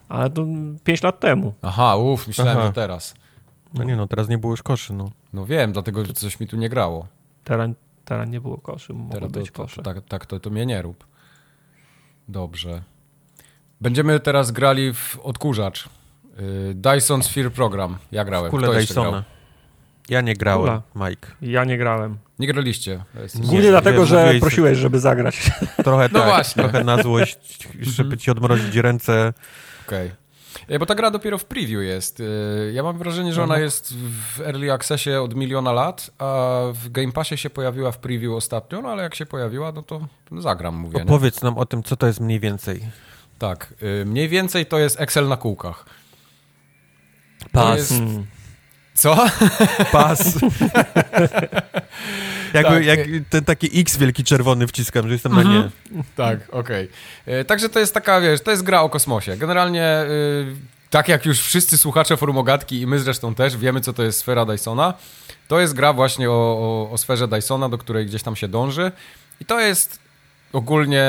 Ale 0.09 0.31
to 0.31 0.47
5 0.85 1.03
lat 1.03 1.21
temu. 1.21 1.55
Aha, 1.63 1.97
uff, 1.97 2.27
myślałem, 2.27 2.59
Aha. 2.59 2.67
że 2.67 2.73
teraz. 2.73 3.15
No 3.75 3.85
nie 3.85 3.97
no, 3.97 4.07
teraz 4.07 4.29
nie 4.29 4.39
było 4.39 4.53
już 4.53 4.63
koszy, 4.63 4.93
no. 4.93 5.11
No 5.33 5.47
wiem, 5.47 5.73
dlatego 5.73 6.05
że 6.05 6.13
coś 6.13 6.41
mi 6.41 6.47
tu 6.47 6.57
nie 6.57 6.69
grało. 6.69 7.07
Teraz, 7.45 7.71
teraz 8.05 8.29
nie 8.29 8.41
było 8.41 8.59
koszy, 8.59 8.93
mogło 8.93 9.13
Teraz 9.15 9.33
to, 9.33 9.41
być 9.41 9.51
to, 9.51 9.63
kosze. 9.63 9.77
to, 9.77 9.95
tak, 9.95 10.05
tak 10.05 10.27
to, 10.27 10.41
to 10.41 10.51
mnie 10.51 10.67
nie 10.67 10.83
rób. 10.83 11.07
Dobrze. 12.29 12.83
Będziemy 13.81 14.21
teraz 14.21 14.51
grali 14.51 14.95
w 14.95 15.19
odkurzacz. 15.23 15.89
Y, 16.41 16.75
Dyson 16.75 17.23
Sphere 17.23 17.51
Program. 17.51 17.99
Ja 18.13 18.25
grałem. 18.25 18.51
Kule 18.51 18.81
jeszcze 18.81 18.95
grał? 18.95 19.05
Dysona. 19.05 19.25
Ja 20.09 20.21
nie 20.21 20.35
grałem, 20.35 20.61
Kula. 20.61 21.09
Mike. 21.09 21.29
Ja 21.43 21.65
nie 21.65 21.79
grałem. 21.79 22.19
Nie 22.39 22.47
graliście. 22.47 23.05
Nie. 23.35 23.47
Głównie 23.47 23.71
dlatego, 23.71 24.07
że 24.07 24.35
prosiłeś, 24.41 24.79
żeby 24.79 25.01
zagrać. 25.01 25.51
Trochę 25.85 26.09
No 26.13 26.19
tak, 26.21 26.29
właśnie. 26.29 26.63
trochę 26.63 26.85
na 26.85 27.03
złość, 27.03 27.69
żeby 27.81 28.17
ci 28.19 28.31
odmrozić 28.31 28.77
ręce. 28.77 29.33
Okej. 29.87 30.11
E, 30.69 30.79
Bo 30.79 30.87
ta 30.87 30.95
gra 30.95 31.11
dopiero 31.11 31.39
w 31.39 31.45
preview 31.45 31.83
jest. 31.83 32.21
E, 32.21 32.73
Ja 32.73 32.83
mam 32.83 32.99
wrażenie, 32.99 33.33
że 33.33 33.43
ona 33.43 33.59
jest 33.59 33.95
w 34.37 34.41
Early 34.41 34.73
Accessie 34.73 35.11
od 35.23 35.35
miliona 35.35 35.73
lat, 35.73 36.11
a 36.19 36.59
w 36.75 36.89
Game 36.91 37.13
Passie 37.13 37.37
się 37.37 37.51
pojawiła 37.51 37.93
w 37.93 37.99
preview 37.99 38.33
ostatnio, 38.33 38.83
no 38.83 38.89
ale 38.89 39.03
jak 39.03 39.15
się 39.15 39.27
pojawiła, 39.27 39.73
no 39.73 39.83
to 39.83 40.01
zagram, 40.39 40.75
mówię. 40.77 40.97
Nie? 40.99 41.03
Opowiedz 41.05 41.43
nam 41.43 41.59
o 41.59 41.67
tym, 41.67 41.83
co 41.83 41.97
to 41.97 42.07
jest 42.07 42.21
mniej 42.21 42.41
więcej. 42.41 42.81
Tak. 43.39 43.75
e, 44.03 44.05
Mniej 44.05 44.29
więcej 44.29 44.67
to 44.67 44.79
jest 44.79 45.01
Excel 45.01 45.29
na 45.29 45.37
kółkach. 45.37 45.85
Pas. 47.53 47.77
jest- 47.79 47.91
Hmm. 47.93 48.27
Co? 48.95 49.17
Pas. 49.93 50.39
Jakby, 52.55 52.73
Tak. 52.75 52.85
jak 52.87 52.99
ten 53.31 53.45
taki 53.45 53.81
X 53.81 53.97
wielki 53.97 54.25
czerwony 54.25 54.67
wciskam, 54.67 55.07
że 55.07 55.13
jestem 55.13 55.33
na 55.35 55.41
Mhm. 55.41 55.71
nie. 55.93 56.03
tak, 56.17 56.39
okej. 56.51 56.89
E, 57.27 57.45
Także 57.45 57.69
to 57.69 57.79
jest 57.79 57.95
taka, 57.95 58.21
wiesz, 58.21 58.41
to 58.41 58.51
jest 58.51 58.63
gra 58.63 58.81
o 58.81 58.89
kosmosie. 58.91 59.37
Generalnie, 59.37 59.83
e, 59.85 60.07
tak 60.91 61.09
jak 61.09 61.27
już 61.27 61.41
wszyscy 61.41 61.79
słuchacze 61.79 62.17
Forum 62.17 62.39
Ogatki 62.39 62.81
i 62.81 62.87
my 62.87 62.99
zresztą 62.99 63.35
też 63.35 63.57
wiemy, 63.57 63.81
co 63.81 63.93
to 63.93 64.03
jest 64.03 64.19
sfera 64.19 64.45
Dysona, 64.45 64.95
to 65.49 65.61
jest 65.61 65.75
gra 65.75 65.93
właśnie 65.93 66.31
o, 66.31 66.33
o, 66.35 66.91
o 66.93 66.99
sferze 66.99 67.29
Dysona, 67.29 67.69
do 67.69 67.79
której 67.79 68.07
gdzieś 68.07 68.23
tam 68.23 68.37
się 68.37 68.49
dąży. 68.49 68.93
I 69.41 69.45
to 69.45 69.61
jest 69.61 69.99
ogólnie 70.53 71.05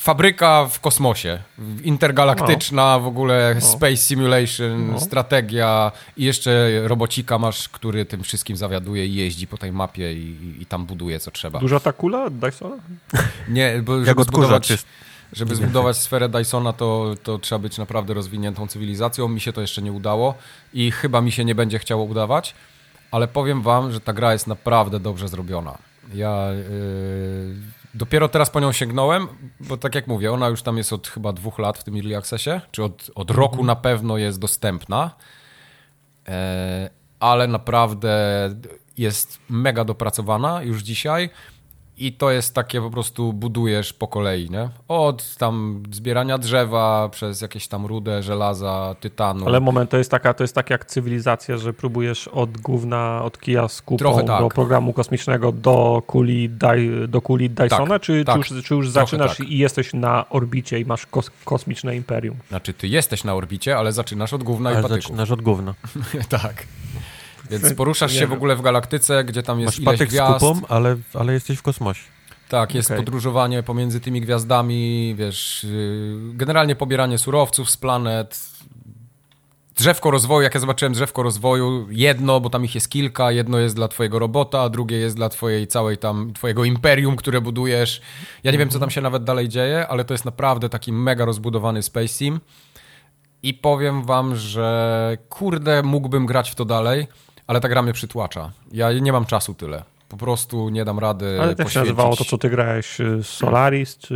fabryka 0.00 0.66
w 0.66 0.80
kosmosie. 0.80 1.38
Intergalaktyczna, 1.82 2.98
w 2.98 3.06
ogóle 3.06 3.54
No. 3.54 3.60
space 3.60 3.96
simulation, 3.96 4.90
No. 4.92 5.00
strategia 5.00 5.92
i 6.16 6.24
jeszcze 6.24 6.70
robocika 6.84 7.38
masz, 7.38 7.68
który 7.68 8.04
tym 8.04 8.22
wszystkim 8.22 8.56
zawiaduje 8.56 9.06
i 9.06 9.14
jeździ 9.14 9.46
po 9.46 9.56
tej 9.58 9.72
mapie 9.72 10.12
i, 10.12 10.56
i, 10.60 10.66
tam 10.66 10.86
buduje, 10.86 11.20
co 11.20 11.30
trzeba. 11.30 11.58
Duża 11.58 11.80
ta 11.80 11.92
kula 11.92 12.24
od 12.24 12.38
Dysona? 12.38 12.76
Nie, 13.48 13.82
bo 13.84 13.96
Jak 13.96 14.06
żeby 14.06 14.20
odkurzacz 14.22 14.70
jest. 14.70 14.86
żeby 15.32 15.54
zbudować 15.54 15.96
sferę 15.96 16.28
Dysona, 16.28 16.72
to, 16.72 17.14
to 17.22 17.38
trzeba 17.38 17.58
być 17.58 17.78
naprawdę 17.78 18.14
rozwiniętą 18.14 18.66
cywilizacją. 18.66 19.28
Mi 19.28 19.40
się 19.40 19.52
to 19.52 19.60
jeszcze 19.60 19.82
nie 19.82 19.92
udało 19.92 20.34
i 20.74 20.90
chyba 20.90 21.20
mi 21.20 21.32
się 21.32 21.44
nie 21.44 21.54
będzie 21.54 21.78
chciało 21.78 22.04
udawać, 22.04 22.54
ale 23.10 23.28
powiem 23.28 23.62
wam, 23.62 23.92
że 23.92 24.00
ta 24.00 24.12
gra 24.12 24.32
jest 24.32 24.46
naprawdę 24.46 25.00
dobrze 25.00 25.28
zrobiona. 25.28 25.78
Ja 26.14 26.46
yy, 26.52 27.79
dopiero 27.94 28.28
teraz 28.28 28.50
po 28.50 28.60
nią 28.60 28.72
sięgnąłem, 28.72 29.28
bo 29.60 29.76
tak 29.76 29.94
jak 29.94 30.06
mówię, 30.06 30.32
ona 30.32 30.48
już 30.48 30.62
tam 30.62 30.76
jest 30.76 30.92
od 30.92 31.08
chyba 31.08 31.32
dwóch 31.32 31.58
lat 31.58 31.78
w 31.78 31.84
tym 31.84 31.96
Early 31.96 32.16
Accessie, 32.16 32.50
czy 32.70 32.84
od, 32.84 33.10
od 33.14 33.30
roku 33.30 33.64
na 33.64 33.76
pewno 33.76 34.18
jest 34.18 34.38
dostępna, 34.38 35.10
e, 36.28 36.90
ale 37.20 37.46
naprawdę 37.46 38.18
jest 38.98 39.38
mega 39.48 39.84
dopracowana 39.84 40.62
już 40.62 40.82
dzisiaj. 40.82 41.30
I 42.00 42.12
to 42.12 42.30
jest 42.30 42.54
takie 42.54 42.80
po 42.80 42.90
prostu 42.90 43.32
budujesz 43.32 43.92
po 43.92 44.08
kolei, 44.08 44.50
nie? 44.50 44.68
Od 44.88 45.36
tam 45.36 45.82
zbierania 45.92 46.38
drzewa, 46.38 47.08
przez 47.08 47.40
jakieś 47.40 47.68
tam 47.68 47.86
rudę, 47.86 48.22
żelaza, 48.22 48.96
tytanu. 49.00 49.46
Ale 49.46 49.60
moment, 49.60 49.90
to 49.90 49.98
jest 49.98 50.10
taka, 50.10 50.34
to 50.34 50.44
jest 50.44 50.54
tak 50.54 50.70
jak 50.70 50.84
cywilizacja, 50.84 51.56
że 51.56 51.72
próbujesz 51.72 52.28
od 52.28 52.58
gówna, 52.58 53.22
od 53.24 53.38
kija 53.38 53.68
z 53.68 53.82
kupą 53.82 53.98
Trochę 53.98 54.24
tak. 54.24 54.40
do 54.40 54.48
programu 54.48 54.92
kosmicznego 54.92 55.52
do 55.52 56.02
kuli, 56.06 56.48
daj, 56.50 56.90
do 57.08 57.22
kuli 57.22 57.50
Dysona, 57.50 57.98
czy, 57.98 58.24
tak. 58.24 58.44
czy 58.44 58.54
już, 58.54 58.64
czy 58.64 58.74
już 58.74 58.90
zaczynasz 58.90 59.36
tak. 59.36 59.48
i 59.48 59.58
jesteś 59.58 59.94
na 59.94 60.28
orbicie 60.30 60.80
i 60.80 60.84
masz 60.84 61.06
kos, 61.06 61.30
kosmiczne 61.44 61.96
imperium? 61.96 62.36
Znaczy, 62.48 62.74
ty 62.74 62.88
jesteś 62.88 63.24
na 63.24 63.34
orbicie, 63.34 63.76
ale 63.76 63.92
zaczynasz 63.92 64.32
od 64.32 64.42
gówna 64.42 64.70
i 64.70 64.74
Ale 64.74 64.82
patyków. 64.82 65.02
zaczynasz 65.02 65.30
od 65.30 65.42
gówna. 65.42 65.74
tak. 66.28 66.64
Więc 67.50 67.74
poruszasz 67.74 68.12
się 68.12 68.26
w 68.26 68.32
ogóle 68.32 68.56
w 68.56 68.62
galaktyce, 68.62 69.24
gdzie 69.24 69.42
tam 69.42 69.60
jest 69.60 69.72
Masz 69.72 69.78
ileś 69.78 69.98
patyk 69.98 70.10
z 70.10 70.12
gwiazd. 70.12 70.44
kupą, 70.44 70.60
ale, 70.68 70.96
ale 71.14 71.32
jesteś 71.32 71.58
w 71.58 71.62
kosmosie. 71.62 72.02
Tak, 72.48 72.74
jest 72.74 72.90
Okej. 72.90 73.04
podróżowanie 73.04 73.62
pomiędzy 73.62 74.00
tymi 74.00 74.20
gwiazdami, 74.20 75.14
wiesz, 75.18 75.64
yy, 75.70 76.34
generalnie 76.34 76.76
pobieranie 76.76 77.18
surowców 77.18 77.70
z 77.70 77.76
planet. 77.76 78.40
Drzewko 79.76 80.10
rozwoju, 80.10 80.42
jak 80.42 80.54
ja 80.54 80.60
zobaczyłem 80.60 80.92
drzewko 80.92 81.22
rozwoju, 81.22 81.86
jedno, 81.90 82.40
bo 82.40 82.50
tam 82.50 82.64
ich 82.64 82.74
jest 82.74 82.88
kilka, 82.88 83.32
jedno 83.32 83.58
jest 83.58 83.74
dla 83.76 83.88
twojego 83.88 84.18
robota, 84.18 84.60
a 84.60 84.68
drugie 84.68 84.96
jest 84.96 85.16
dla 85.16 85.28
twojej 85.28 85.66
całej 85.66 85.98
tam, 85.98 86.32
twojego 86.32 86.64
imperium, 86.64 87.16
które 87.16 87.40
budujesz. 87.40 88.00
Ja 88.44 88.52
nie 88.52 88.58
wiem, 88.58 88.68
co 88.68 88.78
tam 88.78 88.90
się 88.90 89.00
nawet 89.00 89.24
dalej 89.24 89.48
dzieje, 89.48 89.88
ale 89.88 90.04
to 90.04 90.14
jest 90.14 90.24
naprawdę 90.24 90.68
taki 90.68 90.92
mega 90.92 91.24
rozbudowany 91.24 91.82
Space 91.82 92.08
Sim. 92.08 92.40
I 93.42 93.54
powiem 93.54 94.04
wam, 94.04 94.36
że 94.36 95.18
kurde, 95.28 95.82
mógłbym 95.82 96.26
grać 96.26 96.50
w 96.50 96.54
to 96.54 96.64
dalej, 96.64 97.06
ale 97.50 97.60
ta 97.60 97.68
gra 97.68 97.82
mnie 97.82 97.92
przytłacza. 97.92 98.50
Ja 98.72 98.92
nie 98.92 99.12
mam 99.12 99.26
czasu 99.26 99.54
tyle. 99.54 99.82
Po 100.08 100.16
prostu 100.16 100.68
nie 100.68 100.84
dam 100.84 100.98
rady 100.98 101.38
Ale 101.40 101.54
też 101.54 101.72
się 101.72 101.80
nazywało 101.80 102.16
to, 102.16 102.24
co 102.24 102.38
ty 102.38 102.50
grałeś, 102.50 103.00
y, 103.00 103.22
Solaris 103.22 103.98
czy 103.98 104.14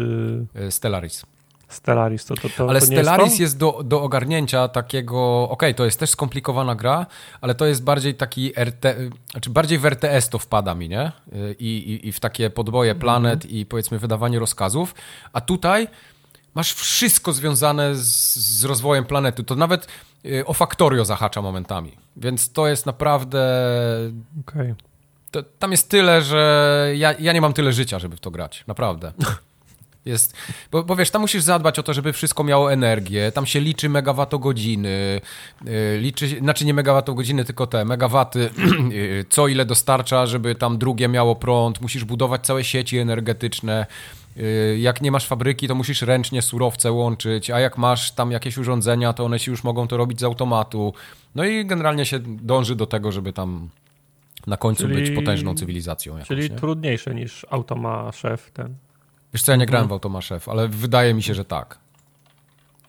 Y, 0.56 0.70
Stellaris. 0.70 1.26
Stellaris 1.68 2.24
to, 2.24 2.34
to, 2.34 2.48
to 2.56 2.68
Ale 2.70 2.80
to 2.80 2.86
Stellaris 2.86 3.26
jest, 3.26 3.40
jest 3.40 3.58
do, 3.58 3.80
do 3.84 4.02
ogarnięcia 4.02 4.68
takiego, 4.68 5.48
okej, 5.48 5.74
to 5.74 5.84
jest 5.84 6.00
też 6.00 6.10
skomplikowana 6.10 6.74
gra, 6.74 7.06
ale 7.40 7.54
to 7.54 7.66
jest 7.66 7.84
bardziej 7.84 8.14
taki 8.14 8.52
RT, 8.64 8.96
znaczy 9.30 9.50
bardziej 9.50 9.78
w 9.78 9.86
RTS 9.86 10.28
to 10.28 10.38
wpada 10.38 10.74
mi, 10.74 10.88
nie? 10.88 11.12
I, 11.58 11.76
i, 11.76 12.08
i 12.08 12.12
w 12.12 12.20
takie 12.20 12.50
podboje 12.50 12.94
planet 12.94 13.46
i 13.46 13.66
powiedzmy 13.66 13.98
wydawanie 13.98 14.38
rozkazów, 14.38 14.94
a 15.32 15.40
tutaj 15.40 15.88
masz 16.54 16.72
wszystko 16.74 17.32
związane 17.32 17.94
z, 17.94 18.34
z 18.36 18.64
rozwojem 18.64 19.04
planety, 19.04 19.44
to 19.44 19.54
nawet 19.54 19.88
y, 20.24 20.46
o 20.46 20.54
Factorio 20.54 21.04
zahacza 21.04 21.42
momentami, 21.42 21.92
więc 22.16 22.52
to 22.52 22.66
jest 22.66 22.86
naprawdę, 22.86 23.66
Okej. 24.40 24.74
to, 25.30 25.42
tam 25.42 25.70
jest 25.70 25.88
tyle, 25.88 26.22
że 26.22 26.92
ja, 26.96 27.12
ja 27.12 27.32
nie 27.32 27.40
mam 27.40 27.52
tyle 27.52 27.72
życia, 27.72 27.98
żeby 27.98 28.16
w 28.16 28.20
to 28.20 28.30
grać, 28.30 28.64
naprawdę. 28.66 29.12
Jest, 30.04 30.36
bo, 30.70 30.84
bo 30.84 30.96
wiesz, 30.96 31.10
tam 31.10 31.22
musisz 31.22 31.42
zadbać 31.42 31.78
o 31.78 31.82
to, 31.82 31.94
żeby 31.94 32.12
wszystko 32.12 32.44
miało 32.44 32.72
energię, 32.72 33.32
tam 33.32 33.46
się 33.46 33.60
liczy 33.60 33.88
megawattogodziny, 33.88 35.20
yy, 35.64 35.98
liczy, 35.98 36.38
znaczy 36.38 36.64
nie 36.64 36.74
megawattogodziny, 36.74 37.44
tylko 37.44 37.66
te 37.66 37.84
megawaty, 37.84 38.50
yy, 38.90 39.24
co 39.34 39.48
ile 39.48 39.64
dostarcza, 39.64 40.26
żeby 40.26 40.54
tam 40.54 40.78
drugie 40.78 41.08
miało 41.08 41.36
prąd, 41.36 41.80
musisz 41.80 42.04
budować 42.04 42.46
całe 42.46 42.64
sieci 42.64 42.98
energetyczne, 42.98 43.86
jak 44.78 45.02
nie 45.02 45.10
masz 45.10 45.26
fabryki, 45.26 45.68
to 45.68 45.74
musisz 45.74 46.02
ręcznie 46.02 46.42
surowce 46.42 46.92
łączyć, 46.92 47.50
a 47.50 47.60
jak 47.60 47.78
masz 47.78 48.12
tam 48.12 48.30
jakieś 48.30 48.58
urządzenia, 48.58 49.12
to 49.12 49.24
one 49.24 49.40
ci 49.40 49.50
już 49.50 49.64
mogą 49.64 49.88
to 49.88 49.96
robić 49.96 50.20
z 50.20 50.24
automatu, 50.24 50.94
no 51.34 51.44
i 51.44 51.66
generalnie 51.66 52.06
się 52.06 52.18
dąży 52.22 52.76
do 52.76 52.86
tego, 52.86 53.12
żeby 53.12 53.32
tam 53.32 53.68
na 54.46 54.56
końcu 54.56 54.82
Czyli- 54.82 54.94
być 54.94 55.10
potężną 55.10 55.54
cywilizacją 55.54 56.12
jakąś, 56.12 56.28
Czyli 56.28 56.50
nie? 56.50 56.56
trudniejsze 56.56 57.14
niż 57.14 57.46
Automa 57.50 58.12
Szef 58.12 58.50
ten. 58.50 58.74
Wiesz 59.32 59.42
co, 59.42 59.52
ja 59.52 59.56
nie 59.56 59.66
grałem 59.66 59.88
w 59.88 59.92
Automa 59.92 60.20
Chef, 60.20 60.48
ale 60.48 60.68
wydaje 60.68 61.14
mi 61.14 61.22
się, 61.22 61.34
że 61.34 61.44
tak. 61.44 61.78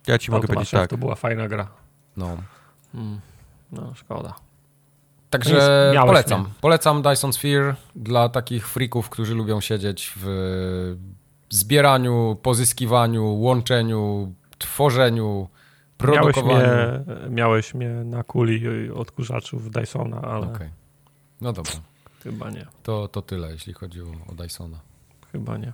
Ja 0.07 0.17
ci 0.17 0.31
mogę 0.31 0.47
powiedzieć 0.47 0.69
Szef 0.69 0.79
tak. 0.79 0.89
to 0.89 0.97
była 0.97 1.15
fajna 1.15 1.47
gra. 1.47 1.67
No. 2.17 2.37
No, 3.71 3.93
szkoda. 3.95 4.33
Także 5.29 5.85
No 5.87 5.93
miałeś 5.93 6.07
polecam. 6.09 6.41
mnie. 6.41 6.49
Polecam 6.61 7.01
Dyson 7.01 7.33
Sphere 7.33 7.75
dla 7.95 8.29
takich 8.29 8.67
freaków, 8.69 9.09
którzy 9.09 9.35
lubią 9.35 9.61
siedzieć 9.61 10.13
w 10.15 10.95
zbieraniu, 11.49 12.37
pozyskiwaniu, 12.41 13.25
łączeniu, 13.35 14.33
tworzeniu, 14.57 15.47
Miałeś 16.03 16.17
produkowaniu. 16.35 16.67
mnie, 16.67 17.29
miałeś 17.29 17.73
mnie 17.73 17.89
na 17.89 18.23
kuli 18.23 18.91
odkurzaczów 18.91 19.71
Dysona, 19.71 20.21
ale 20.21 20.47
Okej. 20.53 20.69
No 21.41 21.53
dobra, 21.53 21.71
chyba 22.23 22.49
nie. 22.49 22.65
to, 22.83 23.07
to 23.07 23.21
tyle, 23.21 23.51
jeśli 23.51 23.73
chodzi 23.73 24.01
o, 24.01 24.05
o 24.31 24.35
Dysona. 24.35 24.79
Chyba 25.31 25.57
nie. 25.57 25.73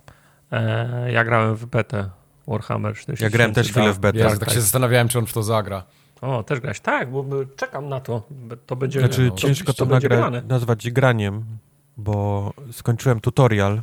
E, 0.52 1.11
ja 1.11 1.23
grałem 1.23 1.56
w 1.56 1.65
betę 1.65 2.10
Warhammer 2.48 2.95
40 2.95 3.23
Ja 3.23 3.30
grałem 3.30 3.53
też 3.53 3.69
chwilę 3.72 3.93
w 3.93 3.99
betę. 3.99 4.19
Ja 4.19 4.30
Tak, 4.30 4.39
tak 4.39 4.49
się 4.49 4.61
zastanawiałem, 4.61 5.07
czy 5.07 5.19
on 5.19 5.26
w 5.26 5.34
to 5.34 5.43
zagra. 5.43 5.84
O, 6.22 6.43
też 6.43 6.60
grałeś. 6.60 6.80
Tak, 6.80 7.11
bo 7.11 7.26
czekam 7.56 7.89
na 7.89 7.99
to. 7.99 8.23
To 8.65 8.76
będzie. 8.76 8.99
Znaczy 8.99 9.27
no, 9.30 9.35
ciężko 9.35 9.73
to 9.73 9.85
będzie 9.85 10.10
nagra- 10.10 10.48
nazwać 10.48 10.91
graniem, 10.91 11.45
bo 11.98 12.53
skończyłem 12.72 13.19
tutorial 13.19 13.81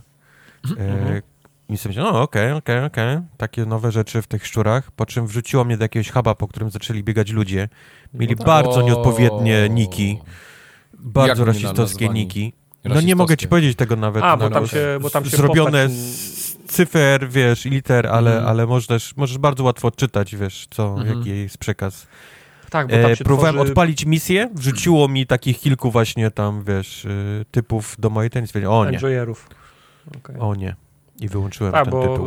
Mhm. 0.71 1.07
e, 1.17 1.23
i 1.69 1.77
sobie 1.77 1.91
myślałem, 1.91 2.13
no 2.15 2.23
okej, 2.23 2.53
okej, 2.53 2.85
okej, 2.85 3.19
takie 3.37 3.65
nowe 3.67 3.93
rzeczy 3.93 4.23
w 4.23 4.27
tych 4.27 4.47
szczurach, 4.47 4.91
po 4.91 5.07
czym 5.07 5.27
wrzuciło 5.27 5.65
mnie 5.65 5.77
do 5.77 5.85
jakiegoś 5.85 6.11
huba, 6.11 6.35
po 6.35 6.49
którym 6.49 6.71
zaczęli 6.71 7.03
biegać 7.03 7.31
ludzie. 7.31 7.69
Mieli 8.15 8.37
tak. 8.37 8.47
bardzo 8.47 8.83
nieodpowiednie 8.83 9.69
niki, 9.69 10.19
bardzo 10.95 11.43
Jak 11.43 11.47
rasistowskie 11.47 12.09
niki. 12.09 12.53
No 12.85 13.01
nie 13.01 13.17
mogę 13.17 13.37
ci 13.37 13.49
powiedzieć 13.49 13.77
tego 13.77 13.97
nawet. 13.97 14.25
A, 14.25 14.37
bo 14.37 14.51
tam 14.51 14.67
się, 14.67 14.99
bo 15.01 15.11
tam 15.11 15.25
się 15.25 15.37
Zrobione 15.37 15.85
postać- 15.89 15.91
z 15.93 16.57
cyfer, 16.67 17.29
wiesz, 17.31 17.65
liter, 17.65 18.07
ale, 18.07 18.31
Mhm. 18.31 18.49
ale 18.51 18.67
możesz, 18.67 19.17
możesz 19.17 19.39
bardzo 19.39 19.65
łatwo 19.65 19.89
odczytać, 19.89 20.37
wiesz, 20.37 20.67
co, 20.71 20.89
Mhm. 20.99 21.19
jaki 21.19 21.31
jest 21.31 21.59
przekaz. 21.59 22.07
Tak, 22.71 22.87
bo 22.89 22.93
tam 23.03 23.11
E, 23.11 23.17
się 23.17 23.25
próbowałem 23.25 23.55
tworzy... 23.55 23.71
odpalić 23.73 24.05
misję, 24.07 24.49
wrzuciło 24.55 25.09
mi 25.09 25.27
takich 25.27 25.59
kilku 25.61 25.91
właśnie 25.91 26.31
tam, 26.31 26.65
wiesz, 26.65 27.05
y, 27.05 27.45
typów 27.51 27.97
do 27.99 28.11
mojej 28.11 28.31
tenis. 28.31 28.53
O 28.69 28.91
nie. 28.91 28.99
Okej. 28.99 30.37
o 30.39 30.55
nie. 30.55 30.77
I 31.21 31.29
wyłączyłem 31.29 31.73
Tak, 31.73 31.85
ten 31.85 31.91
bo 31.93 32.03
tytuł. 32.09 32.27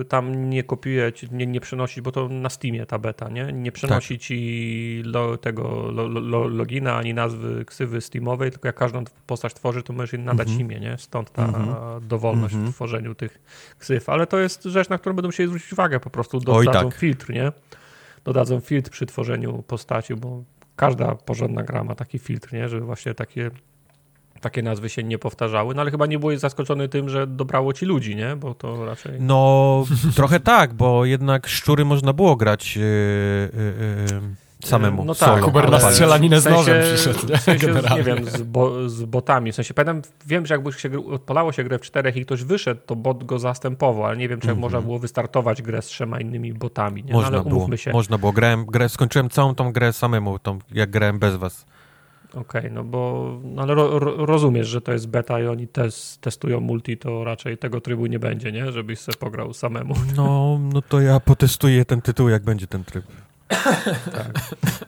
y, 0.00 0.04
tam 0.04 0.50
nie 0.50 0.64
kopiuje, 0.64 1.12
nie, 1.30 1.46
nie 1.46 1.60
przenosi, 1.60 2.02
bo 2.02 2.12
to 2.12 2.28
na 2.28 2.50
Steamie 2.50 2.86
ta 2.86 2.98
beta, 2.98 3.28
nie? 3.28 3.52
Nie 3.52 3.72
przenosi 3.72 4.14
Tak. 4.14 4.22
ci 4.22 5.02
lo, 5.04 5.36
tego 5.38 5.90
lo, 5.92 6.08
lo, 6.08 6.48
logina 6.48 6.96
ani 6.96 7.14
nazwy 7.14 7.64
ksywy 7.64 8.00
Steamowej, 8.00 8.50
tylko 8.50 8.68
jak 8.68 8.76
każdą 8.76 9.04
postać 9.26 9.54
tworzy, 9.54 9.82
to 9.82 9.92
możesz 9.92 10.12
jej 10.12 10.22
nadać 10.22 10.48
Mhm. 10.48 10.60
imię, 10.70 10.80
nie? 10.80 10.98
Stąd 10.98 11.30
ta 11.32 11.44
Mhm. 11.44 11.66
dowolność 12.08 12.54
Mhm. 12.54 12.72
w 12.72 12.74
tworzeniu 12.74 13.14
tych 13.14 13.40
ksyw. 13.78 14.08
Ale 14.08 14.26
to 14.26 14.38
jest 14.38 14.62
rzecz, 14.64 14.88
na 14.88 14.98
którą 14.98 15.16
będą 15.16 15.28
musieli 15.28 15.46
zwrócić 15.48 15.72
uwagę, 15.72 16.00
po 16.00 16.10
prostu 16.10 16.40
dodadzą 16.40 16.90
tak. 16.90 16.94
filtr, 16.98 17.30
nie? 17.32 17.52
Dodadzą 18.24 18.60
filtr 18.60 18.90
przy 18.90 19.06
tworzeniu 19.06 19.62
postaci, 19.66 20.14
bo 20.14 20.44
każda 20.76 21.14
porządna 21.14 21.62
gra 21.62 21.84
ma 21.84 21.94
taki 21.94 22.18
filtr, 22.18 22.52
nie? 22.52 22.68
Żeby 22.68 22.86
właśnie 22.86 23.14
takie 23.14 23.50
takie 24.42 24.62
nazwy 24.62 24.88
się 24.88 25.02
nie 25.04 25.18
powtarzały, 25.18 25.74
no 25.74 25.80
ale 25.82 25.90
chyba 25.90 26.06
nie 26.06 26.18
byłeś 26.18 26.38
zaskoczony 26.38 26.88
tym, 26.88 27.08
że 27.08 27.26
dobrało 27.26 27.72
ci 27.72 27.86
ludzi, 27.86 28.16
nie? 28.16 28.36
Bo 28.36 28.54
to 28.54 28.86
raczej... 28.86 29.12
No, 29.20 29.84
trochę 30.16 30.40
tak, 30.40 30.74
bo 30.74 31.04
jednak 31.04 31.46
szczury 31.46 31.84
można 31.84 32.12
było 32.12 32.36
grać 32.36 32.76
y, 32.76 32.80
y, 32.80 32.84
y, 34.62 34.66
samemu. 34.66 35.04
No 35.04 35.14
tak, 35.14 35.28
solo. 35.28 35.44
Kuber 35.44 35.70
na 35.70 35.80
strzelaninę 35.80 36.36
w 36.36 36.40
z 36.40 36.44
sensie- 36.44 36.56
nożem 36.56 36.82
przyszedł, 36.82 37.26
nie? 37.28 37.36
W 37.36 37.40
sensie, 37.40 37.74
nie 37.96 38.02
wiem, 38.02 38.24
z, 38.30 38.42
bo, 38.42 38.88
z 38.88 39.04
botami. 39.04 39.52
W 39.52 39.54
sensie 39.54 39.74
pamiętam, 39.74 40.02
wiem, 40.26 40.46
że 40.46 40.54
jakby 40.54 40.72
się 40.72 41.06
odpalało 41.12 41.52
się 41.52 41.64
grę 41.64 41.78
w 41.78 41.82
czterech 41.82 42.16
i 42.16 42.24
ktoś 42.24 42.44
wyszedł, 42.44 42.80
to 42.86 42.96
bot 42.96 43.24
go 43.24 43.38
zastępował, 43.38 44.04
ale 44.06 44.16
nie 44.16 44.28
wiem, 44.28 44.40
czy 44.40 44.48
Mhm. 44.48 44.58
można 44.60 44.80
było 44.80 44.98
wystartować 44.98 45.62
grę 45.62 45.82
z 45.82 45.86
trzema 45.86 46.20
innymi 46.20 46.52
botami. 46.54 47.04
Nie? 47.04 47.12
No, 47.12 47.18
Można 47.18 47.38
ale 47.38 47.48
było, 47.48 47.76
się. 47.76 47.92
można 47.92 48.18
było. 48.18 48.32
Grałem, 48.32 48.66
grę, 48.66 48.88
skończyłem 48.88 49.30
całą 49.30 49.54
tą 49.54 49.72
grę 49.72 49.92
samemu, 49.92 50.38
tą, 50.38 50.58
jak 50.72 50.90
grałem 50.90 51.18
bez 51.18 51.36
was. 51.36 51.66
Okej, 52.34 52.70
no 52.72 52.84
bo 52.84 53.30
no 53.44 53.62
ale 53.62 53.74
ro, 53.74 53.98
ro, 53.98 54.26
rozumiesz, 54.26 54.68
że 54.68 54.80
to 54.80 54.92
jest 54.92 55.08
beta 55.08 55.40
i 55.40 55.46
oni 55.46 55.68
tes, 55.68 56.18
testują 56.20 56.60
multi, 56.60 56.98
to 56.98 57.24
raczej 57.24 57.58
tego 57.58 57.80
trybu 57.80 58.06
nie 58.06 58.18
będzie, 58.18 58.52
nie? 58.52 58.72
Żebyś 58.72 58.98
sobie 58.98 59.18
pograł 59.18 59.52
samemu. 59.52 59.94
No, 60.16 60.58
no 60.72 60.82
to 60.82 61.00
ja 61.00 61.20
potestuję 61.20 61.84
ten 61.84 62.02
tytuł, 62.02 62.28
jak 62.28 62.42
będzie 62.42 62.66
ten 62.66 62.84
tryb. 62.84 63.04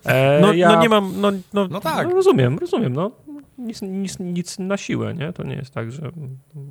E, 0.04 0.40
No, 0.40 0.52
ja, 0.52 0.68
no 0.72 0.82
nie 0.82 0.88
mam, 0.88 1.20
no, 1.20 1.32
no, 1.52 1.68
No 1.68 1.80
tak. 1.80 2.08
No, 2.08 2.14
rozumiem, 2.14 2.58
rozumiem, 2.58 2.92
no. 2.92 3.10
Nic, 3.58 3.82
nic, 3.82 4.18
nic 4.18 4.58
na 4.58 4.76
siłę, 4.76 5.14
nie? 5.14 5.32
To 5.32 5.42
nie 5.42 5.54
jest 5.54 5.74
tak, 5.74 5.92
że 5.92 6.10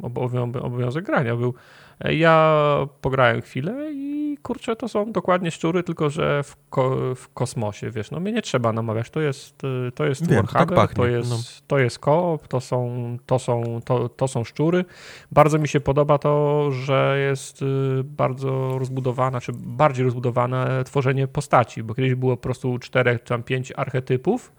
obowią- 0.02 0.58
obowiązek 0.62 1.06
grania 1.06 1.36
był. 1.36 1.54
Ja 2.00 2.88
pograłem 3.02 3.42
chwilę 3.42 3.90
i 3.94 4.38
kurczę, 4.44 4.76
to 4.76 4.88
są 4.88 5.12
dokładnie 5.12 5.52
szczury, 5.52 5.84
tylko 5.84 6.10
że 6.10 6.44
w, 6.44 6.56
ko, 6.70 7.16
w 7.16 7.34
kosmosie, 7.34 7.92
wiesz, 7.92 8.12
no 8.12 8.20
mnie 8.20 8.32
nie 8.32 8.42
trzeba 8.42 8.74
namawiać, 8.74 9.10
to 9.10 9.22
jest, 9.22 9.64
y, 9.64 9.92
to 9.92 10.06
jest 10.06 10.28
Wiem, 10.28 10.42
tak 10.42 10.52
Warhammer, 10.52 10.76
pachnie, 10.76 10.96
to 10.96 11.08
jest, 11.08 11.30
no. 11.30 11.38
to 11.68 11.80
jest 11.80 12.00
koop, 12.00 12.48
to 12.48 12.60
są, 12.60 13.18
to, 13.26 13.40
są, 13.40 13.80
to, 13.86 14.10
to 14.10 14.28
są 14.28 14.44
szczury. 14.44 14.86
Bardzo 15.32 15.60
mi 15.60 15.68
się 15.68 15.80
podoba 15.80 16.18
to, 16.18 16.72
że 16.72 17.18
jest 17.30 17.62
y, 17.62 17.66
bardzo 18.04 18.80
rozbudowana, 18.80 19.42
czy 19.42 19.52
bardziej 19.56 20.06
rozbudowane 20.06 20.84
tworzenie 20.84 21.28
postaci, 21.28 21.84
bo 21.84 21.94
kiedyś 21.94 22.16
było 22.16 22.38
po 22.38 22.44
prostu 22.44 22.80
czterech 22.80 23.24
czy 23.24 23.30
tam 23.30 23.44
pięć 23.44 23.74
archetypów, 23.76 24.52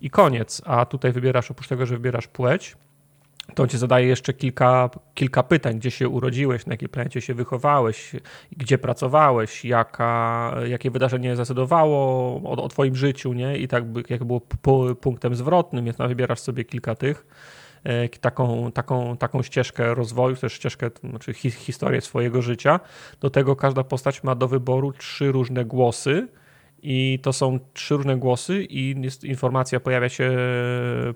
i 0.00 0.10
koniec. 0.10 0.62
A 0.64 0.84
tutaj 0.84 1.12
wybierasz, 1.12 1.50
oprócz 1.50 1.68
tego, 1.68 1.86
że 1.86 1.94
wybierasz 1.96 2.28
płeć, 2.28 2.76
to 3.54 3.66
ci 3.66 3.78
zadaje 3.78 4.06
jeszcze 4.06 4.32
kilka, 4.32 4.90
kilka 5.14 5.42
pytań, 5.42 5.78
gdzie 5.78 5.90
się 5.90 6.08
urodziłeś, 6.08 6.66
na 6.66 6.72
jakiej 6.72 6.88
planecie 6.88 7.20
się 7.20 7.34
wychowałeś, 7.34 8.12
gdzie 8.56 8.78
pracowałeś, 8.78 9.64
jaka, 9.64 10.54
jakie 10.68 10.90
wydarzenie 10.90 11.34
zdecydowało 11.34 11.96
o, 12.44 12.64
o 12.64 12.68
twoim 12.68 12.96
życiu, 12.96 13.32
nie? 13.32 13.58
I 13.58 13.68
tak 13.68 13.84
jak 14.08 14.24
było 14.24 14.40
punktem 15.00 15.34
zwrotnym, 15.34 15.84
więc 15.84 15.96
wybierasz 15.98 16.40
sobie 16.40 16.64
kilka 16.64 16.94
tych, 16.94 17.26
e, 17.84 18.08
taką, 18.08 18.72
taką, 18.72 19.16
taką 19.16 19.42
ścieżkę 19.42 19.94
rozwoju, 19.94 20.36
też 20.36 20.52
ścieżkę, 20.52 20.90
znaczy 21.10 21.34
hi, 21.34 21.50
historię 21.50 22.00
swojego 22.00 22.42
życia. 22.42 22.80
Do 23.20 23.30
tego 23.30 23.56
każda 23.56 23.84
postać 23.84 24.24
ma 24.24 24.34
do 24.34 24.48
wyboru 24.48 24.92
trzy 24.92 25.32
różne 25.32 25.64
głosy, 25.64 26.28
i 26.82 27.18
to 27.22 27.32
są 27.32 27.58
trzy 27.72 27.96
różne 27.96 28.16
głosy, 28.16 28.64
i 28.64 28.94
jest, 29.00 29.24
informacja 29.24 29.80
pojawia 29.80 30.08
się 30.08 30.36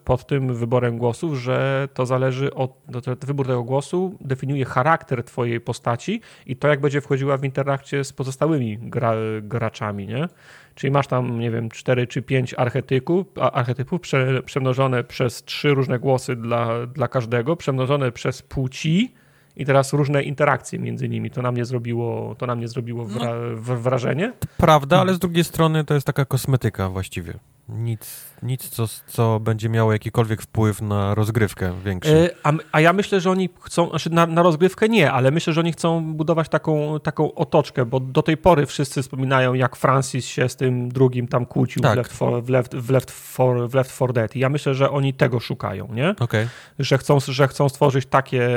pod 0.05 0.27
tym 0.27 0.55
wyborem 0.55 0.99
głosów, 0.99 1.39
że 1.39 1.89
to 1.95 2.07
zależy 2.07 2.55
od. 2.55 2.73
no 2.89 3.01
Wybór 3.27 3.47
tego 3.47 3.63
głosu 3.63 4.19
definiuje 4.21 4.65
charakter 4.65 5.25
Twojej 5.25 5.61
postaci 5.61 6.21
i 6.47 6.57
to, 6.57 6.69
jak 6.69 6.81
będzie 6.81 7.01
wchodziła 7.01 7.37
w 7.37 7.45
interakcję 7.45 8.05
z 8.05 8.13
pozostałymi 8.13 8.79
gra, 8.79 9.15
graczami, 9.43 10.07
nie? 10.07 10.29
Czyli 10.75 10.91
masz 10.91 11.07
tam, 11.07 11.41
nie 11.41 11.51
wiem, 11.51 11.69
cztery 11.69 12.07
czy 12.07 12.23
pięć 12.23 12.55
archetypów, 12.55 13.27
archetypów 13.37 14.01
prze, 14.01 14.43
przemnożone 14.43 15.05
przez 15.05 15.45
trzy 15.45 15.75
różne 15.75 15.99
głosy 15.99 16.37
dla, 16.37 16.87
dla 16.87 17.09
każdego, 17.09 17.57
przemnożone 17.57 18.13
przez 18.13 18.43
płci. 18.43 19.15
I 19.57 19.65
teraz 19.65 19.93
różne 19.93 20.23
interakcje 20.23 20.79
między 20.79 21.09
nimi. 21.09 21.31
To 21.31 21.43
na 21.43 21.53
mnie 21.53 21.65
zrobiło, 21.65 22.35
to 22.35 22.47
na 22.47 22.55
mnie 22.55 22.69
zrobiło 22.69 23.05
wra, 23.05 23.33
w- 23.55 23.83
wrażenie. 23.83 24.33
prawda, 24.57 25.01
ale 25.01 25.15
z 25.15 25.19
drugiej 25.19 25.45
strony 25.45 25.85
to 25.85 25.95
jest 25.95 26.07
taka 26.07 26.25
kosmetyka 26.25 26.89
właściwie. 26.89 27.35
Nic, 27.69 28.25
nic 28.43 28.69
co, 28.69 28.87
co 29.07 29.41
będzie 29.41 29.69
miało 29.69 29.93
jakikolwiek 29.93 30.43
wpływ 30.43 30.83
na 30.83 31.15
rozgrywkę 31.15 31.73
większy. 31.85 32.31
E, 32.31 32.31
A, 32.43 32.53
a 32.73 32.81
ja 32.81 32.93
myślę, 32.93 33.21
że 33.21 33.31
oni 33.31 33.49
chcą, 33.61 33.91
znaczy 33.91 34.11
na, 34.11 34.27
na 34.27 34.43
rozgrywkę 34.43 34.89
nie, 34.89 35.13
ale 35.13 35.31
myślę, 35.31 35.53
że 35.53 35.61
oni 35.61 35.73
chcą 35.73 36.15
budować 36.15 36.49
taką, 36.49 37.01
taką 37.01 37.35
otoczkę, 37.35 37.85
bo 37.85 38.01
do 38.01 38.23
tej 38.23 38.37
pory 38.37 38.67
wszyscy 38.67 39.03
wspominają, 39.03 39.55
jak 39.55 39.77
Francis 39.77 40.27
się 40.27 40.49
z 40.49 40.57
tym 40.57 40.89
drugim 40.89 41.29
tam 41.29 41.47
kłócił 41.47 41.83
Tak. 41.83 41.95
w, 41.95 41.97
left 41.97 42.13
for, 42.13 42.43
w, 42.43 42.49
left, 42.49 42.75
w, 42.75 42.91
left 42.91 43.11
for, 43.11 43.69
w 43.71 43.75
Left 43.75 43.95
4 43.95 44.13
Dead. 44.13 44.37
I 44.37 44.39
ja 44.39 44.49
myślę, 44.49 44.75
że 44.75 44.91
oni 44.91 45.15
tego 45.15 45.41
szukają, 45.41 45.89
nie? 45.95 46.15
Okej. 46.21 46.49
Że 46.79 46.99
chcą, 46.99 47.21
że 47.21 47.49
chcą 47.49 47.69
stworzyć 47.69 48.07
takie, 48.07 48.51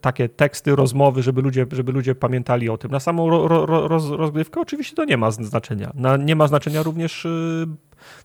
takie 0.00 0.28
teksty, 0.28 0.76
rozmowy, 0.76 1.22
żeby 1.22 1.42
ludzie, 1.42 1.66
żeby 1.72 1.92
ludzie 1.92 2.14
pamiętali 2.14 2.68
o 2.68 2.78
tym. 2.78 2.90
Na 2.90 3.00
samą 3.00 3.30
ro, 3.30 3.48
ro, 3.48 3.88
roz, 3.88 4.10
rozgrywkę 4.10 4.60
oczywiście 4.60 4.96
to 4.96 5.04
nie 5.04 5.16
ma 5.16 5.30
znaczenia. 5.30 5.90
Na, 5.94 6.16
nie 6.16 6.36
ma 6.36 6.46
znaczenia 6.48 6.82
również 6.82 7.24
y, 7.24 7.66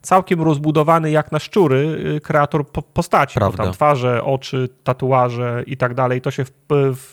całkiem 0.00 0.42
rozbudowany 0.42 1.10
jak 1.10 1.32
na 1.32 1.38
szczury 1.38 1.76
y, 2.16 2.20
kreator 2.20 2.66
po, 2.66 2.82
postaci. 2.82 3.34
Bo 3.34 3.40
Prawda. 3.40 3.64
tam 3.64 3.72
twarze, 3.72 4.24
oczy, 4.24 4.68
tatuaże 4.84 5.62
i 5.66 5.76
tak 5.76 5.94
dalej. 5.94 6.20
To 6.20 6.30
się 6.30 6.44
w, 6.44 6.52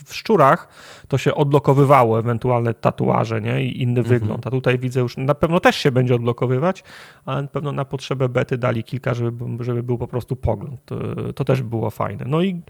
w 0.05 0.15
szczurach 0.15 0.67
to 1.07 1.17
się 1.17 1.35
odblokowywało 1.35 2.19
ewentualne 2.19 2.73
tatuaże 2.73 3.41
nie? 3.41 3.65
i 3.65 3.81
inny 3.81 4.03
wygląd. 4.03 4.47
A 4.47 4.51
tutaj 4.51 4.79
widzę 4.79 4.99
już, 4.99 5.17
na 5.17 5.35
pewno 5.35 5.59
też 5.59 5.75
się 5.75 5.91
będzie 5.91 6.15
odblokowywać, 6.15 6.83
ale 7.25 7.41
na 7.41 7.47
pewno 7.47 7.71
na 7.71 7.85
potrzebę 7.85 8.29
bety 8.29 8.57
dali 8.57 8.83
kilka, 8.83 9.13
żeby, 9.13 9.63
żeby 9.63 9.83
był 9.83 9.97
po 9.97 10.07
prostu 10.07 10.35
pogląd. 10.35 10.85
To, 10.85 10.95
to 11.33 11.45
też 11.45 11.61
było 11.61 11.89
fajne. 11.89 12.25
No 12.27 12.41
i, 12.41 12.61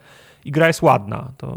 i 0.45 0.51
gra 0.51 0.67
jest 0.67 0.81
ładna. 0.81 1.31
To 1.37 1.47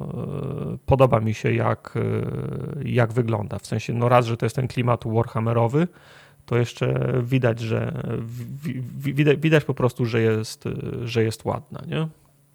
e, 0.74 0.78
podoba 0.86 1.20
mi 1.20 1.34
się 1.34 1.52
jak, 1.52 1.94
e, 1.96 2.88
jak 2.88 3.12
wygląda. 3.12 3.58
W 3.58 3.66
sensie, 3.66 3.92
no 3.92 4.08
raz, 4.08 4.26
że 4.26 4.36
to 4.36 4.46
jest 4.46 4.56
ten 4.56 4.68
klimat 4.68 5.04
warhammerowy, 5.06 5.88
to 6.48 6.58
jeszcze 6.58 7.12
widać, 7.22 7.60
że 7.60 8.02
wi- 8.62 8.82
wi- 8.98 9.14
widać, 9.14 9.38
widać 9.38 9.64
po 9.64 9.74
prostu, 9.74 10.06
że 10.06 10.20
jest, 10.20 10.64
że 11.04 11.24
jest 11.24 11.44
ładna, 11.44 11.80
nie? 11.86 12.08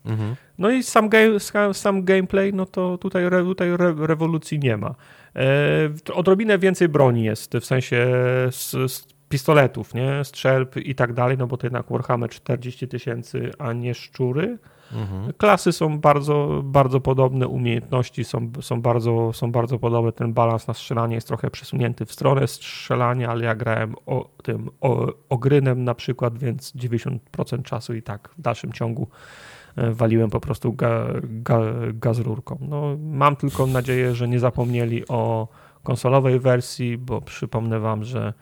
Mhm. 0.06 0.36
No 0.58 0.72
i 0.72 0.84
sam, 0.84 1.10
game, 1.10 1.40
sam, 1.40 1.74
sam 1.74 2.04
gameplay, 2.04 2.54
no 2.54 2.66
to 2.66 2.98
tutaj, 2.98 3.24
tutaj 3.30 3.70
re, 3.70 3.96
rewolucji 3.98 4.60
nie 4.60 4.78
ma. 4.78 4.96
E, 5.36 6.14
odrobinę 6.14 6.60
więcej 6.60 6.90
broni 6.90 7.24
jest, 7.24 7.58
w 7.58 7.66
sensie 7.66 8.08
z, 8.52 8.72
z 8.72 9.08
pistoletów, 9.30 9.94
nie? 9.94 10.24
Strzelb 10.24 10.78
i 10.78 10.96
tak 10.96 11.14
dalej, 11.14 11.38
no 11.38 11.48
bo 11.48 11.58
to 11.58 11.66
jednak 11.66 11.86
Warhammer 11.90 12.30
40 12.30 12.88
tysięcy, 12.88 13.52
a 13.60 13.74
nie 13.74 13.94
szczury. 13.94 14.58
Mhm. 14.92 15.34
Klasy 15.38 15.72
są 15.72 16.00
bardzo, 16.00 16.62
bardzo 16.64 17.00
podobne, 17.00 17.48
umiejętności 17.48 18.24
są, 18.24 18.52
są, 18.62 18.82
bardzo, 18.82 19.34
są 19.34 19.52
bardzo 19.52 19.80
podobne. 19.80 20.12
Ten 20.12 20.34
balans 20.34 20.68
na 20.68 20.74
strzelanie 20.74 21.16
jest 21.16 21.28
trochę 21.28 21.52
przesunięty 21.52 22.06
w 22.06 22.12
stronę 22.12 22.48
strzelania, 22.48 23.30
ale 23.30 23.46
ja 23.46 23.56
grałem 23.56 23.96
o, 24.06 24.30
tym 24.44 24.70
o, 24.82 25.08
ogrynem 25.30 25.84
na 25.84 25.96
przykład, 25.96 26.38
więc 26.38 26.76
90% 26.76 27.64
czasu 27.64 27.94
i 27.94 28.02
tak 28.02 28.30
w 28.38 28.42
dalszym 28.42 28.74
ciągu 28.74 29.08
e, 29.76 29.92
waliłem 29.92 30.30
po 30.30 30.40
prostu 30.40 30.74
ga, 30.74 31.08
ga, 31.24 31.60
gaz 31.94 32.20
rurką. 32.20 32.58
No, 32.62 32.98
mam 33.00 33.36
tylko 33.36 33.68
nadzieję, 33.68 34.16
że 34.16 34.28
nie 34.28 34.40
zapomnieli 34.40 35.08
o 35.08 35.48
konsolowej 35.84 36.40
wersji, 36.40 36.98
bo 36.98 37.22
przypomnę 37.22 37.80
wam, 37.80 38.04
że 38.04 38.34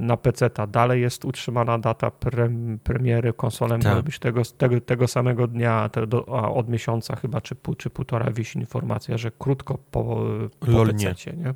na 0.00 0.16
PC 0.16 0.50
ta 0.50 0.66
dalej 0.66 1.02
jest 1.02 1.24
utrzymana 1.24 1.78
data 1.78 2.10
prem, 2.10 2.78
premiery, 2.84 3.32
konsolę 3.32 3.78
Tak. 3.78 4.04
być 4.04 4.18
tego, 4.18 4.42
tego, 4.58 4.80
tego 4.80 5.08
samego 5.08 5.46
dnia, 5.46 5.88
te, 5.88 6.06
do, 6.06 6.40
a 6.42 6.50
od 6.52 6.68
miesiąca 6.68 7.16
chyba, 7.16 7.40
czy, 7.40 7.54
pół, 7.54 7.74
czy 7.74 7.90
półtora 7.90 8.30
wisi 8.30 8.58
informacja, 8.58 9.18
że 9.18 9.30
krótko 9.38 9.78
po, 9.90 10.02
po 10.60 10.70
Lol, 10.70 10.94
nie. 10.94 11.14
Nie? 11.36 11.54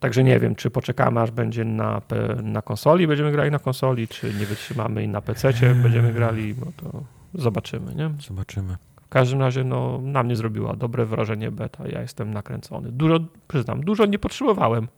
Także 0.00 0.24
nie 0.24 0.40
wiem, 0.40 0.54
czy 0.54 0.70
poczekamy, 0.70 1.20
aż 1.20 1.30
będzie 1.30 1.64
na, 1.64 2.02
na 2.42 2.62
konsoli, 2.62 3.06
będziemy 3.06 3.32
grali 3.32 3.50
na 3.50 3.58
konsoli, 3.58 4.08
czy 4.08 4.34
nie 4.34 4.46
wytrzymamy 4.46 5.04
i 5.04 5.08
na 5.08 5.20
PC 5.20 5.52
będziemy 5.82 6.12
grali, 6.12 6.54
no 6.60 6.66
to 6.76 7.02
zobaczymy, 7.34 7.94
nie? 7.94 8.10
Zobaczymy. 8.20 8.76
W 9.02 9.08
każdym 9.08 9.40
razie, 9.40 9.64
no, 9.64 10.00
na 10.02 10.22
mnie 10.22 10.36
zrobiła 10.36 10.76
dobre 10.76 11.06
wrażenie 11.06 11.50
beta, 11.50 11.88
ja 11.88 12.00
jestem 12.00 12.34
nakręcony. 12.34 12.92
Dużo, 12.92 13.18
przyznam, 13.48 13.80
dużo 13.80 14.06
nie 14.06 14.18
potrzebowałem. 14.18 14.88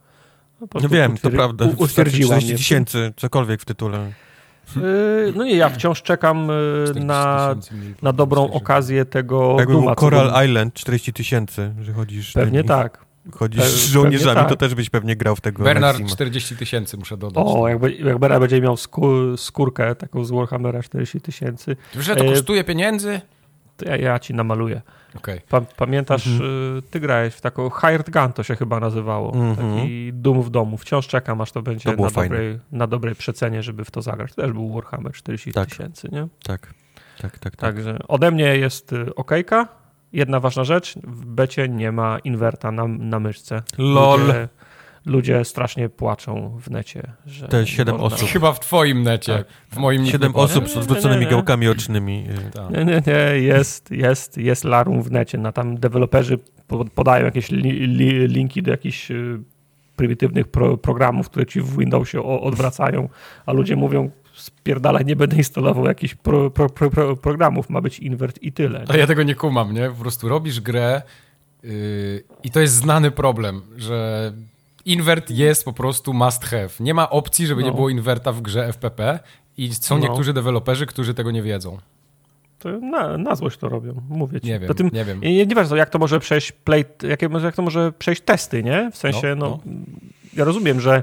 No 0.63 0.69
prostu 0.69 0.89
wiem, 0.89 1.17
to 1.19 1.31
prawda. 1.31 1.65
Utwierdziła 1.77 2.27
40 2.29 2.47
mnie. 2.49 2.57
tysięcy, 2.59 3.13
cokolwiek 3.17 3.61
w 3.61 3.65
tytule. 3.65 4.13
Yy, 4.77 5.33
No 5.37 5.45
nie, 5.45 5.57
ja 5.57 5.69
wciąż 5.69 6.03
czekam 6.03 6.49
yy, 6.95 7.05
na, 7.05 7.55
na 8.03 8.13
dobrą 8.13 8.51
okazję 8.53 9.05
tego 9.05 9.57
Jakby 9.59 9.73
Duma, 9.75 9.95
Coral 9.95 10.33
był- 10.33 10.45
Island 10.45 10.75
40 10.75 11.13
tysięcy, 11.13 11.73
że 11.83 11.93
chodzisz 11.93 12.33
Pewnie 12.33 12.65
tak. 12.65 13.05
chodzisz 13.35 13.63
z 13.65 13.87
żołnierzami, 13.91 14.35
tak. 14.41 14.49
to 14.49 14.57
też 14.57 14.75
byś 14.75 14.91
pewnie 14.91 15.17
grał 15.17 15.37
w 15.37 15.41
tego 15.41 15.65
Bernard 15.65 15.99
Maxima. 15.99 16.17
40 16.17 16.57
tysięcy 16.57 16.97
muszę 16.97 17.17
dodać. 17.17 17.45
O, 17.47 17.69
jakby, 17.69 17.93
jak 17.93 18.19
Bera 18.19 18.41
będzie 18.41 18.61
miał 18.61 18.77
skór, 18.77 19.39
skórkę 19.39 19.95
taką 19.95 20.25
z 20.25 20.31
Warhammera 20.31 20.83
40 20.83 21.21
tysięcy, 21.21 21.77
Że 22.01 22.17
to 22.17 22.25
E, 22.25 22.29
kosztuje 22.29 22.65
pieniędzy? 22.65 23.21
To 23.77 23.89
ja, 23.89 23.97
ja 23.97 24.19
ci 24.19 24.35
namaluję. 24.35 24.81
Okej. 25.17 25.41
Pa, 25.49 25.61
pamiętasz, 25.61 26.27
Mhm. 26.27 26.51
y, 26.79 26.83
ty 26.83 27.01
grałeś 27.01 27.35
w 27.35 27.41
taką 27.41 27.71
Hired 27.71 28.11
Gun, 28.11 28.33
to 28.33 28.43
się 28.43 28.57
chyba 28.57 28.81
nazywało. 28.81 29.35
Mhm. 29.35 29.57
Taki 29.77 30.11
dum 30.13 30.43
w 30.43 30.51
domu. 30.51 30.77
Wciąż 30.77 31.07
czekam, 31.09 31.41
aż 31.41 31.53
to 31.53 31.63
będzie 31.63 31.97
To 31.97 32.03
na, 32.03 32.11
dobrej, 32.11 32.59
na 32.73 32.87
dobrej 32.87 33.15
przecenie, 33.15 33.63
żeby 33.63 33.85
w 33.85 33.91
to 33.91 34.03
zagrać. 34.03 34.35
To 34.35 34.43
też 34.43 34.53
był 34.53 34.73
Warhammer 34.75 35.13
40 35.13 35.53
Tak. 35.53 35.69
tysięcy, 35.69 36.09
nie? 36.13 36.29
Tak, 36.45 36.75
tak, 37.19 37.33
tak. 37.33 37.39
tak. 37.41 37.57
Także 37.57 37.99
ode 38.09 38.31
mnie 38.31 38.57
jest 38.57 38.93
y, 38.93 39.15
okejka. 39.15 39.69
Jedna 40.13 40.41
ważna 40.41 40.65
rzecz, 40.65 40.95
w 41.05 41.27
becie 41.27 41.69
nie 41.69 41.93
ma 41.93 42.19
inwerta 42.19 42.71
na, 42.73 42.89
na 42.89 43.21
myszce. 43.21 43.63
Lol. 43.79 44.21
Ludzie, 44.21 44.49
ludzie 45.07 45.45
strasznie 45.45 45.89
płaczą 45.89 46.59
w 46.61 46.71
necie, 46.71 47.03
że 47.27 47.49
Te 47.49 47.61
nie 47.61 47.67
siedem 47.67 47.97
można- 47.99 48.17
osób. 48.17 48.29
Chyba 48.29 48.53
w 48.53 48.61
twoim 48.61 49.03
necie. 49.03 49.37
Tak. 49.39 49.47
W 49.71 49.77
moim 49.77 50.07
Siedem 50.07 50.33
nie 50.33 50.39
osób 50.39 50.69
z 50.69 50.77
odwróconymi 50.77 51.21
nie, 51.21 51.27
nie. 51.27 51.31
gałkami 51.31 51.69
ocznymi. 51.69 52.27
y, 52.49 52.51
Tak. 52.51 52.71
Nie, 52.71 52.85
nie, 52.85 53.03
nie, 53.07 53.41
jest, 53.41 53.91
jest, 53.91 54.39
jest 54.39 54.65
larum 54.65 55.03
w 55.03 55.11
necie. 55.11 55.39
Na 55.39 55.53
tam 55.53 55.77
deweloperzy 55.79 56.39
po- 56.67 56.85
podają 56.85 57.25
jakieś 57.25 57.51
li, 57.51 57.71
li, 57.87 58.29
linki 58.29 58.63
do 58.63 58.71
jakichś 58.71 59.11
y, 59.11 59.39
prymitywnych 59.97 60.49
pro, 60.49 60.77
programów, 60.77 61.31
które 61.31 61.47
ci 61.47 61.61
w 61.61 61.77
Windowsie 61.79 62.23
odwracają, 62.23 63.09
a 63.47 63.53
ludzie 63.53 63.77
mówią 63.77 64.11
spierdalaj, 64.35 65.05
nie 65.05 65.17
będę 65.17 65.37
instalował 65.37 65.87
jakichś 65.87 66.15
pro, 66.15 66.51
pro, 66.51 66.71
pro, 66.71 66.91
pro, 66.91 67.17
programów, 67.17 67.71
ma 67.71 67.81
być 67.81 67.99
invert 67.99 68.43
i 68.43 68.53
tyle. 68.53 68.85
Ale 68.89 68.99
ja 68.99 69.07
tego 69.07 69.23
nie 69.23 69.35
kumam, 69.35 69.75
nie? 69.75 69.89
Po 69.91 69.95
prostu 69.97 70.29
robisz 70.29 70.61
grę 70.61 71.03
yy, 71.63 71.71
i 72.45 72.51
to 72.51 72.61
jest 72.61 72.75
znany 72.75 73.11
problem, 73.11 73.63
że 73.77 74.33
invert 74.85 75.31
jest 75.31 75.65
po 75.65 75.73
prostu 75.73 76.13
must 76.15 76.45
have. 76.45 76.69
Nie 76.81 76.95
ma 76.95 77.11
opcji, 77.11 77.47
żeby 77.47 77.63
nie 77.63 77.69
No. 77.71 77.75
było 77.75 77.89
inwerta 77.91 78.33
w 78.33 78.41
grze 78.43 78.67
FPP 78.69 79.19
i 79.57 79.75
są 79.75 79.99
No. 79.99 80.01
niektórzy 80.03 80.33
deweloperzy, 80.33 80.87
którzy 80.87 81.15
tego 81.15 81.31
nie 81.31 81.43
wiedzą. 81.43 81.79
To 82.59 82.69
na, 82.81 83.19
na 83.19 83.35
złość 83.35 83.57
to 83.59 83.69
robią, 83.69 84.03
mówię 84.09 84.41
ci. 84.41 84.47
Nie 84.47 84.59
wiem, 84.59 84.75
tym, 84.75 84.91
nie 84.93 85.05
wiem. 85.05 85.21
nie, 85.21 85.47
nie 85.47 85.55
wiem, 85.55 85.67
jak 85.77 85.91
to 85.91 85.99
może 85.99 86.21
przejść 86.21 86.53
play, 86.53 86.85
jak, 87.03 87.23
jak 87.43 87.55
to 87.57 87.63
może 87.63 87.93
przejść 87.93 88.23
testy, 88.23 88.63
nie? 88.63 88.91
W 88.93 88.97
sensie, 88.97 89.35
No, 89.37 89.61
no, 89.67 89.73
ja 90.35 90.45
rozumiem, 90.45 90.81
że 90.81 91.03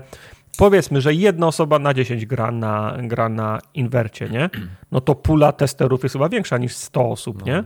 powiedzmy, 0.57 1.01
że 1.01 1.13
jedna 1.13 1.47
osoba 1.47 1.79
na 1.79 1.93
10 1.93 2.25
gra 2.25 2.51
na, 2.51 2.97
gra 3.03 3.29
na 3.29 3.59
inwercie, 3.73 4.29
nie? 4.29 4.49
No 4.91 5.01
to 5.01 5.15
pula 5.15 5.51
testerów 5.51 6.03
jest 6.03 6.13
chyba 6.13 6.29
większa 6.29 6.57
niż 6.57 6.75
100 6.75 7.09
osób, 7.09 7.45
nie? 7.45 7.63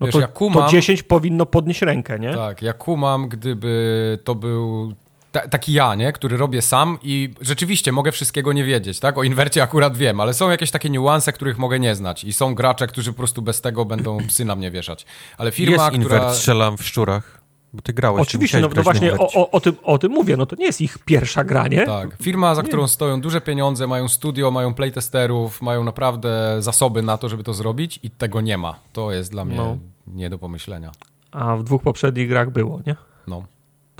No 0.00 0.06
Wiesz, 0.06 0.12
to, 0.12 0.20
ja 0.20 0.26
kumam- 0.26 0.64
to 0.64 0.70
10 0.70 1.02
powinno 1.02 1.46
podnieść 1.46 1.82
rękę, 1.82 2.18
nie? 2.18 2.34
Tak, 2.34 2.62
ja 2.62 2.72
kumam, 2.72 3.28
gdyby 3.28 4.18
to 4.24 4.34
był 4.34 4.94
ta, 5.32 5.48
taki 5.48 5.72
ja, 5.72 5.94
nie? 5.94 6.12
Który 6.12 6.36
robię 6.36 6.62
sam 6.62 6.98
i 7.02 7.34
rzeczywiście 7.40 7.92
mogę 7.92 8.12
wszystkiego 8.12 8.52
nie 8.52 8.64
wiedzieć, 8.64 9.00
tak? 9.00 9.18
O 9.18 9.22
inwercie 9.22 9.62
akurat 9.62 9.96
wiem, 9.96 10.20
ale 10.20 10.34
są 10.34 10.50
jakieś 10.50 10.70
takie 10.70 10.90
niuanse, 10.90 11.32
których 11.32 11.58
mogę 11.58 11.80
nie 11.80 11.94
znać 11.94 12.24
i 12.24 12.32
są 12.32 12.54
gracze, 12.54 12.86
którzy 12.86 13.12
po 13.12 13.16
prostu 13.16 13.42
bez 13.42 13.60
tego 13.60 13.84
będą 13.84 14.18
psy 14.28 14.44
na 14.44 14.56
mnie 14.56 14.70
wieszać. 14.70 15.06
Ale 15.38 15.50
firma, 15.50 15.90
Jest 15.90 16.04
która... 16.06 16.34
strzelam 16.34 16.76
w 16.76 16.84
szczurach. 16.84 17.40
Bo 17.72 17.82
ty 17.82 17.92
grałeś. 17.92 18.22
Oczywiście, 18.22 18.60
no, 18.60 18.68
no 18.76 18.82
właśnie 18.82 19.12
o, 19.12 19.32
o, 19.34 19.50
o, 19.50 19.60
tym, 19.60 19.76
o 19.82 19.98
tym 19.98 20.12
mówię, 20.12 20.36
no 20.36 20.46
to 20.46 20.56
nie 20.56 20.64
jest 20.66 20.80
ich 20.80 20.98
pierwsza 20.98 21.44
gra, 21.44 21.68
nie? 21.68 21.86
Tak, 21.86 22.16
firma, 22.22 22.54
za 22.54 22.62
którą 22.62 22.88
stoją 22.88 23.20
duże 23.20 23.40
pieniądze, 23.40 23.86
mają 23.86 24.08
studio, 24.08 24.50
mają 24.50 24.74
playtesterów, 24.74 25.62
mają 25.62 25.84
naprawdę 25.84 26.56
zasoby 26.58 27.02
na 27.02 27.18
to, 27.18 27.28
żeby 27.28 27.44
to 27.44 27.54
zrobić 27.54 28.00
i 28.02 28.10
tego 28.10 28.40
nie 28.40 28.58
ma. 28.58 28.74
To 28.92 29.12
jest 29.12 29.30
dla 29.30 29.44
mnie 29.44 29.56
No. 29.56 29.76
nie 30.06 30.30
do 30.30 30.38
pomyślenia. 30.38 30.92
A 31.32 31.56
w 31.56 31.62
dwóch 31.62 31.82
poprzednich 31.82 32.28
grach 32.28 32.50
było, 32.50 32.80
nie? 32.86 32.96
No. 33.26 33.44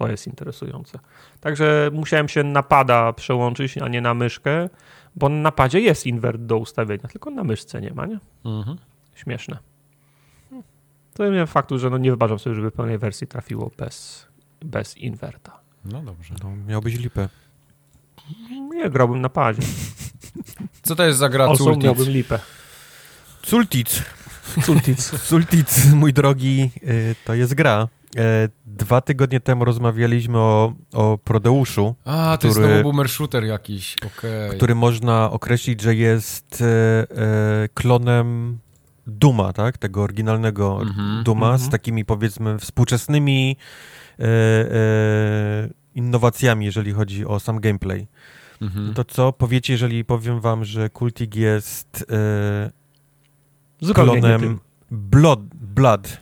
To 0.00 0.08
jest 0.08 0.26
interesujące. 0.26 0.98
Także 1.40 1.90
musiałem 1.92 2.28
się 2.28 2.44
na 2.44 2.62
pada 2.62 3.12
przełączyć, 3.12 3.78
a 3.78 3.88
nie 3.88 4.00
na 4.00 4.14
myszkę, 4.14 4.68
bo 5.16 5.28
na 5.28 5.52
padzie 5.52 5.80
jest 5.80 6.06
invert 6.06 6.40
do 6.40 6.56
ustawienia, 6.58 7.08
tylko 7.08 7.30
na 7.30 7.44
myszce 7.44 7.80
nie 7.80 7.94
ma, 7.94 8.06
nie? 8.06 8.18
Mhm. 8.44 8.76
Śmieszne. 9.14 9.58
To 11.14 11.30
nie 11.30 11.46
faktu, 11.46 11.78
że 11.78 11.90
no 11.90 11.98
nie 11.98 12.10
wybaczam 12.10 12.38
sobie, 12.38 12.56
żeby 12.56 12.70
pełnej 12.70 12.98
wersji 12.98 13.26
trafiło 13.26 13.70
bez, 13.78 14.26
bez 14.64 14.96
inwerta. 14.96 15.60
No 15.84 16.02
dobrze. 16.02 16.34
No, 16.44 16.56
miałbyś 16.68 16.94
lipę. 16.98 17.28
Nie 18.60 18.90
grałbym 18.90 19.20
na 19.20 19.28
padzie. 19.28 19.62
Co 20.82 20.96
to 20.96 21.04
jest 21.04 21.18
za 21.18 21.28
gra 21.28 21.44
Also 21.44 21.64
Cultic? 21.64 21.84
miałbym 21.84 22.08
lipę. 22.08 22.38
Sultic. 23.42 24.02
Sultic. 24.62 25.00
Sultic, 25.28 25.92
mój 25.92 26.12
drogi, 26.12 26.70
y, 26.82 27.14
to 27.24 27.34
jest 27.34 27.54
gra 27.54 27.88
E, 28.16 28.48
dwa 28.80 29.00
tygodnie 29.00 29.40
temu 29.40 29.64
rozmawialiśmy 29.64 30.38
o, 30.38 30.72
o 30.92 31.18
Prodeuszu. 31.18 31.94
A, 32.04 32.38
to 32.40 32.48
który, 32.48 32.48
jest 32.48 32.72
znowu 32.72 32.82
boomer 32.82 33.08
shooter 33.08 33.44
jakiś, 33.44 33.96
okay. 34.06 34.56
Który 34.56 34.74
można 34.74 35.30
określić, 35.30 35.80
że 35.80 35.94
jest 35.94 36.62
e, 36.62 36.66
e, 36.66 37.68
klonem 37.74 38.58
Duma, 39.06 39.52
tak? 39.52 39.78
Tego 39.78 40.02
oryginalnego 40.02 40.78
mm-hmm, 40.78 41.22
Duma 41.22 41.52
mm-hmm. 41.52 41.58
z 41.58 41.68
takimi 41.68 42.04
powiedzmy 42.04 42.58
współczesnymi 42.58 43.56
e, 44.18 44.24
e, 44.24 45.68
innowacjami, 45.94 46.66
jeżeli 46.66 46.92
chodzi 46.92 47.26
o 47.26 47.40
sam 47.40 47.60
gameplay. 47.60 48.06
Mm-hmm. 48.62 48.94
To 48.94 49.04
co 49.04 49.32
powiecie, 49.32 49.72
jeżeli 49.72 50.04
powiem 50.04 50.40
wam, 50.40 50.64
że 50.64 50.90
Kultig 50.90 51.34
jest 51.34 52.06
e, 53.82 53.92
klonem 53.94 54.58
Blood, 54.90 55.40
Blood 55.54 56.20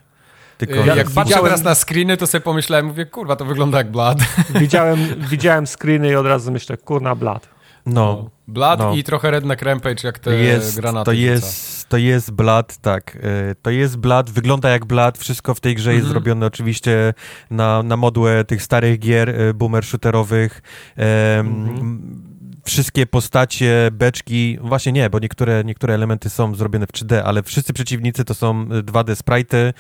tylko 0.59 0.75
ja, 0.75 0.95
jak 0.95 1.11
patrzę 1.11 1.25
widziałem... 1.25 1.45
teraz 1.45 1.63
na 1.63 1.75
screeny, 1.75 2.17
to 2.17 2.27
sobie 2.27 2.43
pomyślałem, 2.43 2.87
mówię, 2.87 3.07
kurwa, 3.07 3.37
to 3.37 3.45
wygląda 3.45 3.79
jak 3.79 3.91
Blood. 3.91 4.19
Widziałem, 4.61 4.99
widziałem 5.31 5.67
screeny 5.67 6.09
i 6.09 6.15
od 6.15 6.27
razu 6.27 6.53
myślę, 6.53 6.77
kurna, 6.77 7.15
Blood. 7.15 7.49
No. 7.87 7.93
no. 7.95 8.31
Blood 8.49 8.81
no. 8.81 8.95
i 8.95 9.05
trochę 9.05 9.31
Redneck 9.31 9.63
Rampage, 9.63 10.01
jak 10.05 10.19
te 10.19 10.37
jest, 10.37 10.77
granaty. 10.77 11.05
To 11.05 11.13
jest, 11.13 11.89
to 11.89 11.97
jest 11.97 12.31
Blood, 12.31 12.77
tak. 12.77 13.19
E, 13.23 13.55
to 13.63 13.71
jest 13.71 13.97
Blood, 13.97 14.31
wygląda 14.31 14.69
jak 14.71 14.85
Blood, 14.85 15.19
wszystko 15.19 15.55
w 15.55 15.61
tej 15.61 15.75
grze 15.75 15.91
jest 15.91 16.07
mhm. 16.07 16.13
zrobione 16.13 16.47
oczywiście 16.47 17.15
na, 17.51 17.83
na 17.83 17.97
modłę 17.97 18.45
tych 18.45 18.63
starych 18.63 18.99
gier 18.99 19.31
e, 19.31 19.55
boomer 19.55 19.85
shooterowych. 19.85 20.63
Mhm 20.97 22.38
wszystkie 22.69 23.07
postacie, 23.07 23.89
beczki, 23.93 24.59
właśnie 24.61 24.93
nie, 24.93 25.11
bo 25.11 25.19
niektóre, 25.19 25.65
niektóre 25.65 25.95
elementy 25.95 26.31
są 26.31 26.55
zrobione 26.55 26.87
w 26.87 26.93
3D, 26.93 27.23
ale 27.25 27.43
wszyscy 27.43 27.73
przeciwnicy 27.73 28.25
to 28.25 28.35
są 28.35 28.65
2D 28.65 29.15
sprite'y, 29.15 29.73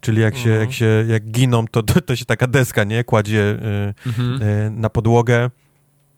czyli 0.00 0.20
jak 0.20 0.36
się, 0.36 0.50
mhm. 0.50 0.60
jak 0.60 0.72
się, 0.72 1.04
jak 1.08 1.30
giną, 1.30 1.66
to, 1.66 1.82
to, 1.82 2.00
to 2.00 2.16
się 2.16 2.24
taka 2.24 2.46
deska, 2.46 2.84
nie, 2.84 3.04
kładzie 3.04 3.58
y, 4.06 4.08
mhm. 4.08 4.42
y, 4.42 4.70
na 4.70 4.90
podłogę. 4.90 5.50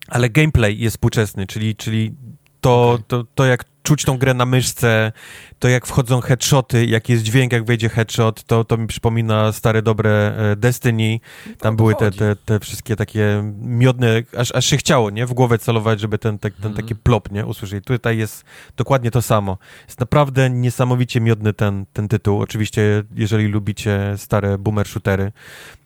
Ale 0.09 0.31
gameplay 0.31 0.79
jest 0.79 0.97
współczesny, 0.97 1.47
czyli, 1.47 1.77
czyli 1.77 2.15
to, 2.61 2.91
okay. 2.93 3.05
to, 3.09 3.25
to 3.35 3.45
jak 3.45 3.65
czuć 3.89 4.05
tą 4.05 4.19
grę 4.19 4.35
na 4.35 4.47
myszce, 4.47 5.13
to 5.59 5.69
jak 5.69 5.87
wchodzą 5.87 6.21
headshoty, 6.21 6.87
jak 6.87 7.09
jest 7.09 7.23
dźwięk, 7.23 7.53
jak 7.53 7.65
wejdzie 7.65 7.89
headshot, 7.89 8.45
to, 8.45 8.65
to 8.65 8.77
mi 8.77 8.87
przypomina 8.87 9.53
stare, 9.53 9.83
dobre 9.83 10.11
e, 10.11 10.57
Destiny. 10.57 11.21
Tam 11.59 11.77
były 11.77 11.95
te, 11.95 12.11
te, 12.11 12.37
te 12.37 12.61
wszystkie 12.61 12.97
takie 12.97 13.53
miodne, 13.61 14.23
aż, 14.39 14.55
aż 14.55 14.67
się 14.67 14.77
chciało, 14.77 15.11
nie? 15.11 15.27
W 15.27 15.33
głowę 15.33 15.59
celować, 15.59 16.01
żeby 16.01 16.19
ten, 16.19 16.39
ten, 16.39 16.53
ten 16.53 16.67
mhm. 16.67 16.75
taki 16.75 16.95
plop, 16.97 17.31
nie? 17.31 17.47
Usłyszeć. 17.47 17.85
Tutaj 17.85 18.19
jest 18.19 18.45
dokładnie 18.77 19.11
to 19.11 19.23
samo. 19.23 19.59
Jest 19.87 20.01
naprawdę 20.01 20.51
niesamowicie 20.51 21.21
miodny 21.21 21.53
ten, 21.53 21.87
ten 21.93 22.09
tytuł. 22.09 22.41
Oczywiście, 22.41 23.03
jeżeli 23.15 23.47
lubicie 23.47 24.15
stare 24.17 24.59
boomer 24.59 24.89
shootery. 24.89 25.33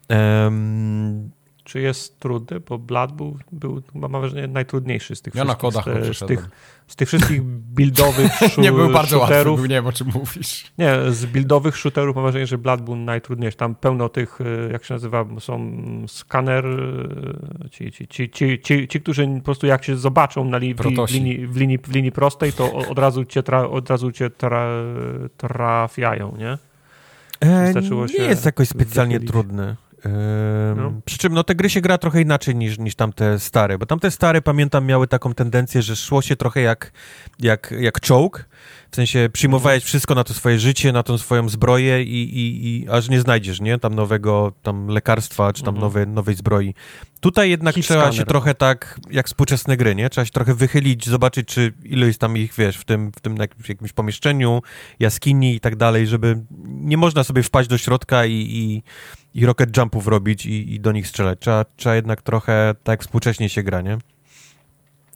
Um, 0.09 1.31
czy 1.65 1.81
jest 1.81 2.21
trudny, 2.21 2.61
bo 2.61 2.79
Blood 2.79 3.13
był, 3.13 3.39
był 3.53 3.83
mam 3.95 4.13
wrażenie, 4.13 4.47
najtrudniejszy 4.47 5.17
z 5.17 5.23
tych 5.23 5.35
ja 5.35 5.45
wszystkich, 5.45 5.63
na 5.63 5.83
kodach 5.83 6.05
z, 6.05 6.19
z, 6.19 6.27
tych, 6.27 6.49
z 6.87 6.97
tych 6.97 7.09
wszystkich 7.09 7.43
buildowych 7.77 8.33
Nie 8.59 8.73
był 8.73 8.91
bardzo 8.91 9.19
shooterów. 9.19 9.53
łatwy, 9.53 9.69
nie 9.69 9.75
wiem 9.75 9.87
o 9.87 9.93
czym 9.93 10.09
mówisz. 10.15 10.73
Nie, 10.79 10.95
z 11.11 11.27
buildowych 11.27 11.77
shooterów 11.77 12.17
mam 12.17 12.25
wrażenie, 12.25 12.47
że 12.47 12.59
Blood 12.59 12.81
był 12.81 12.97
najtrudniejszy. 12.97 13.57
Tam 13.57 13.75
pełno 13.75 14.09
tych, 14.09 14.39
e, 14.41 14.73
jak 14.73 14.85
się 14.85 14.95
nazywa, 14.95 15.25
są 15.39 15.73
skaner, 16.09 16.67
e, 16.67 17.71
ci, 17.71 17.93
ci, 17.93 18.09
ci, 18.09 18.31
ci, 18.31 18.61
ci, 18.61 18.89
ci 18.89 19.01
którzy 19.01 19.27
po 19.27 19.45
prostu 19.45 19.67
jak 19.67 19.85
się 19.85 19.97
zobaczą 19.97 20.45
na 20.45 20.59
li, 20.59 20.75
w, 20.75 21.11
linii, 21.11 21.47
w, 21.47 21.57
linii, 21.57 21.79
w 21.79 21.95
linii 21.95 22.13
prostej, 22.13 22.53
to 22.53 22.73
od 22.75 22.99
razu 22.99 23.25
cię, 23.25 23.43
tra, 23.43 23.69
od 23.69 23.91
razu 23.91 24.13
cię 24.13 24.31
tra, 24.31 24.67
trafiają, 25.37 26.37
nie? 26.39 26.59
E, 27.41 27.73
nie 28.19 28.25
jest 28.25 28.45
jakoś 28.45 28.69
specjalnie 28.69 29.15
wychylić. 29.15 29.33
trudny. 29.33 29.77
No. 30.77 30.93
Przy 31.05 31.19
czym 31.19 31.35
no, 31.35 31.45
te 31.45 31.55
gry 31.55 31.71
się 31.71 31.81
gra 31.81 31.99
trochę 31.99 32.21
inaczej 32.21 32.57
niż, 32.57 32.79
niż 32.79 32.95
tamte 32.95 33.39
stare, 33.39 33.79
bo 33.79 33.87
tamte 33.87 34.11
stare, 34.11 34.43
pamiętam, 34.43 34.87
miały 34.87 35.09
taką 35.09 35.35
tendencję, 35.35 35.83
że 35.83 35.97
szło 35.97 36.23
się 36.23 36.37
trochę 36.37 36.61
jak, 36.61 36.93
jak, 37.39 37.75
jak 37.81 38.01
czołg, 38.01 38.49
w 38.91 38.97
sensie 38.97 39.29
przyjmowałeś 39.33 39.77
mhm. 39.77 39.89
wszystko 39.89 40.15
na 40.15 40.25
to 40.25 40.35
swoje 40.35 40.59
życie, 40.59 40.93
na 40.93 41.03
tą 41.03 41.19
swoją 41.19 41.49
zbroję 41.49 42.03
i, 42.03 42.39
i, 42.39 42.69
i 42.69 42.89
aż 42.89 43.09
nie 43.09 43.21
znajdziesz, 43.21 43.61
nie? 43.61 43.79
Tam 43.79 43.95
nowego 43.95 44.53
tam 44.63 44.87
lekarstwa, 44.87 45.53
czy 45.53 45.63
tam 45.63 45.75
mhm. 45.75 45.81
nowe, 45.83 46.07
nowej 46.07 46.35
zbroi. 46.35 46.75
Tutaj 47.21 47.51
jednak 47.51 47.75
Hit 47.75 47.85
trzeba 47.85 48.01
scanner. 48.01 48.19
się 48.19 48.25
trochę 48.25 48.55
tak, 48.55 49.01
jak 49.11 49.27
współczesne 49.27 49.77
gry, 49.77 49.95
nie? 49.95 50.11
Trzeba 50.11 50.25
się 50.25 50.31
trochę 50.31 50.55
wychylić, 50.55 51.09
zobaczyć, 51.09 51.49
czy 51.49 51.73
ilu 51.85 52.07
jest 52.07 52.19
tam 52.19 52.37
ich, 52.37 52.55
wiesz, 52.59 52.77
w 52.77 52.85
tym, 52.85 53.13
w 53.17 53.21
tym 53.21 53.37
jakimś, 53.37 53.69
jakimś 53.69 53.93
pomieszczeniu, 53.93 54.63
jaskini 55.01 55.55
i 55.55 55.61
tak 55.61 55.77
dalej, 55.77 56.07
żeby 56.07 56.43
nie 56.67 56.97
można 56.97 57.25
sobie 57.25 57.43
wpaść 57.43 57.69
do 57.69 57.79
środka 57.79 58.27
i, 58.27 58.33
i, 58.33 58.83
i 59.35 59.47
rocket 59.47 59.77
jumpów 59.77 60.07
robić 60.07 60.47
i, 60.47 60.75
i 60.75 60.81
do 60.81 60.93
nich 60.93 61.09
strzelać. 61.09 61.39
Trzeba, 61.39 61.65
trzeba 61.77 61.95
jednak 61.95 62.23
trochę 62.23 62.75
tak 62.85 63.03
współcześnie 63.03 63.49
się 63.49 63.63
gra, 63.63 63.81
nie? 63.81 63.99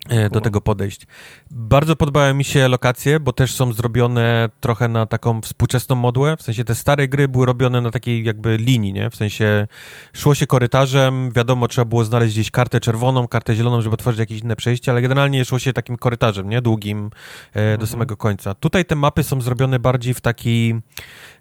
E, 0.09 0.31
do 0.31 0.41
tego 0.41 0.61
podejść. 0.61 1.07
Bardzo 1.51 1.97
podobały 1.97 2.35
mi 2.35 2.45
się 2.45 2.69
lokacje, 2.69 3.21
bo 3.21 3.33
też 3.33 3.55
są 3.55 3.73
zrobione 3.73 4.49
trochę 4.61 4.89
na 4.89 5.07
taką 5.07 5.41
współczesną 5.41 5.97
modłę, 5.97 6.37
w 6.37 6.43
sensie 6.43 6.65
te 6.65 6.75
stare 6.75 7.09
gry 7.09 7.29
były 7.29 7.47
robione 7.47 7.81
na 7.81 7.91
takiej 7.91 8.25
jakby 8.25 8.57
linii, 8.57 8.93
nie? 8.93 9.11
W 9.11 9.17
sensie 9.17 9.67
szło 10.13 10.35
się 10.35 10.47
korytarzem, 10.47 11.33
wiadomo, 11.33 11.69
trzeba 11.69 11.85
było 11.85 12.05
znaleźć 12.05 12.35
gdzieś 12.35 12.51
kartę 12.51 12.81
czerwoną, 12.81 13.29
kartę 13.29 13.55
zieloną, 13.55 13.81
żeby 13.81 13.95
otworzyć 13.95 14.19
jakieś 14.21 14.41
inne 14.41 14.57
przejście, 14.57 14.93
ale 14.93 15.03
generalnie 15.03 15.45
szło 15.45 15.59
się 15.59 15.73
takim 15.73 15.97
korytarzem, 15.97 16.49
nie? 16.49 16.63
Długim 16.63 17.11
e, 17.53 17.63
do 17.65 17.71
mhm. 17.71 17.87
samego 17.87 18.17
końca. 18.17 18.55
Tutaj 18.55 18.85
te 18.85 18.95
mapy 18.95 19.23
są 19.23 19.41
zrobione 19.41 19.79
bardziej 19.79 20.15
w 20.15 20.21
taki, 20.21 20.75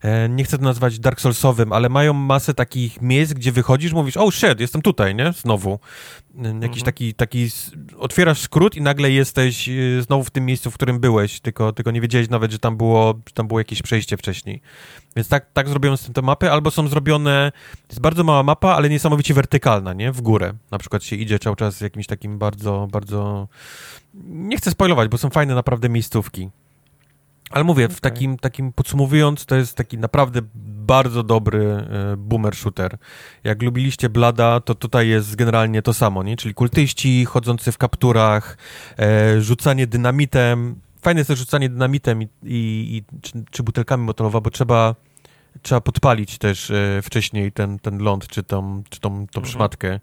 e, 0.01 0.29
nie 0.29 0.43
chcę 0.43 0.57
to 0.57 0.63
nazwać 0.63 0.99
Dark 0.99 1.21
Soulsowym, 1.21 1.73
ale 1.73 1.89
mają 1.89 2.13
masę 2.13 2.53
takich 2.53 3.01
miejsc, 3.01 3.33
gdzie 3.33 3.51
wychodzisz, 3.51 3.93
mówisz, 3.93 4.17
oh 4.17 4.31
shit, 4.31 4.59
jestem 4.59 4.81
tutaj, 4.81 5.15
nie? 5.15 5.33
Znowu. 5.33 5.79
Jakiś 6.37 6.63
mhm. 6.63 6.81
taki, 6.81 7.13
taki, 7.13 7.49
otwierasz 7.97 8.41
skrót 8.55 8.75
i 8.75 8.81
nagle 8.81 9.11
jesteś 9.11 9.69
y, 9.69 10.01
znowu 10.01 10.23
w 10.23 10.31
tym 10.31 10.45
miejscu, 10.45 10.71
w 10.71 10.73
którym 10.73 10.99
byłeś, 10.99 11.39
tylko, 11.39 11.73
tylko 11.73 11.91
nie 11.91 12.01
wiedziałeś 12.01 12.29
nawet, 12.29 12.51
że 12.51 12.59
tam 12.59 12.77
było, 12.77 13.13
że 13.27 13.33
tam 13.33 13.47
było 13.47 13.59
jakieś 13.59 13.81
przejście 13.81 14.17
wcześniej. 14.17 14.61
Więc 15.15 15.27
tak, 15.27 15.51
tak 15.53 15.69
zrobione 15.69 15.97
są 15.97 16.13
te 16.13 16.21
mapy, 16.21 16.51
albo 16.51 16.71
są 16.71 16.87
zrobione, 16.87 17.51
jest 17.89 18.01
bardzo 18.01 18.23
mała 18.23 18.43
mapa, 18.43 18.75
ale 18.75 18.89
niesamowicie 18.89 19.33
wertykalna, 19.33 19.93
nie? 19.93 20.11
W 20.11 20.21
górę. 20.21 20.53
Na 20.71 20.77
przykład 20.77 21.03
się 21.03 21.15
idzie 21.15 21.39
cały 21.39 21.55
czas 21.55 21.81
jakimś 21.81 22.07
takim 22.07 22.37
bardzo, 22.37 22.87
bardzo... 22.91 23.47
Nie 24.23 24.57
chcę 24.57 24.71
spoilować, 24.71 25.09
bo 25.09 25.17
są 25.17 25.29
fajne 25.29 25.55
naprawdę 25.55 25.89
miejscówki. 25.89 26.49
Ale 27.49 27.63
mówię, 27.63 27.85
okay. 27.85 27.95
w 27.95 28.01
takim, 28.01 28.37
takim 28.37 28.73
podsumowując, 28.73 29.45
to 29.45 29.55
jest 29.55 29.75
taki 29.75 29.97
naprawdę 29.97 30.41
bardzo 30.85 31.23
dobry 31.23 31.65
e, 31.65 32.17
boomer 32.17 32.55
shooter. 32.55 32.97
Jak 33.43 33.61
lubiliście 33.61 34.09
Blada, 34.09 34.59
to 34.59 34.75
tutaj 34.75 35.07
jest 35.07 35.35
generalnie 35.35 35.81
to 35.81 35.93
samo, 35.93 36.23
nie? 36.23 36.37
Czyli 36.37 36.53
kultyści 36.53 37.25
chodzący 37.25 37.71
w 37.71 37.77
kapturach, 37.77 38.57
e, 38.99 39.41
rzucanie 39.41 39.87
dynamitem. 39.87 40.75
Fajne 41.01 41.19
jest 41.19 41.27
też 41.27 41.39
rzucanie 41.39 41.69
dynamitem 41.69 42.21
i, 42.21 42.27
i, 42.43 42.95
i 42.97 43.03
czy, 43.21 43.31
czy, 43.51 43.63
butelkami 43.63 44.03
motorowa, 44.03 44.41
bo 44.41 44.49
trzeba 44.49 44.95
trzeba 45.61 45.81
podpalić 45.81 46.37
też 46.37 46.71
e, 46.71 47.01
wcześniej 47.03 47.51
ten, 47.51 47.79
ten 47.79 47.97
ląd, 47.97 48.27
czy 48.27 48.43
tą, 48.43 48.83
czy 48.89 48.99
tą, 48.99 49.09
tą 49.09 49.39
mhm. 49.39 49.45
szmatkę, 49.45 49.99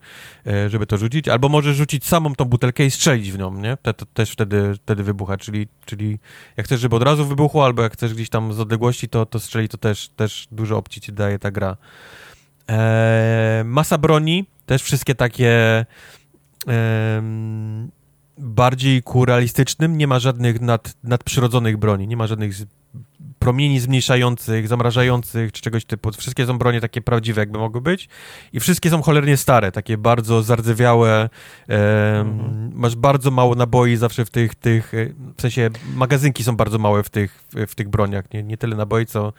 e, 0.46 0.70
żeby 0.70 0.86
to 0.86 0.98
rzucić, 0.98 1.28
albo 1.28 1.48
może 1.48 1.74
rzucić 1.74 2.06
samą 2.06 2.34
tą 2.34 2.44
butelkę 2.44 2.84
i 2.84 2.90
strzelić 2.90 3.32
w 3.32 3.38
nią, 3.38 3.54
nie? 3.54 3.76
To, 3.82 3.94
to, 3.94 4.06
też 4.06 4.30
wtedy, 4.30 4.74
wtedy 4.74 5.02
wybucha, 5.02 5.36
czyli, 5.36 5.68
czyli 5.84 6.18
jak 6.56 6.66
chcesz, 6.66 6.80
żeby 6.80 6.96
od 6.96 7.02
razu 7.02 7.26
wybuchło, 7.26 7.64
albo 7.64 7.82
jak 7.82 7.92
chcesz 7.92 8.14
gdzieś 8.14 8.28
tam 8.28 8.52
z 8.52 8.60
odległości, 8.60 9.08
to, 9.08 9.26
to 9.26 9.40
strzeli, 9.40 9.68
to 9.68 9.78
też, 9.78 10.08
też 10.08 10.48
dużo 10.50 10.76
opcji 10.76 11.02
ci 11.02 11.12
daje 11.12 11.38
ta 11.38 11.50
gra. 11.50 11.76
E, 12.68 13.62
masa 13.66 13.98
broni, 13.98 14.46
też 14.66 14.82
wszystkie 14.82 15.14
takie 15.14 15.86
bardziej 18.38 19.02
ku 19.02 19.24
realistycznym, 19.24 19.98
nie 19.98 20.06
ma 20.06 20.18
żadnych 20.18 20.60
nad, 20.60 20.96
nadprzyrodzonych 21.04 21.76
broni, 21.76 22.08
nie 22.08 22.16
ma 22.16 22.26
żadnych 22.26 22.54
promieni 23.38 23.80
zmniejszających, 23.80 24.68
zamrażających, 24.68 25.52
czy 25.52 25.62
czegoś 25.62 25.84
typu. 25.84 26.12
Wszystkie 26.12 26.46
są 26.46 26.58
bronie 26.58 26.80
takie 26.80 27.00
prawdziwe, 27.00 27.40
jakby 27.40 27.58
mogły 27.58 27.80
być. 27.80 28.08
I 28.52 28.60
wszystkie 28.60 28.90
są 28.90 29.02
cholernie 29.02 29.36
stare, 29.36 29.72
takie 29.72 29.98
bardzo 29.98 30.42
zardzewiałe. 30.42 31.30
E, 31.68 32.20
mhm. 32.20 32.72
Masz 32.74 32.96
bardzo 32.96 33.30
mało 33.30 33.54
naboi 33.54 33.96
zawsze 33.96 34.24
w 34.24 34.30
tych, 34.30 34.54
tych, 34.54 34.94
e, 34.94 35.06
w 35.36 35.42
sensie 35.42 35.70
magazynki 35.94 36.44
są 36.44 36.56
bardzo 36.56 36.78
małe 36.78 37.02
w 37.02 37.10
tych, 37.10 37.44
w 37.68 37.74
tych 37.74 37.88
broniach. 37.88 38.32
Nie, 38.32 38.42
nie 38.42 38.56
tyle 38.56 38.76
naboi, 38.76 39.06
co, 39.06 39.32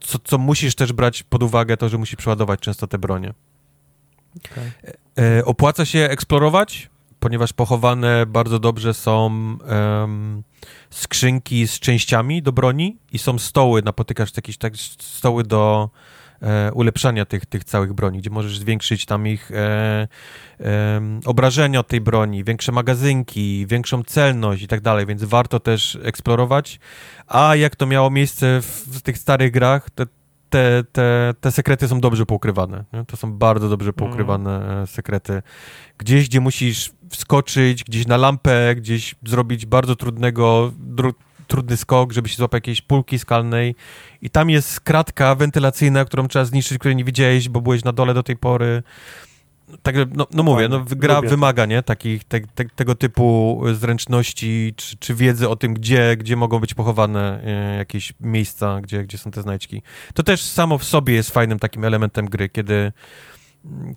co, 0.00 0.18
co 0.18 0.38
musisz 0.38 0.74
też 0.74 0.92
brać 0.92 1.22
pod 1.22 1.42
uwagę 1.42 1.76
to, 1.76 1.88
że 1.88 1.98
musisz 1.98 2.16
przeładować 2.16 2.60
często 2.60 2.86
te 2.86 2.98
bronie. 2.98 3.34
Okay. 4.52 4.70
E, 5.18 5.44
opłaca 5.44 5.84
się 5.84 5.98
eksplorować, 5.98 6.90
ponieważ 7.20 7.52
pochowane 7.52 8.26
bardzo 8.26 8.58
dobrze 8.58 8.94
są 8.94 9.26
um, 9.26 10.42
skrzynki 10.90 11.68
z 11.68 11.78
częściami 11.78 12.42
do 12.42 12.52
broni 12.52 12.98
i 13.12 13.18
są 13.18 13.38
stoły, 13.38 13.82
napotykasz 13.82 14.36
jakieś 14.36 14.58
tak, 14.58 14.76
stoły 14.98 15.44
do 15.44 15.90
e, 16.42 16.72
ulepszania 16.72 17.24
tych, 17.24 17.46
tych 17.46 17.64
całych 17.64 17.92
broni, 17.92 18.18
gdzie 18.18 18.30
możesz 18.30 18.58
zwiększyć 18.58 19.06
tam 19.06 19.26
ich 19.26 19.50
e, 19.50 20.08
e, 20.60 21.00
obrażenia 21.24 21.80
od 21.80 21.88
tej 21.88 22.00
broni, 22.00 22.44
większe 22.44 22.72
magazynki, 22.72 23.66
większą 23.66 24.02
celność 24.02 24.62
i 24.62 24.68
tak 24.68 24.80
dalej, 24.80 25.06
więc 25.06 25.24
warto 25.24 25.60
też 25.60 25.98
eksplorować. 26.02 26.80
A 27.26 27.56
jak 27.56 27.76
to 27.76 27.86
miało 27.86 28.10
miejsce 28.10 28.60
w, 28.62 28.98
w 28.98 29.02
tych 29.02 29.18
starych 29.18 29.52
grach, 29.52 29.90
to 29.90 30.04
te, 30.50 30.84
te, 30.92 31.34
te 31.40 31.52
sekrety 31.52 31.88
są 31.88 32.00
dobrze 32.00 32.26
poukrywane. 32.26 32.84
Nie? 32.92 33.04
To 33.04 33.16
są 33.16 33.32
bardzo 33.32 33.68
dobrze 33.68 33.92
poukrywane 33.92 34.72
mm. 34.72 34.86
sekrety. 34.86 35.42
Gdzieś, 35.98 36.28
gdzie 36.28 36.40
musisz 36.40 36.90
wskoczyć, 37.10 37.84
gdzieś 37.84 38.06
na 38.06 38.16
lampę, 38.16 38.74
gdzieś 38.76 39.14
zrobić 39.26 39.66
bardzo 39.66 39.96
trudnego, 39.96 40.72
trudny 41.46 41.76
skok, 41.76 42.12
żeby 42.12 42.28
się 42.28 42.36
złapać 42.36 42.58
jakiejś 42.58 42.80
pulki 42.82 43.18
skalnej 43.18 43.74
i 44.22 44.30
tam 44.30 44.50
jest 44.50 44.80
kratka 44.80 45.34
wentylacyjna, 45.34 46.04
którą 46.04 46.28
trzeba 46.28 46.44
zniszczyć, 46.44 46.78
której 46.78 46.96
nie 46.96 47.04
widziałeś, 47.04 47.48
bo 47.48 47.60
byłeś 47.60 47.84
na 47.84 47.92
dole 47.92 48.14
do 48.14 48.22
tej 48.22 48.36
pory. 48.36 48.82
Także, 49.82 50.06
no, 50.14 50.26
no 50.32 50.42
mówię, 50.42 50.68
no, 50.68 50.84
gra 50.88 51.16
Lubię. 51.16 51.28
wymaga, 51.28 51.66
nie, 51.66 51.82
takich, 51.82 52.24
te, 52.24 52.40
te, 52.40 52.64
tego 52.64 52.94
typu 52.94 53.60
zręczności, 53.74 54.74
czy, 54.76 54.96
czy 54.96 55.14
wiedzy 55.14 55.48
o 55.48 55.56
tym, 55.56 55.74
gdzie, 55.74 56.16
gdzie 56.16 56.36
mogą 56.36 56.58
być 56.58 56.74
pochowane 56.74 57.40
e, 57.44 57.76
jakieś 57.76 58.12
miejsca, 58.20 58.80
gdzie, 58.80 59.04
gdzie 59.04 59.18
są 59.18 59.30
te 59.30 59.42
znajdźki. 59.42 59.82
To 60.14 60.22
też 60.22 60.42
samo 60.42 60.78
w 60.78 60.84
sobie 60.84 61.14
jest 61.14 61.30
fajnym 61.30 61.58
takim 61.58 61.84
elementem 61.84 62.26
gry, 62.26 62.48
kiedy 62.48 62.92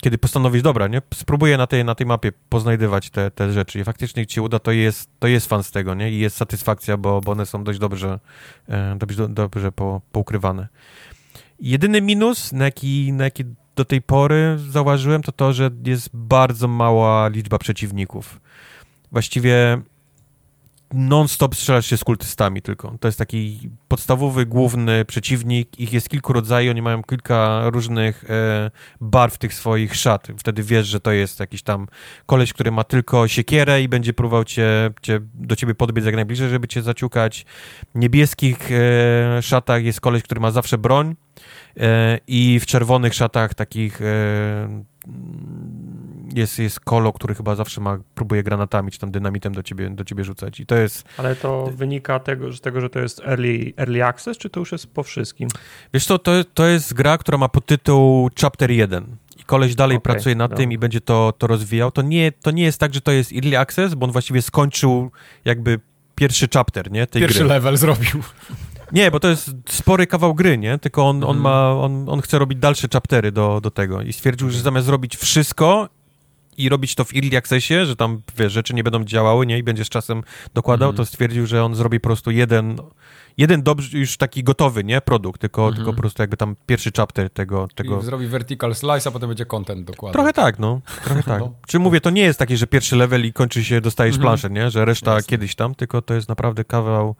kiedy 0.02 0.18
postanowisz, 0.18 0.62
dobra, 0.62 0.88
nie, 0.88 1.02
spróbuję 1.14 1.58
na 1.58 1.68
tej, 1.68 1.86
na 1.86 1.96
tej 1.96 2.08
mapie 2.08 2.32
poznajdywać 2.50 3.10
te, 3.10 3.32
te 3.32 3.52
rzeczy 3.52 3.80
i 3.80 3.84
faktycznie 3.84 4.26
ci 4.26 4.42
uda, 4.42 4.60
to 4.60 4.72
jest, 4.72 5.10
to 5.20 5.28
jest 5.28 5.48
fan 5.48 5.64
z 5.64 5.72
tego, 5.72 5.94
nie, 5.94 6.12
i 6.12 6.20
jest 6.20 6.38
satysfakcja, 6.38 6.98
bo, 6.98 7.22
bo 7.22 7.32
one 7.32 7.46
są 7.46 7.64
dość 7.64 7.80
dobrze, 7.80 8.20
e, 8.70 8.96
dobrze, 9.00 9.30
dobrze 9.30 9.72
po, 9.72 10.02
poukrywane. 10.12 10.68
Jedyny 11.60 12.02
minus, 12.02 12.52
na 12.52 12.66
jaki, 12.66 13.14
na 13.14 13.24
jaki 13.24 13.44
do 13.76 13.86
tej 13.86 14.02
pory 14.02 14.58
zauważyłem, 14.70 15.22
to 15.22 15.32
to, 15.32 15.54
że 15.54 15.70
jest 15.86 16.10
bardzo 16.14 16.68
mała 16.68 17.28
liczba 17.28 17.58
przeciwników. 17.58 18.42
Właściwie 19.12 19.82
non-stop 20.94 21.56
strzelasz 21.56 21.86
się 21.86 21.98
z 21.98 22.04
kultystami 22.04 22.62
tylko. 22.62 22.96
To 23.00 23.08
jest 23.08 23.18
taki 23.18 23.70
podstawowy, 23.88 24.46
główny 24.46 25.06
przeciwnik. 25.06 25.80
Ich 25.80 25.94
jest 25.94 26.10
kilku 26.10 26.34
rodzajów, 26.34 26.72
oni 26.72 26.82
mają 26.82 27.04
kilka 27.04 27.70
różnych 27.70 28.30
e, 28.30 28.72
barw 29.02 29.38
tych 29.38 29.54
swoich 29.54 29.96
szat. 29.96 30.28
Wtedy 30.38 30.64
wiesz, 30.64 30.88
że 30.88 31.00
to 31.00 31.12
jest 31.12 31.40
jakiś 31.40 31.64
tam 31.64 31.88
koleś, 32.26 32.54
który 32.54 32.72
ma 32.72 32.84
tylko 32.84 33.28
siekierę 33.28 33.82
i 33.82 33.88
będzie 33.88 34.14
próbował 34.14 34.44
cię, 34.44 34.92
cię 35.02 35.20
do 35.34 35.56
ciebie 35.56 35.76
podbiec 35.76 36.06
jak 36.06 36.16
najbliżej, 36.16 36.50
żeby 36.50 36.68
cię 36.68 36.82
zaciukać. 36.82 37.46
W 37.96 38.00
niebieskich 38.00 38.72
e, 38.72 39.42
szatach 39.42 39.84
jest 39.84 40.02
koleś, 40.02 40.24
który 40.24 40.42
ma 40.42 40.52
zawsze 40.52 40.78
broń 40.78 41.16
e, 41.78 42.20
i 42.28 42.60
w 42.60 42.66
czerwonych 42.66 43.14
szatach 43.14 43.54
takich 43.54 44.02
e, 44.02 44.84
jest, 46.34 46.60
jest 46.60 46.80
kolo, 46.80 47.14
który 47.14 47.36
chyba 47.36 47.56
zawsze 47.56 47.82
ma, 47.82 48.00
próbuje 48.16 48.44
granatami 48.44 48.92
czy 48.92 49.00
tam 49.00 49.12
dynamitem 49.12 49.54
do 49.54 49.64
ciebie, 49.64 49.90
do 49.90 50.04
ciebie 50.04 50.24
rzucać 50.24 50.60
i 50.60 50.66
to 50.66 50.76
jest... 50.76 51.04
Ale 51.18 51.36
to 51.36 51.70
wynika 51.76 52.20
tego, 52.20 52.54
z 52.54 52.62
tego, 52.62 52.82
że 52.82 52.90
to 52.90 53.00
jest 53.00 53.22
early, 53.26 53.74
early 53.78 54.06
access, 54.06 54.38
czy 54.38 54.50
to 54.50 54.60
już 54.60 54.72
jest 54.72 54.88
po 54.88 55.04
wszystkim? 55.04 55.50
Wiesz 55.94 56.06
co, 56.06 56.20
to, 56.20 56.32
to 56.54 56.66
jest 56.66 56.94
gra, 56.94 57.18
która 57.18 57.38
ma 57.38 57.50
podtytuł 57.50 58.30
Chapter 58.42 58.72
1 58.72 59.16
i 59.38 59.44
koleś 59.44 59.76
dalej 59.76 59.98
okay, 59.98 60.14
pracuje 60.14 60.36
nad 60.36 60.56
tym 60.56 60.72
i 60.72 60.78
będzie 60.78 61.02
to, 61.02 61.34
to 61.38 61.48
rozwijał. 61.48 61.92
To 61.92 62.02
nie, 62.02 62.32
to 62.32 62.52
nie 62.52 62.64
jest 62.64 62.80
tak, 62.80 62.94
że 62.94 63.02
to 63.02 63.12
jest 63.12 63.32
early 63.34 63.60
access, 63.60 63.94
bo 63.94 64.06
on 64.06 64.12
właściwie 64.12 64.42
skończył 64.42 65.12
jakby 65.46 65.80
pierwszy 66.16 66.48
chapter, 66.54 66.92
nie? 66.92 67.08
Tej 67.08 67.22
pierwszy 67.22 67.40
gry. 67.40 67.48
level 67.48 67.78
zrobił. 67.78 68.24
Nie, 68.92 69.12
bo 69.12 69.20
to 69.20 69.28
jest 69.28 69.52
spory 69.70 70.08
kawał 70.08 70.34
gry, 70.34 70.58
nie? 70.58 70.80
Tylko 70.80 71.10
on, 71.10 71.24
on 71.24 71.38
mhm. 71.38 71.42
ma, 71.42 71.72
on, 71.72 72.10
on 72.10 72.22
chce 72.22 72.40
robić 72.40 72.60
dalsze 72.60 72.88
chaptery 72.94 73.32
do, 73.32 73.62
do 73.62 73.72
tego 73.72 74.02
i 74.02 74.14
stwierdził, 74.14 74.50
że 74.50 74.60
zamiast 74.60 74.86
zrobić 74.86 75.18
wszystko 75.18 75.90
i 76.58 76.70
robić 76.70 76.96
to 76.96 77.04
w 77.04 77.16
early 77.16 77.38
accessie, 77.38 77.86
że 77.86 77.96
tam, 77.96 78.22
wiesz, 78.38 78.54
rzeczy 78.54 78.74
nie 78.74 78.84
będą 78.84 79.04
działały, 79.04 79.46
nie? 79.46 79.58
I 79.58 79.64
będzie 79.64 79.86
z 79.86 79.90
czasem 79.90 80.24
dokładał, 80.54 80.90
mm. 80.90 80.98
to 80.98 81.06
stwierdził, 81.06 81.46
że 81.46 81.64
on 81.64 81.76
zrobi 81.76 82.00
po 82.00 82.10
prostu 82.10 82.32
jeden, 82.32 82.78
jeden 83.38 83.64
dobrze, 83.64 83.98
już 83.98 84.18
taki 84.18 84.44
gotowy, 84.44 84.84
nie? 84.84 85.02
Produkt, 85.02 85.42
tylko, 85.42 85.62
mm 85.62 85.74
-hmm. 85.74 85.76
tylko 85.76 85.94
po 85.94 86.00
prostu 86.00 86.24
jakby 86.24 86.38
tam 86.38 86.56
pierwszy 86.66 86.92
chapter 86.98 87.30
tego... 87.30 87.68
tego... 87.76 88.00
I 88.00 88.04
zrobi 88.04 88.28
vertical 88.28 88.76
slice, 88.76 89.10
a 89.10 89.12
potem 89.12 89.30
będzie 89.30 89.46
content 89.46 89.86
dokładnie. 89.88 90.14
Trochę 90.14 90.34
tak, 90.34 90.60
no. 90.60 90.82
Trochę 91.04 91.24
tak. 91.34 91.40
no. 91.40 91.54
Czy 91.68 91.80
mówię, 91.80 92.02
to 92.02 92.10
nie 92.10 92.22
jest 92.22 92.40
takie, 92.40 92.58
że 92.58 92.68
pierwszy 92.68 92.96
level 92.96 93.26
i 93.26 93.34
kończy 93.34 93.64
się, 93.64 93.82
dostajesz 93.82 94.16
mm 94.16 94.22
-hmm. 94.22 94.28
planszę, 94.28 94.50
nie? 94.50 94.72
Że 94.72 94.86
reszta 94.86 95.14
Jasne. 95.14 95.30
kiedyś 95.30 95.56
tam, 95.56 95.76
tylko 95.76 96.02
to 96.02 96.14
jest 96.14 96.30
naprawdę 96.30 96.64
kawał 96.64 97.16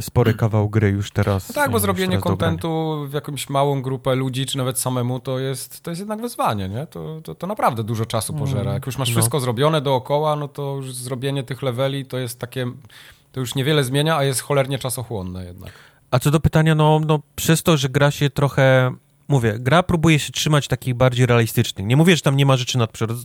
spory 0.00 0.34
kawał 0.34 0.68
gry 0.68 0.88
już 0.88 1.10
teraz. 1.10 1.48
No 1.48 1.54
tak, 1.54 1.70
bo 1.70 1.78
zrobienie 1.78 2.18
kontentu 2.18 3.00
w 3.08 3.12
jakąś 3.12 3.48
małą 3.48 3.82
grupę 3.82 4.14
ludzi, 4.14 4.46
czy 4.46 4.58
nawet 4.58 4.78
samemu, 4.78 5.20
to 5.20 5.38
jest, 5.38 5.80
to 5.80 5.90
jest 5.90 6.00
jednak 6.00 6.20
wyzwanie, 6.20 6.68
nie? 6.68 6.86
To, 6.86 7.20
to, 7.24 7.34
to 7.34 7.46
naprawdę 7.46 7.84
dużo 7.84 8.06
czasu 8.06 8.34
pożera. 8.34 8.62
Mm. 8.62 8.74
Jak 8.74 8.86
już 8.86 8.98
masz 8.98 9.08
no. 9.08 9.12
wszystko 9.12 9.40
zrobione 9.40 9.80
dookoła, 9.80 10.36
no 10.36 10.48
to 10.48 10.76
już 10.76 10.94
zrobienie 10.94 11.42
tych 11.42 11.62
leveli 11.62 12.06
to 12.06 12.18
jest 12.18 12.38
takie, 12.38 12.66
to 13.32 13.40
już 13.40 13.54
niewiele 13.54 13.84
zmienia, 13.84 14.16
a 14.16 14.24
jest 14.24 14.40
cholernie 14.40 14.78
czasochłonne 14.78 15.44
jednak. 15.44 15.72
A 16.10 16.18
co 16.18 16.30
do 16.30 16.40
pytania, 16.40 16.74
no, 16.74 17.00
no 17.06 17.20
przez 17.36 17.62
to, 17.62 17.76
że 17.76 17.88
gra 17.88 18.10
się 18.10 18.30
trochę 18.30 18.94
mówię, 19.28 19.54
gra 19.58 19.82
próbuje 19.82 20.18
się 20.18 20.32
trzymać 20.32 20.68
takich 20.68 20.94
bardziej 20.94 21.26
realistycznych. 21.26 21.86
Nie 21.86 21.96
mówię, 21.96 22.16
że 22.16 22.22
tam 22.22 22.36
nie 22.36 22.46
ma 22.46 22.56
rzeczy 22.56 22.78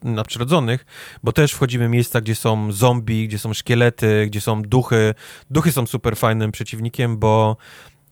nadprzyrodzonych, 0.04 0.86
bo 1.24 1.32
też 1.32 1.54
wchodzimy 1.54 1.88
w 1.88 1.92
miejsca, 1.92 2.22
gdzie 2.22 2.36
są 2.36 2.72
zombie, 2.72 3.28
gdzie 3.28 3.40
są 3.40 3.54
szkielety, 3.54 4.26
gdzie 4.28 4.42
są 4.42 4.62
duchy. 4.62 5.14
Duchy 5.50 5.72
są 5.72 5.88
super 5.88 6.18
fajnym 6.18 6.52
przeciwnikiem, 6.52 7.18
bo 7.18 7.58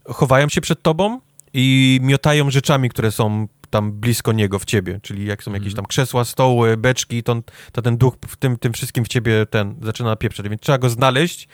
chowają 0.06 0.50
się 0.50 0.62
przed 0.62 0.82
tobą 0.82 1.22
i 1.54 2.00
miotają 2.04 2.50
rzeczami, 2.50 2.90
które 2.90 3.12
są 3.12 3.48
tam 3.70 3.92
blisko 3.92 4.32
niego, 4.32 4.60
w 4.60 4.66
ciebie, 4.66 5.00
czyli 5.04 5.26
jak 5.26 5.44
są 5.44 5.52
jakieś 5.52 5.68
mhm. 5.68 5.76
tam 5.76 5.86
krzesła, 5.86 6.26
stoły, 6.26 6.78
beczki, 6.78 7.24
to, 7.24 7.42
to 7.72 7.82
ten 7.82 7.98
duch 7.98 8.16
w 8.28 8.36
tym, 8.36 8.58
tym 8.58 8.74
wszystkim 8.74 9.06
w 9.06 9.08
ciebie 9.08 9.46
ten 9.46 9.76
zaczyna 9.82 10.16
pieprzeć, 10.16 10.50
więc 10.50 10.62
trzeba 10.62 10.78
go 10.78 10.90
znaleźć, 10.90 11.48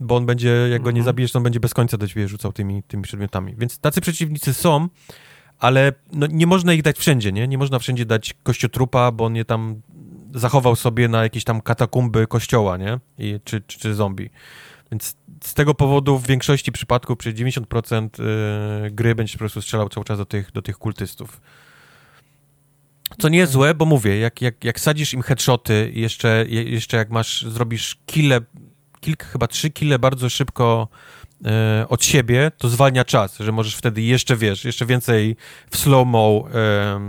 bo 0.00 0.16
on 0.16 0.26
będzie, 0.26 0.48
jak 0.48 0.82
go 0.82 0.90
nie 0.90 1.00
mhm. 1.00 1.04
zabijesz, 1.04 1.32
to 1.32 1.38
on 1.38 1.42
będzie 1.42 1.60
bez 1.60 1.74
końca 1.74 1.96
do 1.96 2.08
ciebie 2.08 2.28
rzucał 2.28 2.52
tymi, 2.52 2.82
tymi 2.82 3.02
przedmiotami. 3.02 3.54
Więc 3.58 3.78
tacy 3.78 4.00
przeciwnicy 4.00 4.54
są, 4.54 4.88
ale 5.60 5.92
no, 6.12 6.26
nie 6.30 6.46
można 6.46 6.72
ich 6.72 6.82
dać 6.82 6.98
wszędzie, 6.98 7.32
nie? 7.32 7.48
Nie 7.48 7.58
można 7.58 7.78
wszędzie 7.78 8.06
dać 8.06 8.34
kościotrupa, 8.42 9.12
bo 9.12 9.24
on 9.24 9.36
je 9.36 9.44
tam 9.44 9.80
zachował 10.34 10.76
sobie 10.76 11.08
na 11.08 11.22
jakieś 11.22 11.44
tam 11.44 11.60
katakumby 11.60 12.26
kościoła, 12.26 12.76
nie? 12.76 12.98
I, 13.18 13.40
czy, 13.44 13.60
czy, 13.60 13.78
czy 13.78 13.94
zombie. 13.94 14.30
Więc 14.92 15.16
z 15.44 15.54
tego 15.54 15.74
powodu 15.74 16.18
w 16.18 16.26
większości 16.26 16.72
przypadków, 16.72 17.18
przy 17.18 17.34
90% 17.34 18.08
y, 18.86 18.90
gry 18.90 19.14
będziesz 19.14 19.34
po 19.34 19.38
prostu 19.38 19.62
strzelał 19.62 19.88
cały 19.88 20.04
czas 20.04 20.18
do 20.18 20.24
tych, 20.24 20.52
do 20.52 20.62
tych 20.62 20.78
kultystów. 20.78 21.40
Co 23.18 23.28
nie 23.28 23.38
jest 23.38 23.52
złe, 23.52 23.74
bo 23.74 23.84
mówię, 23.84 24.18
jak, 24.18 24.42
jak, 24.42 24.64
jak 24.64 24.80
sadzisz 24.80 25.14
im 25.14 25.22
headshoty 25.22 25.92
i 25.94 26.00
jeszcze, 26.00 26.44
jeszcze 26.48 26.96
jak 26.96 27.10
masz, 27.10 27.42
zrobisz 27.42 27.98
kile, 28.06 28.40
kilka, 29.00 29.26
chyba 29.26 29.46
trzy 29.46 29.70
kile 29.70 29.98
bardzo 29.98 30.28
szybko 30.28 30.88
e, 31.44 31.86
od 31.88 32.04
siebie, 32.04 32.52
to 32.58 32.68
zwalnia 32.68 33.04
czas, 33.04 33.38
że 33.38 33.52
możesz 33.52 33.76
wtedy 33.76 34.02
jeszcze, 34.02 34.36
wiesz, 34.36 34.64
jeszcze 34.64 34.86
więcej 34.86 35.36
w 35.70 35.76
slow-mo 35.76 36.48
e, 36.54 37.00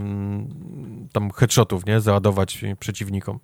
tam 1.11 1.31
headshotów, 1.31 1.85
nie, 1.85 2.01
załadować 2.01 2.65
przeciwnikom. 2.79 3.39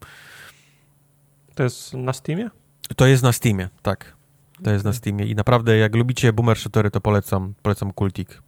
To 1.55 1.63
jest 1.63 1.93
na 1.93 2.13
Steamie? 2.13 2.49
To 2.95 3.07
jest 3.07 3.23
na 3.23 3.31
Steamie, 3.31 3.69
tak. 3.81 4.17
To 4.63 4.71
jest 4.71 4.85
na 4.85 4.93
Steamie 4.93 5.25
i 5.25 5.35
naprawdę 5.35 5.77
jak 5.77 5.95
lubicie 5.95 6.33
boomer 6.33 6.57
shootery, 6.57 6.91
to 6.91 7.01
polecam, 7.01 7.53
polecam 7.61 7.93
Kultik. 7.93 8.41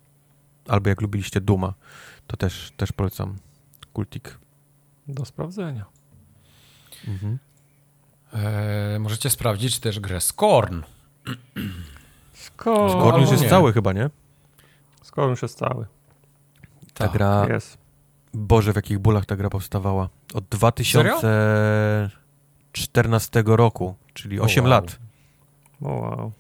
Albo 0.68 0.90
jak 0.90 1.02
lubiliście 1.02 1.42
Duma, 1.42 1.74
to 2.28 2.38
też, 2.38 2.72
też 2.78 2.92
polecam 2.92 3.36
Kultik. 3.94 4.40
Do 5.08 5.26
sprawdzenia. 5.26 5.86
Mhm. 7.08 7.40
E, 8.34 9.00
możecie 9.00 9.30
sprawdzić 9.30 9.80
też 9.80 10.00
grę 10.00 10.22
Scorn. 10.22 10.82
Skorn. 12.60 12.90
Skorn 12.90 13.22
już 13.22 13.32
jest 13.32 13.44
nie. 13.44 13.50
cały 13.50 13.74
chyba, 13.74 13.94
nie? 13.94 14.10
Skorn 15.02 15.30
już 15.30 15.42
jest 15.42 15.58
cały. 15.58 15.86
Ta 16.94 17.04
tak, 17.04 17.14
gra... 17.14 17.48
Jest. 17.50 17.78
Boże, 18.34 18.74
w 18.74 18.76
jakich 18.76 19.00
bólach 19.00 19.26
ta 19.26 19.36
gra 19.36 19.50
powstawała. 19.50 20.10
Od 20.34 20.46
2014 20.46 23.30
Serio? 23.34 23.56
roku, 23.56 23.96
czyli 24.14 24.40
8 24.40 24.64
wow. 24.64 24.70
lat. 24.70 25.00
Oh, 25.82 25.94
wow. 25.94 26.32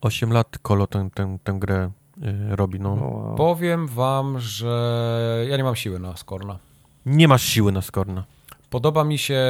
8 0.00 0.32
lat 0.32 0.58
Kolo 0.58 0.86
tę, 0.86 1.08
tę, 1.14 1.38
tę 1.44 1.58
grę 1.58 1.90
y, 2.22 2.56
robi, 2.56 2.80
no. 2.80 2.92
Oh, 2.92 3.04
wow. 3.04 3.34
Powiem 3.36 3.86
wam, 3.86 4.40
że 4.40 5.46
ja 5.48 5.56
nie 5.56 5.64
mam 5.64 5.76
siły 5.76 5.98
na 5.98 6.16
Skorna. 6.16 6.58
Nie 7.06 7.28
masz 7.28 7.42
siły 7.42 7.72
na 7.72 7.82
Skorna. 7.82 8.24
Podoba 8.70 9.04
mi 9.04 9.18
się 9.18 9.42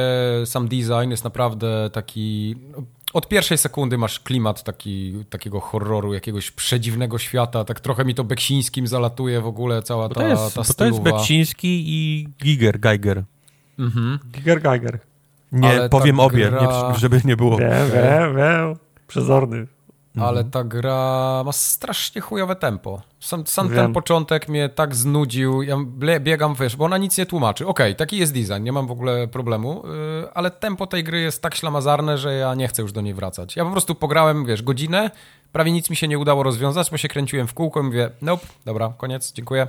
sam 0.45 0.67
design, 0.67 1.09
jest 1.09 1.23
naprawdę 1.23 1.89
taki 1.93 2.55
od 3.15 3.27
pierwszej 3.27 3.57
sekundy 3.57 3.97
masz 3.97 4.19
klimat 4.19 4.63
taki, 4.63 5.25
takiego 5.29 5.59
horroru, 5.59 6.13
jakiegoś 6.13 6.51
przedziwnego 6.51 7.17
świata, 7.17 7.63
tak 7.63 7.79
trochę 7.79 8.05
mi 8.05 8.15
to 8.15 8.23
Beksińskim 8.23 8.87
zalatuje 8.87 9.41
w 9.41 9.47
ogóle 9.47 9.81
cała 9.81 10.09
ta, 10.09 10.15
to 10.15 10.27
jest, 10.27 10.55
ta 10.55 10.63
styluwa. 10.63 11.03
To 11.03 11.09
jest 11.09 11.17
Beksiński 11.17 11.83
i 11.85 12.27
Giger, 12.43 12.79
Geiger. 12.79 13.23
Mhm. 13.79 14.19
Giger, 14.31 14.61
Geiger. 14.61 14.99
Nie, 15.51 15.69
Ale 15.69 15.89
powiem 15.89 16.19
obie, 16.19 16.49
gra... 16.49 16.91
nie, 16.91 16.99
żeby 16.99 17.21
nie 17.25 17.37
było. 17.37 17.57
Wiem, 17.57 17.91
wiem, 17.93 18.35
wiem. 18.35 18.75
Przezorny. 19.07 19.67
Mhm. 20.15 20.27
ale 20.27 20.43
ta 20.43 20.63
gra 20.63 21.41
ma 21.45 21.51
strasznie 21.51 22.21
chujowe 22.21 22.55
tempo. 22.55 23.01
Sam, 23.19 23.47
sam 23.47 23.69
ten 23.69 23.93
początek 23.93 24.49
mnie 24.49 24.69
tak 24.69 24.95
znudził, 24.95 25.61
ja 25.61 25.77
biegam, 26.19 26.55
wiesz, 26.55 26.75
bo 26.75 26.85
ona 26.85 26.97
nic 26.97 27.17
nie 27.17 27.25
tłumaczy. 27.25 27.67
Okej, 27.67 27.91
okay, 27.91 27.95
taki 27.95 28.17
jest 28.17 28.33
design, 28.33 28.63
nie 28.63 28.71
mam 28.71 28.87
w 28.87 28.91
ogóle 28.91 29.27
problemu, 29.27 29.83
yy, 30.21 30.29
ale 30.33 30.51
tempo 30.51 30.87
tej 30.87 31.03
gry 31.03 31.21
jest 31.21 31.41
tak 31.41 31.55
ślamazarne, 31.55 32.17
że 32.17 32.33
ja 32.33 32.55
nie 32.55 32.67
chcę 32.67 32.81
już 32.81 32.91
do 32.91 33.01
niej 33.01 33.13
wracać. 33.13 33.55
Ja 33.55 33.65
po 33.65 33.71
prostu 33.71 33.95
pograłem, 33.95 34.45
wiesz, 34.45 34.63
godzinę, 34.63 35.11
prawie 35.51 35.71
nic 35.71 35.89
mi 35.89 35.95
się 35.95 36.07
nie 36.07 36.19
udało 36.19 36.43
rozwiązać, 36.43 36.91
bo 36.91 36.97
się 36.97 37.07
kręciłem 37.07 37.47
w 37.47 37.53
kółko 37.53 37.79
i 37.79 37.83
mówię, 37.83 38.09
nope, 38.21 38.45
dobra, 38.65 38.93
koniec, 38.97 39.33
dziękuję. 39.33 39.67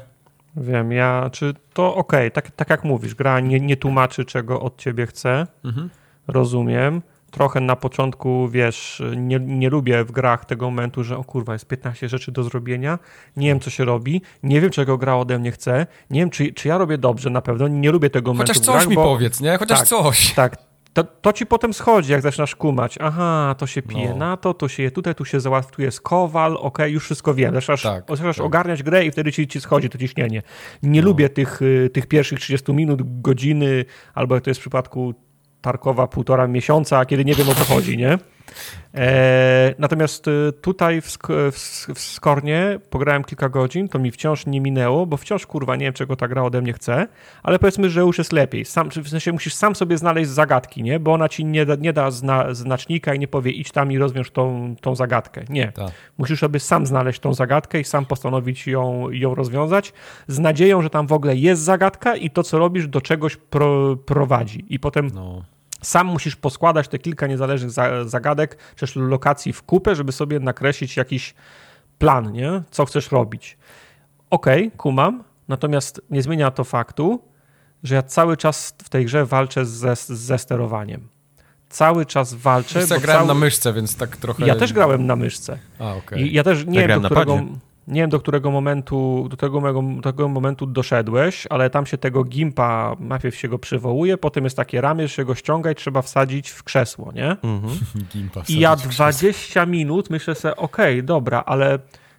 Wiem, 0.57 0.93
ja, 0.93 1.31
czy 1.33 1.55
to 1.73 1.95
okej, 1.95 2.33
tak, 2.33 2.51
tak 2.51 2.71
jak 2.71 2.85
mówisz, 2.85 3.15
gra 3.15 3.41
nie, 3.41 3.61
nie 3.61 3.77
tłumaczy, 3.77 4.25
czego 4.25 4.61
od 4.61 4.79
ciebie 4.79 5.07
chce, 5.07 5.47
Mhm. 5.65 5.91
rozumiem. 6.29 7.03
Trochę 7.31 7.61
na 7.61 7.77
początku, 7.77 8.49
wiesz, 8.49 9.03
nie, 9.17 9.39
nie 9.41 9.71
lubię 9.71 10.05
w 10.05 10.13
grach 10.13 10.45
tego 10.45 10.71
momentu, 10.71 11.05
że 11.05 11.17
o 11.19 11.25
kurwa, 11.25 11.53
jest 11.53 11.67
15 11.67 12.09
rzeczy 12.09 12.33
do 12.33 12.43
zrobienia, 12.43 12.99
nie 13.37 13.49
wiem, 13.49 13.61
co 13.61 13.71
się 13.71 13.85
robi, 13.85 14.23
nie 14.43 14.61
wiem, 14.61 14.71
czego 14.71 14.99
gra 14.99 15.17
ode 15.17 15.39
mnie 15.39 15.53
chce, 15.53 15.87
nie 16.11 16.21
wiem, 16.21 16.31
czy, 16.31 16.53
czy 16.53 16.69
ja 16.69 16.79
robię 16.79 16.99
dobrze 16.99 17.31
na 17.31 17.43
pewno, 17.43 17.69
nie 17.69 17.91
lubię 17.91 18.11
tego 18.11 18.31
momentu 18.33 18.53
Chociaż 18.53 18.67
coś 18.67 18.75
grach, 18.75 18.89
mi 18.89 18.95
bo, 18.95 19.05
powiedz, 19.05 19.41
nie? 19.41 19.57
Chociaż 19.59 19.79
tak. 19.79 19.89
coś. 19.89 20.35
Tak, 20.35 20.57
to, 20.93 21.05
to 21.05 21.33
ci 21.33 21.47
potem 21.47 21.75
schodzi, 21.75 22.13
jak 22.13 22.23
zaczynasz 22.23 22.57
kumać. 22.57 22.99
Aha, 23.01 23.55
to 23.59 23.67
się 23.67 23.83
pije 23.83 24.09
No. 24.09 24.17
na 24.17 24.37
to, 24.37 24.55
to 24.55 24.69
się 24.69 24.83
je 24.83 24.91
tutaj, 24.91 25.15
tu 25.15 25.25
się 25.25 25.41
załatwia, 25.41 25.71
tu 25.71 25.83
jest 25.83 26.01
kowal, 26.01 26.57
okej, 26.61 26.93
już 26.93 27.05
wszystko 27.05 27.35
wiem. 27.35 27.55
Zaczynasz, 27.55 27.83
Tak, 27.83 28.05
zaczynasz 28.09 28.37
tak. 28.37 28.47
ogarniać 28.47 28.83
grę 28.83 29.05
i 29.07 29.11
wtedy 29.11 29.33
ci, 29.33 29.49
ci 29.49 29.61
schodzi 29.61 29.89
to 29.89 29.99
ciśnienie. 29.99 30.43
Nie 30.83 31.01
No. 31.01 31.07
lubię 31.07 31.29
tych, 31.29 31.63
y, 31.63 31.91
tych 31.93 32.07
pierwszych 32.07 32.41
30 32.41 32.73
minut, 32.73 33.21
godziny, 33.23 33.85
albo 34.15 34.35
jak 34.35 34.45
to 34.45 34.51
jest 34.51 34.61
w 34.61 34.63
przypadku 34.63 35.15
Tarkowa 35.67 36.07
półtora 36.07 36.47
miesiąca, 36.47 37.05
kiedy 37.05 37.25
nie 37.25 37.35
wiem 37.35 37.49
o 37.49 37.55
co 37.55 37.65
chodzi, 37.65 37.99
nie? 37.99 38.19
E, 38.95 39.75
natomiast 39.79 40.29
y, 40.29 40.53
tutaj 40.61 41.01
w, 41.01 41.19
w, 41.53 41.87
w 41.95 42.01
Skornie 42.01 42.79
pograłem 42.91 43.25
kilka 43.25 43.49
godzin, 43.49 43.89
to 43.89 43.99
mi 43.99 44.11
wciąż 44.11 44.47
nie 44.47 44.61
minęło, 44.61 45.07
bo 45.07 45.17
wciąż 45.17 45.47
kurwa 45.47 45.77
nie 45.77 45.87
wiem, 45.87 45.93
czego 45.93 46.17
ta 46.17 46.29
gra 46.29 46.43
ode 46.43 46.63
mnie 46.63 46.73
chce, 46.73 47.07
ale 47.43 47.59
powiedzmy, 47.59 47.91
że 47.91 48.01
już 48.01 48.19
jest 48.19 48.33
lepiej. 48.33 48.65
Sam, 48.65 48.91
w 48.91 49.09
sensie 49.09 49.33
musisz 49.33 49.55
sam 49.55 49.75
sobie 49.75 49.99
znaleźć 49.99 50.31
zagadki, 50.31 50.83
nie? 50.83 51.01
Bo 51.01 51.13
ona 51.13 51.29
ci 51.29 51.45
nie 51.45 51.67
da, 51.67 51.75
nie 51.75 51.93
da 51.93 52.11
zna, 52.11 52.55
znacznika 52.55 53.15
i 53.15 53.19
nie 53.19 53.29
powie 53.29 53.51
idź 53.51 53.73
tam 53.73 53.93
i 53.93 53.99
rozwiąż 53.99 54.31
tą, 54.31 54.75
tą 54.81 54.95
zagadkę. 54.95 55.45
Nie. 55.49 55.73
Tak. 55.73 55.91
Musisz 56.19 56.41
sobie 56.41 56.61
sam 56.61 56.87
znaleźć 56.87 57.21
tą 57.21 57.35
zagadkę 57.35 57.81
i 57.81 57.85
sam 57.85 58.07
postanowić 58.07 58.67
ją, 58.67 59.11
ją 59.11 59.35
rozwiązać 59.35 59.93
z 60.27 60.39
nadzieją, 60.39 60.83
że 60.83 60.91
tam 60.91 61.07
w 61.07 61.13
ogóle 61.13 61.37
jest 61.37 61.63
zagadka 61.63 62.17
i 62.17 62.31
to, 62.31 62.43
co 62.43 62.59
robisz, 62.59 62.89
do 62.89 63.01
czegoś 63.01 63.37
pro, 63.37 63.97
prowadzi. 63.97 64.65
I 64.69 64.79
potem 64.79 65.11
No. 65.15 65.56
Sam 65.83 66.07
musisz 66.07 66.37
poskładać 66.37 66.89
te 66.89 66.99
kilka 66.99 67.27
niezależnych 67.27 67.71
za, 67.71 68.05
zagadek, 68.05 68.59
czy 68.77 68.87
lokacji 69.01 69.53
w 69.53 69.63
kupę, 69.63 69.95
żeby 69.95 70.13
sobie 70.13 70.41
nakreślić 70.41 70.97
jakiś 70.97 71.35
plan, 71.99 72.33
nie? 72.33 72.63
Co 72.71 72.85
chcesz 72.85 73.13
robić. 73.13 73.59
Okej, 74.31 74.71
kumam, 74.77 75.25
natomiast 75.49 76.01
nie 76.11 76.23
zmienia 76.23 76.51
to 76.51 76.65
faktu, 76.65 77.23
że 77.83 77.95
ja 77.95 78.03
cały 78.03 78.37
czas 78.37 78.75
w 78.85 78.89
tej 78.89 79.05
grze 79.05 79.27
walczę 79.27 79.67
ze, 79.67 79.97
ze 79.97 80.39
sterowaniem. 80.39 81.09
Cały 81.69 82.07
czas 82.07 82.35
walczę. 82.35 82.81
Bo 82.81 83.01
grałem 83.01 83.21
cały... 83.21 83.29
na 83.29 83.35
myszce, 83.35 83.73
więc 83.73 83.97
tak 83.97 84.17
trochę... 84.17 84.47
Ja 84.47 84.57
też 84.57 84.73
grałem 84.73 85.07
na 85.07 85.17
myszce. 85.17 85.59
A, 85.79 85.95
okej. 85.95 86.27
I 86.27 86.33
ja 86.33 86.43
też 86.45 86.67
nie 86.67 86.81
Ja 86.81 86.89
wiem, 86.89 87.03
do 87.03 87.03
na 87.03 87.09
którego, 87.09 87.37
padzie. 87.37 87.49
Nie 87.89 88.01
wiem, 88.01 88.11
do 88.11 88.21
którego 88.21 88.51
momentu, 88.51 89.27
do 89.31 89.37
tego, 89.37 89.61
mego, 89.61 89.83
do 89.83 90.13
tego 90.13 90.29
momentu 90.29 90.67
doszedłeś, 90.67 91.47
ale 91.51 91.71
tam 91.71 91.87
się 91.87 91.99
tego 91.99 92.25
gimpa, 92.25 92.97
najpierw 93.01 93.37
się 93.37 93.49
go 93.49 93.59
przywołuje, 93.59 94.19
potem 94.19 94.45
jest 94.45 94.57
takie 94.57 94.81
ramię, 94.81 95.09
że 95.09 95.15
się 95.15 95.25
go 95.25 95.35
ściąga 95.35 95.71
i 95.71 95.75
trzeba 95.75 96.03
wsadzić 96.03 96.51
w 96.51 96.63
krzesło, 96.63 97.13
nie? 97.13 97.31
Mhm. 97.31 97.79
Gimpa 98.13 98.43
I 98.49 98.59
ja 98.59 98.77
wsadzić 98.77 98.87
w 98.87 98.89
krzesło. 98.89 99.21
20 99.31 99.67
minut 99.67 100.11
myślę 100.11 100.35
sobie, 100.35 100.57
okej, 100.57 101.05
dobra, 101.05 101.43
ale 101.47 101.79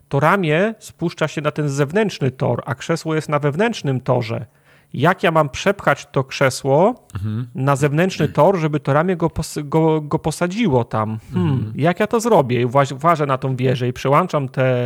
to 0.09 0.19
ramię 0.19 0.75
spuszcza 0.79 1.27
się 1.27 1.41
na 1.41 1.51
ten 1.51 1.69
zewnętrzny 1.69 2.31
tor, 2.31 2.63
a 2.65 2.75
krzesło 2.75 3.15
jest 3.15 3.29
na 3.29 3.39
wewnętrznym 3.39 4.01
torze. 4.01 4.45
Jak 4.93 5.23
ja 5.23 5.31
mam 5.31 5.49
przepchać 5.49 6.07
to 6.11 6.23
krzesło 6.23 6.95
Mhm. 7.15 7.47
na 7.55 7.75
zewnętrzny 7.75 8.27
tor, 8.29 8.57
żeby 8.57 8.79
to 8.79 8.93
ramię 8.93 9.15
go, 9.15 9.29
pos 9.29 9.57
go, 9.63 10.01
go 10.01 10.19
posadziło 10.19 10.83
tam? 10.83 11.19
Hmm, 11.33 11.53
Mhm. 11.53 11.73
Jak 11.75 11.99
ja 11.99 12.07
to 12.07 12.19
zrobię? 12.19 12.61
I 12.61 12.65
Włażę 12.95 13.25
na 13.25 13.37
tą 13.37 13.55
wieżę 13.55 13.87
i 13.87 13.93
przełączam 13.93 14.49
te... 14.49 14.85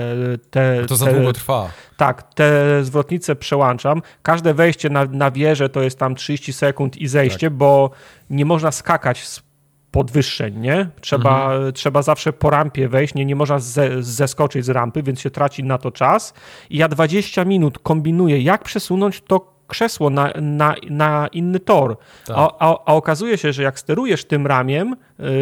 te 0.49 0.85
To 0.87 0.95
za 0.95 1.05
te, 1.05 1.13
długo 1.13 1.33
trwa. 1.33 1.69
tak, 1.97 2.33
te 2.33 2.83
zwrotnice 2.83 3.35
przełączam. 3.35 4.01
Każde 4.23 4.53
wejście 4.53 4.89
na, 4.89 5.05
na 5.05 5.31
wieżę 5.31 5.69
to 5.69 5.81
jest 5.81 5.99
tam 5.99 6.15
30 6.15 6.53
sekund 6.53 6.97
i 6.97 7.07
zejście, 7.07 7.47
Tak. 7.49 7.57
bo 7.57 7.89
nie 8.29 8.45
można 8.45 8.71
skakać 8.71 9.27
z 9.27 9.43
podwyższeń, 9.91 10.59
nie? 10.59 10.89
Trzeba, 11.01 11.53
Mhm. 11.53 11.73
trzeba 11.73 12.01
zawsze 12.01 12.33
po 12.33 12.49
rampie 12.49 12.89
wejść, 12.89 13.13
nie, 13.15 13.25
nie 13.25 13.35
można 13.35 13.59
ze, 13.59 14.03
zeskoczyć 14.03 14.65
z 14.65 14.69
rampy, 14.69 15.03
więc 15.03 15.19
się 15.21 15.29
traci 15.29 15.63
na 15.63 15.77
to 15.77 15.91
czas. 15.91 16.33
I 16.69 16.77
ja 16.77 16.87
20 16.87 17.45
minut 17.45 17.79
kombinuję, 17.79 18.41
jak 18.41 18.63
przesunąć 18.63 19.21
to 19.21 19.51
krzesło 19.71 20.09
na, 20.09 20.29
na, 20.41 20.75
na 20.89 21.27
inny 21.27 21.59
tor. 21.59 21.97
Tak. 22.25 22.37
A, 22.37 22.51
a, 22.59 22.77
a 22.85 22.93
okazuje 22.93 23.37
się, 23.37 23.53
że 23.53 23.63
jak 23.63 23.79
sterujesz 23.79 24.25
tym 24.25 24.47
ramiem, 24.47 24.95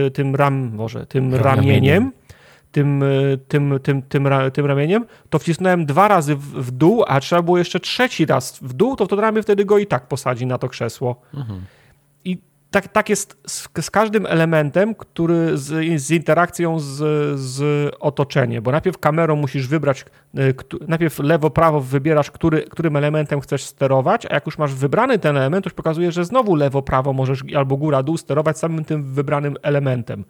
y, 0.08 0.12
tym 0.12 0.36
ram, 0.36 0.72
może, 0.76 1.06
tym 1.06 1.36
Ramieniem. 1.36 1.44
ramieniem, 1.44 2.12
tym, 2.72 3.04
y, 3.04 3.40
tym, 3.48 3.80
tym, 3.84 4.02
tym, 4.02 4.28
tym 4.54 4.66
ramieniem, 4.66 5.06
to 5.30 5.40
wcisnąłem 5.40 5.86
dwa 5.86 6.08
razy 6.08 6.36
w, 6.36 6.42
w 6.42 6.72
dół, 6.72 7.04
a 7.08 7.20
trzeba 7.20 7.42
było 7.42 7.58
jeszcze 7.58 7.80
trzeci 7.80 8.26
raz 8.26 8.60
w 8.62 8.74
dół, 8.74 8.96
to 8.96 9.08
to 9.08 9.16
ramię 9.16 9.44
wtedy 9.44 9.66
go 9.66 9.78
i 9.78 9.88
tak 9.88 10.08
posadzi 10.08 10.46
na 10.46 10.58
to 10.58 10.70
krzesło. 10.70 11.22
I 11.34 11.79
tak, 12.72 12.88
tak 12.88 13.10
jest 13.10 13.38
z, 13.48 13.70
z 13.82 13.92
każdym 13.92 14.26
elementem, 14.26 14.96
który 14.96 15.58
z, 15.58 16.02
z 16.02 16.12
interakcją 16.12 16.80
z, 16.80 16.96
z 17.40 17.90
otoczeniem, 18.00 18.64
bo 18.64 18.72
najpierw 18.72 18.98
kamerą 18.98 19.36
musisz 19.36 19.68
wybrać, 19.68 20.06
któ- 20.58 20.80
najpierw 20.88 21.20
lewo, 21.20 21.50
prawo 21.50 21.82
wybierasz, 21.82 22.32
który, 22.32 22.62
którym 22.62 22.96
elementem 22.96 23.42
chcesz 23.42 23.64
sterować, 23.64 24.26
a 24.26 24.34
jak 24.34 24.46
już 24.46 24.58
masz 24.58 24.74
wybrany 24.74 25.20
ten 25.20 25.38
element, 25.38 25.64
to 25.64 25.70
już 25.70 25.74
pokazuje, 25.74 26.12
że 26.12 26.26
znowu 26.26 26.56
lewo, 26.56 26.82
prawo 26.82 27.14
możesz 27.14 27.44
albo 27.56 27.78
góra, 27.78 28.04
dół 28.04 28.18
sterować 28.18 28.58
samym 28.58 28.86
tym 28.86 29.14
wybranym 29.14 29.56
elementem. 29.62 30.26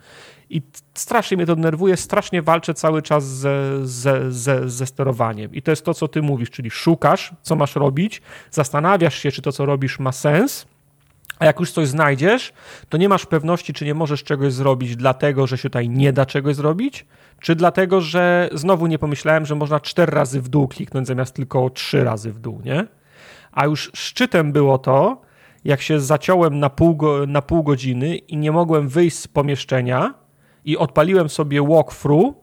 I 0.50 0.62
strasznie 0.94 1.38
mnie 1.38 1.46
to 1.46 1.56
denerwuje, 1.56 1.98
strasznie 1.98 2.42
walczę 2.42 2.74
cały 2.74 3.02
czas 3.02 3.26
ze, 3.26 3.88
ze, 3.88 4.32
ze, 4.32 4.70
ze 4.70 4.86
sterowaniem. 4.86 5.54
I 5.54 5.62
to 5.62 5.72
jest 5.72 5.86
to, 5.86 5.94
co 5.94 6.08
ty 6.08 6.22
mówisz, 6.22 6.50
czyli 6.50 6.72
szukasz, 6.72 7.34
co 7.42 7.56
masz 7.56 7.76
robić, 7.76 8.22
zastanawiasz 8.52 9.20
się, 9.20 9.32
czy 9.32 9.42
to, 9.42 9.52
co 9.52 9.66
robisz, 9.66 10.00
ma 10.00 10.12
sens, 10.12 10.66
a 11.40 11.46
jak 11.46 11.60
już 11.60 11.72
coś 11.72 11.88
znajdziesz, 11.88 12.54
to 12.90 12.98
nie 12.98 13.10
masz 13.10 13.26
pewności, 13.26 13.74
czy 13.74 13.86
nie 13.86 13.94
możesz 13.94 14.24
czegoś 14.24 14.54
zrobić, 14.54 14.96
dlatego 14.96 15.48
że 15.48 15.58
się 15.58 15.70
tutaj 15.70 15.90
nie 15.90 16.14
da 16.14 16.26
czegoś 16.26 16.56
zrobić, 16.56 17.06
czy 17.42 17.56
dlatego, 17.56 18.02
że 18.02 18.50
znowu 18.54 18.88
nie 18.88 19.00
pomyślałem, 19.00 19.46
że 19.46 19.56
można 19.56 19.80
cztery 19.80 20.12
razy 20.12 20.42
w 20.42 20.50
dół 20.50 20.68
kliknąć 20.68 21.08
zamiast 21.08 21.36
tylko 21.36 21.70
trzy 21.70 22.04
razy 22.04 22.32
w 22.32 22.40
dół, 22.40 22.62
nie? 22.66 22.88
A 23.52 23.66
już 23.66 23.92
szczytem 23.94 24.52
było 24.52 24.78
to, 24.78 25.22
jak 25.66 25.82
się 25.82 26.00
zaciąłem 26.00 26.60
na 26.60 26.70
pół, 26.70 26.98
na 27.28 27.42
pół 27.42 27.64
godziny 27.64 28.16
i 28.16 28.38
nie 28.38 28.52
mogłem 28.52 28.88
wyjść 28.88 29.18
z 29.18 29.28
pomieszczenia 29.28 30.14
i 30.66 30.78
odpaliłem 30.78 31.30
sobie 31.30 31.68
walkthrough 31.68 32.36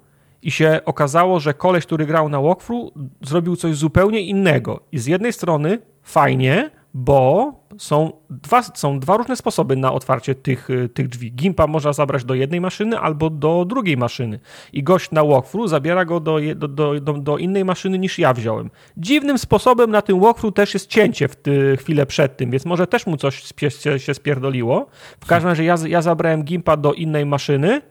i 0.43 0.51
się 0.51 0.81
okazało, 0.85 1.40
że 1.40 1.55
koleś, 1.55 1.86
który 1.86 2.06
grał 2.06 2.28
na 2.28 2.40
walkthrough 2.40 2.93
zrobił 3.23 3.56
coś 3.56 3.74
zupełnie 3.77 4.20
innego. 4.20 4.81
I 4.93 4.98
z 4.98 5.06
jednej 5.06 5.32
strony 5.32 5.78
fajnie, 6.02 6.70
bo 6.94 7.52
są 7.78 8.12
dwa, 8.31 8.62
są 8.62 9.01
dwa 9.01 9.16
różne 9.16 9.36
sposoby 9.36 9.77
na 9.77 9.93
otwarcie 9.93 10.35
tych, 10.35 10.70
y, 10.70 10.89
tych 10.89 11.09
drzwi. 11.09 11.32
Gimpa 11.32 11.66
można 11.66 11.93
zabrać 11.93 12.24
do 12.24 12.35
jednej 12.35 12.61
maszyny 12.61 12.98
albo 12.98 13.31
do 13.31 13.65
drugiej 13.65 13.97
maszyny. 13.97 14.40
I 14.73 14.82
gość 14.82 15.11
na 15.11 15.24
walkthrough 15.24 15.69
zabiera 15.69 16.05
go 16.05 16.20
do, 16.20 16.39
do, 16.57 17.01
do, 17.01 17.12
do, 17.12 17.39
innej 17.39 17.65
maszyny 17.65 17.98
niż 17.98 18.19
ja 18.19 18.35
wziąłem. 18.35 18.70
Dziwnym 18.97 19.39
sposobem 19.39 19.90
na 19.90 20.03
tym 20.03 20.20
walkthrough 20.20 20.57
też 20.57 20.74
jest 20.74 20.90
cięcie 20.90 21.28
w 21.28 21.36
ty, 21.36 21.77
chwilę 21.77 22.07
przed 22.07 22.36
tym, 22.36 22.51
więc 22.51 22.65
może 22.65 22.86
też 22.86 23.07
mu 23.07 23.16
coś 23.16 23.44
spie, 23.44 23.70
się, 23.70 23.98
się 23.98 24.15
spierdoliło. 24.15 24.86
W 25.20 25.27
każdym 25.27 25.48
razie 25.48 25.65
ja, 25.65 25.77
ja 25.86 26.03
zabrałem 26.03 26.44
Gimpa 26.44 26.77
do 26.77 26.93
innej 26.93 27.27
maszyny 27.27 27.82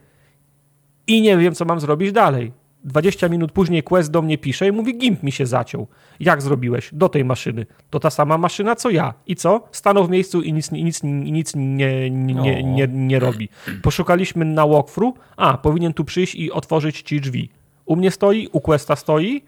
i 1.08 1.22
nie 1.22 1.38
wiem, 1.38 1.56
co 1.56 1.66
mam 1.66 1.80
zrobić 1.80 2.12
dalej. 2.12 2.65
20 2.86 3.30
minut 3.30 3.52
później 3.52 3.84
Quest 3.84 4.12
do 4.12 4.22
mnie 4.22 4.38
pisze 4.38 4.68
i 4.68 4.72
mówi, 4.72 4.98
Gimp 4.98 5.24
mi 5.24 5.32
się 5.32 5.46
zaciął. 5.46 5.88
Jak 6.20 6.42
zrobiłeś? 6.42 6.90
Do 6.94 7.10
tej 7.10 7.26
maszyny. 7.26 7.66
To 7.90 8.00
ta 8.00 8.10
sama 8.10 8.38
maszyna, 8.38 8.76
co 8.76 8.90
ja. 8.90 9.14
I 9.28 9.36
co? 9.36 9.68
Stanął 9.72 10.06
w 10.08 10.10
miejscu 10.10 10.42
i 10.42 10.54
nic, 10.54 10.72
nic, 10.72 11.04
nic 11.04 11.56
nie, 11.56 12.10
nie, 12.10 12.34
nie, 12.34 12.64
nie, 12.64 12.88
nie 12.88 13.20
robi. 13.20 13.50
Poszukaliśmy 13.82 14.46
na 14.46 14.68
walkthrough. 14.68 15.20
A, 15.38 15.58
powinien 15.58 15.94
tu 15.94 16.06
przyjść 16.06 16.36
i 16.36 16.52
otworzyć 16.52 17.02
ci 17.02 17.22
drzwi. 17.22 17.50
U 17.86 17.96
mnie 17.96 18.12
stoi, 18.12 18.48
u 18.52 18.62
Questa 18.62 18.96
stoi. 18.96 19.42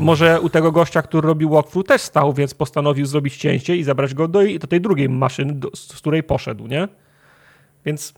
Może 0.00 0.40
u 0.40 0.48
tego 0.48 0.72
gościa, 0.72 1.02
który 1.02 1.28
robił 1.28 1.50
walkthrough 1.50 1.88
też 1.88 2.02
stał, 2.02 2.32
więc 2.32 2.54
postanowił 2.54 3.06
zrobić 3.06 3.36
cięcie 3.36 3.76
i 3.76 3.84
zabrać 3.84 4.14
go 4.14 4.28
do, 4.28 4.40
do 4.60 4.66
tej 4.66 4.80
drugiej 4.80 5.08
maszyny, 5.08 5.52
do, 5.52 5.70
z 5.74 5.96
której 5.96 6.22
poszedł, 6.22 6.66
nie? 6.66 6.88
Więc 7.84 8.14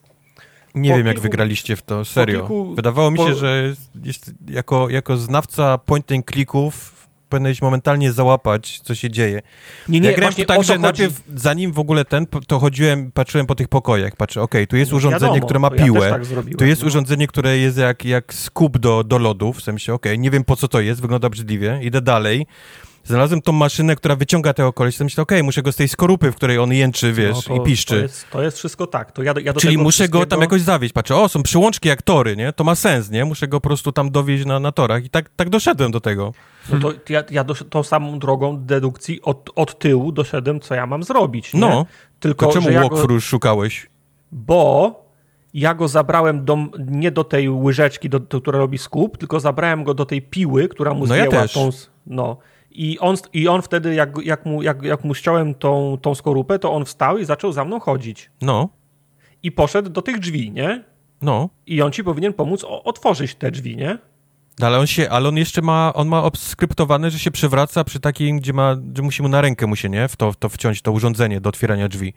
Nie 0.74 0.90
Po 0.90 0.96
wiem, 0.96 1.06
jak 1.06 1.16
kilku- 1.16 1.22
wygraliście 1.22 1.76
w 1.76 1.82
to, 1.82 2.04
serio. 2.04 2.40
kilku- 2.40 2.74
Wydawało 2.74 3.10
mi 3.10 3.16
po- 3.16 3.28
się, 3.28 3.34
że 3.34 3.74
jest, 4.04 4.34
jako, 4.48 4.88
jako 4.90 5.16
znawca 5.16 5.78
point 5.78 6.12
and 6.12 6.26
clicków 6.32 6.94
powinieneś 7.28 7.62
momentalnie 7.62 8.12
załapać, 8.12 8.80
co 8.80 8.94
się 8.94 9.10
dzieje. 9.10 9.42
nie, 9.88 10.00
nie, 10.00 10.10
ja 10.10 10.16
grałem 10.16 10.34
tak, 10.34 10.62
że 10.64 10.72
chodzi. 10.72 10.82
najpierw, 10.82 11.22
zanim 11.34 11.72
w 11.72 11.78
ogóle 11.78 12.04
ten, 12.04 12.26
to 12.46 12.58
chodziłem, 12.58 13.12
patrzyłem 13.12 13.46
po 13.46 13.54
tych 13.54 13.68
pokojach, 13.68 14.16
patrzę, 14.16 14.42
okej, 14.42 14.66
tu 14.66 14.76
jest 14.76 14.90
No 14.90 14.96
urządzenie, 14.96 15.20
wiadomo, 15.32 15.46
które 15.46 15.58
ma 15.60 15.68
ja 15.76 15.84
piłę, 15.84 16.00
też 16.18 16.28
tak 16.28 16.44
tu 16.58 16.64
jest 16.64 16.82
no. 16.82 16.86
urządzenie, 16.88 17.26
które 17.26 17.58
jest 17.58 17.78
jak, 17.78 18.04
jak 18.04 18.34
skup 18.34 18.78
do, 18.78 19.04
do 19.04 19.18
lodu, 19.18 19.52
w 19.52 19.62
sensie, 19.62 19.94
okej, 19.94 20.18
nie 20.18 20.30
wiem 20.30 20.44
po 20.44 20.56
co 20.56 20.68
to 20.68 20.80
jest, 20.80 21.00
wygląda 21.00 21.26
obrzydliwie, 21.26 21.80
idę 21.82 22.00
dalej, 22.00 22.46
Znalazłem 23.04 23.42
tą 23.42 23.52
maszynę, 23.52 23.96
która 23.96 24.16
wyciąga 24.16 24.54
tego 24.54 24.72
koleś, 24.72 24.96
to 24.96 25.04
myślę, 25.04 25.22
okej, 25.22 25.42
muszę 25.42 25.62
go 25.62 25.72
z 25.72 25.76
tej 25.76 25.88
skorupy, 25.88 26.32
w 26.32 26.36
której 26.36 26.58
on 26.58 26.72
jęczy, 26.72 27.12
wiesz, 27.12 27.36
No 27.48 27.56
to, 27.56 27.62
i 27.62 27.66
piszczy. 27.66 27.94
To 27.96 28.02
jest, 28.02 28.30
to 28.30 28.42
jest 28.42 28.58
wszystko 28.58 28.86
tak. 28.86 29.12
To 29.12 29.22
ja, 29.22 29.34
ja 29.42 29.52
do 29.52 29.60
Czyli 29.60 29.78
muszę 29.78 30.08
go 30.08 30.18
tam 30.18 30.20
wszystkiego- 30.20 30.42
jakoś 30.42 30.60
zawieźć. 30.60 30.94
Patrzę, 30.94 31.16
o, 31.16 31.28
są 31.28 31.42
przyłączki 31.42 31.88
jak 31.88 32.02
tory, 32.02 32.36
nie? 32.36 32.52
To 32.52 32.64
ma 32.64 32.74
sens, 32.74 33.10
nie? 33.10 33.24
Muszę 33.24 33.48
go 33.48 33.60
po 33.60 33.68
prostu 33.68 33.92
tam 33.92 34.10
dowieźć 34.10 34.44
na, 34.46 34.60
na 34.60 34.72
torach. 34.72 35.04
I 35.04 35.10
tak, 35.10 35.30
tak 35.36 35.50
doszedłem 35.50 35.90
do 35.90 36.00
tego. 36.00 36.32
No 36.72 36.80
to 36.80 36.92
ja, 37.12 37.24
ja 37.30 37.44
dosz, 37.44 37.64
tą 37.70 37.82
samą 37.82 38.18
drogą 38.18 38.58
dedukcji 38.64 39.22
od, 39.22 39.50
od 39.54 39.78
tyłu 39.78 40.12
doszedłem, 40.12 40.60
co 40.60 40.74
ja 40.74 40.86
mam 40.86 41.02
zrobić. 41.02 41.54
Nie? 41.54 41.60
No, 41.60 41.86
Tylko, 42.20 42.46
To 42.46 42.52
czemu 42.52 42.70
ja 42.70 42.80
walkthrough 42.80 43.24
szukałeś? 43.24 43.86
Bo 44.32 45.04
ja 45.54 45.74
go 45.74 45.88
zabrałem 45.88 46.44
do, 46.44 46.58
nie 46.78 47.10
do 47.10 47.24
tej 47.24 47.48
łyżeczki, 47.50 48.08
do, 48.08 48.18
do, 48.20 48.40
która 48.40 48.58
robi 48.58 48.78
skup, 48.78 49.18
tylko 49.18 49.40
zabrałem 49.40 49.84
go 49.84 49.94
do 49.94 50.06
tej 50.06 50.22
piły, 50.22 50.68
która 50.68 50.94
mu 50.94 51.06
No 51.06 51.14
ja 51.16 51.26
też. 51.26 51.52
tą... 51.52 51.70
No. 52.06 52.36
I 52.74 52.98
on, 52.98 53.16
I 53.32 53.48
on 53.48 53.62
wtedy, 53.62 53.94
jak, 53.94 54.10
jak, 54.24 54.46
mu, 54.46 54.62
jak, 54.62 54.82
jak 54.82 55.04
mu 55.04 55.14
ściąłem 55.14 55.54
tą, 55.54 55.98
tą 56.02 56.14
skorupę, 56.14 56.58
to 56.58 56.72
on 56.72 56.84
wstał 56.84 57.18
i 57.18 57.24
zaczął 57.24 57.52
za 57.52 57.64
mną 57.64 57.80
chodzić. 57.80 58.30
No, 58.42 58.68
I 59.42 59.52
poszedł 59.52 59.90
do 59.90 60.02
tych 60.02 60.18
drzwi, 60.18 60.50
nie? 60.52 60.84
no. 61.22 61.48
I 61.66 61.82
on 61.82 61.92
ci 61.92 62.04
powinien 62.04 62.32
pomóc 62.32 62.64
otworzyć 62.68 63.34
te 63.34 63.50
drzwi, 63.50 63.76
nie? 63.76 63.98
No, 64.58 64.66
Ale 64.66 64.78
on 64.78 64.86
się, 64.86 65.10
ale 65.10 65.28
on 65.28 65.36
jeszcze 65.36 65.62
ma, 65.62 65.92
on 65.94 66.08
ma 66.08 66.22
obskryptowane, 66.22 67.10
że 67.10 67.18
się 67.18 67.30
przewraca 67.30 67.84
przy 67.84 68.00
takim, 68.00 68.38
gdzie 68.38 68.52
ma, 68.52 68.76
że 68.96 69.02
musi 69.02 69.22
mu 69.22 69.28
na 69.28 69.40
rękę 69.40 69.66
mu 69.66 69.76
się, 69.76 69.88
nie? 69.88 70.08
W 70.08 70.16
to, 70.16 70.32
w 70.32 70.36
to 70.36 70.48
wciąć 70.48 70.82
to 70.82 70.92
urządzenie 70.92 71.40
do 71.40 71.48
otwierania 71.48 71.88
drzwi. 71.88 72.14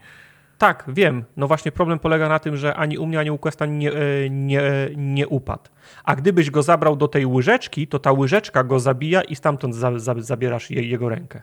Tak, 0.58 0.84
wiem. 0.88 1.24
No 1.38 1.48
właśnie 1.48 1.72
problem 1.72 2.00
polega 2.00 2.30
na 2.30 2.40
tym, 2.40 2.58
że 2.58 2.76
ani 2.76 2.98
u 2.98 3.06
mnie, 3.06 3.20
ani 3.20 3.32
u 3.32 3.38
Questa 3.38 3.66
nie, 3.66 3.92
e, 3.92 4.30
nie, 4.30 4.62
nie 4.96 5.28
upadł. 5.28 5.70
A 6.04 6.16
gdybyś 6.16 6.52
go 6.52 6.64
zabrał 6.64 6.96
do 6.96 7.08
tej 7.08 7.26
łyżeczki, 7.26 7.88
to 7.88 8.00
ta 8.00 8.12
łyżeczka 8.12 8.64
go 8.64 8.80
zabija 8.80 9.22
i 9.22 9.36
stamtąd 9.36 9.76
za, 9.76 10.00
za, 10.00 10.16
zabierasz 10.18 10.72
je, 10.72 10.84
jego 10.84 11.10
rękę. 11.10 11.42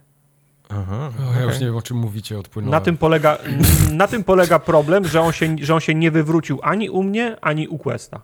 Aha. 0.68 1.10
O, 1.30 1.38
ja 1.38 1.42
już 1.42 1.60
nie 1.60 1.66
wiem, 1.66 1.76
o 1.76 1.82
czym 1.82 1.96
mówicie, 1.96 2.38
odpłynąłem. 2.38 2.70
Na 2.70 2.80
tym, 2.80 2.96
polega, 2.96 3.38
na 3.92 4.08
tym 4.08 4.24
polega 4.24 4.58
problem, 4.58 5.04
że 5.04 5.20
on, 5.20 5.32
się, 5.32 5.56
że 5.60 5.74
on 5.74 5.80
się 5.80 5.94
nie 5.94 6.10
wywrócił 6.10 6.58
ani 6.62 6.90
u 6.90 7.02
mnie, 7.02 7.36
ani 7.40 7.68
u 7.68 7.78
Questa. 7.78 8.20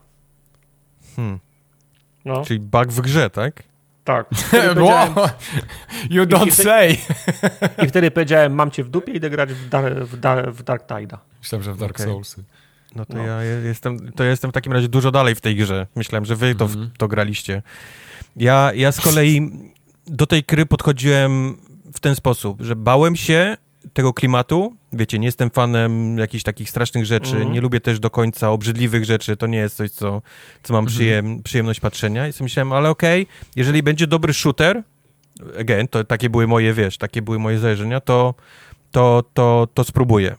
Hmm. 1.17 1.39
No, 2.25 2.45
Czyli 2.45 2.61
bug 2.61 2.89
w 2.89 3.01
grze, 3.01 3.31
tak? 3.31 3.63
Tak. 4.05 4.27
You 6.11 6.23
don't 6.27 6.47
Jeśli- 6.47 6.65
say! 6.65 6.97
I 7.85 7.89
wtedy 7.89 8.11
powiedziałem, 8.17 8.55
mam 8.55 8.71
cię 8.71 8.85
w 8.85 8.89
dupie, 8.89 9.13
idę 9.13 9.31
grać 9.31 9.53
w, 9.55 9.69
dar, 9.69 10.05
w, 10.07 10.21
dar, 10.21 10.53
w 10.53 10.63
Dark 10.63 10.87
Tide'a. 10.89 11.19
Myślałem, 11.43 11.63
że 11.63 11.75
w 11.75 11.79
Dark 11.79 11.97
Okej. 11.97 12.07
Soulsy. 12.07 12.45
No 12.97 13.05
to 13.07 13.17
No. 13.17 13.27
ja 13.27 13.43
je- 13.43 13.61
jestem, 13.65 14.13
to 14.13 14.25
ja 14.25 14.31
jestem 14.31 14.51
w 14.51 14.55
takim 14.55 14.73
razie 14.73 14.89
dużo 14.89 15.11
dalej 15.11 15.35
w 15.35 15.41
tej 15.41 15.57
grze. 15.57 15.87
Myślałem, 15.97 16.25
że 16.25 16.37
wy 16.37 16.55
to, 16.55 16.65
Mhm. 16.65 16.91
to 16.99 17.09
graliście. 17.09 17.63
Ja, 18.37 18.71
ja 18.75 18.93
z 18.93 19.01
kolei 19.01 19.51
do 20.07 20.27
tej 20.27 20.43
gry 20.43 20.67
podchodziłem 20.67 21.57
w 21.95 22.01
ten 22.01 22.15
sposób, 22.15 22.61
że 22.63 22.77
bałem 22.77 23.17
się 23.17 23.57
tego 23.93 24.13
klimatu. 24.13 24.77
Wiecie, 24.93 25.19
nie 25.19 25.27
jestem 25.27 25.51
fanem 25.51 26.19
jakichś 26.19 26.45
takich 26.45 26.71
strasznych 26.71 27.07
rzeczy, 27.07 27.37
Mhm. 27.37 27.53
nie 27.53 27.61
lubię 27.61 27.81
też 27.81 28.01
do 28.01 28.11
końca 28.11 28.51
obrzydliwych 28.51 29.05
rzeczy, 29.05 29.37
to 29.37 29.47
nie 29.47 29.59
jest 29.59 29.77
coś, 29.77 29.91
co, 29.91 30.23
co 30.63 30.73
mam 30.73 30.87
przyjem, 30.87 31.43
przyjemność 31.43 31.81
patrzenia. 31.81 32.29
I 32.29 32.33
sobie 32.33 32.45
myślałem, 32.45 32.73
ale 32.73 32.91
okej, 32.91 33.27
jeżeli 33.57 33.83
będzie 33.83 34.07
dobry 34.07 34.35
shooter, 34.35 34.83
again, 35.61 35.89
to 35.89 36.05
takie 36.05 36.31
były 36.31 36.47
moje, 36.47 36.75
wiesz, 36.75 36.99
takie 36.99 37.23
były 37.23 37.39
moje 37.39 37.59
założenia, 37.59 38.01
to, 38.01 38.35
to, 38.91 39.25
to, 39.35 39.69
to 39.75 39.85
spróbuję. 39.85 40.37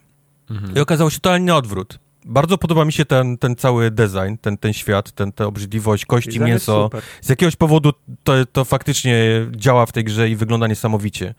Mhm. 0.49 0.75
I 0.75 0.79
okazało 0.79 1.09
się 1.09 1.19
totalnie 1.19 1.55
odwrót. 1.55 1.99
Bardzo 2.25 2.57
podoba 2.57 2.85
mi 2.85 2.93
się 2.93 3.05
ten, 3.05 3.37
ten 3.37 3.55
cały 3.55 3.91
design, 3.91 4.35
ten, 4.41 4.57
ten 4.57 4.73
świat, 4.73 5.11
ten, 5.11 5.31
ta 5.31 5.45
obrzydliwość, 5.45 6.05
kości, 6.05 6.29
Design 6.29 6.45
mięso. 6.45 6.89
Z 7.21 7.29
jakiegoś 7.29 7.55
powodu 7.55 7.91
to, 8.23 8.33
to 8.45 8.65
faktycznie 8.65 9.15
działa 9.51 9.85
w 9.85 9.91
tej 9.91 10.03
grze 10.03 10.29
i 10.29 10.35
wygląda 10.35 10.67
niesamowicie. 10.67 11.33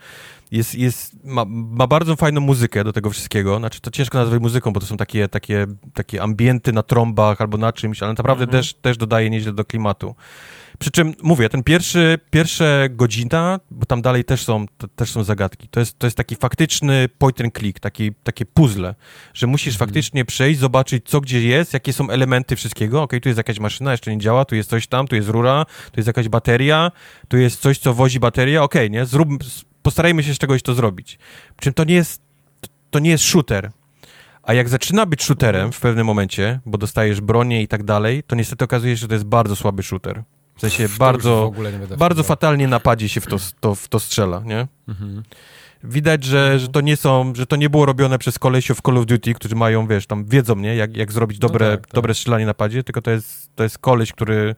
Jest, 0.53 0.75
jest, 0.75 1.25
ma, 1.25 1.45
ma 1.49 1.87
bardzo 1.87 2.17
fajną 2.17 2.41
muzykę 2.41 2.85
do 2.85 2.93
tego 2.93 3.11
wszystkiego. 3.11 3.59
Znaczy, 3.59 3.81
to 3.81 3.91
ciężko 3.91 4.19
nazwać 4.19 4.41
muzyką, 4.41 4.73
bo 4.73 4.81
to 4.81 4.87
są 4.87 4.97
takie, 4.97 5.29
takie, 5.29 5.67
takie 5.95 6.23
ambienty 6.23 6.73
na 6.73 6.83
trąbach 6.83 7.41
albo 7.41 7.59
na 7.59 7.73
czymś, 7.73 8.03
ale 8.03 8.13
naprawdę 8.13 8.45
Mhm. 8.45 8.63
też, 8.63 8.75
też 8.75 8.97
dodaje 8.97 9.31
nieźle 9.31 9.53
do 9.53 9.65
klimatu. 9.65 10.15
Przy 10.79 10.91
czym, 10.91 11.15
mówię, 11.23 11.49
ten 11.49 11.63
pierwszy, 11.63 12.19
pierwsze 12.31 12.89
godzina, 12.91 13.61
bo 13.71 13.87
tam 13.87 14.03
dalej 14.03 14.25
też 14.25 14.45
są, 14.45 14.67
to, 14.79 14.89
też 14.89 15.11
są 15.11 15.25
zagadki, 15.25 15.69
to 15.69 15.81
jest, 15.81 15.99
to 15.99 16.07
jest 16.07 16.17
taki 16.17 16.37
faktyczny 16.37 17.09
point 17.19 17.41
and 17.41 17.59
click, 17.59 17.81
taki, 17.81 18.13
takie 18.25 18.47
puzzle, 18.47 18.95
że 19.35 19.47
musisz 19.47 19.77
faktycznie 19.77 20.25
przejść, 20.25 20.61
zobaczyć 20.61 21.09
co 21.09 21.21
gdzie 21.21 21.43
jest, 21.43 21.73
jakie 21.73 21.93
są 21.93 22.11
elementy 22.11 22.57
wszystkiego. 22.57 23.03
Okej, 23.03 23.21
tu 23.21 23.29
jest 23.29 23.37
jakaś 23.37 23.59
maszyna, 23.59 23.91
jeszcze 23.91 24.15
nie 24.15 24.21
działa, 24.21 24.45
tu 24.45 24.55
jest 24.55 24.71
coś 24.71 24.87
tam, 24.87 25.09
tu 25.09 25.17
jest 25.17 25.29
rura, 25.29 25.65
tu 25.65 26.01
jest 26.01 26.07
jakaś 26.07 26.29
bateria, 26.29 26.93
tu 27.29 27.37
jest 27.37 27.61
coś, 27.61 27.79
co 27.79 27.95
wozi 27.95 28.21
baterię. 28.21 28.63
Okej, 28.63 28.91
nie? 28.91 29.07
Zrób, 29.07 29.29
postarajmy 29.83 30.23
się 30.23 30.35
z 30.35 30.39
czegoś 30.39 30.63
to 30.63 30.75
zrobić. 30.75 31.19
Przy 31.57 31.65
czym 31.65 31.75
to 31.75 31.85
nie 31.85 31.95
jest, 31.95 32.23
to 32.91 32.99
nie 32.99 33.11
jest 33.11 33.25
shooter. 33.25 33.71
A 34.43 34.55
jak 34.55 34.69
zaczyna 34.69 35.07
być 35.07 35.23
shooterem 35.23 35.73
w 35.73 35.81
pewnym 35.81 36.07
momencie, 36.07 36.61
bo 36.67 36.79
dostajesz 36.79 37.21
bronię 37.21 37.63
i 37.63 37.69
tak 37.69 37.83
dalej, 37.83 38.23
to 38.23 38.37
niestety 38.37 38.65
okazuje 38.65 38.97
się, 38.97 39.01
że 39.01 39.09
to 39.09 39.15
jest 39.15 39.27
bardzo 39.27 39.57
słaby 39.57 39.83
shooter. 39.83 40.23
W 40.57 40.61
sensie 40.61 40.89
w 40.89 40.99
bardzo, 40.99 41.53
bardzo 41.99 42.23
fatalnie 42.23 42.69
napadzie 42.69 43.09
się 43.09 43.21
w 43.21 43.27
to, 43.27 43.37
to, 43.61 43.75
w 43.75 43.89
to 43.89 44.01
strzela, 44.01 44.43
nie? 44.45 44.67
Mhm. 44.89 45.23
Widać, 45.85 46.25
że, 46.25 46.59
że 46.59 46.69
to 46.69 46.81
nie 46.81 46.97
są, 46.97 47.33
że 47.37 47.47
to 47.47 47.57
nie 47.57 47.71
było 47.71 47.87
robione 47.87 48.19
przez 48.19 48.39
kolesiów 48.39 48.79
w 48.79 48.83
Call 48.83 48.99
of 48.99 49.07
Duty, 49.07 49.35
którzy 49.35 49.55
mają, 49.55 49.87
wiesz, 49.87 50.07
tam 50.07 50.25
wiedzą, 50.25 50.57
nie, 50.57 50.77
jak, 50.77 50.97
jak 50.97 51.13
zrobić 51.13 51.41
No 51.41 51.49
dobre, 51.49 51.71
tak, 51.71 51.87
tak. 51.87 51.95
dobre 51.95 52.15
strzelanie 52.15 52.47
na 52.47 52.55
padzie, 52.55 52.85
tylko 52.85 53.03
to 53.03 53.11
jest, 53.11 53.51
to 53.55 53.63
jest 53.63 53.79
koleś, 53.79 54.13
który, 54.13 54.55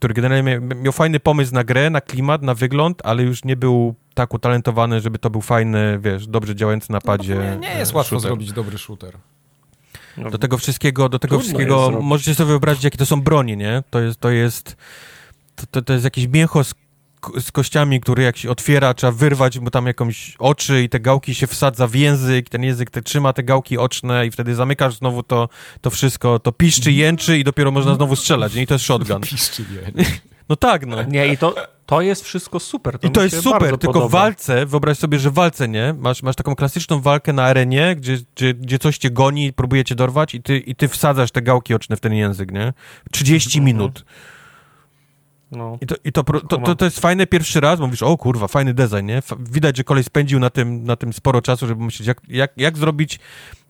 który 0.00 0.14
generalnie 0.14 0.60
mia- 0.60 0.76
miał 0.82 0.92
fajny 0.92 1.20
pomysł 1.20 1.54
na 1.54 1.64
grę, 1.64 1.90
na 1.90 2.00
klimat, 2.00 2.42
na 2.42 2.54
wygląd, 2.54 3.00
ale 3.04 3.22
już 3.22 3.44
nie 3.44 3.56
był 3.56 3.94
tak 4.14 4.34
utalentowany, 4.34 5.00
żeby 5.00 5.18
to 5.18 5.30
był 5.30 5.40
fajny, 5.40 5.98
wiesz, 6.02 6.26
dobrze 6.26 6.54
działający 6.54 6.92
na 6.92 7.00
padzie. 7.00 7.34
Nie, 7.34 7.68
nie 7.68 7.78
jest 7.78 7.92
e, 7.92 7.96
łatwo 7.96 8.10
shooter. 8.10 8.28
zrobić 8.28 8.52
dobry 8.52 8.78
shooter. 8.78 9.14
No, 10.16 10.30
Do 10.30 10.38
tego 10.38 10.58
wszystkiego, 10.58 11.08
do 11.08 11.18
tego 11.18 11.36
Trudno 11.36 11.44
wszystkiego 11.44 11.98
możecie 12.02 12.34
sobie 12.34 12.48
wyobrazić, 12.48 12.84
jakie 12.84 12.98
to 12.98 13.06
są 13.06 13.22
broni, 13.22 13.56
nie? 13.56 13.82
To 13.90 14.00
jest, 14.00 14.20
to 14.20 14.30
jest, 14.30 14.76
to, 15.56 15.64
to, 15.70 15.82
to 15.82 15.92
jest 15.92 16.04
jakieś 16.04 16.26
mięcho 16.28 16.64
z, 16.64 16.74
z 17.40 17.52
kościami, 17.52 18.00
które 18.00 18.22
jak 18.22 18.36
się 18.36 18.50
otwiera, 18.50 18.94
trzeba 18.94 19.12
wyrwać 19.12 19.58
mu 19.58 19.70
tam 19.70 19.86
jakąś 19.86 20.36
oczy 20.38 20.82
i 20.82 20.88
te 20.88 21.00
gałki 21.00 21.34
się 21.34 21.46
wsadza 21.46 21.86
w 21.86 21.94
język, 21.94 22.48
ten 22.48 22.62
język 22.62 22.90
te, 22.90 23.02
trzyma 23.02 23.32
te 23.32 23.42
gałki 23.42 23.78
oczne 23.78 24.26
i 24.26 24.30
wtedy 24.30 24.54
zamykasz 24.54 24.94
znowu 24.94 25.22
to, 25.22 25.48
to 25.80 25.90
wszystko, 25.90 26.38
to 26.38 26.52
piszczy, 26.52 26.92
jęczy 26.92 27.38
i 27.38 27.44
dopiero 27.44 27.70
można 27.70 27.94
znowu 27.94 28.16
strzelać, 28.16 28.54
nie? 28.54 28.62
I 28.62 28.66
to 28.66 28.74
jest 28.74 28.84
shotgun. 28.84 29.20
Piszczy 29.30 29.64
nie. 29.96 30.04
No 30.48 30.56
tak, 30.56 30.86
no. 30.86 31.02
Nie, 31.02 31.26
i 31.26 31.38
to, 31.38 31.54
to 31.86 32.00
jest 32.00 32.24
wszystko 32.24 32.60
super. 32.60 32.98
To 32.98 33.08
I 33.08 33.10
to 33.10 33.22
jest 33.22 33.42
super, 33.42 33.60
tylko 33.60 33.76
w 33.76 33.80
podoba. 33.92 34.08
walce, 34.08 34.66
wyobraź 34.66 34.98
sobie, 34.98 35.18
że 35.18 35.30
w 35.30 35.34
walce, 35.34 35.68
nie? 35.68 35.94
Masz, 35.98 36.22
masz 36.22 36.36
taką 36.36 36.54
klasyczną 36.54 37.00
walkę 37.00 37.32
na 37.32 37.44
arenie, 37.44 37.96
gdzie, 37.96 38.18
gdzie, 38.36 38.54
gdzie 38.54 38.78
coś 38.78 38.98
cię 38.98 39.10
goni, 39.10 39.52
próbuje 39.52 39.84
cię 39.84 39.94
dorwać 39.94 40.34
i 40.34 40.42
ty, 40.42 40.58
i 40.58 40.74
ty 40.74 40.88
wsadzasz 40.88 41.30
te 41.30 41.42
gałki 41.42 41.74
oczne 41.74 41.96
w 41.96 42.00
ten 42.00 42.12
język, 42.14 42.52
nie? 42.52 42.72
30 43.10 43.58
Mhm. 43.58 43.92
No. 45.52 45.78
I, 45.80 45.86
to, 45.86 45.94
i 46.04 46.12
to, 46.12 46.22
to, 46.24 46.58
to, 46.58 46.74
to 46.74 46.84
jest 46.84 47.00
fajne 47.00 47.26
pierwszy 47.26 47.60
raz, 47.60 47.80
mówisz, 47.80 48.02
o 48.02 48.16
kurwa, 48.16 48.48
fajny 48.48 48.74
design, 48.74 49.06
nie? 49.06 49.22
Widać, 49.38 49.76
że 49.76 49.84
kolej 49.84 50.04
spędził 50.04 50.38
na 50.38 50.50
tym, 50.50 50.84
na 50.84 50.96
tym 50.96 51.12
sporo 51.12 51.42
czasu, 51.42 51.66
żeby 51.66 51.84
myśleć, 51.84 52.08
jak, 52.08 52.20
jak, 52.28 52.52
jak 52.56 52.78
zrobić 52.78 53.18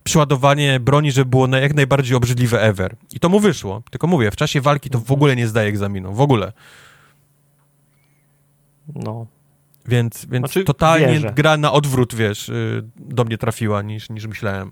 przeładowanie 0.03 0.79
broni, 0.79 1.11
żeby 1.11 1.29
było 1.29 1.47
jak 1.47 1.73
najbardziej 1.73 2.15
obrzydliwe 2.15 2.61
ever. 2.61 2.95
I 3.13 3.19
to 3.19 3.29
mu 3.29 3.39
wyszło. 3.39 3.83
Tylko 3.91 4.07
mówię, 4.07 4.31
w 4.31 4.35
czasie 4.35 4.61
walki 4.61 4.89
to 4.89 4.99
w 4.99 5.11
ogóle 5.11 5.35
nie 5.35 5.47
zdaje 5.47 5.69
egzaminu. 5.69 6.13
W 6.13 6.21
ogóle. 6.21 6.53
no. 8.95 9.27
Więc, 9.85 10.25
więc 10.25 10.45
Znaczy, 10.45 10.63
totalnie 10.63 11.07
wierzę. 11.07 11.33
gra 11.35 11.57
na 11.57 11.71
odwrót, 11.71 12.15
wiesz, 12.15 12.49
y, 12.49 12.83
do 12.95 13.23
mnie 13.23 13.37
trafiła 13.37 13.81
niż, 13.81 14.09
niż 14.09 14.27
myślałem. 14.27 14.71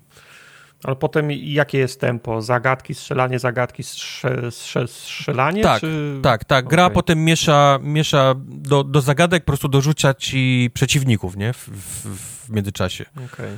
Ale 0.84 0.96
potem 0.96 1.30
jakie 1.30 1.78
jest 1.78 2.00
tempo? 2.00 2.42
Zagadki, 2.42 2.94
strzelanie, 2.94 3.38
zagadki, 3.38 3.82
strze, 3.82 4.50
strze, 4.50 4.88
strzelanie? 4.88 5.62
Tak, 5.62 5.80
czy... 5.80 6.18
Tak, 6.22 6.44
tak. 6.44 6.68
Gra 6.68 6.84
Okej. 6.84 6.94
potem 6.94 7.24
miesza, 7.24 7.78
miesza 7.82 8.34
do, 8.46 8.84
do 8.84 9.00
zagadek, 9.00 9.44
po 9.44 9.46
prostu 9.46 9.68
dorzuca 9.68 10.14
ci 10.14 10.70
przeciwników, 10.74 11.36
nie? 11.36 11.52
W, 11.52 11.68
w, 11.68 12.46
w 12.46 12.50
międzyczasie. 12.50 13.04
Okej. 13.12 13.50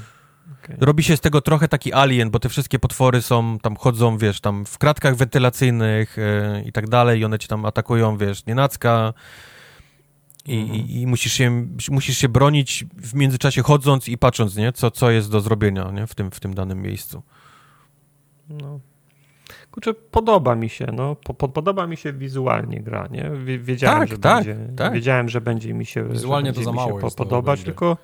okej. 0.63 0.77
Robi 0.81 1.03
się 1.03 1.17
z 1.17 1.21
tego 1.21 1.41
trochę 1.41 1.69
taki 1.69 1.93
alien, 1.93 2.31
bo 2.31 2.39
te 2.39 2.49
wszystkie 2.49 2.79
potwory 2.79 3.23
są, 3.23 3.59
tam 3.59 3.77
chodzą, 3.77 4.19
wiesz, 4.19 4.41
tam 4.41 4.65
w 4.67 4.79
kratkach 4.79 5.17
wentylacyjnych 5.17 6.19
y, 6.19 6.65
i 6.67 6.73
tak 6.73 6.89
dalej 6.89 7.21
i 7.21 7.25
one 7.25 7.39
ci 7.39 7.49
tam 7.49 7.65
atakują, 7.65 8.17
wiesz, 8.17 8.47
nienacka 8.47 9.13
i, 10.47 10.59
Mhm. 10.61 10.81
i, 10.89 11.07
musisz, 11.07 11.33
się, 11.33 11.67
musisz 11.91 12.19
się 12.19 12.29
bronić 12.29 12.85
w 12.97 13.15
międzyczasie 13.15 13.63
chodząc 13.63 14.09
i 14.09 14.19
patrząc, 14.19 14.57
nie? 14.57 14.73
Co, 14.73 14.91
co 14.91 15.11
jest 15.11 15.31
do 15.31 15.41
zrobienia, 15.41 15.91
nie? 15.91 16.07
W 16.07 16.15
tym, 16.15 16.31
w 16.31 16.41
tym 16.41 16.55
danym 16.55 16.83
miejscu. 16.83 17.23
No. 18.49 18.81
Kurczę, 19.71 19.95
podoba 19.95 20.55
mi 20.55 20.69
się, 20.69 20.87
no. 20.93 21.17
Po, 21.17 21.35
po, 21.35 21.49
podoba 21.49 21.87
mi 21.87 21.97
się 21.97 22.13
wizualnie 22.13 22.81
gra, 22.81 23.09
nie? 23.11 23.31
Wie- 23.45 23.59
Wiedziałem, 23.59 23.99
Tak, 24.01 24.09
że 24.09 24.19
tak, 24.19 24.45
będzie, 24.45 24.75
tak. 24.77 24.93
wiedziałem, 24.93 25.29
że 25.29 25.41
będzie 25.41 25.75
mi 25.75 25.87
się 25.87 26.09
Wizualnie 26.09 26.53
to 26.53 26.63
za 26.63 26.73
mało 26.73 26.99
po, 26.99 27.11
to 27.11 27.17
podobać, 27.17 27.63
tylko 27.63 27.97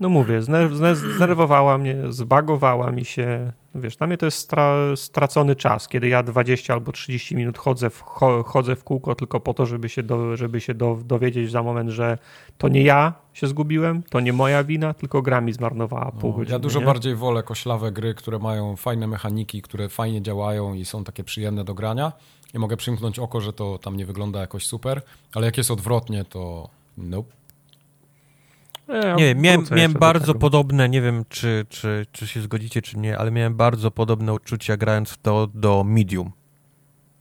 No 0.00 0.08
mówię, 0.08 0.42
zner 0.42 0.76
zner 0.76 0.96
znerwowała 0.96 1.78
mnie, 1.78 1.96
zbagowała 2.08 2.92
mi 2.92 3.04
się. 3.04 3.52
Wiesz, 3.80 3.96
dla 3.96 4.06
mnie 4.06 4.18
to 4.18 4.26
jest 4.26 4.38
stra 4.38 4.76
stracony 4.96 5.56
czas, 5.56 5.88
kiedy 5.88 6.08
ja 6.08 6.22
20 6.22 6.72
albo 6.74 6.92
30 6.92 7.36
minut 7.36 7.58
chodzę 7.58 7.90
w, 7.90 8.02
cho 8.02 8.42
chodzę 8.42 8.76
w 8.76 8.84
kółko 8.84 9.14
tylko 9.14 9.40
po 9.40 9.54
to, 9.54 9.66
żeby 9.66 9.88
się, 9.88 10.02
do, 10.02 10.36
żeby 10.36 10.60
się 10.60 10.74
do, 10.74 10.98
dowiedzieć 11.04 11.50
za 11.50 11.62
moment, 11.62 11.90
że 11.90 12.18
to 12.58 12.68
nie 12.68 12.82
ja 12.82 13.12
się 13.32 13.46
zgubiłem, 13.46 14.02
to 14.02 14.20
nie 14.20 14.32
moja 14.32 14.64
wina, 14.64 14.94
tylko 14.94 15.22
gra 15.22 15.40
mi 15.40 15.52
zmarnowała 15.52 16.12
pół 16.12 16.30
No, 16.30 16.36
godziny. 16.36 16.52
ja 16.52 16.58
dużo 16.58 16.80
nie? 16.80 16.86
bardziej 16.86 17.14
wolę 17.14 17.42
koślawe 17.42 17.92
gry, 17.92 18.14
które 18.14 18.38
mają 18.38 18.76
fajne 18.76 19.06
mechaniki, 19.06 19.62
które 19.62 19.88
fajnie 19.88 20.22
działają 20.22 20.74
i 20.74 20.84
są 20.84 21.04
takie 21.04 21.24
przyjemne 21.24 21.64
do 21.64 21.74
grania. 21.74 22.12
I 22.54 22.58
mogę 22.58 22.76
przymknąć 22.76 23.18
oko, 23.18 23.40
że 23.40 23.52
to 23.52 23.78
tam 23.78 23.96
nie 23.96 24.06
wygląda 24.06 24.40
jakoś 24.40 24.66
super, 24.66 25.02
ale 25.34 25.46
jak 25.46 25.56
jest 25.56 25.70
odwrotnie, 25.70 26.24
to 26.24 26.68
nope. 26.98 27.32
Nie, 29.16 29.34
miałem, 29.34 29.64
miałem 29.76 29.92
bardzo 29.92 30.34
podobne, 30.34 30.88
nie 30.88 31.02
wiem 31.02 31.24
czy, 31.28 31.66
czy, 31.68 32.06
czy 32.12 32.26
się 32.26 32.40
zgodzicie, 32.40 32.82
czy 32.82 32.98
nie, 32.98 33.18
ale 33.18 33.30
miałem 33.30 33.54
bardzo 33.54 33.90
podobne 33.90 34.32
uczucia 34.32 34.76
grając 34.76 35.10
w 35.10 35.16
to 35.18 35.46
do 35.54 35.84
Medium, 35.84 36.30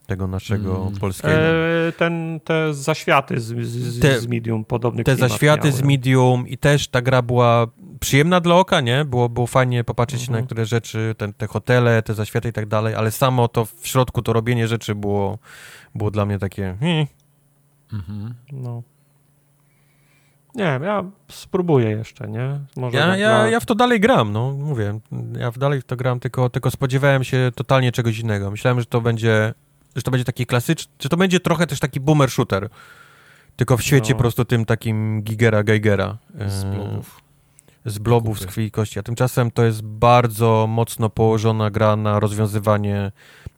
tego 0.07 0.27
naszego 0.27 0.81
Mm. 0.81 0.99
polskiego. 0.99 1.33
E, 1.33 1.91
ten, 1.97 2.39
te 2.43 2.73
zaświaty 2.73 3.39
z, 3.41 3.45
z, 3.67 3.99
Te- 3.99 4.19
z 4.19 4.27
Medium 4.27 4.65
podobny 4.65 5.03
Te 5.03 5.15
zaświaty 5.15 5.67
miały. 5.67 5.71
z 5.79 5.81
Medium 5.81 6.47
i 6.47 6.57
też 6.57 6.87
ta 6.87 7.01
gra 7.01 7.21
była 7.21 7.67
przyjemna 7.99 8.39
dla 8.41 8.55
oka, 8.55 8.81
nie? 8.81 9.05
Było, 9.05 9.29
było 9.29 9.47
fajnie 9.47 9.83
popatrzeć 9.83 10.21
Mhm. 10.21 10.33
na 10.33 10.39
niektóre 10.39 10.65
rzeczy, 10.65 11.15
te, 11.17 11.33
te 11.33 11.47
hotele, 11.47 12.01
te 12.03 12.13
zaświaty 12.13 12.49
i 12.49 12.53
tak 12.53 12.65
dalej, 12.65 12.95
ale 12.95 13.11
samo 13.11 13.47
to 13.47 13.65
w 13.65 13.87
środku, 13.87 14.21
to 14.21 14.33
robienie 14.33 14.67
rzeczy 14.67 14.95
było, 14.95 15.37
było 15.95 16.11
dla 16.11 16.25
mnie 16.25 16.39
takie... 16.39 16.77
Hmm. 16.79 17.05
Mhm. 17.93 18.33
No. 18.51 18.83
Nie 20.55 20.63
wiem, 20.63 20.83
ja 20.83 21.03
spróbuję 21.31 21.89
jeszcze, 21.89 22.27
nie? 22.27 22.59
Może 22.77 22.97
Ja, 22.97 23.17
ja, 23.17 23.29
dla- 23.37 23.47
ja 23.49 23.59
w 23.59 23.65
to 23.65 23.75
dalej 23.75 23.99
gram, 23.99 24.31
no 24.31 24.51
mówię. 24.51 24.99
Ja 25.39 25.51
w 25.51 25.57
dalej 25.57 25.81
w 25.81 25.83
to 25.83 25.95
gram, 25.95 26.19
tylko, 26.19 26.49
tylko 26.49 26.71
spodziewałem 26.71 27.23
się 27.23 27.51
totalnie 27.55 27.91
czegoś 27.91 28.19
innego. 28.19 28.51
Myślałem, 28.51 28.79
że 28.79 28.85
to 28.85 29.01
będzie, 29.01 29.53
że 29.95 30.01
to 30.01 30.11
będzie 30.11 30.25
taki 30.25 30.45
klasyczny, 30.45 30.93
że 30.99 31.09
to 31.09 31.17
będzie 31.17 31.39
trochę 31.39 31.67
też 31.67 31.79
taki 31.79 31.99
boomer 31.99 32.29
shooter. 32.31 32.69
Tylko 33.55 33.77
w 33.77 33.81
świecie 33.83 34.09
No. 34.13 34.15
po 34.15 34.21
prostu 34.21 34.45
tym 34.45 34.65
takim 34.65 35.21
Gigera 35.23 35.63
Geigera. 35.63 36.17
Z 36.47 36.63
e. 36.63 37.01
Z 37.85 37.99
blobów, 37.99 38.37
z 38.37 38.39
Kupy. 38.39 38.51
krwi 38.51 38.63
i 38.65 38.71
kości. 38.71 38.99
A 38.99 39.03
tymczasem 39.03 39.51
to 39.51 39.63
jest 39.63 39.81
bardzo 39.81 40.65
mocno 40.69 41.09
położona 41.09 41.69
gra 41.71 41.95
na 41.95 42.19
rozwiązywanie 42.19 43.11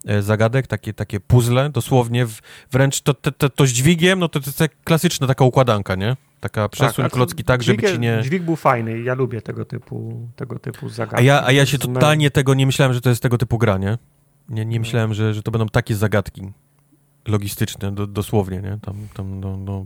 e, 0.08 0.22
zagadek, 0.22 0.68
takie, 0.68 0.94
takie 0.94 1.20
puzzle, 1.20 1.70
dosłownie. 1.70 2.26
W, 2.26 2.42
wręcz 2.72 3.02
to, 3.02 3.14
to, 3.14 3.32
to, 3.32 3.50
to 3.50 3.66
z 3.66 3.70
dźwigiem, 3.70 4.20
no 4.20 4.30
to, 4.30 4.40
to 4.40 4.46
jest 4.50 4.64
klasyczna 4.84 5.28
taka 5.28 5.46
układanka, 5.46 5.96
nie? 5.96 6.16
Taka 6.40 6.70
przesuń 6.70 7.06
a 7.06 7.10
klocki 7.10 7.44
tak, 7.44 7.64
żeby 7.64 7.84
dźwig- 7.84 7.92
ci 7.94 8.00
nie... 8.00 8.20
Dźwig 8.24 8.44
był 8.44 8.56
fajny, 8.56 9.00
ja 9.02 9.14
lubię 9.14 9.42
tego 9.42 9.66
typu, 9.66 10.28
tego 10.36 10.60
typu 10.60 10.90
zagadki. 10.90 11.18
A 11.18 11.22
ja, 11.22 11.46
a 11.46 11.52
ja 11.52 11.66
się 11.66 11.78
totalnie 11.78 12.32
tego 12.32 12.54
nie 12.54 12.66
myślałem, 12.66 12.94
że 12.94 13.02
to 13.02 13.10
jest 13.10 13.24
tego 13.24 13.38
typu 13.38 13.58
gra, 13.58 13.78
nie? 13.78 13.98
Nie, 14.50 14.66
nie 14.66 14.76
No. 14.78 14.80
myślałem, 14.80 15.14
że, 15.14 15.34
że 15.34 15.44
to 15.44 15.52
będą 15.52 15.68
takie 15.68 15.96
zagadki 15.96 16.52
logistyczne, 17.28 17.92
do, 17.92 18.08
dosłownie, 18.08 18.62
nie? 18.62 18.80
Tam, 18.82 18.96
tam, 19.14 19.40
no, 19.40 19.58
no. 19.58 19.86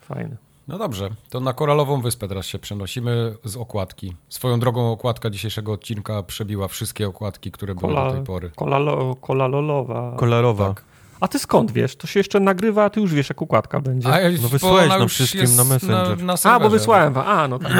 Fajny. 0.00 0.36
No 0.68 0.78
dobrze, 0.78 1.10
to 1.30 1.40
na 1.40 1.52
Koralową 1.52 2.00
Wyspę 2.00 2.28
teraz 2.28 2.46
się 2.46 2.58
przenosimy 2.58 3.34
z 3.44 3.56
okładki. 3.56 4.12
Swoją 4.28 4.60
drogą 4.60 4.92
okładka 4.92 5.30
dzisiejszego 5.30 5.72
odcinka 5.72 6.22
przebiła 6.22 6.68
wszystkie 6.68 7.08
okładki, 7.08 7.50
które 7.52 7.74
były 7.74 7.92
Kola- 7.92 8.06
do 8.08 8.12
tej 8.16 8.24
pory. 8.24 8.50
Kolalo, 8.56 9.14
kolalolowa. 9.16 10.16
Kolorowa. 10.16 10.68
Tak. 10.74 10.84
A 11.20 11.28
ty 11.28 11.38
skąd 11.38 11.70
wiesz? 11.72 11.96
To 11.96 12.06
się 12.06 12.20
jeszcze 12.20 12.40
nagrywa, 12.40 12.84
a 12.84 12.90
ty 12.90 13.00
już 13.00 13.14
wiesz, 13.14 13.28
jak 13.28 13.42
układka 13.42 13.80
będzie. 13.80 14.08
A, 14.08 14.18
No 14.42 14.48
wysłałeś 14.48 14.88
nam 14.88 15.02
już 15.02 15.12
wszystkim 15.12 15.56
na 15.56 15.64
Messenger. 15.64 16.18
Na, 16.22 16.34
na 16.44 16.50
a, 16.52 16.60
bo 16.60 16.70
wysłałem 16.70 17.12
wam. 17.12 17.28
A, 17.28 17.48
no 17.48 17.58
tak. 17.58 17.72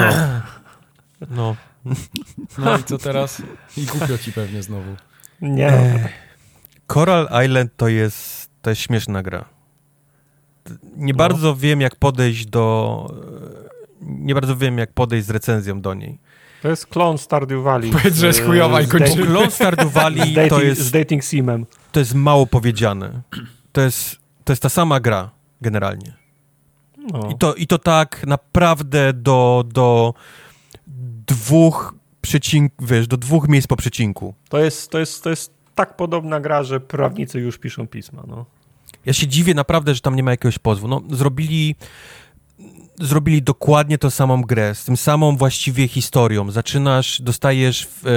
No. 1.29 1.55
No 2.57 2.77
i 2.77 2.83
co 2.83 2.97
teraz? 2.97 3.41
I 3.77 3.85
głupio 3.85 4.17
ci 4.17 4.33
pewnie 4.33 4.63
znowu. 4.63 4.95
Nie, 5.41 5.67
Ech. 5.67 6.01
no, 6.03 6.09
Coral 6.93 7.29
Island 7.45 7.71
to 7.77 7.87
jest, 7.87 8.49
to 8.61 8.69
jest 8.69 8.81
śmieszna 8.81 9.23
gra. 9.23 9.45
Nie 10.97 11.13
No. 11.13 11.17
bardzo 11.17 11.55
wiem, 11.55 11.81
jak 11.81 11.95
podejść 11.95 12.45
do... 12.45 13.07
Nie 14.01 14.33
bardzo 14.35 14.55
wiem, 14.57 14.77
jak 14.77 14.93
podejść 14.93 15.27
z 15.27 15.29
recenzją 15.29 15.81
do 15.81 15.93
niej. 15.93 16.19
To 16.61 16.69
jest 16.69 16.87
klon 16.87 17.17
Stardew 17.17 17.63
Valley. 17.63 17.91
Powiedz, 17.91 18.15
że 18.15 18.27
jest 18.27 18.39
z- 18.39 18.45
chujowa 18.45 18.81
i 18.81 18.85
z 18.85 18.89
kończymy. 18.91 19.25
Lone 19.25 19.51
Stardew 19.51 19.89
Z 19.91 19.93
Valley 19.93 20.33
dating, 20.33 20.49
to 20.49 20.59
z 20.59 20.63
jest, 20.63 20.93
dating 20.93 21.23
simem. 21.23 21.65
to 21.91 21.99
jest 21.99 22.13
mało 22.15 22.47
powiedziane. 22.47 23.21
To 23.71 23.81
jest, 23.81 24.15
to 24.43 24.51
jest 24.53 24.61
ta 24.63 24.69
sama 24.69 24.99
gra, 24.99 25.29
generalnie. 25.61 26.13
No. 27.13 27.29
I 27.31 27.37
to, 27.37 27.55
I 27.55 27.67
to 27.67 27.77
tak 27.77 28.27
naprawdę 28.27 29.13
do, 29.13 29.63
do 29.67 30.13
dwóch 31.27 31.93
przecinków, 32.21 32.87
wiesz, 32.89 33.07
do 33.07 33.17
dwóch 33.17 33.47
miejsc 33.47 33.67
po 33.67 33.75
przecinku. 33.75 34.33
To, 34.49 34.57
jest, 34.59 34.91
to, 34.91 34.99
jest, 34.99 35.23
to 35.23 35.29
jest 35.29 35.53
tak 35.75 35.95
podobna 35.97 36.39
gra, 36.39 36.63
że 36.63 36.79
prawnicy 36.79 37.39
już 37.39 37.57
piszą 37.57 37.87
pisma. 37.87 38.23
No. 38.27 38.45
Ja 39.05 39.13
się 39.13 39.27
dziwię 39.27 39.53
naprawdę, 39.53 39.95
że 39.95 40.01
tam 40.01 40.15
nie 40.15 40.23
ma 40.23 40.31
jakiegoś 40.31 40.59
pozwu. 40.59 40.87
No, 40.87 41.01
zrobili, 41.11 41.75
zrobili 42.99 43.41
dokładnie 43.41 43.97
tą 43.97 44.09
samą 44.09 44.41
grę, 44.41 44.75
z 44.75 44.83
tym 44.83 44.97
samą 44.97 45.37
właściwie 45.37 45.87
historią. 45.87 46.51
Zaczynasz, 46.51 47.21
dostajesz 47.21 47.85
w, 47.85 48.07
e, 48.07 48.09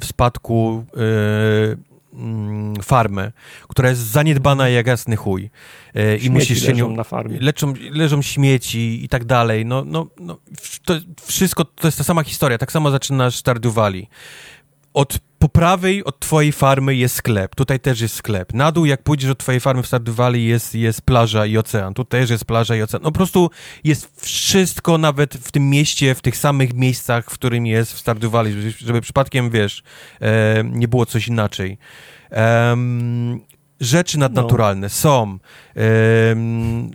w 0.00 0.04
spadku 0.04 0.84
e, 0.96 2.16
mm, 2.18 2.76
farmę, 2.82 3.32
która 3.68 3.88
jest 3.88 4.00
zaniedbana 4.00 4.68
jak 4.68 4.86
jasny 4.86 5.16
chuj. 5.16 5.50
E, 5.94 6.16
I 6.16 6.30
musisz 6.30 6.62
się 6.66 6.72
nią... 6.72 6.90
na 6.90 7.04
farmie. 7.04 7.38
Leczą, 7.40 7.72
leżą 7.90 8.22
śmieci 8.22 9.04
i 9.04 9.08
tak 9.08 9.24
dalej. 9.24 9.66
No, 9.66 9.84
no, 9.86 10.06
no, 10.20 10.38
to 10.84 10.94
wszystko 11.22 11.64
to 11.64 11.88
jest 11.88 11.98
ta 11.98 12.04
sama 12.04 12.22
historia. 12.24 12.58
Tak 12.58 12.72
samo 12.72 12.90
zaczynasz 12.90 13.36
Stardew 13.36 13.74
Valley. 13.74 14.08
Od 14.94 15.18
po 15.42 15.48
prawej 15.48 16.04
od 16.04 16.18
twojej 16.18 16.52
farmy 16.52 16.94
jest 16.94 17.14
sklep. 17.14 17.54
Tutaj 17.54 17.80
też 17.80 18.00
jest 18.00 18.14
sklep. 18.14 18.54
Na 18.54 18.72
dół, 18.72 18.84
jak 18.84 19.02
pójdziesz 19.02 19.30
od 19.30 19.38
twojej 19.38 19.60
farmy 19.60 19.82
w 19.82 19.86
Stardew 19.86 20.14
Valley, 20.14 20.44
jest, 20.44 20.74
jest 20.74 21.02
plaża 21.02 21.46
i 21.46 21.56
ocean. 21.56 21.94
Tu 21.94 22.04
też 22.04 22.30
jest 22.30 22.44
plaża 22.44 22.76
i 22.76 22.82
ocean. 22.82 23.02
No 23.02 23.10
po 23.10 23.16
prostu 23.16 23.50
jest 23.84 24.20
wszystko 24.20 24.98
nawet 24.98 25.34
w 25.34 25.52
tym 25.52 25.70
mieście, 25.70 26.14
w 26.14 26.22
tych 26.22 26.36
samych 26.36 26.74
miejscach, 26.74 27.30
w 27.30 27.34
którym 27.34 27.66
jest 27.66 27.92
w 27.92 27.98
Stardew 27.98 28.30
Valley, 28.30 28.52
żeby, 28.52 28.70
żeby 28.70 29.00
przypadkiem, 29.00 29.50
wiesz, 29.50 29.82
e, 30.20 30.64
nie 30.64 30.88
było 30.88 31.06
coś 31.06 31.28
inaczej. 31.28 31.78
Rzeczy 33.80 34.18
nadnaturalne 34.18 34.88
są. 34.88 35.38
Em, 35.74 36.90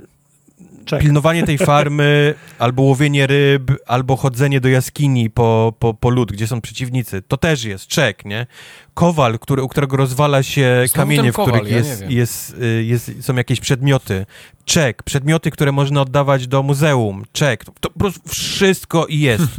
Czek. 0.88 1.02
pilnowanie 1.02 1.44
tej 1.44 1.58
farmy, 1.58 2.34
albo 2.60 2.82
łowienie 2.82 3.28
ryb, 3.28 3.72
albo 3.88 4.16
chodzenie 4.16 4.62
do 4.62 4.70
jaskini 4.70 5.30
po, 5.30 5.74
po, 5.80 5.94
po 5.94 6.10
lód, 6.10 6.32
gdzie 6.32 6.48
są 6.48 6.62
przeciwnicy. 6.62 7.22
To 7.28 7.38
też 7.38 7.64
jest, 7.64 7.88
czek, 7.88 8.26
nie? 8.26 8.48
Kowal, 8.94 9.40
który, 9.40 9.64
u 9.64 9.68
którego 9.68 9.98
rozwala 9.98 10.44
się 10.44 10.84
Znowu 10.86 10.96
kamienie, 10.96 11.32
w 11.32 11.36
kowal, 11.36 11.54
których 11.54 11.72
ja 11.72 11.78
jest, 11.78 12.10
jest, 12.10 12.56
y, 12.62 12.84
jest, 12.84 13.12
są 13.22 13.36
jakieś 13.36 13.60
przedmioty. 13.60 14.26
Czek, 14.66 15.04
przedmioty, 15.04 15.52
które 15.52 15.72
można 15.72 16.02
oddawać 16.02 16.48
do 16.48 16.64
muzeum. 16.64 17.24
Czek, 17.32 17.66
to, 17.66 17.72
to 17.80 17.90
po 17.90 18.00
prostu 18.00 18.30
wszystko 18.30 19.06
jest. 19.10 19.48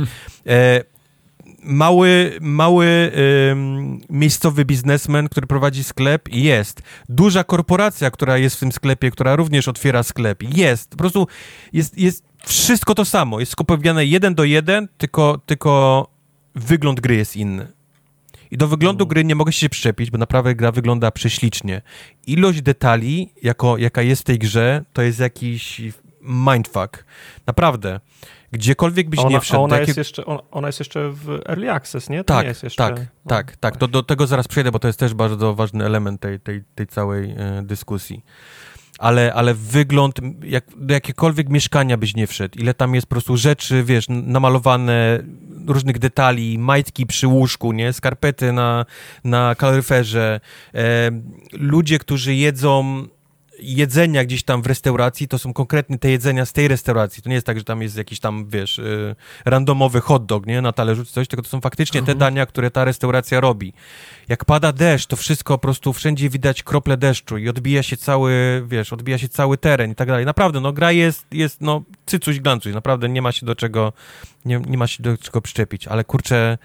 E, 0.47 0.85
mały, 1.63 2.39
mały 2.41 3.13
ym, 3.51 4.01
miejscowy 4.11 4.65
biznesmen, 4.65 5.29
który 5.29 5.47
prowadzi 5.47 5.85
sklep, 5.85 6.29
jest. 6.33 6.83
Duża 7.09 7.45
korporacja, 7.45 8.11
która 8.11 8.39
jest 8.39 8.57
w 8.57 8.61
tym 8.61 8.73
sklepie, 8.73 9.11
która 9.11 9.37
również 9.37 9.69
otwiera 9.69 10.03
sklep, 10.03 10.43
jest. 10.57 10.91
Po 10.91 10.97
prostu 10.97 11.27
jest, 11.73 11.99
jest 11.99 12.25
wszystko 12.47 12.95
to 12.95 13.05
samo. 13.05 13.41
Jest 13.41 13.53
skupowane 13.53 14.07
jeden 14.07 14.35
do 14.35 14.45
jeden, 14.45 14.89
tylko, 14.99 15.41
tylko 15.47 16.07
wygląd 16.55 17.01
gry 17.01 17.17
jest 17.17 17.37
inny. 17.37 17.73
I 18.51 18.57
do 18.57 18.69
wyglądu 18.69 19.05
No. 19.05 19.07
gry 19.07 19.25
nie 19.25 19.35
mogę 19.35 19.53
się 19.53 19.69
przyczepić, 19.69 20.11
bo 20.11 20.19
naprawdę 20.19 20.55
gra 20.55 20.73
wygląda 20.73 21.11
prześlicznie. 21.11 21.83
Ilość 22.27 22.63
detali, 22.63 23.33
jako, 23.43 23.79
jaka 23.79 24.03
jest 24.03 24.23
w 24.23 24.25
tej 24.25 24.39
grze, 24.39 24.85
to 24.93 25.03
jest 25.03 25.19
jakiś 25.19 25.81
mindfuck. 26.23 27.05
Naprawdę. 27.47 28.01
Gdziekolwiek 28.53 29.09
byś 29.09 29.21
ona, 29.21 29.29
nie 29.29 29.41
wszedł, 29.41 29.63
ona, 29.63 29.79
jest 29.79 29.97
jeszcze, 29.97 30.27
ona, 30.27 30.41
ona 30.51 30.69
jest 30.69 30.79
jeszcze 30.79 31.11
w 31.11 31.41
Early 31.47 31.73
Access, 31.73 32.11
nie? 32.11 32.25
To 32.25 32.35
tak, 32.35 32.43
nie 32.43 32.49
jest 32.49 32.63
jeszcze... 32.63 32.85
tak, 32.85 32.97
no, 32.99 33.29
tak, 33.29 33.57
tak. 33.57 33.77
Do, 33.77 33.89
do 33.89 34.03
tego 34.03 34.27
zaraz 34.27 34.49
przejdę, 34.49 34.73
bo 34.73 34.79
to 34.79 34.87
jest 34.87 34.99
też 34.99 35.15
bardzo 35.15 35.55
ważny 35.55 35.85
element 35.85 36.21
tej, 36.21 36.41
tej, 36.41 36.65
tej 36.75 36.87
całej 36.87 37.31
e, 37.31 37.63
dyskusji. 37.63 38.25
Ale, 38.99 39.35
ale 39.35 39.55
wygląd, 39.55 40.19
jak, 40.43 40.65
do 40.77 40.95
jakiekolwiek 40.95 41.49
mieszkania 41.49 41.97
byś 41.97 42.15
nie 42.15 42.27
wszedł, 42.27 42.59
ile 42.59 42.75
tam 42.75 42.95
jest 42.95 43.07
po 43.07 43.15
prostu 43.15 43.37
rzeczy, 43.37 43.85
wiesz, 43.85 44.07
namalowane, 44.09 45.23
różnych 45.67 45.99
detali, 45.99 46.59
majtki 46.59 47.07
przy 47.07 47.27
łóżku, 47.27 47.73
nie, 47.73 47.93
skarpety 47.93 48.53
na, 48.53 48.87
na 49.25 49.55
kaloryferze, 49.55 50.41
e, 50.75 51.11
ludzie, 51.53 51.99
którzy 51.99 52.35
jedzą 52.35 53.05
jedzenia 53.59 54.25
gdzieś 54.25 54.43
tam 54.43 54.63
w 54.63 54.67
restauracji, 54.67 55.29
to 55.29 55.39
są 55.39 55.53
konkretnie 55.53 55.99
te 55.99 56.11
jedzenia 56.11 56.47
z 56.47 56.53
tej 56.53 56.69
restauracji. 56.69 57.23
To 57.23 57.29
nie 57.29 57.35
jest 57.35 57.47
tak, 57.47 57.59
że 57.59 57.65
tam 57.65 57.83
jest 57.83 57.97
jakiś 57.97 58.21
tam, 58.21 58.49
wiesz, 58.49 58.79
y, 58.79 59.17
randomowy 59.45 60.01
hot 60.01 60.27
dog, 60.27 60.47
nie, 60.47 60.63
na 60.63 60.73
talerzu 60.73 61.05
czy 61.05 61.13
coś, 61.13 61.29
tylko 61.29 61.43
to 61.43 61.49
są 61.49 61.61
faktycznie 61.61 62.03
te 62.03 62.15
dania, 62.15 62.47
które 62.47 62.71
ta 62.71 62.85
restauracja 62.85 63.41
robi. 63.41 63.73
Jak 64.29 64.45
pada 64.45 64.73
deszcz, 64.73 65.07
to 65.07 65.17
wszystko 65.17 65.55
po 65.55 65.59
prostu 65.59 65.93
wszędzie 65.93 66.29
widać 66.29 66.63
krople 66.63 66.97
deszczu 66.97 67.39
i 67.39 67.49
odbija 67.49 67.83
się 67.83 67.97
cały, 67.97 68.63
wiesz, 68.67 68.93
odbija 68.93 69.19
się 69.19 69.29
cały 69.29 69.59
teren 69.59 69.91
i 69.91 69.95
tak 69.95 70.09
dalej. 70.09 70.27
Naprawdę, 70.27 70.61
no 70.61 70.73
gra 70.73 70.93
jest, 70.93 71.27
jest 71.33 71.61
no, 71.61 71.83
cycuś 72.07 72.41
glancuś, 72.41 72.75
naprawdę 72.75 73.09
nie 73.09 73.23
ma 73.23 73.33
się 73.33 73.47
do 73.47 73.55
czego, 73.55 73.93
nie, 74.45 74.61
nie 74.67 74.79
ma 74.79 74.87
się 74.87 75.03
do 75.03 75.19
czego 75.19 75.41
przyczepić, 75.41 75.89
ale 75.89 76.05
kurczę, 76.05 76.59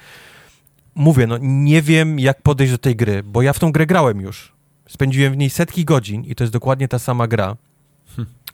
mówię, 0.95 1.27
no 1.27 1.37
nie 1.41 1.81
wiem 1.81 2.19
jak 2.19 2.41
podejść 2.41 2.71
do 2.73 2.77
tej 2.77 2.95
gry, 2.95 3.23
bo 3.23 3.41
ja 3.41 3.53
w 3.53 3.59
tą 3.59 3.71
grę 3.71 3.85
grałem 3.85 4.21
już. 4.21 4.52
Spędziłem 4.93 5.33
w 5.33 5.37
niej 5.37 5.49
setki 5.49 5.85
godzin 5.85 6.23
i 6.23 6.35
to 6.35 6.43
jest 6.43 6.53
dokładnie 6.53 6.87
ta 6.87 6.99
sama 6.99 7.27
gra. 7.27 7.55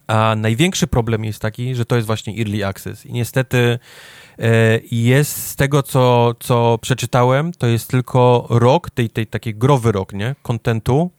A 0.07 0.35
największy 0.37 0.87
problem 0.87 1.25
jest 1.25 1.39
taki, 1.39 1.75
że 1.75 1.85
to 1.85 1.95
jest 1.95 2.07
właśnie 2.07 2.33
Early 2.39 2.65
Access. 2.65 3.05
I 3.05 3.13
niestety 3.13 3.79
e, 4.39 4.79
jest 4.91 5.47
z 5.47 5.55
tego, 5.55 5.83
co, 5.83 6.35
co 6.39 6.77
przeczytałem, 6.81 7.51
to 7.51 7.67
jest 7.67 7.87
tylko 7.87 8.47
rok, 8.49 8.89
tej, 8.89 9.09
tej 9.09 9.27
taki 9.27 9.55
growy 9.55 9.91
rok, 9.91 10.13
nie? 10.13 10.35
Kontentu 10.41 11.11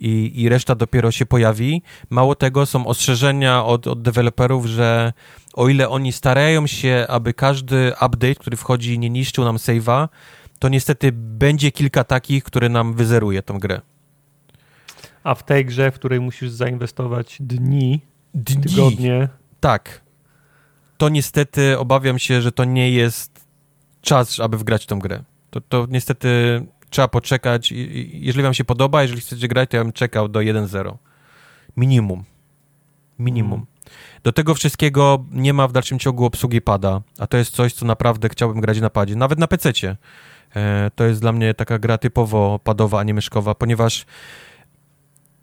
i, 0.00 0.42
i 0.42 0.48
reszta 0.48 0.74
dopiero 0.74 1.10
się 1.10 1.26
pojawi. 1.26 1.82
Mało 2.10 2.34
tego, 2.34 2.66
są 2.66 2.86
ostrzeżenia 2.86 3.64
od, 3.64 3.86
od 3.86 4.02
deweloperów, 4.02 4.66
że 4.66 5.12
o 5.54 5.68
ile 5.68 5.88
oni 5.88 6.12
starają 6.12 6.66
się, 6.66 7.06
aby 7.08 7.34
każdy 7.34 7.92
update, 8.06 8.34
który 8.34 8.56
wchodzi, 8.56 8.98
nie 8.98 9.10
niszczył 9.10 9.44
nam 9.44 9.56
save'a, 9.56 10.08
to 10.58 10.68
niestety 10.68 11.12
będzie 11.12 11.72
kilka 11.72 12.04
takich, 12.04 12.44
które 12.44 12.68
nam 12.68 12.94
wyzeruje 12.94 13.42
tą 13.42 13.58
grę. 13.58 13.80
A 15.24 15.34
w 15.34 15.42
tej 15.42 15.64
grze, 15.64 15.90
w 15.90 15.94
której 15.94 16.20
musisz 16.20 16.50
zainwestować 16.50 17.36
dni, 17.40 18.00
Dni. 18.34 18.62
tygodnie, 18.62 19.28
Tak. 19.60 20.00
To 20.98 21.08
niestety 21.08 21.78
obawiam 21.78 22.18
się, 22.18 22.42
że 22.42 22.52
to 22.52 22.64
nie 22.64 22.90
jest 22.90 23.46
czas, 24.00 24.40
aby 24.40 24.58
wgrać 24.58 24.86
tą 24.86 24.98
grę. 24.98 25.22
To, 25.50 25.60
to 25.60 25.86
niestety 25.90 26.28
trzeba 26.90 27.08
poczekać. 27.08 27.72
Jeżeli 28.12 28.42
wam 28.42 28.54
się 28.54 28.64
podoba, 28.64 29.02
jeżeli 29.02 29.20
chcecie 29.20 29.48
grać, 29.48 29.70
to 29.70 29.76
ja 29.76 29.84
bym 29.84 29.92
czekał 29.92 30.28
do 30.28 30.40
1.0. 30.40 30.94
Minimum. 31.76 32.24
Minimum. 33.18 33.66
Do 34.22 34.32
tego 34.32 34.54
wszystkiego 34.54 35.24
nie 35.32 35.52
ma 35.52 35.68
w 35.68 35.72
dalszym 35.72 35.98
ciągu 35.98 36.24
obsługi 36.24 36.60
pada, 36.60 37.00
a 37.18 37.26
to 37.26 37.36
jest 37.36 37.54
coś, 37.54 37.72
co 37.72 37.86
naprawdę 37.86 38.28
chciałbym 38.28 38.60
grać 38.60 38.80
na 38.80 38.90
padzie, 38.90 39.16
nawet 39.16 39.38
na 39.38 39.46
PC-cie. 39.46 39.96
E, 40.56 40.90
to 40.94 41.04
jest 41.04 41.20
dla 41.20 41.32
mnie 41.32 41.54
taka 41.54 41.78
gra 41.78 41.98
typowo 41.98 42.58
padowa, 42.64 43.00
a 43.00 43.04
nie 43.04 43.14
myszkowa, 43.14 43.54
ponieważ 43.54 44.06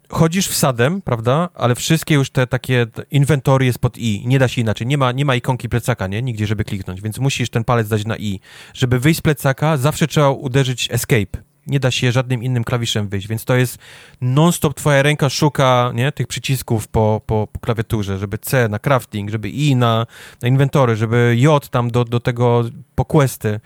chodzisz 0.08 0.48
wsadem, 0.48 1.02
prawda, 1.02 1.48
ale 1.54 1.74
wszystkie 1.74 2.14
już 2.14 2.30
te 2.30 2.46
takie 2.46 2.86
inwentory 3.10 3.66
jest 3.66 3.78
pod 3.78 3.98
i, 3.98 4.26
nie 4.26 4.38
da 4.38 4.48
się 4.48 4.60
inaczej, 4.60 4.86
nie 4.86 4.98
ma, 4.98 5.12
nie 5.12 5.24
ma 5.24 5.34
ikonki 5.34 5.68
plecaka, 5.68 6.06
nie, 6.06 6.22
nigdzie, 6.22 6.46
żeby 6.46 6.64
kliknąć, 6.64 7.00
więc 7.00 7.18
musisz 7.18 7.50
ten 7.50 7.64
palec 7.64 7.88
dać 7.88 8.04
na 8.04 8.16
i. 8.16 8.40
Żeby 8.74 9.00
wyjść 9.00 9.18
z 9.18 9.22
plecaka, 9.22 9.76
zawsze 9.76 10.06
trzeba 10.06 10.30
uderzyć 10.30 10.88
escape. 10.90 11.46
Nie 11.66 11.80
da 11.80 11.90
się 11.90 12.12
żadnym 12.12 12.42
innym 12.42 12.64
klawiszem 12.64 13.08
wyjść, 13.08 13.28
więc 13.28 13.44
to 13.44 13.56
jest 13.56 13.78
non-stop 14.20 14.74
twoja 14.74 15.02
ręka 15.02 15.28
szuka, 15.28 15.92
nie, 15.94 16.12
tych 16.12 16.26
przycisków 16.26 16.88
po, 16.88 17.20
po, 17.26 17.48
po 17.52 17.60
klawiaturze, 17.60 18.18
żeby 18.18 18.38
C 18.38 18.68
na 18.68 18.78
crafting, 18.78 19.30
żeby 19.30 19.48
I 19.48 19.76
na, 19.76 20.06
na 20.42 20.48
inwentory, 20.48 20.96
żeby 20.96 21.34
J 21.38 21.68
tam 21.68 21.90
do, 21.90 22.04
do 22.04 22.20
tego 22.20 22.64
po 22.94 23.04
questy. 23.04 23.60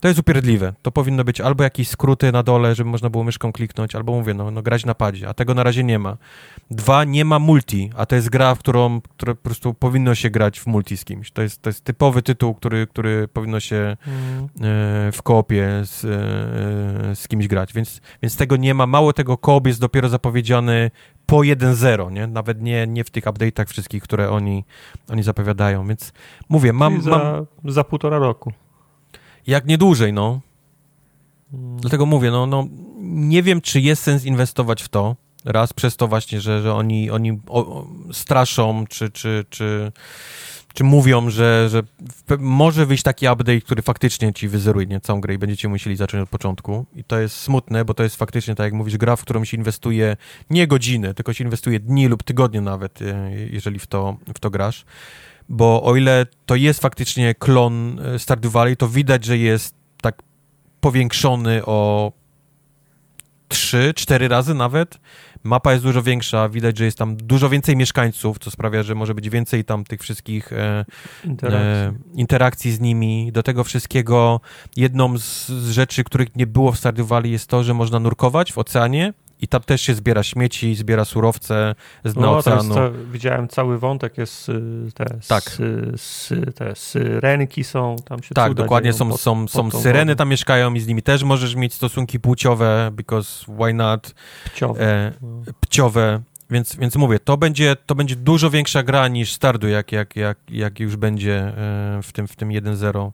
To 0.00 0.08
jest 0.08 0.20
upierdliwe. 0.20 0.72
To 0.82 0.92
powinno 0.92 1.24
być 1.24 1.40
albo 1.40 1.64
jakieś 1.64 1.88
skróty 1.88 2.32
na 2.32 2.42
dole, 2.42 2.74
żeby 2.74 2.90
można 2.90 3.10
było 3.10 3.24
myszką 3.24 3.52
kliknąć, 3.52 3.94
albo 3.94 4.12
mówię, 4.12 4.34
no, 4.34 4.50
no 4.50 4.62
grać 4.62 4.84
na 4.84 4.94
padzie, 4.94 5.28
a 5.28 5.34
tego 5.34 5.54
na 5.54 5.62
razie 5.62 5.84
nie 5.84 5.98
ma. 5.98 6.16
Dwa, 6.70 7.04
nie 7.04 7.24
ma 7.24 7.38
multi, 7.38 7.90
a 7.96 8.06
to 8.06 8.16
jest 8.16 8.30
gra, 8.30 8.54
w 8.54 8.58
którą 8.58 9.00
które 9.00 9.34
po 9.34 9.42
prostu 9.42 9.74
powinno 9.74 10.14
się 10.14 10.30
grać 10.30 10.60
w 10.60 10.66
multi 10.66 10.96
z 10.96 11.04
kimś. 11.04 11.30
To 11.30 11.42
jest, 11.42 11.62
to 11.62 11.68
jest 11.68 11.84
typowy 11.84 12.22
tytuł, 12.22 12.54
który, 12.54 12.86
który 12.86 13.28
powinno 13.28 13.60
się 13.60 13.76
e, 13.76 13.96
w 15.12 15.18
koopie 15.22 15.68
z, 15.84 16.04
e, 16.04 17.16
z 17.16 17.28
kimś 17.28 17.48
grać, 17.48 17.72
więc, 17.72 18.00
więc 18.22 18.36
tego 18.36 18.56
nie 18.56 18.74
ma. 18.74 18.86
Mało 18.86 19.12
tego, 19.12 19.38
koop 19.38 19.66
jest 19.66 19.80
dopiero 19.80 20.08
zapowiedziany 20.08 20.90
po 21.26 21.36
1.0, 21.36 22.12
nie? 22.12 22.26
Nawet 22.26 22.62
nie, 22.62 22.86
nie 22.86 23.04
w 23.04 23.10
tych 23.10 23.24
update'ach 23.24 23.66
wszystkich, 23.66 24.02
które 24.02 24.30
oni, 24.30 24.64
oni 25.08 25.22
zapowiadają, 25.22 25.86
więc 25.86 26.12
mówię, 26.48 26.72
mam, 26.72 26.92
Czyli 26.92 27.04
za, 27.04 27.10
mam 27.10 27.72
za 27.72 27.84
półtora 27.84 28.18
roku. 28.18 28.52
Jak 29.46 29.66
nie 29.66 29.78
dłużej, 29.78 30.12
no. 30.12 30.40
Dlatego 31.52 32.06
mówię, 32.06 32.30
no, 32.30 32.46
no 32.46 32.68
nie 33.00 33.42
wiem, 33.42 33.60
czy 33.60 33.80
jest 33.80 34.02
sens 34.02 34.24
inwestować 34.24 34.82
w 34.82 34.88
to. 34.88 35.16
Raz 35.44 35.72
przez 35.72 35.96
to 35.96 36.08
właśnie, 36.08 36.40
że, 36.40 36.62
że 36.62 36.74
oni, 36.74 37.10
oni 37.10 37.40
straszą, 38.12 38.84
czy, 38.86 39.10
czy, 39.10 39.44
czy, 39.50 39.92
czy 40.74 40.84
mówią, 40.84 41.30
że, 41.30 41.68
że 41.68 41.82
może 42.38 42.86
wyjść 42.86 43.02
taki 43.02 43.26
update, 43.26 43.60
który 43.60 43.82
faktycznie 43.82 44.32
ci 44.32 44.48
wyzeruje 44.48 44.86
nie, 44.86 45.00
całą 45.00 45.20
grę 45.20 45.34
i 45.34 45.38
będziecie 45.38 45.68
musieli 45.68 45.96
zacząć 45.96 46.22
od 46.22 46.28
początku. 46.28 46.86
I 46.94 47.04
to 47.04 47.18
jest 47.18 47.36
smutne, 47.36 47.84
bo 47.84 47.94
to 47.94 48.02
jest 48.02 48.16
faktycznie, 48.16 48.54
tak 48.54 48.64
jak 48.64 48.72
mówisz, 48.72 48.96
gra, 48.96 49.16
w 49.16 49.22
którą 49.22 49.44
się 49.44 49.56
inwestuje 49.56 50.16
nie 50.50 50.66
godziny, 50.66 51.14
tylko 51.14 51.32
się 51.32 51.44
inwestuje 51.44 51.80
dni 51.80 52.08
lub 52.08 52.22
tygodnie 52.22 52.60
nawet, 52.60 53.02
e, 53.02 53.30
jeżeli 53.50 53.78
w 53.78 53.86
to, 53.86 54.16
w 54.34 54.38
to 54.38 54.50
grasz. 54.50 54.84
Bo 55.48 55.82
o 55.82 55.96
ile 55.96 56.26
to 56.46 56.54
jest 56.54 56.80
faktycznie 56.80 57.34
klon 57.34 58.00
e, 58.00 58.18
Stardew 58.18 58.52
Valley, 58.52 58.76
to 58.76 58.88
widać, 58.88 59.24
że 59.24 59.38
jest 59.38 59.74
tak 60.00 60.22
powiększony 60.80 61.64
o 61.64 62.12
3-4 63.48 64.28
razy 64.28 64.54
nawet. 64.54 64.98
Mapa 65.44 65.72
jest 65.72 65.84
dużo 65.84 66.02
większa, 66.02 66.48
widać, 66.48 66.78
że 66.78 66.84
jest 66.84 66.98
tam 66.98 67.16
dużo 67.16 67.48
więcej 67.48 67.76
mieszkańców, 67.76 68.38
co 68.38 68.50
sprawia, 68.50 68.82
że 68.82 68.94
może 68.94 69.14
być 69.14 69.30
więcej 69.30 69.64
tam 69.64 69.84
tych 69.84 70.00
wszystkich 70.00 70.52
e, 70.52 70.84
Interakcji. 71.24 71.68
e, 71.68 71.94
interakcji 72.14 72.72
z 72.72 72.80
nimi. 72.80 73.32
Do 73.32 73.42
tego 73.42 73.64
wszystkiego 73.64 74.40
jedną 74.76 75.18
z, 75.18 75.48
z 75.48 75.70
rzeczy, 75.70 76.04
których 76.04 76.36
nie 76.36 76.46
było 76.46 76.72
w 76.72 76.78
Stardew 76.78 77.06
Valley 77.06 77.32
jest 77.32 77.46
to, 77.46 77.64
że 77.64 77.74
można 77.74 78.00
nurkować 78.00 78.52
w 78.52 78.58
oceanie 78.58 79.12
i 79.40 79.48
tam 79.48 79.60
też 79.62 79.80
się 79.80 79.94
zbiera 79.94 80.22
śmieci, 80.22 80.74
zbiera 80.74 81.04
surowce 81.04 81.74
z 82.04 82.14
dna 82.14 82.22
No, 82.26 82.36
oceanu. 82.36 82.74
ca- 82.74 82.90
widziałem 83.12 83.48
cały 83.48 83.78
wątek, 83.78 84.18
jest 84.18 84.48
y, 84.48 84.52
te, 84.94 85.04
Tak. 85.28 85.42
sy, 85.42 85.92
sy, 85.96 86.52
te 86.54 86.74
syrenki 86.76 87.64
są, 87.64 87.96
tam 88.04 88.22
się 88.22 88.34
Tak, 88.34 88.54
dokładnie 88.54 88.92
są, 88.92 89.08
pod- 89.10 89.20
są, 89.20 89.42
pod 89.46 89.52
są 89.72 89.80
syreny 89.80 90.16
tam 90.16 90.28
mieszkają 90.28 90.74
i 90.74 90.80
z 90.80 90.86
nimi 90.86 91.02
też 91.02 91.22
możesz 91.22 91.54
mieć 91.54 91.74
stosunki 91.74 92.20
płciowe, 92.20 92.90
because 92.92 93.44
why 93.58 93.74
not, 93.74 94.14
Pciowe. 94.54 94.80
e, 94.80 95.12
pciowe, 95.60 96.20
więc, 96.50 96.76
więc 96.76 96.96
mówię, 96.96 97.18
to 97.18 97.36
będzie, 97.36 97.76
to 97.86 97.94
będzie 97.94 98.16
dużo 98.16 98.50
większa 98.50 98.82
gra 98.82 99.08
niż 99.08 99.32
Stardew, 99.32 99.70
jak, 99.70 99.92
jak, 99.92 100.16
jak, 100.16 100.38
jak 100.48 100.80
już 100.80 100.96
będzie 100.96 101.34
e, 101.38 102.00
w 102.02 102.12
tym, 102.12 102.28
w 102.28 102.36
tym 102.36 102.48
1.0. 102.48 103.10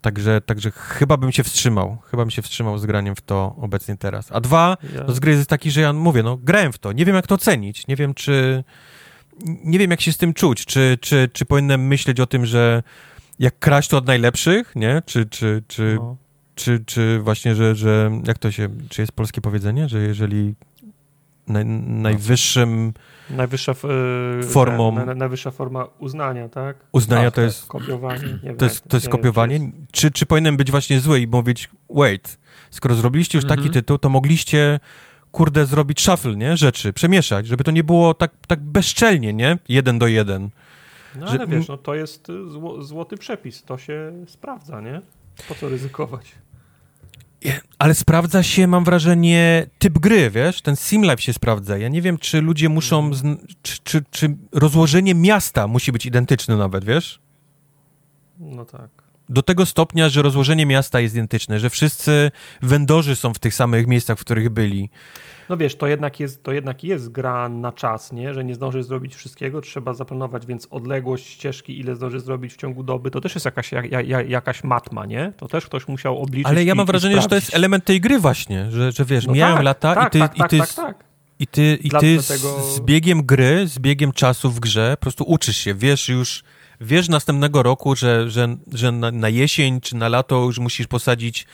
Także, 0.00 0.40
także 0.40 0.70
chyba 0.70 1.16
bym 1.16 1.32
się 1.32 1.44
wstrzymał, 1.44 1.98
chyba 2.10 2.22
bym 2.22 2.30
się 2.30 2.42
wstrzymał 2.42 2.78
z 2.78 2.86
graniem 2.86 3.16
w 3.16 3.20
to 3.20 3.56
obecnie 3.60 3.96
teraz. 3.96 4.32
A 4.32 4.40
dwa, 4.40 4.76
Ja, 4.94 5.04
no 5.08 5.14
z 5.14 5.20
gry 5.20 5.32
jest 5.32 5.50
taki, 5.50 5.70
że 5.70 5.80
ja 5.80 5.92
mówię, 5.92 6.22
no 6.22 6.36
grałem 6.36 6.72
w 6.72 6.78
to, 6.78 6.92
nie 6.92 7.04
wiem 7.04 7.16
jak 7.16 7.26
to 7.26 7.34
ocenić, 7.34 7.86
nie 7.86 7.96
wiem 7.96 8.14
czy, 8.14 8.64
nie 9.44 9.78
wiem 9.78 9.90
jak 9.90 10.00
się 10.00 10.12
z 10.12 10.16
tym 10.16 10.34
czuć, 10.34 10.66
czy, 10.66 10.98
czy, 11.00 11.30
czy 11.32 11.44
powinienem 11.44 11.86
myśleć 11.86 12.20
o 12.20 12.26
tym, 12.26 12.46
że 12.46 12.82
jak 13.38 13.58
kraść 13.58 13.88
to 13.88 13.96
od 13.98 14.06
najlepszych, 14.06 14.72
nie, 14.76 15.02
czy, 15.06 15.26
czy, 15.26 15.62
czy, 15.68 15.96
no. 16.00 16.16
czy, 16.54 16.84
czy 16.86 17.18
właśnie, 17.18 17.54
że, 17.54 17.74
że 17.74 18.10
jak 18.26 18.38
to 18.38 18.50
się, 18.50 18.68
czy 18.88 19.02
jest 19.02 19.12
polskie 19.12 19.40
powiedzenie, 19.40 19.88
że 19.88 20.02
jeżeli 20.02 20.54
naj, 21.48 21.64
najwyższym 21.66 22.92
Najwyższa, 23.30 23.72
f- 23.72 23.84
y, 23.84 23.88
Formą- 24.48 25.06
na, 25.06 25.14
najwyższa 25.14 25.50
forma 25.50 25.86
uznania, 25.98 26.48
tak? 26.48 26.76
uznania 26.92 27.28
Ach, 27.28 27.34
to 27.34 27.40
jest, 27.40 27.66
Kopiowanie. 27.66 28.38
Wiem, 28.42 28.56
to 28.56 28.64
jest, 28.64 28.88
to 28.88 28.96
jest 28.96 29.08
kopiowanie, 29.08 29.58
czy 29.58 29.64
jest- 29.64 29.92
czy, 29.92 30.10
czy 30.10 30.26
powinien 30.26 30.56
być 30.56 30.70
właśnie 30.70 31.00
zły 31.00 31.20
i 31.20 31.26
mówić, 31.26 31.70
wait, 31.90 32.38
skoro 32.70 32.94
zrobiliście 32.94 33.38
już 33.38 33.44
taki 33.44 33.60
Mhm. 33.60 33.72
tytuł, 33.72 33.98
to 33.98 34.08
mogliście 34.08 34.80
kurde 35.32 35.66
zrobić 35.66 36.00
shuffle, 36.00 36.36
nie, 36.36 36.56
rzeczy, 36.56 36.92
przemieszać, 36.92 37.46
żeby 37.46 37.64
to 37.64 37.70
nie 37.70 37.84
było 37.84 38.14
tak, 38.14 38.30
tak 38.46 38.60
bezczelnie, 38.60 39.32
nie, 39.32 39.58
jeden 39.68 39.98
do 39.98 40.06
jeden. 40.06 40.50
No 41.16 41.26
że- 41.26 41.32
ale 41.32 41.46
wiesz, 41.46 41.68
no 41.68 41.76
to 41.76 41.94
jest 41.94 42.28
zło, 42.48 42.82
złoty 42.82 43.16
przepis, 43.16 43.62
to 43.62 43.78
się 43.78 44.12
sprawdza, 44.26 44.80
nie? 44.80 45.00
Po 45.48 45.54
co 45.54 45.68
ryzykować? 45.68 46.32
Ale 47.78 47.94
sprawdza 47.94 48.42
się, 48.42 48.66
mam 48.66 48.84
wrażenie, 48.84 49.66
typ 49.78 49.98
gry, 49.98 50.30
wiesz? 50.30 50.62
Ten 50.62 50.76
sim 50.76 51.02
life 51.02 51.22
się 51.22 51.32
sprawdza. 51.32 51.78
Ja 51.78 51.88
nie 51.88 52.02
wiem, 52.02 52.18
czy 52.18 52.40
ludzie 52.40 52.68
muszą. 52.68 53.14
Zn- 53.14 53.46
czy, 53.62 53.78
czy, 53.84 54.04
czy 54.10 54.36
rozłożenie 54.52 55.14
miasta 55.14 55.66
musi 55.66 55.92
być 55.92 56.06
identyczne 56.06 56.56
nawet, 56.56 56.84
wiesz? 56.84 57.20
No 58.38 58.64
tak. 58.64 58.90
Do 59.28 59.42
tego 59.42 59.66
stopnia, 59.66 60.08
że 60.08 60.22
rozłożenie 60.22 60.66
miasta 60.66 61.00
jest 61.00 61.14
identyczne, 61.14 61.60
że 61.60 61.70
wszyscy 61.70 62.30
wendorzy 62.62 63.16
są 63.16 63.34
w 63.34 63.38
tych 63.38 63.54
samych 63.54 63.86
miejscach, 63.86 64.18
w 64.18 64.20
których 64.20 64.48
byli. 64.48 64.90
No 65.50 65.56
wiesz, 65.56 65.76
to 65.76 65.86
jednak 65.86 66.20
jest, 66.20 66.42
to 66.42 66.52
jednak 66.52 66.84
jest 66.84 67.12
gra 67.12 67.48
na 67.48 67.72
czas, 67.72 68.12
nie? 68.12 68.34
Że 68.34 68.44
nie 68.44 68.54
zdążysz 68.54 68.84
zrobić 68.84 69.14
wszystkiego, 69.14 69.60
trzeba 69.60 69.94
zaplanować, 69.94 70.46
więc 70.46 70.68
odległość 70.70 71.26
ścieżki, 71.26 71.80
ile 71.80 71.96
zdążysz 71.96 72.22
zrobić 72.22 72.52
w 72.52 72.56
ciągu 72.56 72.82
doby, 72.82 73.10
to 73.10 73.20
też 73.20 73.34
jest 73.34 73.44
jakaś, 73.44 73.72
jak, 73.72 74.08
jak, 74.08 74.30
jakaś 74.30 74.64
matma, 74.64 75.06
nie? 75.06 75.32
To 75.36 75.48
też 75.48 75.66
ktoś 75.66 75.88
musiał 75.88 76.22
obliczyć 76.22 76.46
Ale 76.52 76.64
ja 76.64 76.72
i- 76.72 76.76
mam 76.76 76.84
i 76.84 76.86
wrażenie, 76.86 77.20
że 77.22 77.28
to 77.28 77.34
jest 77.34 77.54
element 77.54 77.84
tej 77.84 78.00
gry 78.00 78.18
właśnie, 78.18 78.70
że, 78.70 78.92
że 78.92 79.04
wiesz, 79.04 79.26
No 79.26 79.32
mijają 79.32 79.54
tak, 79.54 79.64
lata 79.64 79.94
tak, 79.94 80.08
i 80.08 80.10
ty, 80.10 80.18
tak, 80.18 80.36
i 80.36 80.38
tak, 80.38 80.50
ty 80.50 80.58
tak, 80.58 80.74
tak. 80.74 81.04
I 81.38 81.46
ty, 81.46 81.78
i 81.82 81.90
ty 81.90 82.16
dlatego- 82.18 82.62
z 82.62 82.80
biegiem 82.80 83.22
gry, 83.22 83.68
z 83.68 83.78
biegiem 83.78 84.12
czasu 84.12 84.50
w 84.50 84.60
grze, 84.60 84.90
po 84.98 85.02
prostu 85.02 85.24
uczysz 85.24 85.56
się, 85.56 85.74
wiesz 85.74 86.08
już, 86.08 86.42
wiesz 86.80 87.08
następnego 87.08 87.62
roku, 87.62 87.96
że, 87.96 88.30
że, 88.30 88.56
że 88.72 88.92
na, 88.92 89.10
na 89.10 89.28
jesień 89.28 89.80
czy 89.80 89.96
na 89.96 90.08
lato 90.08 90.44
już 90.44 90.58
musisz 90.58 90.86
posadzić 90.86 91.46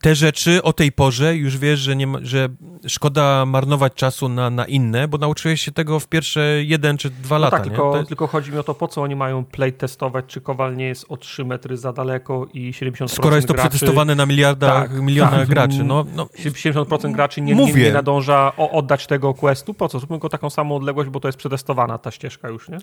te 0.00 0.14
rzeczy 0.14 0.62
o 0.62 0.72
tej 0.72 0.92
porze, 0.92 1.36
już 1.36 1.58
wiesz, 1.58 1.80
że, 1.80 1.96
nie 1.96 2.06
ma, 2.06 2.18
że 2.22 2.48
szkoda 2.86 3.46
marnować 3.46 3.94
czasu 3.94 4.28
na, 4.28 4.50
na 4.50 4.64
inne, 4.64 5.08
bo 5.08 5.18
nauczyłeś 5.18 5.62
się 5.62 5.72
tego 5.72 6.00
w 6.00 6.08
pierwsze 6.08 6.64
jeden 6.64 6.98
czy 6.98 7.10
dwa 7.10 7.36
No 7.36 7.44
lata, 7.44 7.56
tak, 7.56 7.66
tylko, 7.66 7.96
jest, 7.96 8.08
tylko 8.08 8.26
chodzi 8.26 8.52
mi 8.52 8.58
o 8.58 8.62
to, 8.62 8.74
po 8.74 8.88
co 8.88 9.02
oni 9.02 9.16
mają 9.16 9.44
play 9.44 9.72
testować, 9.72 10.24
czy 10.28 10.40
Kowal 10.40 10.76
nie 10.76 10.84
jest 10.84 11.06
o 11.08 11.16
3 11.16 11.44
metry 11.44 11.76
za 11.76 11.92
daleko 11.92 12.46
i 12.52 12.72
70% 12.72 13.08
skoro 13.08 13.36
jest 13.36 13.48
to 13.48 13.54
graczy, 13.54 13.70
przetestowane 13.70 14.14
na 14.14 14.26
miliardach, 14.26 14.88
Tak, 14.88 15.02
milionach 15.02 15.40
tak. 15.40 15.48
graczy, 15.48 15.84
no, 15.84 16.04
no 16.16 16.24
70% 16.24 17.12
graczy 17.12 17.40
nie, 17.40 17.54
nie, 17.54 17.72
nie 17.72 17.92
nadąża 17.92 18.52
o, 18.56 18.70
oddać 18.70 19.06
tego 19.06 19.34
questu. 19.34 19.74
Po 19.74 19.88
co? 19.88 19.98
Zróbmy 19.98 20.18
go 20.18 20.28
taką 20.28 20.50
samą 20.50 20.76
odległość, 20.76 21.10
bo 21.10 21.20
to 21.20 21.28
jest 21.28 21.38
przetestowana 21.38 21.98
ta 21.98 22.10
ścieżka 22.10 22.48
już, 22.48 22.68
nie? 22.68 22.78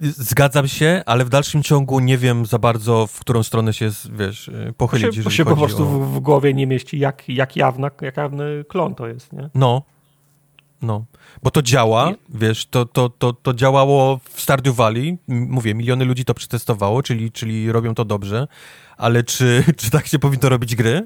Zgadzam 0.00 0.68
się, 0.68 1.02
ale 1.06 1.24
w 1.24 1.28
dalszym 1.28 1.62
ciągu 1.62 2.00
nie 2.00 2.18
wiem 2.18 2.46
za 2.46 2.58
bardzo, 2.58 3.06
w 3.06 3.20
którą 3.20 3.42
stronę 3.42 3.72
się, 3.72 3.90
wiesz, 4.12 4.50
Bo 4.66 4.72
pochylić, 4.72 5.04
się, 5.04 5.10
bo 5.10 5.16
jeżeli 5.16 5.36
się 5.36 5.44
po 5.44 5.56
prostu 5.56 5.82
o... 5.82 5.86
w, 5.86 6.14
w 6.14 6.20
głowie 6.20 6.54
nie 6.54 6.66
mieści, 6.66 6.98
jak, 6.98 7.28
jak, 7.28 7.56
jawna, 7.56 7.90
jak 8.00 8.16
jawny 8.16 8.64
klon 8.68 8.94
to 8.94 9.06
jest, 9.06 9.32
nie? 9.32 9.50
No, 9.54 9.82
no, 10.82 11.04
bo 11.42 11.50
to 11.50 11.62
działa, 11.62 12.12
wiesz, 12.28 12.66
to, 12.66 12.84
to, 12.84 13.08
to, 13.08 13.32
to 13.32 13.54
działało 13.54 14.20
w 14.30 14.40
Stardew 14.40 14.76
Valley, 14.76 15.18
mówię, 15.28 15.74
miliony 15.74 16.04
ludzi 16.04 16.24
to 16.24 16.34
przetestowało, 16.34 17.02
czyli, 17.02 17.32
czyli 17.32 17.72
robią 17.72 17.94
to 17.94 18.04
dobrze, 18.04 18.48
ale 18.96 19.22
czy, 19.22 19.64
czy 19.76 19.90
tak 19.90 20.06
się 20.06 20.18
powinno 20.18 20.48
robić 20.48 20.76
gry? 20.76 21.04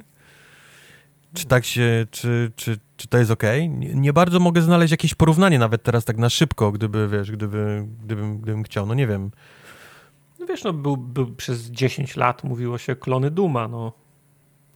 Czy 1.39 1.47
tak 1.47 1.65
się, 1.65 2.07
czy, 2.11 2.53
czy, 2.57 2.79
czy 2.97 3.09
to 3.09 3.19
jest 3.19 3.31
okej? 3.31 3.69
Nie, 3.69 3.95
nie 3.95 4.13
bardzo 4.13 4.41
mogę 4.41 4.63
znaleźć 4.63 4.91
jakieś 4.91 5.15
porównanie 5.15 5.59
nawet 5.59 5.83
teraz 5.83 6.05
tak 6.05 6.19
na 6.19 6.29
szybko, 6.31 6.73
gdyby, 6.73 7.09
wiesz, 7.09 7.31
gdyby, 7.33 7.87
gdybym, 8.05 8.39
gdybym 8.39 8.63
chciał, 8.63 8.87
no 8.87 8.95
nie 8.95 9.07
wiem. 9.07 9.31
No 10.41 10.47
wiesz, 10.47 10.65
no 10.65 10.73
był, 10.73 10.97
był 10.97 11.27
przez 11.35 11.71
10 11.71 12.17
lat 12.17 12.45
mówiło 12.45 12.79
się 12.79 12.97
klony 12.97 13.31
Duma, 13.31 13.69
no. 13.69 13.93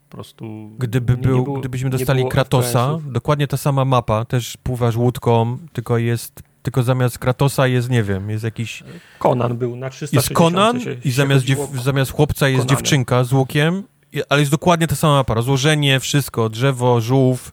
Po 0.08 0.16
prostu... 0.16 0.70
Gdyby 0.78 1.12
nie- 1.12 1.18
nie 1.18 1.22
był, 1.28 1.44
było- 1.44 1.60
gdybyśmy 1.60 1.90
nie 1.90 1.98
dostali 1.98 2.28
Kratosa, 2.28 2.98
dokładnie 3.06 3.46
ta 3.46 3.56
sama 3.56 3.84
mapa, 3.84 4.24
też 4.24 4.56
pływasz 4.62 4.96
łódką, 4.96 5.58
tylko 5.72 5.98
jest, 5.98 6.42
tylko 6.62 6.82
zamiast 6.82 7.18
Kratosa 7.18 7.66
jest, 7.66 7.90
nie 7.90 8.02
wiem, 8.02 8.30
jest 8.30 8.44
jakiś 8.44 8.82
Conan 9.18 9.56
był 9.58 9.76
na 9.76 9.90
360. 9.90 10.12
Jest 10.30 10.38
Conan 10.38 10.80
się, 10.80 10.96
i 11.04 11.10
zamiast, 11.10 11.44
dziew, 11.44 11.58
zamiast 11.82 12.10
chłopca 12.12 12.48
jest 12.48 12.66
dziewczynka 12.66 13.24
z 13.24 13.32
łukiem, 13.32 13.82
ale 14.28 14.40
jest 14.40 14.52
dokładnie 14.52 14.86
ta 14.86 14.96
sama 14.96 15.14
mapa. 15.14 15.34
Rozłożenie, 15.34 16.00
wszystko, 16.00 16.48
drzewo, 16.48 17.00
żółw, 17.00 17.52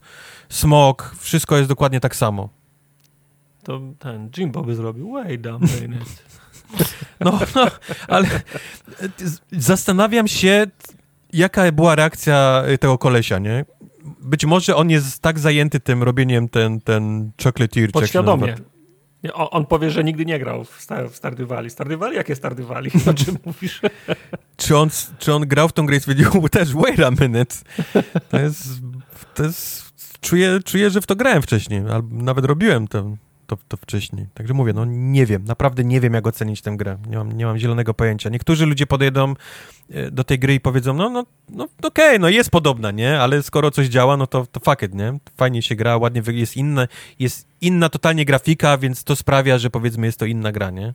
smok, 0.49 1.15
wszystko 1.19 1.57
jest 1.57 1.69
dokładnie 1.69 1.99
tak 1.99 2.15
samo. 2.15 2.49
To 3.63 3.81
ten 3.99 4.29
Jimbo 4.37 4.63
by 4.63 4.75
zrobił. 4.75 5.11
Wait 5.11 5.47
a 5.47 5.51
minute. 5.51 6.05
No, 7.19 7.39
no 7.55 7.67
ale 8.07 8.27
e, 8.27 9.09
zastanawiam 9.51 10.27
się, 10.27 10.67
jaka 11.33 11.71
była 11.71 11.95
reakcja 11.95 12.63
e, 12.65 12.77
tego 12.77 12.97
kolesia, 12.97 13.39
nie? 13.39 13.65
Być 14.21 14.45
może 14.45 14.75
on 14.75 14.89
jest 14.89 15.21
tak 15.21 15.39
zajęty 15.39 15.79
tym 15.79 16.03
robieniem 16.03 16.49
ten, 16.49 16.81
ten 16.81 17.31
chocolatier. 17.43 17.91
czy 17.91 18.17
jak 18.47 18.61
on, 19.33 19.65
powie, 19.65 19.89
że 19.89 20.03
nigdy 20.03 20.25
nie 20.25 20.39
grał 20.39 20.63
w, 20.63 20.81
Star, 20.81 21.09
w. 21.09 21.15
Stardew 21.15 21.47
Valley? 21.99 22.15
Jakie 22.15 22.35
Stardew 22.35 22.67
Valley? 22.67 22.91
O 23.09 23.13
czym 23.13 23.37
mówisz? 23.45 23.81
Czy 24.57 24.77
on, 24.77 24.89
czy 25.19 25.33
on 25.33 25.47
grał 25.47 25.69
w 25.69 25.73
tą 25.73 25.85
grę 25.85 25.97
i 25.97 25.99
stwierdził 25.99 26.49
też, 26.49 26.73
wait 26.73 26.99
a 26.99 27.11
minute, 27.11 27.55
to 28.29 28.39
jest, 28.39 28.67
to 29.35 29.43
jest 29.43 29.93
czuję, 30.21 30.59
czuję, 30.65 30.89
że 30.89 31.01
w 31.01 31.05
to 31.05 31.15
grałem 31.15 31.41
wcześniej, 31.41 31.81
albo 31.91 32.23
nawet 32.23 32.45
robiłem 32.45 32.87
to, 32.87 33.17
to, 33.49 33.57
to 33.67 33.77
wcześniej. 33.77 34.27
Także 34.33 34.53
mówię, 34.53 34.73
no 34.73 34.85
nie 34.85 35.25
wiem, 35.25 35.43
naprawdę 35.43 35.83
nie 35.83 36.01
wiem, 36.01 36.13
jak 36.13 36.27
ocenić 36.27 36.61
tę 36.61 36.71
grę. 36.77 36.97
Nie 37.09 37.17
mam, 37.17 37.31
nie 37.31 37.45
mam 37.45 37.57
zielonego 37.57 37.93
pojęcia. 37.93 38.29
Niektórzy 38.29 38.65
ludzie 38.65 38.87
podejdą 38.87 39.33
e, 39.89 40.11
do 40.11 40.23
tej 40.23 40.39
gry 40.39 40.53
i 40.53 40.59
powiedzą, 40.59 40.93
no, 40.93 41.09
no, 41.09 41.25
no 41.49 41.67
okej, 41.83 42.19
no 42.19 42.29
jest 42.29 42.49
podobna, 42.49 42.91
nie? 42.91 43.19
Ale 43.19 43.43
skoro 43.43 43.71
coś 43.71 43.87
działa, 43.87 44.17
no 44.17 44.27
to, 44.27 44.45
to 44.51 44.59
fuck 44.59 44.81
it, 44.81 44.93
nie? 44.93 45.19
Fajnie 45.37 45.61
się 45.61 45.75
gra, 45.75 45.97
ładnie 45.97 46.21
jest 46.27 46.57
inne, 46.57 46.87
jest 47.19 47.47
inna 47.61 47.89
totalnie 47.89 48.25
grafika, 48.25 48.77
więc 48.77 49.03
to 49.03 49.15
sprawia, 49.15 49.57
że 49.57 49.69
powiedzmy 49.69 50.05
jest 50.05 50.19
to 50.19 50.25
inna 50.25 50.51
gra, 50.51 50.69
nie? 50.69 50.93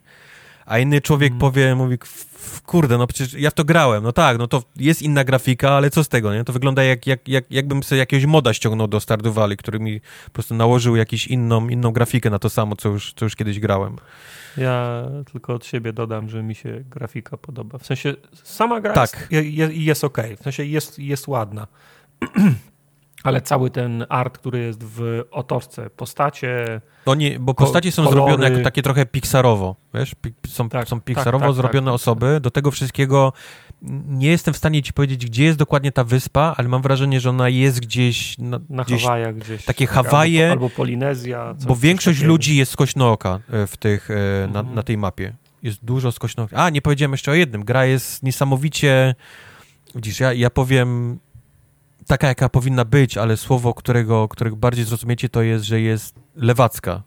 A 0.67 0.79
inny 0.79 1.01
człowiek 1.01 1.33
Mhm. 1.33 1.41
powie, 1.41 1.75
mówi, 1.75 1.95
"F- 2.03 2.63
kurde, 2.67 2.99
no 2.99 3.07
przecież 3.07 3.41
ja 3.41 3.51
w 3.51 3.55
to 3.55 3.65
grałem, 3.65 4.03
no 4.03 4.13
tak, 4.13 4.39
no 4.39 4.47
to 4.47 4.63
jest 4.77 5.03
inna 5.03 5.25
grafika, 5.25 5.71
ale 5.71 5.91
co 5.91 6.05
z 6.05 6.09
tego, 6.09 6.35
nie? 6.35 6.45
To 6.45 6.53
wygląda 6.53 6.83
jak, 6.85 7.07
jak, 7.07 7.29
jak, 7.29 7.45
jakbym 7.51 7.83
sobie 7.83 7.99
jakiegoś 7.99 8.27
moda 8.27 8.55
ściągnął 8.55 8.87
do 8.89 9.01
Stardew 9.01 9.35
Valley, 9.35 9.57
który 9.57 9.81
mi 9.81 10.01
po 10.25 10.31
prostu 10.31 10.55
nałożył 10.55 10.97
jakąś 10.97 11.27
inną, 11.27 11.69
inną 11.69 11.91
grafikę 11.93 12.31
na 12.31 12.39
to 12.39 12.51
samo, 12.51 12.77
co 12.77 12.89
już, 12.89 13.13
co 13.17 13.25
już 13.27 13.37
kiedyś 13.37 13.61
grałem. 13.61 13.97
Ja 14.57 15.05
tylko 15.33 15.55
od 15.55 15.67
siebie 15.67 15.93
dodam, 15.93 16.29
że 16.29 16.43
mi 16.43 16.55
się 16.55 16.85
grafika 16.91 17.37
podoba. 17.37 17.79
W 17.79 17.87
sensie 17.87 18.15
sama 18.43 18.81
gra 18.81 18.93
Tak. 18.93 19.29
jest, 19.31 19.47
je, 19.49 19.69
jest 19.73 20.05
ok. 20.05 20.19
W 20.41 20.43
sensie 20.43 20.65
jest, 20.65 20.99
jest 20.99 21.29
ładna. 21.29 21.67
Ale 23.25 23.41
cały 23.41 23.71
ten 23.71 24.05
art, 24.09 24.39
który 24.39 24.59
jest 24.59 24.85
w 24.85 25.23
otoczce, 25.31 25.91
postacie, 25.91 26.81
bo 27.41 27.55
postacie 27.55 27.93
są 27.93 28.05
kolory. 28.05 28.21
zrobione 28.23 28.51
jako 28.51 28.65
takie 28.65 28.83
trochę 28.83 29.07
pixarowo, 29.07 29.77
wiesz? 29.95 30.13
Są, 30.49 30.69
Tak, 30.69 30.89
są 30.89 30.97
tak, 30.97 31.05
pixarowo 31.05 31.47
tak, 31.47 31.55
zrobione 31.55 31.87
tak. 31.87 31.95
osoby. 31.95 32.39
Do 32.43 32.51
tego 32.51 32.71
wszystkiego 32.71 33.33
nie 34.09 34.29
jestem 34.29 34.55
w 34.55 34.57
stanie 34.57 34.83
ci 34.83 34.93
powiedzieć, 34.93 35.27
gdzie 35.27 35.45
jest 35.45 35.59
dokładnie 35.59 35.93
ta 35.93 36.05
wyspa, 36.05 36.55
ale 36.57 36.69
mam 36.69 36.83
wrażenie, 36.83 37.21
że 37.21 37.31
ona 37.31 37.49
jest 37.49 37.81
gdzieś... 37.81 38.39
Na, 38.39 38.61
na 38.69 38.85
gdzieś 38.85 39.03
Hawajach 39.03 39.37
gdzieś. 39.37 39.65
takie 39.65 39.87
tak, 39.87 39.95
Hawaje, 39.95 40.51
Albo, 40.51 40.65
albo 40.65 40.77
Polinezja. 40.77 41.55
Coś, 41.59 41.67
bo 41.67 41.75
coś 41.75 41.83
większość 41.83 42.19
takiego. 42.19 42.33
ludzi 42.33 42.57
jest 42.57 42.73
skośnooka 42.73 43.41
e, 43.53 43.67
w 43.67 43.77
tych, 43.77 44.11
e, 44.11 44.15
na, 44.53 44.59
Mhm. 44.61 44.75
na 44.77 44.83
tej 44.83 44.99
mapie. 44.99 45.33
Jest 45.63 45.85
dużo 45.85 46.13
skośnooka. 46.13 46.57
A, 46.57 46.71
nie 46.71 46.83
powiedziałem 46.83 47.13
jeszcze 47.13 47.31
o 47.31 47.35
jednym. 47.35 47.65
Gra 47.65 47.85
jest 47.85 48.23
niesamowicie... 48.23 49.15
Widzisz, 49.95 50.21
ja, 50.21 50.33
ja 50.33 50.51
powiem 50.51 51.19
taka, 52.07 52.27
jaka 52.29 52.49
powinna 52.49 52.85
być, 52.85 53.19
ale 53.19 53.37
słowo, 53.37 53.75
którego, 53.75 54.29
którego 54.29 54.57
bardziej 54.57 54.85
zrozumiecie, 54.85 55.29
to 55.29 55.43
jest, 55.43 55.65
że 55.65 55.81
jest 55.81 56.15
lewacka. 56.37 57.03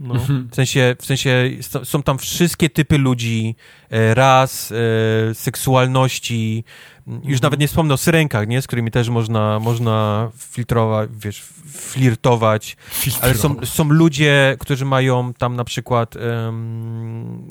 No. 0.00 0.14
W 0.50 0.54
sensie, 0.54 0.96
w 1.00 1.06
sensie 1.06 1.50
są 1.84 2.02
tam 2.02 2.18
wszystkie 2.18 2.70
typy 2.70 2.98
ludzi, 2.98 3.56
e, 3.90 4.14
ras, 4.14 4.72
e, 4.72 5.34
seksualności. 5.34 6.64
M, 7.06 7.14
Już 7.14 7.22
Mhm. 7.24 7.38
nawet 7.42 7.60
nie 7.60 7.68
wspomnę 7.68 7.94
o 7.94 7.96
syrenkach, 7.96 8.48
nie? 8.48 8.62
z 8.62 8.66
którymi 8.66 8.90
też 8.90 9.08
można, 9.08 9.58
można 9.60 10.30
filtrować, 10.38 11.10
wiesz, 11.18 11.42
flirtować. 11.66 12.76
Ale 13.20 13.34
są, 13.34 13.56
są 13.66 13.84
ludzie, 13.88 14.56
którzy 14.60 14.84
mają 14.84 15.34
tam 15.34 15.56
na 15.56 15.64
przykład, 15.64 16.14
em, 16.16 17.42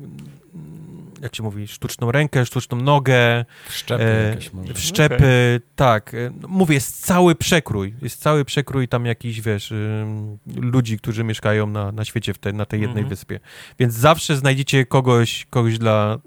jak 1.23 1.35
się 1.35 1.43
mówi, 1.43 1.67
sztuczną 1.67 2.11
rękę, 2.11 2.45
sztuczną 2.45 2.77
nogę, 2.77 3.45
Wszczepy 3.67 4.03
e, 4.03 4.29
jakieś 4.29 4.53
może. 4.53 4.73
wszczepy, 4.73 5.61
tak. 5.75 6.13
e, 6.13 6.31
no, 6.41 6.47
Mówię, 6.47 6.73
jest 6.75 7.05
cały 7.05 7.35
przekrój. 7.35 7.95
Jest 8.01 8.21
cały 8.21 8.45
przekrój 8.45 8.87
tam 8.87 9.05
jakichś, 9.05 9.39
wiesz, 9.41 9.71
ym, 9.71 10.37
ludzi, 10.55 10.97
którzy 10.97 11.23
mieszkają 11.23 11.67
na, 11.67 11.91
na 11.91 12.05
świecie, 12.05 12.33
w 12.33 12.37
te, 12.37 12.53
na 12.53 12.65
tej 12.65 12.81
jednej 12.81 13.01
Mhm. 13.03 13.09
wyspie. 13.09 13.39
Więc 13.79 13.93
zawsze 13.93 14.35
znajdziecie 14.35 14.85
kogoś, 14.85 15.45
kogoś 15.49 15.77
dla, 15.77 16.17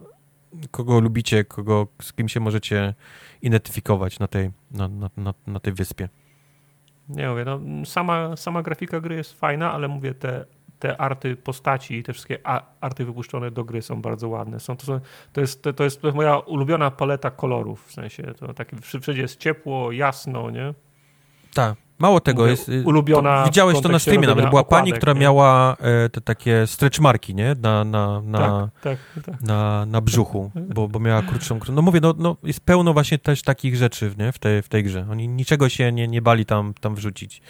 kogo 0.71 1.01
lubicie, 1.01 1.45
kogo, 1.45 1.87
z 2.03 2.13
kim 2.13 2.29
się 2.29 2.41
możecie 2.41 2.95
identyfikować 3.43 4.19
na 4.19 4.27
tej, 4.27 4.51
na, 4.71 4.89
na, 4.89 5.11
na, 5.17 5.35
na 5.47 5.61
tej 5.61 5.73
wyspie. 5.73 6.09
Nie 7.09 7.29
mówię, 7.29 7.45
no, 7.45 7.61
sama, 7.85 8.37
sama 8.37 8.63
grafika 8.63 9.01
gry 9.01 9.15
jest 9.17 9.41
fajna, 9.41 9.73
ale 9.73 9.89
mówię, 9.89 10.15
te, 10.15 10.45
te 10.79 11.01
arty 11.01 11.37
postaci 11.37 11.95
i 11.95 12.03
te 12.03 12.13
wszystkie 12.13 12.39
arty 12.81 13.05
wypuszczone 13.05 13.51
do 13.51 13.65
gry 13.65 13.83
są 13.83 14.03
bardzo 14.03 14.29
ładne. 14.29 14.61
Są, 14.61 14.77
to, 14.77 14.87
są, 14.87 15.01
to, 15.33 15.41
jest, 15.41 15.63
to, 15.63 15.73
to, 15.73 15.85
jest, 15.85 16.03
moja 16.15 16.39
ulubiona 16.39 16.91
paleta 16.91 17.31
kolorów, 17.31 17.87
w 17.87 17.93
sensie 17.93 18.23
to 18.23 18.55
takie, 18.55 18.77
wszędzie 19.01 19.23
jest 19.23 19.41
ciepło, 19.41 19.93
jasno, 19.93 20.51
nie? 20.51 20.75
Tak. 21.55 21.77
Mało 21.99 22.21
tego 22.21 22.43
Mówię, 22.43 22.51
jest. 22.51 22.69
y, 22.69 22.83
ulubiona 22.87 23.41
To, 23.41 23.47
widziałeś 23.47 23.81
to 23.81 23.89
na 23.89 23.99
streamie 23.99 24.27
nawet. 24.29 24.51
Była 24.51 24.65
pani, 24.65 24.83
okładek, 24.83 24.99
która 24.99 25.13
nie? 25.13 25.21
miała 25.21 25.77
e, 25.81 26.09
te 26.09 26.21
takie 26.21 26.67
stretch 26.67 27.01
marki, 27.01 27.35
nie? 27.35 27.55
Na, 27.61 27.85
na, 27.85 28.23
na, 28.23 28.71
Tak, 28.83 28.99
tak, 29.15 29.25
tak. 29.25 29.43
na, 29.43 29.87
na 29.87 30.01
brzuchu, 30.01 30.51
bo, 30.75 30.89
bo 30.89 30.99
miała 31.01 31.23
krótszą. 31.23 31.59
kró- 31.59 31.73
No 31.73 31.83
mówię, 31.83 32.01
no, 32.03 32.15
no 32.19 32.37
jest 32.43 32.61
pełno 32.61 32.93
właśnie 32.93 33.19
też 33.19 33.43
takich 33.43 33.77
rzeczy 33.77 34.15
nie? 34.19 34.33
W, 34.33 34.39
tej, 34.39 34.63
w 34.63 34.69
tej 34.69 34.85
grze. 34.85 35.07
Oni 35.11 35.29
niczego 35.29 35.69
się 35.69 35.93
nie, 35.93 36.09
nie 36.09 36.23
bali 36.23 36.47
tam, 36.47 36.75
tam 36.81 36.95
wrzucić. 36.95 37.43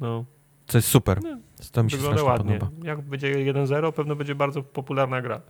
No, 0.00 0.24
Co 0.66 0.78
jest 0.78 0.88
super. 0.88 1.22
Nie, 1.24 1.38
To 1.72 1.82
mi 1.84 1.90
się 1.90 1.96
wygląda 1.96 2.22
ładnie. 2.22 2.58
podoba. 2.58 2.86
Jak 2.86 3.00
będzie 3.00 3.52
1-0, 3.52 3.92
pewno 3.92 4.16
będzie 4.16 4.34
bardzo 4.34 4.62
popularna 4.62 5.22
gra. 5.22 5.40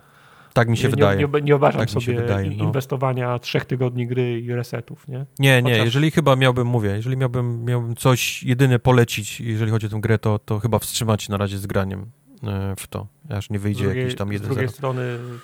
Tak 0.53 0.69
mi 0.69 0.77
się 0.77 0.85
nie, 0.85 0.91
wydaje. 0.91 1.19
Nie, 1.19 1.27
nie, 1.35 1.41
nie 1.43 1.57
obaczam 1.57 1.79
Tak 1.81 1.91
sobie 1.91 2.21
wydaje, 2.21 2.51
no. 2.51 2.65
inwestowania 2.65 3.39
trzech 3.39 3.65
tygodni 3.65 4.07
gry 4.07 4.41
i 4.41 4.53
resetów, 4.55 5.09
nie? 5.09 5.27
Nie, 5.39 5.63
nie, 5.63 5.71
Chociaż- 5.73 5.85
jeżeli 5.85 6.11
chyba 6.11 6.37
miałbym, 6.37 6.67
mówię, 6.67 6.91
jeżeli 6.91 7.17
miałbym, 7.17 7.65
miałbym 7.65 7.97
coś 7.97 8.43
jedyne 8.43 8.79
polecić, 8.79 9.41
jeżeli 9.41 9.71
chodzi 9.71 9.87
o 9.87 9.91
tę 9.91 10.01
grę, 10.01 10.19
to, 10.19 10.39
to 10.39 10.59
chyba 10.61 10.79
wstrzymać 10.79 11.23
się 11.23 11.31
na 11.33 11.37
razie 11.37 11.59
z 11.59 11.67
graniem 11.67 12.07
e, 12.43 12.75
w 12.79 12.87
to, 12.87 13.07
aż 13.31 13.51
nie 13.51 13.59
Z 13.59 13.63
wyjdzie 13.63 13.85
drugiej, 13.85 14.03
jakiś 14.03 14.17
tam 14.19 14.29
z 14.29 14.33
jeden 14.33 14.49
drugiej 14.49 14.67
zero. 14.69 14.77
strony 14.77 15.03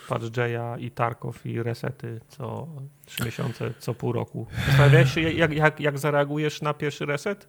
Patch 0.08 0.36
Jaya 0.36 0.78
i 0.78 0.90
Tarkov 0.90 1.46
i 1.46 1.62
resety 1.62 2.20
co 2.28 2.68
trzy 3.06 3.24
miesiące, 3.24 3.74
co 3.78 3.94
pół 3.94 4.12
roku. 4.12 4.46
Zastanawiałeś 4.66 5.12
się, 5.14 5.20
jak, 5.20 5.52
jak, 5.52 5.80
jak 5.80 5.98
zareagujesz 5.98 6.62
na 6.62 6.74
pierwszy 6.74 7.06
reset? 7.06 7.48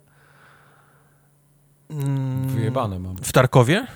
Mm, 1.89 2.47
wyjebane 2.49 2.99
mam. 2.99 3.17
W 3.17 3.31
Tarkowie? 3.31 3.87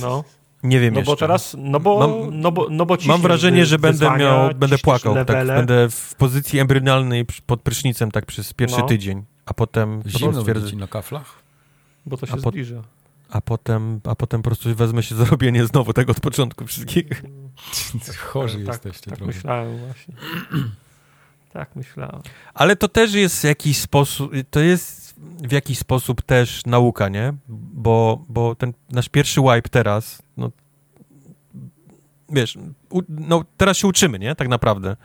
No, 0.00 0.24
Nie 0.62 0.80
wiem 0.80 0.94
no 0.94 1.00
jeszcze. 1.00 1.12
bo 1.12 1.16
teraz, 1.16 1.56
no 1.58 1.80
bo, 1.80 1.98
Mam- 2.08 2.40
no 2.40 2.52
bo, 2.52 2.66
no 2.70 2.86
bo 2.86 2.96
Mam 3.06 3.20
wrażenie, 3.20 3.66
że 3.66 3.78
będę 3.78 3.98
wyzwania, 3.98 4.18
miał, 4.24 4.54
będę 4.54 4.78
płakał, 4.78 5.14
tak, 5.24 5.46
będę 5.46 5.90
w 5.90 6.14
pozycji 6.14 6.58
embrionalnej 6.58 7.26
pod 7.46 7.62
prysznicem 7.62 8.10
tak 8.10 8.26
przez 8.26 8.52
pierwszy 8.54 8.78
No. 8.78 8.86
tydzień, 8.86 9.22
a 9.46 9.54
potem, 9.54 10.02
Zimno 10.06 10.40
stwierdzę, 10.40 10.76
na 10.76 10.86
kaflach? 10.86 11.42
Bo 12.06 12.16
to 12.16 12.26
się 12.26 12.32
A 12.32 12.36
po- 12.36 12.50
zbliża. 12.50 12.82
a 13.30 13.40
potem, 13.40 14.00
a 14.04 14.14
potem 14.14 14.42
po 14.42 14.50
prostu 14.50 14.74
wezmę 14.74 15.02
się 15.02 15.14
za 15.14 15.24
robienie 15.24 15.66
znowu 15.66 15.92
tego 15.92 16.10
od 16.12 16.20
początku 16.20 16.66
wszystkiego. 16.66 17.14
Chorzy 18.32 18.58
tak, 18.58 18.66
jesteście 18.66 19.10
tak 19.10 19.18
trochę. 19.18 19.32
myślałem 19.34 19.78
właśnie. 19.78 20.14
tak 21.52 21.76
myślałem. 21.76 22.20
Ale 22.54 22.76
to 22.76 22.88
też 22.88 23.14
jest 23.14 23.40
w 23.40 23.44
jakiś 23.44 23.78
sposób, 23.78 24.32
to 24.50 24.60
jest 24.60 25.01
w 25.48 25.52
jakiś 25.52 25.78
sposób 25.78 26.22
też 26.22 26.66
nauka, 26.66 27.08
nie? 27.08 27.34
Bo, 27.48 28.24
bo 28.28 28.54
ten 28.54 28.72
nasz 28.90 29.08
pierwszy 29.08 29.40
wipe 29.40 29.68
teraz, 29.68 30.22
no 30.36 30.50
wiesz, 32.30 32.58
u, 32.90 33.02
no 33.08 33.44
teraz 33.56 33.76
się 33.76 33.88
uczymy, 33.88 34.18
nie? 34.18 34.34
Tak 34.34 34.48
naprawdę. 34.48 34.96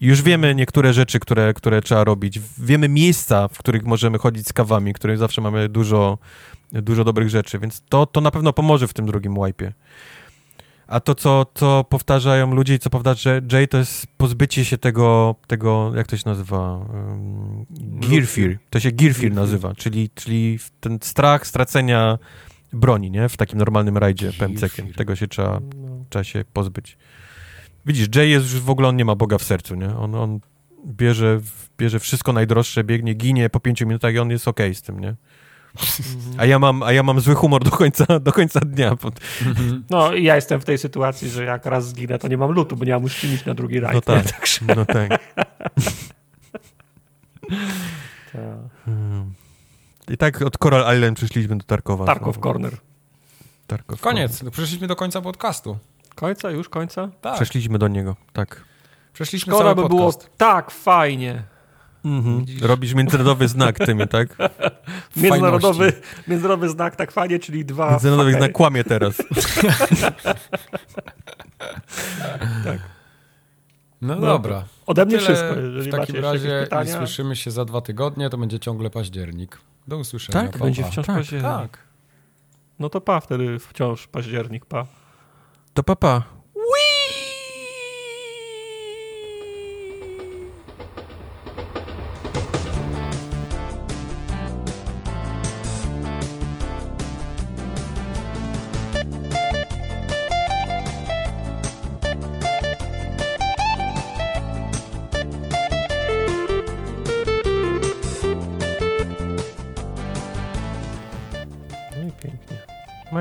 Już 0.00 0.22
wiemy 0.22 0.54
niektóre 0.54 0.92
rzeczy, 0.92 1.20
które, 1.20 1.54
które 1.54 1.82
trzeba 1.82 2.04
robić. 2.04 2.40
Wiemy 2.58 2.88
miejsca, 2.88 3.48
w 3.48 3.58
których 3.58 3.84
możemy 3.84 4.18
chodzić 4.18 4.48
z 4.48 4.52
kawami, 4.52 4.92
w 4.92 4.96
których 4.96 5.18
zawsze 5.18 5.40
mamy 5.40 5.68
dużo, 5.68 6.18
dużo 6.72 7.04
dobrych 7.04 7.30
rzeczy, 7.30 7.58
więc 7.58 7.82
to, 7.88 8.06
to 8.06 8.20
na 8.20 8.30
pewno 8.30 8.52
pomoże 8.52 8.88
w 8.88 8.94
tym 8.94 9.06
drugim 9.06 9.34
wipe'ie. 9.34 9.72
A 10.86 11.00
to, 11.00 11.14
co, 11.14 11.46
co 11.54 11.84
powtarzają 11.88 12.54
ludzie 12.54 12.74
i 12.74 12.78
co 12.78 12.90
powtarza 12.90 13.30
Jay, 13.52 13.68
to 13.68 13.78
jest 13.78 14.06
pozbycie 14.16 14.64
się 14.64 14.78
tego, 14.78 15.34
tego 15.46 15.92
jak 15.96 16.06
to 16.06 16.16
się 16.16 16.22
nazywa? 16.26 16.76
Um, 16.78 17.66
gear 18.10 18.26
fear. 18.26 18.58
To 18.70 18.80
się 18.80 18.92
gear 18.92 19.14
fear 19.14 19.32
nazywa, 19.32 19.74
czyli, 19.74 20.10
czyli 20.14 20.58
ten 20.80 20.98
strach 21.02 21.46
stracenia 21.46 22.18
broni, 22.72 23.10
nie? 23.10 23.28
W 23.28 23.36
takim 23.36 23.58
normalnym 23.58 23.98
rajdzie 23.98 24.32
fear. 24.32 24.50
Tego 24.96 25.16
się 25.16 25.28
trzeba, 25.28 25.60
No. 25.76 26.04
trzeba 26.10 26.24
się 26.24 26.44
pozbyć. 26.52 26.98
Widzisz, 27.86 28.08
Jay 28.16 28.28
jest 28.30 28.52
już 28.52 28.60
w 28.62 28.70
ogóle, 28.70 28.88
on 28.88 28.96
nie 28.96 29.04
ma 29.04 29.14
Boga 29.14 29.38
w 29.38 29.42
sercu, 29.42 29.74
nie? 29.74 29.96
On, 29.96 30.14
on 30.14 30.40
bierze, 30.86 31.40
bierze 31.78 32.00
wszystko 32.00 32.32
najdroższe, 32.32 32.84
biegnie, 32.84 33.14
ginie 33.14 33.50
po 33.50 33.60
pięciu 33.60 33.86
minutach 33.86 34.14
i 34.14 34.18
on 34.18 34.30
jest 34.30 34.48
okej 34.48 34.74
z 34.74 34.82
tym, 34.82 35.00
nie? 35.00 35.14
A 36.38 36.44
ja 36.46 36.58
mam, 36.58 36.82
a 36.82 36.92
ja 36.92 37.02
mam 37.02 37.20
zły 37.20 37.34
humor 37.34 37.64
do 37.64 37.70
końca, 37.70 38.20
do 38.20 38.32
końca 38.32 38.60
dnia. 38.60 38.96
No 39.90 40.12
i 40.14 40.24
ja 40.24 40.36
jestem 40.36 40.60
w 40.60 40.64
tej 40.64 40.78
sytuacji, 40.78 41.30
że 41.30 41.44
jak 41.44 41.66
raz 41.66 41.88
zginę, 41.88 42.18
to 42.18 42.28
nie 42.28 42.36
mam 42.36 42.50
lutu, 42.50 42.76
bo 42.76 42.84
nie 42.84 42.92
mam 42.92 43.04
uszczynić 43.04 43.44
na 43.44 43.54
drugi 43.54 43.80
rajd. 43.80 43.94
No 43.94 44.00
tak. 44.00 44.30
Także, 44.32 44.60
No 44.76 44.84
tak. 44.84 45.10
Hmm. 48.84 49.34
I 50.08 50.16
tak 50.16 50.42
od 50.42 50.58
Coral 50.58 50.96
Island 50.96 51.16
przyszliśmy 51.16 51.56
do 51.58 51.64
Tarkowa. 51.64 52.04
Tarkow. 52.04 52.38
Corner. 52.38 52.76
Tarkow 53.66 54.00
Koniec, 54.00 54.42
no, 54.42 54.50
przeszliśmy 54.50 54.86
do 54.86 54.96
końca 54.96 55.20
podcastu. 55.20 55.78
Końca? 56.14 56.50
Już 56.50 56.68
końca? 56.68 57.08
Tak, 57.20 57.34
Przeszliśmy 57.34 57.78
do 57.78 57.88
niego, 57.88 58.16
tak. 58.32 58.64
przeszliśmy 59.12 59.50
Szkoda 59.52 59.64
cały 59.64 59.74
by 59.74 59.88
było 59.88 60.12
podcast. 60.12 60.30
tak 60.36 60.70
fajnie. 60.70 61.42
Mhm. 62.04 62.44
Robisz 62.62 62.94
międzynarodowy 62.94 63.48
znak 63.48 63.78
tymi, 63.78 64.08
tak? 64.08 64.36
Międzynarodowy, 65.16 65.92
międzynarodowy 66.28 66.68
znak 66.68 66.96
tak 66.96 67.12
fajnie, 67.12 67.38
czyli 67.38 67.64
dwa 67.64 67.90
Międzynarodowy 67.90 68.30
fakery. 68.32 68.44
znak 68.44 68.52
kłamie 68.56 68.84
teraz. 68.84 69.22
No 74.00 74.14
Dobra. 74.14 74.28
dobra. 74.32 74.64
Ode 74.86 75.06
mnie 75.06 75.18
Tyle 75.18 75.24
wszystko. 75.24 75.60
Jeżeli 75.60 75.90
w 75.90 75.94
takim 75.94 76.16
razie 76.16 76.66
i 76.84 76.88
słyszymy 76.88 77.36
się 77.36 77.50
za 77.50 77.64
dwa 77.64 77.80
tygodnie, 77.80 78.30
to 78.30 78.38
będzie 78.38 78.58
ciągle 78.58 78.90
październik. 78.90 79.58
Do 79.88 79.96
usłyszenia. 79.98 80.40
Tak? 80.42 80.58
pa, 80.58 80.64
będzie 80.64 80.82
pa. 80.82 80.88
wciąż 80.90 81.06
Tak, 81.06 81.16
październik. 81.16 81.50
Tak. 81.52 81.78
No 82.78 82.88
to 82.88 83.00
pa, 83.00 83.20
wtedy 83.20 83.58
wciąż 83.58 84.06
październik, 84.06 84.66
pa. 84.66 84.86
To 85.74 85.82
papa. 85.82 86.22
No 86.33 86.33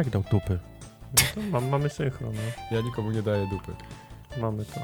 Mike 0.03 0.11
dał 0.11 0.23
tupy. 0.23 0.59
No 1.13 1.21
to 1.35 1.41
mam, 1.51 1.69
mamy 1.69 1.89
synchron, 1.89 2.33
no. 2.33 2.75
Ja 2.77 2.81
nikomu 2.81 3.11
nie 3.11 3.21
daję 3.21 3.47
dupy. 3.47 3.71
Mamy 4.37 4.65
to. 4.65 4.79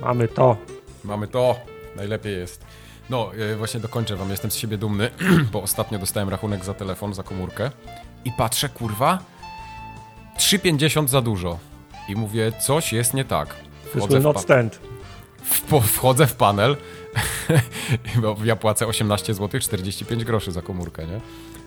Mamy 0.00 0.28
to. 0.28 0.56
Mamy 1.04 1.28
to. 1.28 1.56
Najlepiej 1.96 2.38
jest. 2.38 2.64
No, 3.10 3.30
e, 3.34 3.56
właśnie 3.56 3.80
dokończę 3.80 4.16
wam. 4.16 4.30
Jestem 4.30 4.50
z 4.50 4.56
siebie 4.56 4.78
dumny, 4.78 5.10
bo 5.52 5.62
ostatnio 5.62 5.98
dostałem 5.98 6.28
rachunek 6.28 6.64
za 6.64 6.74
telefon, 6.74 7.14
za 7.14 7.22
komórkę 7.22 7.70
i 8.24 8.32
patrzę, 8.32 8.68
kurwa, 8.68 9.18
3,50 10.38 11.08
za 11.08 11.20
dużo. 11.20 11.58
I 12.08 12.16
mówię, 12.16 12.52
coś 12.52 12.92
jest 12.92 13.14
nie 13.14 13.24
tak. 13.24 13.54
Wchodzę 13.96 14.20
not 14.20 14.40
stand. 14.40 14.80
w, 15.44 15.80
wchodzę 15.80 16.26
w 16.26 16.34
panel, 16.34 16.76
bo 18.22 18.36
ja 18.44 18.56
płacę 18.56 18.86
18 18.86 19.34
zł 19.34 19.60
45 19.60 20.24
groszy 20.24 20.52
za 20.52 20.62
komórkę, 20.62 21.06
nie? 21.06 21.20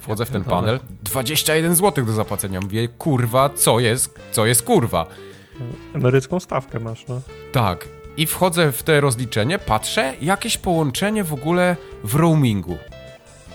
Wchodzę 0.03 0.25
w 0.25 0.29
ten 0.29 0.43
panel, 0.43 0.79
21 1.03 1.75
zł 1.75 2.05
do 2.05 2.13
zapłacenia. 2.13 2.61
Mówię, 2.61 2.87
kurwa, 2.87 3.49
co 3.49 3.79
jest, 3.79 4.19
co 4.31 4.45
jest 4.45 4.63
kurwa? 4.63 5.05
Emerycką 5.95 6.39
stawkę 6.39 6.79
masz, 6.79 7.07
no. 7.07 7.21
Tak. 7.51 7.87
I 8.17 8.27
wchodzę 8.27 8.71
w 8.71 8.83
te 8.83 9.01
rozliczenie, 9.01 9.59
patrzę, 9.59 10.13
jakieś 10.21 10.57
połączenie 10.57 11.23
w 11.23 11.33
ogóle 11.33 11.75
w 12.03 12.15
roamingu. 12.15 12.77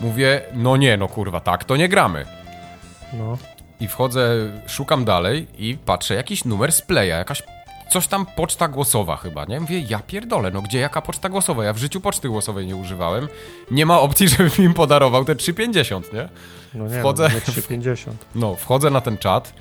Mówię, 0.01 0.41
no 0.53 0.77
nie, 0.77 0.97
no 0.97 1.07
kurwa, 1.07 1.39
tak 1.39 1.63
to 1.63 1.77
nie 1.77 1.89
gramy. 1.89 2.25
No. 3.13 3.37
I 3.79 3.87
wchodzę, 3.87 4.51
szukam 4.67 5.05
dalej 5.05 5.47
i 5.57 5.77
patrzę, 5.85 6.15
jakiś 6.15 6.45
numer 6.45 6.71
z 6.71 6.81
playa, 6.81 7.07
jakaś 7.07 7.43
coś 7.91 8.07
tam 8.07 8.25
poczta 8.25 8.67
głosowa 8.67 9.17
chyba, 9.17 9.45
nie? 9.45 9.59
Mówię, 9.59 9.79
ja 9.79 9.99
pierdolę, 9.99 10.51
no 10.51 10.61
gdzie 10.61 10.79
jaka 10.79 11.01
poczta 11.01 11.29
głosowa? 11.29 11.63
Ja 11.65 11.73
w 11.73 11.77
życiu 11.77 12.01
poczty 12.01 12.29
głosowej 12.29 12.67
nie 12.67 12.75
używałem. 12.75 13.27
Nie 13.71 13.85
ma 13.85 13.99
opcji, 13.99 14.27
żebym 14.37 14.51
im 14.65 14.73
podarował 14.73 15.25
te 15.25 15.35
3,50, 15.35 16.13
nie? 16.13 16.29
No 16.73 16.87
nie, 16.87 16.95
Wchodzę- 17.03 17.29
no, 17.29 17.35
nie 17.35 17.41
3,50. 17.41 18.11
No, 18.35 18.55
wchodzę 18.55 18.89
na 18.89 19.01
ten 19.01 19.17
czat 19.17 19.53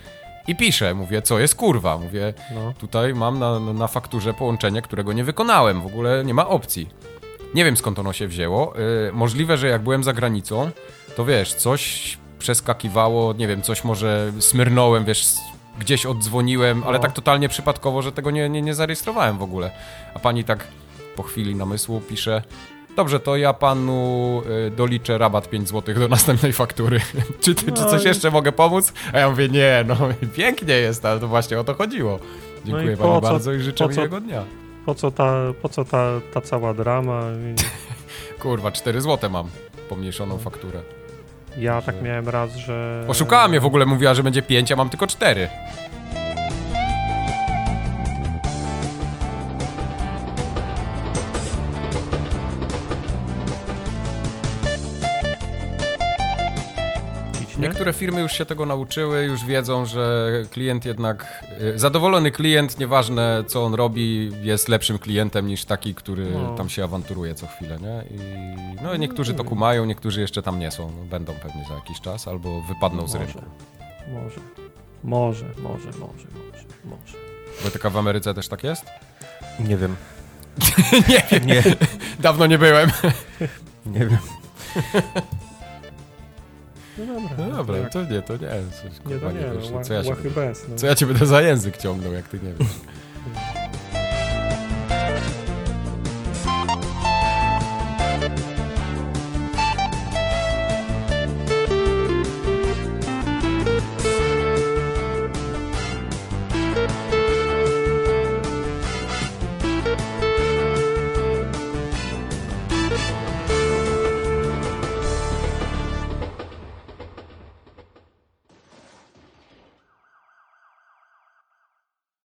i 0.49 0.57
piszę, 0.57 0.95
mówię, 0.95 1.23
co 1.23 1.39
jest 1.39 1.55
kurwa? 1.55 1.99
Mówię, 1.99 2.35
No. 2.55 2.73
Tutaj 2.79 3.15
mam 3.15 3.39
na, 3.39 3.61
na 3.61 3.87
fakturze 3.87 4.35
połączenie, 4.35 4.83
którego 4.83 5.13
nie 5.13 5.25
wykonałem. 5.25 5.81
W 5.83 5.87
ogóle 5.87 6.25
nie 6.25 6.35
ma 6.35 6.49
opcji. 6.49 6.89
Nie 7.55 7.65
wiem 7.65 7.77
skąd 7.77 7.99
ono 7.99 8.13
się 8.13 8.29
wzięło. 8.29 8.75
Yy, 9.07 9.13
możliwe, 9.13 9.59
że 9.59 9.69
jak 9.69 9.83
byłem 9.83 10.05
za 10.05 10.13
granicą, 10.13 10.71
to 11.17 11.25
wiesz, 11.25 11.55
coś 11.55 12.19
przeskakiwało, 12.39 13.33
nie 13.33 13.49
wiem, 13.49 13.63
coś 13.63 13.85
może 13.85 14.33
smyrnąłem, 14.41 15.05
wiesz, 15.05 15.27
gdzieś 15.79 16.07
oddzwoniłem, 16.07 16.83
ale 16.87 16.99
No. 16.99 17.03
tak 17.03 17.13
totalnie 17.13 17.49
przypadkowo, 17.49 18.03
że 18.03 18.13
tego 18.13 18.31
nie, 18.31 18.49
nie, 18.49 18.63
nie 18.63 18.75
zarejestrowałem 18.75 19.39
w 19.39 19.43
ogóle. 19.43 19.71
A 20.15 20.19
pani 20.19 20.45
tak 20.45 20.67
po 21.17 21.23
chwili 21.23 21.55
namysłu 21.57 22.01
pisze. 22.01 22.43
Dobrze, 22.97 23.21
to 23.21 23.37
ja 23.37 23.53
panu 23.53 24.43
y, 24.67 24.71
doliczę 24.71 25.19
rabat 25.19 25.49
5 25.51 25.69
zł 25.69 25.95
do 25.95 26.09
następnej 26.09 26.53
faktury. 26.53 27.01
czy, 27.41 27.55
ty, 27.55 27.73
czy 27.73 27.81
No 27.83 27.91
coś 27.91 28.05
i- 28.05 28.07
jeszcze 28.09 28.31
mogę 28.31 28.53
pomóc? 28.53 28.93
A 29.13 29.19
ja 29.19 29.31
mówię, 29.31 29.49
nie, 29.49 29.85
no 29.89 29.97
pięknie 30.37 30.75
jest, 30.75 31.05
ale 31.05 31.21
to 31.21 31.29
właśnie 31.29 31.61
o 31.61 31.65
to 31.65 31.75
chodziło. 31.75 32.19
Dziękuję 32.65 32.91
No 32.91 32.97
po 32.97 33.21
co- 33.21 33.21
bardzo 33.21 33.53
i 33.53 33.61
życzę 33.61 33.85
co- 33.85 33.91
miłego 33.91 34.21
dnia. 34.21 34.45
Po 34.87 34.95
co 34.95 35.11
ta, 35.11 35.35
po 35.63 35.69
co 35.69 35.85
ta, 35.85 36.07
ta 36.35 36.41
cała 36.41 36.75
drama? 36.75 37.23
Kurwa, 38.43 38.73
4 38.73 39.01
zł 39.01 39.31
mam 39.31 39.49
pomniejszoną 39.89 40.39
fakturę. 40.39 40.81
Ja 41.57 41.83
tak 41.83 42.03
miałem 42.03 42.29
raz, 42.29 42.57
że... 42.57 43.05
Oszukała 43.09 43.49
mnie 43.49 43.61
w 43.61 43.67
ogóle, 43.67 43.87
mówiła, 43.87 44.15
że 44.15 44.23
będzie 44.23 44.43
5, 44.43 44.73
a 44.73 44.77
mam 44.77 44.89
tylko 44.91 45.07
4. 45.07 45.49
Niektóre 57.79 57.93
firmy 57.93 58.21
już 58.21 58.33
się 58.33 58.47
tego 58.47 58.67
nauczyły, 58.67 59.25
już 59.25 59.45
wiedzą, 59.45 59.87
że 59.87 60.31
klient 60.51 60.85
jednak, 60.85 61.45
y, 61.75 61.79
zadowolony 61.79 62.31
klient, 62.31 62.79
nieważne 62.79 63.45
co 63.47 63.65
on 63.65 63.75
robi, 63.75 64.31
jest 64.43 64.69
lepszym 64.69 64.99
klientem 64.99 65.47
niż 65.47 65.65
taki, 65.65 65.95
który 65.95 66.31
No. 66.31 66.55
tam 66.55 66.69
się 66.69 66.85
awanturuje 66.85 67.35
co 67.35 67.47
chwilę, 67.47 67.79
nie? 67.81 68.17
I 68.17 68.21
no 68.83 68.95
i 68.95 68.99
niektórzy 68.99 69.35
to 69.35 69.45
kumają, 69.45 69.85
niektórzy 69.85 70.21
jeszcze 70.21 70.43
tam 70.43 70.59
nie 70.59 70.71
są, 70.71 70.93
no, 70.99 71.05
będą 71.05 71.33
pewnie 71.35 71.65
za 71.69 71.75
jakiś 71.75 72.01
czas, 72.01 72.29
albo 72.29 72.63
wypadną 72.63 73.09
z 73.09 73.15
Może. 73.15 73.27
rynku. 73.27 73.41
Może. 74.13 74.41
Może, 75.05 75.45
może, 75.45 75.45
może, 75.63 75.99
może, 75.99 76.65
może. 76.85 77.19
Wojtyka 77.63 77.91
w 77.91 77.97
Ameryce 77.97 78.35
też 78.35 78.49
tak 78.49 78.65
jest? 78.65 78.85
Nie 79.61 79.77
wiem. 79.77 79.97
nie 81.09 81.23
wiem, 81.31 81.47
Nie, 81.47 81.63
dawno 82.21 82.47
nie 82.47 82.59
byłem. 82.59 82.91
nie 83.87 84.07
wiem. 84.07 84.19
No 86.99 87.07
dobra. 87.07 87.31
No 87.39 87.57
dobra, 87.57 87.85
to, 87.85 87.91
to 87.91 88.13
nie, 88.13 88.23
to 88.23 88.33
nie. 88.33 88.49
Coś, 88.49 89.07
nie, 89.07 89.19
to 89.19 89.33
nie, 89.33 89.61
wiesz, 89.61 89.71
no, 89.71 89.85
co, 89.85 89.95
ja 89.95 90.05
się 90.05 90.15
będę, 90.15 90.31
bez. 90.31 90.69
No. 90.69 90.77
co 90.77 90.87
ja 90.87 90.95
cię 90.95 91.07
będę 91.07 91.27
za 91.27 91.43
język 91.43 91.77
ciągnął, 91.77 92.13
jak 92.13 92.29
ty 92.29 92.41
nie 92.41 92.53
wiesz. 92.55 92.69